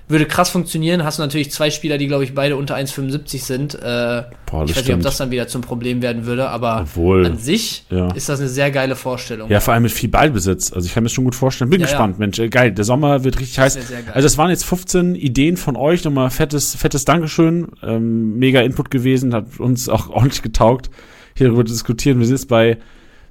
Würde 0.09 0.25
krass 0.25 0.49
funktionieren. 0.49 1.05
Hast 1.05 1.17
du 1.17 1.23
natürlich 1.23 1.49
zwei 1.51 1.71
Spieler, 1.71 1.97
die, 1.97 2.07
glaube 2.07 2.25
ich, 2.25 2.35
beide 2.35 2.57
unter 2.57 2.75
1,75 2.75 3.41
sind. 3.41 3.73
Äh, 3.73 3.77
Boah, 3.79 3.85
ich 3.85 4.53
weiß 4.53 4.71
stimmt. 4.71 4.87
nicht, 4.87 4.95
ob 4.95 5.01
das 5.01 5.17
dann 5.17 5.31
wieder 5.31 5.47
zum 5.47 5.61
Problem 5.61 6.01
werden 6.01 6.25
würde, 6.25 6.49
aber 6.49 6.81
Obwohl, 6.81 7.25
an 7.25 7.37
sich 7.37 7.85
ja. 7.89 8.11
ist 8.13 8.27
das 8.27 8.41
eine 8.41 8.49
sehr 8.49 8.69
geile 8.69 8.97
Vorstellung. 8.97 9.49
Ja, 9.49 9.61
vor 9.61 9.73
allem 9.73 9.83
mit 9.83 9.93
viel 9.93 10.09
Ballbesitz. 10.09 10.73
Also 10.73 10.85
ich 10.85 10.93
kann 10.93 11.03
mir 11.03 11.05
das 11.05 11.13
schon 11.13 11.23
gut 11.23 11.35
vorstellen. 11.35 11.69
Bin 11.69 11.79
ja, 11.79 11.87
gespannt, 11.87 12.15
ja. 12.15 12.19
Mensch. 12.19 12.37
Äh, 12.37 12.49
geil, 12.49 12.73
der 12.73 12.83
Sommer 12.83 13.23
wird 13.23 13.39
richtig 13.39 13.57
heiß. 13.59 13.77
Also 13.77 14.21
das 14.21 14.37
waren 14.37 14.49
jetzt 14.49 14.65
15 14.65 15.15
Ideen 15.15 15.55
von 15.55 15.77
euch. 15.77 16.03
Nochmal 16.03 16.29
fettes, 16.31 16.75
fettes 16.75 17.05
Dankeschön. 17.05 17.69
Ähm, 17.81 18.37
mega 18.37 18.59
Input 18.59 18.91
gewesen, 18.91 19.33
hat 19.33 19.57
uns 19.57 19.87
auch 19.87 20.09
ordentlich 20.11 20.41
getaugt, 20.41 20.89
hier 21.33 21.47
darüber 21.47 21.63
diskutieren. 21.63 22.19
Wir 22.19 22.27
sind 22.27 22.35
jetzt 22.35 22.49
bei 22.49 22.77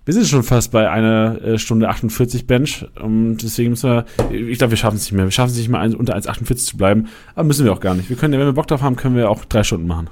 wir 0.05 0.15
sind 0.15 0.27
schon 0.27 0.43
fast 0.43 0.73
bei 0.73 0.91
einer 0.91 1.41
äh, 1.43 1.59
Stunde 1.59 1.89
48 1.89 2.47
Bench. 2.47 2.87
Und 3.01 3.39
deswegen 3.39 3.71
müssen 3.71 3.91
wir, 3.91 4.05
ich 4.33 4.59
glaube, 4.59 4.73
wir 4.73 4.77
schaffen 4.77 4.97
es 4.97 5.03
nicht 5.03 5.13
mehr. 5.13 5.25
Wir 5.25 5.31
schaffen 5.31 5.53
es 5.53 5.59
nicht 5.59 5.69
mehr, 5.69 5.81
unter 5.97 6.17
1,48 6.17 6.57
zu 6.57 6.77
bleiben. 6.77 7.09
Aber 7.35 7.45
müssen 7.45 7.65
wir 7.65 7.73
auch 7.73 7.81
gar 7.81 7.95
nicht. 7.95 8.09
Wir 8.09 8.17
können, 8.17 8.33
wenn 8.33 8.47
wir 8.47 8.53
Bock 8.53 8.67
drauf 8.67 8.83
haben, 8.83 8.97
können 8.97 9.17
wir 9.17 9.31
auch 9.31 9.45
drei 9.45 9.63
Stunden 9.63 9.87
machen. 9.87 10.11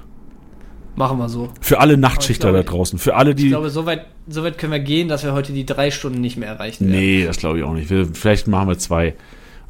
Machen 0.95 1.17
wir 1.17 1.29
so. 1.29 1.49
Für 1.61 1.79
alle 1.79 1.97
Nachtschichter 1.97 2.51
da 2.51 2.63
draußen. 2.63 2.99
Für 2.99 3.15
alle, 3.15 3.33
die. 3.33 3.45
Ich 3.45 3.49
glaube, 3.49 3.69
so 3.69 3.85
weit, 3.85 4.05
so 4.27 4.43
weit 4.43 4.57
können 4.57 4.73
wir 4.73 4.79
gehen, 4.79 5.07
dass 5.07 5.23
wir 5.23 5.33
heute 5.33 5.53
die 5.53 5.65
drei 5.65 5.89
Stunden 5.91 6.19
nicht 6.21 6.37
mehr 6.37 6.49
erreichen 6.49 6.85
werden. 6.85 6.99
Nee, 6.99 7.25
das 7.25 7.37
glaube 7.37 7.59
ich 7.59 7.63
auch 7.63 7.73
nicht. 7.73 7.89
Wir, 7.89 8.07
vielleicht 8.07 8.47
machen 8.47 8.67
wir 8.67 8.77
zwei. 8.77 9.15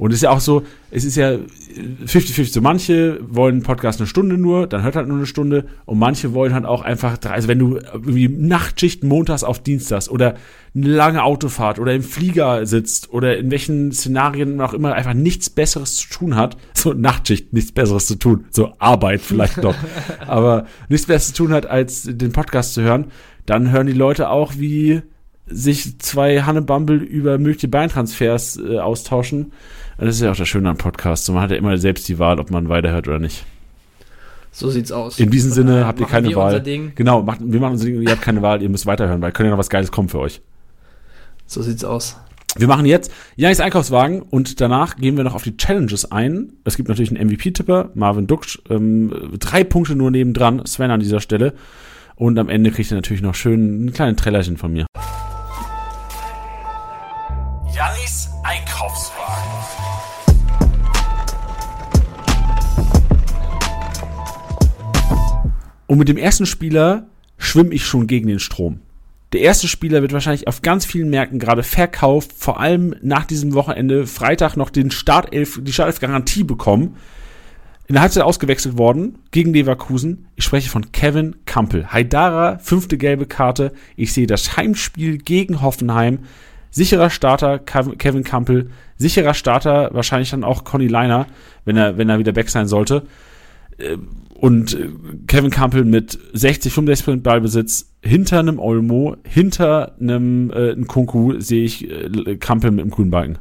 Und 0.02 0.10
es 0.10 0.16
ist 0.16 0.24
ja 0.24 0.32
auch 0.32 0.40
so, 0.40 0.64
es 0.90 1.04
ist 1.04 1.16
ja 1.16 1.34
50-50. 1.34 2.54
So 2.54 2.62
manche 2.62 3.20
wollen 3.22 3.58
einen 3.58 3.64
Podcast 3.64 4.00
eine 4.00 4.08
Stunde 4.08 4.36
nur, 4.36 4.66
dann 4.66 4.82
hört 4.82 4.96
halt 4.96 5.08
nur 5.08 5.18
eine 5.18 5.28
Stunde. 5.28 5.66
Und 5.86 6.00
manche 6.00 6.34
wollen 6.34 6.56
halt 6.56 6.66
auch 6.66 6.82
einfach 6.82 7.20
drei, 7.20 7.34
also 7.34 7.48
wenn 7.48 7.60
du 7.60 7.78
irgendwie 7.78 8.28
Nachtschicht 8.28 9.04
montags 9.04 9.44
auf 9.44 9.62
Dienstags 9.62 10.10
oder 10.10 10.38
eine 10.74 10.88
lange 10.88 11.24
Autofahrt 11.24 11.78
oder 11.78 11.94
im 11.94 12.02
Flieger 12.02 12.66
sitzt 12.66 13.14
oder 13.14 13.38
in 13.38 13.52
welchen 13.52 13.92
Szenarien 13.92 14.60
auch 14.60 14.74
immer 14.74 14.94
einfach 14.96 15.14
nichts 15.14 15.52
Besseres 15.52 15.94
zu 15.98 16.10
tun 16.10 16.36
hat, 16.36 16.58
so 16.74 16.94
Nachtschicht, 16.94 17.54
nichts 17.54 17.72
Besseres 17.72 18.08
zu 18.08 18.16
tun, 18.16 18.46
so 18.50 18.74
Arbeit 18.80 19.22
vielleicht 19.22 19.62
noch, 19.62 19.76
aber 20.26 20.66
nichts 20.90 21.06
Besseres 21.06 21.36
zu 21.36 21.44
tun 21.44 21.54
hat, 21.54 21.68
als 21.68 22.10
den 22.10 22.32
Podcast 22.32 22.74
zu 22.74 22.82
hören, 22.82 23.12
dann 23.46 23.70
hören 23.70 23.86
die 23.86 23.94
Leute 23.94 24.30
auch, 24.30 24.54
wie 24.58 25.04
sich 25.52 26.00
zwei 26.00 26.42
Hanne 26.42 26.62
Bumble 26.62 26.98
über 26.98 27.38
mögliche 27.38 27.68
Beintransfers 27.68 28.58
äh, 28.58 28.80
austauschen. 28.80 29.52
Das 29.98 30.16
ist 30.16 30.22
ja 30.22 30.32
auch 30.32 30.36
das 30.36 30.48
Schöne 30.48 30.70
am 30.70 30.78
Podcast. 30.78 31.30
Man 31.30 31.42
hat 31.42 31.52
ja 31.52 31.58
immer 31.58 31.78
selbst 31.78 32.08
die 32.08 32.20
Wahl, 32.20 32.40
ob 32.40 32.50
man 32.52 32.70
weiterhört 32.70 33.08
oder 33.08 33.20
nicht. 33.20 33.46
So 34.52 34.70
sieht's 34.70 34.92
aus. 34.92 35.20
In 35.20 35.30
diesem 35.30 35.52
Sinne 35.52 35.86
habt 35.86 36.00
ihr 36.00 36.08
keine 36.08 36.30
wir 36.30 36.36
Wahl. 36.36 36.48
unser 36.48 36.60
Ding. 36.60 36.92
Genau, 36.96 37.22
macht, 37.22 37.40
wir 37.42 37.60
machen 37.60 37.74
unser 37.74 37.86
Ding, 37.86 38.02
ihr 38.02 38.12
habt 38.12 38.22
keine 38.22 38.42
Wahl, 38.42 38.62
ihr 38.62 38.70
müsst 38.70 38.86
weiterhören, 38.86 39.22
weil 39.22 39.32
können 39.32 39.48
ja 39.48 39.52
noch 39.52 39.60
was 39.60 39.70
Geiles 39.70 39.92
kommen 39.92 40.10
für 40.10 40.20
euch. 40.20 40.42
So 41.46 41.62
sieht's 41.62 41.84
aus. 41.84 42.18
Wir 42.58 42.68
machen 42.68 42.86
jetzt 42.86 43.14
Janis 43.38 43.62
Einkaufswagen 43.62 44.22
und 44.22 44.60
danach 44.60 44.98
gehen 44.98 45.16
wir 45.16 45.24
noch 45.24 45.36
auf 45.36 45.44
die 45.44 45.56
Challenges 45.56 46.12
ein. 46.12 46.54
Es 46.66 46.76
gibt 46.76 46.90
natürlich 46.90 47.16
einen 47.16 47.30
MVP-Tipper, 47.30 47.92
Marvin 47.94 48.28
Duksch, 48.28 48.60
ähm, 48.70 49.14
drei 49.40 49.64
Punkte 49.64 49.96
nur 49.96 50.12
nebendran, 50.12 50.66
Sven 50.66 50.92
an 50.92 51.00
dieser 51.00 51.22
Stelle. 51.22 51.54
Und 52.16 52.38
am 52.38 52.50
Ende 52.50 52.72
kriegt 52.72 52.92
ihr 52.92 52.96
natürlich 52.96 53.22
noch 53.22 53.36
schön 53.36 53.60
einen 53.60 53.94
kleinen 53.94 54.18
Trailerchen 54.18 54.58
von 54.58 54.74
mir. 54.74 54.86
Und 65.92 65.98
mit 65.98 66.08
dem 66.08 66.16
ersten 66.16 66.46
Spieler 66.46 67.08
schwimme 67.38 67.74
ich 67.74 67.84
schon 67.84 68.08
gegen 68.08 68.30
den 68.30 68.40
Strom. 68.40 68.80
Der 69.34 69.42
erste 69.42 69.68
Spieler 69.68 70.02
wird 70.02 70.14
wahrscheinlich 70.14 70.48
auf 70.48 70.62
ganz 70.62 70.86
vielen 70.86 71.10
Märkten 71.10 71.38
gerade 71.38 71.64
verkauft, 71.64 72.32
vor 72.34 72.62
allem 72.62 72.96
nach 73.02 73.26
diesem 73.26 73.54
Wochenende 73.56 74.08
Freitag 74.08 74.56
noch 74.56 74.70
den 74.70 74.90
Startelf, 74.90 75.60
die 75.62 75.74
Startelf-Garantie 75.74 76.46
bekommen. 76.46 76.96
In 77.88 77.96
der 77.96 78.04
Halbzeit 78.04 78.24
ausgewechselt 78.24 78.78
worden 78.78 79.18
gegen 79.32 79.52
Leverkusen. 79.52 80.28
Ich 80.38 80.46
spreche 80.46 80.70
von 80.70 80.94
Kevin 80.94 81.36
Kampel. 81.46 81.92
Haidara, 81.92 82.60
fünfte 82.60 82.98
gelbe 82.98 83.26
Karte. 83.26 83.74
Ich 83.98 84.14
sehe 84.14 84.28
das 84.28 84.56
Heimspiel 84.56 85.18
gegen 85.18 85.62
Hoffenheim. 85.62 86.20
Sicherer 86.70 87.10
Starter 87.10 87.56
Kev- 87.56 87.98
Kevin 87.98 88.24
Kampel. 88.24 88.70
Sicherer 88.96 89.34
Starter 89.34 89.90
wahrscheinlich 89.92 90.30
dann 90.30 90.46
auch 90.46 90.64
Conny 90.64 90.88
Leiner, 90.88 91.28
wenn 91.66 91.76
er, 91.76 91.98
wenn 91.98 92.08
er 92.08 92.18
wieder 92.18 92.32
back 92.32 92.50
sein 92.50 92.68
sollte. 92.70 93.04
Und 94.42 94.74
äh, 94.74 94.90
Kevin 95.28 95.52
Campbell 95.52 95.86
mit 95.86 96.18
60, 96.34 96.74
65% 96.74 97.22
Ballbesitz 97.22 97.92
hinter 98.02 98.40
einem 98.40 98.58
Olmo, 98.58 99.16
hinter 99.24 99.94
einem 100.00 100.50
äh, 100.50 100.76
Nkunku 100.76 101.40
sehe 101.40 101.64
ich 101.64 101.88
äh, 101.88 102.38
Campbell 102.38 102.72
mit 102.72 102.84
dem 102.84 102.90
grünen 102.90 103.12
Balken. 103.12 103.38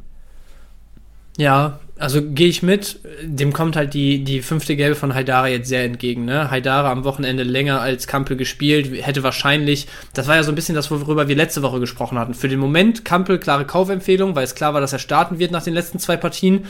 Ja, 1.39 1.79
also 1.97 2.21
gehe 2.21 2.49
ich 2.49 2.61
mit. 2.61 2.99
Dem 3.23 3.51
kommt 3.51 3.75
halt 3.75 3.95
die, 3.95 4.23
die 4.23 4.43
fünfte 4.43 4.75
Gelbe 4.75 4.93
von 4.93 5.15
Haidara 5.15 5.47
jetzt 5.47 5.69
sehr 5.69 5.85
entgegen. 5.85 6.25
Ne? 6.25 6.51
Haidara 6.51 6.91
am 6.91 7.03
Wochenende 7.03 7.41
länger 7.41 7.81
als 7.81 8.05
Kampel 8.05 8.37
gespielt, 8.37 8.91
hätte 9.03 9.23
wahrscheinlich, 9.23 9.87
das 10.13 10.27
war 10.27 10.35
ja 10.35 10.43
so 10.43 10.51
ein 10.51 10.55
bisschen 10.55 10.75
das, 10.75 10.91
worüber 10.91 11.27
wir 11.27 11.35
letzte 11.35 11.63
Woche 11.63 11.79
gesprochen 11.79 12.19
hatten. 12.19 12.35
Für 12.35 12.47
den 12.47 12.59
Moment 12.59 13.05
Kampel 13.05 13.39
klare 13.39 13.65
Kaufempfehlung, 13.65 14.35
weil 14.35 14.43
es 14.43 14.53
klar 14.53 14.75
war, 14.75 14.81
dass 14.81 14.93
er 14.93 14.99
starten 14.99 15.39
wird 15.39 15.51
nach 15.51 15.63
den 15.63 15.73
letzten 15.73 15.97
zwei 15.97 16.15
Partien. 16.15 16.65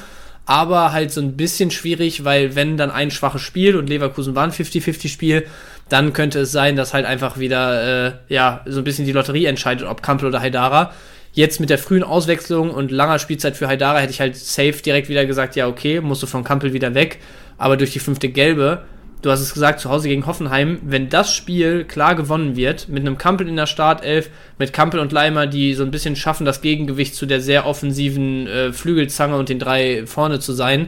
Aber 0.46 0.92
halt 0.92 1.12
so 1.12 1.22
ein 1.22 1.38
bisschen 1.38 1.72
schwierig, 1.72 2.24
weil 2.24 2.56
wenn 2.56 2.78
dann 2.78 2.92
ein 2.92 3.12
schwaches 3.12 3.42
Spiel 3.42 3.76
und 3.76 3.88
Leverkusen 3.88 4.36
war 4.36 4.44
ein 4.44 4.52
50-50-Spiel, 4.52 5.46
dann 5.88 6.14
könnte 6.14 6.40
es 6.40 6.52
sein, 6.52 6.76
dass 6.76 6.94
halt 6.94 7.06
einfach 7.06 7.38
wieder, 7.38 8.08
äh, 8.08 8.14
ja, 8.28 8.62
so 8.66 8.80
ein 8.80 8.84
bisschen 8.84 9.06
die 9.06 9.12
Lotterie 9.12 9.46
entscheidet, 9.46 9.88
ob 9.88 10.02
Kampel 10.02 10.30
oder 10.30 10.40
Haidara. 10.40 10.94
Jetzt 11.34 11.60
mit 11.60 11.70
der 11.70 11.78
frühen 11.78 12.04
Auswechslung 12.04 12.72
und 12.72 12.92
langer 12.92 13.20
Spielzeit 13.20 13.56
für 13.56 13.68
Haidara 13.68 14.00
hätte 14.00 14.12
ich 14.12 14.20
halt 14.20 14.36
safe 14.36 14.82
direkt 14.84 15.10
wieder 15.10 15.26
gesagt, 15.26 15.56
ja, 15.56 15.68
okay, 15.68 16.02
musst 16.02 16.24
du 16.24 16.28
von 16.28 16.44
Kampel 16.44 16.74
wieder 16.74 16.94
weg. 16.94 17.20
Aber 17.58 17.78
durch 17.78 17.92
die 17.92 18.00
fünfte 18.00 18.30
Gelbe, 18.30 18.84
du 19.22 19.32
hast 19.32 19.42
es 19.42 19.54
gesagt, 19.54 19.80
zu 19.80 19.90
Hause 19.90 20.08
gegen 20.08 20.26
Hoffenheim, 20.26 20.80
wenn 20.84 21.10
das 21.10 21.34
Spiel 21.34 21.84
klar 21.84 22.16
gewonnen 22.16 22.56
wird, 22.56 22.90
mit 22.90 23.02
einem 23.02 23.18
Kampel 23.18 23.48
in 23.48 23.56
der 23.56 23.68
Startelf, 23.68 24.30
mit 24.58 24.74
Kampel 24.74 25.00
und 25.00 25.12
Leimer, 25.12 25.48
die 25.48 25.74
so 25.74 25.84
ein 25.84 25.92
bisschen 25.92 26.16
schaffen, 26.16 26.46
das 26.46 26.62
Gegengewicht 26.62 27.16
zu 27.16 27.26
der 27.26 27.42
sehr 27.42 27.66
offensiven 27.66 28.48
äh, 28.48 28.74
Flügelzange 28.74 29.38
und 29.38 29.50
den 29.50 29.60
drei 29.60 30.06
vorne 30.06 30.40
zu 30.40 30.54
sein, 30.54 30.88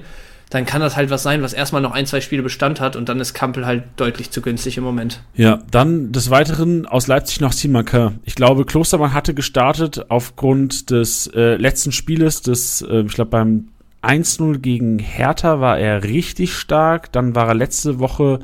dann 0.54 0.66
kann 0.68 0.82
das 0.82 0.96
halt 0.96 1.10
was 1.10 1.24
sein, 1.24 1.42
was 1.42 1.54
erstmal 1.54 1.82
noch 1.82 1.94
ein, 1.94 2.06
zwei 2.06 2.22
Spiele 2.22 2.44
Bestand 2.44 2.80
hat 2.80 2.96
und 2.96 3.10
dann 3.10 3.20
ist 3.20 3.34
Kampel 3.34 3.66
halt 3.66 3.84
deutlich 3.96 4.30
zu 4.30 4.42
günstig 4.42 4.78
im 4.78 4.84
Moment. 4.84 5.24
Ja, 5.34 5.64
dann 5.72 6.12
des 6.12 6.30
Weiteren 6.30 6.86
aus 6.86 7.08
Leipzig 7.08 7.42
noch 7.42 7.54
Simaker. 7.54 8.14
Ich 8.24 8.36
glaube, 8.36 8.66
Klostermann 8.66 9.14
hatte 9.14 9.34
gestartet 9.34 10.06
aufgrund 10.10 10.92
des 10.92 11.28
äh, 11.34 11.56
letzten 11.56 11.92
Spieles, 11.92 12.44
des, 12.44 12.84
äh, 12.84 13.02
ich 13.02 13.14
glaube, 13.14 13.32
beim 13.32 13.70
1-0 14.04 14.60
gegen 14.60 15.00
Hertha 15.00 15.60
war 15.60 15.80
er 15.80 16.04
richtig 16.04 16.54
stark. 16.54 17.12
Dann 17.12 17.36
war 17.36 17.48
er 17.48 17.56
letzte 17.56 18.00
Woche 18.00 18.40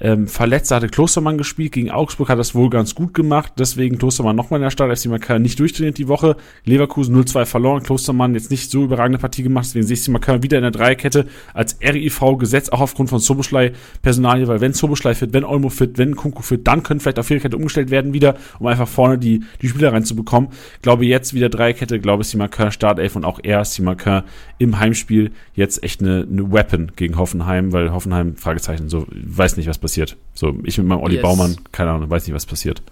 ähm, 0.00 0.26
verletzt, 0.26 0.70
da 0.70 0.76
hatte 0.76 0.88
Klostermann 0.88 1.38
gespielt. 1.38 1.72
Gegen 1.72 1.90
Augsburg 1.90 2.28
hat 2.28 2.34
er 2.34 2.38
das 2.38 2.54
wohl 2.54 2.68
ganz 2.68 2.94
gut 2.94 3.14
gemacht. 3.14 3.52
Deswegen 3.58 3.96
Klostermann 3.96 4.34
nochmal 4.34 4.58
in 4.58 4.64
der 4.64 4.70
Start. 4.70 4.96
Simaker 4.98 5.38
nicht 5.38 5.58
durchtrainiert 5.58 5.98
die 5.98 6.08
Woche. 6.08 6.36
Leverkusen 6.64 7.16
0-2 7.16 7.44
verloren. 7.46 7.82
Klostermann 7.82 8.34
jetzt 8.34 8.50
nicht 8.50 8.70
so 8.70 8.84
überragende 8.84 9.18
Partie 9.18 9.42
gemacht. 9.42 9.66
Deswegen 9.66 9.86
sehe 9.86 9.94
ich 9.94 10.02
Simaker 10.02 10.42
wieder 10.42 10.58
in 10.58 10.62
der 10.62 10.72
Dreierkette 10.72 11.26
als 11.52 11.78
RIV 11.80 12.20
gesetzt, 12.38 12.72
auch 12.72 12.80
aufgrund 12.80 13.08
von 13.08 13.18
Soboschlei 13.18 13.72
Personalie, 14.02 14.48
weil 14.48 14.60
wenn 14.60 14.72
Soboschlei 14.72 15.14
fit, 15.14 15.32
wenn 15.32 15.44
Olmo 15.44 15.68
fit, 15.68 15.96
wenn 15.96 16.16
Kunku 16.16 16.42
fit, 16.42 16.66
dann 16.66 16.82
können 16.82 17.00
vielleicht 17.00 17.18
auf 17.18 17.26
Viererkette 17.26 17.56
umgestellt 17.56 17.90
werden 17.90 18.12
wieder, 18.12 18.34
um 18.58 18.66
einfach 18.66 18.88
vorne 18.88 19.16
die, 19.16 19.44
die 19.62 19.68
Spieler 19.68 19.92
reinzubekommen. 19.92 20.50
Glaube 20.82 21.06
jetzt 21.06 21.34
wieder 21.34 21.48
Dreierkette, 21.48 22.00
glaube 22.00 22.24
Simaker 22.24 22.70
Startelf 22.72 23.16
und 23.16 23.24
auch 23.24 23.38
er, 23.42 23.64
Simaker 23.64 24.24
im 24.64 24.78
Heimspiel 24.78 25.30
jetzt 25.54 25.82
echt 25.82 26.00
eine, 26.00 26.26
eine 26.30 26.52
Weapon 26.52 26.92
gegen 26.96 27.16
Hoffenheim, 27.16 27.72
weil 27.72 27.92
Hoffenheim, 27.92 28.36
Fragezeichen, 28.36 28.88
so, 28.88 29.06
weiß 29.10 29.56
nicht, 29.56 29.68
was 29.68 29.78
passiert. 29.78 30.16
So, 30.34 30.58
ich 30.64 30.78
mit 30.78 30.86
meinem 30.86 31.00
Olli 31.00 31.16
Yes. 31.16 31.22
Baumann, 31.22 31.56
keine 31.72 31.90
Ahnung, 31.90 32.10
weiß 32.10 32.26
nicht, 32.26 32.34
was 32.34 32.46
passiert. 32.46 32.82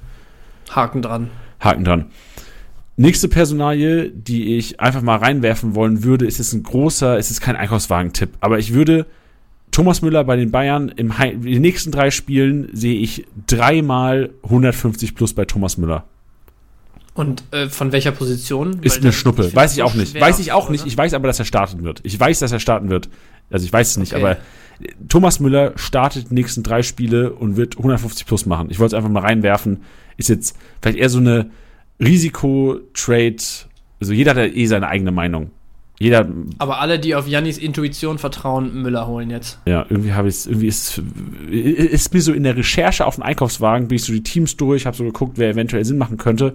Haken 0.71 1.03
dran. 1.03 1.29
Haken 1.61 1.85
dran. 1.85 2.07
Nächste 2.97 3.29
Personalie, 3.29 4.11
die 4.11 4.57
ich 4.57 4.79
einfach 4.79 5.03
mal 5.03 5.17
reinwerfen 5.17 5.75
wollen 5.75 6.05
würde, 6.05 6.27
ist 6.27 6.39
jetzt 6.39 6.53
ein 6.53 6.63
großer, 6.63 7.19
es 7.19 7.31
ist 7.31 7.41
kein 7.41 7.57
Einkaufswagen-Tipp, 7.57 8.31
aber 8.41 8.59
ich 8.59 8.75
würde 8.75 9.07
Thomas 9.71 10.03
Müller 10.03 10.23
bei 10.25 10.37
den 10.37 10.51
Bayern 10.51 10.91
im 10.91 11.13
in 11.21 11.43
den 11.43 11.63
nächsten 11.63 11.91
drei 11.91 12.11
Spielen 12.11 12.69
sehe 12.75 13.01
ich 13.01 13.25
dreimal 13.47 14.31
150 14.45 15.15
plus 15.15 15.33
bei 15.33 15.47
Thomas 15.47 15.79
Müller. 15.79 16.05
Und 17.15 17.45
äh, 17.51 17.69
von 17.69 17.93
welcher 17.93 18.13
Position? 18.13 18.79
Ist 18.83 18.97
Weil 18.97 19.03
eine 19.03 19.13
Schnuppe. 19.13 19.47
ich 19.47 19.55
Weiß 19.55 19.75
ich 19.77 19.83
auch 19.83 19.95
nicht. 19.95 20.19
Weiß 20.19 20.39
ich 20.39 20.53
auch 20.53 20.71
nicht. 20.71 20.81
oder? 20.83 20.89
Ich 20.89 20.97
weiß 20.97 21.13
aber, 21.15 21.27
dass 21.29 21.39
er 21.39 21.45
starten 21.45 21.83
wird. 21.85 22.01
Ich 22.05 22.19
weiß, 22.19 22.39
dass 22.39 22.53
er 22.53 22.61
starten 22.61 22.89
wird. 22.89 23.09
Also 23.51 23.67
ich 23.67 23.73
weiß 23.73 23.91
es 23.91 23.97
nicht, 23.99 24.15
Okay. 24.15 24.23
aber 24.23 24.37
Thomas 25.09 25.39
Müller 25.39 25.73
startet 25.77 26.31
die 26.31 26.35
nächsten 26.35 26.63
drei 26.63 26.83
Spiele 26.83 27.33
und 27.35 27.57
wird 27.57 27.77
150 27.77 28.27
plus 28.27 28.47
machen. 28.47 28.69
Ich 28.71 28.79
wollte 28.79 28.97
es 28.97 28.99
einfach 28.99 29.11
mal 29.13 29.21
reinwerfen. 29.21 29.83
Ist 30.17 30.31
jetzt 30.31 30.57
vielleicht 30.81 30.99
eher 30.99 31.11
so 31.11 31.19
eine 31.19 31.51
Risiko-Trade. 32.01 33.37
Also 34.01 34.13
jeder 34.13 34.31
hat 34.31 34.39
ja 34.39 34.47
eh 34.47 34.67
seine 34.67 34.89
eigene 34.89 35.13
Meinung. 35.13 35.51
Jeder, 36.01 36.27
Aber 36.59 36.81
alle, 36.81 36.99
die 36.99 37.15
auf 37.15 37.29
Jannis 37.29 37.59
Intuition 37.59 38.19
vertrauen, 38.19 38.83
Müller 38.83 39.07
holen 39.07 39.31
jetzt. 39.31 39.61
ja, 39.67 39.87
irgendwie 39.89 40.13
habe 40.15 40.27
ich 40.29 40.35
es, 40.35 40.47
irgendwie 40.47 40.67
ist, 40.67 41.01
ist 41.49 42.13
mir 42.13 42.21
so 42.21 42.33
in 42.33 42.43
der 42.43 42.57
Recherche 42.57 43.07
auf 43.07 43.15
den 43.17 43.23
Einkaufswagen, 43.23 43.87
bin 43.87 43.97
ich 43.97 44.05
so 44.05 44.13
die 44.13 44.25
Teams 44.25 44.57
durch, 44.57 44.85
habe 44.85 44.97
so 44.97 45.05
geguckt, 45.05 45.35
wer 45.39 45.51
eventuell 45.51 45.85
Sinn 45.85 45.99
machen 45.99 46.17
könnte. 46.17 46.55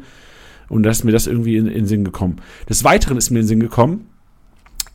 Und 0.69 0.83
da 0.83 0.89
ist 0.89 1.03
mir 1.03 1.11
das 1.11 1.27
irgendwie 1.27 1.57
in, 1.57 1.67
in 1.67 1.73
den 1.73 1.85
Sinn 1.85 2.03
gekommen. 2.03 2.37
Des 2.69 2.83
Weiteren 2.83 3.17
ist 3.17 3.29
mir 3.29 3.39
in 3.39 3.43
den 3.43 3.47
Sinn 3.47 3.59
gekommen, 3.59 4.07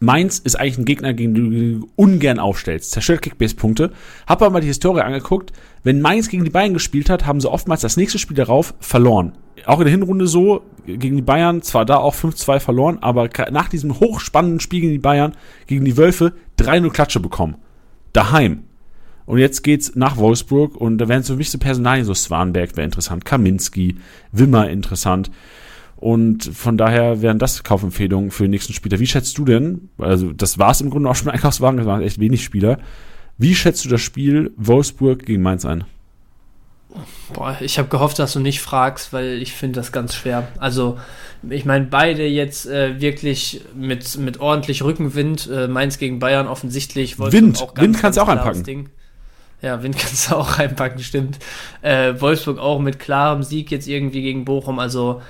Mainz 0.03 0.40
ist 0.40 0.57
eigentlich 0.57 0.78
ein 0.78 0.85
Gegner, 0.85 1.15
gegen 1.15 1.35
den 1.35 1.81
du 1.81 1.89
ungern 1.94 2.40
aufstellst. 2.40 2.90
Zerstört 2.90 3.23
Kickbase-Punkte. 3.23 3.93
Hab 4.27 4.43
aber 4.43 4.51
mal 4.51 4.61
die 4.61 4.66
Historie 4.66 5.01
angeguckt. 5.01 5.53
Wenn 5.85 6.01
Mainz 6.01 6.28
gegen 6.28 6.43
die 6.43 6.51
Bayern 6.51 6.74
gespielt 6.74 7.09
hat, 7.09 7.24
haben 7.24 7.40
sie 7.40 7.49
oftmals 7.49 7.82
das 7.82 7.97
nächste 7.97 8.19
Spiel 8.19 8.36
darauf 8.36 8.74
verloren. 8.81 9.32
Auch 9.65 9.78
in 9.78 9.85
der 9.85 9.93
Hinrunde 9.93 10.27
so, 10.27 10.62
gegen 10.86 11.16
die 11.16 11.23
Bayern, 11.23 11.62
zwar 11.62 11.85
da 11.85 11.99
auch 11.99 12.16
5-2 12.16 12.59
verloren, 12.59 12.99
aber 13.01 13.31
nach 13.53 13.69
diesem 13.69 14.01
hochspannenden 14.01 14.59
Spiel 14.59 14.81
gegen 14.81 14.93
die 14.93 14.99
Bayern, 14.99 15.36
gegen 15.69 15.85
die 15.85 15.97
Wölfe, 15.97 16.32
3-0 16.59 16.90
Klatsche 16.90 17.20
bekommen. 17.20 17.55
Daheim. 18.12 18.65
Und 19.24 19.39
jetzt 19.39 19.62
geht's 19.62 19.94
nach 19.94 20.16
Wolfsburg 20.16 20.77
und 20.77 20.99
da 20.99 21.09
wären 21.09 21.23
so 21.23 21.39
wichtige 21.39 21.62
Personalien, 21.62 22.05
so 22.05 22.12
Swanberg 22.12 22.77
wäre 22.77 22.85
interessant, 22.85 23.24
Kaminski, 23.24 23.99
Wimmer 24.32 24.69
interessant. 24.69 25.31
Und 26.02 26.42
von 26.42 26.76
daher 26.76 27.22
wären 27.22 27.38
das 27.38 27.62
Kaufempfehlungen 27.62 28.32
für 28.32 28.42
den 28.42 28.50
nächsten 28.50 28.72
Spieler. 28.72 28.98
Wie 28.98 29.06
schätzt 29.06 29.38
du 29.38 29.44
denn, 29.44 29.88
also 29.98 30.32
das 30.32 30.58
war's 30.58 30.80
im 30.80 30.90
Grunde 30.90 31.08
auch 31.08 31.14
schon 31.14 31.26
mit 31.26 31.34
Einkaufswagen, 31.36 31.76
das 31.76 31.86
waren 31.86 32.02
echt 32.02 32.18
wenig 32.18 32.42
Spieler. 32.42 32.78
Wie 33.38 33.54
schätzt 33.54 33.84
du 33.84 33.88
das 33.88 34.00
Spiel 34.00 34.50
Wolfsburg 34.56 35.24
gegen 35.24 35.42
Mainz 35.42 35.64
ein? 35.64 35.84
Boah, 37.32 37.56
ich 37.60 37.78
habe 37.78 37.88
gehofft, 37.88 38.18
dass 38.18 38.32
du 38.32 38.40
nicht 38.40 38.60
fragst, 38.60 39.12
weil 39.12 39.40
ich 39.40 39.52
finde 39.52 39.78
das 39.78 39.92
ganz 39.92 40.16
schwer. 40.16 40.48
Also, 40.58 40.98
ich 41.48 41.64
meine, 41.64 41.86
beide 41.86 42.26
jetzt 42.26 42.66
äh, 42.66 43.00
wirklich 43.00 43.60
mit, 43.76 44.18
mit 44.18 44.40
ordentlich 44.40 44.82
Rückenwind. 44.82 45.48
Äh, 45.48 45.68
Mainz 45.68 45.98
gegen 45.98 46.18
Bayern 46.18 46.48
offensichtlich. 46.48 47.20
Wolfsburg 47.20 47.42
Wind, 47.42 47.62
auch 47.62 47.74
ganz, 47.74 47.86
Wind 47.86 47.98
kannst 48.00 48.18
du 48.18 48.22
auch 48.22 48.28
anpacken. 48.28 48.64
Ding. 48.64 48.88
Ja, 49.62 49.84
Wind 49.84 49.96
kannst 50.00 50.32
du 50.32 50.34
auch 50.34 50.58
reinpacken, 50.58 50.98
stimmt. 50.98 51.38
Äh, 51.80 52.20
Wolfsburg 52.20 52.58
auch 52.58 52.80
mit 52.80 52.98
klarem 52.98 53.44
Sieg 53.44 53.70
jetzt 53.70 53.86
irgendwie 53.86 54.22
gegen 54.22 54.44
Bochum. 54.44 54.80
Also, 54.80 55.22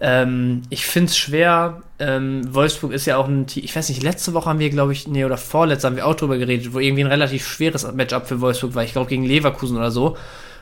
ähm, 0.00 0.62
ich 0.70 0.86
finde 0.86 1.10
es 1.10 1.18
schwer. 1.18 1.82
Ähm, 1.98 2.42
Wolfsburg 2.54 2.92
ist 2.92 3.06
ja 3.06 3.16
auch 3.16 3.26
ein 3.26 3.46
Team. 3.46 3.64
Ich 3.64 3.74
weiß 3.74 3.88
nicht, 3.88 4.02
letzte 4.02 4.32
Woche 4.34 4.48
haben 4.48 4.60
wir, 4.60 4.70
glaube 4.70 4.92
ich, 4.92 5.08
nee, 5.08 5.24
oder 5.24 5.36
vorletzte 5.36 5.88
haben 5.88 5.96
wir 5.96 6.06
auch 6.06 6.14
drüber 6.14 6.38
geredet, 6.38 6.72
wo 6.72 6.78
irgendwie 6.78 7.02
ein 7.02 7.10
relativ 7.10 7.46
schweres 7.46 7.90
Matchup 7.92 8.26
für 8.26 8.40
Wolfsburg 8.40 8.74
war. 8.74 8.84
Ich 8.84 8.92
glaube, 8.92 9.08
gegen 9.08 9.24
Leverkusen 9.24 9.76
oder 9.76 9.90
so. 9.90 10.16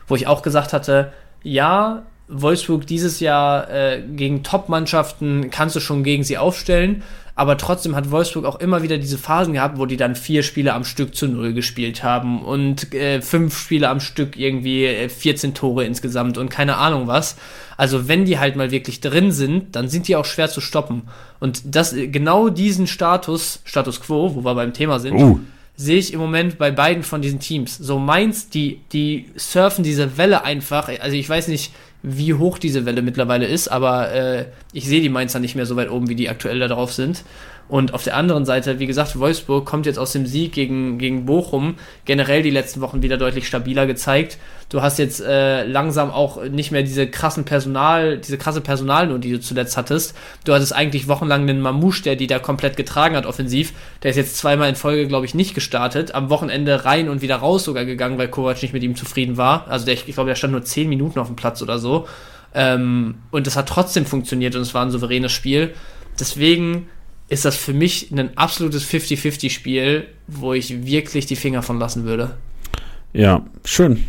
Wo 0.09 0.15
ich 0.15 0.27
auch 0.27 0.43
gesagt 0.43 0.73
hatte, 0.73 1.13
ja, 1.43 2.05
Wolfsburg 2.29 2.87
dieses 2.87 3.21
Jahr 3.21 3.71
äh, 3.71 4.03
gegen 4.03 4.43
Top-Mannschaften 4.43 5.51
kannst 5.51 5.77
du 5.77 5.81
schon 5.81 6.03
gegen 6.03 6.25
sie 6.25 6.39
aufstellen, 6.39 7.03
aber 7.39 7.59
trotzdem 7.59 7.95
hat 7.95 8.11
Wolfsburg 8.11 8.47
auch 8.47 8.61
immer 8.61 8.83
wieder 8.83 8.97
diese 8.97 9.19
Phasen 9.19 9.53
gehabt, 9.53 9.79
wo 9.79 9.85
die 9.85 9.99
dann 9.99 10.17
vier 10.17 10.43
Spiele 10.43 10.73
am 10.73 10.85
Stück 10.85 11.15
zu 11.15 11.29
null 11.29 11.53
gespielt 11.53 12.03
haben 12.03 12.43
und 12.43 12.95
äh, 12.95 13.21
fünf 13.21 13.59
Spiele 13.59 13.91
am 13.91 14.01
Stück 14.01 14.39
irgendwie 14.39 14.87
äh, 14.87 15.11
14 15.11 15.53
Tore 15.53 15.85
insgesamt 15.85 16.39
und 16.39 16.49
keine 16.49 16.79
Ahnung 16.79 17.07
was. 17.09 17.37
Also 17.77 18.09
wenn 18.09 18.25
die 18.25 18.39
halt 18.39 18.57
mal 18.57 18.71
wirklich 18.71 19.03
drin 19.03 19.33
sind, 19.33 19.77
dann 19.77 19.91
sind 19.91 20.09
die 20.09 20.17
auch 20.17 20.25
schwer 20.25 20.49
zu 20.49 20.63
stoppen. 20.63 21.03
Und 21.39 21.63
das 21.67 21.95
genau 21.95 22.49
diesen 22.49 22.87
Status, 22.87 23.61
Status 23.67 24.01
quo, 24.01 24.35
wo 24.35 24.43
wir 24.43 24.55
beim 24.55 24.73
Thema 24.73 24.99
sind, 24.99 25.17
uh. 25.17 25.39
sehe 25.77 25.99
ich 25.99 26.15
im 26.15 26.21
Moment 26.21 26.57
bei 26.57 26.71
beiden 26.71 27.03
von 27.03 27.21
diesen 27.21 27.39
Teams. 27.39 27.77
So 27.77 27.99
Mainz, 27.99 28.49
die, 28.49 28.81
die 28.93 29.27
surfen 29.37 29.85
diese 29.85 30.17
Welle 30.17 30.43
einfach. 30.43 30.89
Also 31.01 31.17
ich 31.17 31.29
weiß 31.29 31.49
nicht, 31.49 31.71
wie 32.09 32.35
hoch 32.35 32.59
diese 32.59 32.87
Welle 32.87 33.03
mittlerweile 33.03 33.47
ist, 33.47 33.67
aber 33.67 34.13
äh, 34.13 34.45
ich 34.73 34.87
sehe 34.87 35.01
die 35.01 35.09
Mainzer 35.09 35.41
nicht 35.41 35.57
mehr 35.57 35.67
so 35.67 35.75
weit 35.75 35.91
oben, 35.91 36.09
wie 36.09 36.15
die 36.15 36.29
aktuell 36.29 36.61
da 36.61 36.69
drauf 36.69 36.93
sind. 36.93 37.25
Und 37.69 37.95
auf 37.95 38.05
der 38.05 38.17
anderen 38.17 38.45
Seite, 38.45 38.79
wie 38.79 38.87
gesagt, 38.87 39.19
Wolfsburg 39.19 39.67
kommt 39.67 39.87
jetzt 39.87 39.99
aus 39.99 40.13
dem 40.13 40.25
Sieg 40.27 40.53
gegen, 40.53 40.99
gegen 40.99 41.27
Bochum 41.27 41.75
generell 42.05 42.43
die 42.43 42.51
letzten 42.51 42.81
Wochen 42.81 43.03
wieder 43.03 43.17
deutlich 43.17 43.49
stabiler 43.49 43.87
gezeigt. 43.87 44.39
Du 44.69 44.83
hast 44.83 44.99
jetzt 44.99 45.21
äh, 45.21 45.65
langsam 45.65 46.11
auch 46.11 46.45
nicht 46.45 46.71
mehr 46.71 46.83
diese 46.83 47.09
krassen 47.09 47.45
Personal, 47.45 48.19
diese 48.19 48.39
krasse 48.39 48.61
Personalnot, 48.61 49.25
die 49.25 49.33
du 49.33 49.41
zuletzt 49.41 49.77
hattest. 49.77 50.17
Du 50.45 50.55
hattest 50.55 50.75
eigentlich 50.75 51.09
wochenlang 51.09 51.43
einen 51.43 51.61
Mamouche, 51.61 52.03
der 52.03 52.15
die 52.15 52.29
da 52.29 52.39
komplett 52.39 52.77
getragen 52.77 53.17
hat 53.17 53.27
offensiv. 53.27 53.73
Der 54.03 54.11
ist 54.11 54.17
jetzt 54.17 54.37
zweimal 54.37 54.69
in 54.69 54.77
Folge, 54.77 55.09
glaube 55.09 55.27
ich, 55.27 55.35
nicht 55.35 55.55
gestartet. 55.55 56.15
Am 56.15 56.31
Wochenende 56.31 56.85
rein 56.85 57.09
und 57.09 57.21
wieder 57.21 57.37
raus 57.37 57.65
sogar 57.65 57.85
gegangen, 57.85 58.19
weil 58.19 58.29
Kovac 58.29 58.63
nicht 58.63 58.75
mit 58.75 58.85
ihm 58.85 58.95
zufrieden 58.95 59.37
war. 59.37 59.67
Also 59.69 59.87
der, 59.87 59.95
ich 59.95 60.05
glaube, 60.07 60.29
der 60.29 60.37
stand 60.37 60.53
nur 60.53 60.63
zehn 60.63 60.89
Minuten 60.89 61.19
auf 61.19 61.27
dem 61.27 61.37
Platz 61.37 61.63
oder 61.63 61.81
so. 61.81 62.07
Ähm, 62.55 63.17
und 63.33 63.47
das 63.49 63.57
hat 63.57 63.69
trotzdem 63.69 64.07
funktioniert 64.07 64.55
und 64.55 64.63
es 64.63 64.73
war 64.73 64.85
ein 64.85 64.91
souveränes 64.93 65.33
Spiel. 65.33 65.75
Deswegen 66.19 66.89
ist 67.29 67.45
das 67.45 67.57
für 67.57 67.73
mich 67.73 68.11
ein 68.13 68.37
absolutes 68.37 68.85
50-50-Spiel, 68.89 70.07
wo 70.27 70.53
ich 70.53 70.87
wirklich 70.87 71.27
die 71.27 71.37
Finger 71.37 71.63
von 71.63 71.79
lassen 71.79 72.05
würde. 72.05 72.37
Ja, 73.13 73.45
schön. 73.65 74.07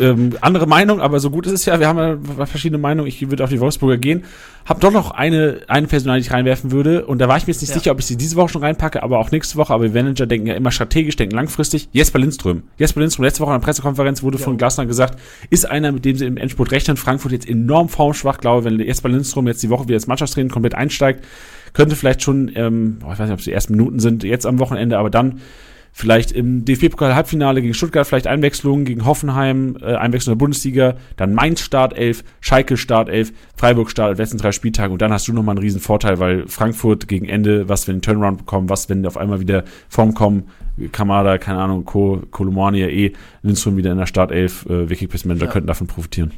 Ähm, 0.00 0.36
andere 0.40 0.66
Meinung, 0.66 1.00
aber 1.00 1.18
so 1.18 1.30
gut 1.30 1.46
ist 1.46 1.52
es 1.52 1.64
ja. 1.64 1.80
Wir 1.80 1.88
haben 1.88 1.98
ja 2.38 2.46
verschiedene 2.46 2.78
Meinungen. 2.78 3.08
Ich 3.08 3.28
würde 3.28 3.42
auf 3.42 3.50
die 3.50 3.58
Wolfsburger 3.58 3.96
gehen. 3.96 4.24
Hab 4.64 4.80
doch 4.80 4.92
noch 4.92 5.10
eine, 5.10 5.62
eine 5.66 5.88
Personal, 5.88 6.20
die 6.20 6.26
ich 6.26 6.32
reinwerfen 6.32 6.70
würde. 6.70 7.04
Und 7.06 7.18
da 7.18 7.26
war 7.26 7.36
ich 7.36 7.46
mir 7.46 7.52
jetzt 7.52 7.60
nicht 7.60 7.70
ja. 7.70 7.78
sicher, 7.78 7.90
ob 7.90 7.98
ich 7.98 8.06
sie 8.06 8.16
diese 8.16 8.36
Woche 8.36 8.50
schon 8.50 8.62
reinpacke, 8.62 9.02
aber 9.02 9.18
auch 9.18 9.32
nächste 9.32 9.56
Woche. 9.56 9.72
Aber 9.74 9.82
wir 9.82 9.90
Manager 9.90 10.26
denken 10.26 10.46
ja 10.46 10.54
immer 10.54 10.70
strategisch, 10.70 11.16
denken 11.16 11.34
langfristig. 11.34 11.88
Jesper 11.92 12.20
Lindström. 12.20 12.62
Jesper 12.78 13.00
Lindström, 13.00 13.24
letzte 13.24 13.40
Woche 13.40 13.50
in 13.50 13.60
der 13.60 13.64
Pressekonferenz 13.64 14.22
wurde 14.22 14.38
ja. 14.38 14.44
von 14.44 14.56
Glasner 14.58 14.86
gesagt, 14.86 15.18
ist 15.50 15.68
einer, 15.68 15.90
mit 15.90 16.04
dem 16.04 16.16
sie 16.16 16.26
im 16.26 16.36
Endspurt 16.36 16.70
rechnen. 16.70 16.96
Frankfurt 16.96 17.32
jetzt 17.32 17.48
enorm 17.48 17.88
formschwach. 17.88 18.38
Glaube, 18.38 18.64
wenn 18.64 18.78
Jesper 18.78 19.08
Lindström 19.08 19.48
jetzt 19.48 19.62
die 19.64 19.70
Woche 19.70 19.84
wieder 19.84 19.96
ins 19.96 20.06
Mannschaftstraining 20.06 20.52
komplett 20.52 20.76
einsteigt, 20.76 21.24
könnte 21.72 21.96
vielleicht 21.96 22.22
schon, 22.22 22.52
ähm, 22.54 22.98
ich 23.00 23.06
weiß 23.06 23.18
nicht, 23.18 23.32
ob 23.32 23.38
es 23.40 23.44
die 23.44 23.52
ersten 23.52 23.72
Minuten 23.74 23.98
sind, 23.98 24.22
jetzt 24.22 24.46
am 24.46 24.60
Wochenende, 24.60 24.98
aber 24.98 25.10
dann 25.10 25.40
vielleicht 25.92 26.32
im 26.32 26.64
DFB-Pokal-Halbfinale 26.64 27.60
gegen 27.60 27.74
Stuttgart 27.74 28.06
vielleicht 28.06 28.26
Einwechslung, 28.26 28.84
gegen 28.84 29.04
Hoffenheim 29.04 29.76
äh, 29.80 29.94
Einwechslung 29.94 30.34
der 30.34 30.38
Bundesliga, 30.38 30.96
dann 31.16 31.34
Mainz 31.34 31.60
Startelf, 31.60 32.24
Schalke 32.40 32.76
Startelf, 32.76 33.32
Freiburg 33.56 33.90
Startelf, 33.90 34.18
letzten 34.18 34.38
drei 34.38 34.52
Spieltage 34.52 34.92
und 34.92 35.02
dann 35.02 35.12
hast 35.12 35.28
du 35.28 35.32
nochmal 35.32 35.54
einen 35.54 35.62
riesen 35.62 35.80
Vorteil, 35.80 36.18
weil 36.18 36.48
Frankfurt 36.48 37.08
gegen 37.08 37.26
Ende, 37.26 37.68
was 37.68 37.86
wenn 37.86 38.00
Turnaround 38.00 38.38
bekommen, 38.38 38.68
was 38.68 38.88
wenn 38.88 39.02
die 39.02 39.08
auf 39.08 39.16
einmal 39.16 39.40
wieder 39.40 39.64
Form 39.88 40.14
kommen, 40.14 40.44
Kamada, 40.90 41.36
keine 41.38 41.60
Ahnung, 41.60 41.84
Co, 41.84 42.22
Kolomani 42.30 42.80
ja 42.80 42.88
eh, 42.88 43.12
Lindström 43.42 43.76
wieder 43.76 43.92
in 43.92 43.98
der 43.98 44.06
Startelf, 44.06 44.64
äh, 44.66 44.88
Wikipedia-Manager 44.88 45.46
ja. 45.46 45.52
könnten 45.52 45.66
davon 45.66 45.86
profitieren 45.86 46.32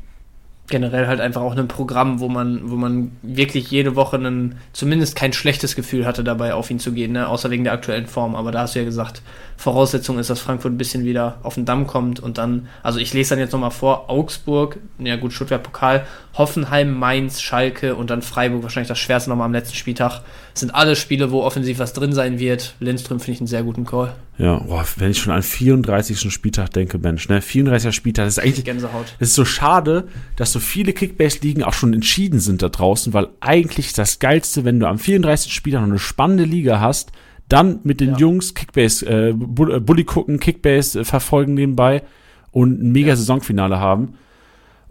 generell 0.68 1.06
halt 1.06 1.20
einfach 1.20 1.42
auch 1.42 1.54
ein 1.54 1.68
Programm, 1.68 2.20
wo 2.20 2.28
man, 2.28 2.70
wo 2.70 2.76
man 2.76 3.12
wirklich 3.22 3.70
jede 3.70 3.96
Woche 3.96 4.16
einen, 4.16 4.56
zumindest 4.72 5.14
kein 5.14 5.34
schlechtes 5.34 5.76
Gefühl 5.76 6.06
hatte, 6.06 6.24
dabei 6.24 6.54
auf 6.54 6.70
ihn 6.70 6.78
zu 6.78 6.92
gehen, 6.92 7.12
ne? 7.12 7.28
außer 7.28 7.50
wegen 7.50 7.64
der 7.64 7.74
aktuellen 7.74 8.06
Form. 8.06 8.34
Aber 8.34 8.50
da 8.50 8.60
hast 8.60 8.74
du 8.74 8.78
ja 8.78 8.84
gesagt, 8.86 9.20
Voraussetzung 9.58 10.18
ist, 10.18 10.30
dass 10.30 10.40
Frankfurt 10.40 10.72
ein 10.72 10.78
bisschen 10.78 11.04
wieder 11.04 11.38
auf 11.42 11.54
den 11.54 11.66
Damm 11.66 11.86
kommt 11.86 12.18
und 12.18 12.38
dann, 12.38 12.68
also 12.82 12.98
ich 12.98 13.12
lese 13.12 13.30
dann 13.30 13.40
jetzt 13.40 13.52
nochmal 13.52 13.70
vor, 13.70 14.08
Augsburg, 14.08 14.78
ja 14.98 15.16
gut, 15.16 15.34
Stuttgart 15.34 15.62
Pokal, 15.62 16.06
Hoffenheim, 16.32 16.98
Mainz, 16.98 17.42
Schalke 17.42 17.94
und 17.94 18.08
dann 18.08 18.22
Freiburg, 18.22 18.62
wahrscheinlich 18.62 18.88
das 18.88 18.98
schwerste 18.98 19.30
nochmal 19.30 19.46
am 19.46 19.52
letzten 19.52 19.76
Spieltag. 19.76 20.22
Das 20.54 20.60
sind 20.60 20.70
alle 20.72 20.94
Spiele, 20.94 21.32
wo 21.32 21.42
offensiv 21.42 21.80
was 21.80 21.94
drin 21.94 22.12
sein 22.12 22.38
wird. 22.38 22.76
Lindström 22.78 23.18
finde 23.18 23.32
ich 23.32 23.40
einen 23.40 23.48
sehr 23.48 23.64
guten 23.64 23.84
Call. 23.84 24.14
Ja, 24.38 24.58
boah, 24.58 24.86
wenn 24.98 25.10
ich 25.10 25.18
schon 25.18 25.32
an 25.32 25.42
34. 25.42 26.32
Spieltag 26.32 26.70
denke, 26.70 26.96
Mensch, 26.98 27.28
ne, 27.28 27.42
34. 27.42 27.92
Spieltag, 27.92 28.26
das 28.26 28.38
ist 28.38 28.44
eigentlich, 28.44 28.64
Gänsehaut. 28.64 29.16
Es 29.18 29.30
ist 29.30 29.34
so 29.34 29.44
schade, 29.44 30.06
dass 30.36 30.52
so 30.52 30.60
viele 30.60 30.92
Kickbase-Ligen 30.92 31.64
auch 31.64 31.72
schon 31.72 31.92
entschieden 31.92 32.38
sind 32.38 32.62
da 32.62 32.68
draußen, 32.68 33.12
weil 33.12 33.30
eigentlich 33.40 33.94
das 33.94 34.20
Geilste, 34.20 34.64
wenn 34.64 34.78
du 34.78 34.86
am 34.86 35.00
34. 35.00 35.52
Spieltag 35.52 35.80
noch 35.80 35.88
eine 35.88 35.98
spannende 35.98 36.44
Liga 36.44 36.78
hast, 36.78 37.10
dann 37.48 37.80
mit 37.82 38.00
den 38.00 38.12
ja. 38.12 38.18
Jungs 38.18 38.54
Kickbase, 38.54 39.06
äh, 39.06 39.30
äh, 39.30 39.32
Bully 39.34 40.04
gucken, 40.04 40.38
Kickbase 40.38 41.00
äh, 41.00 41.04
verfolgen 41.04 41.54
nebenbei 41.54 42.04
und 42.52 42.80
ein 42.80 42.92
mega 42.92 43.08
ja. 43.08 43.16
Saisonfinale 43.16 43.80
haben. 43.80 44.14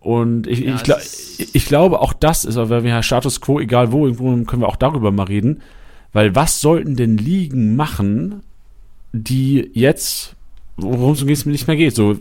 Und 0.03 0.47
ich, 0.47 0.59
ja, 0.59 0.75
ich, 0.75 0.84
glaub, 0.84 0.99
ich, 0.99 1.55
ich, 1.55 1.65
glaube, 1.65 2.01
auch 2.01 2.11
das 2.11 2.43
ist, 2.43 2.57
weil 2.57 2.84
wir 2.84 2.89
ja 2.89 3.01
Status 3.01 3.39
Quo, 3.39 3.61
egal 3.61 3.93
wo, 3.93 4.05
irgendwo 4.05 4.43
können 4.43 4.61
wir 4.61 4.67
auch 4.67 4.75
darüber 4.75 5.11
mal 5.11 5.23
reden. 5.23 5.61
Weil 6.11 6.35
was 6.35 6.59
sollten 6.59 6.97
denn 6.97 7.17
Ligen 7.17 7.77
machen, 7.77 8.43
die 9.13 9.71
jetzt, 9.73 10.35
worum 10.75 11.13
es 11.13 11.45
nicht 11.45 11.67
mehr 11.67 11.77
geht? 11.77 11.95
So, 11.95 12.11
äh, 12.11 12.17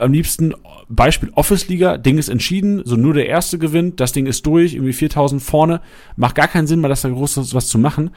am 0.00 0.14
liebsten 0.14 0.54
Beispiel 0.88 1.30
Office-Liga, 1.34 1.98
Ding 1.98 2.16
ist 2.16 2.30
entschieden, 2.30 2.80
so 2.86 2.96
nur 2.96 3.12
der 3.12 3.26
Erste 3.26 3.58
gewinnt, 3.58 4.00
das 4.00 4.12
Ding 4.12 4.24
ist 4.24 4.46
durch, 4.46 4.72
irgendwie 4.72 4.94
4000 4.94 5.42
vorne. 5.42 5.82
Macht 6.16 6.36
gar 6.36 6.48
keinen 6.48 6.66
Sinn, 6.66 6.80
mal 6.80 6.88
das 6.88 7.02
da 7.02 7.10
groß 7.10 7.54
was 7.54 7.68
zu 7.68 7.78
machen. 7.78 8.12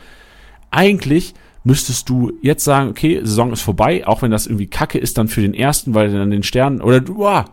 Eigentlich 0.72 1.34
müsstest 1.66 2.08
du 2.08 2.32
jetzt 2.42 2.64
sagen, 2.64 2.90
okay, 2.90 3.20
Saison 3.20 3.52
ist 3.52 3.64
vorbei, 3.64 4.08
auch 4.08 4.22
wenn 4.22 4.32
das 4.32 4.48
irgendwie 4.48 4.68
kacke 4.68 4.98
ist 4.98 5.18
dann 5.18 5.28
für 5.28 5.42
den 5.42 5.54
ersten, 5.54 5.94
weil 5.94 6.10
dann 6.10 6.32
den 6.32 6.44
Sternen, 6.44 6.80
oder 6.80 7.02
du, 7.02 7.18
wow, 7.18 7.44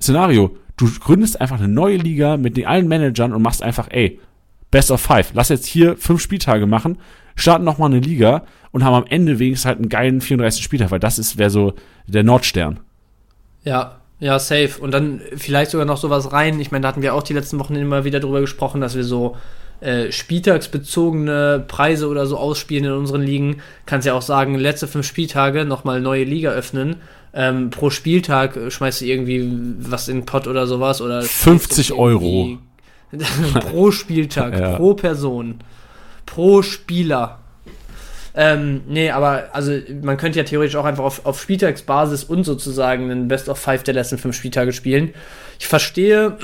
Szenario, 0.00 0.56
du 0.80 0.90
gründest 0.98 1.40
einfach 1.40 1.58
eine 1.58 1.68
neue 1.68 1.96
Liga 1.96 2.36
mit 2.36 2.56
den 2.56 2.66
allen 2.66 2.88
Managern 2.88 3.32
und 3.32 3.42
machst 3.42 3.62
einfach, 3.62 3.88
ey, 3.90 4.18
Best 4.70 4.90
of 4.90 5.00
Five, 5.00 5.32
lass 5.34 5.48
jetzt 5.48 5.66
hier 5.66 5.96
fünf 5.96 6.22
Spieltage 6.22 6.66
machen, 6.66 6.98
starten 7.34 7.64
nochmal 7.64 7.90
eine 7.90 8.00
Liga 8.00 8.44
und 8.72 8.84
haben 8.84 8.94
am 8.94 9.06
Ende 9.06 9.38
wenigstens 9.38 9.66
halt 9.66 9.78
einen 9.78 9.88
geilen 9.88 10.20
34. 10.20 10.62
Spieltag, 10.62 10.90
weil 10.90 11.00
das 11.00 11.18
ist, 11.18 11.38
wäre 11.38 11.50
so 11.50 11.74
der 12.06 12.22
Nordstern. 12.22 12.80
Ja, 13.64 14.00
ja, 14.20 14.38
safe. 14.38 14.80
Und 14.80 14.92
dann 14.92 15.20
vielleicht 15.36 15.70
sogar 15.70 15.86
noch 15.86 15.96
sowas 15.96 16.32
rein. 16.32 16.60
Ich 16.60 16.70
meine, 16.70 16.82
da 16.82 16.88
hatten 16.88 17.02
wir 17.02 17.14
auch 17.14 17.22
die 17.22 17.32
letzten 17.32 17.58
Wochen 17.58 17.74
immer 17.74 18.04
wieder 18.04 18.20
drüber 18.20 18.40
gesprochen, 18.40 18.80
dass 18.80 18.94
wir 18.94 19.04
so 19.04 19.36
äh, 19.80 20.12
spieltagsbezogene 20.12 21.64
Preise 21.66 22.08
oder 22.08 22.26
so 22.26 22.36
ausspielen 22.36 22.84
in 22.84 22.92
unseren 22.92 23.22
Ligen, 23.22 23.62
kannst 23.86 24.06
ja 24.06 24.14
auch 24.14 24.22
sagen, 24.22 24.54
letzte 24.54 24.86
fünf 24.86 25.06
Spieltage 25.06 25.64
nochmal 25.64 26.00
neue 26.00 26.24
Liga 26.24 26.50
öffnen. 26.50 26.96
Ähm, 27.32 27.70
pro 27.70 27.90
Spieltag 27.90 28.58
schmeißt 28.68 29.02
du 29.02 29.04
irgendwie 29.04 29.48
was 29.78 30.08
in 30.08 30.18
den 30.18 30.26
Pott 30.26 30.48
oder 30.48 30.66
sowas 30.66 31.00
oder 31.00 31.22
50 31.22 31.92
Euro 31.92 32.58
pro 33.60 33.90
Spieltag, 33.92 34.52
ja. 34.58 34.76
pro 34.76 34.94
Person, 34.94 35.60
pro 36.26 36.62
Spieler. 36.62 37.38
Ähm, 38.34 38.82
nee, 38.88 39.10
aber 39.10 39.48
also 39.52 39.72
man 40.02 40.16
könnte 40.16 40.38
ja 40.38 40.44
theoretisch 40.44 40.76
auch 40.76 40.84
einfach 40.84 41.04
auf, 41.04 41.26
auf 41.26 41.40
Spieltagsbasis 41.40 42.24
und 42.24 42.44
sozusagen 42.44 43.10
einen 43.10 43.28
Best 43.28 43.48
of 43.48 43.58
Five 43.58 43.82
der 43.82 43.94
letzten 43.94 44.18
fünf 44.18 44.36
Spieltage 44.36 44.72
spielen. 44.72 45.14
Ich 45.58 45.66
verstehe, 45.66 46.36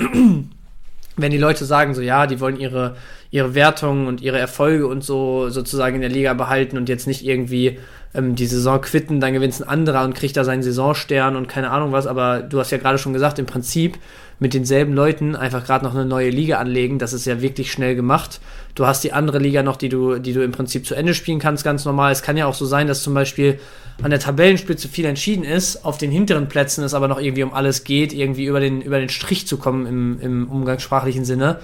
wenn 1.17 1.31
die 1.31 1.37
Leute 1.37 1.65
sagen, 1.65 1.95
so 1.95 2.01
ja, 2.01 2.27
die 2.27 2.39
wollen 2.39 2.59
ihre 2.59 2.95
ihre 3.29 3.55
Wertungen 3.55 4.07
und 4.07 4.21
ihre 4.21 4.39
Erfolge 4.39 4.87
und 4.87 5.03
so 5.03 5.49
sozusagen 5.49 5.95
in 5.95 6.01
der 6.01 6.09
Liga 6.09 6.33
behalten 6.33 6.77
und 6.77 6.89
jetzt 6.89 7.07
nicht 7.07 7.25
irgendwie 7.25 7.79
ähm, 8.17 8.35
die 8.35 8.47
Saison 8.47 8.81
quitten, 8.81 9.21
dann 9.21 9.33
gewinnt 9.33 9.59
ein 9.59 9.67
anderer 9.67 10.03
und 10.03 10.15
kriegt 10.15 10.35
da 10.35 10.43
seinen 10.43 10.63
Saisonstern 10.63 11.35
und 11.35 11.47
keine 11.47 11.69
Ahnung 11.69 11.91
was, 11.91 12.07
aber 12.07 12.41
du 12.41 12.59
hast 12.59 12.71
ja 12.71 12.77
gerade 12.77 12.97
schon 12.97 13.13
gesagt, 13.13 13.39
im 13.39 13.45
Prinzip 13.45 13.97
mit 14.39 14.53
denselben 14.53 14.93
Leuten 14.93 15.35
einfach 15.35 15.65
gerade 15.65 15.85
noch 15.85 15.95
eine 15.95 16.05
neue 16.05 16.29
Liga 16.29 16.57
anlegen, 16.57 16.99
das 16.99 17.13
ist 17.13 17.25
ja 17.25 17.41
wirklich 17.41 17.71
schnell 17.71 17.95
gemacht. 17.95 18.39
Du 18.75 18.85
hast 18.85 19.03
die 19.03 19.13
andere 19.13 19.39
Liga 19.39 19.63
noch, 19.63 19.77
die 19.77 19.89
du, 19.89 20.19
die 20.19 20.33
du 20.33 20.43
im 20.43 20.51
Prinzip 20.51 20.85
zu 20.85 20.93
Ende 20.93 21.15
spielen 21.15 21.39
kannst, 21.39 21.63
ganz 21.63 21.85
normal. 21.85 22.11
Es 22.11 22.21
kann 22.21 22.37
ja 22.37 22.45
auch 22.45 22.53
so 22.53 22.65
sein, 22.65 22.87
dass 22.87 23.01
zum 23.01 23.15
Beispiel 23.15 23.59
an 24.03 24.11
der 24.11 24.19
Tabellenspitze 24.19 24.87
viel 24.89 25.05
entschieden 25.05 25.43
ist, 25.43 25.83
auf 25.85 25.97
den 25.97 26.11
hinteren 26.11 26.47
Plätzen 26.47 26.83
es 26.83 26.93
aber 26.93 27.07
noch 27.07 27.19
irgendwie 27.19 27.41
um 27.41 27.53
alles 27.53 27.83
geht, 27.83 28.13
irgendwie 28.13 28.45
über 28.45 28.59
den, 28.59 28.81
über 28.81 28.99
den 28.99 29.09
Strich 29.09 29.47
zu 29.47 29.57
kommen 29.57 29.87
im, 29.87 30.19
im 30.21 30.47
umgangssprachlichen 30.47 31.25
Sinne. 31.25 31.59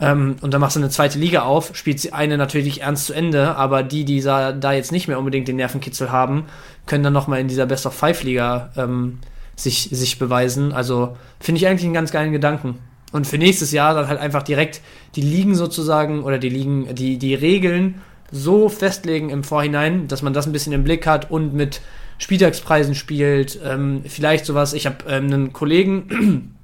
Ähm, 0.00 0.36
und 0.40 0.54
dann 0.54 0.60
machst 0.60 0.76
du 0.76 0.80
eine 0.80 0.90
zweite 0.90 1.18
Liga 1.18 1.42
auf, 1.42 1.70
spielst 1.74 2.04
die 2.04 2.12
eine 2.12 2.38
natürlich 2.38 2.82
ernst 2.82 3.06
zu 3.06 3.12
Ende, 3.12 3.56
aber 3.56 3.82
die, 3.82 4.04
die 4.04 4.20
da 4.20 4.72
jetzt 4.72 4.92
nicht 4.92 5.08
mehr 5.08 5.18
unbedingt 5.18 5.48
den 5.48 5.56
Nervenkitzel 5.56 6.12
haben, 6.12 6.44
können 6.86 7.04
dann 7.04 7.12
nochmal 7.12 7.40
in 7.40 7.48
dieser 7.48 7.66
Best 7.66 7.86
of 7.86 7.94
Five 7.94 8.22
Liga 8.22 8.70
ähm, 8.76 9.18
sich, 9.56 9.88
sich 9.90 10.18
beweisen. 10.18 10.72
Also 10.72 11.16
finde 11.40 11.60
ich 11.60 11.66
eigentlich 11.66 11.84
einen 11.84 11.94
ganz 11.94 12.12
geilen 12.12 12.32
Gedanken. 12.32 12.78
Und 13.12 13.26
für 13.26 13.38
nächstes 13.38 13.72
Jahr 13.72 13.94
dann 13.94 14.08
halt 14.08 14.20
einfach 14.20 14.42
direkt 14.42 14.80
die 15.16 15.22
Ligen 15.22 15.54
sozusagen 15.54 16.22
oder 16.22 16.38
die 16.38 16.50
Ligen, 16.50 16.94
die, 16.94 17.18
die 17.18 17.34
Regeln 17.34 18.02
so 18.30 18.68
festlegen 18.68 19.30
im 19.30 19.44
Vorhinein, 19.44 20.08
dass 20.08 20.22
man 20.22 20.34
das 20.34 20.46
ein 20.46 20.52
bisschen 20.52 20.74
im 20.74 20.84
Blick 20.84 21.06
hat 21.06 21.30
und 21.30 21.54
mit 21.54 21.80
Spieltagspreisen 22.18 22.94
spielt. 22.94 23.58
Ähm, 23.64 24.02
vielleicht 24.06 24.44
sowas, 24.44 24.74
ich 24.74 24.86
habe 24.86 24.96
ähm, 25.08 25.24
einen 25.26 25.52
Kollegen, 25.52 26.54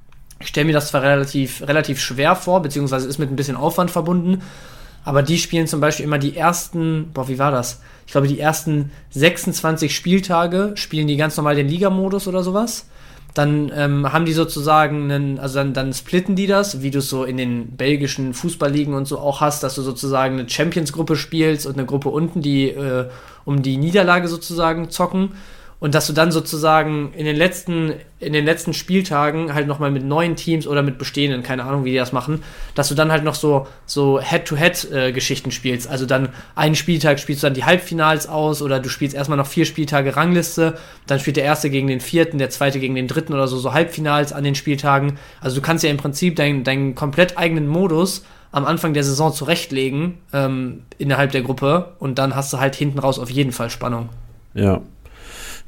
ich 0.45 0.51
stelle 0.51 0.67
mir 0.67 0.73
das 0.73 0.89
zwar 0.89 1.03
relativ, 1.03 1.63
relativ 1.67 2.01
schwer 2.01 2.37
vor, 2.37 2.61
beziehungsweise 2.63 3.09
ist 3.09 3.19
mit 3.19 3.31
ein 3.31 3.37
bisschen 3.37 3.57
Aufwand 3.57 3.91
verbunden, 3.91 4.43
aber 5.05 5.23
die 5.23 5.39
spielen 5.39 5.67
zum 5.67 5.81
Beispiel 5.81 6.05
immer 6.05 6.19
die 6.19 6.37
ersten, 6.37 7.11
boah, 7.13 7.29
wie 7.29 7.39
war 7.39 7.51
das? 7.51 7.81
Ich 8.07 8.13
glaube, 8.13 8.29
die 8.29 8.41
ersten 8.41 8.91
26 9.11 9.95
Spieltage 9.95 10.73
spielen 10.77 11.07
die 11.07 11.17
ganz 11.17 11.37
normal 11.37 11.57
den 11.57 11.69
Ligamodus 11.69 12.29
oder 12.29 12.43
sowas. 12.43 12.87
Dann 13.33 13.73
ähm, 13.75 14.13
haben 14.13 14.27
die 14.27 14.33
sozusagen 14.33 15.11
einen, 15.11 15.39
also 15.39 15.57
dann, 15.57 15.75
dann 15.75 15.93
splitten 15.93 16.37
die 16.37 16.47
das, 16.47 16.83
wie 16.83 16.91
du 16.91 17.01
es 17.01 17.09
so 17.09 17.25
in 17.25 17.37
den 17.37 17.77
belgischen 17.77 18.33
Fußballligen 18.33 18.95
und 18.95 19.07
so 19.07 19.19
auch 19.19 19.41
hast, 19.41 19.63
dass 19.63 19.75
du 19.75 19.83
sozusagen 19.83 20.39
eine 20.39 20.49
Champions-Gruppe 20.49 21.17
spielst 21.17 21.67
und 21.67 21.77
eine 21.77 21.85
Gruppe 21.85 22.11
unten, 22.11 22.43
die 22.43 22.69
äh, 22.69 23.09
um 23.45 23.63
die 23.63 23.77
Niederlage 23.77 24.29
sozusagen 24.29 24.91
zocken 24.91 25.33
und 25.85 25.95
dass 25.95 26.07
du 26.07 26.15
dann 26.15 26.33
sozusagen 26.33 27.13
in 27.13 27.27
den 27.27 27.37
letzten, 27.37 27.93
in 28.19 28.33
den 28.33 28.47
letzten 28.47 28.73
Spieltagen 28.73 29.53
halt 29.53 29.67
nochmal 29.67 29.91
mit 29.91 30.03
neuen 30.03 30.35
Teams 30.35 30.67
oder 30.67 30.83
mit 30.83 30.97
bestehenden, 30.97 31.43
keine 31.43 31.63
Ahnung, 31.63 31.85
wie 31.85 31.91
die 31.91 31.99
das 31.99 32.11
machen, 32.11 32.43
dass 32.75 32.89
du 32.89 32.95
dann 32.95 33.13
halt 33.13 33.23
noch 33.23 33.35
so, 33.35 33.67
so 33.85 34.19
Head-to-Head-Geschichten 34.19 35.51
äh, 35.51 35.53
spielst. 35.53 35.87
Also 35.87 36.07
dann 36.07 36.31
einen 36.55 36.75
Spieltag 36.75 37.21
spielst 37.21 37.43
du 37.43 37.49
dann 37.49 37.53
die 37.53 37.65
Halbfinals 37.67 38.27
aus 38.31 38.63
oder 38.63 38.81
du 38.81 38.89
spielst 38.89 39.15
erstmal 39.15 39.37
noch 39.37 39.47
vier 39.47 39.67
Spieltage 39.67 40.17
Rangliste, 40.17 40.79
dann 41.07 41.21
spielt 41.21 41.37
der 41.37 41.45
erste 41.45 41.69
gegen 41.69 41.89
den 41.89 42.01
vierten, 42.01 42.39
der 42.39 42.49
zweite 42.49 42.81
gegen 42.81 42.95
den 42.95 43.07
dritten 43.07 43.35
oder 43.35 43.47
so, 43.47 43.59
so 43.59 43.75
Halbfinals 43.75 44.33
an 44.33 44.43
den 44.43 44.55
Spieltagen. 44.55 45.19
Also 45.43 45.57
du 45.57 45.61
kannst 45.61 45.85
ja 45.85 45.91
im 45.91 45.99
Prinzip 45.99 46.37
deinen, 46.37 46.65
deinen 46.65 46.95
komplett 46.95 47.37
eigenen 47.37 47.69
Modus 47.69 48.25
am 48.53 48.65
Anfang 48.65 48.95
der 48.95 49.05
Saison 49.05 49.35
zurechtlegen 49.35 50.17
ähm, 50.33 50.85
innerhalb 50.97 51.33
der 51.33 51.43
Gruppe 51.43 51.93
und 51.99 52.19
dann 52.19 52.35
hast 52.35 52.55
du 52.55 52.59
halt 52.59 52.75
hinten 52.75 53.01
raus 53.01 53.19
auf 53.19 53.29
jeden 53.29 53.53
Fall 53.53 53.69
Spannung. 53.69 54.09
Ja, 54.55 54.81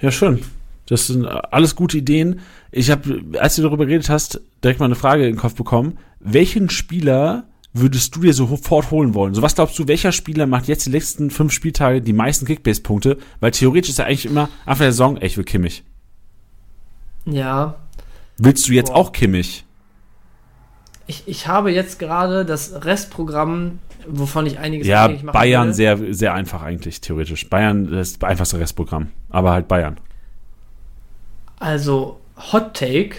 ja, 0.00 0.10
schön. 0.10 0.40
Das 0.86 1.08
sind 1.08 1.26
alles 1.26 1.74
gute 1.74 1.98
Ideen. 1.98 2.40
Ich 2.70 2.90
habe, 2.90 3.22
als 3.38 3.56
du 3.56 3.62
darüber 3.62 3.86
geredet 3.86 4.08
hast, 4.08 4.40
direkt 4.62 4.78
mal 4.78 4.86
eine 4.86 4.94
Frage 4.94 5.26
in 5.26 5.32
den 5.34 5.40
Kopf 5.40 5.54
bekommen. 5.54 5.98
Welchen 6.20 6.70
Spieler 6.70 7.44
würdest 7.72 8.14
du 8.14 8.20
dir 8.20 8.32
sofort 8.32 8.90
holen 8.90 9.14
wollen? 9.14 9.34
So, 9.34 9.42
was 9.42 9.54
glaubst 9.54 9.78
du, 9.78 9.88
welcher 9.88 10.12
Spieler 10.12 10.46
macht 10.46 10.68
jetzt 10.68 10.86
die 10.86 10.90
letzten 10.90 11.30
fünf 11.30 11.52
Spieltage 11.52 12.00
die 12.00 12.12
meisten 12.12 12.46
Kickbase-Punkte? 12.46 13.18
Weil 13.40 13.50
theoretisch 13.50 13.90
ist 13.90 13.98
er 13.98 14.06
eigentlich 14.06 14.26
immer 14.26 14.48
Anfang 14.64 14.84
der 14.84 14.92
Saison, 14.92 15.16
ey, 15.16 15.26
ich 15.26 15.36
will 15.36 15.44
Kimmich. 15.44 15.82
Ja. 17.26 17.74
Willst 18.38 18.68
du 18.68 18.72
jetzt 18.72 18.92
Boah. 18.92 18.96
auch 18.96 19.12
Kimmich? 19.12 19.65
Ich, 21.06 21.24
ich 21.26 21.46
habe 21.46 21.70
jetzt 21.70 21.98
gerade 21.98 22.44
das 22.44 22.84
Restprogramm 22.84 23.78
wovon 24.06 24.46
ich 24.46 24.58
einiges 24.58 24.86
ja, 24.86 25.08
machen 25.08 25.26
Bayern 25.26 25.68
will. 25.68 25.74
sehr, 25.74 25.98
sehr 26.14 26.34
einfach 26.34 26.62
eigentlich, 26.62 27.00
theoretisch. 27.00 27.48
Bayern 27.48 27.92
ist 27.92 28.22
das 28.22 28.28
einfachste 28.28 28.58
Restprogramm, 28.58 29.08
aber 29.30 29.52
halt 29.52 29.68
Bayern. 29.68 29.98
Also, 31.58 32.20
Hot 32.52 32.74
Take. 32.74 33.16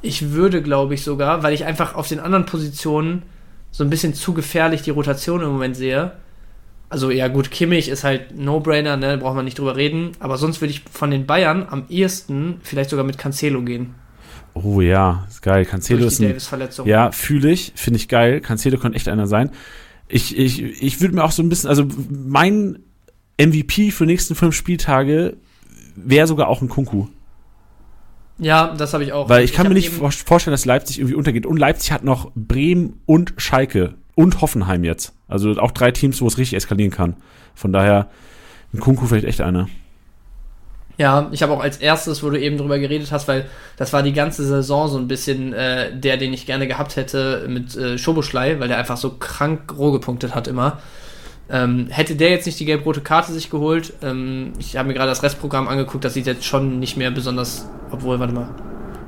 Ich 0.00 0.30
würde, 0.30 0.62
glaube 0.62 0.94
ich, 0.94 1.02
sogar, 1.02 1.42
weil 1.42 1.52
ich 1.52 1.64
einfach 1.64 1.94
auf 1.94 2.08
den 2.08 2.20
anderen 2.20 2.46
Positionen 2.46 3.22
so 3.70 3.84
ein 3.84 3.90
bisschen 3.90 4.14
zu 4.14 4.32
gefährlich 4.32 4.82
die 4.82 4.90
Rotation 4.90 5.42
im 5.42 5.48
Moment 5.48 5.76
sehe. 5.76 6.12
Also, 6.88 7.10
ja, 7.10 7.28
gut, 7.28 7.50
Kimmich 7.50 7.88
ist 7.88 8.04
halt 8.04 8.38
No-Brainer, 8.38 8.96
ne, 8.96 9.18
braucht 9.18 9.34
man 9.34 9.44
nicht 9.44 9.58
drüber 9.58 9.76
reden. 9.76 10.12
Aber 10.20 10.38
sonst 10.38 10.60
würde 10.60 10.70
ich 10.70 10.84
von 10.90 11.10
den 11.10 11.26
Bayern 11.26 11.66
am 11.68 11.84
ehesten 11.88 12.60
vielleicht 12.62 12.90
sogar 12.90 13.04
mit 13.04 13.18
Cancelo 13.18 13.62
gehen. 13.62 13.94
Oh 14.64 14.80
ja, 14.80 15.24
ist 15.28 15.42
geil. 15.42 15.64
Cancelo 15.64 16.06
ist 16.06 16.20
ein, 16.20 16.34
Ja, 16.86 17.12
fühle 17.12 17.50
ich, 17.50 17.72
finde 17.74 17.98
ich 17.98 18.08
geil. 18.08 18.40
Cancelo 18.40 18.78
könnte 18.78 18.96
echt 18.96 19.08
einer 19.08 19.26
sein. 19.26 19.50
Ich, 20.08 20.36
ich, 20.36 20.82
ich 20.82 21.00
würde 21.00 21.14
mir 21.14 21.24
auch 21.24 21.32
so 21.32 21.42
ein 21.42 21.48
bisschen, 21.48 21.68
also 21.68 21.86
mein 22.08 22.78
MVP 23.40 23.90
für 23.90 24.06
die 24.06 24.12
nächsten 24.12 24.34
fünf 24.34 24.54
Spieltage 24.54 25.36
wäre 25.94 26.26
sogar 26.26 26.48
auch 26.48 26.62
ein 26.62 26.68
Kunku. 26.68 27.08
Ja, 28.38 28.74
das 28.74 28.94
habe 28.94 29.04
ich 29.04 29.12
auch. 29.12 29.28
Weil 29.28 29.44
ich, 29.44 29.50
ich 29.50 29.56
kann 29.56 29.68
mir 29.68 29.74
nicht 29.74 29.90
vorstellen, 29.90 30.52
dass 30.52 30.64
Leipzig 30.64 30.98
irgendwie 30.98 31.16
untergeht. 31.16 31.44
Und 31.44 31.56
Leipzig 31.56 31.92
hat 31.92 32.04
noch 32.04 32.30
Bremen 32.34 33.00
und 33.04 33.34
Schalke 33.36 33.94
und 34.14 34.40
Hoffenheim 34.40 34.84
jetzt. 34.84 35.12
Also 35.26 35.50
auch 35.58 35.72
drei 35.72 35.90
Teams, 35.90 36.20
wo 36.20 36.26
es 36.26 36.38
richtig 36.38 36.56
eskalieren 36.56 36.92
kann. 36.92 37.16
Von 37.54 37.72
daher, 37.72 38.08
ein 38.72 38.80
Kunku 38.80 39.06
vielleicht 39.06 39.26
echt 39.26 39.40
einer. 39.40 39.68
Ja, 40.98 41.28
ich 41.30 41.44
habe 41.44 41.52
auch 41.52 41.62
als 41.62 41.76
erstes, 41.76 42.24
wo 42.24 42.30
du 42.30 42.40
eben 42.40 42.58
drüber 42.58 42.80
geredet 42.80 43.12
hast, 43.12 43.28
weil 43.28 43.46
das 43.76 43.92
war 43.92 44.02
die 44.02 44.12
ganze 44.12 44.44
Saison 44.44 44.88
so 44.88 44.98
ein 44.98 45.06
bisschen 45.06 45.52
äh, 45.52 45.96
der, 45.96 46.16
den 46.16 46.32
ich 46.32 46.44
gerne 46.44 46.66
gehabt 46.66 46.96
hätte 46.96 47.46
mit 47.48 47.76
äh, 47.76 47.96
Schoboschlei, 47.96 48.58
weil 48.58 48.66
der 48.66 48.78
einfach 48.78 48.96
so 48.96 49.10
krank 49.10 49.72
roh 49.78 49.92
gepunktet 49.92 50.34
hat 50.34 50.48
immer. 50.48 50.78
Ähm, 51.50 51.86
hätte 51.88 52.16
der 52.16 52.30
jetzt 52.30 52.46
nicht 52.46 52.58
die 52.58 52.64
gelb-rote 52.64 53.00
Karte 53.00 53.32
sich 53.32 53.48
geholt, 53.48 53.94
ähm, 54.02 54.52
ich 54.58 54.76
habe 54.76 54.88
mir 54.88 54.94
gerade 54.94 55.08
das 55.08 55.22
Restprogramm 55.22 55.68
angeguckt, 55.68 56.04
das 56.04 56.14
sieht 56.14 56.26
jetzt 56.26 56.44
schon 56.44 56.78
nicht 56.80 56.96
mehr 56.96 57.10
besonders, 57.10 57.66
obwohl, 57.90 58.18
warte 58.18 58.34
mal. 58.34 58.50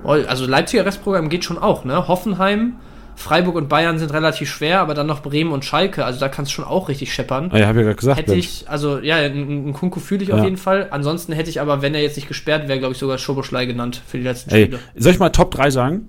Oh, 0.05 0.12
also 0.12 0.47
Leipziger 0.47 0.87
Restprogramm 0.87 1.29
geht 1.29 1.45
schon 1.45 1.59
auch, 1.59 1.85
ne? 1.85 2.09
Hoffenheim, 2.09 2.77
Freiburg 3.20 3.55
und 3.55 3.68
Bayern 3.68 3.98
sind 3.98 4.12
relativ 4.12 4.48
schwer, 4.48 4.80
aber 4.80 4.94
dann 4.94 5.06
noch 5.06 5.20
Bremen 5.20 5.52
und 5.52 5.64
Schalke, 5.64 6.05
also 6.05 6.18
da 6.18 6.28
kannst 6.28 6.51
du 6.51 6.55
schon 6.55 6.64
auch 6.64 6.88
richtig 6.88 7.12
scheppern. 7.12 7.51
Ah, 7.52 7.59
ja, 7.59 7.66
hab 7.66 7.74
ich 7.74 7.80
ja 7.80 7.82
gerade 7.82 7.97
gesagt. 7.97 8.18
Hätte 8.18 8.34
ich, 8.34 8.64
also 8.66 8.98
ja, 8.98 9.16
einen 9.16 9.74
Kunku 9.74 10.01
fühle 10.01 10.22
ich 10.22 10.30
ja. 10.30 10.36
auf 10.36 10.44
jeden 10.44 10.56
Fall. 10.56 10.88
Ansonsten 10.90 11.34
hätte 11.34 11.51
ich 11.51 11.60
aber, 11.60 11.82
wenn 11.82 11.94
er 11.94 12.01
jetzt 12.01 12.16
nicht 12.16 12.28
gesperrt 12.28 12.66
wäre, 12.66 12.78
glaube 12.78 12.92
ich 12.92 12.98
sogar 12.98 13.18
Schoboschlei 13.18 13.66
genannt 13.66 14.01
für 14.06 14.16
die 14.16 14.24
letzten 14.24 14.51
Ey, 14.51 14.64
Spiele. 14.64 14.80
Soll 14.97 15.12
ich 15.12 15.18
mal 15.18 15.28
Top 15.28 15.51
3 15.51 15.70
sagen? 15.70 16.09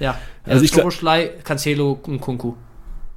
Ja, 0.00 0.18
also 0.44 0.64
ich 0.64 0.70
Schoboschlei, 0.70 1.32
Cancelo 1.44 2.00
und 2.06 2.20
Kunku. 2.20 2.54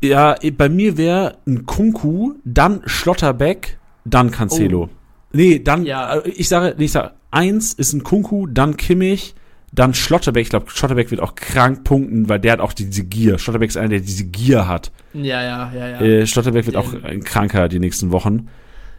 Ja, 0.03 0.35
bei 0.57 0.67
mir 0.67 0.97
wäre 0.97 1.37
ein 1.47 1.65
Kunku, 1.65 2.33
dann 2.43 2.81
Schlotterbeck, 2.85 3.77
dann 4.03 4.31
Cancelo. 4.31 4.83
Oh. 4.83 4.89
Nee, 5.31 5.59
dann, 5.59 5.85
ja. 5.85 6.17
Äh, 6.17 6.29
ich 6.29 6.49
sage, 6.49 6.75
nee, 6.77 6.85
ich 6.85 6.91
sage, 6.91 7.11
eins 7.29 7.73
ist 7.73 7.93
ein 7.93 8.03
Kunku, 8.03 8.47
dann 8.47 8.75
Kimmich, 8.75 9.35
dann 9.71 9.93
Schlotterbeck, 9.93 10.43
ich 10.43 10.49
glaube, 10.49 10.69
Schlotterbeck 10.69 11.11
wird 11.11 11.21
auch 11.21 11.35
krank 11.35 11.83
punkten, 11.83 12.27
weil 12.27 12.39
der 12.39 12.53
hat 12.53 12.59
auch 12.59 12.73
diese 12.73 13.05
Gier. 13.05 13.39
Schlotterbeck 13.39 13.69
ist 13.69 13.77
einer, 13.77 13.89
der 13.89 14.01
diese 14.01 14.25
Gier 14.25 14.67
hat. 14.67 14.91
Ja, 15.13 15.41
ja, 15.41 15.71
ja, 15.73 15.87
ja. 15.87 16.01
Äh, 16.01 16.27
Schlotterbeck 16.27 16.65
wird 16.65 16.75
auch 16.75 16.93
ein 17.03 17.23
Kranker 17.23 17.69
die 17.69 17.79
nächsten 17.79 18.11
Wochen. 18.11 18.49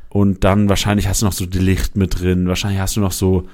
Und 0.09 0.45
dann 0.45 0.69
wahrscheinlich 0.69 1.09
hast 1.09 1.23
du 1.23 1.27
noch 1.27 1.33
so 1.33 1.47
Delicht 1.47 1.97
mit 1.97 2.21
drin. 2.21 2.49
Wahrscheinlich 2.49 2.81
hast 2.81 2.97
du 2.97 3.01
noch 3.01 3.13
so 3.13 3.49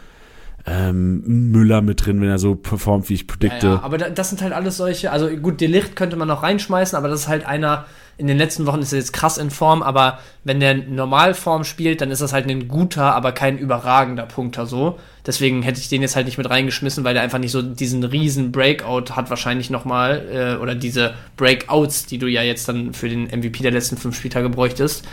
ähm, 0.66 1.50
Müller 1.50 1.82
mit 1.82 2.04
drin, 2.04 2.20
wenn 2.20 2.28
er 2.28 2.38
so 2.38 2.54
performt, 2.54 3.08
wie 3.08 3.14
ich 3.14 3.26
predikte. 3.26 3.66
Ja, 3.66 3.74
ja, 3.74 3.82
aber 3.82 3.98
das 3.98 4.28
sind 4.28 4.42
halt 4.42 4.52
alles 4.52 4.76
solche. 4.76 5.10
Also 5.10 5.28
gut, 5.28 5.60
Delicht 5.60 5.96
könnte 5.96 6.16
man 6.16 6.28
noch 6.28 6.42
reinschmeißen, 6.42 6.96
aber 6.96 7.08
das 7.08 7.22
ist 7.22 7.28
halt 7.28 7.46
einer, 7.46 7.86
in 8.18 8.26
den 8.26 8.36
letzten 8.36 8.66
Wochen 8.66 8.80
ist 8.80 8.92
er 8.92 8.98
jetzt 8.98 9.12
krass 9.12 9.38
in 9.38 9.50
Form, 9.50 9.80
aber 9.80 10.18
wenn 10.42 10.58
der 10.58 10.74
Normalform 10.74 11.62
spielt, 11.62 12.00
dann 12.00 12.10
ist 12.10 12.20
das 12.20 12.32
halt 12.32 12.48
ein 12.48 12.66
guter, 12.66 13.14
aber 13.14 13.30
kein 13.30 13.58
überragender 13.58 14.26
Punkter 14.26 14.66
so. 14.66 14.98
Deswegen 15.24 15.62
hätte 15.62 15.78
ich 15.78 15.88
den 15.88 16.02
jetzt 16.02 16.16
halt 16.16 16.26
nicht 16.26 16.36
mit 16.36 16.50
reingeschmissen, 16.50 17.04
weil 17.04 17.14
der 17.14 17.22
einfach 17.22 17.38
nicht 17.38 17.52
so 17.52 17.62
diesen 17.62 18.02
riesen 18.02 18.50
Breakout 18.50 19.12
hat 19.14 19.30
wahrscheinlich 19.30 19.70
nochmal, 19.70 20.26
äh, 20.32 20.60
oder 20.60 20.74
diese 20.74 21.14
Breakouts, 21.36 22.06
die 22.06 22.18
du 22.18 22.26
ja 22.26 22.42
jetzt 22.42 22.68
dann 22.68 22.92
für 22.92 23.08
den 23.08 23.26
MVP 23.26 23.62
der 23.62 23.70
letzten 23.70 23.96
fünf 23.96 24.16
Spieltage 24.16 24.48
bräuchtest. 24.48 25.06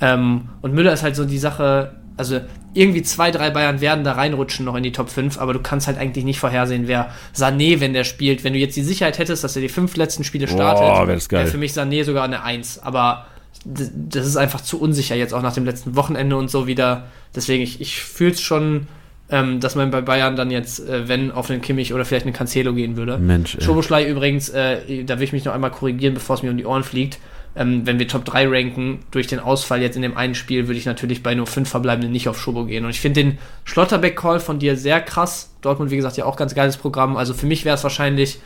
Ähm, 0.00 0.48
und 0.62 0.74
Müller 0.74 0.94
ist 0.94 1.02
halt 1.02 1.16
so 1.16 1.26
die 1.26 1.38
Sache, 1.38 1.96
also 2.18 2.40
irgendwie 2.74 3.02
zwei, 3.02 3.30
drei 3.30 3.50
Bayern 3.50 3.80
werden 3.80 4.04
da 4.04 4.12
reinrutschen 4.12 4.66
noch 4.66 4.74
in 4.74 4.82
die 4.82 4.92
Top 4.92 5.08
5, 5.08 5.38
aber 5.38 5.52
du 5.52 5.60
kannst 5.60 5.86
halt 5.86 5.98
eigentlich 5.98 6.24
nicht 6.24 6.38
vorhersehen, 6.40 6.88
wer 6.88 7.10
Sané, 7.34 7.80
wenn 7.80 7.92
der 7.92 8.04
spielt, 8.04 8.44
wenn 8.44 8.52
du 8.52 8.58
jetzt 8.58 8.76
die 8.76 8.82
Sicherheit 8.82 9.18
hättest, 9.18 9.44
dass 9.44 9.56
er 9.56 9.62
die 9.62 9.68
fünf 9.68 9.96
letzten 9.96 10.24
Spiele 10.24 10.48
startet, 10.48 10.82
wäre 10.84 11.20
wär 11.30 11.46
für 11.46 11.58
mich 11.58 11.72
Sané 11.72 12.04
sogar 12.04 12.24
eine 12.24 12.42
Eins. 12.42 12.78
Aber 12.78 13.26
das 13.64 14.26
ist 14.26 14.36
einfach 14.36 14.60
zu 14.60 14.80
unsicher 14.80 15.14
jetzt 15.14 15.32
auch 15.32 15.42
nach 15.42 15.54
dem 15.54 15.64
letzten 15.64 15.96
Wochenende 15.96 16.36
und 16.36 16.50
so 16.50 16.66
wieder. 16.66 17.06
Deswegen, 17.34 17.62
ich, 17.62 17.80
ich 17.80 18.02
fühle 18.02 18.32
es 18.32 18.40
schon, 18.40 18.88
ähm, 19.30 19.60
dass 19.60 19.74
man 19.74 19.90
bei 19.90 20.00
Bayern 20.00 20.36
dann 20.36 20.50
jetzt, 20.50 20.80
äh, 20.80 21.08
wenn 21.08 21.30
auf 21.30 21.50
einen 21.50 21.60
Kimmich 21.60 21.94
oder 21.94 22.04
vielleicht 22.04 22.26
einen 22.26 22.34
Cancelo 22.34 22.74
gehen 22.74 22.96
würde. 22.96 23.18
Mensch. 23.18 23.56
Schoboschlei 23.60 24.08
übrigens, 24.08 24.48
äh, 24.48 25.04
da 25.04 25.18
will 25.18 25.24
ich 25.24 25.32
mich 25.32 25.44
noch 25.44 25.54
einmal 25.54 25.70
korrigieren, 25.70 26.14
bevor 26.14 26.36
es 26.36 26.42
mir 26.42 26.50
um 26.50 26.56
die 26.56 26.66
Ohren 26.66 26.84
fliegt 26.84 27.18
ähm, 27.58 27.86
wenn 27.86 27.98
wir 27.98 28.06
Top 28.06 28.24
3 28.24 28.46
ranken, 28.48 29.00
durch 29.10 29.26
den 29.26 29.40
Ausfall 29.40 29.82
jetzt 29.82 29.96
in 29.96 30.02
dem 30.02 30.16
einen 30.16 30.36
Spiel, 30.36 30.68
würde 30.68 30.78
ich 30.78 30.86
natürlich 30.86 31.24
bei 31.24 31.34
nur 31.34 31.46
fünf 31.46 31.68
Verbleibenden 31.68 32.12
nicht 32.12 32.28
auf 32.28 32.40
Schobo 32.40 32.64
gehen. 32.64 32.84
Und 32.84 32.90
ich 32.90 33.00
finde 33.00 33.24
den 33.24 33.38
Schlotterbeck-Call 33.64 34.38
von 34.38 34.60
dir 34.60 34.76
sehr 34.76 35.00
krass. 35.00 35.52
Dortmund, 35.60 35.90
wie 35.90 35.96
gesagt, 35.96 36.16
ja 36.16 36.24
auch 36.24 36.36
ganz 36.36 36.54
geiles 36.54 36.76
Programm. 36.76 37.16
Also 37.16 37.34
für 37.34 37.46
mich 37.46 37.64
wäre 37.64 37.74
es 37.74 37.82
wahrscheinlich 37.82 38.38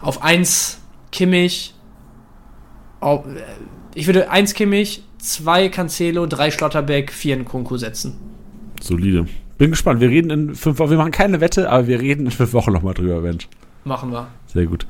auf 0.00 0.22
1 0.22 0.80
Kimmich, 1.12 1.74
auf, 3.00 3.26
äh, 3.26 3.40
ich 3.94 4.06
würde 4.06 4.30
1 4.30 4.54
Kimmich, 4.54 5.02
2 5.18 5.68
Cancelo, 5.68 6.26
3 6.26 6.50
Schlotterbeck, 6.50 7.12
4 7.12 7.34
in 7.34 7.44
Kunku 7.44 7.76
setzen. 7.76 8.16
Solide. 8.80 9.26
Bin 9.58 9.70
gespannt. 9.70 10.00
Wir 10.00 10.08
reden 10.08 10.30
in 10.30 10.54
fünf 10.54 10.78
Wochen. 10.78 10.88
Wir 10.88 10.96
machen 10.96 11.12
keine 11.12 11.42
Wette, 11.42 11.68
aber 11.68 11.86
wir 11.86 12.00
reden 12.00 12.24
in 12.24 12.32
fünf 12.32 12.54
Wochen 12.54 12.72
nochmal 12.72 12.94
drüber, 12.94 13.20
Mensch. 13.20 13.46
Machen 13.84 14.10
wir. 14.10 14.28
Sehr 14.46 14.64
gut. 14.64 14.86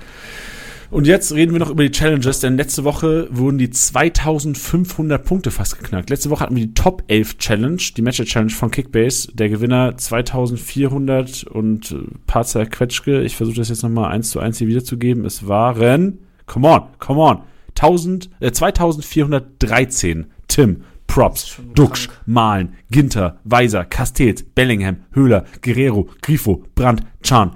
Und 0.90 1.06
jetzt 1.06 1.32
reden 1.32 1.52
wir 1.52 1.60
noch 1.60 1.70
über 1.70 1.84
die 1.84 1.92
Challenges, 1.92 2.40
denn 2.40 2.56
letzte 2.56 2.82
Woche 2.82 3.28
wurden 3.30 3.58
die 3.58 3.70
2500 3.70 5.24
Punkte 5.24 5.52
fast 5.52 5.78
geknackt. 5.78 6.10
Letzte 6.10 6.30
Woche 6.30 6.42
hatten 6.42 6.56
wir 6.56 6.66
die 6.66 6.74
Top 6.74 7.04
11 7.06 7.38
Challenge, 7.38 7.80
die 7.96 8.02
Match 8.02 8.20
Challenge 8.24 8.50
von 8.50 8.72
Kickbase. 8.72 9.30
Der 9.32 9.48
Gewinner 9.48 9.96
2400 9.96 11.44
und 11.44 11.94
paar 12.26 12.44
zerquetschke. 12.44 13.22
Ich 13.22 13.36
versuche 13.36 13.56
das 13.56 13.68
jetzt 13.68 13.84
nochmal 13.84 14.10
eins 14.10 14.30
zu 14.30 14.40
eins 14.40 14.58
hier 14.58 14.66
wiederzugeben. 14.66 15.24
Es 15.24 15.46
waren, 15.46 16.18
come 16.46 16.68
on, 16.68 16.82
come 16.98 17.20
on, 17.20 17.42
1000, 17.76 18.28
äh, 18.40 18.50
2413. 18.50 20.26
Tim, 20.48 20.82
Props, 21.06 21.60
Duxch, 21.74 22.08
Malen, 22.26 22.74
Ginter, 22.90 23.38
Weiser, 23.44 23.84
Castells, 23.84 24.42
Bellingham, 24.42 24.96
Höhler, 25.12 25.44
Guerrero, 25.62 26.08
Grifo, 26.20 26.64
Brandt, 26.74 27.04
Chan. 27.22 27.52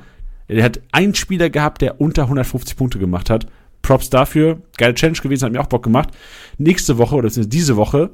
Er 0.48 0.64
hat 0.64 0.80
einen 0.92 1.14
Spieler 1.14 1.50
gehabt, 1.50 1.82
der 1.82 2.00
unter 2.00 2.22
150 2.24 2.76
Punkte 2.76 2.98
gemacht 2.98 3.30
hat. 3.30 3.46
Props 3.82 4.10
dafür. 4.10 4.62
Geile 4.78 4.94
Challenge 4.94 5.18
gewesen, 5.18 5.44
hat 5.44 5.52
mir 5.52 5.60
auch 5.60 5.66
Bock 5.66 5.82
gemacht. 5.82 6.10
Nächste 6.58 6.98
Woche 6.98 7.16
oder 7.16 7.28
diese 7.28 7.76
Woche 7.76 8.10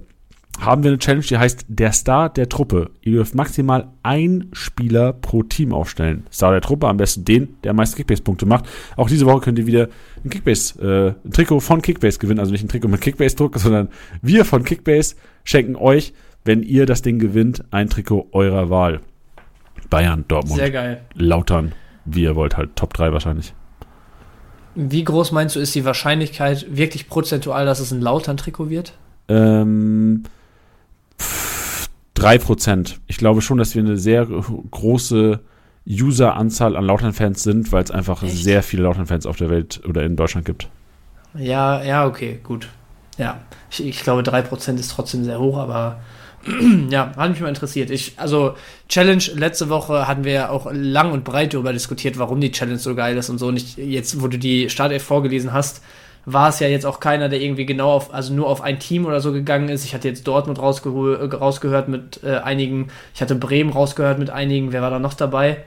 haben 0.58 0.82
wir 0.82 0.90
eine 0.90 0.98
Challenge, 0.98 1.24
die 1.24 1.38
heißt 1.38 1.66
der 1.68 1.92
Star 1.92 2.28
der 2.28 2.48
Truppe. 2.48 2.90
Ihr 3.02 3.12
dürft 3.12 3.34
maximal 3.34 3.88
ein 4.02 4.48
Spieler 4.52 5.12
pro 5.12 5.42
Team 5.42 5.72
aufstellen. 5.72 6.26
Star 6.32 6.50
der 6.52 6.60
Truppe, 6.60 6.88
am 6.88 6.96
besten 6.96 7.24
den, 7.24 7.56
der 7.62 7.70
am 7.70 7.76
meisten 7.76 7.96
Kickbase-Punkte 7.96 8.46
macht. 8.46 8.66
Auch 8.96 9.08
diese 9.08 9.26
Woche 9.26 9.40
könnt 9.40 9.58
ihr 9.58 9.66
wieder 9.66 9.88
ein 10.24 10.28
Kickbase, 10.28 11.16
äh, 11.24 11.26
ein 11.26 11.30
Trikot 11.30 11.60
von 11.60 11.80
Kickbase 11.80 12.18
gewinnen. 12.18 12.40
Also 12.40 12.52
nicht 12.52 12.64
ein 12.64 12.68
Trikot 12.68 12.88
mit 12.88 13.00
Kickbase-Druck, 13.00 13.58
sondern 13.58 13.88
wir 14.22 14.44
von 14.44 14.64
Kickbase 14.64 15.14
schenken 15.44 15.76
euch, 15.76 16.12
wenn 16.44 16.62
ihr 16.62 16.84
das 16.84 17.02
Ding 17.02 17.18
gewinnt, 17.18 17.64
ein 17.70 17.88
Trikot 17.88 18.28
eurer 18.32 18.70
Wahl. 18.70 19.00
Bayern, 19.88 20.24
Dortmund. 20.28 20.58
Sehr 20.58 20.70
geil. 20.70 21.02
Lautern 21.14 21.72
wie 22.04 22.22
ihr 22.22 22.36
wollt, 22.36 22.56
halt 22.56 22.76
Top 22.76 22.94
3 22.94 23.12
wahrscheinlich. 23.12 23.54
Wie 24.74 25.04
groß 25.04 25.32
meinst 25.32 25.56
du, 25.56 25.60
ist 25.60 25.74
die 25.74 25.84
Wahrscheinlichkeit 25.84 26.66
wirklich 26.68 27.08
prozentual, 27.08 27.66
dass 27.66 27.80
es 27.80 27.90
ein 27.90 28.00
Lautern-Trikot 28.00 28.70
wird? 28.70 28.92
Ähm, 29.28 30.22
pff, 31.20 31.88
3%. 32.16 32.96
Ich 33.06 33.18
glaube 33.18 33.42
schon, 33.42 33.58
dass 33.58 33.74
wir 33.74 33.82
eine 33.82 33.96
sehr 33.96 34.26
große 34.26 35.40
User-Anzahl 35.88 36.76
an 36.76 36.84
Lautern-Fans 36.84 37.42
sind, 37.42 37.72
weil 37.72 37.82
es 37.82 37.90
einfach 37.90 38.22
Echt? 38.22 38.36
sehr 38.36 38.62
viele 38.62 38.84
Lautern-Fans 38.84 39.26
auf 39.26 39.36
der 39.36 39.50
Welt 39.50 39.80
oder 39.88 40.04
in 40.04 40.16
Deutschland 40.16 40.46
gibt. 40.46 40.68
Ja, 41.34 41.82
ja, 41.82 42.06
okay, 42.06 42.40
gut. 42.42 42.68
Ja, 43.18 43.40
ich, 43.70 43.84
ich 43.84 44.02
glaube, 44.02 44.22
3% 44.22 44.74
ist 44.76 44.92
trotzdem 44.92 45.24
sehr 45.24 45.40
hoch, 45.40 45.58
aber 45.58 46.00
ja, 46.90 47.12
hat 47.16 47.30
mich 47.30 47.40
mal 47.40 47.48
interessiert. 47.48 47.90
Ich, 47.90 48.14
also, 48.16 48.54
Challenge, 48.88 49.22
letzte 49.34 49.68
Woche 49.68 50.08
hatten 50.08 50.24
wir 50.24 50.32
ja 50.32 50.48
auch 50.50 50.70
lang 50.72 51.12
und 51.12 51.24
breit 51.24 51.54
darüber 51.54 51.72
diskutiert, 51.72 52.18
warum 52.18 52.40
die 52.40 52.50
Challenge 52.50 52.78
so 52.78 52.94
geil 52.94 53.16
ist 53.16 53.28
und 53.28 53.38
so. 53.38 53.48
Und 53.48 53.56
ich, 53.56 53.76
jetzt, 53.76 54.20
wo 54.22 54.28
du 54.28 54.38
die 54.38 54.70
Startelf 54.70 55.02
vorgelesen 55.02 55.52
hast, 55.52 55.82
war 56.24 56.48
es 56.48 56.60
ja 56.60 56.68
jetzt 56.68 56.86
auch 56.86 57.00
keiner, 57.00 57.28
der 57.28 57.40
irgendwie 57.40 57.66
genau 57.66 57.90
auf, 57.90 58.12
also 58.12 58.32
nur 58.34 58.46
auf 58.46 58.60
ein 58.60 58.78
Team 58.78 59.06
oder 59.06 59.20
so 59.20 59.32
gegangen 59.32 59.68
ist. 59.68 59.84
Ich 59.84 59.94
hatte 59.94 60.08
jetzt 60.08 60.26
Dortmund 60.26 60.58
rausgehö 60.58 61.26
rausgehört 61.26 61.88
mit 61.88 62.20
äh, 62.22 62.36
einigen, 62.36 62.88
ich 63.14 63.22
hatte 63.22 63.34
Bremen 63.34 63.70
rausgehört 63.70 64.18
mit 64.18 64.30
einigen, 64.30 64.72
wer 64.72 64.82
war 64.82 64.90
da 64.90 64.98
noch 64.98 65.14
dabei? 65.14 65.64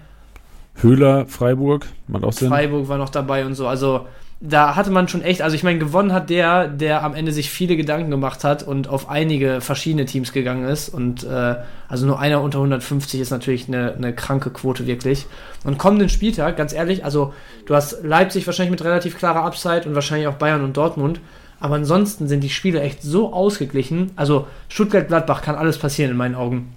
Höhler, 0.76 1.26
Freiburg, 1.28 1.88
macht 2.08 2.24
auch 2.24 2.34
Sinn. 2.34 2.50
Freiburg 2.50 2.88
war 2.88 2.98
noch 2.98 3.10
dabei 3.10 3.46
und 3.46 3.56
so. 3.56 3.68
Also 3.68 4.08
da 4.46 4.76
hatte 4.76 4.92
man 4.92 5.08
schon 5.08 5.22
echt, 5.22 5.42
also 5.42 5.56
ich 5.56 5.64
meine, 5.64 5.80
gewonnen 5.80 6.12
hat 6.12 6.30
der, 6.30 6.68
der 6.68 7.02
am 7.04 7.16
Ende 7.16 7.32
sich 7.32 7.50
viele 7.50 7.78
Gedanken 7.78 8.12
gemacht 8.12 8.44
hat 8.44 8.62
und 8.62 8.90
auf 8.90 9.10
einige 9.10 9.62
verschiedene 9.62 10.04
Teams 10.04 10.34
gegangen 10.34 10.68
ist. 10.68 10.90
Und 10.90 11.24
äh, 11.24 11.56
also 11.88 12.06
nur 12.06 12.20
einer 12.20 12.42
unter 12.42 12.58
150 12.58 13.22
ist 13.22 13.30
natürlich 13.30 13.70
eine, 13.70 13.94
eine 13.94 14.14
kranke 14.14 14.50
Quote 14.50 14.86
wirklich. 14.86 15.28
Und 15.64 15.78
kommenden 15.78 16.10
Spieltag, 16.10 16.58
ganz 16.58 16.74
ehrlich, 16.74 17.06
also 17.06 17.34
du 17.68 17.74
hast 17.74 18.04
Leipzig 18.04 18.46
wahrscheinlich 18.46 18.72
mit 18.72 18.84
relativ 18.84 19.18
klarer 19.18 19.46
Upside 19.46 19.84
und 19.88 19.96
wahrscheinlich 19.96 20.28
auch 20.28 20.36
Bayern 20.36 20.66
und 20.66 20.76
Dortmund. 20.76 21.22
Aber 21.62 21.76
ansonsten 21.76 22.28
sind 22.28 22.42
die 22.42 22.50
Spiele 22.50 22.82
echt 22.82 23.02
so 23.02 23.32
ausgeglichen. 23.32 24.12
Also 24.18 24.48
Stuttgart-Gladbach 24.68 25.42
kann 25.42 25.56
alles 25.56 25.78
passieren 25.78 26.12
in 26.12 26.18
meinen 26.18 26.36
Augen. 26.36 26.76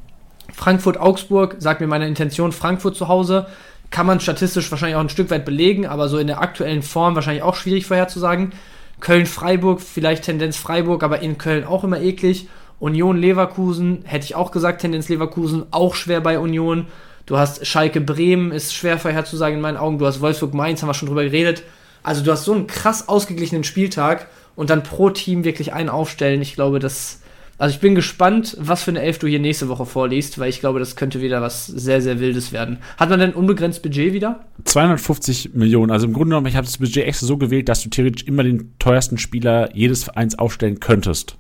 Frankfurt-Augsburg, 0.54 1.56
sagt 1.58 1.80
mir 1.80 1.88
meine 1.88 2.06
Intention, 2.06 2.52
Frankfurt 2.52 2.94
zu 2.94 3.08
Hause 3.08 3.46
kann 3.90 4.06
man 4.06 4.20
statistisch 4.20 4.70
wahrscheinlich 4.70 4.96
auch 4.96 5.00
ein 5.00 5.08
Stück 5.08 5.30
weit 5.30 5.44
belegen, 5.44 5.86
aber 5.86 6.08
so 6.08 6.18
in 6.18 6.26
der 6.26 6.40
aktuellen 6.40 6.82
Form 6.82 7.14
wahrscheinlich 7.14 7.42
auch 7.42 7.56
schwierig 7.56 7.86
vorherzusagen. 7.86 8.52
Köln-Freiburg, 9.00 9.80
vielleicht 9.80 10.24
Tendenz 10.24 10.56
Freiburg, 10.56 11.02
aber 11.02 11.20
in 11.20 11.38
Köln 11.38 11.64
auch 11.64 11.84
immer 11.84 12.00
eklig. 12.00 12.48
Union 12.78 13.16
Leverkusen, 13.16 14.02
hätte 14.04 14.24
ich 14.24 14.34
auch 14.34 14.50
gesagt, 14.50 14.80
Tendenz 14.80 15.08
Leverkusen, 15.08 15.66
auch 15.70 15.94
schwer 15.94 16.20
bei 16.20 16.38
Union. 16.38 16.86
Du 17.24 17.38
hast 17.38 17.66
Schalke 17.66 18.00
Bremen, 18.00 18.52
ist 18.52 18.74
schwer 18.74 18.98
vorherzusagen 18.98 19.56
in 19.56 19.62
meinen 19.62 19.76
Augen. 19.76 19.98
Du 19.98 20.06
hast 20.06 20.20
Wolfsburg 20.20 20.54
Mainz, 20.54 20.82
haben 20.82 20.88
wir 20.88 20.94
schon 20.94 21.08
drüber 21.08 21.24
geredet. 21.24 21.62
Also 22.02 22.22
du 22.22 22.30
hast 22.30 22.44
so 22.44 22.52
einen 22.52 22.66
krass 22.66 23.08
ausgeglichenen 23.08 23.64
Spieltag 23.64 24.28
und 24.54 24.70
dann 24.70 24.82
pro 24.82 25.10
Team 25.10 25.44
wirklich 25.44 25.72
einen 25.72 25.88
aufstellen. 25.88 26.40
Ich 26.40 26.54
glaube, 26.54 26.78
das 26.78 27.20
also 27.58 27.74
ich 27.74 27.80
bin 27.80 27.94
gespannt, 27.94 28.56
was 28.60 28.82
für 28.82 28.90
eine 28.90 29.00
Elf 29.00 29.18
du 29.18 29.26
hier 29.26 29.38
nächste 29.38 29.68
Woche 29.68 29.86
vorliest, 29.86 30.38
weil 30.38 30.50
ich 30.50 30.60
glaube, 30.60 30.78
das 30.78 30.94
könnte 30.94 31.22
wieder 31.22 31.40
was 31.40 31.66
sehr, 31.66 32.02
sehr 32.02 32.20
Wildes 32.20 32.52
werden. 32.52 32.78
Hat 32.98 33.08
man 33.08 33.18
denn 33.18 33.32
unbegrenzt 33.32 33.82
Budget 33.82 34.12
wieder? 34.12 34.44
250 34.64 35.54
Millionen. 35.54 35.90
Also 35.90 36.06
im 36.06 36.12
Grunde 36.12 36.30
genommen, 36.30 36.46
ich 36.46 36.56
habe 36.56 36.66
das 36.66 36.78
Budget 36.78 37.06
extra 37.06 37.26
so 37.26 37.38
gewählt, 37.38 37.68
dass 37.68 37.82
du 37.82 37.88
theoretisch 37.88 38.24
immer 38.24 38.42
den 38.42 38.74
teuersten 38.78 39.16
Spieler 39.16 39.74
jedes 39.74 40.04
Vereins 40.04 40.38
aufstellen 40.38 40.80
könntest. 40.80 41.38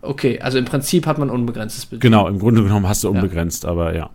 Okay, 0.00 0.40
also 0.40 0.58
im 0.58 0.64
Prinzip 0.64 1.06
hat 1.06 1.18
man 1.18 1.28
unbegrenztes 1.28 1.86
Budget. 1.86 2.02
Genau, 2.02 2.28
im 2.28 2.38
Grunde 2.38 2.62
genommen 2.62 2.86
hast 2.88 3.02
du 3.02 3.10
unbegrenzt, 3.10 3.64
ja. 3.64 3.70
aber 3.70 3.96
ja. 3.96 4.10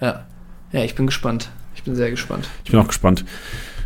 Ja. 0.00 0.26
Ja, 0.72 0.84
ich 0.84 0.94
bin 0.94 1.06
gespannt. 1.06 1.50
Ich 1.74 1.82
bin 1.84 1.94
sehr 1.94 2.10
gespannt. 2.10 2.48
Ich 2.64 2.70
bin 2.70 2.80
auch 2.80 2.86
gespannt. 2.86 3.24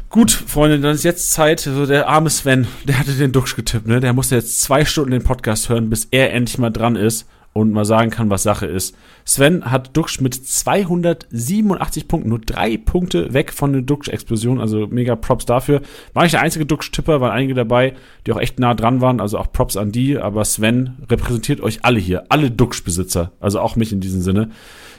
Gut, 0.08 0.30
Freunde, 0.30 0.78
dann 0.78 0.94
ist 0.94 1.04
jetzt 1.04 1.32
Zeit. 1.32 1.60
So 1.60 1.84
der 1.84 2.08
arme 2.08 2.30
Sven, 2.30 2.66
der 2.84 2.98
hatte 2.98 3.12
den 3.12 3.32
Duxch 3.32 3.56
getippt, 3.56 3.86
ne? 3.86 4.00
Der 4.00 4.12
musste 4.12 4.36
jetzt 4.36 4.62
zwei 4.62 4.84
Stunden 4.84 5.10
den 5.10 5.24
Podcast 5.24 5.68
hören, 5.68 5.90
bis 5.90 6.06
er 6.10 6.32
endlich 6.32 6.58
mal 6.58 6.70
dran 6.70 6.96
ist 6.96 7.26
und 7.52 7.72
mal 7.72 7.84
sagen 7.84 8.10
kann, 8.10 8.30
was 8.30 8.42
Sache 8.42 8.66
ist. 8.66 8.94
Sven 9.24 9.64
hat 9.70 9.96
Duxch 9.96 10.20
mit 10.20 10.34
287 10.34 12.06
Punkten, 12.06 12.28
nur 12.28 12.38
drei 12.38 12.76
Punkte 12.76 13.32
weg 13.32 13.52
von 13.52 13.72
der 13.72 13.82
Duxch-Explosion, 13.82 14.60
also 14.60 14.86
mega 14.86 15.16
Props 15.16 15.46
dafür. 15.46 15.80
War 16.12 16.22
nicht 16.22 16.34
der 16.34 16.42
einzige 16.42 16.66
Duxch-Tipper, 16.66 17.20
waren 17.20 17.32
einige 17.32 17.54
dabei, 17.54 17.94
die 18.26 18.32
auch 18.32 18.40
echt 18.40 18.60
nah 18.60 18.74
dran 18.74 19.00
waren, 19.00 19.20
also 19.20 19.38
auch 19.38 19.50
Props 19.50 19.78
an 19.78 19.90
die, 19.90 20.18
aber 20.18 20.44
Sven 20.44 20.98
repräsentiert 21.10 21.62
euch 21.62 21.82
alle 21.82 21.98
hier, 21.98 22.24
alle 22.28 22.50
Duxch-Besitzer, 22.50 23.32
also 23.40 23.60
auch 23.60 23.74
mich 23.74 23.90
in 23.90 24.00
diesem 24.00 24.20
Sinne. 24.20 24.50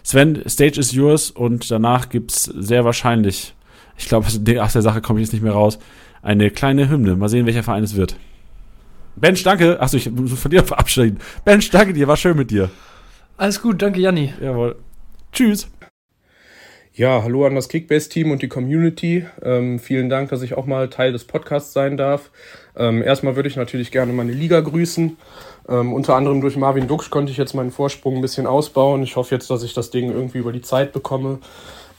Sven, 0.04 0.42
Stage 0.48 0.80
is 0.80 0.94
yours 0.94 1.30
und 1.30 1.70
danach 1.70 2.10
gibt's 2.10 2.46
sehr 2.46 2.86
wahrscheinlich 2.86 3.54
ich 3.98 4.08
glaube, 4.08 4.28
aus 4.28 4.74
der 4.74 4.82
Sache 4.82 5.02
komme 5.02 5.20
ich 5.20 5.28
jetzt 5.28 5.34
nicht 5.34 5.44
mehr 5.44 5.54
raus, 5.54 5.80
eine 6.22 6.50
kleine 6.52 6.90
Hymne. 6.90 7.16
Mal 7.16 7.30
sehen, 7.30 7.46
welcher 7.46 7.64
Verein 7.64 7.84
es 7.84 7.96
wird. 7.96 8.18
Bench, 9.16 9.44
danke. 9.44 9.82
Achso, 9.82 9.98
ich 9.98 10.10
muss 10.12 10.40
von 10.40 10.52
dir 10.52 10.64
verabschieden. 10.66 11.20
Bench, 11.44 11.70
danke 11.72 11.94
dir, 11.94 12.08
war 12.08 12.18
schön 12.18 12.38
mit 12.38 12.52
dir. 12.52 12.70
Alles 13.38 13.62
gut, 13.62 13.82
danke 13.82 14.00
Janni. 14.00 14.34
Jawohl. 14.42 14.76
Tschüss. 15.32 15.70
Ja, 16.94 17.22
hallo 17.22 17.46
an 17.46 17.54
das 17.54 17.70
Kickbase-Team 17.70 18.32
und 18.32 18.42
die 18.42 18.48
Community. 18.48 19.24
Ähm, 19.44 19.78
vielen 19.78 20.10
Dank, 20.10 20.30
dass 20.30 20.42
ich 20.42 20.56
auch 20.56 20.66
mal 20.66 20.90
Teil 20.90 21.12
des 21.12 21.26
Podcasts 21.26 21.72
sein 21.72 21.96
darf. 21.96 22.32
Ähm, 22.76 23.04
erstmal 23.04 23.36
würde 23.36 23.50
ich 23.50 23.56
natürlich 23.56 23.92
gerne 23.92 24.14
meine 24.14 24.32
Liga 24.32 24.62
grüßen. 24.62 25.16
Ähm, 25.70 25.94
unter 25.94 26.16
anderem 26.16 26.42
durch 26.42 26.58
Marvin 26.58 26.88
Dux 26.88 27.12
konnte 27.12 27.32
ich 27.32 27.38
jetzt 27.38 27.54
meinen 27.54 27.70
Vorsprung 27.70 28.16
ein 28.16 28.22
bisschen 28.22 28.48
ausbauen. 28.48 29.04
Ich 29.04 29.16
hoffe 29.16 29.36
jetzt, 29.36 29.52
dass 29.52 29.62
ich 29.62 29.76
das 29.76 29.92
Ding 29.92 30.12
irgendwie 30.12 30.40
über 30.40 30.52
die 30.52 30.62
Zeit 30.62 30.92
bekomme. 30.92 31.38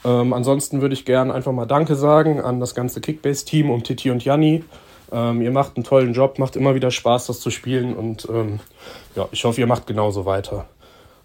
Ähm, 0.05 0.33
ansonsten 0.33 0.81
würde 0.81 0.93
ich 0.93 1.05
gerne 1.05 1.33
einfach 1.33 1.51
mal 1.51 1.65
Danke 1.65 1.95
sagen 1.95 2.39
an 2.41 2.59
das 2.59 2.75
ganze 2.75 3.01
Kickbase-Team 3.01 3.69
um 3.69 3.83
Titi 3.83 4.11
und 4.11 4.23
Janni. 4.23 4.63
Ähm, 5.11 5.41
ihr 5.41 5.51
macht 5.51 5.75
einen 5.75 5.83
tollen 5.83 6.13
Job, 6.13 6.39
macht 6.39 6.55
immer 6.55 6.75
wieder 6.75 6.91
Spaß, 6.91 7.27
das 7.27 7.39
zu 7.39 7.49
spielen 7.49 7.95
und 7.95 8.27
ähm, 8.31 8.59
ja, 9.15 9.27
ich 9.31 9.43
hoffe, 9.43 9.59
ihr 9.59 9.67
macht 9.67 9.87
genauso 9.87 10.25
weiter. 10.25 10.67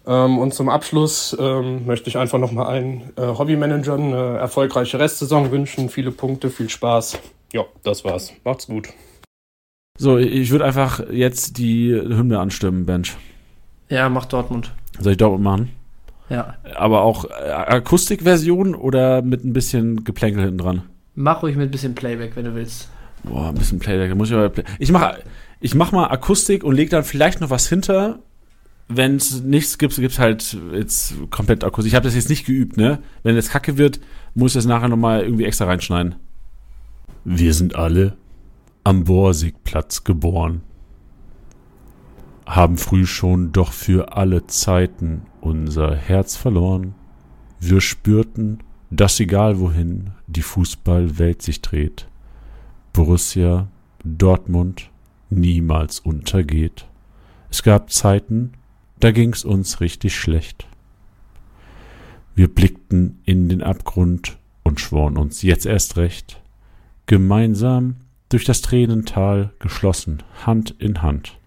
Ähm, 0.06 0.38
und 0.38 0.54
zum 0.54 0.68
Abschluss 0.68 1.36
ähm, 1.38 1.86
möchte 1.86 2.08
ich 2.08 2.18
einfach 2.18 2.38
nochmal 2.38 2.66
allen 2.66 3.12
äh, 3.16 3.22
Hobbymanagern 3.22 4.02
eine 4.02 4.38
erfolgreiche 4.38 4.98
Restsaison 4.98 5.50
wünschen. 5.50 5.88
Viele 5.88 6.10
Punkte, 6.10 6.50
viel 6.50 6.68
Spaß. 6.68 7.18
Ja, 7.52 7.64
das 7.84 8.04
war's. 8.04 8.32
Macht's 8.44 8.66
gut. 8.66 8.88
So, 9.96 10.18
ich 10.18 10.50
würde 10.50 10.64
einfach 10.64 11.08
jetzt 11.10 11.56
die 11.58 11.92
Hymne 11.92 12.40
anstimmen, 12.40 12.84
Bench. 12.84 13.16
Ja, 13.88 14.08
mach 14.08 14.24
Dortmund. 14.24 14.72
Soll 14.98 15.12
ich 15.12 15.18
Dortmund 15.18 15.44
machen? 15.44 15.83
Ja. 16.28 16.54
Aber 16.76 17.02
auch 17.02 17.24
äh, 17.24 17.50
Akustikversion 17.50 18.74
oder 18.74 19.22
mit 19.22 19.44
ein 19.44 19.52
bisschen 19.52 20.04
Geplänkel 20.04 20.42
hinten 20.42 20.58
dran? 20.58 20.82
Mach 21.14 21.42
ruhig 21.42 21.56
mit 21.56 21.68
ein 21.68 21.70
bisschen 21.70 21.94
Playback, 21.94 22.34
wenn 22.36 22.44
du 22.44 22.54
willst. 22.54 22.88
Boah, 23.22 23.48
ein 23.48 23.54
bisschen 23.54 23.78
Playback. 23.78 24.10
Da 24.10 24.14
muss 24.14 24.30
ich, 24.30 24.34
aber 24.34 24.48
play 24.48 24.64
ich 24.78 24.90
mach, 24.90 25.16
ich 25.60 25.74
mach 25.74 25.92
mal 25.92 26.06
Akustik 26.08 26.64
und 26.64 26.74
leg 26.74 26.90
dann 26.90 27.04
vielleicht 27.04 27.40
noch 27.40 27.50
was 27.50 27.68
hinter. 27.68 28.18
Wenn 28.88 29.16
es 29.16 29.40
nichts 29.40 29.78
gibt, 29.78 29.96
gibt's 29.96 30.18
halt 30.18 30.56
jetzt 30.72 31.14
komplett 31.30 31.64
Akustik. 31.64 31.92
Ich 31.92 31.96
habe 31.96 32.04
das 32.04 32.14
jetzt 32.14 32.28
nicht 32.28 32.44
geübt, 32.44 32.76
ne? 32.76 32.98
Wenn 33.22 33.36
es 33.36 33.48
kacke 33.48 33.78
wird, 33.78 34.00
muss 34.34 34.52
ich 34.52 34.56
das 34.56 34.66
nachher 34.66 34.88
nochmal 34.88 35.22
irgendwie 35.22 35.44
extra 35.44 35.64
reinschneiden. 35.64 36.16
Wir 37.24 37.54
sind 37.54 37.76
alle 37.76 38.16
am 38.82 39.04
Borsigplatz 39.04 40.04
geboren, 40.04 40.60
haben 42.46 42.76
früh 42.76 43.06
schon 43.06 43.52
doch 43.52 43.72
für 43.72 44.16
alle 44.16 44.46
Zeiten 44.46 45.22
unser 45.40 45.94
Herz 45.94 46.36
verloren. 46.36 46.94
Wir 47.60 47.80
spürten, 47.80 48.58
dass 48.90 49.18
egal 49.20 49.58
wohin 49.58 50.10
die 50.26 50.42
Fußballwelt 50.42 51.42
sich 51.42 51.62
dreht, 51.62 52.06
Borussia 52.92 53.68
Dortmund 54.04 54.90
niemals 55.30 56.00
untergeht. 56.00 56.86
Es 57.50 57.62
gab 57.62 57.90
Zeiten, 57.90 58.52
da 59.00 59.10
ging's 59.10 59.44
uns 59.44 59.80
richtig 59.80 60.16
schlecht. 60.16 60.66
Wir 62.34 62.52
blickten 62.52 63.20
in 63.24 63.48
den 63.48 63.62
Abgrund 63.62 64.38
und 64.62 64.80
schworen 64.80 65.16
uns 65.16 65.42
jetzt 65.42 65.66
erst 65.66 65.96
recht, 65.96 66.42
gemeinsam 67.06 67.96
durch 68.28 68.44
das 68.44 68.60
Tränental 68.60 69.52
geschlossen, 69.58 70.22
Hand 70.44 70.74
in 70.78 71.02
Hand. 71.02 71.38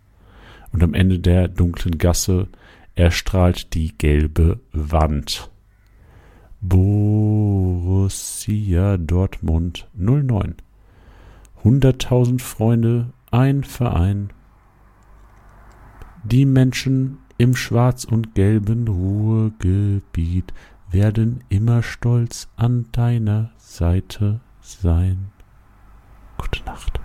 Und 0.71 0.83
am 0.83 0.93
Ende 0.93 1.19
der 1.19 1.47
dunklen 1.47 1.97
Gasse 1.97 2.47
erstrahlt 2.95 3.73
die 3.73 3.97
gelbe 3.97 4.59
Wand. 4.73 5.49
Borussia 6.61 8.17
Dortmund 8.97 9.87
09. 9.93 10.55
Hunderttausend 11.63 12.41
Freunde, 12.41 13.13
ein 13.31 13.63
Verein. 13.63 14.31
Die 16.23 16.45
Menschen 16.45 17.19
im 17.37 17.55
schwarz 17.55 18.03
und 18.03 18.33
gelben 18.35 18.87
Ruhrgebiet 18.87 20.53
werden 20.89 21.43
immer 21.49 21.83
stolz 21.83 22.49
an 22.55 22.87
deiner 22.91 23.51
Seite 23.57 24.39
sein. 24.61 25.29
Gute 26.37 26.63
Nacht. 26.65 26.99